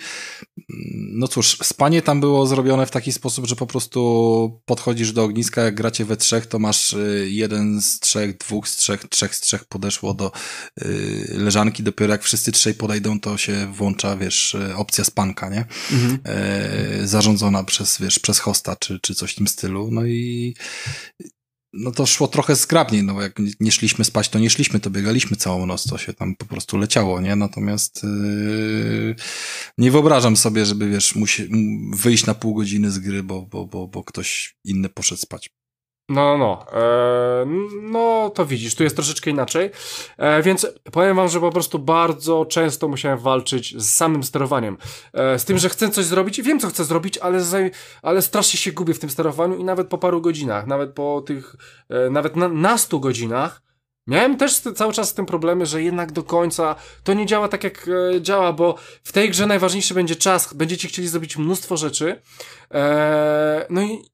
mm, 0.58 1.20
no 1.20 1.28
cóż, 1.28 1.58
spanie 1.64 2.02
tam 2.02 2.20
było 2.20 2.48
zrobione 2.48 2.86
w 2.86 2.92
taki 2.92 3.12
sposób, 3.12 3.46
że 3.46 3.56
po 3.56 3.68
prostu 3.68 4.62
podchodzisz 4.66 5.12
do 5.12 5.24
ogniska, 5.24 5.62
jak 5.62 5.76
gracie 5.76 6.06
we 6.06 6.18
trzech, 6.18 6.46
to 6.46 6.60
masz 6.60 6.94
y, 6.94 7.28
jeden 7.32 7.82
z 7.82 8.00
trzech, 8.00 8.38
dwóch 8.38 8.68
z 8.68 8.76
trzech, 8.76 9.06
trzech 9.10 9.36
z 9.36 9.42
trzech 9.42 9.66
podeszło 9.66 10.14
do 10.14 10.32
y, 10.82 11.28
leżanki, 11.38 11.84
dopiero 11.84 12.12
jak 12.12 12.24
wszyscy 12.24 12.52
trzej 12.52 12.74
podejdą, 12.74 13.20
to 13.20 13.38
się 13.38 13.74
włącza, 13.74 14.18
wiesz, 14.18 14.58
opcja 14.76 15.04
spanka, 15.04 15.50
nie? 15.50 15.66
Mhm. 15.92 16.20
E, 16.26 17.08
zarządzona 17.08 17.64
przez, 17.64 18.02
wiesz, 18.02 18.20
przez 18.20 18.40
hosta, 18.40 18.76
czy, 18.76 19.00
czy 19.00 19.16
coś 19.16 19.34
w 19.34 19.36
tym 19.36 19.48
stylu, 19.48 19.90
no 19.92 20.06
i 20.06 20.56
no 21.74 21.92
to 21.92 22.06
szło 22.06 22.28
trochę 22.28 22.56
zgrabniej, 22.56 23.04
no 23.04 23.14
bo 23.14 23.22
jak 23.22 23.40
nie- 23.60 23.72
szliśmy 23.72 24.06
spać, 24.06 24.30
to 24.30 24.40
nie 24.40 24.50
szliśmy, 24.50 24.80
to 24.80 24.90
biegaliśmy 24.90 25.38
całą 25.38 25.66
noc, 25.66 25.84
to 25.84 25.98
się 25.98 26.14
tam 26.14 26.36
po 26.36 26.46
prostu 26.46 26.78
leciało, 26.78 27.22
nie? 27.22 27.36
Natomiast 27.36 28.04
yy, 28.04 29.16
nie 29.78 29.92
wyobrażam 29.92 30.38
sobie, 30.38 30.66
żeby, 30.66 30.90
wiesz, 30.90 31.16
musi, 31.16 31.50
wyjść 31.94 32.26
na 32.26 32.34
pół 32.34 32.54
godziny 32.56 32.92
z 32.92 33.00
gry, 33.00 33.24
bo, 33.24 33.42
bo, 33.42 33.66
bo, 33.66 33.88
bo 33.88 34.04
ktoś 34.04 34.56
inny 34.64 34.90
poszedł 34.90 35.22
spać. 35.22 35.50
No, 36.10 36.38
no, 36.38 36.38
no. 36.38 36.80
E, 36.80 37.46
no, 37.82 38.32
to 38.36 38.46
widzisz, 38.46 38.76
tu 38.76 38.84
jest 38.84 38.96
troszeczkę 38.96 39.30
inaczej. 39.30 39.72
E, 40.18 40.42
więc 40.42 40.68
powiem 40.92 41.16
wam, 41.16 41.28
że 41.28 41.40
po 41.40 41.52
prostu 41.52 41.80
bardzo 41.80 42.46
często 42.46 42.88
musiałem 42.88 43.20
walczyć 43.20 43.82
z 43.82 43.96
samym 43.96 44.24
sterowaniem. 44.24 44.78
E, 45.14 45.40
z 45.40 45.46
tym, 45.46 45.58
że 45.58 45.70
chcę 45.70 45.90
coś 45.90 46.06
zrobić 46.06 46.42
wiem, 46.42 46.60
co 46.60 46.68
chcę 46.68 46.84
zrobić, 46.84 47.18
ale, 47.18 47.40
ale 48.02 48.22
strasznie 48.22 48.60
się 48.60 48.72
gubię 48.72 48.94
w 48.94 49.00
tym 49.00 49.10
sterowaniu 49.10 49.58
i 49.58 49.64
nawet 49.64 49.88
po 49.88 49.98
paru 49.98 50.22
godzinach, 50.22 50.68
nawet 50.68 50.94
po 50.94 51.24
tych, 51.26 51.56
e, 51.90 52.10
nawet 52.10 52.36
na, 52.36 52.48
na 52.48 52.78
stu 52.78 53.00
godzinach, 53.00 53.64
Miałem 54.08 54.38
też 54.38 54.60
cały 54.60 54.94
czas 54.94 55.10
z 55.10 55.14
tym 55.14 55.26
problemy, 55.26 55.66
że 55.66 55.84
jednak 55.84 56.12
do 56.12 56.24
końca 56.24 56.76
to 57.04 57.14
nie 57.14 57.26
działa 57.26 57.48
tak 57.48 57.64
jak 57.64 57.90
e, 58.16 58.22
działa, 58.22 58.54
bo 58.54 58.76
w 59.04 59.12
tej 59.12 59.30
grze 59.30 59.46
najważniejszy 59.46 59.94
będzie 59.94 60.16
czas, 60.16 60.54
będziecie 60.54 60.88
chcieli 60.88 61.08
zrobić 61.08 61.38
mnóstwo 61.38 61.78
rzeczy, 61.78 62.22
e, 62.74 63.66
no 63.70 63.82
i, 63.82 64.13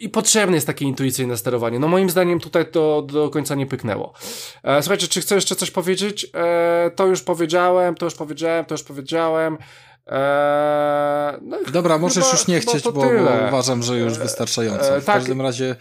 i, 0.00 0.08
potrzebne 0.08 0.54
jest 0.54 0.66
takie 0.66 0.84
intuicyjne 0.84 1.36
sterowanie. 1.36 1.78
No 1.78 1.88
moim 1.88 2.10
zdaniem 2.10 2.40
tutaj 2.40 2.70
to 2.70 3.02
do 3.02 3.30
końca 3.30 3.54
nie 3.54 3.66
pyknęło. 3.66 4.12
E, 4.62 4.82
słuchajcie, 4.82 5.08
czy 5.08 5.20
chcę 5.20 5.34
jeszcze 5.34 5.56
coś 5.56 5.70
powiedzieć? 5.70 6.26
E, 6.34 6.90
to 6.96 7.06
już 7.06 7.22
powiedziałem, 7.22 7.94
to 7.94 8.04
już 8.04 8.14
powiedziałem, 8.14 8.64
to 8.64 8.74
już 8.74 8.82
powiedziałem. 8.82 9.58
Eee, 10.06 11.38
no 11.42 11.58
Dobra, 11.72 11.98
możesz 11.98 12.24
chyba, 12.24 12.36
już 12.36 12.46
nie 12.46 12.60
chcieć, 12.60 12.84
bo, 12.84 12.92
bo, 12.92 13.08
uważam, 13.48 13.82
że 13.82 13.98
już 13.98 14.12
e, 14.12 14.20
wystarczająco. 14.20 15.00
W 15.00 15.04
tak, 15.04 15.16
każdym 15.16 15.40
razie 15.40 15.76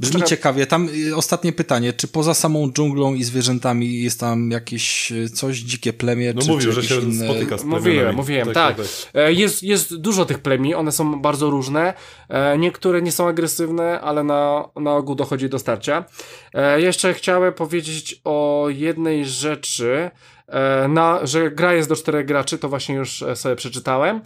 Brzmi 0.00 0.22
ciekawie. 0.22 0.66
Tam 0.66 0.88
y, 1.08 1.16
ostatnie 1.16 1.52
pytanie, 1.52 1.92
czy 1.92 2.08
poza 2.08 2.34
samą 2.34 2.72
dżunglą 2.72 3.14
i 3.14 3.24
zwierzętami 3.24 4.02
jest 4.02 4.20
tam 4.20 4.50
jakieś 4.50 5.12
y, 5.12 5.28
coś, 5.28 5.58
dzikie 5.58 5.92
plemię? 5.92 6.32
No 6.34 6.42
czy, 6.42 6.50
mówił, 6.50 6.68
czy 6.68 6.82
że 6.82 6.88
się 6.88 7.00
inne... 7.00 7.24
spotyka 7.24 7.58
z 7.58 7.64
Mówiłem, 7.64 8.16
mówiłem, 8.16 8.46
tak. 8.52 8.76
tak. 8.76 8.86
tak. 9.12 9.36
Jest, 9.38 9.62
jest 9.62 9.96
dużo 9.96 10.24
tych 10.24 10.38
plemi, 10.38 10.74
one 10.74 10.92
są 10.92 11.20
bardzo 11.20 11.50
różne. 11.50 11.94
E, 12.28 12.58
niektóre 12.58 13.02
nie 13.02 13.12
są 13.12 13.28
agresywne, 13.28 14.00
ale 14.00 14.24
na, 14.24 14.68
na 14.76 14.94
ogół 14.94 15.14
dochodzi 15.14 15.48
do 15.48 15.58
starcia. 15.58 16.04
E, 16.54 16.80
jeszcze 16.80 17.14
chciałem 17.14 17.52
powiedzieć 17.52 18.20
o 18.24 18.66
jednej 18.68 19.26
rzeczy, 19.26 20.10
na, 20.88 21.26
że 21.26 21.50
gra 21.50 21.74
jest 21.74 21.88
do 21.88 21.96
czterech 21.96 22.26
graczy, 22.26 22.58
to 22.58 22.68
właśnie 22.68 22.94
już 22.94 23.24
sobie 23.34 23.56
przeczytałem. 23.56 24.20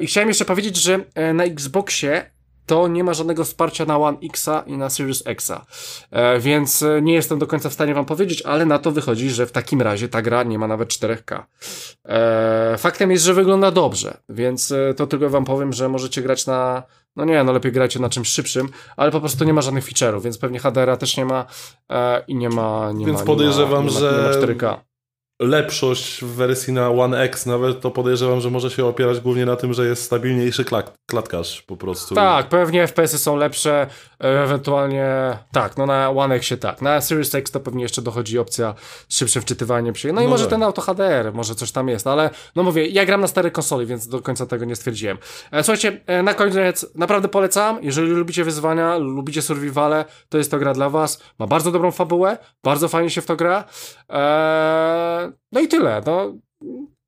I 0.00 0.06
chciałem 0.06 0.28
jeszcze 0.28 0.44
powiedzieć, 0.44 0.76
że 0.76 1.04
na 1.34 1.44
Xboxie 1.44 2.30
to 2.68 2.88
nie 2.88 3.04
ma 3.04 3.14
żadnego 3.14 3.44
wsparcia 3.44 3.84
na 3.84 3.98
One 3.98 4.18
Xa 4.22 4.64
i 4.66 4.76
na 4.76 4.90
Series 4.90 5.22
Xa. 5.26 5.66
E, 6.10 6.40
więc 6.40 6.82
e, 6.82 7.02
nie 7.02 7.14
jestem 7.14 7.38
do 7.38 7.46
końca 7.46 7.68
w 7.68 7.72
stanie 7.72 7.94
wam 7.94 8.04
powiedzieć, 8.04 8.42
ale 8.42 8.66
na 8.66 8.78
to 8.78 8.90
wychodzi, 8.90 9.30
że 9.30 9.46
w 9.46 9.52
takim 9.52 9.82
razie 9.82 10.08
ta 10.08 10.22
gra 10.22 10.42
nie 10.42 10.58
ma 10.58 10.66
nawet 10.66 10.88
4K. 10.88 11.42
E, 12.04 12.76
faktem 12.78 13.10
jest, 13.10 13.24
że 13.24 13.34
wygląda 13.34 13.70
dobrze, 13.70 14.16
więc 14.28 14.72
e, 14.72 14.94
to 14.94 15.06
tylko 15.06 15.30
wam 15.30 15.44
powiem, 15.44 15.72
że 15.72 15.88
możecie 15.88 16.22
grać 16.22 16.46
na 16.46 16.82
no 17.16 17.24
nie, 17.24 17.44
no 17.44 17.52
lepiej 17.52 17.72
grajcie 17.72 18.00
na 18.00 18.08
czymś 18.08 18.28
szybszym, 18.28 18.68
ale 18.96 19.10
po 19.10 19.20
prostu 19.20 19.44
nie 19.44 19.52
ma 19.52 19.62
żadnych 19.62 19.84
feature'ów, 19.84 20.22
więc 20.22 20.38
pewnie 20.38 20.58
HDR-a 20.58 20.96
też 20.96 21.16
nie 21.16 21.24
ma 21.24 21.46
e, 21.90 22.24
i 22.28 22.34
nie 22.34 22.48
ma 22.48 22.92
nie 22.92 23.06
Więc 23.06 23.18
ma, 23.18 23.24
podejrzewam, 23.24 23.86
nie 23.86 23.92
ma, 23.92 24.00
nie 24.00 24.06
ma, 24.06 24.32
że 24.32 24.40
4K 24.40 24.87
lepszość 25.40 26.24
w 26.24 26.34
wersji 26.34 26.72
na 26.72 26.90
One 26.90 27.20
X 27.20 27.46
nawet, 27.46 27.80
to 27.80 27.90
podejrzewam, 27.90 28.40
że 28.40 28.50
może 28.50 28.70
się 28.70 28.86
opierać 28.86 29.20
głównie 29.20 29.46
na 29.46 29.56
tym, 29.56 29.74
że 29.74 29.86
jest 29.86 30.02
stabilniejszy 30.02 30.64
klak 30.64 30.92
klatkarz 31.06 31.62
po 31.62 31.76
prostu. 31.76 32.14
Tak, 32.14 32.48
pewnie 32.48 32.86
FPS-y 32.86 33.18
są 33.18 33.36
lepsze, 33.36 33.86
ewentualnie 34.18 35.38
tak, 35.52 35.76
no 35.76 35.86
na 35.86 36.10
One 36.10 36.34
Xie 36.34 36.56
tak. 36.56 36.82
Na 36.82 37.00
Series 37.00 37.34
X 37.34 37.50
to 37.50 37.60
pewnie 37.60 37.82
jeszcze 37.82 38.02
dochodzi 38.02 38.38
opcja 38.38 38.74
szybsze 39.08 39.40
wczytywanie 39.40 39.92
przy... 39.92 40.12
No 40.12 40.20
i 40.20 40.24
no 40.24 40.30
może 40.30 40.44
tak. 40.44 40.50
ten 40.50 40.62
auto 40.62 40.82
HDR, 40.82 41.32
może 41.34 41.54
coś 41.54 41.72
tam 41.72 41.88
jest, 41.88 42.06
ale 42.06 42.30
no 42.56 42.62
mówię, 42.62 42.86
ja 42.86 43.06
gram 43.06 43.20
na 43.20 43.26
starej 43.26 43.52
konsoli, 43.52 43.86
więc 43.86 44.08
do 44.08 44.22
końca 44.22 44.46
tego 44.46 44.64
nie 44.64 44.76
stwierdziłem. 44.76 45.18
E, 45.52 45.62
słuchajcie, 45.62 46.00
e, 46.06 46.22
na 46.22 46.34
koniec 46.34 46.86
naprawdę 46.94 47.28
polecam, 47.28 47.78
jeżeli 47.82 48.10
lubicie 48.10 48.44
wyzwania, 48.44 48.96
lubicie 48.96 49.42
survivale, 49.42 50.04
to 50.28 50.38
jest 50.38 50.50
to 50.50 50.58
gra 50.58 50.74
dla 50.74 50.90
was. 50.90 51.22
Ma 51.38 51.46
bardzo 51.46 51.72
dobrą 51.72 51.90
fabułę, 51.90 52.38
bardzo 52.64 52.88
fajnie 52.88 53.10
się 53.10 53.20
w 53.20 53.26
to 53.26 53.36
gra. 53.36 53.64
Eee, 54.08 55.32
no 55.52 55.60
i 55.60 55.68
tyle. 55.68 56.02
No, 56.06 56.32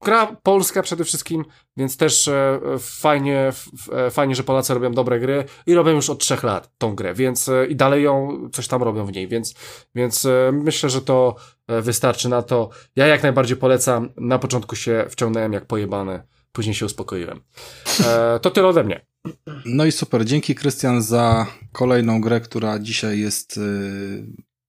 gra 0.04 0.36
polska 0.42 0.82
przede 0.82 1.04
wszystkim, 1.04 1.44
więc 1.76 1.96
też 1.96 2.28
e, 2.28 2.60
fajnie, 2.78 3.52
e, 3.92 4.10
fajnie, 4.10 4.34
że 4.34 4.42
Polacy 4.42 4.74
robią 4.74 4.92
dobre 4.92 5.20
gry 5.20 5.44
i 5.66 5.74
robią 5.74 5.92
już 5.92 6.10
od 6.10 6.18
trzech 6.18 6.42
lat 6.42 6.70
tą 6.78 6.94
grę, 6.94 7.14
więc 7.14 7.48
e, 7.48 7.66
i 7.66 7.76
dalej 7.76 8.02
ją 8.02 8.48
coś 8.52 8.68
tam 8.68 8.82
robią 8.82 9.06
w 9.06 9.12
niej, 9.12 9.28
więc, 9.28 9.54
więc 9.94 10.26
myślę, 10.52 10.90
że 10.90 11.02
to 11.02 11.36
wystarczy 11.68 12.28
na 12.28 12.42
to. 12.42 12.70
Ja 12.96 13.06
jak 13.06 13.22
najbardziej 13.22 13.56
polecam. 13.56 14.08
Na 14.16 14.38
początku 14.38 14.76
się 14.76 15.06
wciągnąłem 15.10 15.52
jak 15.52 15.66
pojebany, 15.66 16.22
później 16.52 16.74
się 16.74 16.86
uspokoiłem. 16.86 17.40
To 18.42 18.50
tyle 18.50 18.68
ode 18.68 18.84
mnie. 18.84 19.06
No 19.64 19.84
i 19.84 19.92
super. 19.92 20.24
Dzięki 20.24 20.54
Krystian 20.54 21.02
za 21.02 21.46
kolejną 21.72 22.20
grę, 22.20 22.40
która 22.40 22.78
dzisiaj 22.78 23.18
jest 23.18 23.60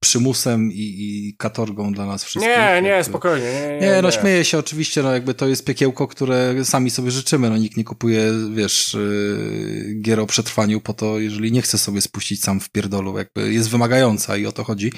przymusem 0.03 0.71
i, 0.71 0.75
i 0.77 1.35
katorgą 1.37 1.93
dla 1.93 2.05
nas 2.05 2.23
wszystkich. 2.23 2.57
Nie, 2.57 2.81
nie, 2.81 3.03
spokojnie. 3.03 3.45
Nie, 3.45 3.87
nie, 3.87 3.95
nie, 3.95 4.01
no 4.01 4.11
śmieję 4.11 4.45
się 4.45 4.57
oczywiście, 4.57 5.03
no 5.03 5.13
jakby 5.13 5.33
to 5.33 5.47
jest 5.47 5.65
piekiełko, 5.65 6.07
które 6.07 6.65
sami 6.65 6.89
sobie 6.89 7.11
życzymy, 7.11 7.49
no 7.49 7.57
nikt 7.57 7.77
nie 7.77 7.83
kupuje, 7.83 8.31
wiesz, 8.53 8.93
yy, 8.93 10.01
gier 10.01 10.19
o 10.19 10.25
przetrwaniu 10.25 10.81
po 10.81 10.93
to, 10.93 11.19
jeżeli 11.19 11.51
nie 11.51 11.61
chce 11.61 11.77
sobie 11.77 12.01
spuścić 12.01 12.43
sam 12.43 12.59
w 12.59 12.69
pierdolu, 12.69 13.17
jakby 13.17 13.53
jest 13.53 13.69
wymagająca 13.69 14.37
i 14.37 14.45
o 14.45 14.51
to 14.51 14.63
chodzi. 14.63 14.91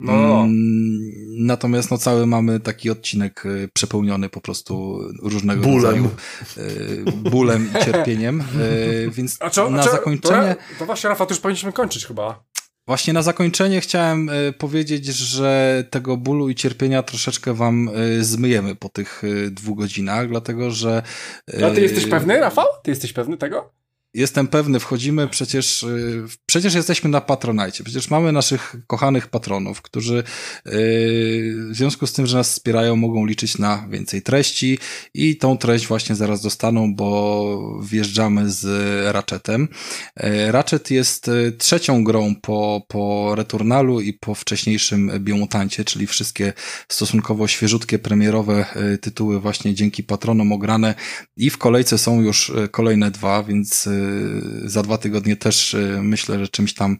No. 0.00 0.12
Mm, 0.12 0.98
natomiast 1.38 1.90
no 1.90 1.98
cały 1.98 2.26
mamy 2.26 2.60
taki 2.60 2.90
odcinek 2.90 3.46
y, 3.46 3.68
przepełniony 3.72 4.28
po 4.28 4.40
prostu 4.40 5.00
różnego 5.22 5.62
bólem. 5.62 5.82
rodzaju 5.82 6.10
yy, 6.56 7.12
bólem 7.12 7.70
i 7.70 7.72
cierpieniem, 7.84 8.44
yy, 8.58 9.10
więc 9.10 9.36
a 9.40 9.50
co, 9.50 9.70
na 9.70 9.80
a 9.80 9.84
co, 9.84 9.90
zakończenie... 9.90 10.54
To, 10.54 10.78
to 10.78 10.86
właśnie, 10.86 11.10
Rafa, 11.10 11.26
to 11.26 11.34
już 11.34 11.40
powinniśmy 11.40 11.72
kończyć 11.72 12.06
chyba. 12.06 12.44
Właśnie 12.86 13.12
na 13.12 13.22
zakończenie 13.22 13.80
chciałem 13.80 14.28
y, 14.28 14.52
powiedzieć, 14.52 15.06
że 15.06 15.84
tego 15.90 16.16
bólu 16.16 16.48
i 16.48 16.54
cierpienia 16.54 17.02
troszeczkę 17.02 17.54
wam 17.54 17.88
y, 17.88 18.24
zmyjemy 18.24 18.74
po 18.74 18.88
tych 18.88 19.24
y, 19.24 19.50
dwóch 19.50 19.78
godzinach, 19.78 20.28
dlatego 20.28 20.70
że... 20.70 21.02
A 21.66 21.70
ty 21.70 21.80
jesteś 21.80 22.06
pewny, 22.06 22.40
Rafał? 22.40 22.66
Ty 22.82 22.90
jesteś 22.90 23.12
pewny 23.12 23.36
tego? 23.36 23.72
Jestem 24.16 24.48
pewny, 24.48 24.80
wchodzimy 24.80 25.28
przecież, 25.28 25.82
y, 25.82 26.24
przecież 26.46 26.74
jesteśmy 26.74 27.10
na 27.10 27.20
Patronajcie, 27.20 27.84
przecież 27.84 28.10
mamy 28.10 28.32
naszych 28.32 28.76
kochanych 28.86 29.26
patronów, 29.26 29.82
którzy 29.82 30.18
y, 30.18 30.22
w 31.70 31.70
związku 31.72 32.06
z 32.06 32.12
tym, 32.12 32.26
że 32.26 32.36
nas 32.36 32.50
wspierają, 32.50 32.96
mogą 32.96 33.26
liczyć 33.26 33.58
na 33.58 33.86
więcej 33.90 34.22
treści 34.22 34.78
i 35.14 35.36
tą 35.36 35.58
treść 35.58 35.86
właśnie 35.86 36.14
zaraz 36.14 36.40
dostaną, 36.40 36.94
bo 36.94 37.80
wjeżdżamy 37.82 38.50
z 38.50 38.64
Ratchetem. 39.14 39.68
Y, 40.24 40.52
Ratchet 40.52 40.90
jest 40.90 41.30
trzecią 41.58 42.04
grą 42.04 42.34
po, 42.34 42.82
po 42.88 43.34
Returnalu 43.34 44.00
i 44.00 44.12
po 44.12 44.34
wcześniejszym 44.34 45.10
Biomutancie, 45.18 45.84
czyli 45.84 46.06
wszystkie 46.06 46.52
stosunkowo 46.88 47.48
świeżutkie, 47.48 47.98
premierowe 47.98 48.66
tytuły 49.00 49.40
właśnie 49.40 49.74
dzięki 49.74 50.04
patronom 50.04 50.52
ograne 50.52 50.94
i 51.36 51.50
w 51.50 51.58
kolejce 51.58 51.98
są 51.98 52.22
już 52.22 52.52
kolejne 52.70 53.10
dwa, 53.10 53.42
więc 53.42 53.88
za 54.64 54.82
dwa 54.82 54.98
tygodnie 54.98 55.36
też 55.36 55.74
y, 55.74 55.98
myślę, 56.02 56.38
że 56.38 56.48
czymś 56.48 56.74
tam 56.74 56.96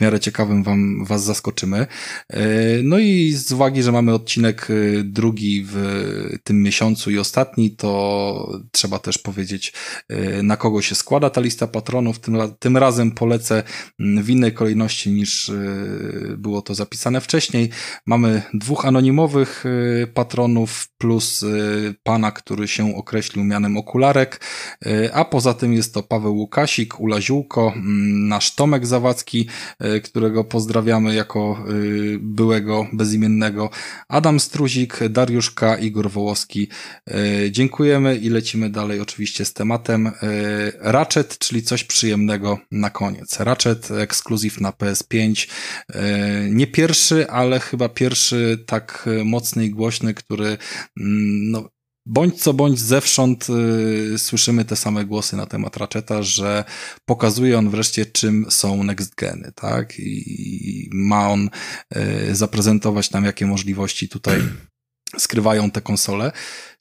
w 0.00 0.02
miarę 0.02 0.20
ciekawym 0.20 0.62
wam, 0.62 1.04
was 1.04 1.24
zaskoczymy. 1.24 1.86
Y, 2.34 2.80
no 2.84 2.98
i 2.98 3.32
z 3.32 3.52
uwagi, 3.52 3.82
że 3.82 3.92
mamy 3.92 4.14
odcinek 4.14 4.68
drugi 5.04 5.66
w 5.66 5.76
tym 6.44 6.62
miesiącu 6.62 7.10
i 7.10 7.18
ostatni, 7.18 7.70
to 7.70 8.60
trzeba 8.72 8.98
też 8.98 9.18
powiedzieć, 9.18 9.72
na 10.42 10.56
kogo 10.56 10.82
się 10.82 10.94
składa 10.94 11.30
ta 11.30 11.40
lista 11.40 11.66
patronów. 11.66 12.18
Tym, 12.18 12.36
tym 12.58 12.76
razem 12.76 13.10
polecę 13.10 13.62
mm, 14.00 14.24
w 14.24 14.30
innej 14.30 14.52
kolejności 14.52 15.10
niż 15.10 15.50
było 16.36 16.62
to 16.62 16.74
zapisane 16.74 17.20
wcześniej. 17.20 17.70
Mamy 18.06 18.42
dwóch 18.54 18.84
anonimowych 18.84 19.64
patronów 20.14 20.88
plus 20.98 21.44
pana, 22.02 22.32
który 22.32 22.68
się 22.68 22.96
określił 22.96 23.44
mianem 23.44 23.76
okularek, 23.76 24.40
a 25.12 25.24
poza 25.24 25.54
tym 25.54 25.74
jest 25.74 25.94
to 25.94 26.02
Paweł 26.02 26.39
Łukasik, 26.40 27.00
Ula 27.00 27.20
Ziółko, 27.20 27.72
mm, 27.76 28.28
nasz 28.28 28.54
Tomek 28.54 28.86
Zawadzki, 28.86 29.48
e, 29.78 30.00
którego 30.00 30.44
pozdrawiamy 30.44 31.14
jako 31.14 31.58
e, 31.58 31.72
byłego 32.20 32.86
bezimiennego, 32.92 33.70
Adam 34.08 34.40
Struzik, 34.40 34.98
Dariusz 35.08 35.50
K., 35.50 35.76
Igor 35.76 36.10
Wołoski. 36.10 36.68
E, 37.06 37.50
dziękujemy 37.50 38.16
i 38.16 38.30
lecimy 38.30 38.70
dalej 38.70 39.00
oczywiście 39.00 39.44
z 39.44 39.52
tematem 39.52 40.10
Ratchet, 40.80 41.38
czyli 41.38 41.62
coś 41.62 41.84
przyjemnego 41.84 42.58
na 42.70 42.90
koniec. 42.90 43.40
Ratchet 43.40 43.90
ekskluzyw 43.90 44.60
na 44.60 44.70
PS5. 44.70 45.48
Nie 46.50 46.66
pierwszy, 46.66 47.30
ale 47.30 47.60
chyba 47.60 47.88
pierwszy 47.88 48.64
tak 48.66 49.08
mocny 49.24 49.66
i 49.66 49.70
głośny, 49.70 50.14
który 50.14 50.46
mm, 50.46 51.50
no, 51.50 51.68
Bądź 52.12 52.42
co 52.42 52.54
bądź 52.54 52.80
zewsząd 52.80 53.46
y, 54.14 54.18
słyszymy 54.18 54.64
te 54.64 54.76
same 54.76 55.04
głosy 55.04 55.36
na 55.36 55.46
temat 55.46 55.76
Ratcheta, 55.76 56.22
że 56.22 56.64
pokazuje 57.04 57.58
on 57.58 57.70
wreszcie 57.70 58.06
czym 58.06 58.46
są 58.48 58.84
next 58.84 59.14
geny, 59.14 59.52
tak? 59.54 59.94
I 59.98 60.90
ma 60.92 61.30
on 61.30 61.50
y, 61.96 62.36
zaprezentować 62.36 63.10
nam 63.10 63.24
jakie 63.24 63.46
możliwości 63.46 64.08
tutaj 64.08 64.42
skrywają 65.18 65.70
te 65.70 65.80
konsole. 65.80 66.32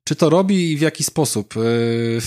Czy 0.04 0.16
to 0.16 0.30
robi 0.30 0.72
i 0.72 0.78
w 0.78 0.82
jaki 0.82 1.04
sposób? 1.04 1.58
Y, 1.58 2.20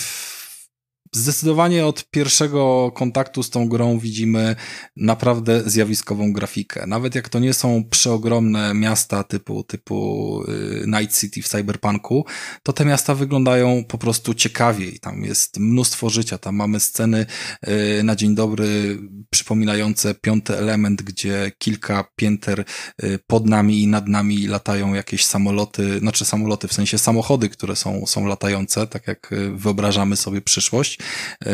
Zdecydowanie 1.14 1.86
od 1.86 2.10
pierwszego 2.10 2.92
kontaktu 2.94 3.42
z 3.42 3.50
tą 3.50 3.68
grą 3.68 3.98
widzimy 3.98 4.56
naprawdę 4.96 5.62
zjawiskową 5.70 6.32
grafikę. 6.32 6.86
Nawet 6.86 7.14
jak 7.14 7.28
to 7.28 7.38
nie 7.38 7.54
są 7.54 7.84
przeogromne 7.90 8.74
miasta 8.74 9.24
typu, 9.24 9.64
typu 9.64 10.42
y, 10.48 10.84
Night 10.86 11.20
City 11.20 11.42
w 11.42 11.48
Cyberpunku, 11.48 12.26
to 12.62 12.72
te 12.72 12.84
miasta 12.84 13.14
wyglądają 13.14 13.84
po 13.84 13.98
prostu 13.98 14.34
ciekawiej. 14.34 15.00
Tam 15.00 15.24
jest 15.24 15.58
mnóstwo 15.58 16.10
życia, 16.10 16.38
tam 16.38 16.56
mamy 16.56 16.80
sceny 16.80 17.26
y, 17.68 18.02
na 18.02 18.16
dzień 18.16 18.34
dobry 18.34 18.98
przypominające 19.30 20.14
piąty 20.14 20.58
element, 20.58 21.02
gdzie 21.02 21.52
kilka 21.58 22.04
pięter 22.16 22.64
y, 23.04 23.18
pod 23.26 23.46
nami 23.46 23.82
i 23.82 23.86
nad 23.86 24.08
nami 24.08 24.46
latają 24.46 24.94
jakieś 24.94 25.24
samoloty, 25.24 25.98
znaczy 25.98 26.24
samoloty, 26.24 26.68
w 26.68 26.72
sensie 26.72 26.98
samochody, 26.98 27.48
które 27.48 27.76
są, 27.76 28.06
są 28.06 28.26
latające, 28.26 28.86
tak 28.86 29.06
jak 29.06 29.30
wyobrażamy 29.54 30.16
sobie 30.16 30.40
przyszłość. 30.40 31.01
E, 31.46 31.52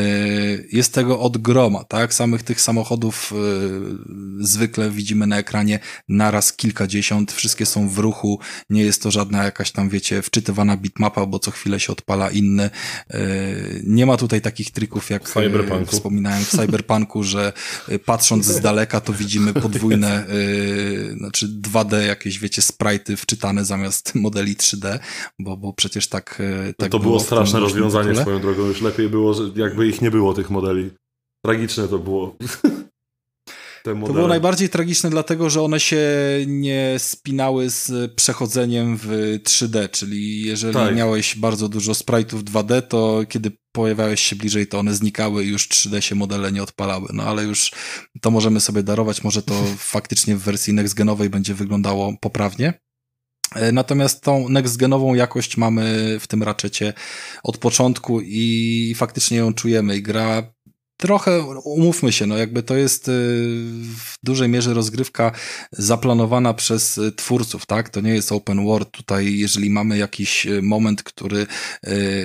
jest 0.73 0.95
tego 0.95 1.20
od 1.20 1.39
groma, 1.39 1.85
tak? 1.85 2.15
Samych 2.15 2.43
tych 2.43 2.61
samochodów 2.61 3.33
e, 3.33 3.37
zwykle 4.45 4.91
widzimy 4.91 5.27
na 5.27 5.39
ekranie 5.39 5.79
naraz 6.09 6.53
kilkadziesiąt, 6.53 7.33
wszystkie 7.33 7.66
są 7.66 7.89
w 7.89 7.99
ruchu, 7.99 8.41
nie 8.70 8.83
jest 8.83 9.03
to 9.03 9.11
żadna 9.11 9.45
jakaś 9.45 9.70
tam, 9.70 9.89
wiecie, 9.89 10.23
wczytywana 10.23 10.77
bitmapa, 10.77 11.27
bo 11.27 11.39
co 11.39 11.51
chwilę 11.51 11.81
się 11.81 11.93
odpala 11.93 12.31
inny. 12.31 12.70
E, 13.11 13.20
nie 13.85 14.07
ma 14.07 14.16
tutaj 14.16 14.41
takich 14.41 14.70
trików, 14.70 15.11
jak 15.11 15.29
Cyberpunku. 15.29 15.93
wspominałem 15.93 16.45
w 16.45 16.51
Cyberpunku, 16.51 17.23
że 17.23 17.53
patrząc 18.05 18.47
z 18.47 18.61
daleka 18.61 19.01
to 19.01 19.12
widzimy 19.12 19.55
podwójne, 19.55 20.27
znaczy 21.16 21.49
2D 21.49 22.07
jakieś, 22.07 22.39
wiecie, 22.39 22.62
sprite'y 22.62 23.16
wczytane 23.16 23.65
zamiast 23.65 24.15
modeli 24.15 24.57
3D, 24.57 24.99
bo, 25.39 25.57
bo 25.57 25.73
przecież 25.73 26.09
tak, 26.09 26.43
tak 26.77 26.91
to 26.91 26.99
było, 26.99 27.11
było 27.11 27.20
straszne 27.20 27.61
rozwiązanie 27.61 28.16
swoją 28.16 28.41
drogą. 28.41 28.66
Już 28.66 28.81
lepiej 28.81 29.09
było, 29.09 29.35
jakby 29.56 29.89
ich 29.89 30.02
nie 30.02 30.10
było, 30.10 30.35
tych 30.35 30.51
modeli. 30.51 30.90
Tragiczne 31.47 31.89
to 31.89 31.98
było. 31.98 32.36
To 33.85 34.12
było 34.12 34.28
najbardziej 34.28 34.69
tragiczne, 34.69 35.10
dlatego 35.10 35.51
że 35.51 35.62
one 35.62 35.81
się 35.81 36.06
nie 36.47 36.94
spinały 36.98 37.70
z 37.70 38.12
przechodzeniem 38.15 38.97
w 38.97 39.39
3D, 39.44 39.90
czyli 39.90 40.43
jeżeli 40.43 40.74
tak. 40.74 40.97
miałeś 40.97 41.36
bardzo 41.36 41.69
dużo 41.69 41.93
sprite'ów 41.93 42.43
2D, 42.43 42.82
to 42.82 43.20
kiedy 43.28 43.52
pojawiałeś 43.73 44.20
się 44.20 44.36
bliżej, 44.36 44.66
to 44.66 44.78
one 44.78 44.94
znikały 44.94 45.44
i 45.44 45.48
już 45.48 45.69
3D 45.69 46.01
się 46.01 46.15
modele 46.15 46.52
nie 46.52 46.62
odpalały. 46.62 47.09
No 47.12 47.23
ale 47.23 47.44
już 47.44 47.73
to 48.20 48.31
możemy 48.31 48.60
sobie 48.60 48.82
darować, 48.82 49.24
może 49.24 49.43
to 49.43 49.55
faktycznie 49.78 50.36
w 50.36 50.43
wersji 50.43 50.74
next-genowej 50.74 51.28
będzie 51.28 51.55
wyglądało 51.55 52.15
poprawnie. 52.20 52.81
E, 53.55 53.73
natomiast 53.73 54.23
tą 54.23 54.49
next-genową 54.49 55.15
jakość 55.15 55.57
mamy 55.57 56.16
w 56.20 56.27
tym 56.27 56.43
raczecie 56.43 56.93
od 57.43 57.59
początku 57.59 58.20
i 58.20 58.95
faktycznie 58.97 59.39
ją 59.39 59.55
czujemy. 59.55 59.97
I 59.97 60.03
gra 60.03 60.53
trochę, 60.99 61.43
umówmy 61.65 62.12
się, 62.12 62.27
no 62.27 62.37
jakby 62.37 62.62
to 62.62 62.77
jest 62.77 63.09
y, 63.09 63.12
w 63.97 64.15
dużej 64.23 64.49
mierze 64.49 64.75
rozgrywka 64.75 65.33
zaplanowana 65.73 66.55
przez 66.55 66.99
y, 66.99 67.12
twórców, 67.12 67.66
tak? 67.66 67.89
To 67.89 68.01
nie 68.01 68.15
jest 68.15 68.33
open 68.33 68.65
world. 68.65 68.91
Tutaj, 68.91 69.39
jeżeli 69.39 69.70
mamy 69.70 69.99
jakiś 69.99 70.47
y, 70.47 70.62
moment, 70.62 71.03
który 71.03 71.47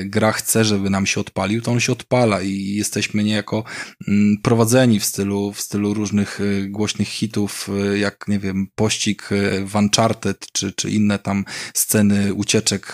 gra 0.06 0.32
chce, 0.32 0.66
żeby 0.66 0.90
nam 0.90 1.06
się 1.06 1.22
odpalił, 1.22 1.62
to 1.62 1.72
on 1.72 1.80
się 1.80 1.92
odpala 1.92 2.42
i 2.42 2.76
jesteśmy 2.76 3.24
niejako 3.24 3.64
mm, 4.08 4.38
prowadzeni 4.44 5.00
w 5.00 5.06
stylu, 5.06 5.54
w 5.54 5.62
stylu 5.62 5.94
różnych 5.94 6.40
głośnych 6.70 7.08
hitów, 7.08 7.70
jak, 7.96 8.26
nie 8.28 8.40
wiem, 8.40 8.68
pościg 8.76 9.30
w 9.66 9.76
Uncharted, 9.76 10.46
czy, 10.52 10.72
czy 10.72 10.90
inne 10.90 11.20
tam 11.20 11.46
sceny 11.74 12.34
ucieczek 12.34 12.94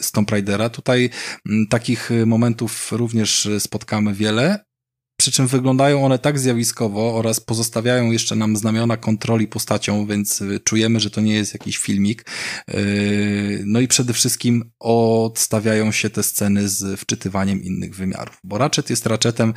z 0.00 0.12
Tomb 0.12 0.30
Raidera. 0.30 0.70
Tutaj 0.70 1.10
mm, 1.48 1.66
takich 1.66 2.10
momentów 2.26 2.92
również 2.92 3.48
spotkamy 3.58 4.14
wiele, 4.14 4.67
przy 5.20 5.32
czym 5.32 5.46
wyglądają 5.46 6.04
one 6.04 6.18
tak 6.18 6.38
zjawiskowo 6.38 7.14
oraz 7.14 7.40
pozostawiają 7.40 8.10
jeszcze 8.10 8.36
nam 8.36 8.56
znamiona 8.56 8.96
kontroli 8.96 9.48
postacią, 9.48 10.06
więc 10.06 10.40
y, 10.40 10.60
czujemy, 10.60 11.00
że 11.00 11.10
to 11.10 11.20
nie 11.20 11.34
jest 11.34 11.52
jakiś 11.52 11.78
filmik. 11.78 12.30
Y, 12.70 13.62
no 13.66 13.80
i 13.80 13.88
przede 13.88 14.12
wszystkim 14.12 14.70
odstawiają 14.78 15.92
się 15.92 16.10
te 16.10 16.22
sceny 16.22 16.68
z 16.68 17.00
wczytywaniem 17.00 17.62
innych 17.62 17.94
wymiarów, 17.94 18.38
bo 18.44 18.58
Ratchet 18.58 18.90
jest 18.90 19.06
Ratchetem 19.06 19.54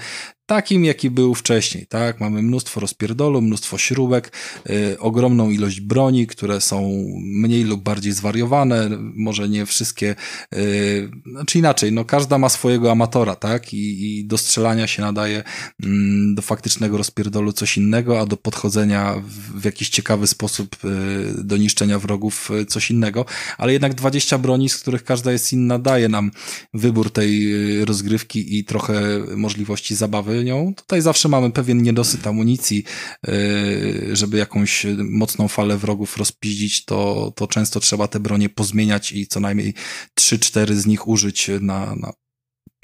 takim, 0.51 0.85
jaki 0.85 1.09
był 1.09 1.35
wcześniej, 1.35 1.85
tak? 1.85 2.19
Mamy 2.19 2.41
mnóstwo 2.41 2.79
rozpierdolu, 2.79 3.41
mnóstwo 3.41 3.77
śrubek, 3.77 4.31
y, 4.69 4.99
ogromną 4.99 5.49
ilość 5.49 5.81
broni, 5.81 6.27
które 6.27 6.61
są 6.61 7.05
mniej 7.21 7.63
lub 7.63 7.83
bardziej 7.83 8.13
zwariowane, 8.13 8.89
może 9.15 9.49
nie 9.49 9.65
wszystkie, 9.65 10.15
y, 10.55 11.11
znaczy 11.31 11.59
inaczej, 11.59 11.91
no 11.91 12.05
każda 12.05 12.37
ma 12.37 12.49
swojego 12.49 12.91
amatora, 12.91 13.35
tak? 13.35 13.73
I, 13.73 14.19
i 14.19 14.25
do 14.25 14.37
strzelania 14.37 14.87
się 14.87 15.01
nadaje 15.01 15.39
y, 15.39 15.87
do 16.35 16.41
faktycznego 16.41 16.97
rozpierdolu 16.97 17.53
coś 17.53 17.77
innego, 17.77 18.19
a 18.19 18.25
do 18.25 18.37
podchodzenia 18.37 19.15
w, 19.25 19.61
w 19.61 19.65
jakiś 19.65 19.89
ciekawy 19.89 20.27
sposób 20.27 20.75
y, 20.85 21.43
do 21.43 21.57
niszczenia 21.57 21.99
wrogów 21.99 22.51
y, 22.61 22.65
coś 22.65 22.91
innego, 22.91 23.25
ale 23.57 23.73
jednak 23.73 23.93
20 23.93 24.37
broni, 24.37 24.69
z 24.69 24.77
których 24.77 25.03
każda 25.03 25.31
jest 25.31 25.53
inna, 25.53 25.79
daje 25.79 26.09
nam 26.09 26.31
wybór 26.73 27.11
tej 27.11 27.53
y, 27.81 27.85
rozgrywki 27.85 28.57
i 28.57 28.63
trochę 28.63 29.01
możliwości 29.35 29.95
zabawy 29.95 30.40
nią. 30.43 30.73
Tutaj 30.75 31.01
zawsze 31.01 31.29
mamy 31.29 31.51
pewien 31.51 31.81
niedosyt 31.81 32.27
amunicji, 32.27 32.83
y, 33.27 34.15
żeby 34.15 34.37
jakąś 34.37 34.85
mocną 34.97 35.47
falę 35.47 35.77
wrogów 35.77 36.17
rozpiździć, 36.17 36.85
to, 36.85 37.31
to 37.35 37.47
często 37.47 37.79
trzeba 37.79 38.07
te 38.07 38.19
bronie 38.19 38.49
pozmieniać 38.49 39.11
i 39.11 39.27
co 39.27 39.39
najmniej 39.39 39.73
3-4 40.19 40.73
z 40.73 40.85
nich 40.85 41.07
użyć 41.07 41.49
na, 41.61 41.95
na 41.95 42.13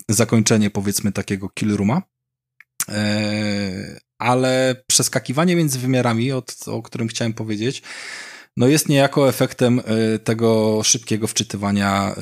zakończenie 0.09 0.69
powiedzmy 0.69 1.11
takiego 1.11 1.49
killrooma. 1.49 2.01
E, 2.89 3.99
ale 4.17 4.83
przeskakiwanie 4.87 5.55
między 5.55 5.79
wymiarami, 5.79 6.31
o 6.65 6.81
którym 6.83 7.07
chciałem 7.07 7.33
powiedzieć, 7.33 7.81
no 8.57 8.67
jest 8.67 8.89
niejako 8.89 9.29
efektem 9.29 9.79
y, 10.15 10.19
tego 10.19 10.81
szybkiego 10.83 11.27
wczytywania 11.27 12.15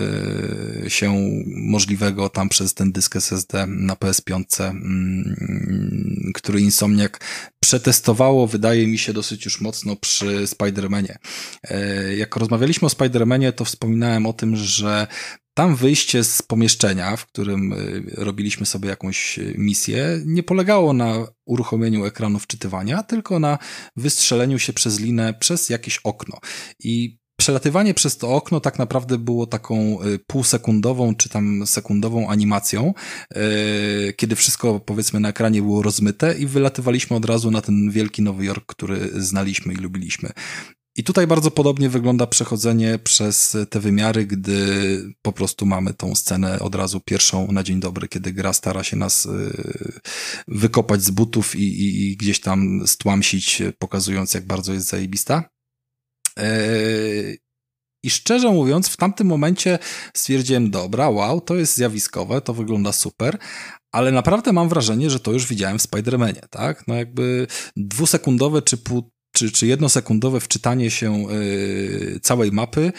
y, 0.86 0.90
się 0.90 1.16
możliwego 1.48 2.30
tam 2.30 2.49
przez 2.49 2.74
ten 2.74 2.91
dysk 2.91 3.16
SSD 3.16 3.68
na 3.68 3.94
PS5, 3.94 4.64
mm, 4.64 6.32
który 6.34 6.62
Insomniac 6.62 7.12
przetestowało, 7.60 8.48
wydaje 8.48 8.88
mi 8.88 8.98
się, 8.98 9.14
dosyć 9.14 9.45
już 9.45 9.62
mocno 9.62 9.95
przy 9.95 10.26
Spider-Manie. 10.48 11.16
E, 11.64 12.16
jak 12.16 12.36
rozmawialiśmy 12.36 12.86
o 12.86 12.90
Spider-Manie, 12.90 13.52
to 13.52 13.66
wspominałem 13.66 14.26
o 14.26 14.34
tym, 14.34 14.56
że 14.56 15.07
tam 15.56 15.76
wyjście 15.76 16.23
z 16.23 16.41
pomieszczenia, 16.41 17.15
w 17.15 17.26
którym 17.26 17.73
y, 17.73 18.03
robiliśmy 18.18 18.65
sobie 18.65 18.90
jakąś 18.90 19.40
y, 19.40 19.56
misję, 19.57 20.22
nie 20.26 20.44
polegało 20.44 20.94
na 20.94 21.27
uruchomieniu 21.45 22.06
ekranu 22.06 22.40
wczytywania, 22.40 23.03
tylko 23.03 23.40
na 23.40 23.57
wystrzeleniu 23.95 24.60
się 24.60 24.73
przez 24.73 24.99
linę 24.99 25.34
przez 25.34 25.69
jakieś 25.69 25.98
okno. 25.98 26.40
I 26.80 27.18
przelatywanie 27.38 27.94
przez 27.94 28.18
to 28.18 28.36
okno 28.36 28.60
tak 28.60 28.80
naprawdę 28.80 29.18
było 29.18 29.48
taką 29.48 30.03
y, 30.03 30.19
półsekundową 30.27 31.15
czy 31.15 31.30
tam 31.30 31.68
sekundową 31.68 32.30
animacją, 32.30 32.94
kiedy 34.15 34.36
wszystko 34.36 34.80
powiedzmy 34.80 35.19
na 35.19 35.30
ekranie 35.30 35.61
było 35.61 35.82
rozmyte 35.82 36.38
i 36.38 36.45
wylatywaliśmy 36.45 37.18
od 37.18 37.26
razu 37.26 37.52
na 37.52 37.61
ten 37.61 37.91
wielki 37.91 38.22
Nowy 38.22 38.45
Jork, 38.45 38.65
który 38.65 39.10
znaliśmy 39.15 39.73
i 39.73 39.76
lubiliśmy. 39.76 40.30
I 40.98 41.04
tutaj 41.04 41.28
bardzo 41.28 41.52
podobnie 41.52 41.90
wygląda 41.90 42.28
przechodzenie 42.28 43.00
przez 43.00 43.58
te 43.70 43.80
wymiary, 43.80 44.26
gdy 44.26 45.16
po 45.22 45.32
prostu 45.32 45.66
mamy 45.66 45.94
tą 45.94 46.16
scenę 46.16 46.60
od 46.60 46.76
razu 46.76 47.00
pierwszą 47.00 47.52
na 47.52 47.64
dzień 47.64 47.80
dobry, 47.80 48.08
kiedy 48.08 48.34
gra 48.34 48.54
stara 48.54 48.84
się 48.84 48.98
nas 48.98 49.26
y, 49.26 50.02
wykopać 50.48 51.04
z 51.04 51.12
butów 51.12 51.56
i, 51.56 51.64
i, 51.64 52.12
i 52.12 52.18
gdzieś 52.18 52.40
tam 52.40 52.88
stłamsić, 52.88 53.62
pokazując 53.80 54.34
jak 54.34 54.48
bardzo 54.48 54.74
jest 54.74 54.88
zajebista. 54.88 55.50
E, 56.40 56.58
I 58.04 58.10
szczerze 58.10 58.52
mówiąc, 58.52 58.90
w 58.90 58.98
tamtym 58.98 59.28
momencie 59.28 59.80
stwierdziłem, 60.14 60.72
dobra, 60.72 61.10
wow, 61.10 61.42
to 61.42 61.56
jest 61.56 61.76
zjawiskowe, 61.76 62.42
to 62.42 62.54
wygląda 62.54 62.92
super, 62.92 63.38
ale 63.92 64.12
naprawdę 64.12 64.54
mam 64.54 64.70
wrażenie, 64.70 65.10
że 65.10 65.20
to 65.20 65.32
już 65.32 65.48
widziałem 65.48 65.80
w 65.80 65.82
Spider-Manie, 65.82 66.48
tak? 66.50 66.88
No 66.88 66.96
jakby 66.96 67.48
dwusekundowe 67.76 68.62
czy 68.62 68.78
pół, 68.78 69.12
czy, 69.36 69.52
czy 69.52 69.68
jednosekundowe 69.68 70.40
wczytanie 70.40 70.91
się 70.91 71.30
y, 71.32 72.20
całej 72.22 72.52
mapy 72.52 72.91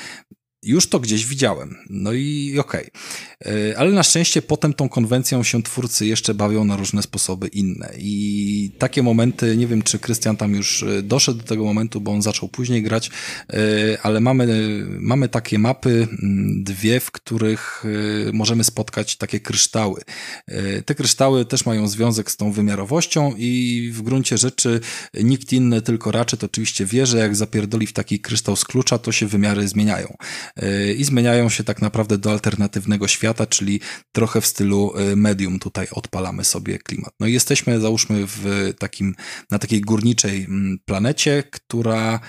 już 0.66 0.88
to 0.88 1.01
gdzieś 1.01 1.26
widziałem. 1.26 1.76
No 1.90 2.12
i 2.12 2.56
okej. 2.59 2.90
Okay. 3.40 3.78
Ale 3.78 3.90
na 3.90 4.02
szczęście 4.02 4.43
potem 4.43 4.74
tą 4.74 4.88
konwencją 4.88 5.43
się 5.43 5.62
twórcy 5.62 6.06
jeszcze 6.06 6.34
bawią 6.34 6.64
na 6.64 6.76
różne 6.76 7.02
sposoby 7.02 7.48
inne. 7.48 7.93
I 7.98 8.70
takie 8.78 9.02
momenty, 9.02 9.56
nie 9.56 9.66
wiem 9.66 9.82
czy 9.82 9.98
Krystian 9.98 10.36
tam 10.36 10.55
już 10.55 10.82
e, 10.82 11.02
doszedł 11.02 11.38
do 11.38 11.44
tego 11.44 11.64
momentu, 11.64 12.01
bo 12.01 12.12
on 12.12 12.22
zaczął 12.22 12.48
później 12.48 12.82
grać, 12.82 13.10
e, 13.51 13.59
ale 14.02 14.20
mamy, 14.20 14.47
mamy 15.01 15.28
takie 15.28 15.59
mapy, 15.59 16.09
dwie, 16.56 17.01
w 17.01 17.10
których 17.10 17.84
e, 18.28 18.32
możemy 18.32 18.64
spotkać 18.64 19.16
takie 19.16 19.40
kryształy. 19.40 20.01
Te 20.84 20.94
kryształy 20.94 21.44
też 21.44 21.66
mają 21.66 21.88
związek 21.88 22.30
z 22.30 22.36
tą 22.36 22.52
wymiarowością 22.52 23.34
i 23.38 23.90
w 23.94 24.02
gruncie 24.02 24.38
rzeczy 24.38 24.80
nikt 25.14 25.52
inny, 25.52 25.82
tylko 25.82 26.10
raczej 26.10 26.38
to 26.38 26.47
oczywiście 26.47 26.86
wie, 26.86 27.06
że 27.06 27.18
jak 27.18 27.36
zapierdoli 27.36 27.86
w 27.86 27.93
taki 27.93 28.20
kryształ 28.20 28.56
z 28.56 28.64
klucza, 28.64 28.98
to 28.98 29.12
się 29.12 29.26
wymiary 29.26 29.68
zmieniają. 29.68 30.16
I 30.96 31.04
zmieniają 31.04 31.48
się 31.48 31.64
tak 31.64 31.82
naprawdę 31.82 32.18
do 32.18 32.30
alternatywnego 32.30 33.08
świata, 33.08 33.46
czyli 33.46 33.80
trochę 34.12 34.40
w 34.40 34.46
stylu 34.46 34.92
medium 35.16 35.58
tutaj 35.58 35.86
odpalamy 35.90 36.44
sobie 36.44 36.78
klimat. 36.78 37.12
No 37.20 37.26
i 37.26 37.32
jesteśmy, 37.32 37.80
załóżmy, 37.80 38.26
w 38.26 38.72
takim, 38.78 39.14
na 39.50 39.58
takiej 39.58 39.80
górniczej 39.80 40.44
mm, 40.44 40.78
planecie, 40.84 41.42
która 41.50 42.20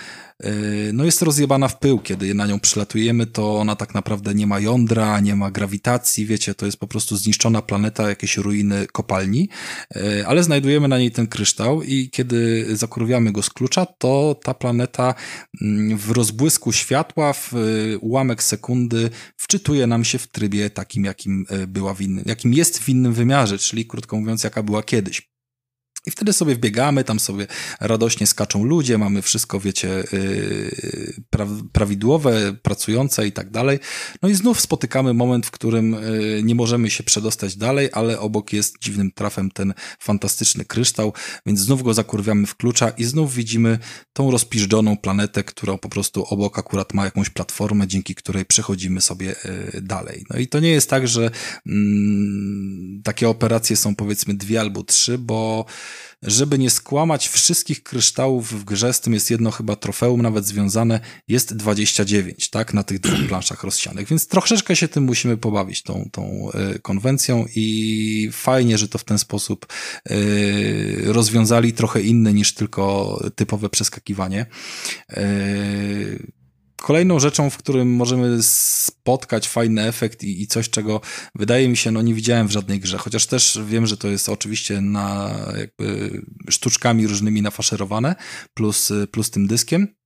no 0.93 1.05
jest 1.05 1.21
rozjebana 1.21 1.67
w 1.67 1.79
pył, 1.79 1.99
kiedy 1.99 2.33
na 2.33 2.47
nią 2.47 2.59
przylatujemy, 2.59 3.25
to 3.25 3.57
ona 3.57 3.75
tak 3.75 3.93
naprawdę 3.93 4.33
nie 4.33 4.47
ma 4.47 4.59
jądra, 4.59 5.19
nie 5.19 5.35
ma 5.35 5.51
grawitacji, 5.51 6.25
wiecie, 6.25 6.55
to 6.55 6.65
jest 6.65 6.77
po 6.77 6.87
prostu 6.87 7.17
zniszczona 7.17 7.61
planeta, 7.61 8.09
jakieś 8.09 8.37
ruiny 8.37 8.87
kopalni, 8.91 9.49
yy, 9.95 10.27
ale 10.27 10.43
znajdujemy 10.43 10.87
na 10.87 10.99
niej 10.99 11.11
ten 11.11 11.27
kryształ 11.27 11.83
i 11.83 12.09
kiedy 12.09 12.67
zakurwiamy 12.75 13.31
go 13.31 13.41
z 13.41 13.49
klucza, 13.49 13.85
to 13.85 14.39
ta 14.43 14.53
planeta 14.53 15.15
mm, 15.61 15.97
w 15.97 16.11
rozbłysku 16.11 16.71
światła, 16.71 17.33
w 17.33 17.53
yy, 17.53 17.97
ułamek 17.99 18.43
sekundy 18.43 19.09
wczytuje 19.37 19.87
nam 19.87 20.03
się 20.03 20.17
w 20.17 20.27
trybie 20.27 20.69
takim, 20.69 21.05
jakim 21.05 21.45
była 21.67 21.93
w 21.93 22.01
innym, 22.01 22.23
jakim 22.27 22.53
jest 22.53 22.79
w 22.79 22.89
innym 22.89 23.13
wymiarze, 23.13 23.57
czyli 23.57 23.85
krótko 23.85 24.19
mówiąc, 24.19 24.43
jaka 24.43 24.63
była 24.63 24.83
kiedyś. 24.83 25.36
I 26.07 26.11
wtedy 26.11 26.33
sobie 26.33 26.55
wbiegamy, 26.55 27.03
tam 27.03 27.19
sobie 27.19 27.47
radośnie 27.79 28.27
skaczą 28.27 28.63
ludzie, 28.63 28.97
mamy 28.97 29.21
wszystko, 29.21 29.59
wiecie, 29.59 30.03
yy, 30.11 31.13
pra 31.29 31.47
prawidłowe, 31.71 32.53
pracujące 32.61 33.27
i 33.27 33.31
tak 33.31 33.51
dalej. 33.51 33.79
No 34.21 34.29
i 34.29 34.35
znów 34.35 34.61
spotykamy 34.61 35.13
moment, 35.13 35.45
w 35.45 35.51
którym 35.51 35.91
yy, 35.91 36.43
nie 36.43 36.55
możemy 36.55 36.89
się 36.89 37.03
przedostać 37.03 37.55
dalej, 37.55 37.89
ale 37.93 38.19
obok 38.19 38.53
jest 38.53 38.75
dziwnym 38.81 39.11
trafem 39.11 39.51
ten 39.51 39.73
fantastyczny 39.99 40.65
kryształ, 40.65 41.13
więc 41.45 41.59
znów 41.59 41.83
go 41.83 41.93
zakurwiamy 41.93 42.47
w 42.47 42.55
klucza 42.55 42.89
i 42.89 43.03
znów 43.03 43.33
widzimy 43.33 43.79
tą 44.13 44.31
rozpiżdżoną 44.31 44.97
planetę, 44.97 45.43
która 45.43 45.77
po 45.77 45.89
prostu 45.89 46.25
obok 46.25 46.59
akurat 46.59 46.93
ma 46.93 47.05
jakąś 47.05 47.29
platformę, 47.29 47.87
dzięki 47.87 48.15
której 48.15 48.45
przechodzimy 48.45 49.01
sobie 49.01 49.35
yy, 49.73 49.81
dalej. 49.81 50.25
No 50.29 50.39
i 50.39 50.47
to 50.47 50.59
nie 50.59 50.69
jest 50.69 50.89
tak, 50.89 51.07
że 51.07 51.31
mm, 51.65 53.01
takie 53.03 53.29
operacje 53.29 53.75
są 53.75 53.95
powiedzmy 53.95 54.33
dwie 54.33 54.61
albo 54.61 54.83
trzy, 54.83 55.17
bo 55.17 55.65
żeby 56.21 56.59
nie 56.59 56.69
skłamać 56.69 57.27
wszystkich 57.27 57.83
kryształów 57.83 58.59
w 58.59 58.63
grze, 58.63 58.93
z 58.93 59.01
tym 59.01 59.13
jest 59.13 59.31
jedno 59.31 59.51
chyba 59.51 59.75
trofeum 59.75 60.21
nawet 60.21 60.45
związane, 60.45 60.99
jest 61.27 61.55
29, 61.55 62.49
tak, 62.49 62.73
na 62.73 62.83
tych 62.83 62.99
dwóch 62.99 63.27
planszach 63.29 63.63
rozsianych, 63.63 64.07
więc 64.07 64.27
troszeczkę 64.27 64.75
się 64.75 64.87
tym 64.87 65.03
musimy 65.03 65.37
pobawić, 65.37 65.83
tą, 65.83 66.09
tą 66.11 66.49
y, 66.75 66.79
konwencją 66.79 67.45
i 67.55 68.29
fajnie, 68.33 68.77
że 68.77 68.87
to 68.87 68.97
w 68.97 69.03
ten 69.03 69.19
sposób 69.19 69.65
y, 70.11 71.03
rozwiązali, 71.05 71.73
trochę 71.73 72.01
inne 72.01 72.33
niż 72.33 72.53
tylko 72.53 73.19
typowe 73.35 73.69
przeskakiwanie. 73.69 74.45
Kolejną 76.81 77.19
rzeczą, 77.19 77.49
w 77.49 77.57
którym 77.57 77.95
możemy 77.95 78.43
spotkać 78.43 79.47
fajny 79.47 79.83
efekt 79.83 80.23
i, 80.23 80.41
i, 80.41 80.47
coś, 80.47 80.69
czego 80.69 81.01
wydaje 81.35 81.69
mi 81.69 81.77
się, 81.77 81.91
no 81.91 82.01
nie 82.01 82.13
widziałem 82.13 82.47
w 82.47 82.51
żadnej 82.51 82.79
grze, 82.79 82.97
chociaż 82.97 83.25
też 83.25 83.59
wiem, 83.65 83.87
że 83.87 83.97
to 83.97 84.07
jest 84.07 84.29
oczywiście 84.29 84.81
na 84.81 85.35
jakby 85.57 86.21
sztuczkami 86.49 87.07
różnymi 87.07 87.41
nafaszerowane, 87.41 88.15
plus, 88.53 88.93
plus 89.11 89.31
tym 89.31 89.47
dyskiem. 89.47 89.96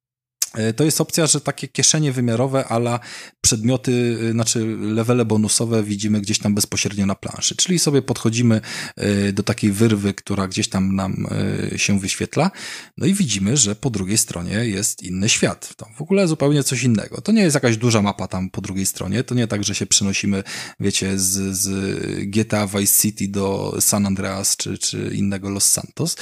E, 0.54 0.74
to 0.74 0.84
jest 0.84 1.02
opcja, 1.02 1.28
że 1.28 1.42
takie 1.42 1.68
kieszenie 1.68 2.12
wymiarowe, 2.12 2.66
ala 2.66 3.00
przedmioty, 3.42 4.18
e, 4.30 4.32
znaczy 4.32 4.78
levele 4.82 5.26
bonusowe 5.26 5.84
widzimy 5.84 6.22
gdzieś 6.22 6.40
tam 6.40 6.56
bezpośrednio 6.56 7.06
na 7.06 7.16
planszy. 7.16 7.56
Czyli 7.56 7.80
sobie 7.80 8.02
podchodzimy 8.02 8.62
e, 8.96 9.34
do 9.34 9.44
takiej 9.44 9.72
wyrwy, 9.72 10.14
która 10.14 10.48
gdzieś 10.48 10.70
tam 10.70 10.96
nam 10.96 11.28
się 11.76 12.00
wyświetla, 12.00 12.52
no 12.98 13.06
i 13.06 13.14
widzimy, 13.14 13.58
że 13.58 13.76
po 13.76 13.90
drugiej 13.90 14.18
stronie 14.18 14.54
jest 14.54 15.04
inny 15.04 15.30
świat. 15.30 15.74
W 15.98 16.02
ogóle 16.02 16.28
zupełnie 16.28 16.64
coś 16.64 16.84
innego. 16.84 17.22
To 17.22 17.32
nie 17.32 17.42
jest 17.42 17.54
jakaś 17.54 17.78
duża 17.78 18.02
mapa 18.02 18.28
tam 18.28 18.50
po 18.50 18.62
drugiej 18.62 18.86
stronie, 18.86 19.24
to 19.24 19.36
nie 19.36 19.48
tak, 19.48 19.64
że 19.64 19.76
się 19.76 19.86
przenosimy, 19.86 20.44
wiecie, 20.80 21.20
z, 21.20 21.58
z 21.58 21.70
GTA 22.30 22.68
Vice 22.68 23.02
City 23.02 23.28
do 23.28 23.78
San 23.80 24.06
Andreas 24.06 24.58
czy, 24.58 24.78
czy 24.78 25.12
innego 25.16 25.50
Los 25.50 25.72
Santos, 25.72 26.16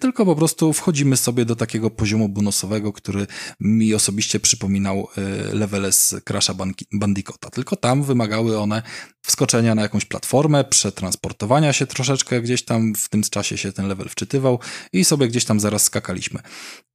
tylko 0.00 0.26
po 0.26 0.36
prostu 0.36 0.72
wchodzimy 0.72 1.16
sobie 1.16 1.44
do 1.44 1.56
takiego 1.56 1.90
poziomu 1.90 2.28
bonusowego, 2.28 2.92
który 2.92 3.26
mi 3.62 3.94
osobiście 3.94 4.40
przypominał 4.40 5.08
e, 5.16 5.20
levele 5.54 5.92
z 5.92 6.14
Crasha 6.24 6.54
Bandicoota, 6.92 7.50
tylko 7.50 7.76
tam 7.76 8.02
wymagały 8.02 8.58
one 8.58 8.82
wskoczenia 9.22 9.74
na 9.74 9.82
jakąś 9.82 10.04
platformę, 10.04 10.64
przetransportowania 10.64 11.72
się 11.72 11.86
troszeczkę 11.86 12.42
gdzieś 12.42 12.64
tam, 12.64 12.94
w 12.94 13.08
tym 13.08 13.22
czasie 13.22 13.58
się 13.58 13.72
ten 13.72 13.88
level 13.88 14.08
wczytywał 14.08 14.58
i 14.92 15.04
sobie 15.04 15.28
gdzieś 15.28 15.44
tam 15.44 15.60
zaraz 15.60 15.82
skakaliśmy. 15.82 16.40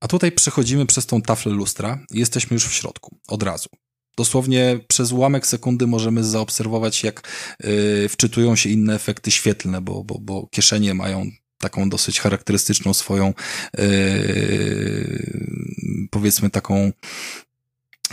A 0.02 0.08
tutaj 0.08 0.32
przechodzimy 0.32 0.86
przez 0.86 1.06
tą 1.06 1.22
taflę 1.22 1.52
lustra 1.52 2.00
i 2.12 2.20
jesteśmy 2.20 2.54
już 2.54 2.66
w 2.66 2.74
środku, 2.74 3.18
od 3.28 3.44
razu. 3.44 3.70
Dosłownie 4.18 4.80
przez 4.88 5.12
ułamek 5.12 5.48
sekundy 5.48 5.88
możemy 5.88 6.24
zaobserwować, 6.24 7.04
jak 7.04 7.22
yy, 7.64 8.10
wczytują 8.10 8.56
się 8.56 8.70
inne 8.70 8.96
efekty 8.96 9.32
świetlne, 9.32 9.82
bo, 9.82 10.04
bo, 10.04 10.20
bo 10.22 10.48
kieszenie 10.48 10.94
mają 10.94 11.32
taką 11.58 11.90
dosyć 11.90 12.20
charakterystyczną 12.20 12.94
swoją, 12.94 13.34
yy, 13.78 16.08
powiedzmy 16.12 16.50
taką 16.50 16.92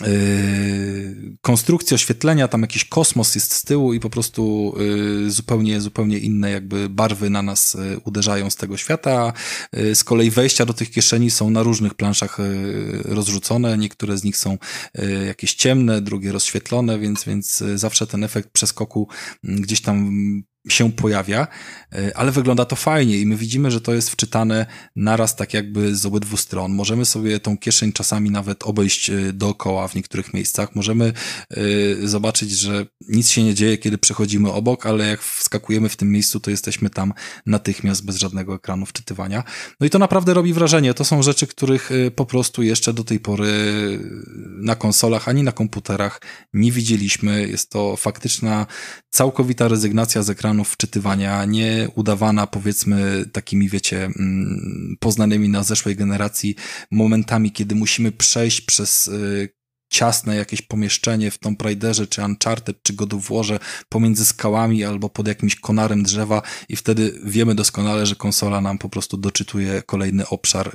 Yy, 0.01 1.37
konstrukcja 1.41 1.95
oświetlenia, 1.95 2.49
tam 2.49 2.61
jakiś 2.61 2.85
kosmos 2.85 3.35
jest 3.35 3.55
z 3.55 3.63
tyłu 3.63 3.93
i 3.93 4.01
po 4.01 4.11
prostu 4.11 4.75
yy, 5.23 5.31
zupełnie, 5.31 5.81
zupełnie 5.81 6.19
inne 6.19 6.51
jakby 6.51 6.89
barwy 6.89 7.31
na 7.31 7.43
nas 7.43 7.75
yy, 7.75 8.01
uderzają 8.05 8.51
z 8.51 8.57
tego 8.57 8.77
świata. 8.77 9.33
Z 9.95 10.05
kolei 10.05 10.31
wejścia 10.31 10.67
do 10.67 10.75
tych 10.75 10.91
kieszeni 10.91 11.31
są 11.31 11.51
na 11.51 11.63
różnych 11.63 11.95
planszach 11.95 12.39
rozrzucone, 13.05 13.79
niektóre 13.79 14.19
z 14.19 14.25
nich 14.25 14.37
są 14.37 14.59
jakieś 15.27 15.55
ciemne, 15.55 16.03
drugie 16.03 16.33
rozświetlone, 16.33 16.99
więc, 16.99 17.25
więc 17.25 17.65
zawsze 17.75 18.07
ten 18.07 18.25
efekt 18.25 18.51
przeskoku 18.51 19.09
gdzieś 19.45 19.81
tam 19.81 20.13
się 20.69 20.93
pojawia, 20.93 21.47
e, 21.93 22.17
ale 22.17 22.33
wygląda 22.33 22.65
to 22.65 22.77
fajnie 22.77 23.19
i 23.19 23.27
my 23.27 23.37
widzimy, 23.37 23.71
że 23.71 23.81
to 23.81 23.95
jest 23.95 24.11
wczytane 24.11 24.67
naraz 24.97 25.37
tak 25.37 25.55
jakby 25.55 25.97
z 25.97 26.07
obydwu 26.07 26.37
stron. 26.37 26.73
Możemy 26.73 27.05
sobie 27.05 27.41
tą 27.41 27.59
kieszeń 27.59 27.93
czasami 27.93 28.31
nawet 28.31 28.63
obejść 28.63 29.11
e, 29.11 29.33
dookoła 29.33 29.89
w 29.89 29.95
niektórych 29.95 30.35
miejscach. 30.35 30.75
Możemy 30.75 31.13
e, 31.51 31.57
zobaczyć, 32.09 32.51
że 32.51 32.87
nic 33.09 33.31
się 33.31 33.43
nie 33.43 33.55
dzieje, 33.55 33.79
kiedy 33.79 33.99
przechodzimy 33.99 34.53
obok, 34.53 34.87
ale 34.87 35.09
jak 35.09 35.23
wskakujemy 35.23 35.89
w 35.89 35.97
tym 35.97 36.13
miejscu, 36.13 36.41
to 36.41 36.51
jesteśmy 36.51 36.91
tam 36.91 37.13
natychmiast 37.47 38.05
bez 38.05 38.17
żadnego 38.17 38.55
ekranu 38.55 38.87
wczytywania. 38.87 39.45
No 39.81 39.87
i 39.87 39.91
to 39.91 39.99
naprawdę 39.99 40.35
robi 40.35 40.53
wrażenie. 40.53 40.95
To 40.95 41.05
są 41.05 41.23
rzeczy, 41.23 41.47
których 41.47 41.91
po 42.17 42.27
prostu 42.27 42.63
jeszcze 42.63 42.93
do 42.93 43.05
tej 43.05 43.21
pory 43.21 43.49
na 44.57 44.75
konsolach 44.75 45.29
ani 45.29 45.43
na 45.43 45.53
komputerach 45.53 46.21
nie 46.53 46.73
widzieliśmy. 46.73 47.49
Jest 47.49 47.71
to 47.71 47.97
faktyczna, 47.97 48.67
całkowita 49.11 49.69
rezygnacja 49.69 50.23
z 50.23 50.31
ekranu 50.31 50.54
ekranów 50.55 50.69
wczytywania, 50.69 51.45
nie 51.45 51.89
udawana 51.95 52.47
powiedzmy 52.47 53.25
takimi, 53.33 53.69
wiecie, 53.69 54.05
mm, 54.05 54.97
poznanymi 55.01 55.49
na 55.49 55.63
zeszłej 55.63 55.97
generacji 55.97 56.55
momentami, 56.91 57.53
kiedy 57.53 57.75
musimy 57.75 58.13
przejść 58.13 58.61
przez 58.61 59.09
y, 59.09 59.49
ciasne 59.95 60.37
jakieś 60.37 60.63
pomieszczenie 60.63 61.31
w 61.31 61.39
Tomb 61.39 61.63
Raiderze, 61.63 62.07
czy 62.07 62.23
Uncharted, 62.23 62.83
czy 62.83 62.93
God 62.93 63.15
of 63.15 63.29
Warze 63.29 63.59
pomiędzy 63.89 64.27
skałami 64.27 64.85
albo 64.85 65.09
pod 65.09 65.29
jakimś 65.29 65.57
konarem 65.57 66.03
drzewa 66.03 66.43
i 66.69 66.77
wtedy 66.77 67.21
wiemy 67.25 67.55
doskonale, 67.55 68.07
że 68.07 68.17
konsola 68.17 68.61
nam 68.61 68.79
po 68.79 68.89
prostu 68.89 69.17
doczytuje 69.17 69.83
kolejny 69.83 70.29
obszar 70.29 70.69
y, 70.69 70.73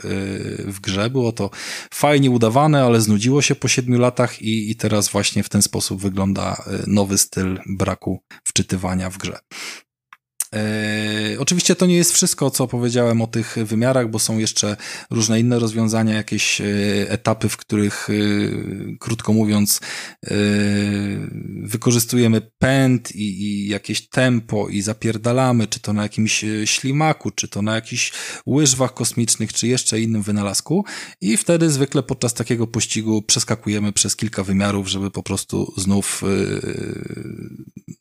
w 0.67 0.79
grze. 0.79 1.09
Było 1.09 1.31
to 1.31 1.49
fajnie 1.93 2.31
udawane, 2.31 2.83
ale 2.83 3.01
znudziło 3.01 3.41
się 3.41 3.55
po 3.55 3.67
siedmiu 3.67 3.99
latach 3.99 4.41
i, 4.41 4.71
i 4.71 4.75
teraz 4.75 5.09
właśnie 5.09 5.43
w 5.43 5.49
ten 5.49 5.61
sposób 5.61 6.01
wygląda 6.01 6.63
y, 6.83 6.83
nowy 6.87 7.17
styl 7.17 7.59
braku 7.67 8.23
wczytywania 8.43 9.09
w 9.09 9.17
grze. 9.17 9.39
E, 10.55 11.35
oczywiście 11.39 11.75
to 11.75 11.85
nie 11.85 11.95
jest 11.95 12.13
wszystko, 12.13 12.51
co 12.51 12.67
powiedziałem 12.67 13.21
o 13.21 13.27
tych 13.27 13.55
wymiarach, 13.63 14.09
bo 14.09 14.19
są 14.19 14.37
jeszcze 14.37 14.77
różne 15.09 15.39
inne 15.39 15.59
rozwiązania, 15.59 16.13
jakieś 16.13 16.61
e, 16.61 16.65
etapy, 17.09 17.49
w 17.49 17.57
których, 17.57 18.07
e, 18.09 18.13
krótko 18.99 19.33
mówiąc, 19.33 19.79
wykorzystujemy 21.63 22.41
pęd 22.41 23.15
i, 23.15 23.43
i, 23.43 23.67
jakieś 23.67 24.09
tempo 24.09 24.69
i 24.69 24.81
zapierdalamy, 24.81 25.67
czy 25.67 25.79
to 25.79 25.93
na 25.93 26.03
jakimś 26.03 26.45
ślimaku, 26.65 27.31
czy 27.31 27.47
to 27.47 27.61
na 27.61 27.75
jakichś 27.75 28.11
łyżwach 28.47 28.93
kosmicznych, 28.93 29.53
czy 29.53 29.67
jeszcze 29.67 30.01
innym 30.01 30.21
wynalazku. 30.21 30.85
I 31.21 31.37
wtedy 31.37 31.69
zwykle 31.69 32.03
podczas 32.03 32.33
takiego 32.33 32.67
pościgu 32.67 33.21
przeskakujemy 33.21 33.93
przez 33.93 34.15
kilka 34.15 34.43
wymiarów, 34.43 34.87
żeby 34.87 35.11
po 35.11 35.23
prostu 35.23 35.73
znów, 35.77 36.21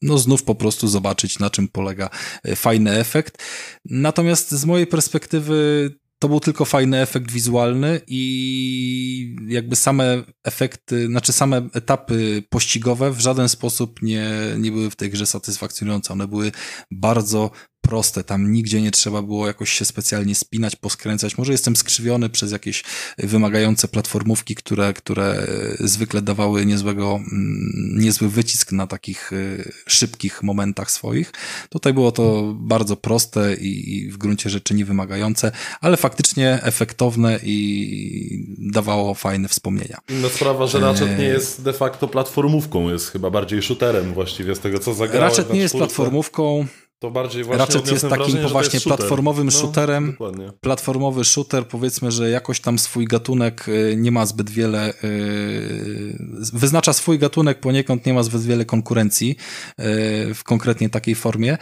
no 0.02 0.18
znów 0.18 0.42
po 0.42 0.54
prostu 0.54 0.88
zobaczyć, 0.88 1.38
na 1.38 1.50
czym 1.50 1.68
polega 1.68 2.10
fajny 2.56 2.90
efekt. 2.90 3.42
Natomiast 3.84 4.50
z 4.50 4.64
mojej 4.64 4.86
perspektywy 4.86 5.90
to 6.18 6.28
był 6.28 6.40
tylko 6.40 6.64
fajny 6.64 7.00
efekt 7.00 7.30
wizualny 7.30 8.00
i 8.06 9.36
jakby 9.48 9.76
same 9.76 10.22
efekty, 10.44 11.06
znaczy 11.06 11.32
same 11.32 11.68
etapy 11.74 12.42
pościgowe 12.50 13.10
w 13.10 13.20
żaden 13.20 13.48
sposób 13.48 14.02
nie, 14.02 14.30
nie 14.58 14.72
były 14.72 14.90
w 14.90 14.96
tej 14.96 15.10
grze 15.10 15.26
satysfakcjonujące. 15.26 16.12
One 16.12 16.28
były 16.28 16.52
bardzo 16.90 17.50
proste. 17.88 18.24
Tam 18.24 18.52
nigdzie 18.52 18.82
nie 18.82 18.90
trzeba 18.90 19.22
było 19.22 19.46
jakoś 19.46 19.70
się 19.70 19.84
specjalnie 19.84 20.34
spinać, 20.34 20.76
poskręcać. 20.76 21.38
Może 21.38 21.52
jestem 21.52 21.76
skrzywiony 21.76 22.28
przez 22.28 22.52
jakieś 22.52 22.84
wymagające 23.18 23.88
platformówki, 23.88 24.54
które, 24.54 24.92
które 24.92 25.46
zwykle 25.80 26.22
dawały 26.22 26.66
niezłego, 26.66 27.14
mm, 27.14 27.98
niezły 27.98 28.28
wycisk 28.28 28.72
na 28.72 28.86
takich 28.86 29.32
y, 29.32 29.72
szybkich 29.86 30.42
momentach 30.42 30.90
swoich. 30.90 31.32
Tutaj 31.68 31.94
było 31.94 32.12
to 32.12 32.54
bardzo 32.58 32.96
proste 32.96 33.54
i 33.54 34.08
w 34.10 34.16
gruncie 34.16 34.50
rzeczy 34.50 34.74
niewymagające, 34.74 35.52
ale 35.80 35.96
faktycznie 35.96 36.58
efektowne 36.62 37.38
i 37.42 38.46
dawało 38.58 39.14
fajne 39.14 39.48
wspomnienia. 39.48 39.98
Inna 40.08 40.28
sprawa, 40.28 40.66
że 40.66 40.80
Ratchet 40.80 41.18
nie 41.18 41.24
jest 41.24 41.62
de 41.62 41.72
facto 41.72 42.08
platformówką, 42.08 42.90
jest 42.90 43.10
chyba 43.10 43.30
bardziej 43.30 43.62
shooterem 43.62 44.14
właściwie 44.14 44.54
z 44.54 44.60
tego, 44.60 44.78
co 44.78 44.94
zagrałem. 44.94 45.28
Ratchet 45.28 45.52
nie 45.52 45.60
jest 45.60 45.74
platformówką, 45.74 46.66
to 46.98 47.10
bardziej 47.10 47.44
właśnie 47.44 47.58
Ratchet 47.58 47.92
jest 47.92 48.08
takim 48.08 48.26
wrażenie, 48.26 48.48
właśnie 48.48 48.80
platformowym 48.80 49.44
no, 49.44 49.50
shooterem. 49.50 50.10
Dokładnie. 50.10 50.52
Platformowy 50.60 51.24
shooter, 51.24 51.68
powiedzmy, 51.68 52.10
że 52.10 52.30
jakoś 52.30 52.60
tam 52.60 52.78
swój 52.78 53.04
gatunek 53.04 53.68
y, 53.68 53.94
nie 53.96 54.12
ma 54.12 54.26
zbyt 54.26 54.50
wiele, 54.50 54.94
y, 55.04 56.16
wyznacza 56.52 56.92
swój 56.92 57.18
gatunek, 57.18 57.60
poniekąd 57.60 58.06
nie 58.06 58.14
ma 58.14 58.22
zbyt 58.22 58.42
wiele 58.42 58.64
konkurencji 58.64 59.30
y, 59.30 60.34
w 60.34 60.44
konkretnie 60.44 60.90
takiej 60.90 61.14
formie. 61.14 61.58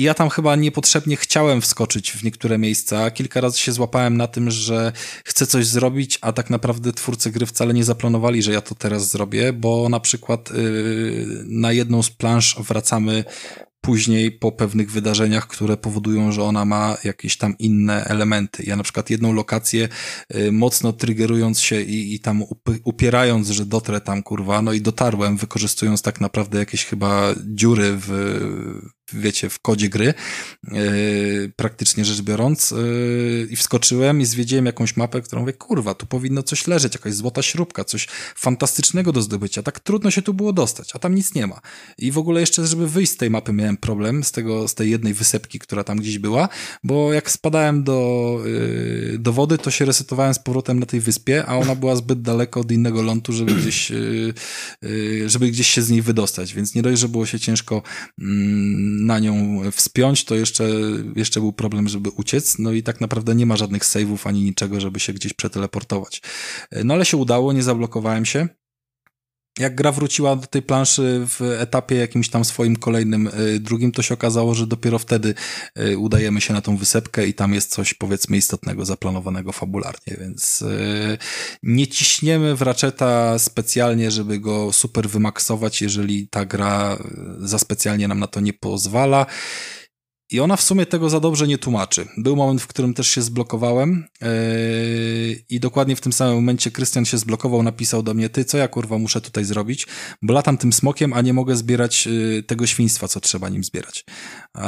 I 0.00 0.02
ja 0.02 0.14
tam 0.14 0.28
chyba 0.28 0.56
niepotrzebnie 0.56 1.16
chciałem 1.16 1.60
wskoczyć 1.60 2.12
w 2.12 2.24
niektóre 2.24 2.58
miejsca. 2.58 3.10
Kilka 3.10 3.40
razy 3.40 3.58
się 3.58 3.72
złapałem 3.72 4.16
na 4.16 4.26
tym, 4.26 4.50
że 4.50 4.92
chcę 5.24 5.46
coś 5.46 5.66
zrobić, 5.66 6.18
a 6.20 6.32
tak 6.32 6.50
naprawdę 6.50 6.92
twórcy 6.92 7.30
gry 7.30 7.46
wcale 7.46 7.74
nie 7.74 7.84
zaplanowali, 7.84 8.42
że 8.42 8.52
ja 8.52 8.60
to 8.60 8.74
teraz 8.74 9.10
zrobię, 9.10 9.52
bo 9.52 9.88
na 9.88 10.00
przykład 10.00 10.50
yy, 10.50 11.26
na 11.44 11.72
jedną 11.72 12.02
z 12.02 12.10
plansz 12.10 12.56
wracamy 12.58 13.24
później 13.80 14.32
po 14.32 14.52
pewnych 14.52 14.90
wydarzeniach, 14.90 15.46
które 15.46 15.76
powodują, 15.76 16.32
że 16.32 16.42
ona 16.42 16.64
ma 16.64 16.96
jakieś 17.04 17.36
tam 17.36 17.58
inne 17.58 18.04
elementy. 18.04 18.62
Ja 18.66 18.76
na 18.76 18.82
przykład 18.82 19.10
jedną 19.10 19.32
lokację 19.32 19.88
y, 20.34 20.52
mocno 20.52 20.92
triggerując 20.92 21.60
się 21.60 21.80
i, 21.80 22.14
i 22.14 22.20
tam 22.20 22.44
upierając, 22.84 23.48
że 23.48 23.66
dotrę 23.66 24.00
tam 24.00 24.22
kurwa, 24.22 24.62
no 24.62 24.72
i 24.72 24.80
dotarłem, 24.80 25.36
wykorzystując 25.36 26.02
tak 26.02 26.20
naprawdę 26.20 26.58
jakieś 26.58 26.84
chyba 26.84 27.34
dziury 27.46 27.92
w, 27.96 28.10
wiecie, 29.12 29.50
w 29.50 29.58
kodzie 29.58 29.88
gry, 29.88 30.14
yy, 30.64 31.52
praktycznie 31.56 32.04
rzecz 32.04 32.22
biorąc, 32.22 32.70
yy, 32.70 33.48
i 33.50 33.56
wskoczyłem 33.56 34.20
i 34.20 34.26
zwiedziłem 34.26 34.66
jakąś 34.66 34.96
mapę, 34.96 35.22
którą 35.22 35.40
mówię, 35.40 35.52
kurwa, 35.52 35.94
tu 35.94 36.06
powinno 36.06 36.42
coś 36.42 36.66
leżeć, 36.66 36.94
jakaś 36.94 37.14
złota 37.14 37.42
śrubka, 37.42 37.84
coś 37.84 38.08
fantastycznego 38.36 39.12
do 39.12 39.22
zdobycia, 39.22 39.62
tak 39.62 39.80
trudno 39.80 40.10
się 40.10 40.22
tu 40.22 40.34
było 40.34 40.52
dostać, 40.52 40.96
a 40.96 40.98
tam 40.98 41.14
nic 41.14 41.34
nie 41.34 41.46
ma. 41.46 41.60
I 41.98 42.12
w 42.12 42.18
ogóle 42.18 42.40
jeszcze, 42.40 42.66
żeby 42.66 42.88
wyjść 42.88 43.12
z 43.12 43.16
tej 43.16 43.30
mapy 43.30 43.52
miałem 43.52 43.76
problem, 43.76 44.24
z 44.24 44.32
tego, 44.32 44.68
z 44.68 44.74
tej 44.74 44.90
jednej 44.90 45.14
wysepki, 45.14 45.58
która 45.58 45.84
tam 45.84 45.98
gdzieś 45.98 46.18
była, 46.18 46.48
bo 46.84 47.12
jak 47.12 47.30
spadałem 47.30 47.84
do, 47.84 48.38
yy, 48.44 49.18
do 49.18 49.32
wody, 49.32 49.58
to 49.58 49.70
się 49.70 49.84
resetowałem 49.84 50.34
z 50.34 50.38
powrotem 50.38 50.80
na 50.80 50.86
tej 50.86 51.00
wyspie, 51.00 51.46
a 51.46 51.56
ona 51.56 51.74
była 51.74 51.96
zbyt 51.96 52.22
daleko 52.22 52.60
od 52.60 52.72
innego 52.72 53.02
lądu, 53.02 53.32
żeby 53.32 53.54
gdzieś, 53.54 53.92
żeby 55.26 55.50
gdzieś 55.50 55.66
się 55.66 55.82
z 55.82 55.90
niej 55.90 56.02
wydostać, 56.02 56.54
więc 56.54 56.74
nie 56.74 56.82
dość, 56.82 57.00
że 57.00 57.08
było 57.08 57.26
się 57.26 57.40
ciężko 57.40 57.82
mm, 58.20 58.99
na 59.00 59.18
nią 59.18 59.60
wspiąć, 59.72 60.24
to 60.24 60.34
jeszcze, 60.34 60.64
jeszcze 61.16 61.40
był 61.40 61.52
problem, 61.52 61.88
żeby 61.88 62.10
uciec. 62.10 62.58
No 62.58 62.72
i 62.72 62.82
tak 62.82 63.00
naprawdę 63.00 63.34
nie 63.34 63.46
ma 63.46 63.56
żadnych 63.56 63.82
save'ów 63.82 64.28
ani 64.28 64.42
niczego, 64.42 64.80
żeby 64.80 65.00
się 65.00 65.12
gdzieś 65.12 65.32
przeteleportować. 65.32 66.22
No 66.84 66.94
ale 66.94 67.04
się 67.04 67.16
udało, 67.16 67.52
nie 67.52 67.62
zablokowałem 67.62 68.26
się 68.26 68.48
jak 69.58 69.74
gra 69.74 69.92
wróciła 69.92 70.36
do 70.36 70.46
tej 70.46 70.62
planszy 70.62 71.26
w 71.28 71.42
etapie 71.58 71.96
jakimś 71.96 72.28
tam 72.28 72.44
swoim 72.44 72.76
kolejnym 72.76 73.26
y, 73.26 73.60
drugim, 73.60 73.92
to 73.92 74.02
się 74.02 74.14
okazało, 74.14 74.54
że 74.54 74.66
dopiero 74.66 74.98
wtedy 74.98 75.34
y, 75.78 75.98
udajemy 75.98 76.40
się 76.40 76.54
na 76.54 76.60
tą 76.60 76.76
wysepkę 76.76 77.26
i 77.26 77.34
tam 77.34 77.54
jest 77.54 77.70
coś 77.70 77.94
powiedzmy 77.94 78.36
istotnego, 78.36 78.84
zaplanowanego 78.84 79.52
fabularnie, 79.52 80.16
więc 80.20 80.62
y, 80.62 81.18
nie 81.62 81.86
ciśniemy 81.86 82.56
w 82.56 82.62
Ratcheta 82.62 83.38
specjalnie, 83.38 84.10
żeby 84.10 84.38
go 84.38 84.72
super 84.72 85.08
wymaksować, 85.08 85.82
jeżeli 85.82 86.28
ta 86.28 86.44
gra 86.44 86.98
za 87.38 87.58
specjalnie 87.58 88.08
nam 88.08 88.20
na 88.20 88.26
to 88.26 88.40
nie 88.40 88.52
pozwala. 88.52 89.26
I 90.32 90.40
ona 90.40 90.56
w 90.56 90.62
sumie 90.62 90.86
tego 90.86 91.10
za 91.10 91.20
dobrze 91.20 91.48
nie 91.48 91.58
tłumaczy. 91.58 92.06
Był 92.16 92.36
moment, 92.36 92.62
w 92.62 92.66
którym 92.66 92.94
też 92.94 93.08
się 93.08 93.22
zblokowałem 93.22 94.04
yy, 94.20 94.28
i 95.50 95.60
dokładnie 95.60 95.96
w 95.96 96.00
tym 96.00 96.12
samym 96.12 96.34
momencie 96.34 96.70
Krystian 96.70 97.04
się 97.04 97.18
zblokował, 97.18 97.62
napisał 97.62 98.02
do 98.02 98.14
mnie, 98.14 98.28
ty 98.28 98.44
co 98.44 98.58
ja 98.58 98.68
kurwa 98.68 98.98
muszę 98.98 99.20
tutaj 99.20 99.44
zrobić, 99.44 99.86
bo 100.22 100.34
latam 100.34 100.58
tym 100.58 100.72
smokiem, 100.72 101.12
a 101.12 101.20
nie 101.20 101.32
mogę 101.32 101.56
zbierać 101.56 102.06
yy, 102.06 102.42
tego 102.42 102.66
świństwa, 102.66 103.08
co 103.08 103.20
trzeba 103.20 103.48
nim 103.48 103.64
zbierać. 103.64 104.04
Yy, 104.56 104.62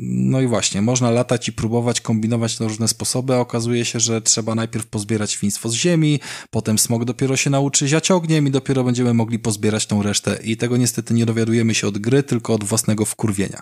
no 0.00 0.40
i 0.40 0.46
właśnie, 0.46 0.82
można 0.82 1.10
latać 1.10 1.48
i 1.48 1.52
próbować 1.52 2.00
kombinować 2.00 2.60
na 2.60 2.68
różne 2.68 2.88
sposoby, 2.88 3.34
a 3.34 3.38
okazuje 3.38 3.84
się, 3.84 4.00
że 4.00 4.22
trzeba 4.22 4.54
najpierw 4.54 4.86
pozbierać 4.86 5.32
świństwo 5.32 5.68
z 5.68 5.74
ziemi, 5.74 6.20
potem 6.50 6.78
smok 6.78 7.04
dopiero 7.04 7.36
się 7.36 7.50
nauczy 7.50 7.88
ziać 7.88 8.10
ogniem 8.10 8.46
i 8.46 8.50
dopiero 8.50 8.84
będziemy 8.84 9.14
mogli 9.14 9.38
pozbierać 9.38 9.86
tą 9.86 10.02
resztę 10.02 10.38
i 10.44 10.56
tego 10.56 10.76
niestety 10.76 11.14
nie 11.14 11.26
dowiadujemy 11.26 11.74
się 11.74 11.86
od 11.86 11.98
gry, 11.98 12.22
tylko 12.22 12.54
od 12.54 12.64
własnego 12.64 13.04
wkurwienia. 13.04 13.60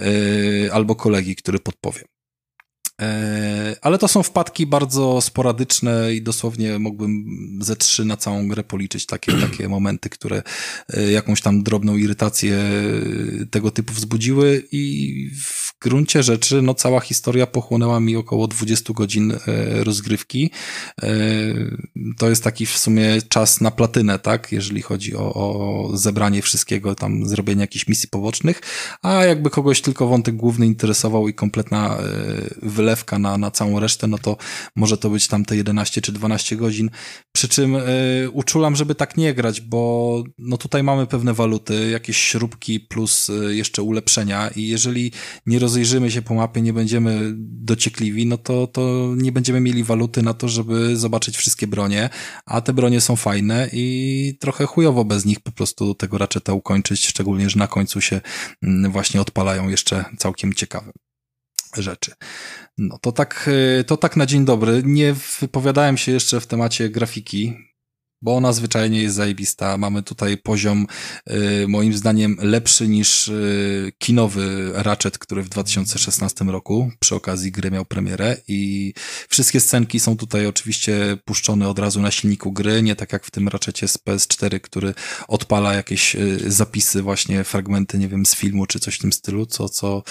Yy, 0.00 0.57
albo 0.72 0.94
kolegi, 0.94 1.36
który 1.36 1.58
podpowie. 1.58 2.02
E, 3.02 3.76
ale 3.82 3.98
to 3.98 4.08
są 4.08 4.22
wpadki 4.22 4.66
bardzo 4.66 5.20
sporadyczne 5.20 6.14
i 6.14 6.22
dosłownie 6.22 6.78
mógłbym 6.78 7.24
ze 7.60 7.76
trzy 7.76 8.04
na 8.04 8.16
całą 8.16 8.48
grę 8.48 8.64
policzyć 8.64 9.06
takie, 9.06 9.32
takie 9.50 9.68
momenty, 9.68 10.10
które 10.10 10.42
e, 10.92 11.10
jakąś 11.12 11.40
tam 11.42 11.62
drobną 11.62 11.96
irytację 11.96 12.58
tego 13.50 13.70
typu 13.70 13.92
wzbudziły. 13.92 14.62
I 14.72 15.30
w 15.36 15.78
gruncie 15.80 16.22
rzeczy 16.22 16.62
no 16.62 16.74
cała 16.74 17.00
historia 17.00 17.46
pochłonęła 17.46 18.00
mi 18.00 18.16
około 18.16 18.48
20 18.48 18.92
godzin 18.92 19.32
e, 19.32 19.38
rozgrywki. 19.84 20.50
To 22.18 22.28
jest 22.28 22.44
taki 22.44 22.66
w 22.66 22.78
sumie 22.78 23.22
czas 23.28 23.60
na 23.60 23.70
platynę, 23.70 24.18
tak, 24.18 24.52
jeżeli 24.52 24.82
chodzi 24.82 25.16
o, 25.16 25.34
o 25.34 25.90
zebranie 25.96 26.42
wszystkiego, 26.42 26.94
tam 26.94 27.26
zrobienie 27.28 27.60
jakichś 27.60 27.88
misji 27.88 28.08
pobocznych, 28.08 28.60
a 29.02 29.24
jakby 29.24 29.50
kogoś 29.50 29.80
tylko 29.80 30.06
wątek 30.06 30.36
główny 30.36 30.66
interesował 30.66 31.28
i 31.28 31.34
kompletna 31.34 31.98
wylewka 32.62 32.87
wylewka 32.88 33.18
na, 33.18 33.38
na 33.38 33.50
całą 33.50 33.80
resztę, 33.80 34.06
no 34.06 34.18
to 34.18 34.36
może 34.76 34.98
to 34.98 35.10
być 35.10 35.28
tam 35.28 35.44
te 35.44 35.56
11 35.56 36.00
czy 36.00 36.12
12 36.12 36.56
godzin. 36.56 36.90
Przy 37.32 37.48
czym 37.48 37.76
y, 37.76 38.28
uczulam, 38.32 38.76
żeby 38.76 38.94
tak 38.94 39.16
nie 39.16 39.34
grać, 39.34 39.60
bo 39.60 40.24
no 40.38 40.56
tutaj 40.56 40.82
mamy 40.82 41.06
pewne 41.06 41.34
waluty, 41.34 41.90
jakieś 41.90 42.16
śrubki 42.16 42.80
plus 42.80 43.28
y, 43.28 43.56
jeszcze 43.56 43.82
ulepszenia 43.82 44.48
i 44.56 44.68
jeżeli 44.68 45.12
nie 45.46 45.58
rozejrzymy 45.58 46.10
się 46.10 46.22
po 46.22 46.34
mapie, 46.34 46.62
nie 46.62 46.72
będziemy 46.72 47.32
dociekliwi, 47.38 48.26
no 48.26 48.38
to, 48.38 48.66
to 48.66 49.12
nie 49.16 49.32
będziemy 49.32 49.60
mieli 49.60 49.84
waluty 49.84 50.22
na 50.22 50.34
to, 50.34 50.48
żeby 50.48 50.96
zobaczyć 50.96 51.36
wszystkie 51.36 51.66
bronie, 51.66 52.10
a 52.46 52.60
te 52.60 52.72
bronie 52.72 53.00
są 53.00 53.16
fajne 53.16 53.68
i 53.72 54.36
trochę 54.40 54.66
chujowo 54.66 55.04
bez 55.04 55.24
nich 55.24 55.40
po 55.40 55.52
prostu 55.52 55.94
tego 55.94 56.18
raczeta 56.18 56.52
ukończyć, 56.52 57.06
szczególnie, 57.06 57.50
że 57.50 57.58
na 57.58 57.66
końcu 57.66 58.00
się 58.00 58.20
mm, 58.62 58.92
właśnie 58.92 59.20
odpalają 59.20 59.68
jeszcze 59.68 60.04
całkiem 60.18 60.54
ciekawe 60.54 60.92
rzeczy. 61.76 62.12
No 62.78 62.98
to 62.98 63.12
tak, 63.12 63.50
y, 63.80 63.84
to 63.84 63.96
tak 63.96 64.16
na 64.16 64.26
dzień 64.26 64.44
dobry. 64.44 64.82
Nie 64.84 65.14
wypowiadałem 65.40 65.96
się 65.96 66.12
jeszcze 66.12 66.40
w 66.40 66.46
temacie 66.46 66.88
grafiki, 66.88 67.67
bo 68.22 68.36
ona 68.36 68.52
zwyczajnie 68.52 69.02
jest 69.02 69.16
zajebista. 69.16 69.78
Mamy 69.78 70.02
tutaj 70.02 70.38
poziom, 70.38 70.86
y, 71.30 71.68
moim 71.68 71.94
zdaniem, 71.94 72.36
lepszy 72.40 72.88
niż 72.88 73.28
y, 73.28 73.92
kinowy 73.98 74.70
Ratchet, 74.74 75.18
który 75.18 75.42
w 75.42 75.48
2016 75.48 76.44
roku 76.44 76.90
przy 77.00 77.14
okazji 77.14 77.52
gry 77.52 77.70
miał 77.70 77.84
premierę 77.84 78.36
i 78.48 78.92
wszystkie 79.28 79.60
scenki 79.60 80.00
są 80.00 80.16
tutaj 80.16 80.46
oczywiście 80.46 81.16
puszczone 81.24 81.68
od 81.68 81.78
razu 81.78 82.00
na 82.00 82.10
silniku 82.10 82.52
gry, 82.52 82.82
nie 82.82 82.96
tak 82.96 83.12
jak 83.12 83.24
w 83.24 83.30
tym 83.30 83.48
Ratchetie 83.48 83.88
z 83.88 83.98
PS4, 83.98 84.60
który 84.60 84.94
odpala 85.28 85.74
jakieś 85.74 86.14
y, 86.14 86.52
zapisy, 86.52 87.02
właśnie 87.02 87.44
fragmenty, 87.44 87.98
nie 87.98 88.08
wiem, 88.08 88.26
z 88.26 88.34
filmu 88.34 88.66
czy 88.66 88.80
coś 88.80 88.94
w 88.94 88.98
tym 88.98 89.12
stylu, 89.12 89.46
co, 89.46 89.68
co 89.68 90.02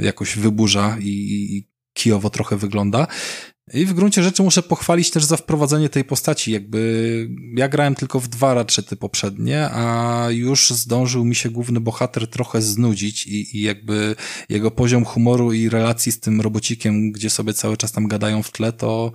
jakoś 0.00 0.36
wyburza 0.36 0.96
i, 1.00 1.08
i 1.08 1.68
kijowo 1.92 2.30
trochę 2.30 2.56
wygląda. 2.56 3.06
I 3.74 3.86
w 3.86 3.92
gruncie 3.92 4.22
rzeczy 4.22 4.42
muszę 4.42 4.62
pochwalić 4.62 5.10
też 5.10 5.24
za 5.24 5.36
wprowadzenie 5.36 5.88
tej 5.88 6.04
postaci. 6.04 6.52
Jakby 6.52 7.28
ja 7.56 7.68
grałem 7.68 7.94
tylko 7.94 8.20
w 8.20 8.28
dwa 8.28 8.54
ratchety 8.54 8.96
poprzednie, 8.96 9.68
a 9.72 10.26
już 10.30 10.70
zdążył 10.70 11.24
mi 11.24 11.34
się 11.34 11.50
główny 11.50 11.80
bohater 11.80 12.30
trochę 12.30 12.62
znudzić 12.62 13.26
i, 13.26 13.56
i 13.58 13.62
jakby 13.62 14.16
jego 14.48 14.70
poziom 14.70 15.04
humoru 15.04 15.52
i 15.52 15.68
relacji 15.68 16.12
z 16.12 16.20
tym 16.20 16.40
robocikiem, 16.40 17.12
gdzie 17.12 17.30
sobie 17.30 17.54
cały 17.54 17.76
czas 17.76 17.92
tam 17.92 18.08
gadają 18.08 18.42
w 18.42 18.50
tle, 18.50 18.72
to 18.72 19.12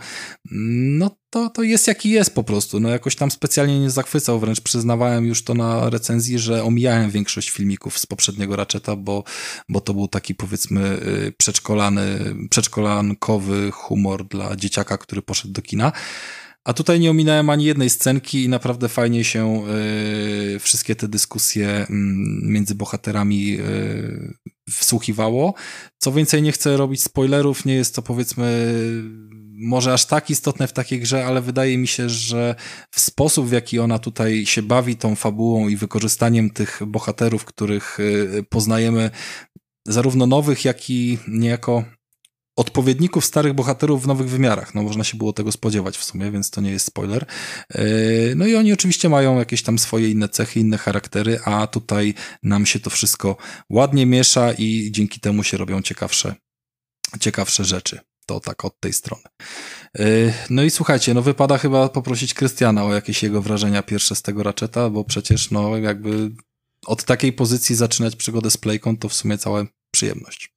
no 0.51 1.17
to, 1.35 1.49
to 1.49 1.63
jest 1.63 1.87
jaki 1.87 2.09
jest 2.09 2.35
po 2.35 2.43
prostu. 2.43 2.79
No 2.79 2.89
jakoś 2.89 3.15
tam 3.15 3.31
specjalnie 3.31 3.79
nie 3.79 3.89
zachwycał, 3.89 4.39
wręcz 4.39 4.61
przyznawałem 4.61 5.25
już 5.25 5.43
to 5.43 5.53
na 5.53 5.89
recenzji, 5.89 6.39
że 6.39 6.63
omijałem 6.63 7.11
większość 7.11 7.49
filmików 7.49 7.99
z 7.99 8.05
poprzedniego 8.05 8.55
Ratcheta, 8.55 8.95
bo, 8.95 9.23
bo 9.69 9.81
to 9.81 9.93
był 9.93 10.07
taki 10.07 10.35
powiedzmy 10.35 10.81
y, 11.27 11.33
przedszkolany, 11.37 12.35
przedszkolankowy 12.49 13.71
humor 13.71 14.27
dla 14.27 14.55
dzieciaka, 14.55 14.97
który 14.97 15.21
poszedł 15.21 15.53
do 15.53 15.61
kina. 15.61 15.91
A 16.63 16.73
tutaj 16.73 16.99
nie 16.99 17.11
ominąłem 17.11 17.49
ani 17.49 17.65
jednej 17.65 17.89
scenki 17.89 18.43
i 18.43 18.49
naprawdę 18.49 18.89
fajnie 18.89 19.23
się 19.23 19.63
y, 20.55 20.59
wszystkie 20.59 20.95
te 20.95 21.07
dyskusje 21.07 21.67
y, 21.81 21.85
między 22.41 22.75
bohaterami 22.75 23.59
y, 23.59 24.33
wsłuchiwało. 24.69 25.53
Co 25.97 26.11
więcej, 26.11 26.41
nie 26.41 26.51
chcę 26.51 26.77
robić 26.77 27.03
spoilerów, 27.03 27.65
nie 27.65 27.75
jest 27.75 27.95
to 27.95 28.01
powiedzmy 28.01 28.73
może 29.57 29.93
aż 29.93 30.05
tak 30.05 30.29
istotne 30.29 30.67
w 30.67 30.73
takiej 30.73 30.99
grze, 30.99 31.25
ale 31.25 31.41
wydaje 31.41 31.77
mi 31.77 31.87
się, 31.87 32.09
że 32.09 32.55
w 32.91 32.99
sposób, 32.99 33.47
w 33.47 33.51
jaki 33.51 33.79
ona 33.79 33.99
tutaj 33.99 34.45
się 34.45 34.61
bawi 34.61 34.95
tą 34.95 35.15
fabułą 35.15 35.67
i 35.67 35.75
wykorzystaniem 35.75 36.49
tych 36.49 36.81
bohaterów, 36.87 37.45
których 37.45 37.99
y, 37.99 38.45
poznajemy, 38.49 39.11
zarówno 39.87 40.27
nowych, 40.27 40.65
jak 40.65 40.89
i 40.89 41.17
niejako 41.27 41.83
odpowiedników 42.57 43.25
starych 43.25 43.53
bohaterów 43.53 44.03
w 44.03 44.07
nowych 44.07 44.29
wymiarach. 44.29 44.75
No 44.75 44.83
można 44.83 45.03
się 45.03 45.17
było 45.17 45.33
tego 45.33 45.51
spodziewać 45.51 45.97
w 45.97 46.03
sumie, 46.03 46.31
więc 46.31 46.49
to 46.49 46.61
nie 46.61 46.71
jest 46.71 46.85
spoiler. 46.85 47.25
Y, 47.75 48.33
no 48.35 48.47
i 48.47 48.55
oni 48.55 48.73
oczywiście 48.73 49.09
mają 49.09 49.39
jakieś 49.39 49.63
tam 49.63 49.79
swoje 49.79 50.09
inne 50.09 50.29
cechy, 50.29 50.59
inne 50.59 50.77
charaktery, 50.77 51.39
a 51.45 51.67
tutaj 51.67 52.13
nam 52.43 52.65
się 52.65 52.79
to 52.79 52.89
wszystko 52.89 53.37
ładnie 53.69 54.05
miesza 54.05 54.53
i 54.53 54.91
dzięki 54.91 55.19
temu 55.19 55.43
się 55.43 55.57
robią 55.57 55.81
ciekawsze, 55.81 56.35
ciekawsze 57.19 57.65
rzeczy. 57.65 57.99
To 58.25 58.39
tak 58.39 58.65
od 58.65 58.79
tej 58.79 58.93
strony. 58.93 59.23
Y, 59.99 60.33
no 60.49 60.63
i 60.63 60.69
słuchajcie, 60.69 61.13
no 61.13 61.21
wypada 61.21 61.57
chyba 61.57 61.89
poprosić 61.89 62.33
Krystiana 62.33 62.83
o 62.83 62.93
jakieś 62.93 63.23
jego 63.23 63.41
wrażenia 63.41 63.83
pierwsze 63.83 64.15
z 64.15 64.21
tego 64.21 64.43
Ratcheta, 64.43 64.89
bo 64.89 65.03
przecież 65.03 65.51
no 65.51 65.77
jakby 65.77 66.31
od 66.85 67.03
takiej 67.03 67.33
pozycji 67.33 67.75
zaczynać 67.75 68.15
przygodę 68.15 68.51
z 68.51 68.57
Playką 68.57 68.97
to 68.97 69.09
w 69.09 69.13
sumie 69.13 69.37
cała 69.37 69.65
przyjemność. 69.91 70.53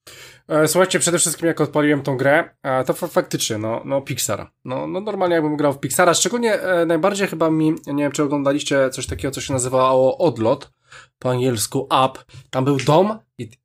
E, 0.48 0.68
słuchajcie, 0.68 0.98
przede 0.98 1.18
wszystkim 1.18 1.48
jak 1.48 1.60
odpaliłem 1.60 2.02
tą 2.02 2.16
grę, 2.16 2.50
e, 2.62 2.84
to 2.84 2.94
faktycznie, 2.94 3.58
no, 3.58 3.82
no 3.84 4.00
Pixar. 4.00 4.50
No, 4.64 4.86
no 4.86 5.00
normalnie 5.00 5.34
jakbym 5.34 5.56
grał 5.56 5.72
w 5.72 5.80
Pixara, 5.80 6.14
szczególnie 6.14 6.60
e, 6.60 6.86
najbardziej 6.86 7.28
chyba 7.28 7.50
mi, 7.50 7.74
nie 7.86 8.02
wiem 8.02 8.12
czy 8.12 8.22
oglądaliście 8.22 8.90
coś 8.90 9.06
takiego, 9.06 9.32
co 9.32 9.40
się 9.40 9.52
nazywało 9.52 10.18
Odlot, 10.18 10.70
po 11.18 11.30
angielsku 11.30 11.80
Up. 11.80 12.20
Tam 12.50 12.64
był 12.64 12.76
dom, 12.76 13.18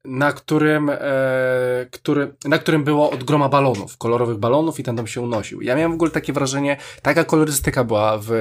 na 0.06 0.32
którym, 0.32 0.90
e, 0.90 0.99
który, 1.91 2.35
na 2.45 2.58
którym 2.58 2.83
było 2.83 3.11
od 3.11 3.24
groma 3.24 3.49
balonów, 3.49 3.98
kolorowych 3.98 4.38
balonów 4.38 4.80
i 4.80 4.83
ten 4.83 4.95
dom 4.95 5.08
się 5.08 5.22
unosił. 5.22 5.61
Ja 5.61 5.75
miałem 5.75 5.91
w 5.91 5.95
ogóle 5.95 6.11
takie 6.11 6.33
wrażenie, 6.33 6.77
taka 7.01 7.24
kolorystyka 7.24 7.83
była 7.83 8.17
w 8.17 8.32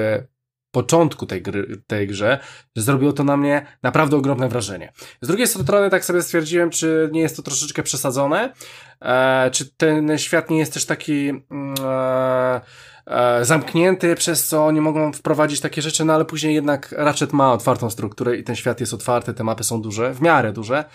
początku 0.73 1.25
tej, 1.25 1.41
gry, 1.41 1.81
tej 1.87 2.07
grze, 2.07 2.39
zrobiło 2.75 3.13
to 3.13 3.23
na 3.23 3.37
mnie 3.37 3.65
naprawdę 3.83 4.17
ogromne 4.17 4.49
wrażenie. 4.49 4.93
Z 5.21 5.27
drugiej 5.27 5.47
strony 5.47 5.89
tak 5.89 6.05
sobie 6.05 6.21
stwierdziłem, 6.21 6.69
czy 6.69 7.09
nie 7.11 7.21
jest 7.21 7.35
to 7.35 7.43
troszeczkę 7.43 7.83
przesadzone, 7.83 8.53
e, 9.01 9.51
czy 9.51 9.65
ten 9.77 10.17
świat 10.17 10.49
nie 10.49 10.57
jest 10.57 10.73
też 10.73 10.85
taki 10.85 11.29
mm, 11.29 11.75
e, 11.85 12.61
e, 13.05 13.45
zamknięty, 13.45 14.15
przez 14.15 14.47
co 14.47 14.71
nie 14.71 14.81
mogą 14.81 15.13
wprowadzić 15.13 15.59
takie 15.59 15.81
rzeczy, 15.81 16.05
no 16.05 16.13
ale 16.13 16.25
później 16.25 16.55
jednak 16.55 16.91
Ratchet 16.97 17.33
ma 17.33 17.53
otwartą 17.53 17.89
strukturę 17.89 18.37
i 18.37 18.43
ten 18.43 18.55
świat 18.55 18.79
jest 18.79 18.93
otwarty, 18.93 19.33
te 19.33 19.43
mapy 19.43 19.63
są 19.63 19.81
duże, 19.81 20.13
w 20.13 20.21
miarę 20.21 20.53
duże. 20.53 20.85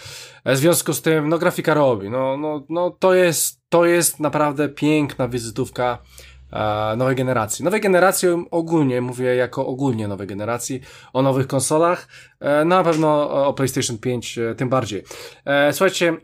E, 0.45 0.55
w 0.55 0.59
związku 0.59 0.93
z 0.93 1.03
tym, 1.03 1.29
no 1.29 1.39
grafika 1.39 1.75
robi, 1.75 2.11
no, 2.11 2.37
no, 2.37 2.67
no 2.69 2.91
to 2.91 3.15
jest, 3.15 3.61
to 3.69 3.85
jest 3.85 4.21
naprawdę 4.21 4.69
piękna 4.69 5.29
wizytówka 5.29 5.99
nowej 6.97 7.17
generacji. 7.17 7.65
Nowej 7.65 7.81
generacji 7.81 8.29
ogólnie, 8.51 9.01
mówię 9.01 9.35
jako 9.35 9.67
ogólnie 9.67 10.09
nowej 10.09 10.27
generacji, 10.27 10.81
o 11.13 11.23
nowych 11.23 11.47
konsolach, 11.47 12.09
e, 12.41 12.65
na 12.65 12.85
pewno 12.85 13.31
o 13.47 13.55
PlayStation 13.55 13.99
5 13.99 14.39
e, 14.39 14.55
tym 14.55 14.69
bardziej. 14.69 15.05
Słuchajcie, 15.73 16.17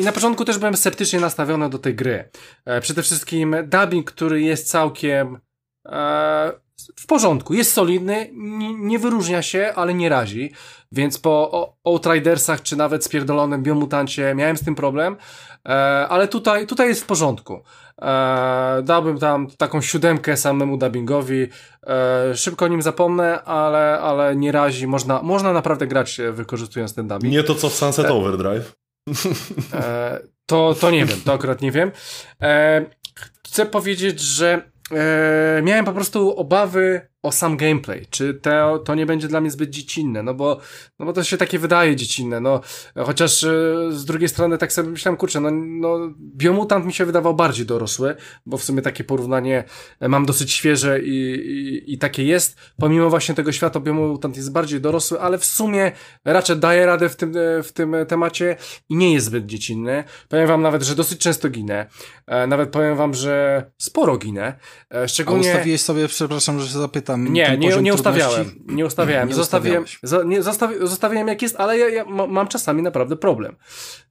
i 0.00 0.04
na 0.04 0.12
początku 0.12 0.44
też 0.44 0.58
byłem 0.58 0.76
sceptycznie 0.76 1.20
nastawiony 1.20 1.70
do 1.70 1.78
tej 1.78 1.94
gry. 1.94 2.30
Przede 2.80 3.02
wszystkim 3.02 3.56
dubbing, 3.64 4.12
który 4.12 4.42
jest 4.42 4.70
całkiem 4.70 5.38
w 6.96 7.06
porządku, 7.06 7.54
jest 7.54 7.72
solidny, 7.72 8.30
nie, 8.78 8.98
wyróżnia 8.98 9.42
się, 9.42 9.72
ale 9.76 9.94
nie 9.94 10.08
razi, 10.08 10.52
więc 10.92 11.18
po 11.18 11.76
Outridersach 11.84 12.62
czy 12.62 12.76
nawet 12.76 13.04
spierdolonym 13.04 13.62
Biomutancie 13.62 14.34
miałem 14.34 14.56
z 14.56 14.64
tym 14.64 14.74
problem, 14.74 15.16
ale 16.08 16.28
tutaj, 16.28 16.66
tutaj 16.66 16.88
jest 16.88 17.02
w 17.02 17.06
porządku. 17.06 17.62
E, 18.02 18.82
dałbym 18.82 19.18
tam 19.18 19.46
taką 19.58 19.80
siódemkę 19.80 20.36
samemu 20.36 20.76
dubbingowi. 20.76 21.48
E, 21.86 22.36
szybko 22.36 22.64
o 22.64 22.68
nim 22.68 22.82
zapomnę, 22.82 23.42
ale, 23.42 24.00
ale 24.00 24.36
nie 24.36 24.52
razi. 24.52 24.86
Można, 24.86 25.22
można 25.22 25.52
naprawdę 25.52 25.86
grać 25.86 26.20
e, 26.20 26.32
wykorzystując 26.32 26.94
ten 26.94 27.08
dubbing. 27.08 27.32
Nie 27.32 27.42
to 27.42 27.54
co 27.54 27.68
w 27.68 27.74
Sunset 27.74 28.06
e, 28.06 28.12
Overdrive. 28.12 28.72
E, 29.72 30.20
to, 30.46 30.74
to 30.80 30.90
nie 30.90 31.04
wiem, 31.06 31.20
to 31.24 31.32
akurat 31.32 31.60
nie 31.60 31.72
wiem. 31.72 31.92
E, 32.42 32.84
chcę 33.46 33.66
powiedzieć, 33.66 34.20
że 34.20 34.73
miałem 35.62 35.84
po 35.84 35.92
prostu 35.92 36.36
obawy 36.36 37.08
o 37.24 37.32
sam 37.32 37.56
gameplay, 37.56 38.06
czy 38.10 38.34
to, 38.34 38.78
to 38.78 38.94
nie 38.94 39.06
będzie 39.06 39.28
dla 39.28 39.40
mnie 39.40 39.50
zbyt 39.50 39.70
dziecinne, 39.70 40.22
no 40.22 40.34
bo, 40.34 40.60
no 40.98 41.06
bo 41.06 41.12
to 41.12 41.24
się 41.24 41.36
takie 41.36 41.58
wydaje 41.58 41.96
dziecinne, 41.96 42.40
no. 42.40 42.60
Chociaż 42.96 43.44
e, 43.44 43.48
z 43.90 44.04
drugiej 44.04 44.28
strony 44.28 44.58
tak 44.58 44.72
sobie 44.72 44.88
myślałem, 44.88 45.16
kurczę, 45.16 45.40
no, 45.40 45.50
no 45.50 45.98
Biomutant 46.18 46.86
mi 46.86 46.92
się 46.92 47.04
wydawał 47.04 47.34
bardziej 47.34 47.66
dorosły, 47.66 48.16
bo 48.46 48.58
w 48.58 48.64
sumie 48.64 48.82
takie 48.82 49.04
porównanie 49.04 49.64
e, 50.00 50.08
mam 50.08 50.26
dosyć 50.26 50.52
świeże 50.52 51.00
i, 51.02 51.34
i, 51.34 51.92
i 51.92 51.98
takie 51.98 52.24
jest, 52.24 52.56
pomimo 52.76 53.10
właśnie 53.10 53.34
tego 53.34 53.52
świata 53.52 53.80
Biomutant 53.80 54.36
jest 54.36 54.52
bardziej 54.52 54.80
dorosły, 54.80 55.20
ale 55.20 55.38
w 55.38 55.44
sumie 55.44 55.92
raczej 56.24 56.56
daje 56.56 56.86
radę 56.86 57.08
w 57.08 57.16
tym, 57.16 57.36
e, 57.36 57.62
w 57.62 57.72
tym 57.72 57.96
temacie 58.08 58.56
i 58.88 58.96
nie 58.96 59.12
jest 59.12 59.26
zbyt 59.26 59.46
dziecinny. 59.46 60.04
Powiem 60.28 60.48
wam 60.48 60.62
nawet, 60.62 60.82
że 60.82 60.94
dosyć 60.94 61.18
często 61.18 61.48
ginę, 61.48 61.86
nawet 62.48 62.70
powiem 62.70 62.96
wam, 62.96 63.14
że 63.14 63.64
sporo 63.78 64.16
ginę, 64.16 64.58
szczególnie... 65.06 65.48
A 65.48 65.52
ustawiłeś 65.52 65.80
sobie, 65.82 66.08
przepraszam, 66.08 66.60
że 66.60 66.68
się 66.68 66.78
zapytam, 66.78 67.13
tam. 67.14 67.32
Nie, 67.32 67.58
nie, 67.58 67.82
nie 67.82 67.94
ustawiałem. 67.94 68.50
Nie 68.66 68.86
ustawiałem. 68.86 69.28
Nie 69.34 69.34
zostawiłem, 69.34 69.84
nie, 70.24 70.42
zostawi, 70.42 70.74
zostawiłem 70.80 71.28
jak 71.28 71.42
jest, 71.42 71.56
ale 71.60 71.78
ja, 71.78 71.88
ja 71.88 72.04
mam 72.28 72.48
czasami 72.48 72.82
naprawdę 72.82 73.16
problem. 73.16 73.56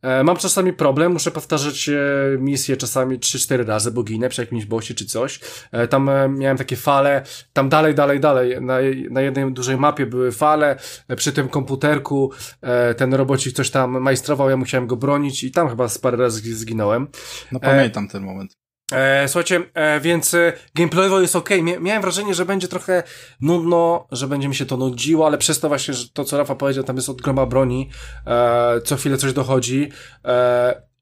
E, 0.02 0.24
mam 0.24 0.38
czasami 0.38 0.74
problem, 0.74 1.12
muszę 1.12 1.32
powtarzać 1.32 1.90
e, 1.90 1.94
misję 2.40 2.78
czasami 2.78 3.20
3-4 3.20 3.66
razy, 3.66 3.92
bo 3.92 4.04
ginę 4.04 4.30
przy 4.30 4.42
jakimś 4.42 4.66
bosie 4.66 4.94
czy 4.94 5.06
coś. 5.06 5.40
E, 5.72 5.88
tam 5.88 6.10
e, 6.10 6.30
miałem 6.30 6.58
takie 6.58 6.76
fale, 6.76 7.24
tam 7.54 7.70
dalej, 7.70 7.96
dalej, 7.96 8.20
dalej. 8.20 8.62
Na, 8.62 8.78
na 9.10 9.22
jednej 9.22 9.54
dużej 9.54 9.78
mapie 9.78 10.06
były 10.06 10.32
fale, 10.32 10.76
e, 11.08 11.16
przy 11.16 11.32
tym 11.32 11.50
komputerku 11.50 12.32
e, 12.62 12.94
ten 12.94 13.14
robocik 13.14 13.56
coś 13.56 13.70
tam 13.70 14.02
majstrował, 14.02 14.50
ja 14.50 14.58
musiałem 14.58 14.88
go 14.88 14.96
bronić 14.96 15.44
i 15.44 15.52
tam 15.52 15.70
chyba 15.70 15.88
z 15.88 15.98
parę 15.98 16.18
razy 16.18 16.56
zginąłem. 16.56 17.08
No 17.52 17.60
pamiętam 17.60 18.08
ten 18.08 18.24
moment. 18.24 18.63
E, 18.94 19.28
słuchajcie, 19.28 19.62
e, 19.74 20.00
więc 20.00 20.34
e, 20.34 20.54
gameplayowo 20.76 21.22
jest 21.22 21.36
ok. 21.36 21.50
miałem 21.80 22.02
wrażenie, 22.02 22.34
że 22.34 22.46
będzie 22.46 22.68
trochę 22.68 23.04
nudno, 23.42 24.08
że 24.12 24.28
będzie 24.28 24.48
mi 24.48 24.56
się 24.56 24.66
to 24.66 24.78
nudziło, 24.78 25.28
ale 25.28 25.38
przez 25.38 25.60
to 25.60 25.68
właśnie, 25.68 25.94
że 25.94 26.10
to 26.10 26.24
co 26.24 26.38
Rafa 26.38 26.56
powiedział, 26.56 26.84
tam 26.84 26.96
jest 26.96 27.10
od 27.10 27.22
groma 27.22 27.46
broni, 27.46 27.90
co 28.86 28.96
chwilę 28.96 29.18
coś 29.18 29.34
dochodzi. 29.34 29.92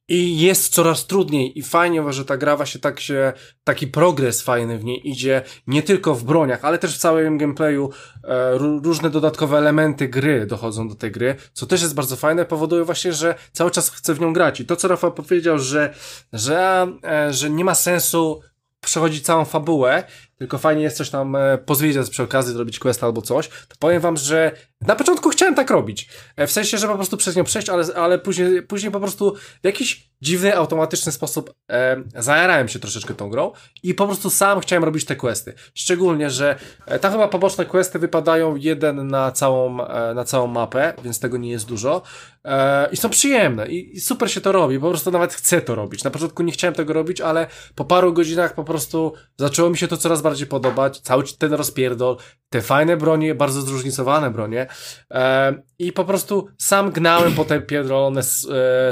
I 0.07 0.39
jest 0.39 0.73
coraz 0.73 1.07
trudniej 1.07 1.59
i 1.59 1.63
fajnie, 1.63 2.13
że 2.13 2.25
ta 2.25 2.37
gra 2.37 2.57
właśnie 2.57 2.81
tak 2.81 2.99
się, 2.99 3.33
taki 3.63 3.87
progres 3.87 4.41
fajny 4.41 4.77
w 4.79 4.83
niej 4.83 5.09
idzie, 5.09 5.41
nie 5.67 5.83
tylko 5.83 6.15
w 6.15 6.23
broniach, 6.23 6.65
ale 6.65 6.77
też 6.77 6.95
w 6.95 6.97
całym 6.97 7.37
gameplayu 7.37 7.89
e, 8.23 8.57
różne 8.57 9.09
dodatkowe 9.09 9.57
elementy 9.57 10.07
gry 10.07 10.45
dochodzą 10.45 10.89
do 10.89 10.95
tej 10.95 11.11
gry, 11.11 11.35
co 11.53 11.65
też 11.65 11.81
jest 11.81 11.95
bardzo 11.95 12.15
fajne, 12.15 12.45
powoduje 12.45 12.83
właśnie, 12.83 13.13
że 13.13 13.35
cały 13.51 13.71
czas 13.71 13.89
chcę 13.89 14.13
w 14.13 14.19
nią 14.19 14.33
grać. 14.33 14.59
I 14.59 14.65
to, 14.65 14.75
co 14.75 14.87
Rafał 14.87 15.13
powiedział, 15.13 15.59
że, 15.59 15.93
że, 16.33 16.87
e, 17.03 17.33
że 17.33 17.49
nie 17.49 17.65
ma 17.65 17.75
sensu 17.75 18.41
przechodzić 18.81 19.25
całą 19.25 19.45
fabułę, 19.45 20.03
tylko 20.37 20.57
fajnie 20.57 20.83
jest 20.83 20.97
coś 20.97 21.09
tam 21.09 21.35
e, 21.35 21.57
pozwiedziać 21.57 22.09
przy 22.09 22.23
okazji, 22.23 22.53
zrobić 22.53 22.79
quest 22.79 23.03
albo 23.03 23.21
coś, 23.21 23.47
to 23.47 23.75
powiem 23.79 24.01
wam, 24.01 24.17
że 24.17 24.51
na 24.87 24.95
początku 24.95 25.29
chciałem 25.29 25.55
tak 25.55 25.69
robić. 25.69 26.09
E, 26.35 26.47
w 26.47 26.51
sensie, 26.51 26.77
że 26.77 26.87
po 26.87 26.95
prostu 26.95 27.17
przez 27.17 27.35
nią 27.35 27.43
przejść, 27.43 27.69
ale, 27.69 27.85
ale 27.95 28.19
później, 28.19 28.61
później 28.61 28.91
po 28.91 28.99
prostu 28.99 29.35
w 29.35 29.65
jakiś 29.65 30.11
dziwny, 30.21 30.57
automatyczny 30.57 31.11
sposób 31.11 31.53
e, 31.71 32.03
zajarałem 32.15 32.67
się 32.67 32.79
troszeczkę 32.79 33.13
tą 33.13 33.29
grą 33.29 33.51
i 33.83 33.93
po 33.93 34.07
prostu 34.07 34.29
sam 34.29 34.59
chciałem 34.59 34.83
robić 34.83 35.05
te 35.05 35.15
questy. 35.15 35.53
Szczególnie, 35.73 36.29
że 36.29 36.55
e, 36.85 36.99
tam 36.99 37.11
chyba 37.11 37.27
poboczne 37.27 37.65
questy 37.65 37.99
wypadają 37.99 38.55
jeden 38.55 39.07
na 39.07 39.31
całą, 39.31 39.87
e, 39.87 40.13
na 40.13 40.23
całą 40.23 40.47
mapę, 40.47 40.93
więc 41.03 41.19
tego 41.19 41.37
nie 41.37 41.51
jest 41.51 41.67
dużo. 41.67 42.01
E, 42.45 42.89
I 42.91 42.97
są 42.97 43.09
przyjemne 43.09 43.67
i, 43.67 43.95
i 43.95 44.01
super 44.01 44.31
się 44.31 44.41
to 44.41 44.51
robi, 44.51 44.79
po 44.79 44.89
prostu 44.89 45.11
nawet 45.11 45.33
chcę 45.33 45.61
to 45.61 45.75
robić. 45.75 46.03
Na 46.03 46.11
początku 46.11 46.43
nie 46.43 46.51
chciałem 46.51 46.73
tego 46.73 46.93
robić, 46.93 47.21
ale 47.21 47.47
po 47.75 47.85
paru 47.85 48.13
godzinach 48.13 48.55
po 48.55 48.63
prostu 48.63 49.13
zaczęło 49.37 49.69
mi 49.69 49.77
się 49.77 49.87
to 49.87 49.97
coraz 49.97 50.21
bardziej 50.21 50.47
podobać. 50.47 50.99
Cały 50.99 51.23
ten 51.37 51.53
rozpierdol, 51.53 52.17
te 52.49 52.61
fajne 52.61 52.97
bronie, 52.97 53.35
bardzo 53.35 53.61
zróżnicowane 53.61 54.31
bronie. 54.31 54.67
E, 55.11 55.53
I 55.79 55.91
po 55.91 56.05
prostu 56.05 56.47
sam 56.57 56.91
gnałem 56.91 57.33
po 57.33 57.45
te 57.45 57.61
pierdolone 57.61 58.21
e, 58.21 58.89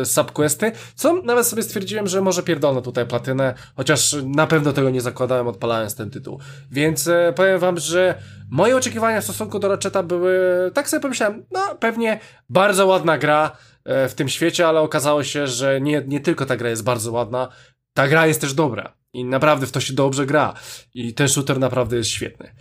e, 0.00 0.04
subquesty, 0.04 0.72
co 0.94 1.22
nawet 1.22 1.46
sobie 1.46 1.62
stwierdziłem, 1.62 2.06
że 2.06 2.20
może 2.20 2.42
pierdolę 2.42 2.82
tutaj 2.82 3.06
platynę, 3.06 3.54
chociaż 3.76 4.16
na 4.24 4.46
pewno 4.46 4.72
tego 4.72 4.90
nie 4.90 5.00
zakładałem 5.00 5.48
odpalając 5.48 5.94
ten 5.94 6.10
tytuł. 6.10 6.40
Więc 6.70 7.10
powiem 7.34 7.58
wam, 7.58 7.78
że 7.78 8.14
moje 8.50 8.76
oczekiwania 8.76 9.20
w 9.20 9.24
stosunku 9.24 9.58
do 9.58 9.68
Ratcheta 9.68 10.02
były, 10.02 10.38
tak 10.74 10.88
sobie 10.88 11.00
pomyślałem, 11.00 11.46
no 11.50 11.60
pewnie 11.80 12.20
bardzo 12.48 12.86
ładna 12.86 13.18
gra 13.18 13.56
w 13.84 14.12
tym 14.16 14.28
świecie, 14.28 14.68
ale 14.68 14.80
okazało 14.80 15.24
się, 15.24 15.46
że 15.46 15.80
nie, 15.80 16.02
nie 16.06 16.20
tylko 16.20 16.46
ta 16.46 16.56
gra 16.56 16.70
jest 16.70 16.84
bardzo 16.84 17.12
ładna, 17.12 17.48
ta 17.94 18.08
gra 18.08 18.26
jest 18.26 18.40
też 18.40 18.54
dobra. 18.54 18.98
I 19.12 19.24
naprawdę 19.24 19.66
w 19.66 19.72
to 19.72 19.80
się 19.80 19.92
dobrze 19.92 20.26
gra. 20.26 20.54
I 20.94 21.14
ten 21.14 21.28
shooter 21.28 21.58
naprawdę 21.58 21.96
jest 21.96 22.10
świetny. 22.10 22.54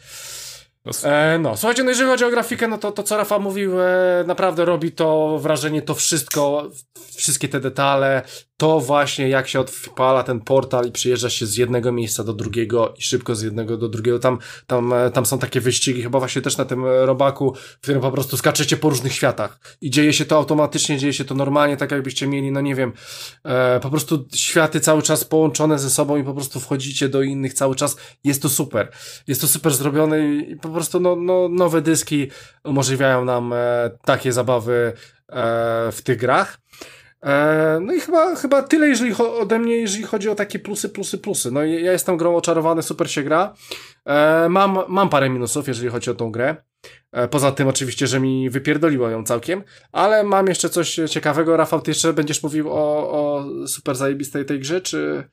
E, 1.03 1.39
no, 1.39 1.57
słuchajcie, 1.57 1.83
no 1.83 1.89
jeżeli 1.89 2.09
chodzi 2.09 2.25
o 2.25 2.29
grafikę, 2.29 2.67
no 2.67 2.77
to 2.77 2.91
to 2.91 3.03
co 3.03 3.17
Rafa 3.17 3.39
mówił, 3.39 3.81
e, 3.81 4.23
naprawdę 4.27 4.65
robi 4.65 4.91
to 4.91 5.39
wrażenie, 5.39 5.81
to 5.81 5.95
wszystko, 5.95 6.69
wszystkie 7.15 7.47
te 7.47 7.59
detale, 7.59 8.21
to 8.57 8.79
właśnie 8.79 9.29
jak 9.29 9.47
się 9.47 9.59
odpala 9.59 10.23
ten 10.23 10.39
portal 10.39 10.87
i 10.87 10.91
przyjeżdża 10.91 11.29
się 11.29 11.45
z 11.45 11.57
jednego 11.57 11.91
miejsca 11.91 12.23
do 12.23 12.33
drugiego 12.33 12.93
i 12.97 13.01
szybko 13.01 13.35
z 13.35 13.41
jednego 13.41 13.77
do 13.77 13.89
drugiego, 13.89 14.19
tam, 14.19 14.37
tam, 14.67 14.93
e, 14.93 15.11
tam 15.11 15.25
są 15.25 15.39
takie 15.39 15.61
wyścigi, 15.61 16.03
chyba 16.03 16.19
właśnie 16.19 16.41
też 16.41 16.57
na 16.57 16.65
tym 16.65 16.85
robaku, 16.85 17.55
w 17.55 17.81
którym 17.81 18.01
po 18.01 18.11
prostu 18.11 18.37
skaczecie 18.37 18.77
po 18.77 18.89
różnych 18.89 19.13
światach. 19.13 19.59
I 19.81 19.89
dzieje 19.89 20.13
się 20.13 20.25
to 20.25 20.35
automatycznie, 20.35 20.97
dzieje 20.97 21.13
się 21.13 21.25
to 21.25 21.35
normalnie, 21.35 21.77
tak 21.77 21.91
jakbyście 21.91 22.27
mieli, 22.27 22.51
no 22.51 22.61
nie 22.61 22.75
wiem, 22.75 22.93
e, 23.43 23.79
po 23.79 23.89
prostu 23.89 24.27
światy 24.35 24.79
cały 24.79 25.01
czas 25.01 25.23
połączone 25.23 25.79
ze 25.79 25.89
sobą 25.89 26.17
i 26.17 26.23
po 26.23 26.33
prostu 26.33 26.59
wchodzicie 26.59 27.09
do 27.09 27.21
innych 27.21 27.53
cały 27.53 27.75
czas, 27.75 27.97
jest 28.23 28.41
to 28.41 28.49
super, 28.49 28.91
jest 29.27 29.41
to 29.41 29.47
super 29.47 29.73
zrobione 29.73 30.19
i 30.19 30.55
po 30.55 30.69
prostu 30.69 30.99
no, 30.99 31.15
no, 31.15 31.49
nowe 31.49 31.81
dyski 31.81 32.27
umożliwiają 32.63 33.25
nam 33.25 33.53
e, 33.53 33.57
takie 34.05 34.33
zabawy 34.33 34.93
e, 35.29 35.91
w 35.91 36.01
tych 36.01 36.17
grach. 36.17 36.66
E, 37.23 37.79
no 37.81 37.93
i 37.93 37.99
chyba, 37.99 38.35
chyba 38.35 38.63
tyle 38.63 38.87
jeżeli 38.87 39.13
ode 39.13 39.59
mnie, 39.59 39.75
jeżeli 39.75 40.03
chodzi 40.03 40.29
o 40.29 40.35
takie 40.35 40.59
plusy, 40.59 40.89
plusy, 40.89 41.17
plusy. 41.17 41.51
No 41.51 41.63
ja 41.63 41.91
jestem 41.91 42.17
grą 42.17 42.35
oczarowany, 42.35 42.83
super 42.83 43.11
się 43.11 43.23
gra. 43.23 43.53
E, 44.05 44.49
mam, 44.49 44.79
mam 44.87 45.09
parę 45.09 45.29
minusów, 45.29 45.67
jeżeli 45.67 45.89
chodzi 45.89 46.11
o 46.11 46.13
tą 46.13 46.31
grę. 46.31 46.55
E, 47.11 47.27
poza 47.27 47.51
tym 47.51 47.67
oczywiście, 47.67 48.07
że 48.07 48.19
mi 48.19 48.49
wypierdoliło 48.49 49.09
ją 49.09 49.23
całkiem, 49.23 49.63
ale 49.91 50.23
mam 50.23 50.47
jeszcze 50.47 50.69
coś 50.69 50.99
ciekawego. 51.09 51.57
Rafał, 51.57 51.81
ty 51.81 51.91
jeszcze 51.91 52.13
będziesz 52.13 52.43
mówił 52.43 52.69
o, 52.69 53.11
o 53.11 53.45
super 53.67 53.95
zajebistej 53.95 54.45
tej 54.45 54.59
grze, 54.59 54.81
czy... 54.81 55.23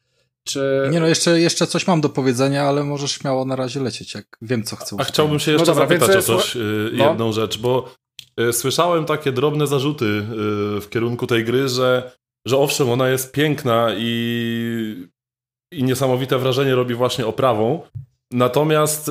Czy... 0.47 0.89
Nie 0.93 1.01
no, 1.01 1.07
jeszcze, 1.07 1.41
jeszcze 1.41 1.67
coś 1.67 1.87
mam 1.87 2.01
do 2.01 2.09
powiedzenia, 2.09 2.65
ale 2.65 2.85
możesz 2.85 3.13
śmiało 3.13 3.45
na 3.45 3.57
razie 3.57 3.81
lecieć, 3.81 4.15
jak 4.15 4.25
wiem, 4.43 4.63
co 4.63 4.77
chcę. 4.77 4.97
A 4.99 5.05
chciałbym 5.05 5.39
się 5.39 5.53
jeszcze 5.53 5.67
no 5.67 5.75
dobra, 5.75 5.99
zapytać 5.99 6.17
o 6.17 6.23
coś, 6.23 6.57
y, 6.57 6.91
no. 6.93 7.09
jedną 7.09 7.33
rzecz, 7.33 7.59
bo 7.59 7.95
słyszałem 8.53 9.05
takie 9.05 9.33
drobne 9.33 9.67
zarzuty 9.67 10.05
y, 10.05 10.81
w 10.81 10.87
kierunku 10.91 11.27
tej 11.27 11.45
gry, 11.45 11.69
że, 11.69 12.13
że 12.47 12.59
owszem, 12.59 12.91
ona 12.91 13.09
jest 13.09 13.33
piękna 13.33 13.89
i, 13.97 15.09
i 15.73 15.85
niesamowite 15.85 16.39
wrażenie 16.39 16.75
robi 16.75 16.95
właśnie 16.95 17.27
oprawą, 17.27 17.81
natomiast 18.33 19.11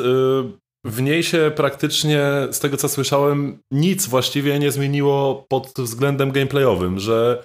w 0.86 1.02
niej 1.02 1.24
się 1.24 1.52
praktycznie, 1.56 2.22
z 2.52 2.60
tego 2.60 2.78
co 2.78 2.90
słyszałem, 2.90 3.60
nic 3.72 4.08
właściwie 4.08 4.60
nie 4.60 4.72
zmieniło 4.72 5.46
pod 5.50 5.74
względem 5.78 6.32
gameplayowym, 6.32 7.00
że 7.00 7.44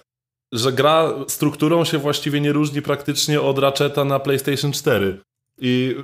że 0.53 0.73
gra 0.73 1.15
strukturą 1.29 1.85
się 1.85 1.99
właściwie 1.99 2.41
nie 2.41 2.53
różni 2.53 2.83
praktycznie 2.83 3.41
od 3.41 3.59
Ratcheta 3.59 4.05
na 4.05 4.19
PlayStation 4.21 4.73
4. 4.73 5.21
I 5.59 5.97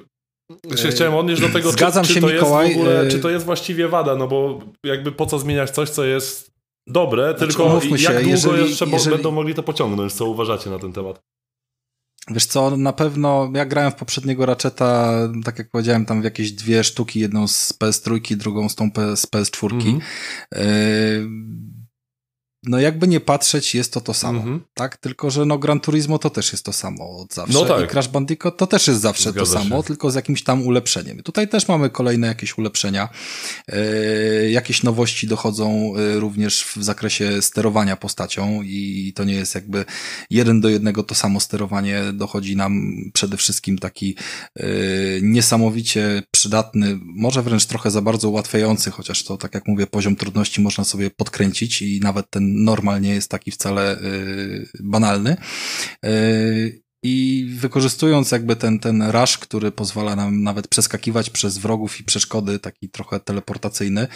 się 0.76 0.88
chciałem 0.88 1.14
odnieść 1.14 1.42
do 1.42 1.48
tego, 1.48 1.72
Zgadzam 1.72 2.04
czy, 2.04 2.08
czy 2.08 2.14
się, 2.14 2.20
to 2.20 2.26
Mikołaj. 2.26 2.68
jest 2.68 2.80
ogóle, 2.80 3.08
czy 3.08 3.18
to 3.18 3.30
jest 3.30 3.44
właściwie 3.44 3.88
wada, 3.88 4.16
no 4.16 4.28
bo 4.28 4.60
jakby 4.84 5.12
po 5.12 5.26
co 5.26 5.38
zmieniać 5.38 5.70
coś, 5.70 5.90
co 5.90 6.04
jest 6.04 6.54
dobre, 6.86 7.34
znaczy, 7.38 7.46
tylko 7.46 7.74
jak 7.74 8.00
się, 8.00 8.08
długo 8.08 8.30
jeżeli, 8.30 8.68
jeszcze 8.68 8.86
jeżeli... 8.86 9.16
będą 9.16 9.30
mogli 9.30 9.54
to 9.54 9.62
pociągnąć, 9.62 10.12
co 10.12 10.26
uważacie 10.26 10.70
na 10.70 10.78
ten 10.78 10.92
temat? 10.92 11.20
Wiesz 12.30 12.46
co, 12.46 12.76
na 12.76 12.92
pewno 12.92 13.50
ja 13.54 13.66
grałem 13.66 13.92
w 13.92 13.94
poprzedniego 13.94 14.46
Ratcheta, 14.46 15.12
tak 15.44 15.58
jak 15.58 15.70
powiedziałem, 15.70 16.06
tam 16.06 16.20
w 16.20 16.24
jakieś 16.24 16.52
dwie 16.52 16.84
sztuki, 16.84 17.20
jedną 17.20 17.48
z 17.48 17.72
PS3, 17.78 18.36
drugą 18.36 18.68
z 18.68 18.74
tą 18.74 18.90
z 19.14 19.26
PS4. 19.26 19.72
Mm 19.72 19.84
-hmm. 19.84 20.00
yy 20.56 21.73
no 22.66 22.80
jakby 22.80 23.08
nie 23.08 23.20
patrzeć, 23.20 23.74
jest 23.74 23.92
to 23.92 24.00
to 24.00 24.14
samo, 24.14 24.42
mm 24.42 24.58
-hmm. 24.58 24.62
tak? 24.74 24.96
Tylko, 24.96 25.30
że 25.30 25.44
no 25.44 25.58
Gran 25.58 25.80
Turismo 25.80 26.18
to 26.18 26.30
też 26.30 26.52
jest 26.52 26.64
to 26.64 26.72
samo 26.72 27.18
od 27.18 27.34
zawsze. 27.34 27.54
No 27.54 27.64
tak. 27.64 27.84
I 27.84 27.88
Crash 27.88 28.08
Bandicoot 28.08 28.56
to 28.56 28.66
też 28.66 28.88
jest 28.88 29.00
zawsze 29.00 29.30
Zgadza 29.30 29.54
to 29.54 29.62
samo, 29.62 29.82
się. 29.82 29.86
tylko 29.86 30.10
z 30.10 30.14
jakimś 30.14 30.42
tam 30.42 30.66
ulepszeniem. 30.66 31.22
Tutaj 31.22 31.48
też 31.48 31.68
mamy 31.68 31.90
kolejne 31.90 32.26
jakieś 32.26 32.58
ulepszenia. 32.58 33.08
Yy, 33.68 34.50
jakieś 34.50 34.82
nowości 34.82 35.26
dochodzą 35.26 35.92
yy, 35.96 36.20
również 36.20 36.64
w 36.64 36.84
zakresie 36.84 37.42
sterowania 37.42 37.96
postacią 37.96 38.62
i 38.62 39.12
to 39.16 39.24
nie 39.24 39.34
jest 39.34 39.54
jakby 39.54 39.84
jeden 40.30 40.60
do 40.60 40.68
jednego 40.68 41.02
to 41.02 41.14
samo 41.14 41.40
sterowanie. 41.40 42.02
Dochodzi 42.12 42.56
nam 42.56 42.94
przede 43.12 43.36
wszystkim 43.36 43.78
taki 43.78 44.16
yy, 44.56 44.64
niesamowicie 45.22 46.22
przydatny, 46.30 46.98
może 47.02 47.42
wręcz 47.42 47.66
trochę 47.66 47.90
za 47.90 48.02
bardzo 48.02 48.28
ułatwiający, 48.28 48.90
chociaż 48.90 49.24
to, 49.24 49.36
tak 49.36 49.54
jak 49.54 49.66
mówię, 49.66 49.86
poziom 49.86 50.16
trudności 50.16 50.60
można 50.60 50.84
sobie 50.84 51.10
podkręcić 51.10 51.82
i 51.82 52.00
nawet 52.00 52.30
ten 52.30 52.53
normal 52.54 53.00
nie 53.00 53.14
jest 53.14 53.30
taki 53.30 53.50
wcale 53.50 54.00
y, 54.00 54.68
banalny. 54.80 55.36
Y, 56.04 56.84
I 57.02 57.46
wykorzystując 57.58 58.30
jakby 58.30 58.56
ten, 58.56 58.78
ten 58.78 59.02
rush, 59.02 59.38
który 59.38 59.72
pozwala 59.72 60.16
nam 60.16 60.42
nawet 60.42 60.68
przeskakiwać 60.68 61.30
przez 61.30 61.58
wrogów 61.58 62.00
i 62.00 62.04
przeszkody, 62.04 62.58
taki 62.58 62.88
trochę 62.88 63.20
teleportacyjny, 63.20 64.08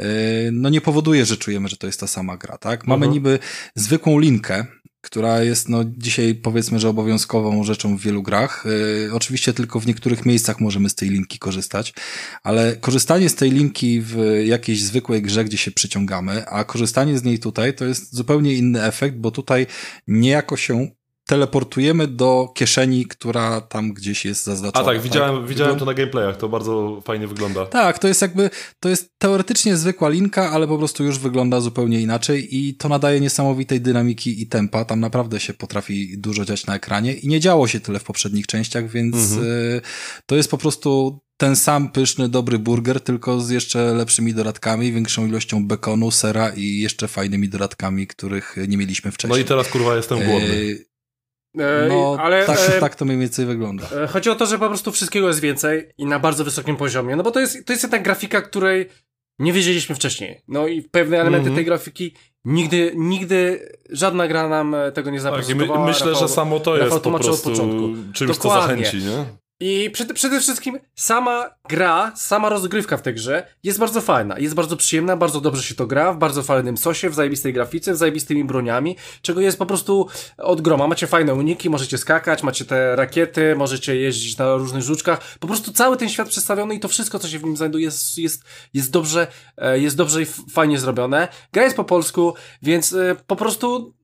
y, 0.00 0.04
no 0.52 0.68
nie 0.68 0.80
powoduje, 0.80 1.24
że 1.24 1.36
czujemy, 1.36 1.68
że 1.68 1.76
to 1.76 1.86
jest 1.86 2.00
ta 2.00 2.06
sama 2.06 2.36
gra, 2.36 2.58
tak? 2.58 2.86
Mamy 2.86 3.06
mhm. 3.06 3.12
niby 3.12 3.38
zwykłą 3.74 4.18
linkę, 4.18 4.66
która 5.02 5.42
jest 5.42 5.68
no 5.68 5.84
dzisiaj 5.84 6.34
powiedzmy, 6.34 6.78
że 6.80 6.88
obowiązkową 6.88 7.64
rzeczą 7.64 7.96
w 7.96 8.00
wielu 8.00 8.22
grach. 8.22 8.64
Yy, 9.04 9.14
oczywiście 9.14 9.52
tylko 9.52 9.80
w 9.80 9.86
niektórych 9.86 10.26
miejscach 10.26 10.60
możemy 10.60 10.90
z 10.90 10.94
tej 10.94 11.08
linki 11.08 11.38
korzystać, 11.38 11.94
ale 12.42 12.76
korzystanie 12.76 13.28
z 13.28 13.34
tej 13.34 13.50
linki 13.50 14.00
w 14.00 14.42
jakiejś 14.44 14.82
zwykłej 14.82 15.22
grze, 15.22 15.44
gdzie 15.44 15.58
się 15.58 15.70
przyciągamy, 15.70 16.46
a 16.46 16.64
korzystanie 16.64 17.18
z 17.18 17.24
niej 17.24 17.38
tutaj 17.38 17.74
to 17.74 17.84
jest 17.84 18.14
zupełnie 18.14 18.54
inny 18.54 18.84
efekt, 18.84 19.16
bo 19.16 19.30
tutaj 19.30 19.66
niejako 20.06 20.56
się 20.56 20.90
teleportujemy 21.32 22.06
do 22.06 22.52
kieszeni, 22.54 23.06
która 23.06 23.60
tam 23.60 23.92
gdzieś 23.92 24.24
jest 24.24 24.44
zaznaczona. 24.44 24.84
A 24.84 24.88
tak, 24.92 25.02
widziałem, 25.02 25.36
tak? 25.36 25.46
widziałem 25.46 25.78
to 25.78 25.84
na 25.84 25.94
gameplayach, 25.94 26.36
to 26.36 26.48
bardzo 26.48 27.02
fajnie 27.04 27.26
wygląda. 27.26 27.66
Tak, 27.66 27.98
to 27.98 28.08
jest 28.08 28.22
jakby, 28.22 28.50
to 28.80 28.88
jest 28.88 29.10
teoretycznie 29.18 29.76
zwykła 29.76 30.08
linka, 30.08 30.50
ale 30.50 30.68
po 30.68 30.78
prostu 30.78 31.04
już 31.04 31.18
wygląda 31.18 31.60
zupełnie 31.60 32.00
inaczej 32.00 32.56
i 32.56 32.74
to 32.74 32.88
nadaje 32.88 33.20
niesamowitej 33.20 33.80
dynamiki 33.80 34.42
i 34.42 34.46
tempa. 34.46 34.84
Tam 34.84 35.00
naprawdę 35.00 35.40
się 35.40 35.54
potrafi 35.54 36.18
dużo 36.18 36.44
dziać 36.44 36.66
na 36.66 36.74
ekranie 36.74 37.14
i 37.14 37.28
nie 37.28 37.40
działo 37.40 37.68
się 37.68 37.80
tyle 37.80 37.98
w 37.98 38.04
poprzednich 38.04 38.46
częściach, 38.46 38.90
więc 38.90 39.16
mhm. 39.16 39.46
y, 39.46 39.80
to 40.26 40.36
jest 40.36 40.50
po 40.50 40.58
prostu 40.58 41.20
ten 41.36 41.56
sam 41.56 41.92
pyszny, 41.92 42.28
dobry 42.28 42.58
burger, 42.58 43.00
tylko 43.00 43.40
z 43.40 43.50
jeszcze 43.50 43.94
lepszymi 43.94 44.34
dodatkami, 44.34 44.92
większą 44.92 45.26
ilością 45.26 45.66
bekonu, 45.66 46.10
sera 46.10 46.48
i 46.48 46.78
jeszcze 46.78 47.08
fajnymi 47.08 47.48
dodatkami, 47.48 48.06
których 48.06 48.56
nie 48.68 48.76
mieliśmy 48.76 49.10
wcześniej. 49.10 49.38
No 49.38 49.44
i 49.44 49.48
teraz 49.48 49.68
kurwa 49.68 49.96
jestem 49.96 50.18
głodny. 50.18 50.91
E, 51.58 51.88
no, 51.88 52.16
ale, 52.20 52.44
tak, 52.44 52.58
e, 52.58 52.80
tak 52.80 52.96
to 52.96 53.04
mniej 53.04 53.18
więcej 53.18 53.46
wygląda. 53.46 53.84
E, 54.04 54.06
chodzi 54.06 54.30
o 54.30 54.34
to, 54.34 54.46
że 54.46 54.58
po 54.58 54.68
prostu 54.68 54.92
wszystkiego 54.92 55.28
jest 55.28 55.40
więcej 55.40 55.88
i 55.98 56.06
na 56.06 56.18
bardzo 56.18 56.44
wysokim 56.44 56.76
poziomie. 56.76 57.16
No 57.16 57.22
bo 57.22 57.30
to 57.30 57.40
jest, 57.40 57.66
to 57.66 57.72
jest 57.72 57.82
jednak 57.82 58.02
grafika, 58.02 58.42
której 58.42 58.88
nie 59.38 59.52
wiedzieliśmy 59.52 59.94
wcześniej. 59.94 60.40
No 60.48 60.66
i 60.66 60.82
pewne 60.82 61.20
elementy 61.20 61.46
mm 61.46 61.52
-hmm. 61.52 61.56
tej 61.56 61.64
grafiki 61.64 62.14
nigdy, 62.44 62.92
nigdy 62.96 63.68
żadna 63.90 64.28
gra 64.28 64.48
nam 64.48 64.76
tego 64.94 65.10
nie 65.10 65.20
zaprezentowała. 65.20 65.78
Tak, 65.78 65.86
my, 65.86 65.92
myślę, 65.92 66.06
Rafał, 66.06 66.28
że 66.28 66.34
samo 66.34 66.60
to 66.60 66.76
jest 66.76 67.00
po 67.00 67.18
prostu 67.18 67.52
czymś, 68.12 68.36
co 68.36 68.48
zachęci, 68.48 68.96
nie? 68.96 69.41
I 69.64 69.90
przede, 69.90 70.14
przede 70.14 70.40
wszystkim 70.40 70.78
sama 70.94 71.50
gra, 71.68 72.12
sama 72.16 72.48
rozgrywka 72.48 72.96
w 72.96 73.02
tej 73.02 73.14
grze 73.14 73.46
jest 73.62 73.78
bardzo 73.78 74.00
fajna, 74.00 74.38
jest 74.38 74.54
bardzo 74.54 74.76
przyjemna, 74.76 75.16
bardzo 75.16 75.40
dobrze 75.40 75.62
się 75.62 75.74
to 75.74 75.86
gra, 75.86 76.12
w 76.12 76.18
bardzo 76.18 76.42
fajnym 76.42 76.76
sosie, 76.76 77.10
w 77.10 77.14
zajebistej 77.14 77.52
grafice, 77.52 77.92
w 77.92 77.96
zajebistymi 77.96 78.44
broniami, 78.44 78.96
czego 79.22 79.40
jest 79.40 79.58
po 79.58 79.66
prostu 79.66 80.08
od 80.38 80.60
groma. 80.60 80.86
Macie 80.86 81.06
fajne 81.06 81.34
uniki, 81.34 81.70
możecie 81.70 81.98
skakać, 81.98 82.42
macie 82.42 82.64
te 82.64 82.96
rakiety, 82.96 83.56
możecie 83.56 83.96
jeździć 83.96 84.38
na 84.38 84.54
różnych 84.56 84.82
żuczkach. 84.82 85.38
Po 85.38 85.46
prostu 85.46 85.72
cały 85.72 85.96
ten 85.96 86.08
świat 86.08 86.28
przedstawiony 86.28 86.74
i 86.74 86.80
to 86.80 86.88
wszystko, 86.88 87.18
co 87.18 87.28
się 87.28 87.38
w 87.38 87.44
nim 87.44 87.56
znajduje 87.56 87.84
jest, 87.84 88.18
jest, 88.18 88.44
jest 88.74 88.90
dobrze, 88.90 89.26
e, 89.56 89.78
jest 89.78 89.96
dobrze 89.96 90.22
i 90.22 90.26
fajnie 90.50 90.78
zrobione. 90.78 91.28
Gra 91.52 91.64
jest 91.64 91.76
po 91.76 91.84
polsku, 91.84 92.34
więc 92.62 92.92
e, 92.92 93.16
po 93.26 93.36
prostu 93.36 93.94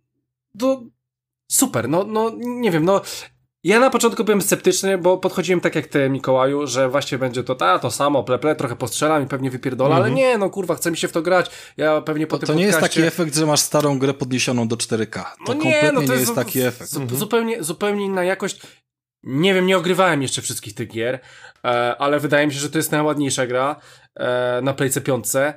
to 0.59 0.83
super, 1.51 1.89
no, 1.89 2.05
no, 2.05 2.33
nie 2.39 2.71
wiem, 2.71 2.85
no, 2.85 3.01
ja 3.65 3.81
na 3.81 3.91
początku 3.91 4.25
byłem 4.25 4.43
sceptyczny, 4.43 4.99
bo 4.99 5.19
podchodziłem 5.19 5.61
tak 5.61 5.75
jak 5.75 5.87
ty, 5.87 6.11
Mikołaju, 6.11 6.67
że 6.67 6.89
właśnie 6.89 7.19
będzie 7.19 7.45
to 7.45 7.55
ta, 7.55 7.79
to 7.79 7.91
samo, 7.91 8.25
pleple, 8.25 8.57
trochę 8.57 8.77
postrzelam 8.77 9.25
i 9.25 9.27
pewnie 9.27 9.51
wypierdola, 9.51 9.97
mm 9.97 9.99
-hmm. 9.99 10.05
ale 10.05 10.13
mhm. 10.13 10.31
nie, 10.33 10.39
no 10.39 10.51
kurwa, 10.51 10.75
chce 10.75 10.91
mi 10.91 10.97
się 10.97 11.09
w 11.09 11.13
to 11.13 11.23
grać. 11.23 11.51
Ja 11.77 12.01
pewnie 12.01 12.27
po 12.27 12.39
to, 12.39 12.47
tym 12.47 12.47
To 12.47 12.61
nie 12.61 12.67
podcaście... 12.67 13.01
jest 13.01 13.17
taki 13.17 13.23
efekt, 13.23 13.39
że 13.39 13.47
masz 13.47 13.61
starą 13.61 13.99
grę 13.99 14.15
podniesioną 14.15 14.69
do 14.69 14.77
4K. 14.77 15.23
To 15.23 15.29
no 15.49 15.55
nie, 15.55 15.61
kompletnie 15.61 15.93
no 15.93 16.01
to 16.01 16.13
nie 16.13 16.21
jest, 16.21 16.35
taki 16.35 16.61
efekt. 16.61 16.97
Mm 16.97 17.09
-hmm. 17.09 17.15
Zupełnie, 17.15 17.63
zupełnie 17.65 18.05
inna 18.05 18.25
jakość. 18.25 18.61
Nie 19.23 19.55
wiem, 19.55 19.67
nie 19.67 19.77
ogrywałem 19.77 20.23
jeszcze 20.23 20.43
wszystkich 20.43 20.75
tych 20.75 20.89
gier, 20.89 21.21
e, 21.65 21.69
ale 21.99 22.21
wydaje 22.21 22.47
mi 22.47 22.53
się, 22.53 22.61
że 22.61 22.71
to 22.71 22.79
jest 22.79 22.93
najładniejsza 22.93 23.47
gra 23.47 23.77
e, 24.15 24.61
na 24.63 24.75
Playce 24.75 25.01
5 25.01 25.35
e, 25.35 25.55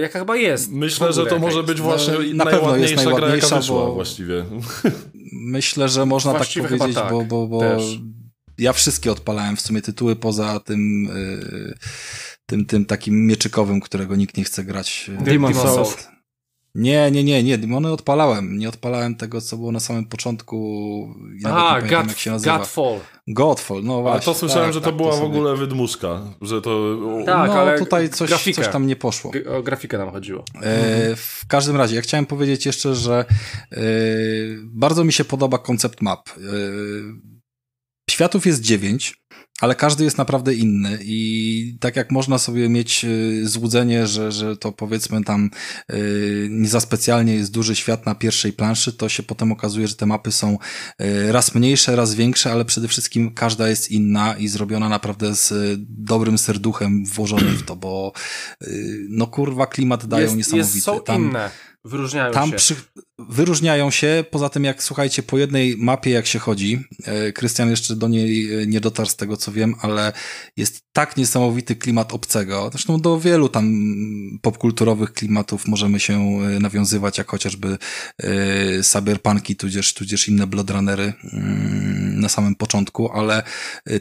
jaka 0.00 0.18
chyba 0.18 0.36
jest. 0.36 0.72
Myślę, 0.72 1.12
że 1.12 1.26
to 1.26 1.38
może 1.38 1.62
być 1.62 1.80
właśnie 1.80 2.14
no, 2.34 2.44
na 2.44 2.50
pewno 2.50 2.76
jest 2.76 2.96
najładniejsza, 2.96 3.48
gra, 3.48 3.58
wyszła 3.58 3.86
bo... 3.86 3.94
właściwie. 3.94 4.44
Myślę, 5.32 5.88
że 5.88 6.06
można 6.06 6.32
tak 6.34 6.48
powiedzieć, 6.58 6.94
tak, 6.94 7.10
bo, 7.10 7.24
bo, 7.24 7.46
bo 7.46 7.62
ja 8.58 8.72
wszystkie 8.72 9.12
odpalałem 9.12 9.56
w 9.56 9.60
sumie 9.60 9.82
tytuły 9.82 10.16
poza 10.16 10.60
tym, 10.60 11.04
yy, 11.04 11.74
tym, 12.46 12.66
tym 12.66 12.84
takim 12.84 13.26
mieczykowym, 13.26 13.80
którego 13.80 14.16
nikt 14.16 14.36
nie 14.36 14.44
chce 14.44 14.64
grać. 14.64 15.10
Demon 15.20 15.54
Souls. 15.54 16.08
Nie, 16.74 17.10
nie, 17.10 17.24
nie, 17.24 17.42
nie, 17.42 17.58
demony 17.58 17.92
odpalałem. 17.92 18.58
Nie 18.58 18.68
odpalałem 18.68 19.14
tego, 19.14 19.40
co 19.40 19.56
było 19.56 19.72
na 19.72 19.80
samym 19.80 20.04
początku. 20.06 20.56
Nie 21.34 21.42
pamiętam, 21.42 22.00
God, 22.00 22.08
jak 22.08 22.18
się 22.18 22.30
nazywa. 22.30 22.58
Godfall. 22.58 22.98
Godfall, 23.28 23.80
no 23.84 23.92
właśnie. 24.02 24.12
Ale 24.12 24.20
to 24.20 24.34
słyszałem, 24.34 24.64
tak, 24.64 24.74
że 24.74 24.80
to 24.80 24.86
tak, 24.86 24.96
była 24.96 25.10
w 25.12 25.14
sobie- 25.14 25.26
ogóle 25.26 25.56
wydmuszka, 25.56 26.20
że 26.42 26.62
to... 26.62 26.96
Tak, 27.26 27.48
no, 27.50 27.54
ale 27.54 27.78
tutaj 27.78 28.08
coś, 28.08 28.28
grafikę. 28.28 28.62
coś 28.62 28.72
tam 28.72 28.86
nie 28.86 28.96
poszło. 28.96 29.30
G- 29.30 29.50
O 29.50 29.62
grafikę 29.62 29.98
nam 29.98 30.10
chodziło. 30.10 30.44
E, 30.62 31.16
w 31.16 31.44
każdym 31.48 31.76
razie, 31.76 31.96
ja 31.96 32.02
chciałem 32.02 32.26
powiedzieć 32.26 32.66
jeszcze, 32.66 32.94
że 32.94 33.24
e, 33.72 33.76
bardzo 34.64 35.04
mi 35.04 35.12
się 35.12 35.24
podoba 35.24 35.58
koncept 35.58 36.02
map. 36.02 36.28
E, 36.28 36.32
światów 38.10 38.46
jest 38.46 38.60
dziewięć, 38.60 39.22
ale 39.60 39.74
każdy 39.74 40.04
jest 40.04 40.18
naprawdę 40.18 40.54
inny 40.54 40.98
i 41.02 41.76
tak 41.80 41.96
jak 41.96 42.10
można 42.10 42.38
sobie 42.38 42.68
mieć 42.68 43.04
e, 43.04 43.08
złudzenie, 43.46 44.06
że, 44.06 44.32
że 44.32 44.56
to 44.56 44.72
powiedzmy 44.72 45.24
tam 45.24 45.50
nie 46.50 46.68
za 46.68 46.80
specjalnie 46.80 47.34
jest 47.34 47.52
duży 47.52 47.76
świat 47.76 48.06
na 48.06 48.14
pierwszej 48.14 48.52
planszy, 48.52 48.92
to 48.92 49.08
się 49.08 49.22
potem 49.22 49.52
okazuje, 49.52 49.88
że 49.88 49.94
te 49.94 50.06
mapy 50.06 50.32
są 50.32 50.58
e, 50.98 51.32
raz 51.32 51.54
mniejsze, 51.54 51.96
raz 51.96 52.14
większe, 52.14 52.52
ale 52.52 52.64
przede 52.64 52.88
wszystkim 52.88 53.34
każda 53.34 53.68
jest 53.68 53.90
inna 53.90 54.36
i 54.36 54.48
zrobiona 54.48 54.88
naprawdę 54.88 55.34
z 55.34 55.78
dobrym 55.88 56.38
serduchem 56.38 57.04
włożonym 57.04 57.56
w 57.56 57.62
to, 57.62 57.76
bo 57.76 58.12
no 59.08 59.26
kurwa 59.26 59.66
klimat 59.66 60.06
dają 60.06 60.22
jest, 60.24 60.36
niesamowity. 60.36 60.74
jest, 60.76 60.84
są 60.84 61.00
Tam- 61.00 61.24
inne. 61.24 61.50
Wyróżniają 61.84 62.32
tam 62.32 62.50
się. 62.50 62.56
przy, 62.56 62.74
wyróżniają 63.28 63.90
się, 63.90 64.24
poza 64.30 64.48
tym 64.48 64.64
jak 64.64 64.82
słuchajcie, 64.82 65.22
po 65.22 65.38
jednej 65.38 65.76
mapie 65.76 66.10
jak 66.10 66.26
się 66.26 66.38
chodzi, 66.38 66.84
e, 67.04 67.32
Krystian 67.32 67.70
jeszcze 67.70 67.96
do 67.96 68.08
niej 68.08 68.54
e, 68.62 68.66
nie 68.66 68.80
dotarł 68.80 69.08
z 69.08 69.16
tego 69.16 69.36
co 69.36 69.52
wiem, 69.52 69.74
ale 69.80 70.12
jest 70.56 70.80
tak 70.92 71.16
niesamowity 71.16 71.76
klimat 71.76 72.12
obcego, 72.12 72.68
zresztą 72.72 73.00
do 73.00 73.20
wielu 73.20 73.48
tam 73.48 73.72
popkulturowych 74.42 75.12
klimatów 75.12 75.68
możemy 75.68 76.00
się 76.00 76.14
e, 76.14 76.60
nawiązywać, 76.60 77.18
jak 77.18 77.30
chociażby 77.30 77.78
cyberpunki, 78.82 79.56
tudzież, 79.56 79.94
tudzież 79.94 80.28
inne 80.28 80.46
Blood 80.46 80.70
Runnery 80.70 81.12
mm, 81.32 82.20
na 82.20 82.28
samym 82.28 82.54
początku, 82.54 83.12
ale 83.12 83.42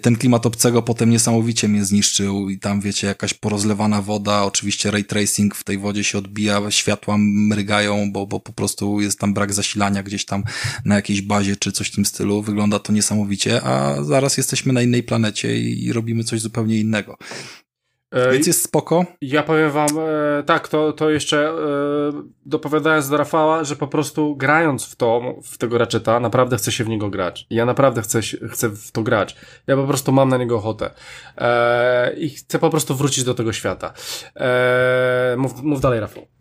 ten 0.02 0.16
klimat 0.16 0.46
obcego 0.46 0.82
potem 0.82 1.10
niesamowicie 1.10 1.68
mnie 1.68 1.86
zniszczył 1.86 2.50
i 2.50 2.60
tam 2.60 2.82
wiecie, 2.82 3.08
jakaś 3.08 3.34
porozlewana 3.34 4.02
woda, 4.02 4.44
oczywiście 4.44 4.92
ray 4.92 5.04
tracing 5.04 5.56
w 5.56 5.64
tej 5.64 5.78
wodzie 5.78 6.04
się 6.04 6.18
odbija, 6.18 6.72
światła 6.72 7.16
mrygają, 7.18 8.12
bo, 8.12 8.28
bo 8.28 8.40
po 8.40 8.54
prostu 8.54 9.02
jest 9.02 9.09
tam 9.18 9.34
brak 9.34 9.54
zasilania 9.54 10.04
gdzieś 10.04 10.26
tam 10.26 10.44
na 10.86 10.96
jakiejś 10.96 11.22
bazie 11.22 11.56
czy 11.56 11.72
coś 11.72 11.88
w 11.88 11.96
tym 11.96 12.06
stylu. 12.06 12.42
Wygląda 12.42 12.80
to 12.80 12.94
niesamowicie, 12.94 13.62
a 13.64 14.04
zaraz 14.04 14.38
jesteśmy 14.38 14.74
na 14.74 14.82
innej 14.82 15.04
planecie 15.04 15.60
i, 15.60 15.86
i 15.86 15.94
robimy 15.94 16.24
coś 16.24 16.42
zupełnie 16.42 16.80
innego. 16.80 17.18
Więc 18.32 18.48
jest 18.48 18.64
spoko. 18.64 19.06
Ja 19.22 19.44
powiem 19.44 19.72
wam, 19.72 19.90
e, 20.40 20.44
tak, 20.44 20.68
to, 20.68 20.94
to 20.94 21.10
jeszcze 21.10 21.50
e, 21.50 21.54
dopowiadając 22.46 23.10
do 23.10 23.18
Rafała, 23.18 23.64
że 23.64 23.76
po 23.76 23.88
prostu 23.88 24.36
grając 24.36 24.86
w 24.86 24.96
to, 24.96 25.36
w 25.44 25.58
tego 25.58 25.78
Ratcheta, 25.78 26.20
naprawdę 26.20 26.58
chcę 26.58 26.72
się 26.72 26.84
w 26.84 26.88
niego 26.88 27.10
grać. 27.10 27.48
Ja 27.50 27.66
naprawdę 27.66 28.02
chcę, 28.02 28.22
chcę 28.22 28.70
w 28.70 28.92
to 28.92 29.04
grać. 29.04 29.36
Ja 29.68 29.76
po 29.76 29.88
prostu 29.88 30.12
mam 30.12 30.30
na 30.30 30.38
niego 30.38 30.58
ochotę. 30.58 30.90
E, 31.38 32.14
I 32.14 32.30
chcę 32.30 32.60
po 32.60 32.70
prostu 32.70 32.96
wrócić 32.96 33.24
do 33.24 33.34
tego 33.34 33.54
świata. 33.54 33.94
E, 34.36 35.36
mów, 35.38 35.64
mów 35.64 35.82
dalej, 35.82 36.00
Rafał. 36.00 36.39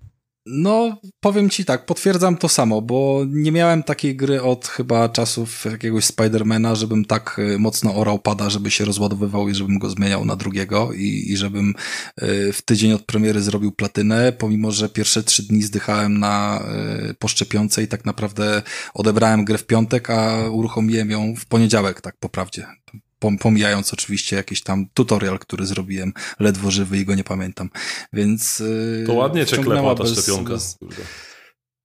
No, 0.50 1.00
powiem 1.20 1.50
ci 1.50 1.64
tak, 1.64 1.86
potwierdzam 1.86 2.36
to 2.36 2.48
samo, 2.48 2.82
bo 2.82 3.24
nie 3.28 3.52
miałem 3.52 3.82
takiej 3.82 4.16
gry 4.16 4.42
od 4.42 4.66
chyba 4.66 5.08
czasów 5.08 5.64
jakiegoś 5.64 6.04
Spidermana, 6.04 6.74
żebym 6.74 7.04
tak 7.04 7.38
y, 7.38 7.58
mocno 7.58 7.94
orał 7.94 8.18
pada, 8.18 8.50
żeby 8.50 8.70
się 8.70 8.84
rozładowywał 8.84 9.48
i 9.48 9.54
żebym 9.54 9.78
go 9.78 9.90
zmieniał 9.90 10.24
na 10.24 10.36
drugiego 10.36 10.92
i, 10.92 11.24
i 11.32 11.36
żebym 11.36 11.74
y, 12.22 12.52
w 12.52 12.62
tydzień 12.62 12.92
od 12.92 13.02
premiery 13.02 13.40
zrobił 13.40 13.72
platynę, 13.72 14.32
pomimo, 14.32 14.72
że 14.72 14.88
pierwsze 14.88 15.22
trzy 15.22 15.42
dni 15.42 15.62
zdychałem 15.62 16.18
na 16.18 16.64
y, 17.10 17.14
poszczepionce 17.14 17.82
i 17.82 17.88
tak 17.88 18.04
naprawdę 18.04 18.62
odebrałem 18.94 19.44
grę 19.44 19.58
w 19.58 19.66
piątek, 19.66 20.10
a 20.10 20.50
uruchomiłem 20.50 21.10
ją 21.10 21.34
w 21.36 21.46
poniedziałek, 21.46 22.00
tak 22.00 22.16
po 22.20 22.28
prawdzie. 22.28 22.66
Pom- 23.20 23.38
Pomijając 23.38 23.92
oczywiście 23.92 24.36
jakiś 24.36 24.62
tam 24.62 24.86
tutorial, 24.94 25.38
który 25.38 25.66
zrobiłem 25.66 26.12
ledwo 26.40 26.70
żywy 26.70 26.98
i 26.98 27.04
go 27.04 27.14
nie 27.14 27.24
pamiętam. 27.24 27.70
Więc. 28.12 28.60
y, 28.60 29.04
To 29.06 29.12
ładnie 29.14 29.46
cię 29.46 29.58
klepła 29.58 29.94
ta 29.94 30.02
bez- 30.04 30.12
szczepionka. 30.12 30.52
bez- 30.52 30.78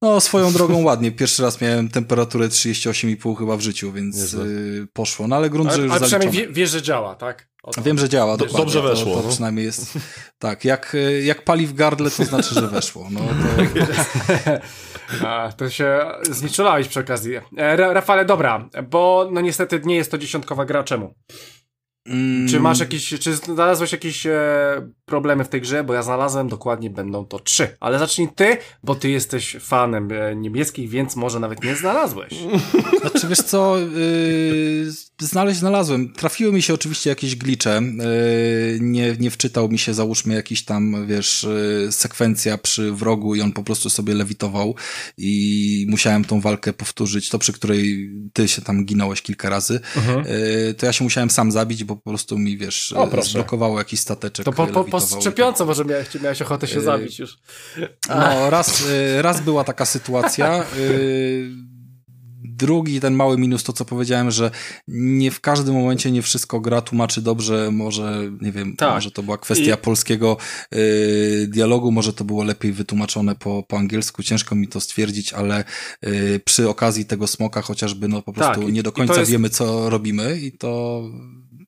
no, 0.01 0.21
swoją 0.21 0.53
drogą 0.53 0.83
ładnie. 0.89 1.11
Pierwszy 1.11 1.43
raz 1.43 1.61
miałem 1.61 1.89
temperaturę 1.89 2.47
38,5 2.49 3.35
chyba 3.37 3.57
w 3.57 3.61
życiu, 3.61 3.91
więc 3.91 4.33
y, 4.33 4.87
poszło. 4.93 5.27
No 5.27 5.35
ale 5.35 5.49
grunt, 5.49 5.69
że 5.69 5.75
Ale, 5.75 5.83
już 5.83 5.91
ale 5.93 6.01
przynajmniej 6.07 6.47
wie, 6.47 6.53
wiesz, 6.53 6.69
że 6.69 6.81
działa, 6.81 7.15
tak? 7.15 7.52
To. 7.72 7.82
Wiem, 7.82 7.98
że 7.98 8.09
działa. 8.09 8.38
Dobrze 8.38 8.53
dokładnie. 8.53 8.74
To- 8.74 8.82
weszło, 8.88 9.16
To, 9.16 9.22
no. 9.24 9.30
przynajmniej 9.30 9.66
jest. 9.66 9.98
Tak, 10.40 10.66
jak, 10.66 10.95
y, 10.95 11.22
jak 11.24 11.43
pali 11.43 11.67
w 11.67 11.74
gardle, 11.74 12.11
to 12.11 12.25
znaczy, 12.25 12.56
że 12.56 12.67
weszło. 12.67 13.08
No, 13.11 13.19
to, 13.19 14.56
A, 15.27 15.51
to 15.58 15.69
się 15.69 16.00
znieczulałeś 16.30 16.88
przy 16.88 17.00
okazji. 17.00 17.35
E, 17.58 17.75
Ra- 17.75 17.93
Rafale, 17.93 18.25
dobra, 18.25 18.69
bo 18.90 19.30
no 19.32 19.42
niestety 19.42 19.82
nie 19.85 19.95
jest 19.95 20.11
to 20.11 20.17
dziesiątkowa 20.17 20.66
gra. 20.66 20.83
Czemu? 20.83 21.14
Mm, 22.06 22.48
Czy 22.48 22.59
masz 22.59 22.80
jakieś, 22.80 23.14
czy 23.19 23.35
znalazłeś 23.35 23.91
jakieś 23.91 24.25
e, 24.25 24.90
problemy 25.06 25.43
w 25.43 25.49
tej 25.49 25.61
grze? 25.61 25.83
Bo 25.83 25.93
ja 25.93 26.03
znalazłem, 26.03 26.48
dokładnie 26.48 26.90
będą 26.90 27.25
to 27.25 27.40
trzy. 27.40 27.77
Ale 27.80 27.99
zacznij 27.99 28.27
ty, 28.35 28.57
bo 28.83 28.95
ty 28.95 29.09
jesteś 29.09 29.57
fanem 29.59 30.11
e, 30.11 30.35
niebieskich, 30.35 30.90
więc 30.90 31.15
może 31.15 31.40
nawet 31.40 31.64
nie 31.64 31.75
znalazłeś. 31.75 32.33
Znaczy, 33.01 33.27
wiesz 33.27 33.41
co, 33.41 33.77
yy, 33.80 34.91
znaleźć 35.22 35.59
znalazłem. 35.59 36.14
Trafiły 36.14 36.53
mi 36.53 36.61
się 36.61 36.73
oczywiście 36.73 37.09
jakieś 37.09 37.35
glicze. 37.35 37.82
Yy, 37.83 38.80
nie, 38.82 39.15
nie 39.19 39.32
wczytał 39.32 39.69
mi 39.69 39.80
się, 39.80 39.93
załóżmy, 39.93 40.33
jakiś 40.33 40.65
tam, 40.65 41.07
wiesz, 41.07 41.48
yy, 41.83 41.91
sekwencja 41.91 42.57
przy 42.57 42.91
wrogu 42.91 43.35
i 43.35 43.41
on 43.41 43.51
po 43.51 43.64
prostu 43.64 43.90
sobie 43.90 44.14
lewitował 44.14 44.75
i 45.17 45.85
musiałem 45.90 46.25
tą 46.25 46.41
walkę 46.41 46.73
powtórzyć, 46.73 47.30
to 47.30 47.40
przy 47.40 47.53
której 47.53 48.11
ty 48.33 48.48
się 48.48 48.61
tam 48.61 48.85
ginąłeś 48.85 49.22
kilka 49.22 49.49
razy. 49.49 49.80
Yy, 49.95 50.73
to 50.73 50.85
ja 50.85 50.93
się 50.93 51.03
musiałem 51.03 51.30
sam 51.30 51.51
zabić, 51.51 51.83
bo 51.83 51.92
po 51.95 52.09
prostu 52.09 52.38
mi, 52.38 52.57
wiesz, 52.57 52.93
O, 52.93 53.07
proszę. 53.07 53.30
zblokowało 53.30 53.80
jakiś 53.80 53.99
stateczek. 53.99 54.45
To 54.45 54.53
po, 54.53 54.67
po, 54.67 54.83
po 54.83 54.97
i 54.97 55.01
tak 55.01 55.22
szczepionce 55.22 55.65
może 55.65 55.85
miałeś, 55.85 56.07
miałeś 56.23 56.41
ochotę 56.41 56.67
się 56.67 56.75
Yy, 56.75 56.81
zabić 56.81 57.19
już. 57.19 57.38
no, 58.09 58.49
raz, 58.49 58.81
y, 58.81 59.22
raz 59.22 59.41
była 59.41 59.63
taka 59.63 59.85
sytuacja. 59.85 60.65
y, 60.77 61.49
Drugi, 62.55 62.99
ten 62.99 63.13
mały 63.13 63.38
minus, 63.38 63.63
to 63.63 63.73
co 63.73 63.85
powiedziałem, 63.85 64.31
że 64.31 64.51
nie 64.88 65.31
w 65.31 65.39
każdym 65.41 65.73
momencie 65.75 66.11
nie 66.11 66.22
wszystko 66.22 66.59
gra 66.59 66.81
tłumaczy 66.81 67.22
dobrze, 67.22 67.69
może, 67.72 68.22
nie 68.41 68.51
wiem, 68.51 68.75
Tak. 68.75 68.93
może 68.93 69.11
to 69.11 69.23
była 69.23 69.38
kwestia 69.38 69.73
I- 69.75 69.77
polskiego 69.77 70.38
y, 70.75 71.47
dialogu, 71.49 71.91
może 71.91 72.13
to 72.13 72.23
było 72.23 72.43
lepiej 72.43 72.72
wytłumaczone 72.73 73.35
po, 73.35 73.63
po 73.67 73.77
angielsku, 73.77 74.23
ciężko 74.23 74.55
mi 74.55 74.67
to 74.67 74.80
stwierdzić, 74.81 75.33
ale 75.33 75.63
y, 76.07 76.41
przy 76.45 76.69
okazji 76.69 77.05
tego 77.05 77.27
smoka 77.27 77.61
chociażby, 77.61 78.07
no 78.07 78.22
po 78.22 78.33
prostu 78.33 78.61
Tak, 78.61 78.73
nie 78.73 78.83
do 78.83 78.91
końca 78.91 79.19
jest- 79.19 79.31
wiemy, 79.31 79.49
co 79.49 79.89
robimy 79.89 80.39
i 80.39 80.51
to... 80.51 81.01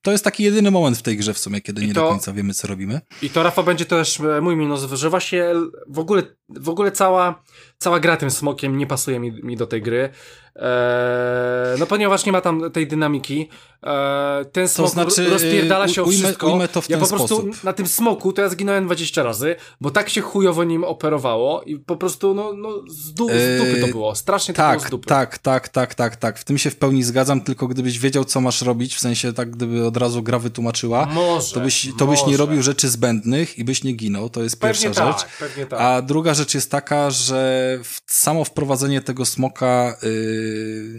To 0.05 0.11
jest 0.11 0.23
taki 0.23 0.43
jedyny 0.43 0.71
moment 0.71 0.97
w 0.97 1.01
tej 1.01 1.17
grze 1.17 1.33
w 1.33 1.37
sumie, 1.39 1.61
kiedy 1.61 1.81
I 1.83 1.87
nie 1.87 1.93
to- 1.93 2.01
do 2.01 2.09
końca 2.09 2.33
wiemy, 2.33 2.53
co 2.53 2.67
robimy. 2.67 3.01
I 3.21 3.29
to, 3.29 3.43
Rafa, 3.43 3.63
będzie 3.63 3.85
też 3.85 4.19
e, 4.19 4.41
mój 4.41 4.55
minus, 4.55 4.81
że 4.93 5.09
właśnie 5.09 5.43
w 5.87 5.99
ogóle, 5.99 6.23
w 6.49 6.69
ogóle 6.69 6.91
cała, 6.91 7.43
cała 7.77 7.99
gra 7.99 8.17
tym 8.17 8.31
smokiem 8.31 8.77
nie 8.77 8.87
pasuje 8.87 9.19
mi, 9.19 9.31
mi 9.31 9.57
do 9.57 9.67
tej 9.67 9.81
gry. 9.81 10.09
Eee, 10.55 11.79
no 11.79 11.85
ponieważ 11.85 12.25
nie 12.25 12.31
ma 12.31 12.41
tam 12.41 12.71
tej 12.71 12.87
dynamiki. 12.87 13.49
Eee, 13.83 14.45
ten 14.51 14.67
smok 14.67 14.89
znaczy, 14.89 15.29
rozpierdala 15.29 15.87
się 15.87 16.01
o 16.01 16.05
u- 16.05 16.07
ujmę- 16.07 16.23
wszystko. 16.23 16.47
ujmę 16.51 16.67
to 16.67 16.81
w 16.81 16.89
ja 16.89 16.97
ten 16.97 17.07
po 17.07 17.15
prostu 17.15 17.35
sposób. 17.35 17.63
na 17.63 17.73
tym 17.73 17.87
smoku 17.87 18.33
to 18.33 18.41
ja 18.41 18.49
zginąłem 18.49 18.85
20 18.85 19.23
razy, 19.23 19.55
bo 19.81 19.91
tak 19.91 20.09
się 20.09 20.21
chujowo 20.21 20.63
nim 20.63 20.83
operowało 20.83 21.61
i 21.63 21.79
po 21.79 21.95
prostu 21.97 22.33
no, 22.33 22.53
no 22.53 22.69
z, 22.89 23.13
du- 23.13 23.27
z 23.29 23.57
dupy 23.57 23.75
to 23.81 23.85
Eee, 23.87 23.91
było. 23.91 24.15
Strasznie 24.15 24.53
to 24.53 24.61
było 24.61 24.73
Tak, 24.79 24.87
z 24.87 24.91
dupy. 24.91 25.07
tak, 25.07 25.37
tak, 25.37 25.69
tak, 25.69 25.95
tak, 25.95 26.15
tak. 26.15 26.39
W 26.39 26.43
tym 26.43 26.57
się 26.57 26.69
w 26.69 26.75
pełni 26.75 27.03
zgadzam, 27.03 27.41
tylko 27.41 27.67
gdybyś 27.67 27.99
wiedział, 27.99 28.25
co 28.25 28.41
masz 28.41 28.61
robić, 28.61 28.95
w 28.95 28.99
sensie 28.99 29.33
tak, 29.33 29.51
gdyby 29.51 29.85
od 29.87 29.97
razu 29.97 30.23
gra 30.23 30.39
wytłumaczyła, 30.39 31.05
Może, 31.05 31.53
to 31.53 31.59
byś, 31.59 31.87
to 31.97 32.07
byś 32.07 32.25
nie 32.25 32.37
robił 32.37 32.61
rzeczy 32.63 32.89
zbędnych 32.89 33.57
i 33.59 33.63
byś 33.63 33.83
nie 33.83 33.93
ginął, 33.93 34.29
to 34.29 34.43
jest 34.43 34.59
Pewnie 34.59 34.83
pierwsza 34.83 35.05
tak, 35.05 35.19
rzecz. 35.19 35.27
pewnie 35.39 35.65
tak. 35.65 35.79
A 35.81 36.01
druga 36.01 36.33
rzecz 36.33 36.53
jest 36.55 36.71
taka, 36.71 37.11
że 37.11 37.64
samo 38.07 38.45
wprowadzenie 38.45 39.01
tego 39.01 39.25
smoka 39.25 39.97
yy, 40.03 40.09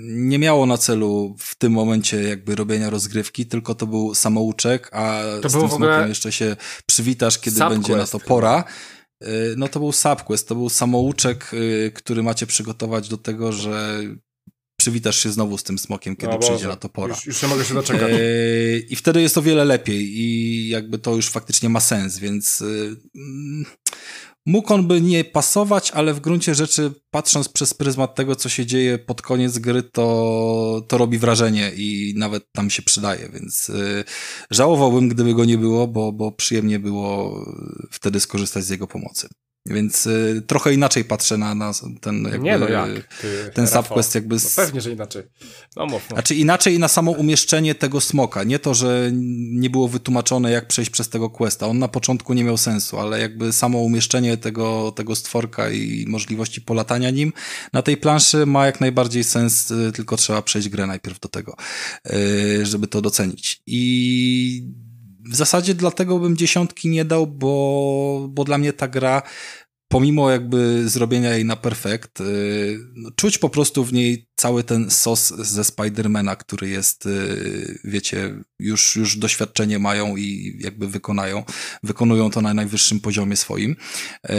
nie 0.03 0.39
miało 0.39 0.67
na 0.67 0.79
celu 0.79 1.37
w 1.39 1.55
tym 1.55 1.73
momencie 1.73 2.23
jakby 2.23 2.55
robienia 2.55 2.91
rozgrywki, 2.91 3.47
tylko 3.47 3.75
to 3.75 3.87
był 3.87 4.15
samouczek, 4.15 4.91
a 4.93 5.23
To 5.43 5.49
z 5.49 5.53
tym 5.53 5.69
smokiem 5.69 6.09
jeszcze 6.09 6.33
się 6.33 6.57
przywitasz, 6.87 7.39
kiedy 7.39 7.57
Subquest 7.57 7.81
będzie 7.81 7.97
na 7.97 8.07
to 8.07 8.21
pora. 8.21 8.65
Yy, 9.21 9.29
No 9.57 9.69
to 9.69 9.81
był 9.81 9.93
subquest, 9.93 10.49
to 10.49 10.55
był 10.55 10.69
samouczek, 10.69 11.51
yy, 11.53 11.93
który 11.95 12.23
macie 12.23 12.47
przygotować 12.47 13.09
do 13.09 13.17
tego, 13.17 13.53
że 13.53 14.03
przywitasz 14.87 15.23
się 15.23 15.33
znowu 15.33 15.59
z 15.59 15.63
tym 15.63 15.79
smokiem, 15.79 16.17
kiedy 16.17 16.33
O 16.33 16.39
przyjdzie 16.39 16.69
na 16.69 16.77
to 16.77 16.89
pora. 16.89 17.15
Już, 17.15 17.27
już 17.27 17.43
nie 17.43 17.49
mogę 17.49 17.65
się 17.65 17.75
doczekać. 17.75 18.11
I 18.89 18.97
wtedy 18.97 19.23
jest 19.23 19.39
o 19.39 19.43
wiele 19.43 19.65
lepiej 19.65 20.21
i 20.21 20.69
jakby 20.69 20.99
to 20.99 21.17
już 21.17 21.29
faktycznie 21.29 21.69
ma 21.69 21.81
sens, 21.81 22.19
więc 22.19 22.61
y, 22.61 22.97
mm, 23.15 23.65
mógł 24.47 24.75
on 24.75 24.87
by 24.87 25.01
nie 25.01 25.25
pasować, 25.25 25.91
ale 25.91 26.15
w 26.15 26.21
gruncie 26.21 26.55
rzeczy 26.55 26.93
patrząc 27.11 27.49
przez 27.49 27.75
pryzmat 27.75 28.15
tego, 28.15 28.37
co 28.37 28.49
się 28.49 28.67
dzieje 28.67 28.99
pod 28.99 29.23
koniec 29.23 29.59
gry, 29.59 29.83
to, 29.83 30.83
to 30.89 30.99
robi 30.99 31.19
wrażenie 31.19 31.73
i 31.77 32.15
nawet 32.17 32.53
tam 32.53 32.71
się 32.71 32.83
przydaje, 32.83 33.29
więc 33.33 33.69
y, 33.69 34.05
żałowałbym, 34.51 35.09
gdyby 35.09 35.35
go 35.35 35.45
nie 35.45 35.59
było, 35.59 35.87
bo, 35.87 36.13
bo 36.13 36.33
przyjemnie 36.33 36.79
było 36.79 37.45
wtedy 37.91 38.21
skorzystać 38.21 38.65
z 38.65 38.71
jego 38.71 38.87
pomocy. 38.87 39.29
Więc 39.71 40.07
y, 40.07 40.43
trochę 40.47 40.75
inaczej 40.75 41.05
patrzę 41.05 41.39
na, 41.39 41.55
na 41.55 41.73
ten 42.01 42.23
jakby, 42.25 42.39
Nie 42.39 42.59
no 42.59 42.69
jak? 42.69 42.89
Ty, 43.21 43.51
ten 43.55 43.65
Rafał. 43.65 43.83
subquest 43.83 44.15
jakby... 44.15 44.39
Z, 44.39 44.57
No 44.57 44.65
pewnie, 44.65 44.81
że 44.81 44.91
inaczej. 44.91 45.23
No 45.77 45.87
mów, 45.87 46.03
no. 46.11 46.17
Znaczy 46.17 46.35
inaczej 46.35 46.79
na 46.79 46.89
samo 46.89 47.11
umieszczenie 47.13 47.75
tego 47.75 48.01
smoka. 48.01 48.45
Nie 48.45 48.59
to, 48.59 48.75
że 48.75 49.11
nie 49.53 49.71
było 49.71 49.89
wytłumaczone, 49.89 50.51
jak 50.51 50.67
przejść 50.69 50.91
przez 50.91 51.09
tego 51.09 51.31
questa. 51.31 51.67
On 51.67 51.79
na 51.79 51.89
początku 51.89 52.35
nie 52.35 52.45
miał 52.45 52.57
sensu, 52.57 52.99
ale 52.99 53.21
jakby 53.21 53.53
samo 53.53 53.79
umieszczenie 53.79 54.37
tego, 54.37 54.93
tego 54.97 55.17
stworka 55.17 55.71
i 55.71 56.05
możliwości 56.09 56.61
polatania 56.61 57.11
nim 57.11 57.33
na 57.73 57.83
tej 57.83 57.97
planszy 57.97 58.47
ma 58.47 58.67
jak 58.67 58.81
najbardziej 58.81 59.25
sens, 59.25 59.71
y, 59.71 59.93
tylko 59.93 60.17
trzeba 60.17 60.43
przejść 60.43 60.69
grę 60.69 60.87
najpierw 60.87 61.21
do 61.21 61.29
tego, 61.29 61.57
y, 62.11 62.67
żeby 62.67 62.87
to 62.87 63.03
docenić. 63.03 63.63
I 63.67 64.69
w 65.29 65.37
zasadzie 65.37 65.75
dlatego 65.75 66.19
bym 66.19 66.37
dziesiątki 66.37 66.89
nie 66.89 67.05
dał, 67.05 67.27
bo, 67.27 68.27
bo 68.31 68.45
dla 68.45 68.59
mnie 68.59 68.73
ta 68.73 68.89
gra 68.89 69.23
pomimo 69.89 70.31
jakby 70.31 70.89
zrobienia 70.89 71.35
jej 71.35 71.45
na 71.45 71.57
perfekt, 71.57 72.21
yy, 72.21 72.79
no, 72.95 73.11
czuć 73.11 73.39
po 73.39 73.49
prostu 73.49 73.85
w 73.85 73.93
niej 73.93 74.27
cały 74.37 74.65
ten 74.65 74.91
sos 74.91 75.29
ze 75.29 75.65
Spidermana, 75.65 76.37
który 76.37 76.69
jest, 76.69 77.05
yy, 77.05 77.79
wiecie, 77.85 78.35
już, 78.59 78.97
już 78.97 79.17
doświadczenie 79.17 79.79
mają 79.79 80.17
i 80.17 80.57
jakby 80.61 80.89
wykonają, 80.89 81.45
wykonują 81.83 82.31
to 82.31 82.41
na 82.41 82.55
najwyższym 82.55 83.01
poziomie 83.01 83.37
swoim. 83.37 83.77
Yy, 84.29 84.35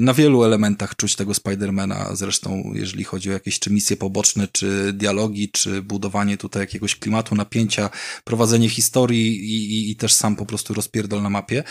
na 0.00 0.14
wielu 0.14 0.44
elementach 0.44 0.96
czuć 0.96 1.16
tego 1.16 1.34
Spidermana, 1.34 2.10
zresztą 2.14 2.72
jeżeli 2.74 3.04
chodzi 3.04 3.30
o 3.30 3.32
jakieś 3.32 3.58
czy 3.58 3.70
misje 3.70 3.96
poboczne, 3.96 4.48
czy 4.52 4.92
dialogi, 4.92 5.48
czy 5.48 5.82
budowanie 5.82 6.36
tutaj 6.36 6.62
jakiegoś 6.62 6.96
klimatu, 6.96 7.34
napięcia, 7.34 7.90
prowadzenie 8.24 8.68
historii 8.68 9.26
i, 9.26 9.74
i, 9.74 9.90
i 9.90 9.96
też 9.96 10.12
sam 10.12 10.36
po 10.36 10.46
prostu 10.46 10.74
rozpierdol 10.74 11.22
na 11.22 11.30
mapie. 11.30 11.64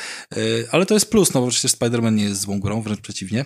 Ale 0.71 0.85
to 0.85 0.93
jest 0.93 1.11
plus, 1.11 1.33
no 1.33 1.41
bo 1.41 1.47
przecież 1.47 1.71
Spider-Man 1.71 2.13
nie 2.13 2.23
jest 2.23 2.41
złą 2.41 2.59
grą, 2.59 2.81
wręcz 2.81 2.94
przeciwnie. 3.01 3.45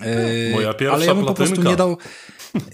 Yy, 0.00 0.50
Moja 0.52 0.74
pierwsza 0.74 0.94
ale 0.96 1.06
ja 1.06 1.14
bym 1.14 1.24
po 1.24 1.34
prostu 1.34 1.54
platynka. 1.54 1.70
nie 1.70 1.76
dał. 1.76 1.96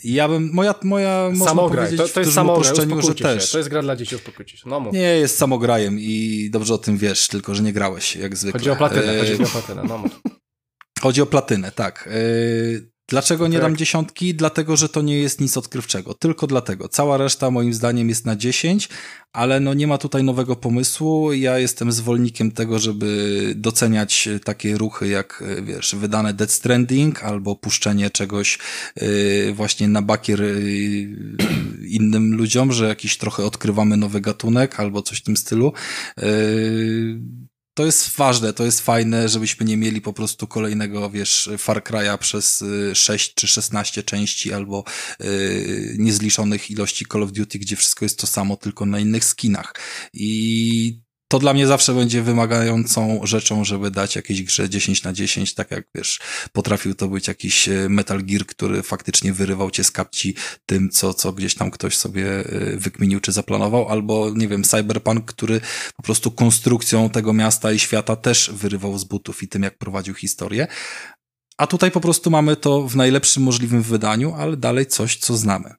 Ja 0.05 0.28
bym, 0.28 0.50
moja, 0.52 0.75
moja 0.83 1.31
Samograj, 1.44 1.86
powiedzieć 1.86 1.99
to, 1.99 2.02
to 2.08 2.12
w 2.12 2.17
jest 2.17 2.28
dużym 2.28 2.33
samograj, 2.33 2.73
uproszczeniu, 2.73 3.02
że 3.02 3.15
też. 3.15 3.50
To 3.50 3.58
jest 3.58 3.70
gra 3.70 3.83
dla 3.83 3.97
dzieci, 3.97 4.15
uspokójcie 4.17 4.57
się. 4.57 4.68
No 4.68 4.81
mów. 4.81 4.92
Nie 4.94 5.00
jest 5.00 5.39
samograjem 5.39 5.97
i 6.00 6.49
dobrze 6.52 6.75
o 6.75 6.78
tym 6.78 6.99
wiesz, 6.99 7.28
tylko 7.28 7.55
że 7.55 7.62
nie 7.62 7.73
grałeś, 7.73 8.17
jak 8.17 8.36
zwykle. 8.36 8.60
Chodzi 8.60 8.70
o 8.70 8.76
platynę, 8.76 9.15
Yy, 9.15 9.20
chodzi 9.20 9.42
o 9.42 9.47
platynę, 9.47 9.83
no 9.89 9.99
mów. 9.99 10.20
Chodzi 11.02 11.23
o 11.23 11.26
platynę, 11.26 11.73
tak. 11.73 12.08
Yy, 12.12 12.91
Dlaczego 13.10 13.49
nie 13.49 13.58
Tak. 13.58 13.62
dam 13.62 13.76
dziesiątki? 13.76 14.34
Dlatego, 14.34 14.76
że 14.76 14.89
to 14.89 15.02
nie 15.02 15.18
jest 15.18 15.41
nic 15.41 15.57
odkrywczego. 15.57 16.15
Tylko 16.15 16.47
dlatego. 16.47 16.89
Cała 16.89 17.17
reszta 17.17 17.50
moim 17.50 17.75
zdaniem 17.75 18.08
jest 18.08 18.26
na 18.26 18.36
10, 18.36 18.89
ale 19.32 19.60
no 19.60 19.74
nie 19.74 19.86
ma 19.86 19.98
tutaj 19.98 20.24
nowego 20.24 20.57
pomysłu. 20.57 21.32
Ja 21.32 21.58
jestem 21.58 21.92
zwolennikiem 21.92 22.50
tego, 22.52 22.78
żeby 22.78 23.52
doceniać 23.57 24.28
takie 24.44 24.78
ruchy 24.78 25.08
jak, 25.08 25.44
y, 25.58 25.62
wiesz, 25.62 25.94
wydane 25.94 26.34
Dead 26.34 26.50
Stranding 26.50 27.24
albo 27.24 27.57
puszczenie 27.57 28.10
czegoś 28.10 28.58
yy, 28.97 29.52
właśnie 29.55 29.89
na 29.89 30.02
bakier 30.02 30.40
yy, 30.40 31.08
innym 31.89 32.36
ludziom, 32.36 32.73
że 32.73 32.89
jakiś 32.89 33.16
trochę 33.16 33.44
odkrywamy 33.44 33.97
nowy 33.97 34.20
gatunek 34.20 34.81
albo 34.81 35.02
coś 35.02 35.18
w 35.18 35.24
tym 35.24 35.36
stylu. 35.36 35.73
Yy, 37.78 37.82
to 37.82 37.86
jest 37.86 38.16
ważne, 38.16 38.52
to 38.52 38.65
jest 38.65 38.81
fajne, 38.81 39.28
żebyśmy 39.28 39.66
nie 39.66 39.76
mieli 39.76 40.00
po 40.00 40.12
prostu 40.12 40.47
kolejnego, 40.47 41.10
wiesz, 41.10 41.50
Far 41.58 41.82
Cry'a 41.82 42.18
przez 42.18 42.62
y, 42.62 42.94
6 42.94 43.34
czy 43.34 43.48
16 43.48 44.02
części 44.02 44.52
albo 44.52 44.84
y, 45.20 45.97
niezliczonych 45.98 46.70
ilości 46.70 47.07
Call 47.12 47.23
of 47.23 47.32
Duty, 47.32 47.58
gdzie 47.58 47.76
wszystko 47.76 48.05
jest 48.05 48.18
to 48.18 48.26
samo, 48.26 48.57
tylko 48.57 48.86
na 48.86 48.98
innych 48.98 49.24
skinach. 49.24 49.74
I 50.12 51.00
to 51.28 51.39
dla 51.39 51.55
mnie 51.55 51.66
zawsze 51.66 51.94
będzie 51.94 52.23
wymagającą 52.23 53.20
rzeczą, 53.23 53.65
żeby 53.65 53.90
dać 53.90 54.16
jakiejś 54.16 54.42
grze 54.42 54.70
10 54.70 55.02
na 55.02 55.12
10, 55.12 55.55
tak 55.55 55.70
jak 55.70 55.84
wiesz, 55.94 56.20
potrafił 56.52 56.94
to 56.94 57.08
być 57.08 57.28
jakiś 57.28 57.68
y, 57.68 57.89
Metal 57.89 58.24
Gear, 58.24 58.47
który 58.47 58.82
faktycznie 58.82 59.32
wyrywał 59.32 59.70
cię 59.70 59.84
z 59.84 59.90
kapci 59.90 60.34
tym, 60.66 60.90
co, 60.90 61.15
co 61.15 61.32
gdzieś 61.32 61.55
tam 61.55 61.70
ktoś 61.70 61.97
sobie 61.97 62.40
y, 62.40 62.76
wykminił 62.78 63.20
czy 63.20 63.32
zaplanował, 63.32 63.89
albo 63.89 64.31
nie 64.34 64.48
wiem, 64.48 64.65
Cyberpunk, 64.65 65.24
który 65.24 65.60
po 65.97 66.02
prostu 66.02 66.31
konstrukcją 66.31 67.10
tego 67.10 67.32
miasta 67.32 67.73
i 67.73 67.78
świata 67.78 68.16
też 68.16 68.50
wyrywał 68.55 68.98
z 68.98 69.05
butów 69.05 69.42
i 69.42 69.48
tym, 69.48 69.62
jak 69.62 69.78
prowadził 69.78 70.15
historię. 70.15 70.66
A 71.58 71.66
tutaj 71.66 71.90
po 71.90 72.00
prostu 72.00 72.31
mamy 72.31 72.57
to 72.57 72.89
w 72.89 72.97
najlepszym 72.97 73.42
możliwym 73.42 73.82
wydaniu, 73.82 74.34
ale 74.34 74.57
dalej 74.57 74.86
coś, 74.86 75.16
co 75.16 75.36
znamy. 75.36 75.74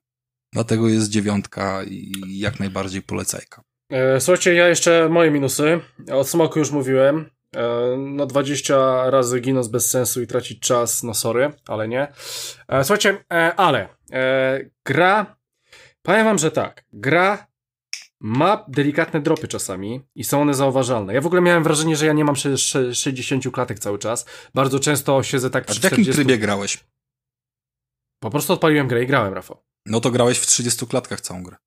Dlatego 0.53 0.89
jest 0.89 1.09
dziewiątka 1.09 1.83
i 1.83 2.11
jak 2.39 2.59
najbardziej 2.59 3.01
polecajka. 3.01 3.68
E, 3.89 4.21
Słuchajcie, 4.21 4.53
ja 4.53 4.67
jeszcze 4.67 5.09
moje 5.09 5.31
minusy. 5.31 5.79
O 6.11 6.23
smoku 6.23 6.59
już 6.59 6.71
mówiłem. 6.71 7.29
E, 7.55 7.95
No 7.97 8.25
20 8.25 9.09
razy 9.09 9.39
ginąc 9.39 9.67
bez 9.67 9.89
sensu 9.89 10.21
i 10.21 10.27
tracić 10.27 10.59
czas, 10.59 11.03
no 11.03 11.13
sorry, 11.13 11.51
ale 11.67 11.87
nie. 11.87 12.07
E, 12.67 12.83
Słuchajcie, 12.83 13.23
ale 13.57 13.89
gra, 14.85 15.35
powiem 16.01 16.25
wam, 16.25 16.37
że 16.37 16.51
tak, 16.51 16.83
gra 16.93 17.47
ma 18.21 18.65
delikatne 18.67 19.21
dropy 19.21 19.47
czasami 19.47 20.01
i 20.15 20.23
są 20.23 20.41
one 20.41 20.53
zauważalne. 20.53 21.13
Ja 21.13 21.21
w 21.21 21.25
ogóle 21.25 21.41
miałem 21.41 21.63
wrażenie, 21.63 21.95
że 21.95 22.05
ja 22.05 22.13
nie 22.13 22.25
mam 22.25 22.35
sze- 22.35 22.57
sze- 22.57 22.95
60 22.95 23.51
klatek 23.51 23.79
cały 23.79 23.99
czas. 23.99 24.25
Bardzo 24.53 24.79
często 24.79 25.23
siedzę 25.23 25.49
tak 25.49 25.63
A 25.63 25.71
przy 25.71 25.79
w 25.79 25.83
jakim 25.83 25.95
40. 26.03 26.15
trybie 26.15 26.37
grałeś? 26.37 26.83
Po 28.19 28.29
prostu 28.29 28.53
odpaliłem 28.53 28.87
grę 28.87 29.03
i 29.03 29.07
grałem, 29.07 29.33
Rafał. 29.33 29.63
No 29.85 29.99
to 29.99 30.11
grałeś 30.11 30.37
w 30.39 30.45
30 30.45 30.87
klatkach 30.87 31.21
całą 31.21 31.43
grę. 31.43 31.57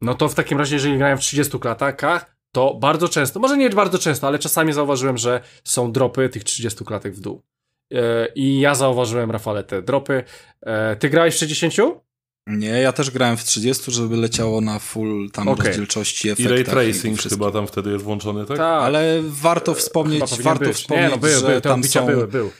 No 0.00 0.14
to 0.14 0.28
w 0.28 0.34
takim 0.34 0.58
razie, 0.58 0.74
jeżeli 0.76 0.98
grałem 0.98 1.18
w 1.18 1.20
30 1.20 1.58
klatkach, 1.58 2.36
to 2.52 2.74
bardzo 2.74 3.08
często, 3.08 3.40
może 3.40 3.56
nie 3.56 3.70
bardzo 3.70 3.98
często, 3.98 4.26
ale 4.26 4.38
czasami 4.38 4.72
zauważyłem, 4.72 5.18
że 5.18 5.40
są 5.64 5.92
dropy 5.92 6.28
tych 6.28 6.44
30 6.44 6.84
klatek 6.84 7.14
w 7.14 7.20
dół. 7.20 7.42
E, 7.94 8.26
I 8.34 8.60
ja 8.60 8.74
zauważyłem, 8.74 9.30
Rafale, 9.30 9.64
te 9.64 9.82
dropy. 9.82 10.24
E, 10.62 10.96
Ty 10.96 11.10
grałeś 11.10 11.34
w 11.34 11.38
60? 11.38 11.74
Nie, 12.46 12.68
ja 12.68 12.92
też 12.92 13.10
grałem 13.10 13.36
w 13.36 13.44
30, 13.44 13.92
żeby 13.92 14.16
leciało 14.16 14.60
na 14.60 14.78
full 14.78 15.30
tam 15.30 15.48
Okej. 15.48 15.66
rozdzielczości, 15.66 16.28
I 16.28 16.30
efektach 16.30 16.74
ray 16.74 16.88
i 16.88 16.92
tracing 16.92 17.18
wszystkim. 17.18 17.38
chyba 17.44 17.58
tam 17.58 17.66
wtedy 17.66 17.90
jest 17.92 18.04
włączony, 18.04 18.46
tak? 18.46 18.56
Tak. 18.56 18.82
Ale 18.82 19.20
warto 19.22 19.72
Chyba 19.72 19.80
wspomnieć, 19.80 20.42
warto 20.42 20.64
być. 20.64 20.76
wspomnieć, 20.76 21.04
Nie, 21.04 21.10
no 21.10 21.18
były, 21.18 21.32
że 21.34 21.60
tam 21.60 21.84
są, 21.84 22.06
były, 22.06 22.26
był. 22.28 22.50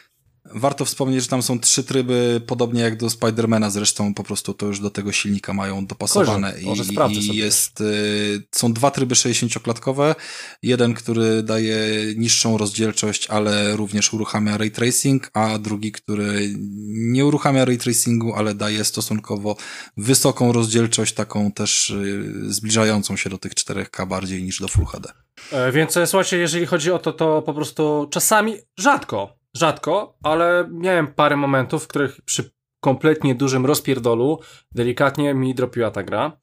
Warto 0.55 0.85
wspomnieć, 0.85 1.23
że 1.23 1.29
tam 1.29 1.43
są 1.43 1.61
trzy 1.61 1.85
tryby, 1.85 2.41
podobnie 2.47 2.81
jak 2.83 2.97
do 2.97 3.11
Spidermana, 3.11 3.71
zresztą 3.71 4.15
po 4.15 4.23
prostu 4.25 4.55
to 4.55 4.67
już 4.67 4.81
do 4.81 4.91
tego 4.91 5.13
silnika 5.13 5.53
mają 5.53 5.87
dopasowane 5.87 6.53
Może- 6.53 6.67
może 6.67 6.83
i, 6.83 6.87
sprawdzę 6.87 7.21
i 7.21 7.27
sobie 7.27 7.39
jest, 7.39 7.81
y, 7.81 8.43
są 8.53 8.73
dwa 8.73 8.91
tryby 8.91 9.15
60-klatkowe, 9.15 10.15
jeden, 10.63 10.95
który 10.95 11.43
daje 11.43 11.77
niższą 12.17 12.59
rozdzielczość, 12.59 13.27
ale 13.27 13.77
również 13.77 14.13
uruchamia 14.13 14.57
ray 14.57 14.71
tracing, 14.71 15.31
a 15.35 15.59
drugi, 15.59 15.93
który 15.93 16.55
nie 16.89 17.27
uruchamia 17.27 17.65
ray 17.65 17.79
tracingu, 17.79 18.35
ale 18.35 18.55
daje 18.55 18.85
stosunkowo 18.85 19.57
wysoką 19.97 20.53
rozdzielczość, 20.53 21.15
taką 21.15 21.53
też 21.53 21.91
y, 21.91 22.53
zbliżającą 22.53 23.17
się 23.17 23.31
do 23.31 23.39
tych 23.39 23.55
4K 23.55 24.07
bardziej 24.07 24.43
niż 24.43 24.61
do 24.61 24.69
Full 24.69 24.85
HD. 24.87 25.13
E, 25.53 25.73
Więc 25.73 25.97
e, 25.97 26.07
słuchajcie, 26.07 26.37
jeżeli 26.39 26.67
chodzi 26.67 26.91
o 26.93 26.99
to, 26.99 27.13
to 27.13 27.43
po 27.43 27.55
prostu 27.55 28.09
czasami, 28.11 28.55
rzadko, 28.79 29.40
rzadko, 29.57 30.19
ale 30.23 30.69
miałem 30.71 31.07
parę 31.07 31.37
momentów, 31.37 31.85
w 31.85 31.89
których 31.89 32.21
przy 32.25 32.51
kompletnie 32.81 33.35
dużym 33.35 33.67
rozpierdolu 33.67 34.41
delikatnie 34.73 35.35
mi 35.35 35.55
dropiła 35.55 35.91
ta 35.91 36.03
gra. 36.03 36.41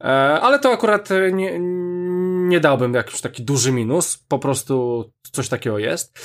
E, 0.00 0.06
Ale 0.40 0.58
to 0.58 0.72
akurat 0.72 1.08
nie, 1.32 1.58
nie 2.48 2.60
dałbym 2.60 2.94
jakiś 2.94 3.20
taki 3.20 3.42
duży 3.44 3.72
minus, 3.72 4.18
po 4.28 4.38
prostu 4.38 5.04
coś 5.32 5.48
takiego 5.48 5.78
jest. 5.78 6.18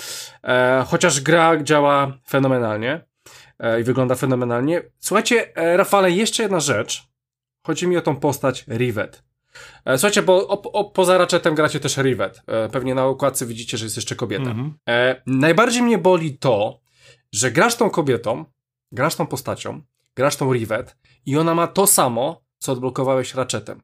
E, 0.44 0.86
Chociaż 0.88 1.22
gra 1.22 1.64
działa 1.64 2.18
fenomenalnie 2.30 3.06
e, 3.60 3.82
i 3.82 3.84
wygląda 3.84 4.16
fenomenalnie. 4.16 4.84
Słuchajcie, 5.00 5.56
e, 5.56 5.78
Rafale, 5.78 6.12
jeszcze 6.12 6.44
jedna 6.44 6.60
rzecz. 6.60 7.04
Chodzi 7.66 7.88
mi 7.88 7.98
o 7.98 8.02
tą 8.02 8.16
postać 8.16 8.66
Rivet. 8.68 9.31
E, 9.86 9.98
Słuchajcie, 9.98 10.22
bo 10.22 10.48
o, 10.48 10.62
o, 10.62 10.84
poza 10.92 11.18
Ratchetem 11.18 11.56
gracie 11.56 11.80
też 11.80 11.98
Rivet. 11.98 12.42
E, 12.48 12.70
Pewnie 12.70 12.96
na 12.96 13.06
okładce 13.06 13.46
widzicie, 13.46 13.78
że 13.78 13.86
jest 13.86 13.96
jeszcze 13.96 14.16
kobieta. 14.16 14.50
Mhm. 14.52 14.74
E, 14.90 15.22
najbardziej 15.26 15.84
mnie 15.84 15.98
boli 15.98 16.38
to, 16.38 16.80
że 17.34 17.52
grasz 17.52 17.76
tą 17.76 17.90
kobietą, 17.90 18.46
grasz 18.92 19.16
tą 19.16 19.28
postacią, 19.28 19.82
grasz 20.16 20.36
tą 20.36 20.54
Rivet 20.54 20.98
i 21.26 21.38
ona 21.38 21.56
ma 21.56 21.68
to 21.68 21.88
samo, 21.88 22.44
co 22.58 22.72
odblokowałeś 22.72 23.34
Ratchetem. 23.36 23.82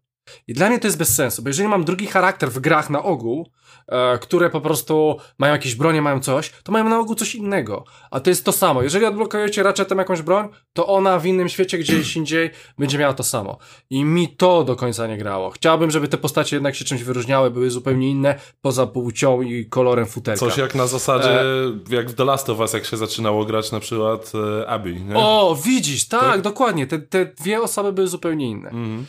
I 0.47 0.53
dla 0.53 0.69
mnie 0.69 0.79
to 0.79 0.87
jest 0.87 0.97
bez 0.97 1.15
sensu, 1.15 1.41
bo 1.41 1.49
jeżeli 1.49 1.69
mam 1.69 1.83
drugi 1.83 2.07
charakter 2.07 2.51
w 2.51 2.59
grach 2.59 2.89
na 2.89 3.03
ogół, 3.03 3.47
e, 3.87 4.17
które 4.17 4.49
po 4.49 4.61
prostu 4.61 5.17
mają 5.37 5.53
jakieś 5.53 5.75
bronie, 5.75 6.01
mają 6.01 6.19
coś, 6.19 6.51
to 6.63 6.71
mają 6.71 6.89
na 6.89 6.99
ogół 6.99 7.15
coś 7.15 7.35
innego. 7.35 7.83
A 8.11 8.19
to 8.19 8.29
jest 8.29 8.45
to 8.45 8.51
samo. 8.51 8.83
Jeżeli 8.83 9.05
odblokujecie 9.05 9.63
Ratchetem 9.63 9.97
jakąś 9.97 10.21
broń, 10.21 10.47
to 10.73 10.87
ona 10.87 11.19
w 11.19 11.25
innym 11.25 11.49
świecie, 11.49 11.77
gdzieś 11.77 12.15
indziej, 12.17 12.49
będzie 12.77 12.97
miała 12.97 13.13
to 13.13 13.23
samo. 13.23 13.57
I 13.89 14.03
mi 14.03 14.27
to 14.27 14.63
do 14.63 14.75
końca 14.75 15.07
nie 15.07 15.17
grało. 15.17 15.49
Chciałbym, 15.49 15.91
żeby 15.91 16.07
te 16.07 16.17
postacie 16.17 16.55
jednak 16.55 16.75
się 16.75 16.85
czymś 16.85 17.03
wyróżniały, 17.03 17.51
były 17.51 17.69
zupełnie 17.71 18.09
inne, 18.09 18.35
poza 18.61 18.87
płcią 18.87 19.41
i 19.41 19.65
kolorem 19.65 20.05
futerka. 20.05 20.39
Coś 20.39 20.57
jak 20.57 20.75
na 20.75 20.87
zasadzie, 20.87 21.41
E. 21.41 21.45
jak 21.89 22.09
w 22.09 22.13
The 22.15 22.25
Last 22.25 22.49
of 22.49 22.59
Us, 22.59 22.73
jak 22.73 22.85
się 22.85 22.97
zaczynało 22.97 23.45
grać 23.45 23.71
na 23.71 23.79
przykład 23.79 24.31
e, 24.61 24.67
Abby, 24.67 24.95
nie? 25.01 25.15
O, 25.15 25.57
widzisz, 25.65 26.07
tak, 26.07 26.21
Tak? 26.21 26.41
dokładnie. 26.41 26.87
Te, 26.87 26.99
te 26.99 27.25
dwie 27.25 27.61
osoby 27.61 27.93
były 27.93 28.07
zupełnie 28.07 28.49
inne. 28.49 28.69
Mhm. 28.69 29.05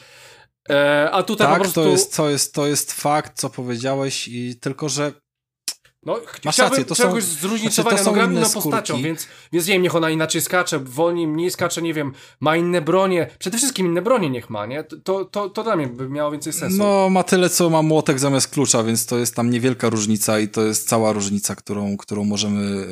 E, 0.71 1.11
a 1.11 1.23
tutaj 1.23 1.47
po 1.47 1.53
Tak, 1.53 1.63
prostu... 1.63 1.83
to, 1.83 1.89
jest, 1.89 2.17
to, 2.17 2.31
jest, 2.31 2.55
to 2.55 2.67
jest 2.67 2.93
fakt, 2.93 3.33
co 3.39 3.51
powiedziałeś, 3.51 4.29
i 4.29 4.57
tylko 4.61 4.89
że 4.89 5.13
No, 6.07 6.21
Masz 6.45 6.59
rację, 6.59 6.85
to 6.85 6.95
są- 6.95 7.03
czegoś 7.03 7.25
znaczy, 7.25 7.41
zróżnicowania, 7.41 7.99
to 7.99 8.05
są 8.05 8.17
no 8.17 8.25
inne 8.25 8.47
skórki. 8.47 8.69
postacią, 8.71 9.03
więc, 9.03 9.27
więc 9.53 9.67
nie 9.67 9.73
wiem, 9.73 9.83
niech 9.83 9.95
ona 9.97 10.11
inaczej 10.11 10.41
skacze, 10.41 10.79
wolniej, 10.79 11.27
mniej 11.27 11.51
skacze, 11.51 11.83
nie 11.83 11.95
wiem, 11.95 12.13
ma 12.41 12.57
inne 12.57 12.81
bronie, 12.83 13.27
przede 13.39 13.59
wszystkim 13.59 13.87
inne 13.87 14.03
bronie 14.03 14.31
niech 14.31 14.51
ma, 14.51 14.67
nie? 14.67 14.85
To, 14.85 15.25
to, 15.25 15.51
to 15.51 15.63
dla 15.65 15.77
mnie 15.77 15.87
by 15.87 16.09
miało 16.09 16.31
więcej 16.31 16.53
sensu. 16.53 16.79
No, 16.79 17.11
ma 17.11 17.23
tyle, 17.23 17.51
co 17.51 17.71
ma 17.71 17.83
młotek 17.83 18.19
zamiast 18.19 18.49
klucza, 18.49 18.83
więc 18.83 19.07
to 19.07 19.19
jest 19.19 19.35
tam 19.35 19.51
niewielka 19.51 19.89
różnica 19.89 20.39
i 20.41 20.49
to 20.49 20.63
jest 20.65 20.89
cała 20.89 21.13
różnica, 21.13 21.55
którą, 21.55 21.97
którą 21.97 22.25
możemy 22.25 22.87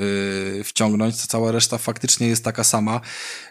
y, 0.60 0.64
wciągnąć. 0.64 1.20
To 1.20 1.26
cała 1.28 1.52
reszta 1.52 1.78
faktycznie 1.78 2.28
jest 2.28 2.44
taka 2.44 2.64
sama. 2.64 3.00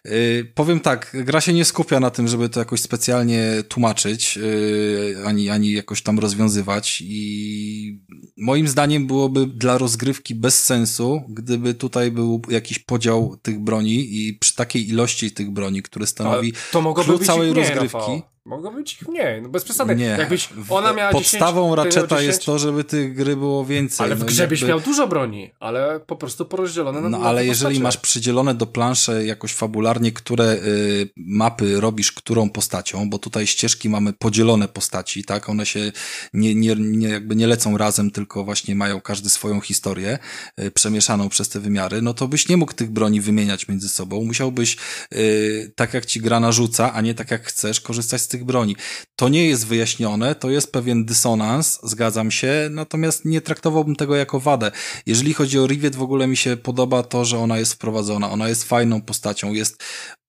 Y, 0.06 0.52
powiem 0.56 0.80
tak, 0.80 1.18
gra 1.24 1.42
się 1.42 1.54
nie 1.54 1.66
skupia 1.66 2.00
na 2.00 2.10
tym, 2.10 2.28
żeby 2.28 2.50
to 2.50 2.60
jakoś 2.60 2.82
specjalnie 2.82 3.64
tłumaczyć, 3.70 4.38
y, 4.38 5.16
ani, 5.26 5.50
ani 5.50 5.72
jakoś 5.72 6.02
tam 6.02 6.20
rozwiązywać 6.20 7.04
i 7.06 8.02
moim 8.38 8.68
zdaniem 8.68 9.08
byłoby 9.08 9.45
dla 9.48 9.78
rozgrywki 9.78 10.36
bez 10.36 10.64
sensu, 10.64 11.22
gdyby 11.30 11.74
tutaj 11.74 12.12
był 12.12 12.42
jakiś 12.50 12.80
podział 12.80 13.38
tych 13.42 13.60
broni 13.60 14.28
i 14.28 14.34
przy 14.34 14.56
takiej 14.56 14.90
ilości 14.90 15.32
tych 15.32 15.52
broni, 15.52 15.82
które 15.82 16.08
stanowi 16.08 16.54
Ale 16.54 16.72
to 16.72 16.82
całej 17.20 17.54
rozgrywki. 17.54 18.22
Mogło 18.46 18.72
być 18.72 18.94
ich 18.94 19.08
mniej, 19.08 19.42
no 19.42 19.50
bez 19.50 19.64
przesady. 19.64 19.96
Nie. 19.96 20.06
Jakbyś 20.06 20.50
ona 20.70 20.94
miała 20.94 21.12
Podstawą 21.12 21.62
10, 21.62 21.64
ty 21.64 21.68
miał 21.68 21.76
Ratcheta 21.76 22.16
10, 22.16 22.28
jest 22.28 22.46
to, 22.46 22.60
żeby 22.60 22.84
tych 22.84 23.14
gry 23.16 23.36
było 23.36 23.66
więcej. 23.66 24.06
Ale 24.06 24.16
w 24.16 24.20
No 24.20 24.26
grze 24.26 24.48
byś 24.48 24.62
jakby- 24.62 24.70
miał 24.70 24.80
dużo 24.80 25.08
broni, 25.08 25.52
ale 25.60 26.00
po 26.00 26.16
prostu 26.16 26.46
porozdzielone 26.46 27.02
na 27.02 27.10
No 27.10 27.18
ale 27.20 27.42
te 27.42 27.46
jeżeli 27.48 27.66
postacie. 27.76 27.84
masz 27.84 27.98
przydzielone 27.98 28.54
do 28.54 28.66
planszy 28.66 29.26
jakoś 29.26 29.54
fabularnie, 29.54 30.12
które 30.12 30.54
y, 30.54 31.10
mapy 31.18 31.80
robisz 31.82 32.12
którą 32.12 32.50
postacią, 32.50 33.10
bo 33.10 33.20
tutaj 33.20 33.48
ścieżki 33.48 33.90
mamy 33.90 34.14
podzielone 34.14 34.68
postaci, 34.68 35.24
tak? 35.24 35.50
One 35.50 35.66
się 35.66 35.92
nie, 36.34 36.56
nie, 36.56 36.76
nie, 36.76 37.10
jakby 37.10 37.36
nie 37.36 37.48
lecą 37.48 37.78
razem, 37.78 38.12
tylko 38.12 38.44
właśnie 38.44 38.76
mają 38.76 39.02
każdy 39.02 39.30
swoją 39.30 39.62
historię 39.62 40.20
y, 40.60 40.72
przemieszaną 40.72 41.30
przez 41.30 41.50
te 41.50 41.60
wymiary, 41.60 42.02
no 42.02 42.14
to 42.14 42.28
byś 42.28 42.50
nie 42.50 42.58
mógł 42.58 42.74
tych 42.74 42.92
broni 42.92 43.22
wymieniać 43.22 43.68
między 43.68 43.90
sobą. 43.90 44.24
Musiałbyś 44.24 44.78
y, 45.14 45.72
tak 45.76 45.94
jak 45.94 46.06
ci 46.06 46.22
gra 46.22 46.40
narzuca, 46.40 46.94
a 46.94 47.02
nie 47.02 47.14
tak 47.14 47.32
jak 47.32 47.46
chcesz, 47.48 47.82
korzystać 47.82 48.22
z 48.22 48.28
tych 48.28 48.35
broni. 48.44 48.76
To 49.16 49.30
nie 49.30 49.48
jest 49.48 49.68
wyjaśnione, 49.68 50.36
to 50.36 50.50
jest 50.50 50.72
pewien 50.72 51.06
dysonans, 51.06 51.80
zgadzam 51.84 52.32
się, 52.32 52.68
natomiast 52.72 53.26
nie 53.26 53.42
traktowałbym 53.42 53.96
tego 53.96 54.16
jako 54.16 54.40
wadę. 54.40 54.72
Jeżeli 55.06 55.34
chodzi 55.34 55.60
o 55.60 55.68
Rivet, 55.68 55.96
w 55.96 56.02
ogóle 56.02 56.28
mi 56.28 56.38
się 56.38 56.58
podoba 56.58 57.04
to, 57.04 57.26
że 57.26 57.40
ona 57.40 57.58
jest 57.58 57.74
wprowadzona. 57.74 58.32
Ona 58.32 58.50
jest 58.50 58.64
fajną 58.64 59.02
postacią, 59.02 59.54
jest 59.54 59.84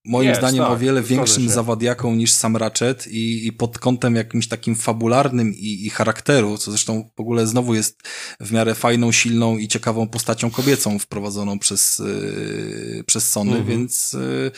moim 0.06 0.28
Jest, 0.28 0.40
zdaniem 0.40 0.64
tak, 0.64 0.72
o 0.72 0.76
wiele 0.76 1.02
większym 1.02 1.48
zawadiaką 1.48 2.14
niż 2.14 2.32
sam 2.32 2.56
Ratchet 2.56 3.06
i, 3.06 3.46
i 3.46 3.52
pod 3.52 3.78
kątem 3.78 4.16
jakimś 4.16 4.48
takim 4.48 4.74
fabularnym 4.76 5.54
i, 5.54 5.86
i 5.86 5.90
charakteru, 5.90 6.58
co 6.58 6.70
zresztą 6.70 7.10
w 7.16 7.20
ogóle 7.20 7.46
znowu 7.46 7.74
jest 7.74 8.02
w 8.40 8.52
miarę 8.52 8.74
fajną, 8.74 9.12
silną 9.12 9.56
i 9.58 9.68
ciekawą 9.68 10.08
postacią 10.08 10.50
kobiecą 10.50 10.98
wprowadzoną 10.98 11.58
przez, 11.58 11.98
yy, 11.98 13.04
przez 13.06 13.30
Sony, 13.30 13.50
Mhm. 13.50 13.66
więc 13.68 14.12
yy, 14.12 14.50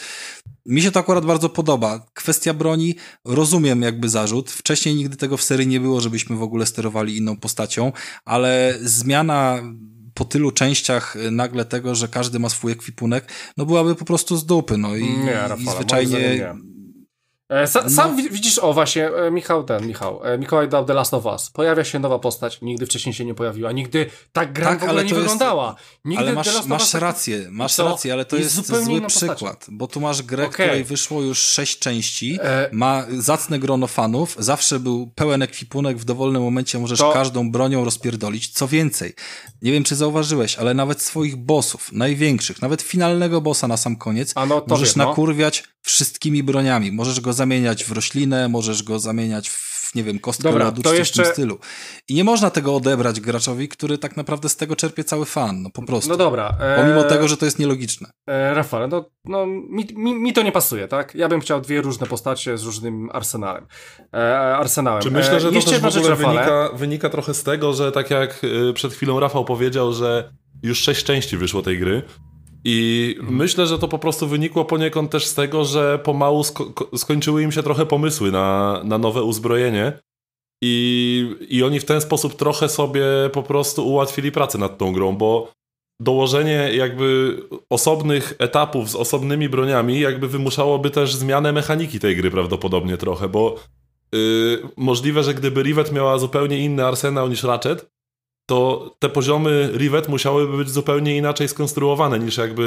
mi 0.67 0.83
się 0.83 0.91
to 0.91 1.01
akurat 1.01 1.27
bardzo 1.27 1.49
podoba. 1.49 2.07
Kwestia 2.15 2.55
broni, 2.55 2.95
rozumiem 3.25 3.83
jakby 3.83 4.09
zarzut. 4.09 4.51
Wcześniej 4.51 4.95
nigdy 4.95 5.17
tego 5.17 5.37
w 5.37 5.43
serii 5.43 5.67
nie 5.67 5.81
było, 5.81 6.01
żebyśmy 6.01 6.37
w 6.37 6.43
ogóle 6.43 6.67
sterowali 6.67 7.17
inną 7.17 7.37
postacią, 7.37 7.93
ale 8.25 8.79
zmiana 8.83 9.63
po 10.19 10.25
tylu 10.25 10.51
częściach 10.51 11.17
y, 11.17 11.31
nagle 11.31 11.65
tego, 11.65 11.95
że 11.95 12.09
każdy 12.09 12.39
ma 12.39 12.49
swój 12.49 12.73
ekwipunek, 12.73 13.33
no 13.57 13.67
byłaby 13.67 13.95
po 13.95 14.05
prostu 14.05 14.37
z 14.37 14.47
dupy, 14.47 14.77
no 14.77 14.97
i, 14.97 15.03
Nie, 15.03 15.41
i 15.59 15.71
zwyczajnie... 15.71 16.55
E, 17.51 17.67
Sa, 17.67 17.83
No. 17.85 17.91
sam 17.91 18.17
wi- 18.17 18.31
widzisz, 18.31 18.59
o 18.59 18.73
właśnie, 18.73 19.09
e, 19.11 19.31
Michał 19.31 19.65
ten, 19.65 19.87
Michał, 19.87 20.21
e, 20.25 20.39
Mikołaj 20.39 20.69
dał 20.69 20.85
The 20.85 20.95
Last 20.95 21.15
of 21.15 21.25
Us. 21.25 21.51
Pojawia 21.51 21.85
się 21.85 21.99
nowa 21.99 22.19
postać, 22.19 22.61
nigdy 22.63 22.87
wcześniej 22.87 23.15
się 23.15 23.25
nie 23.25 23.35
pojawiła, 23.35 23.73
nigdy 23.73 24.07
tak 24.33 24.53
gra 24.53 24.67
Tak, 24.67 24.81
w 24.81 24.83
ogóle 24.85 25.05
nie 25.05 25.11
to 25.11 25.17
jest- 25.17 25.23
wyglądała. 25.31 25.75
Nigdy 26.05 26.25
Ale 26.25 26.33
masz, 26.33 26.67
masz 26.67 26.91
tak- 26.91 27.01
rację, 27.01 27.47
masz 27.51 27.75
Co? 27.75 27.85
rację, 27.89 28.13
ale 28.13 28.25
to 28.25 28.37
Jest 28.37 28.57
jest, 28.57 28.85
zły 28.85 29.01
przykład, 29.07 29.67
bo 29.69 29.87
tu 29.87 30.01
masz 30.01 30.23
grę, 30.23 30.45
Okej. 30.47 30.67
której 30.67 30.85
wyszło 30.85 31.23
już 31.23 31.39
sześć 31.39 31.79
części, 31.79 32.39
E, 32.43 32.69
ma 32.73 33.05
zacne 33.19 33.59
grono 33.59 33.87
fanów, 33.87 34.37
zawsze 34.39 34.81
był 34.81 35.11
pełen 35.15 35.43
ekwipunek, 35.43 35.99
w 35.99 36.05
dowolnym 36.05 36.43
momencie 36.43 36.79
możesz 36.79 36.99
To- 36.99 37.13
każdą 37.13 37.51
bronią 37.51 37.85
rozpierdolić. 37.85 38.49
Co 38.49 38.69
więcej, 38.69 39.15
nie 39.63 39.73
wiem 39.73 39.85
czy 39.85 39.97
zauważyłeś, 39.97 40.57
ale 40.59 40.75
nawet 40.75 41.03
swoich 41.03 41.37
bossów, 41.37 41.93
największych, 41.93 42.63
nawet 42.63 42.83
finalnego 42.83 43.41
bossa 43.41 43.69
na 43.69 43.77
sam 43.77 43.97
koniec, 43.97 44.35
no, 44.49 44.61
to 44.61 44.67
możesz 44.69 44.89
wiem, 44.89 44.99
no. 44.99 45.09
nakurwiać 45.09 45.65
wszystkimi 45.89 46.43
broniami. 46.43 46.93
Możesz 46.93 47.21
go 47.21 47.33
zamieniać 47.33 47.85
w 47.85 47.93
roślinę, 47.93 48.49
możesz 48.49 48.83
go 48.83 48.99
zamieniać 48.99 49.49
w, 49.51 49.95
nie 49.95 50.05
wiem, 50.05 50.19
kostkę 50.19 50.43
Dobra, 50.43 50.65
lodu, 50.65 50.83
to 50.83 50.91
czy 50.91 50.97
jeszcze- 50.97 51.23
w 51.23 51.25
tym 51.27 51.33
stylu. 51.35 51.59
I 52.09 52.15
nie 52.15 52.25
można 52.25 52.51
tego 52.51 52.77
odebrać 52.77 53.21
graczowi, 53.21 53.69
który 53.69 53.99
tak 53.99 54.17
naprawdę 54.17 54.49
z 54.49 54.57
tego 54.57 54.77
czerpie 54.77 55.05
cały 55.05 55.27
fan, 55.27 55.63
no 55.63 55.71
po 55.71 55.83
prostu. 55.83 56.11
No 56.11 56.17
dobra. 56.17 56.57
E, 56.61 56.77
Pomimo 56.83 57.05
tego, 57.05 57.29
że 57.29 57.37
to 57.37 57.45
jest 57.45 57.59
nielogiczne. 57.59 58.11
E, 58.27 58.55
Rafał, 58.55 58.89
no, 58.89 59.11
no 59.25 59.47
mi, 59.47 59.87
mi, 59.97 60.15
mi 60.15 60.33
to 60.33 60.43
nie 60.43 60.53
pasuje, 60.53 60.89
tak? 60.89 61.15
Ja 61.15 61.29
bym 61.29 61.41
chciał 61.41 61.61
dwie 61.61 61.81
różne 61.81 62.07
postacie 62.07 62.59
z 62.59 62.63
różnym 62.63 63.09
arsenałem. 63.13 63.67
E, 64.15 64.39
arsenałem. 64.57 65.03
Czy 65.03 65.11
myślę, 65.11 65.37
E, 65.37 65.41
że 65.41 65.53
to 65.53 65.55
też 65.63 65.81
w 65.81 65.87
ogóle 65.87 66.03
rzecz, 66.17 66.19
wynika, 66.19 66.69
wynika 66.75 67.09
trochę 67.11 67.35
z 67.35 67.43
tego, 67.43 67.73
że 67.73 67.93
tak 67.93 68.11
jak 68.11 68.45
y, 68.45 68.73
przed 68.75 68.93
chwilą 68.93 69.21
Rafał 69.21 69.45
powiedział, 69.45 69.93
że 69.93 70.33
już 70.63 70.79
sześć 70.79 71.05
części 71.05 71.37
wyszło 71.37 71.63
tej 71.63 71.79
gry. 71.79 72.03
I 72.65 73.17
myślę, 73.21 73.67
że 73.67 73.79
to 73.79 73.89
po 73.89 73.99
prostu 73.99 74.27
wynikło 74.27 74.65
poniekąd 74.65 75.11
też 75.11 75.27
z 75.27 75.35
tego, 75.35 75.65
że 75.65 75.99
pomału 75.99 76.43
sko- 76.43 76.73
ko- 76.75 76.99
skończyły 76.99 77.43
im 77.43 77.53
się 77.53 77.63
trochę 77.63 77.87
pomysły 77.87 78.33
na, 78.33 78.81
na 78.85 78.99
nowe 78.99 79.23
uzbrojenie. 79.23 79.93
I, 80.63 81.37
I 81.49 81.63
oni 81.63 81.81
w 81.81 81.85
ten 81.85 82.01
sposób 82.01 82.37
trochę 82.37 82.69
sobie 82.69 83.05
po 83.33 83.43
prostu 83.43 83.89
ułatwili 83.89 84.33
pracę 84.33 84.59
nad 84.59 84.79
tą 84.79 84.93
grą, 84.93 85.17
bo 85.17 85.53
dołożenie 86.01 86.71
jakby 86.75 87.37
osobnych 87.71 88.35
etapów 88.39 88.91
z 88.91 88.95
osobnymi 88.95 89.49
broniami 89.49 90.01
jakby 90.01 90.29
wymuszałoby 90.29 90.91
też 90.91 91.15
zmianę 91.15 91.53
mechaniki 91.53 92.01
tej 92.01 92.17
gry 92.17 92.31
prawdopodobnie 92.31 92.97
trochę, 92.97 93.29
bo 93.29 93.57
yy, 94.13 94.63
możliwe, 94.77 95.23
że 95.23 95.35
gdyby 95.35 95.63
Rivet 95.63 95.93
miała 95.93 96.19
zupełnie 96.19 96.59
inny 96.59 96.87
arsenał 96.87 97.29
niż 97.29 97.43
Ratchet, 97.43 97.91
to 98.49 98.91
te 98.99 99.09
poziomy 99.09 99.71
Rivet 99.77 100.09
musiałyby 100.09 100.57
być 100.57 100.71
zupełnie 100.71 101.17
inaczej 101.17 101.49
skonstruowane 101.49 102.19
niż 102.19 102.37
jakby 102.37 102.63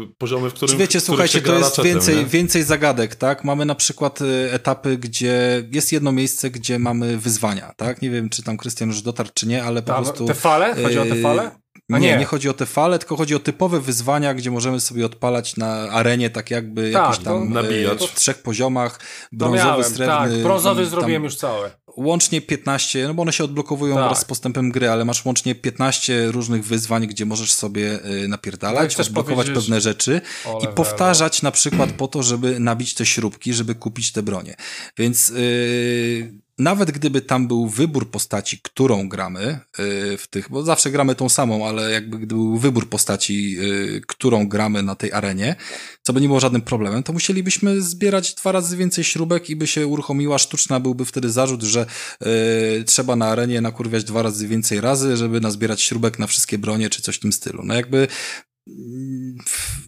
yy, 0.00 0.14
poziomy, 0.18 0.50
w 0.50 0.54
którym 0.54 0.78
Wiecie, 0.78 1.00
w 1.00 1.04
słuchajcie, 1.04 1.38
się 1.38 1.44
to 1.44 1.52
jest 1.52 1.62
Ratchetem, 1.64 1.92
więcej, 1.92 2.16
nie? 2.16 2.24
więcej 2.24 2.62
zagadek, 2.62 3.14
tak? 3.16 3.44
Mamy 3.44 3.64
na 3.64 3.74
przykład 3.74 4.20
y, 4.20 4.52
etapy, 4.52 4.96
gdzie 4.98 5.64
jest 5.72 5.92
jedno 5.92 6.12
miejsce, 6.12 6.50
gdzie 6.50 6.78
mamy 6.78 7.18
wyzwania, 7.18 7.72
tak? 7.76 8.02
Nie 8.02 8.10
wiem, 8.10 8.28
czy 8.28 8.42
tam 8.42 8.56
Krystian 8.56 8.88
już 8.88 9.02
dotarł, 9.02 9.28
czy 9.34 9.46
nie, 9.48 9.64
ale 9.64 9.82
po 9.82 9.92
Tam, 9.92 10.04
prostu... 10.04 10.26
te 10.26 10.34
fale? 10.34 10.82
Chodzi 10.82 10.98
o 10.98 11.04
te 11.04 11.16
fale? 11.22 11.50
A 11.92 11.98
Nie, 11.98 12.08
nie. 12.12 12.18
nie, 12.18 12.24
chodzi 12.24 12.48
o 12.48 12.52
te 12.54 12.66
fale, 12.66 12.98
tylko 12.98 13.16
chodzi 13.16 13.34
o 13.34 13.38
typowe 13.38 13.80
wyzwania, 13.80 14.34
gdzie 14.34 14.50
możemy 14.50 14.80
sobie 14.80 15.06
odpalać 15.06 15.56
na 15.56 15.72
arenie, 15.72 16.30
tak 16.30 16.50
jakby 16.50 16.92
Tak, 16.92 17.02
jakiś 17.10 17.24
tam 17.24 17.48
to- 17.48 17.54
Nabijać. 17.54 18.06
w 18.10 18.14
trzech 18.14 18.42
poziomach, 18.42 19.00
brązowy, 19.32 19.58
miałem, 19.64 19.84
srebrny. 19.84 20.06
tak. 20.34 20.42
Brązowy 20.42 20.82
tam 20.82 20.90
zrobiłem 20.90 21.24
już 21.24 21.36
całe. 21.36 21.70
Łącznie 21.96 22.40
15, 22.40 23.06
no 23.08 23.14
bo 23.14 23.22
one 23.22 23.32
się 23.32 23.44
odblokowują 23.44 23.94
Tak. 23.94 24.04
wraz 24.04 24.20
z 24.20 24.24
postępem 24.24 24.70
gry, 24.70 24.90
ale 24.90 25.04
masz 25.04 25.24
łącznie 25.24 25.54
15 25.54 26.26
różnych 26.26 26.64
wyzwań, 26.64 27.06
gdzie 27.06 27.26
możesz 27.26 27.52
sobie 27.52 28.06
y, 28.06 28.22
No 28.22 28.28
napierdalać, 28.28 28.94
chcesz 28.94 29.06
odblokować 29.06 29.50
pewne 29.50 29.80
rzeczy 29.80 30.20
i 30.64 30.68
powtarzać 30.68 31.42
na 31.42 31.50
przykład 31.50 31.92
po 31.92 32.08
to, 32.08 32.22
żeby 32.22 32.60
nabić 32.60 32.94
te 32.94 33.06
śrubki, 33.06 33.52
żeby 33.54 33.74
kupić 33.74 34.12
te 34.12 34.22
bronie. 34.22 34.54
Więc 34.98 35.28
yy, 35.28 36.32
nawet 36.58 36.90
gdyby 36.90 37.20
tam 37.20 37.48
był 37.48 37.68
wybór 37.68 38.10
postaci, 38.10 38.60
którą 38.62 39.08
gramy 39.08 39.60
yy, 39.78 40.16
w 40.18 40.26
tych, 40.30 40.50
bo 40.50 40.62
zawsze 40.62 40.90
gramy 40.90 41.14
tą 41.14 41.28
samą, 41.28 41.66
ale 41.66 41.90
jakby 41.90 42.16
gdyby 42.16 42.34
był 42.34 42.58
wybór 42.58 42.88
postaci, 42.88 43.52
yy, 43.52 44.00
którą 44.06 44.48
gramy 44.48 44.82
na 44.82 44.94
tej 44.94 45.12
arenie, 45.12 45.56
co 46.02 46.12
by 46.12 46.20
nie 46.20 46.26
było 46.26 46.40
żadnym 46.40 46.62
problemem, 46.62 47.02
to 47.02 47.12
musielibyśmy 47.12 47.82
zbierać 47.82 48.34
dwa 48.34 48.52
razy 48.52 48.76
więcej 48.76 49.04
śrubek 49.04 49.50
i 49.50 49.56
by 49.56 49.66
się 49.66 49.86
uruchomiła 49.86 50.38
sztuczna, 50.38 50.80
byłby 50.80 51.04
wtedy 51.04 51.30
zarzut, 51.30 51.62
że 51.62 51.86
yy, 52.20 52.84
trzeba 52.84 53.16
na 53.16 53.26
arenie 53.26 53.60
nakurwiać 53.60 54.04
dwa 54.04 54.22
razy 54.22 54.48
więcej 54.48 54.80
razy, 54.80 55.16
żeby 55.16 55.40
nazbierać 55.40 55.82
śrubek 55.82 56.18
na 56.18 56.26
wszystkie 56.26 56.58
bronie, 56.58 56.90
czy 56.90 57.02
coś 57.02 57.16
w 57.16 57.20
tym 57.20 57.32
stylu. 57.32 57.62
No 57.64 57.74
jakby 57.74 58.08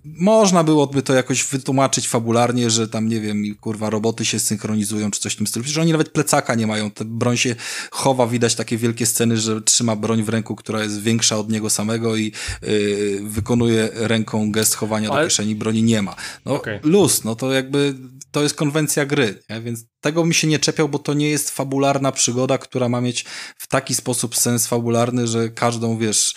można 0.04 0.64
byłoby 0.64 1.02
to 1.02 1.14
jakoś 1.14 1.44
wytłumaczyć 1.44 2.08
fabularnie, 2.08 2.70
że 2.70 2.88
tam, 2.88 3.08
nie 3.08 3.20
wiem, 3.20 3.44
kurwa, 3.60 3.90
roboty 3.90 4.24
się 4.24 4.40
synchronizują, 4.40 5.10
czy 5.10 5.20
coś 5.20 5.32
w 5.32 5.36
tym 5.36 5.46
stylu. 5.46 5.62
Przecież 5.62 5.78
oni 5.82 5.92
nawet 5.92 6.10
plecaka 6.10 6.54
nie 6.54 6.66
mają, 6.66 6.90
te 6.90 7.04
broń 7.04 7.36
się 7.36 7.56
chowa, 7.90 8.26
widać 8.26 8.54
takie 8.54 8.76
wielkie 8.76 9.06
sceny, 9.06 9.36
że 9.36 9.62
trzyma 9.62 9.96
broń 9.96 10.22
w 10.22 10.28
ręku, 10.28 10.56
która 10.56 10.82
jest 10.82 11.02
większa 11.02 11.36
od 11.36 11.50
niego 11.50 11.70
samego 11.70 12.16
i 12.16 12.32
yy, 12.62 13.20
wykonuje 13.22 13.88
ręką 13.94 14.52
gest 14.52 14.74
chowania 14.74 15.10
Ale- 15.10 15.22
do 15.22 15.28
kieszeni, 15.28 15.54
broni 15.54 15.82
nie 15.82 16.02
ma. 16.02 16.16
No, 16.44 16.54
Okej. 16.54 16.80
luz, 16.82 17.24
no 17.24 17.36
to 17.36 17.52
jakby, 17.52 17.94
to 18.30 18.42
jest 18.42 18.54
konwencja 18.54 19.06
gry, 19.06 19.42
nie? 19.50 19.60
więc 19.60 19.84
tego 20.00 20.26
mi 20.26 20.34
się 20.34 20.46
nie 20.48 20.58
czepiał, 20.58 20.88
bo 20.88 20.98
to 20.98 21.14
nie 21.14 21.30
jest 21.30 21.50
fabularna 21.50 22.12
przygoda, 22.12 22.58
która 22.58 22.88
ma 22.88 23.00
mieć 23.00 23.24
w 23.58 23.66
taki 23.66 23.94
sposób 23.94 24.36
sens 24.36 24.66
fabularny, 24.66 25.26
że 25.26 25.48
każdą, 25.48 25.98
wiesz, 25.98 26.34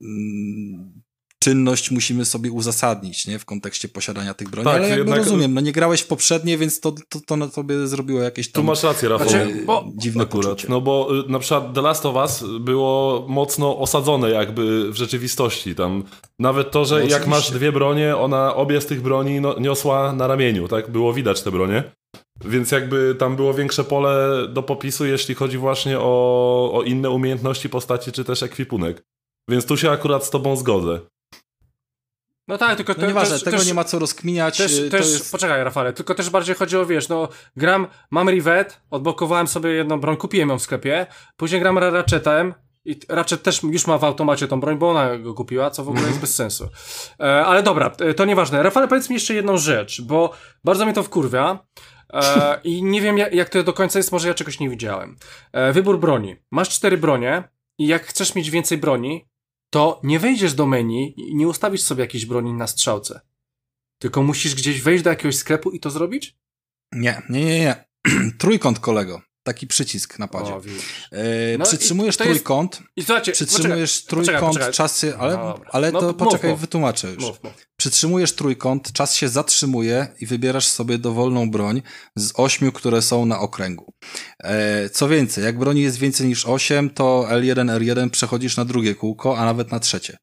mm, 0.00 0.93
czynność 1.42 1.90
musimy 1.90 2.24
sobie 2.24 2.52
uzasadnić, 2.52 3.26
nie? 3.26 3.38
W 3.38 3.44
kontekście 3.44 3.88
posiadania 3.88 4.34
tych 4.34 4.48
broni, 4.50 4.64
Tak, 4.64 4.74
ale 4.76 4.88
jakby 4.88 4.98
jednak- 5.04 5.18
rozumiem, 5.18 5.54
no 5.54 5.60
nie 5.60 5.72
grałeś 5.72 6.00
w 6.00 6.06
poprzednie, 6.06 6.58
więc 6.58 6.80
to, 6.80 6.94
to, 7.08 7.18
to 7.26 7.36
na 7.36 7.48
tobie 7.48 7.86
zrobiło 7.86 8.22
jakieś 8.22 8.46
Tu 8.48 8.52
tam 8.52 8.64
masz 8.64 8.82
rację, 8.82 9.08
Rafał. 9.08 9.28
Znaczy, 9.28 9.62
bo- 9.66 9.84
dziwne 9.96 10.22
Akurat. 10.22 10.50
poczucie. 10.50 10.68
No 10.70 10.80
bo 10.80 11.08
y, 11.26 11.28
na 11.28 11.38
przykład 11.38 11.74
The 11.74 11.82
Last 11.82 12.06
of 12.06 12.16
Us 12.16 12.44
było 12.60 13.24
mocno 13.28 13.78
osadzone 13.78 14.30
jakby 14.30 14.92
w 14.92 14.96
rzeczywistości. 14.96 15.74
Tam 15.74 16.04
nawet 16.38 16.70
to, 16.70 16.84
że 16.84 17.00
No 17.00 17.06
jak 17.06 17.26
masz 17.26 17.50
dwie 17.50 17.72
bronie, 17.72 18.16
ona 18.16 18.54
obie 18.54 18.80
z 18.80 18.86
tych 18.86 19.02
broni 19.02 19.40
no, 19.40 19.58
niosła 19.58 20.12
na 20.12 20.26
ramieniu, 20.26 20.68
tak? 20.68 20.90
Było 20.90 21.12
widać 21.12 21.42
te 21.42 21.50
bronie. 21.50 21.82
Więc 22.44 22.70
jakby 22.70 23.16
tam 23.18 23.36
było 23.36 23.54
większe 23.54 23.84
pole 23.84 24.28
do 24.48 24.62
popisu, 24.62 25.06
jeśli 25.06 25.34
chodzi 25.34 25.58
właśnie 25.58 25.98
o, 26.00 26.70
o 26.74 26.82
inne 26.82 27.10
umiejętności 27.10 27.68
postaci, 27.68 28.12
czy 28.12 28.24
też 28.24 28.42
ekwipunek. 28.42 29.02
Więc 29.50 29.66
tu 29.66 29.76
się 29.76 29.90
akurat 29.90 30.24
z 30.24 30.30
tobą 30.30 30.56
zgodzę. 30.56 31.00
No 32.48 32.58
tak, 32.58 32.76
tylko 32.76 32.92
No 32.92 33.00
te- 33.00 33.06
nieważne, 33.06 33.34
też, 33.34 33.44
tego 33.44 33.56
też, 33.56 33.66
nie 33.66 33.74
ma 33.74 33.84
co 33.84 33.98
rozkminiać. 33.98 34.58
Też, 34.58 34.78
y, 34.78 34.90
też 34.90 35.06
to 35.06 35.08
jest... 35.12 35.32
poczekaj, 35.32 35.64
Rafale, 35.64 35.92
tylko 35.92 36.14
też 36.14 36.30
bardziej 36.30 36.54
chodzi 36.54 36.76
o, 36.76 36.86
wiesz, 36.86 37.08
no, 37.08 37.28
gram, 37.56 37.86
mam 38.10 38.30
Rivet, 38.30 38.80
odblokowałem 38.90 39.46
sobie 39.46 39.70
jedną 39.70 40.00
broń, 40.00 40.16
kupiłem 40.16 40.48
ją 40.48 40.58
w 40.58 40.62
sklepie, 40.62 41.06
później 41.36 41.60
gram 41.60 41.78
Ratchetem 41.78 42.54
i 42.84 43.00
Ratchet 43.08 43.42
też 43.42 43.62
już 43.62 43.86
ma 43.86 43.98
w 43.98 44.04
automacie 44.04 44.48
tą 44.48 44.60
broń, 44.60 44.78
bo 44.78 44.90
ona 44.90 45.18
go 45.18 45.34
kupiła, 45.34 45.70
co 45.70 45.84
w 45.84 45.88
ogóle 45.88 46.06
jest 46.06 46.20
bez 46.20 46.34
sensu. 46.34 46.68
E, 47.20 47.44
ale 47.44 47.62
dobra, 47.62 47.92
e, 48.00 48.14
to 48.14 48.24
nieważne. 48.24 48.62
Rafale, 48.62 48.88
powiedz 48.88 49.10
mi 49.10 49.14
jeszcze 49.14 49.34
jedną 49.34 49.56
rzecz, 49.56 50.02
bo 50.02 50.32
bardzo 50.64 50.84
mnie 50.84 50.94
to 50.94 51.02
wkurwia 51.02 51.58
e, 52.12 52.60
i 52.64 52.82
nie 52.82 53.00
wiem, 53.00 53.18
jak, 53.18 53.34
jak 53.34 53.48
to 53.48 53.62
do 53.62 53.72
końca 53.72 53.98
jest, 53.98 54.12
może 54.12 54.28
ja 54.28 54.34
czegoś 54.34 54.60
nie 54.60 54.70
widziałem. 54.70 55.16
E, 55.52 55.72
wybór 55.72 55.98
broni. 55.98 56.36
Masz 56.50 56.68
cztery 56.68 56.98
bronie 56.98 57.48
i 57.78 57.86
jak 57.86 58.02
chcesz 58.06 58.34
mieć 58.34 58.50
więcej 58.50 58.78
broni, 58.78 59.28
to 59.74 60.00
nie 60.02 60.18
wejdziesz 60.18 60.54
do 60.54 60.66
menu 60.66 61.14
i 61.16 61.34
nie 61.36 61.48
ustawisz 61.48 61.82
sobie 61.82 62.00
jakiejś 62.00 62.26
broni 62.26 62.52
na 62.52 62.66
strzałce. 62.66 63.20
Tylko 63.98 64.22
musisz 64.22 64.54
gdzieś 64.54 64.82
wejść 64.82 65.04
do 65.04 65.10
jakiegoś 65.10 65.36
sklepu 65.36 65.70
i 65.70 65.80
to 65.80 65.90
zrobić? 65.90 66.36
Nie, 66.92 67.22
nie, 67.30 67.44
nie, 67.44 67.58
nie. 67.60 67.84
Trójkąt, 68.38 68.78
kolego. 68.78 69.22
Taki 69.42 69.66
przycisk 69.66 70.18
na 70.18 70.28
padzie. 70.28 70.54
O. 70.54 70.60
E, 71.12 71.58
No 71.58 71.64
przytrzymujesz 71.64 72.16
to 72.16 72.24
jest- 72.24 72.34
trójkąt, 72.34 72.82
I 72.96 73.02
słuchajcie, 73.04 73.32
przytrzymujesz 73.32 74.02
poczekaj, 74.02 74.24
trójkąt, 74.24 74.52
poczekaj. 74.54 74.72
czasy, 74.72 75.16
ale, 75.16 75.36
No 75.36 75.60
ale 75.70 75.92
No 75.92 76.00
to 76.00 76.06
mów, 76.06 76.16
poczekaj, 76.16 76.50
mów. 76.50 76.60
wytłumaczę 76.60 77.08
już. 77.12 77.22
Mów, 77.24 77.42
mów. 77.44 77.66
Przytrzymujesz 77.76 78.32
trójkąt, 78.32 78.92
czas 78.92 79.14
się 79.14 79.28
zatrzymuje 79.28 80.06
i 80.20 80.26
wybierasz 80.26 80.66
sobie 80.66 80.98
dowolną 80.98 81.50
broń 81.50 81.82
z 82.16 82.32
ośmiu, 82.34 82.72
które 82.72 83.02
są 83.02 83.26
na 83.26 83.40
okręgu. 83.40 83.92
E, 84.44 84.90
co 84.90 85.08
więcej, 85.08 85.44
jak 85.44 85.58
broni 85.58 85.82
jest 85.82 85.98
więcej 85.98 86.26
niż 86.26 86.46
osiem, 86.46 86.90
to 86.90 87.26
L1, 87.30 87.78
R1 87.78 88.10
przechodzisz 88.10 88.56
na 88.56 88.64
drugie 88.64 88.94
kółko, 88.94 89.38
a 89.38 89.44
nawet 89.44 89.70
na 89.70 89.80
trzecie. 89.80 90.16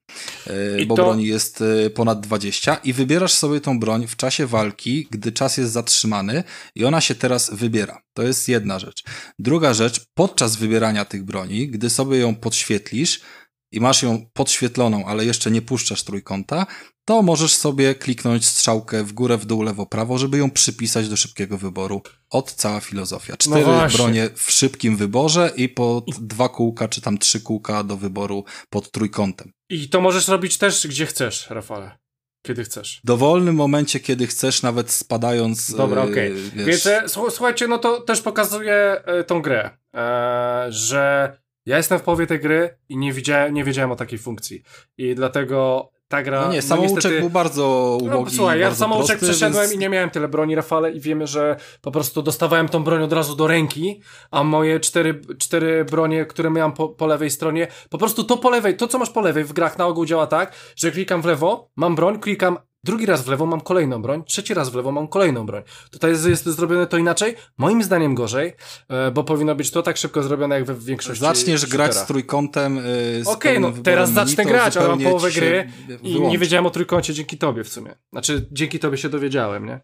E, 0.47 0.81
I 0.81 0.85
bo 0.85 0.95
to- 0.95 1.03
broni 1.03 1.27
jest 1.27 1.63
e, 1.85 1.89
ponad 1.89 2.19
20 2.19 2.75
i 2.75 2.93
wybierasz 2.93 3.33
sobie 3.33 3.61
tą 3.61 3.80
broń 3.80 4.07
w 4.07 4.15
czasie 4.15 4.47
walki, 4.47 5.07
gdy 5.11 5.31
czas 5.31 5.57
jest 5.57 5.71
zatrzymany 5.71 6.43
i 6.75 6.85
ona 6.85 7.01
się 7.01 7.15
teraz 7.15 7.53
wybiera. 7.53 8.01
To 8.13 8.23
jest 8.23 8.49
jedna 8.49 8.80
rzecz. 8.80 9.03
Druga 9.39 9.73
rzecz, 9.73 10.05
podczas 10.13 10.55
wybierania 10.55 11.05
tych 11.05 11.23
broni, 11.23 11.67
gdy 11.67 11.89
sobie 11.89 12.17
ją 12.17 12.35
podświetlisz, 12.35 13.21
i 13.71 13.80
masz 13.80 14.03
ją 14.03 14.25
podświetloną, 14.33 15.05
ale 15.05 15.25
jeszcze 15.25 15.51
nie 15.51 15.61
puszczasz 15.61 16.03
trójkąta, 16.03 16.65
to 17.05 17.21
możesz 17.21 17.55
sobie 17.55 17.95
kliknąć 17.95 18.45
strzałkę 18.45 19.03
w 19.03 19.13
górę, 19.13 19.38
w 19.38 19.45
dół, 19.45 19.61
lewo, 19.61 19.85
prawo, 19.85 20.17
żeby 20.17 20.38
ją 20.38 20.51
przypisać 20.51 21.09
do 21.09 21.17
szybkiego 21.17 21.57
wyboru. 21.57 22.01
Od 22.30 22.53
cała 22.53 22.80
filozofia. 22.80 23.38
Cztery 23.38 23.63
właśnie. 23.63 23.97
bronie 23.97 24.30
w 24.35 24.51
szybkim 24.51 24.97
wyborze 24.97 25.51
i 25.55 25.69
pod 25.69 26.05
dwa 26.21 26.49
kółka, 26.49 26.88
czy 26.88 27.01
tam 27.01 27.17
trzy 27.17 27.41
kółka 27.41 27.83
do 27.83 27.97
wyboru 27.97 28.45
pod 28.69 28.91
trójkątem. 28.91 29.51
I 29.69 29.89
to 29.89 30.01
możesz 30.01 30.27
robić 30.27 30.57
też 30.57 30.88
gdzie 30.88 31.05
chcesz, 31.05 31.49
Rafale. 31.49 31.97
Kiedy 32.45 32.63
chcesz. 32.63 32.99
W 33.03 33.07
dowolnym 33.07 33.55
momencie, 33.55 33.99
kiedy 33.99 34.27
chcesz, 34.27 34.61
nawet 34.61 34.91
spadając. 34.91 35.73
Dobra, 35.75 36.03
yy, 36.05 36.11
okej. 36.11 36.33
wiesz, 36.33 36.65
Więc 36.65 36.85
e, 36.88 37.09
słuch- 37.09 37.31
słuchajcie, 37.31 37.67
no 37.67 37.77
to 37.77 38.01
też 38.01 38.21
pokazuje 38.21 38.73
e, 39.05 39.23
tą 39.23 39.41
grę, 39.41 39.69
e, 39.95 40.65
że 40.69 41.38
ja 41.65 41.77
jestem 41.77 41.99
w 41.99 42.01
połowie 42.01 42.27
tej 42.27 42.39
gry 42.39 42.77
i 42.89 42.97
nie, 42.97 43.13
widziałem, 43.13 43.53
nie 43.53 43.63
wiedziałem 43.63 43.91
o 43.91 43.95
takiej 43.95 44.19
funkcji. 44.19 44.63
I 44.97 45.15
dlatego 45.15 45.89
ta 46.11 46.23
gra... 46.23 46.41
No 46.41 46.53
nie, 46.53 46.61
samouczek 46.61 46.95
niestety- 46.95 47.19
był 47.19 47.30
bardzo 47.30 47.98
ubogi. 48.01 48.23
No, 48.23 48.38
słuchaj, 48.38 48.59
ja 48.59 48.75
samouczek 48.75 49.19
prosty, 49.19 49.25
przeszedłem 49.25 49.64
więc... 49.64 49.73
i 49.73 49.77
nie 49.77 49.90
miałem 49.90 50.09
tyle 50.09 50.27
broni, 50.27 50.56
Rafale, 50.56 50.91
i 50.91 50.99
wiemy, 50.99 51.27
że 51.27 51.56
po 51.81 51.91
prostu 51.91 52.22
dostawałem 52.22 52.69
tą 52.69 52.83
broń 52.83 53.03
od 53.03 53.14
razu 53.14 53.35
do 53.35 53.48
ręki, 53.48 54.01
a 54.31 54.43
moje 54.43 54.80
cztery, 54.80 55.22
cztery 55.38 55.85
bronie, 55.85 56.25
które 56.25 56.49
miałem 56.49 56.72
po, 56.72 56.90
po 56.90 57.07
lewej 57.07 57.30
stronie, 57.30 57.67
po 57.90 57.98
prostu 57.98 58.23
to 58.23 58.38
po 58.38 58.49
lewej, 58.49 58.77
to 58.77 58.88
co 58.88 58.99
masz 58.99 59.09
po 59.09 59.22
lewej 59.22 59.43
w 59.43 59.53
grach 59.53 59.77
na 59.77 59.85
ogół 59.88 60.06
działa 60.06 60.27
tak, 60.27 60.53
że 60.75 60.91
klikam 60.91 61.22
w 61.22 61.25
lewo, 61.25 61.72
mam 61.75 61.95
broń, 61.95 62.19
klikam 62.19 62.57
drugi 62.84 63.06
raz 63.06 63.22
w 63.22 63.27
lewo, 63.27 63.45
mam 63.45 63.61
kolejną 63.61 64.01
broń, 64.01 64.24
trzeci 64.26 64.53
raz 64.53 64.69
w 64.69 64.76
lewo, 64.76 64.92
mam 64.92 65.08
kolejną 65.08 65.45
broń. 65.45 65.64
Tutaj 65.92 66.11
jest, 66.11 66.27
jest 66.27 66.45
zrobione 66.45 66.88
to 66.88 66.98
inaczej, 66.98 67.35
moim 67.58 67.84
zdaniem 67.84 68.16
gorzej, 68.16 68.53
e, 68.90 69.11
bo 69.11 69.24
powinno 69.24 69.56
być 69.56 69.72
to 69.72 69.82
tak 69.82 69.98
szybko 69.98 70.24
zrobione, 70.24 70.56
jak 70.56 70.66
we 70.66 70.76
większości 70.76 71.22
Zaczniesz 71.22 71.66
grać 71.66 71.95
z 71.95 72.06
trójkątem. 72.06 72.76
Yy, 72.76 73.24
z 73.24 73.27
Okej, 73.27 73.53
pełnym 73.53 73.74
no 73.77 73.84
teraz 73.84 74.11
zacznę 74.11 74.45
grać, 74.45 74.77
ale 74.77 74.88
mam 74.88 75.00
połowę 75.00 75.32
gry 75.32 75.69
I 76.03 76.14
wyłączy. 76.14 76.32
nie 76.32 76.38
wiedziałem 76.38 76.66
o 76.66 76.69
trójkącie 76.69 77.14
dzięki 77.14 77.38
tobie 77.38 77.64
w 77.64 77.69
sumie. 77.69 77.95
Znaczy, 78.11 78.48
dzięki 78.51 78.80
tobie 78.80 78.98
się 78.98 79.10
dowiedziałem, 79.10 79.66
nie? 79.66 79.80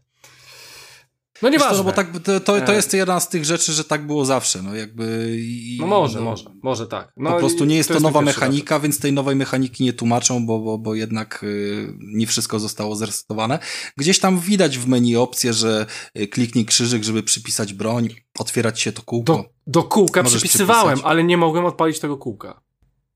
No 1.42 1.52
Wiesz 1.52 1.62
co, 1.62 1.66
nieważne. 1.66 1.78
no 1.78 1.84
bo 1.84 1.92
tak, 1.92 2.12
to, 2.24 2.40
to, 2.40 2.62
to 2.62 2.74
E. 2.74 2.76
jest 2.76 2.94
jedna 2.94 3.20
z 3.20 3.30
tych 3.30 3.46
rzeczy, 3.46 3.74
że 3.74 3.84
tak 3.84 4.08
było 4.08 4.26
zawsze, 4.26 4.62
no 4.62 4.76
jakby... 4.76 5.36
I, 5.40 5.78
No 5.82 5.88
może, 5.88 6.20
no, 6.20 6.26
może, 6.26 6.44
może 6.64 6.88
tak. 6.88 7.12
No 7.18 7.32
po 7.32 7.38
prostu 7.40 7.66
nie 7.66 7.76
jest 7.78 7.90
to, 7.90 8.00
nowa 8.00 8.22
mechanika, 8.22 8.80
więc 8.80 9.00
tej 9.00 9.14
nowej 9.14 9.36
mechaniki 9.36 9.84
nie 9.84 9.94
tłumaczą, 9.94 10.46
bo, 10.46 10.60
bo, 10.60 10.78
bo 10.78 10.96
jednak 10.96 11.44
y, 11.44 11.94
nie 12.00 12.28
wszystko 12.28 12.60
zostało 12.60 12.96
zresetowane. 12.96 13.60
Gdzieś 13.98 14.20
tam 14.20 14.40
widać 14.40 14.78
w 14.78 14.88
menu 14.88 15.16
opcję, 15.16 15.54
że 15.54 15.86
y, 16.20 16.28
kliknij 16.28 16.66
krzyżyk, 16.66 17.04
żeby 17.04 17.24
przypisać 17.24 17.74
broń, 17.74 18.10
otwierać 18.40 18.80
się 18.82 18.92
to 18.92 19.02
kółko. 19.02 19.34
Do, 19.34 19.46
do 19.68 19.84
kółka 19.84 20.24
Możesz 20.24 20.42
przypisywałem, 20.44 20.86
przypisać. 20.88 21.12
ale 21.12 21.24
nie 21.24 21.38
mogłem 21.38 21.66
odpalić 21.66 22.00
tego 22.00 22.18
kółka. 22.18 22.62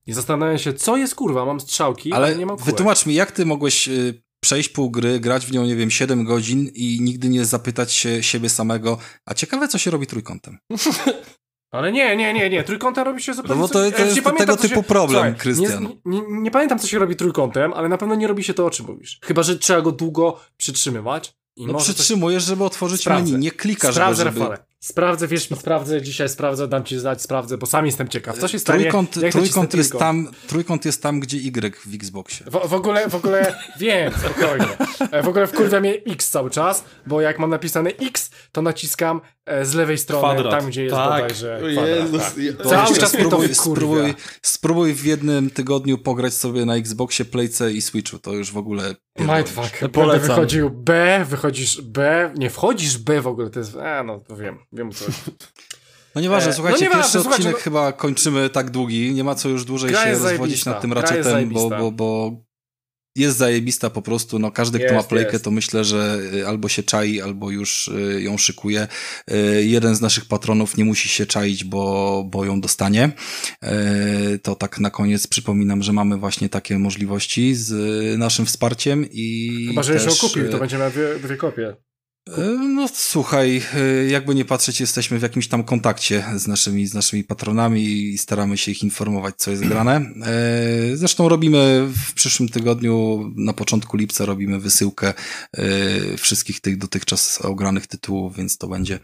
I 0.06 0.12
zastanawiałem 0.12 0.58
się, 0.58 0.72
co 0.72 0.96
jest 0.96 1.14
kurwa, 1.14 1.44
mam 1.44 1.60
strzałki, 1.60 2.12
ale, 2.12 2.26
Ale 2.26 2.36
nie 2.36 2.46
mam 2.46 2.56
kółek. 2.56 2.66
wytłumacz 2.70 3.06
mi, 3.06 3.14
jak 3.14 3.32
ty 3.32 3.46
mogłeś 3.46 3.88
y, 3.88 4.22
przejść 4.44 4.68
pół 4.68 4.90
gry, 4.90 5.20
grać 5.20 5.46
w 5.46 5.52
nią, 5.52 5.64
nie 5.64 5.76
wiem, 5.76 5.90
7 5.90 6.24
godzin 6.24 6.70
i 6.74 6.98
nigdy 7.00 7.28
nie 7.28 7.44
zapytać 7.44 7.92
się 7.92 8.22
siebie 8.22 8.48
samego, 8.48 8.98
a 9.26 9.34
ciekawe, 9.34 9.68
co 9.68 9.78
się 9.78 9.90
robi 9.90 10.06
trójkątem. 10.06 10.58
Ale 11.70 11.92
nie, 11.92 12.16
nie, 12.16 12.32
nie, 12.34 12.50
nie, 12.50 12.64
trójkątem 12.64 13.04
robi 13.04 13.22
się 13.22 13.34
zupełnie 13.34 13.54
No 13.62 13.68
bo 13.68 13.68
to- 13.68 13.90
to 13.90 14.04
jest 14.04 14.20
pamiętam, 14.22 14.36
tego 14.36 14.56
typu 14.56 14.74
się... 14.74 14.82
problem, 14.82 15.34
Krystian. 15.34 15.82
Nie, 16.04 16.20
nie, 16.20 16.22
nie 16.28 16.50
pamiętam, 16.50 16.78
co 16.78 16.86
się 16.86 16.98
robi 16.98 17.16
trójkątem, 17.16 17.72
ale 17.72 17.88
na 17.88 17.98
pewno 17.98 18.14
nie 18.14 18.26
robi 18.26 18.44
się 18.44 18.54
to, 18.54 18.66
o 18.66 18.70
czym 18.70 18.86
mówisz. 18.86 19.18
Chyba, 19.24 19.42
że 19.42 19.58
trzeba 19.58 19.80
go 19.80 19.92
długo 19.92 20.40
przytrzymywać. 20.56 21.34
I 21.56 21.66
No 21.66 21.72
może 21.72 21.86
coś- 21.86 21.94
przytrzymujesz, 21.94 22.44
żeby 22.44 22.64
otworzyć 22.64 23.00
Sprawdzę. 23.00 23.32
menu, 23.32 23.44
nie 23.44 23.50
klikasz 23.50 23.94
Sprawdzę, 23.94 24.24
go, 24.24 24.30
żeby... 24.30 24.40
Rafale. 24.40 24.64
Sprawdzę, 24.82 25.28
wiesz 25.28 25.50
mi, 25.50 25.56
sprawdzę, 25.56 26.02
dzisiaj 26.02 26.28
sprawdzę, 26.28 26.68
dam 26.68 26.84
ci 26.84 26.98
znać, 26.98 27.22
sprawdzę, 27.22 27.58
bo 27.58 27.66
sam 27.66 27.86
jestem 27.86 28.08
ciekaw. 28.08 28.38
Co 28.38 28.48
się 28.48 28.58
stanie, 28.58 28.80
Trójkąt, 28.80 29.10
trójkąt, 29.32 29.74
jest 29.74 29.98
tam, 29.98 30.28
trójkąt 30.46 30.84
jest 30.84 31.02
tam, 31.02 31.20
gdzie 31.20 31.36
Y 31.36 31.76
w 31.86 31.94
Xboxie. 31.94 32.46
W, 32.46 32.68
w 32.68 32.74
ogóle, 32.74 33.08
w 33.08 33.14
ogóle, 33.14 33.54
wiem, 33.78 34.12
spokojnie. 34.18 34.66
E, 35.10 35.22
W 35.22 35.28
ogóle 35.28 35.46
wkurwia 35.46 35.80
mnie 35.80 35.94
X 36.06 36.30
cały 36.30 36.50
czas, 36.50 36.84
bo 37.06 37.20
jak 37.20 37.38
mam 37.38 37.50
napisane 37.50 37.90
X, 37.90 38.30
to 38.52 38.62
naciskam 38.62 39.20
z 39.62 39.74
lewej 39.74 39.98
strony, 39.98 40.22
Kwadrat. 40.34 40.60
tam 40.60 40.70
gdzie 40.70 40.82
jest 40.84 40.96
Tak. 40.96 41.22
bodajże. 41.22 41.60
Jezus, 41.64 42.22
tak. 42.58 42.66
Cały 42.66 42.96
czas 42.98 43.14
mnie 43.14 43.22
to 43.24 43.28
spróbuj, 43.28 43.54
spróbuj, 43.54 44.14
spróbuj 44.42 44.94
w 44.94 45.04
jednym 45.04 45.50
tygodniu 45.50 45.98
pograć 45.98 46.34
sobie 46.34 46.64
na 46.64 46.76
Xboxie, 46.76 47.24
Playce 47.24 47.72
i 47.72 47.82
Switchu. 47.82 48.18
To 48.18 48.32
już 48.32 48.52
w 48.52 48.56
ogóle... 48.56 48.94
Mindfuck. 49.18 49.72
Będę 49.80 49.88
Polecam. 49.88 50.28
wychodził 50.28 50.70
B, 50.70 51.24
wychodzisz 51.28 51.80
B, 51.82 52.30
nie 52.36 52.50
wchodzisz 52.50 52.98
B 52.98 53.20
w 53.20 53.26
ogóle, 53.26 53.50
to 53.50 53.58
jest, 53.58 53.76
e, 53.76 54.02
no 54.06 54.20
to 54.20 54.36
wiem, 54.36 54.58
wiem 54.72 54.92
co. 54.92 55.04
No 56.14 56.20
nieważne, 56.20 56.50
E, 56.50 56.54
słuchajcie, 56.54 56.84
no 56.84 56.90
nieważne, 56.90 57.02
pierwszy 57.20 57.30
odcinek 57.30 57.52
no- 57.56 57.58
chyba 57.62 57.92
kończymy 57.92 58.50
tak 58.50 58.70
długi. 58.70 59.14
Nie 59.14 59.24
ma 59.24 59.34
co 59.34 59.48
już 59.48 59.64
dłużej 59.64 59.90
Gra 59.90 60.04
się 60.04 60.10
rozwodzić 60.10 60.64
nad 60.64 60.80
tym 60.80 60.92
raczetem, 60.92 61.48
bo, 61.48 61.68
bo, 61.70 61.90
bo 61.92 62.30
jest 63.16 63.38
zajebista 63.38 63.90
po 63.90 64.02
prostu. 64.02 64.38
No 64.38 64.50
każdy, 64.50 64.78
kto 64.78 64.90
ma 64.90 64.96
Jest, 64.96 65.08
playkę, 65.08 65.32
jest. 65.32 65.44
to 65.44 65.50
myślę, 65.50 65.84
że 65.84 66.20
y, 66.34 66.46
albo 66.46 66.68
się 66.68 66.82
czai, 66.82 67.20
albo 67.20 67.50
już 67.50 67.88
y, 67.88 68.22
ją 68.22 68.38
szykuje. 68.38 68.88
Y, 69.30 69.64
Jeden 69.64 69.94
z 69.94 70.00
naszych 70.00 70.24
patronów 70.24 70.76
nie 70.76 70.84
musi 70.84 71.08
się 71.08 71.26
czaić, 71.26 71.64
bo, 71.64 72.24
bo 72.30 72.44
ją 72.44 72.60
dostanie. 72.60 73.12
To 74.42 74.54
tak 74.54 74.80
na 74.80 74.90
koniec 74.90 75.26
przypominam, 75.26 75.82
że 75.82 75.92
mamy 75.92 76.16
właśnie 76.16 76.48
takie 76.48 76.78
możliwości 76.78 77.54
z 77.54 78.18
naszym 78.18 78.46
wsparciem 78.46 79.06
i 79.10 79.50
Chyba, 79.68 79.82
że 79.82 79.94
już 79.94 80.02
ją 80.02 80.08
też, 80.10 80.20
kupił, 80.20 80.48
to 80.48 80.58
będzie 80.58 80.78
miał 80.78 80.90
dwie, 80.90 81.18
dwie 81.22 81.36
kopie. 81.36 81.76
E, 82.28 82.40
no 82.50 82.88
słuchaj, 82.94 83.62
e, 83.74 84.06
jakby 84.06 84.34
nie 84.34 84.44
patrzeć, 84.44 84.80
jesteśmy 84.80 85.18
w 85.18 85.22
jakimś 85.22 85.48
tam 85.48 85.64
kontakcie 85.64 86.24
z 86.36 86.46
naszymi, 86.46 86.86
z 86.86 86.94
naszymi 86.94 87.24
patronami 87.24 87.82
i 87.82 88.18
staramy 88.18 88.58
się 88.58 88.70
ich 88.70 88.82
informować, 88.82 89.34
co 89.36 89.50
jest 89.50 89.64
grane. 89.64 89.96
E, 89.96 90.96
zresztą 90.96 91.28
robimy 91.28 91.88
w 92.06 92.14
przyszłym 92.14 92.48
tygodniu, 92.48 93.24
na 93.36 93.52
początku 93.52 93.96
lipca 93.96 94.24
robimy 94.24 94.58
wysyłkę 94.58 95.14
wszystkich 96.18 96.60
tych 96.60 96.78
dotychczas 96.78 97.40
ogranych 97.40 97.86
tytułów, 97.86 98.36
więc 98.36 98.58
to 98.58 98.68
będzie 98.68 98.98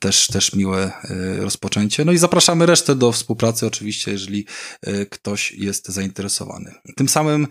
też, 0.00 0.26
też 0.26 0.54
miłe 0.54 0.92
rozpoczęcie. 1.38 2.04
No 2.04 2.12
i 2.12 2.18
zapraszamy 2.18 2.66
resztę 2.66 2.94
do 2.94 3.12
współpracy 3.12 3.66
oczywiście, 3.66 4.10
jeżeli 4.10 4.46
ktoś 5.10 5.52
jest 5.52 5.88
zainteresowany. 5.88 6.74
Tym 6.96 7.08
samym 7.08 7.46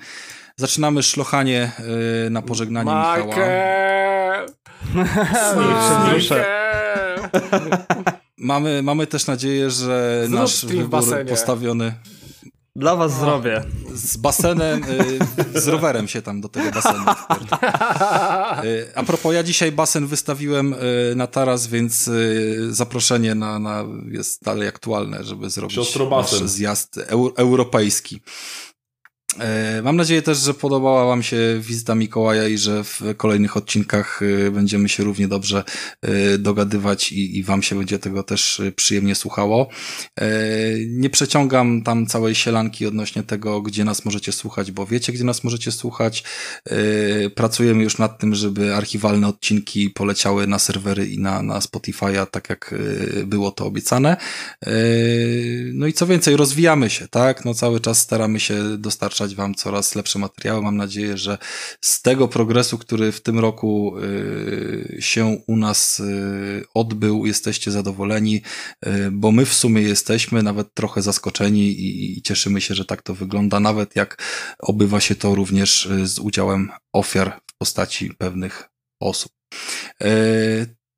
zaczynamy 0.55 1.03
szlochanie 1.03 1.71
na 2.29 2.41
pożegnanie 2.41 2.91
Michała. 2.91 4.06
mamy, 8.37 8.83
mamy 8.83 9.07
też 9.07 9.27
nadzieję, 9.27 9.71
że 9.71 10.23
Zrób 10.27 10.39
nasz 10.39 10.65
wybór 10.65 11.25
postawiony 11.29 11.93
dla 12.77 12.95
was 12.95 13.19
zrobię. 13.19 13.63
Z 13.93 14.17
basenem, 14.17 14.83
y, 15.55 15.61
z 15.61 15.67
rowerem 15.67 16.07
się 16.07 16.21
tam 16.21 16.41
do 16.41 16.49
tego 16.49 16.71
basenu. 16.71 17.05
Y, 18.63 18.91
a 18.95 19.03
propos, 19.03 19.33
ja 19.33 19.43
dzisiaj 19.43 19.71
basen 19.71 20.07
wystawiłem 20.07 20.73
y, 20.73 20.77
na 21.15 21.27
taras, 21.27 21.67
więc 21.67 22.09
zaproszenie 22.69 23.35
na, 23.35 23.59
na 23.59 23.83
jest 24.11 24.43
dalej 24.43 24.67
aktualne, 24.67 25.23
żeby 25.23 25.49
zrobić 25.49 25.79
nasz 26.09 26.31
zjazd 26.31 26.99
europejski. 27.37 28.21
E, 29.39 29.81
mam 29.81 29.95
nadzieję 29.95 30.21
też, 30.21 30.37
że 30.37 30.53
podobała 30.53 31.05
Wam 31.05 31.23
się 31.23 31.37
wizyta 31.59 31.95
Mikołaja 31.95 32.47
i 32.47 32.57
że 32.57 32.83
w 32.83 33.01
kolejnych 33.17 33.57
odcinkach 33.57 34.21
e, 34.47 34.51
będziemy 34.51 34.89
się 34.89 35.03
równie 35.03 35.27
dobrze 35.27 35.63
e, 36.01 36.37
dogadywać 36.37 37.11
i, 37.11 37.37
i 37.37 37.43
Wam 37.43 37.63
się 37.63 37.75
będzie 37.75 37.99
tego 37.99 38.23
też 38.23 38.61
przyjemnie 38.75 39.15
słuchało. 39.15 39.69
Nie 40.87 41.09
przeciągam 41.09 41.83
tam 41.83 42.07
całej 42.07 42.35
sielanki 42.35 42.85
odnośnie 42.85 43.23
tego, 43.23 43.61
gdzie 43.61 43.85
nas 43.85 44.05
możecie 44.05 44.31
słuchać, 44.31 44.71
bo 44.71 44.85
wiecie, 44.85 45.13
gdzie 45.13 45.23
nas 45.23 45.43
możecie 45.43 45.71
słuchać. 45.71 46.23
Pracujemy 47.35 47.83
już 47.83 47.97
nad 47.97 48.19
tym, 48.19 48.35
żeby 48.35 48.75
archiwalne 48.75 49.27
odcinki 49.27 49.89
poleciały 49.89 50.47
na 50.47 50.59
serwery 50.59 51.07
i 51.07 51.19
na, 51.19 51.41
na 51.41 51.59
Spotify'a, 51.59 52.25
tak 52.25 52.49
jak 52.49 52.75
było 53.25 53.51
to 53.51 53.65
obiecane. 53.65 54.17
No 55.73 55.87
i 55.87 55.93
co 55.93 56.07
więcej, 56.07 56.35
rozwijamy 56.35 56.89
się, 56.89 57.07
tak? 57.07 57.45
No 57.45 57.53
cały 57.53 57.79
czas 57.79 57.99
staramy 57.99 58.39
się 58.39 58.77
dostarczać 58.77 59.16
dostarczać 59.17 59.35
Wam 59.35 59.55
coraz 59.55 59.95
lepsze 59.95 60.19
materiały. 60.19 60.61
Mam 60.61 60.77
nadzieję, 60.77 61.17
że 61.17 61.37
z 61.81 62.01
tego 62.01 62.27
progresu, 62.27 62.77
który 62.77 63.11
w 63.11 63.21
tym 63.21 63.39
roku 63.39 63.97
y, 63.97 64.97
się 64.99 65.41
u 65.47 65.57
nas 65.57 65.99
y, 65.99 66.63
odbył, 66.73 67.25
jesteście 67.25 67.71
zadowoleni, 67.71 68.41
y, 68.85 69.11
bo 69.11 69.31
my 69.31 69.45
w 69.45 69.53
sumie 69.53 69.81
jesteśmy 69.81 70.43
nawet 70.43 70.73
trochę 70.73 71.01
zaskoczeni 71.01 71.75
i 72.17 72.21
cieszymy 72.21 72.61
się, 72.61 72.75
że 72.75 72.85
tak 72.85 73.01
to 73.01 73.15
wygląda, 73.15 73.59
nawet 73.59 73.95
jak 73.95 74.23
obywa 74.59 74.99
się 74.99 75.15
to 75.15 75.35
również 75.35 75.89
z 76.03 76.19
udziałem 76.19 76.69
ofiar 76.93 77.41
w 77.51 77.57
postaci 77.57 78.13
pewnych 78.17 78.69
osób. 79.01 79.31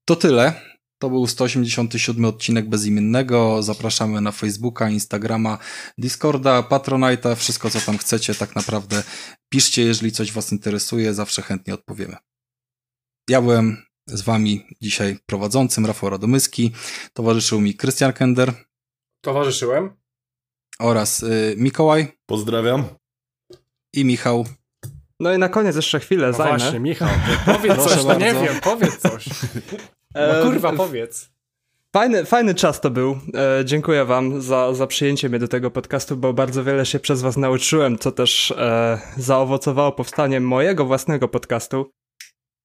To 0.05 0.15
tyle. 0.15 0.78
To 0.99 1.09
był 1.09 1.27
187 1.27 2.25
odcinek 2.25 2.69
bezimiennego. 2.69 3.63
Zapraszamy 3.63 4.21
na 4.21 4.31
Facebooka, 4.31 4.89
Instagrama, 4.89 5.57
Discorda, 5.97 6.61
Patronite'a, 6.61 7.35
wszystko 7.35 7.69
co 7.69 7.79
tam 7.79 7.97
chcecie, 7.97 8.35
tak 8.35 8.55
naprawdę 8.55 9.03
piszcie, 9.49 9.83
jeżeli 9.83 10.11
coś 10.11 10.31
Was 10.31 10.51
interesuje, 10.51 11.13
zawsze 11.13 11.41
chętnie 11.41 11.73
odpowiemy. 11.73 12.15
Ja 13.29 13.41
byłem 13.41 13.77
z 14.07 14.21
Wami 14.21 14.65
dzisiaj 14.81 15.17
prowadzącym, 15.25 15.85
Rafał 15.85 16.09
Radomyski. 16.09 16.71
Towarzyszył 17.13 17.61
mi 17.61 17.73
Krystian 17.73 18.13
Kender. 18.13 18.53
Towarzyszyłem. 19.21 19.89
Oraz 20.79 21.23
y, 21.23 21.55
Mikołaj. 21.57 22.07
Pozdrawiam. 22.25 22.85
I 23.93 24.05
Michał. 24.05 24.45
No 25.19 25.33
i 25.33 25.37
na 25.37 25.49
koniec 25.49 25.75
jeszcze 25.75 25.99
chwilę 25.99 26.27
no 26.27 26.33
zajmę. 26.33 26.57
Właśnie, 26.57 26.79
Michał, 26.79 27.09
powiedz 27.45 27.83
coś, 27.83 28.03
no 28.05 28.13
nie 28.13 28.33
wiem, 28.33 28.59
powiedz 28.63 28.97
coś. 28.97 29.29
No 30.15 30.43
kurwa, 30.43 30.73
powiedz. 30.73 31.29
Fajny, 31.93 32.25
fajny 32.25 32.55
czas 32.55 32.81
to 32.81 32.89
był. 32.89 33.19
E, 33.33 33.65
dziękuję 33.65 34.05
wam 34.05 34.41
za, 34.41 34.73
za 34.73 34.87
przyjęcie 34.87 35.29
mnie 35.29 35.39
do 35.39 35.47
tego 35.47 35.71
podcastu, 35.71 36.17
bo 36.17 36.33
bardzo 36.33 36.63
wiele 36.63 36.85
się 36.85 36.99
przez 36.99 37.21
was 37.21 37.37
nauczyłem, 37.37 37.97
co 37.97 38.11
też 38.11 38.51
e, 38.51 38.99
zaowocowało 39.17 39.91
powstaniem 39.91 40.47
mojego 40.47 40.85
własnego 40.85 41.27
podcastu. 41.27 41.91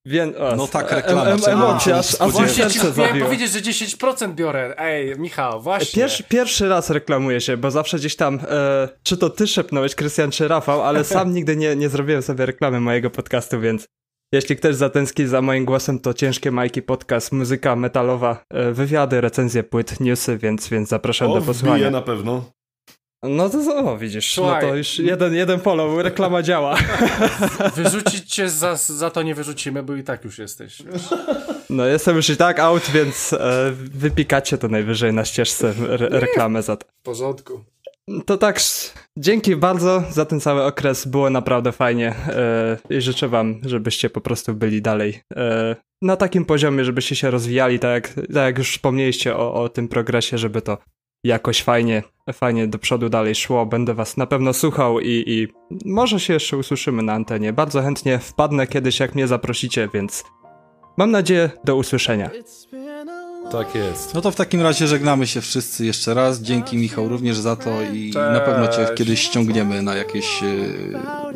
Wie, 0.06 0.39
o, 0.39 0.56
no 0.56 0.66
tak, 0.66 0.92
reklama. 0.92 1.24
Em, 1.24 1.62
aż, 1.62 2.20
aż 2.20 2.32
właśnie 2.32 2.70
ci 2.70 2.78
miałem 2.98 3.20
powiedzieć, 3.20 3.50
że 3.50 3.60
10% 3.60 4.34
biorę. 4.34 4.74
Ej, 4.78 5.18
Michał, 5.18 5.62
właśnie. 5.62 6.02
Pierwszy, 6.02 6.24
pierwszy 6.24 6.68
raz 6.68 6.90
reklamuję 6.90 7.40
się, 7.40 7.56
bo 7.56 7.70
zawsze 7.70 7.97
gdzieś 7.97 8.16
tam, 8.16 8.40
e, 8.48 8.89
czy 9.02 9.16
to 9.16 9.31
ty 9.31 9.47
szepnąłeś, 9.47 9.94
Krystian, 9.94 10.31
czy 10.31 10.48
Rafał, 10.48 10.82
ale 10.82 11.05
sam 11.14 11.34
nigdy 11.34 11.56
nie, 11.56 11.76
nie 11.76 11.89
zrobiłem 11.89 12.23
sobie 12.23 12.47
reklamy 12.47 12.81
mojego 12.81 13.10
podcastu, 13.10 13.60
więc 13.60 13.86
jeśli 14.32 14.56
ktoś 14.56 14.74
zatęskni 14.74 15.26
za 15.26 15.42
moim 15.42 15.64
głosem, 15.64 15.98
to 15.98 16.14
Ciężkie 16.14 16.50
Majki 16.50 16.82
Podcast, 16.82 17.32
muzyka 17.32 17.76
metalowa, 17.76 18.44
e, 18.50 18.72
wywiady, 18.72 19.20
recenzje 19.20 19.62
płyt, 19.62 20.00
newsy, 20.00 20.38
więc, 20.38 20.68
więc 20.68 20.88
zapraszam 20.88 21.30
o, 21.30 21.34
do 21.34 21.42
posłuchania. 21.42 21.90
na 21.90 22.02
pewno. 22.02 22.44
No 23.22 23.50
to 23.50 23.58
o, 23.76 23.98
widzisz, 23.98 24.34
Słuchaj. 24.34 24.62
no 24.62 24.68
to 24.68 24.76
już 24.76 24.98
jeden, 24.98 25.34
jeden 25.34 25.60
follow, 25.60 25.98
reklama 26.02 26.42
działa. 26.42 26.76
Wyrzucić 27.76 28.34
cię 28.34 28.48
za, 28.48 28.76
za 28.76 29.10
to 29.10 29.22
nie 29.22 29.34
wyrzucimy, 29.34 29.82
bo 29.82 29.96
i 29.96 30.02
tak 30.02 30.24
już 30.24 30.38
jesteś. 30.38 30.82
Wiesz. 30.82 31.02
No 31.70 31.86
jestem 31.86 32.16
już 32.16 32.30
i 32.30 32.36
tak 32.36 32.58
out, 32.58 32.90
więc 32.94 33.32
e, 33.32 33.72
wypikacie 33.74 34.58
to 34.58 34.68
najwyżej 34.68 35.12
na 35.12 35.24
ścieżce 35.24 35.74
re 35.88 36.08
reklamę 36.08 36.62
za 36.62 36.76
to. 36.76 36.86
W 37.00 37.02
porządku. 37.02 37.64
To 38.26 38.36
tak, 38.36 38.60
dzięki 39.18 39.57
bardzo 39.57 40.02
za 40.10 40.24
ten 40.24 40.41
cały 40.41 40.65
okres, 40.65 41.07
było 41.07 41.31
naprawdę 41.31 41.73
fajnie 41.73 42.15
e, 42.28 42.78
i 42.91 43.00
życzę 43.00 43.28
wam, 43.28 43.60
żebyście 43.62 44.10
po 44.10 44.20
prostu 44.20 44.55
byli 44.55 44.83
dalej 44.83 45.20
e, 45.36 45.76
na 46.02 46.16
takim 46.16 46.44
poziomie, 46.44 46.84
żebyście 46.84 47.16
się 47.16 47.31
rozwijali, 47.31 47.78
tak 47.78 47.92
jak, 47.92 48.26
tak 48.26 48.36
jak 48.36 48.58
już 48.58 48.73
wspomnieliście 48.73 49.36
o, 49.36 49.55
o 49.55 49.68
tym 49.68 49.89
progresie, 49.89 50.39
żeby 50.39 50.62
to 50.62 50.78
jakoś 51.24 51.62
fajnie, 51.62 52.02
fajnie 52.33 52.66
do 52.66 52.78
przodu 52.78 53.08
dalej 53.08 53.34
szło. 53.34 53.66
Będę 53.66 53.94
was 53.94 54.16
na 54.16 54.26
pewno 54.26 54.52
słuchał 54.52 55.00
i, 55.00 55.24
i 55.26 55.49
może 55.84 56.20
się 56.20 56.33
jeszcze 56.33 56.57
usłyszymy 56.57 57.02
na 57.02 57.12
antenie. 57.12 57.52
Bardzo 57.52 57.83
chętnie 57.83 58.18
wpadnę 58.18 58.66
kiedyś, 58.66 59.00
jak 59.00 59.15
mnie 59.15 59.26
zaprosicie, 59.26 59.89
więc 59.94 60.24
mam 60.97 61.10
nadzieję 61.10 61.50
do 61.65 61.76
usłyszenia. 61.76 62.31
Tak 63.58 63.74
jest. 63.74 64.15
No 64.15 64.20
to 64.20 64.31
w 64.31 64.36
takim 64.36 64.60
razie 64.60 64.86
żegnamy 64.86 65.26
się 65.26 65.41
wszyscy 65.41 65.86
jeszcze 65.86 66.15
raz. 66.15 66.41
Dzięki 66.41 66.76
Michał 66.76 67.08
również 67.08 67.36
za 67.36 67.57
to 67.57 67.83
i 67.83 68.05
Cześć. 68.05 68.15
na 68.15 68.41
pewno 68.41 68.68
cię 68.68 68.86
kiedyś 68.94 69.20
ściągniemy 69.20 69.83
na 69.83 69.94
jakieś 69.94 70.42
e, 70.42 70.47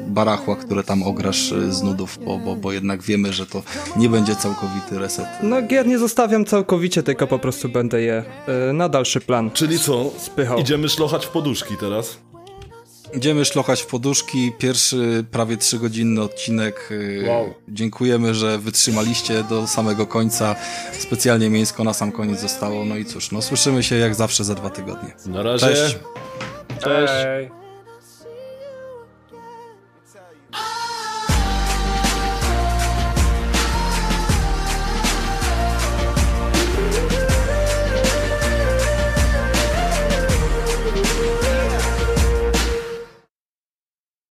barachła, 0.08 0.56
które 0.56 0.82
tam 0.84 1.02
ograsz 1.02 1.52
e, 1.52 1.72
z 1.72 1.82
nudów, 1.82 2.18
bo, 2.24 2.38
bo, 2.38 2.56
bo 2.56 2.72
jednak 2.72 3.02
wiemy, 3.02 3.32
że 3.32 3.46
to 3.46 3.62
nie 3.96 4.08
będzie 4.08 4.36
całkowity 4.36 4.98
reset. 4.98 5.26
No 5.42 5.62
gier 5.62 5.86
nie 5.86 5.98
zostawiam 5.98 6.44
całkowicie, 6.44 7.02
tylko 7.02 7.26
po 7.26 7.38
prostu 7.38 7.68
będę 7.68 8.00
je 8.00 8.24
e, 8.68 8.72
na 8.72 8.88
dalszy 8.88 9.20
plan 9.20 9.50
Czyli 9.50 9.78
co? 9.78 10.10
Spychał. 10.18 10.58
Idziemy 10.58 10.88
szlochać 10.88 11.26
w 11.26 11.28
poduszki 11.28 11.76
teraz? 11.76 12.18
Idziemy 13.14 13.44
szlochać 13.44 13.82
w 13.82 13.86
poduszki. 13.86 14.52
Pierwszy 14.58 15.24
prawie 15.30 15.56
trzygodzinny 15.56 16.22
odcinek. 16.22 16.90
Wow. 17.28 17.54
Dziękujemy, 17.68 18.34
że 18.34 18.58
wytrzymaliście 18.58 19.44
do 19.44 19.66
samego 19.66 20.06
końca. 20.06 20.56
Specjalnie 20.98 21.50
mięsko 21.50 21.84
na 21.84 21.94
sam 21.94 22.12
koniec 22.12 22.40
zostało. 22.40 22.84
No 22.84 22.96
i 22.96 23.04
cóż, 23.04 23.32
no 23.32 23.42
słyszymy 23.42 23.82
się 23.82 23.96
jak 23.96 24.14
zawsze 24.14 24.44
za 24.44 24.54
dwa 24.54 24.70
tygodnie. 24.70 25.12
Na 25.26 25.42
razie. 25.42 25.66
Cześć. 25.66 25.98
Cześć. 26.82 27.57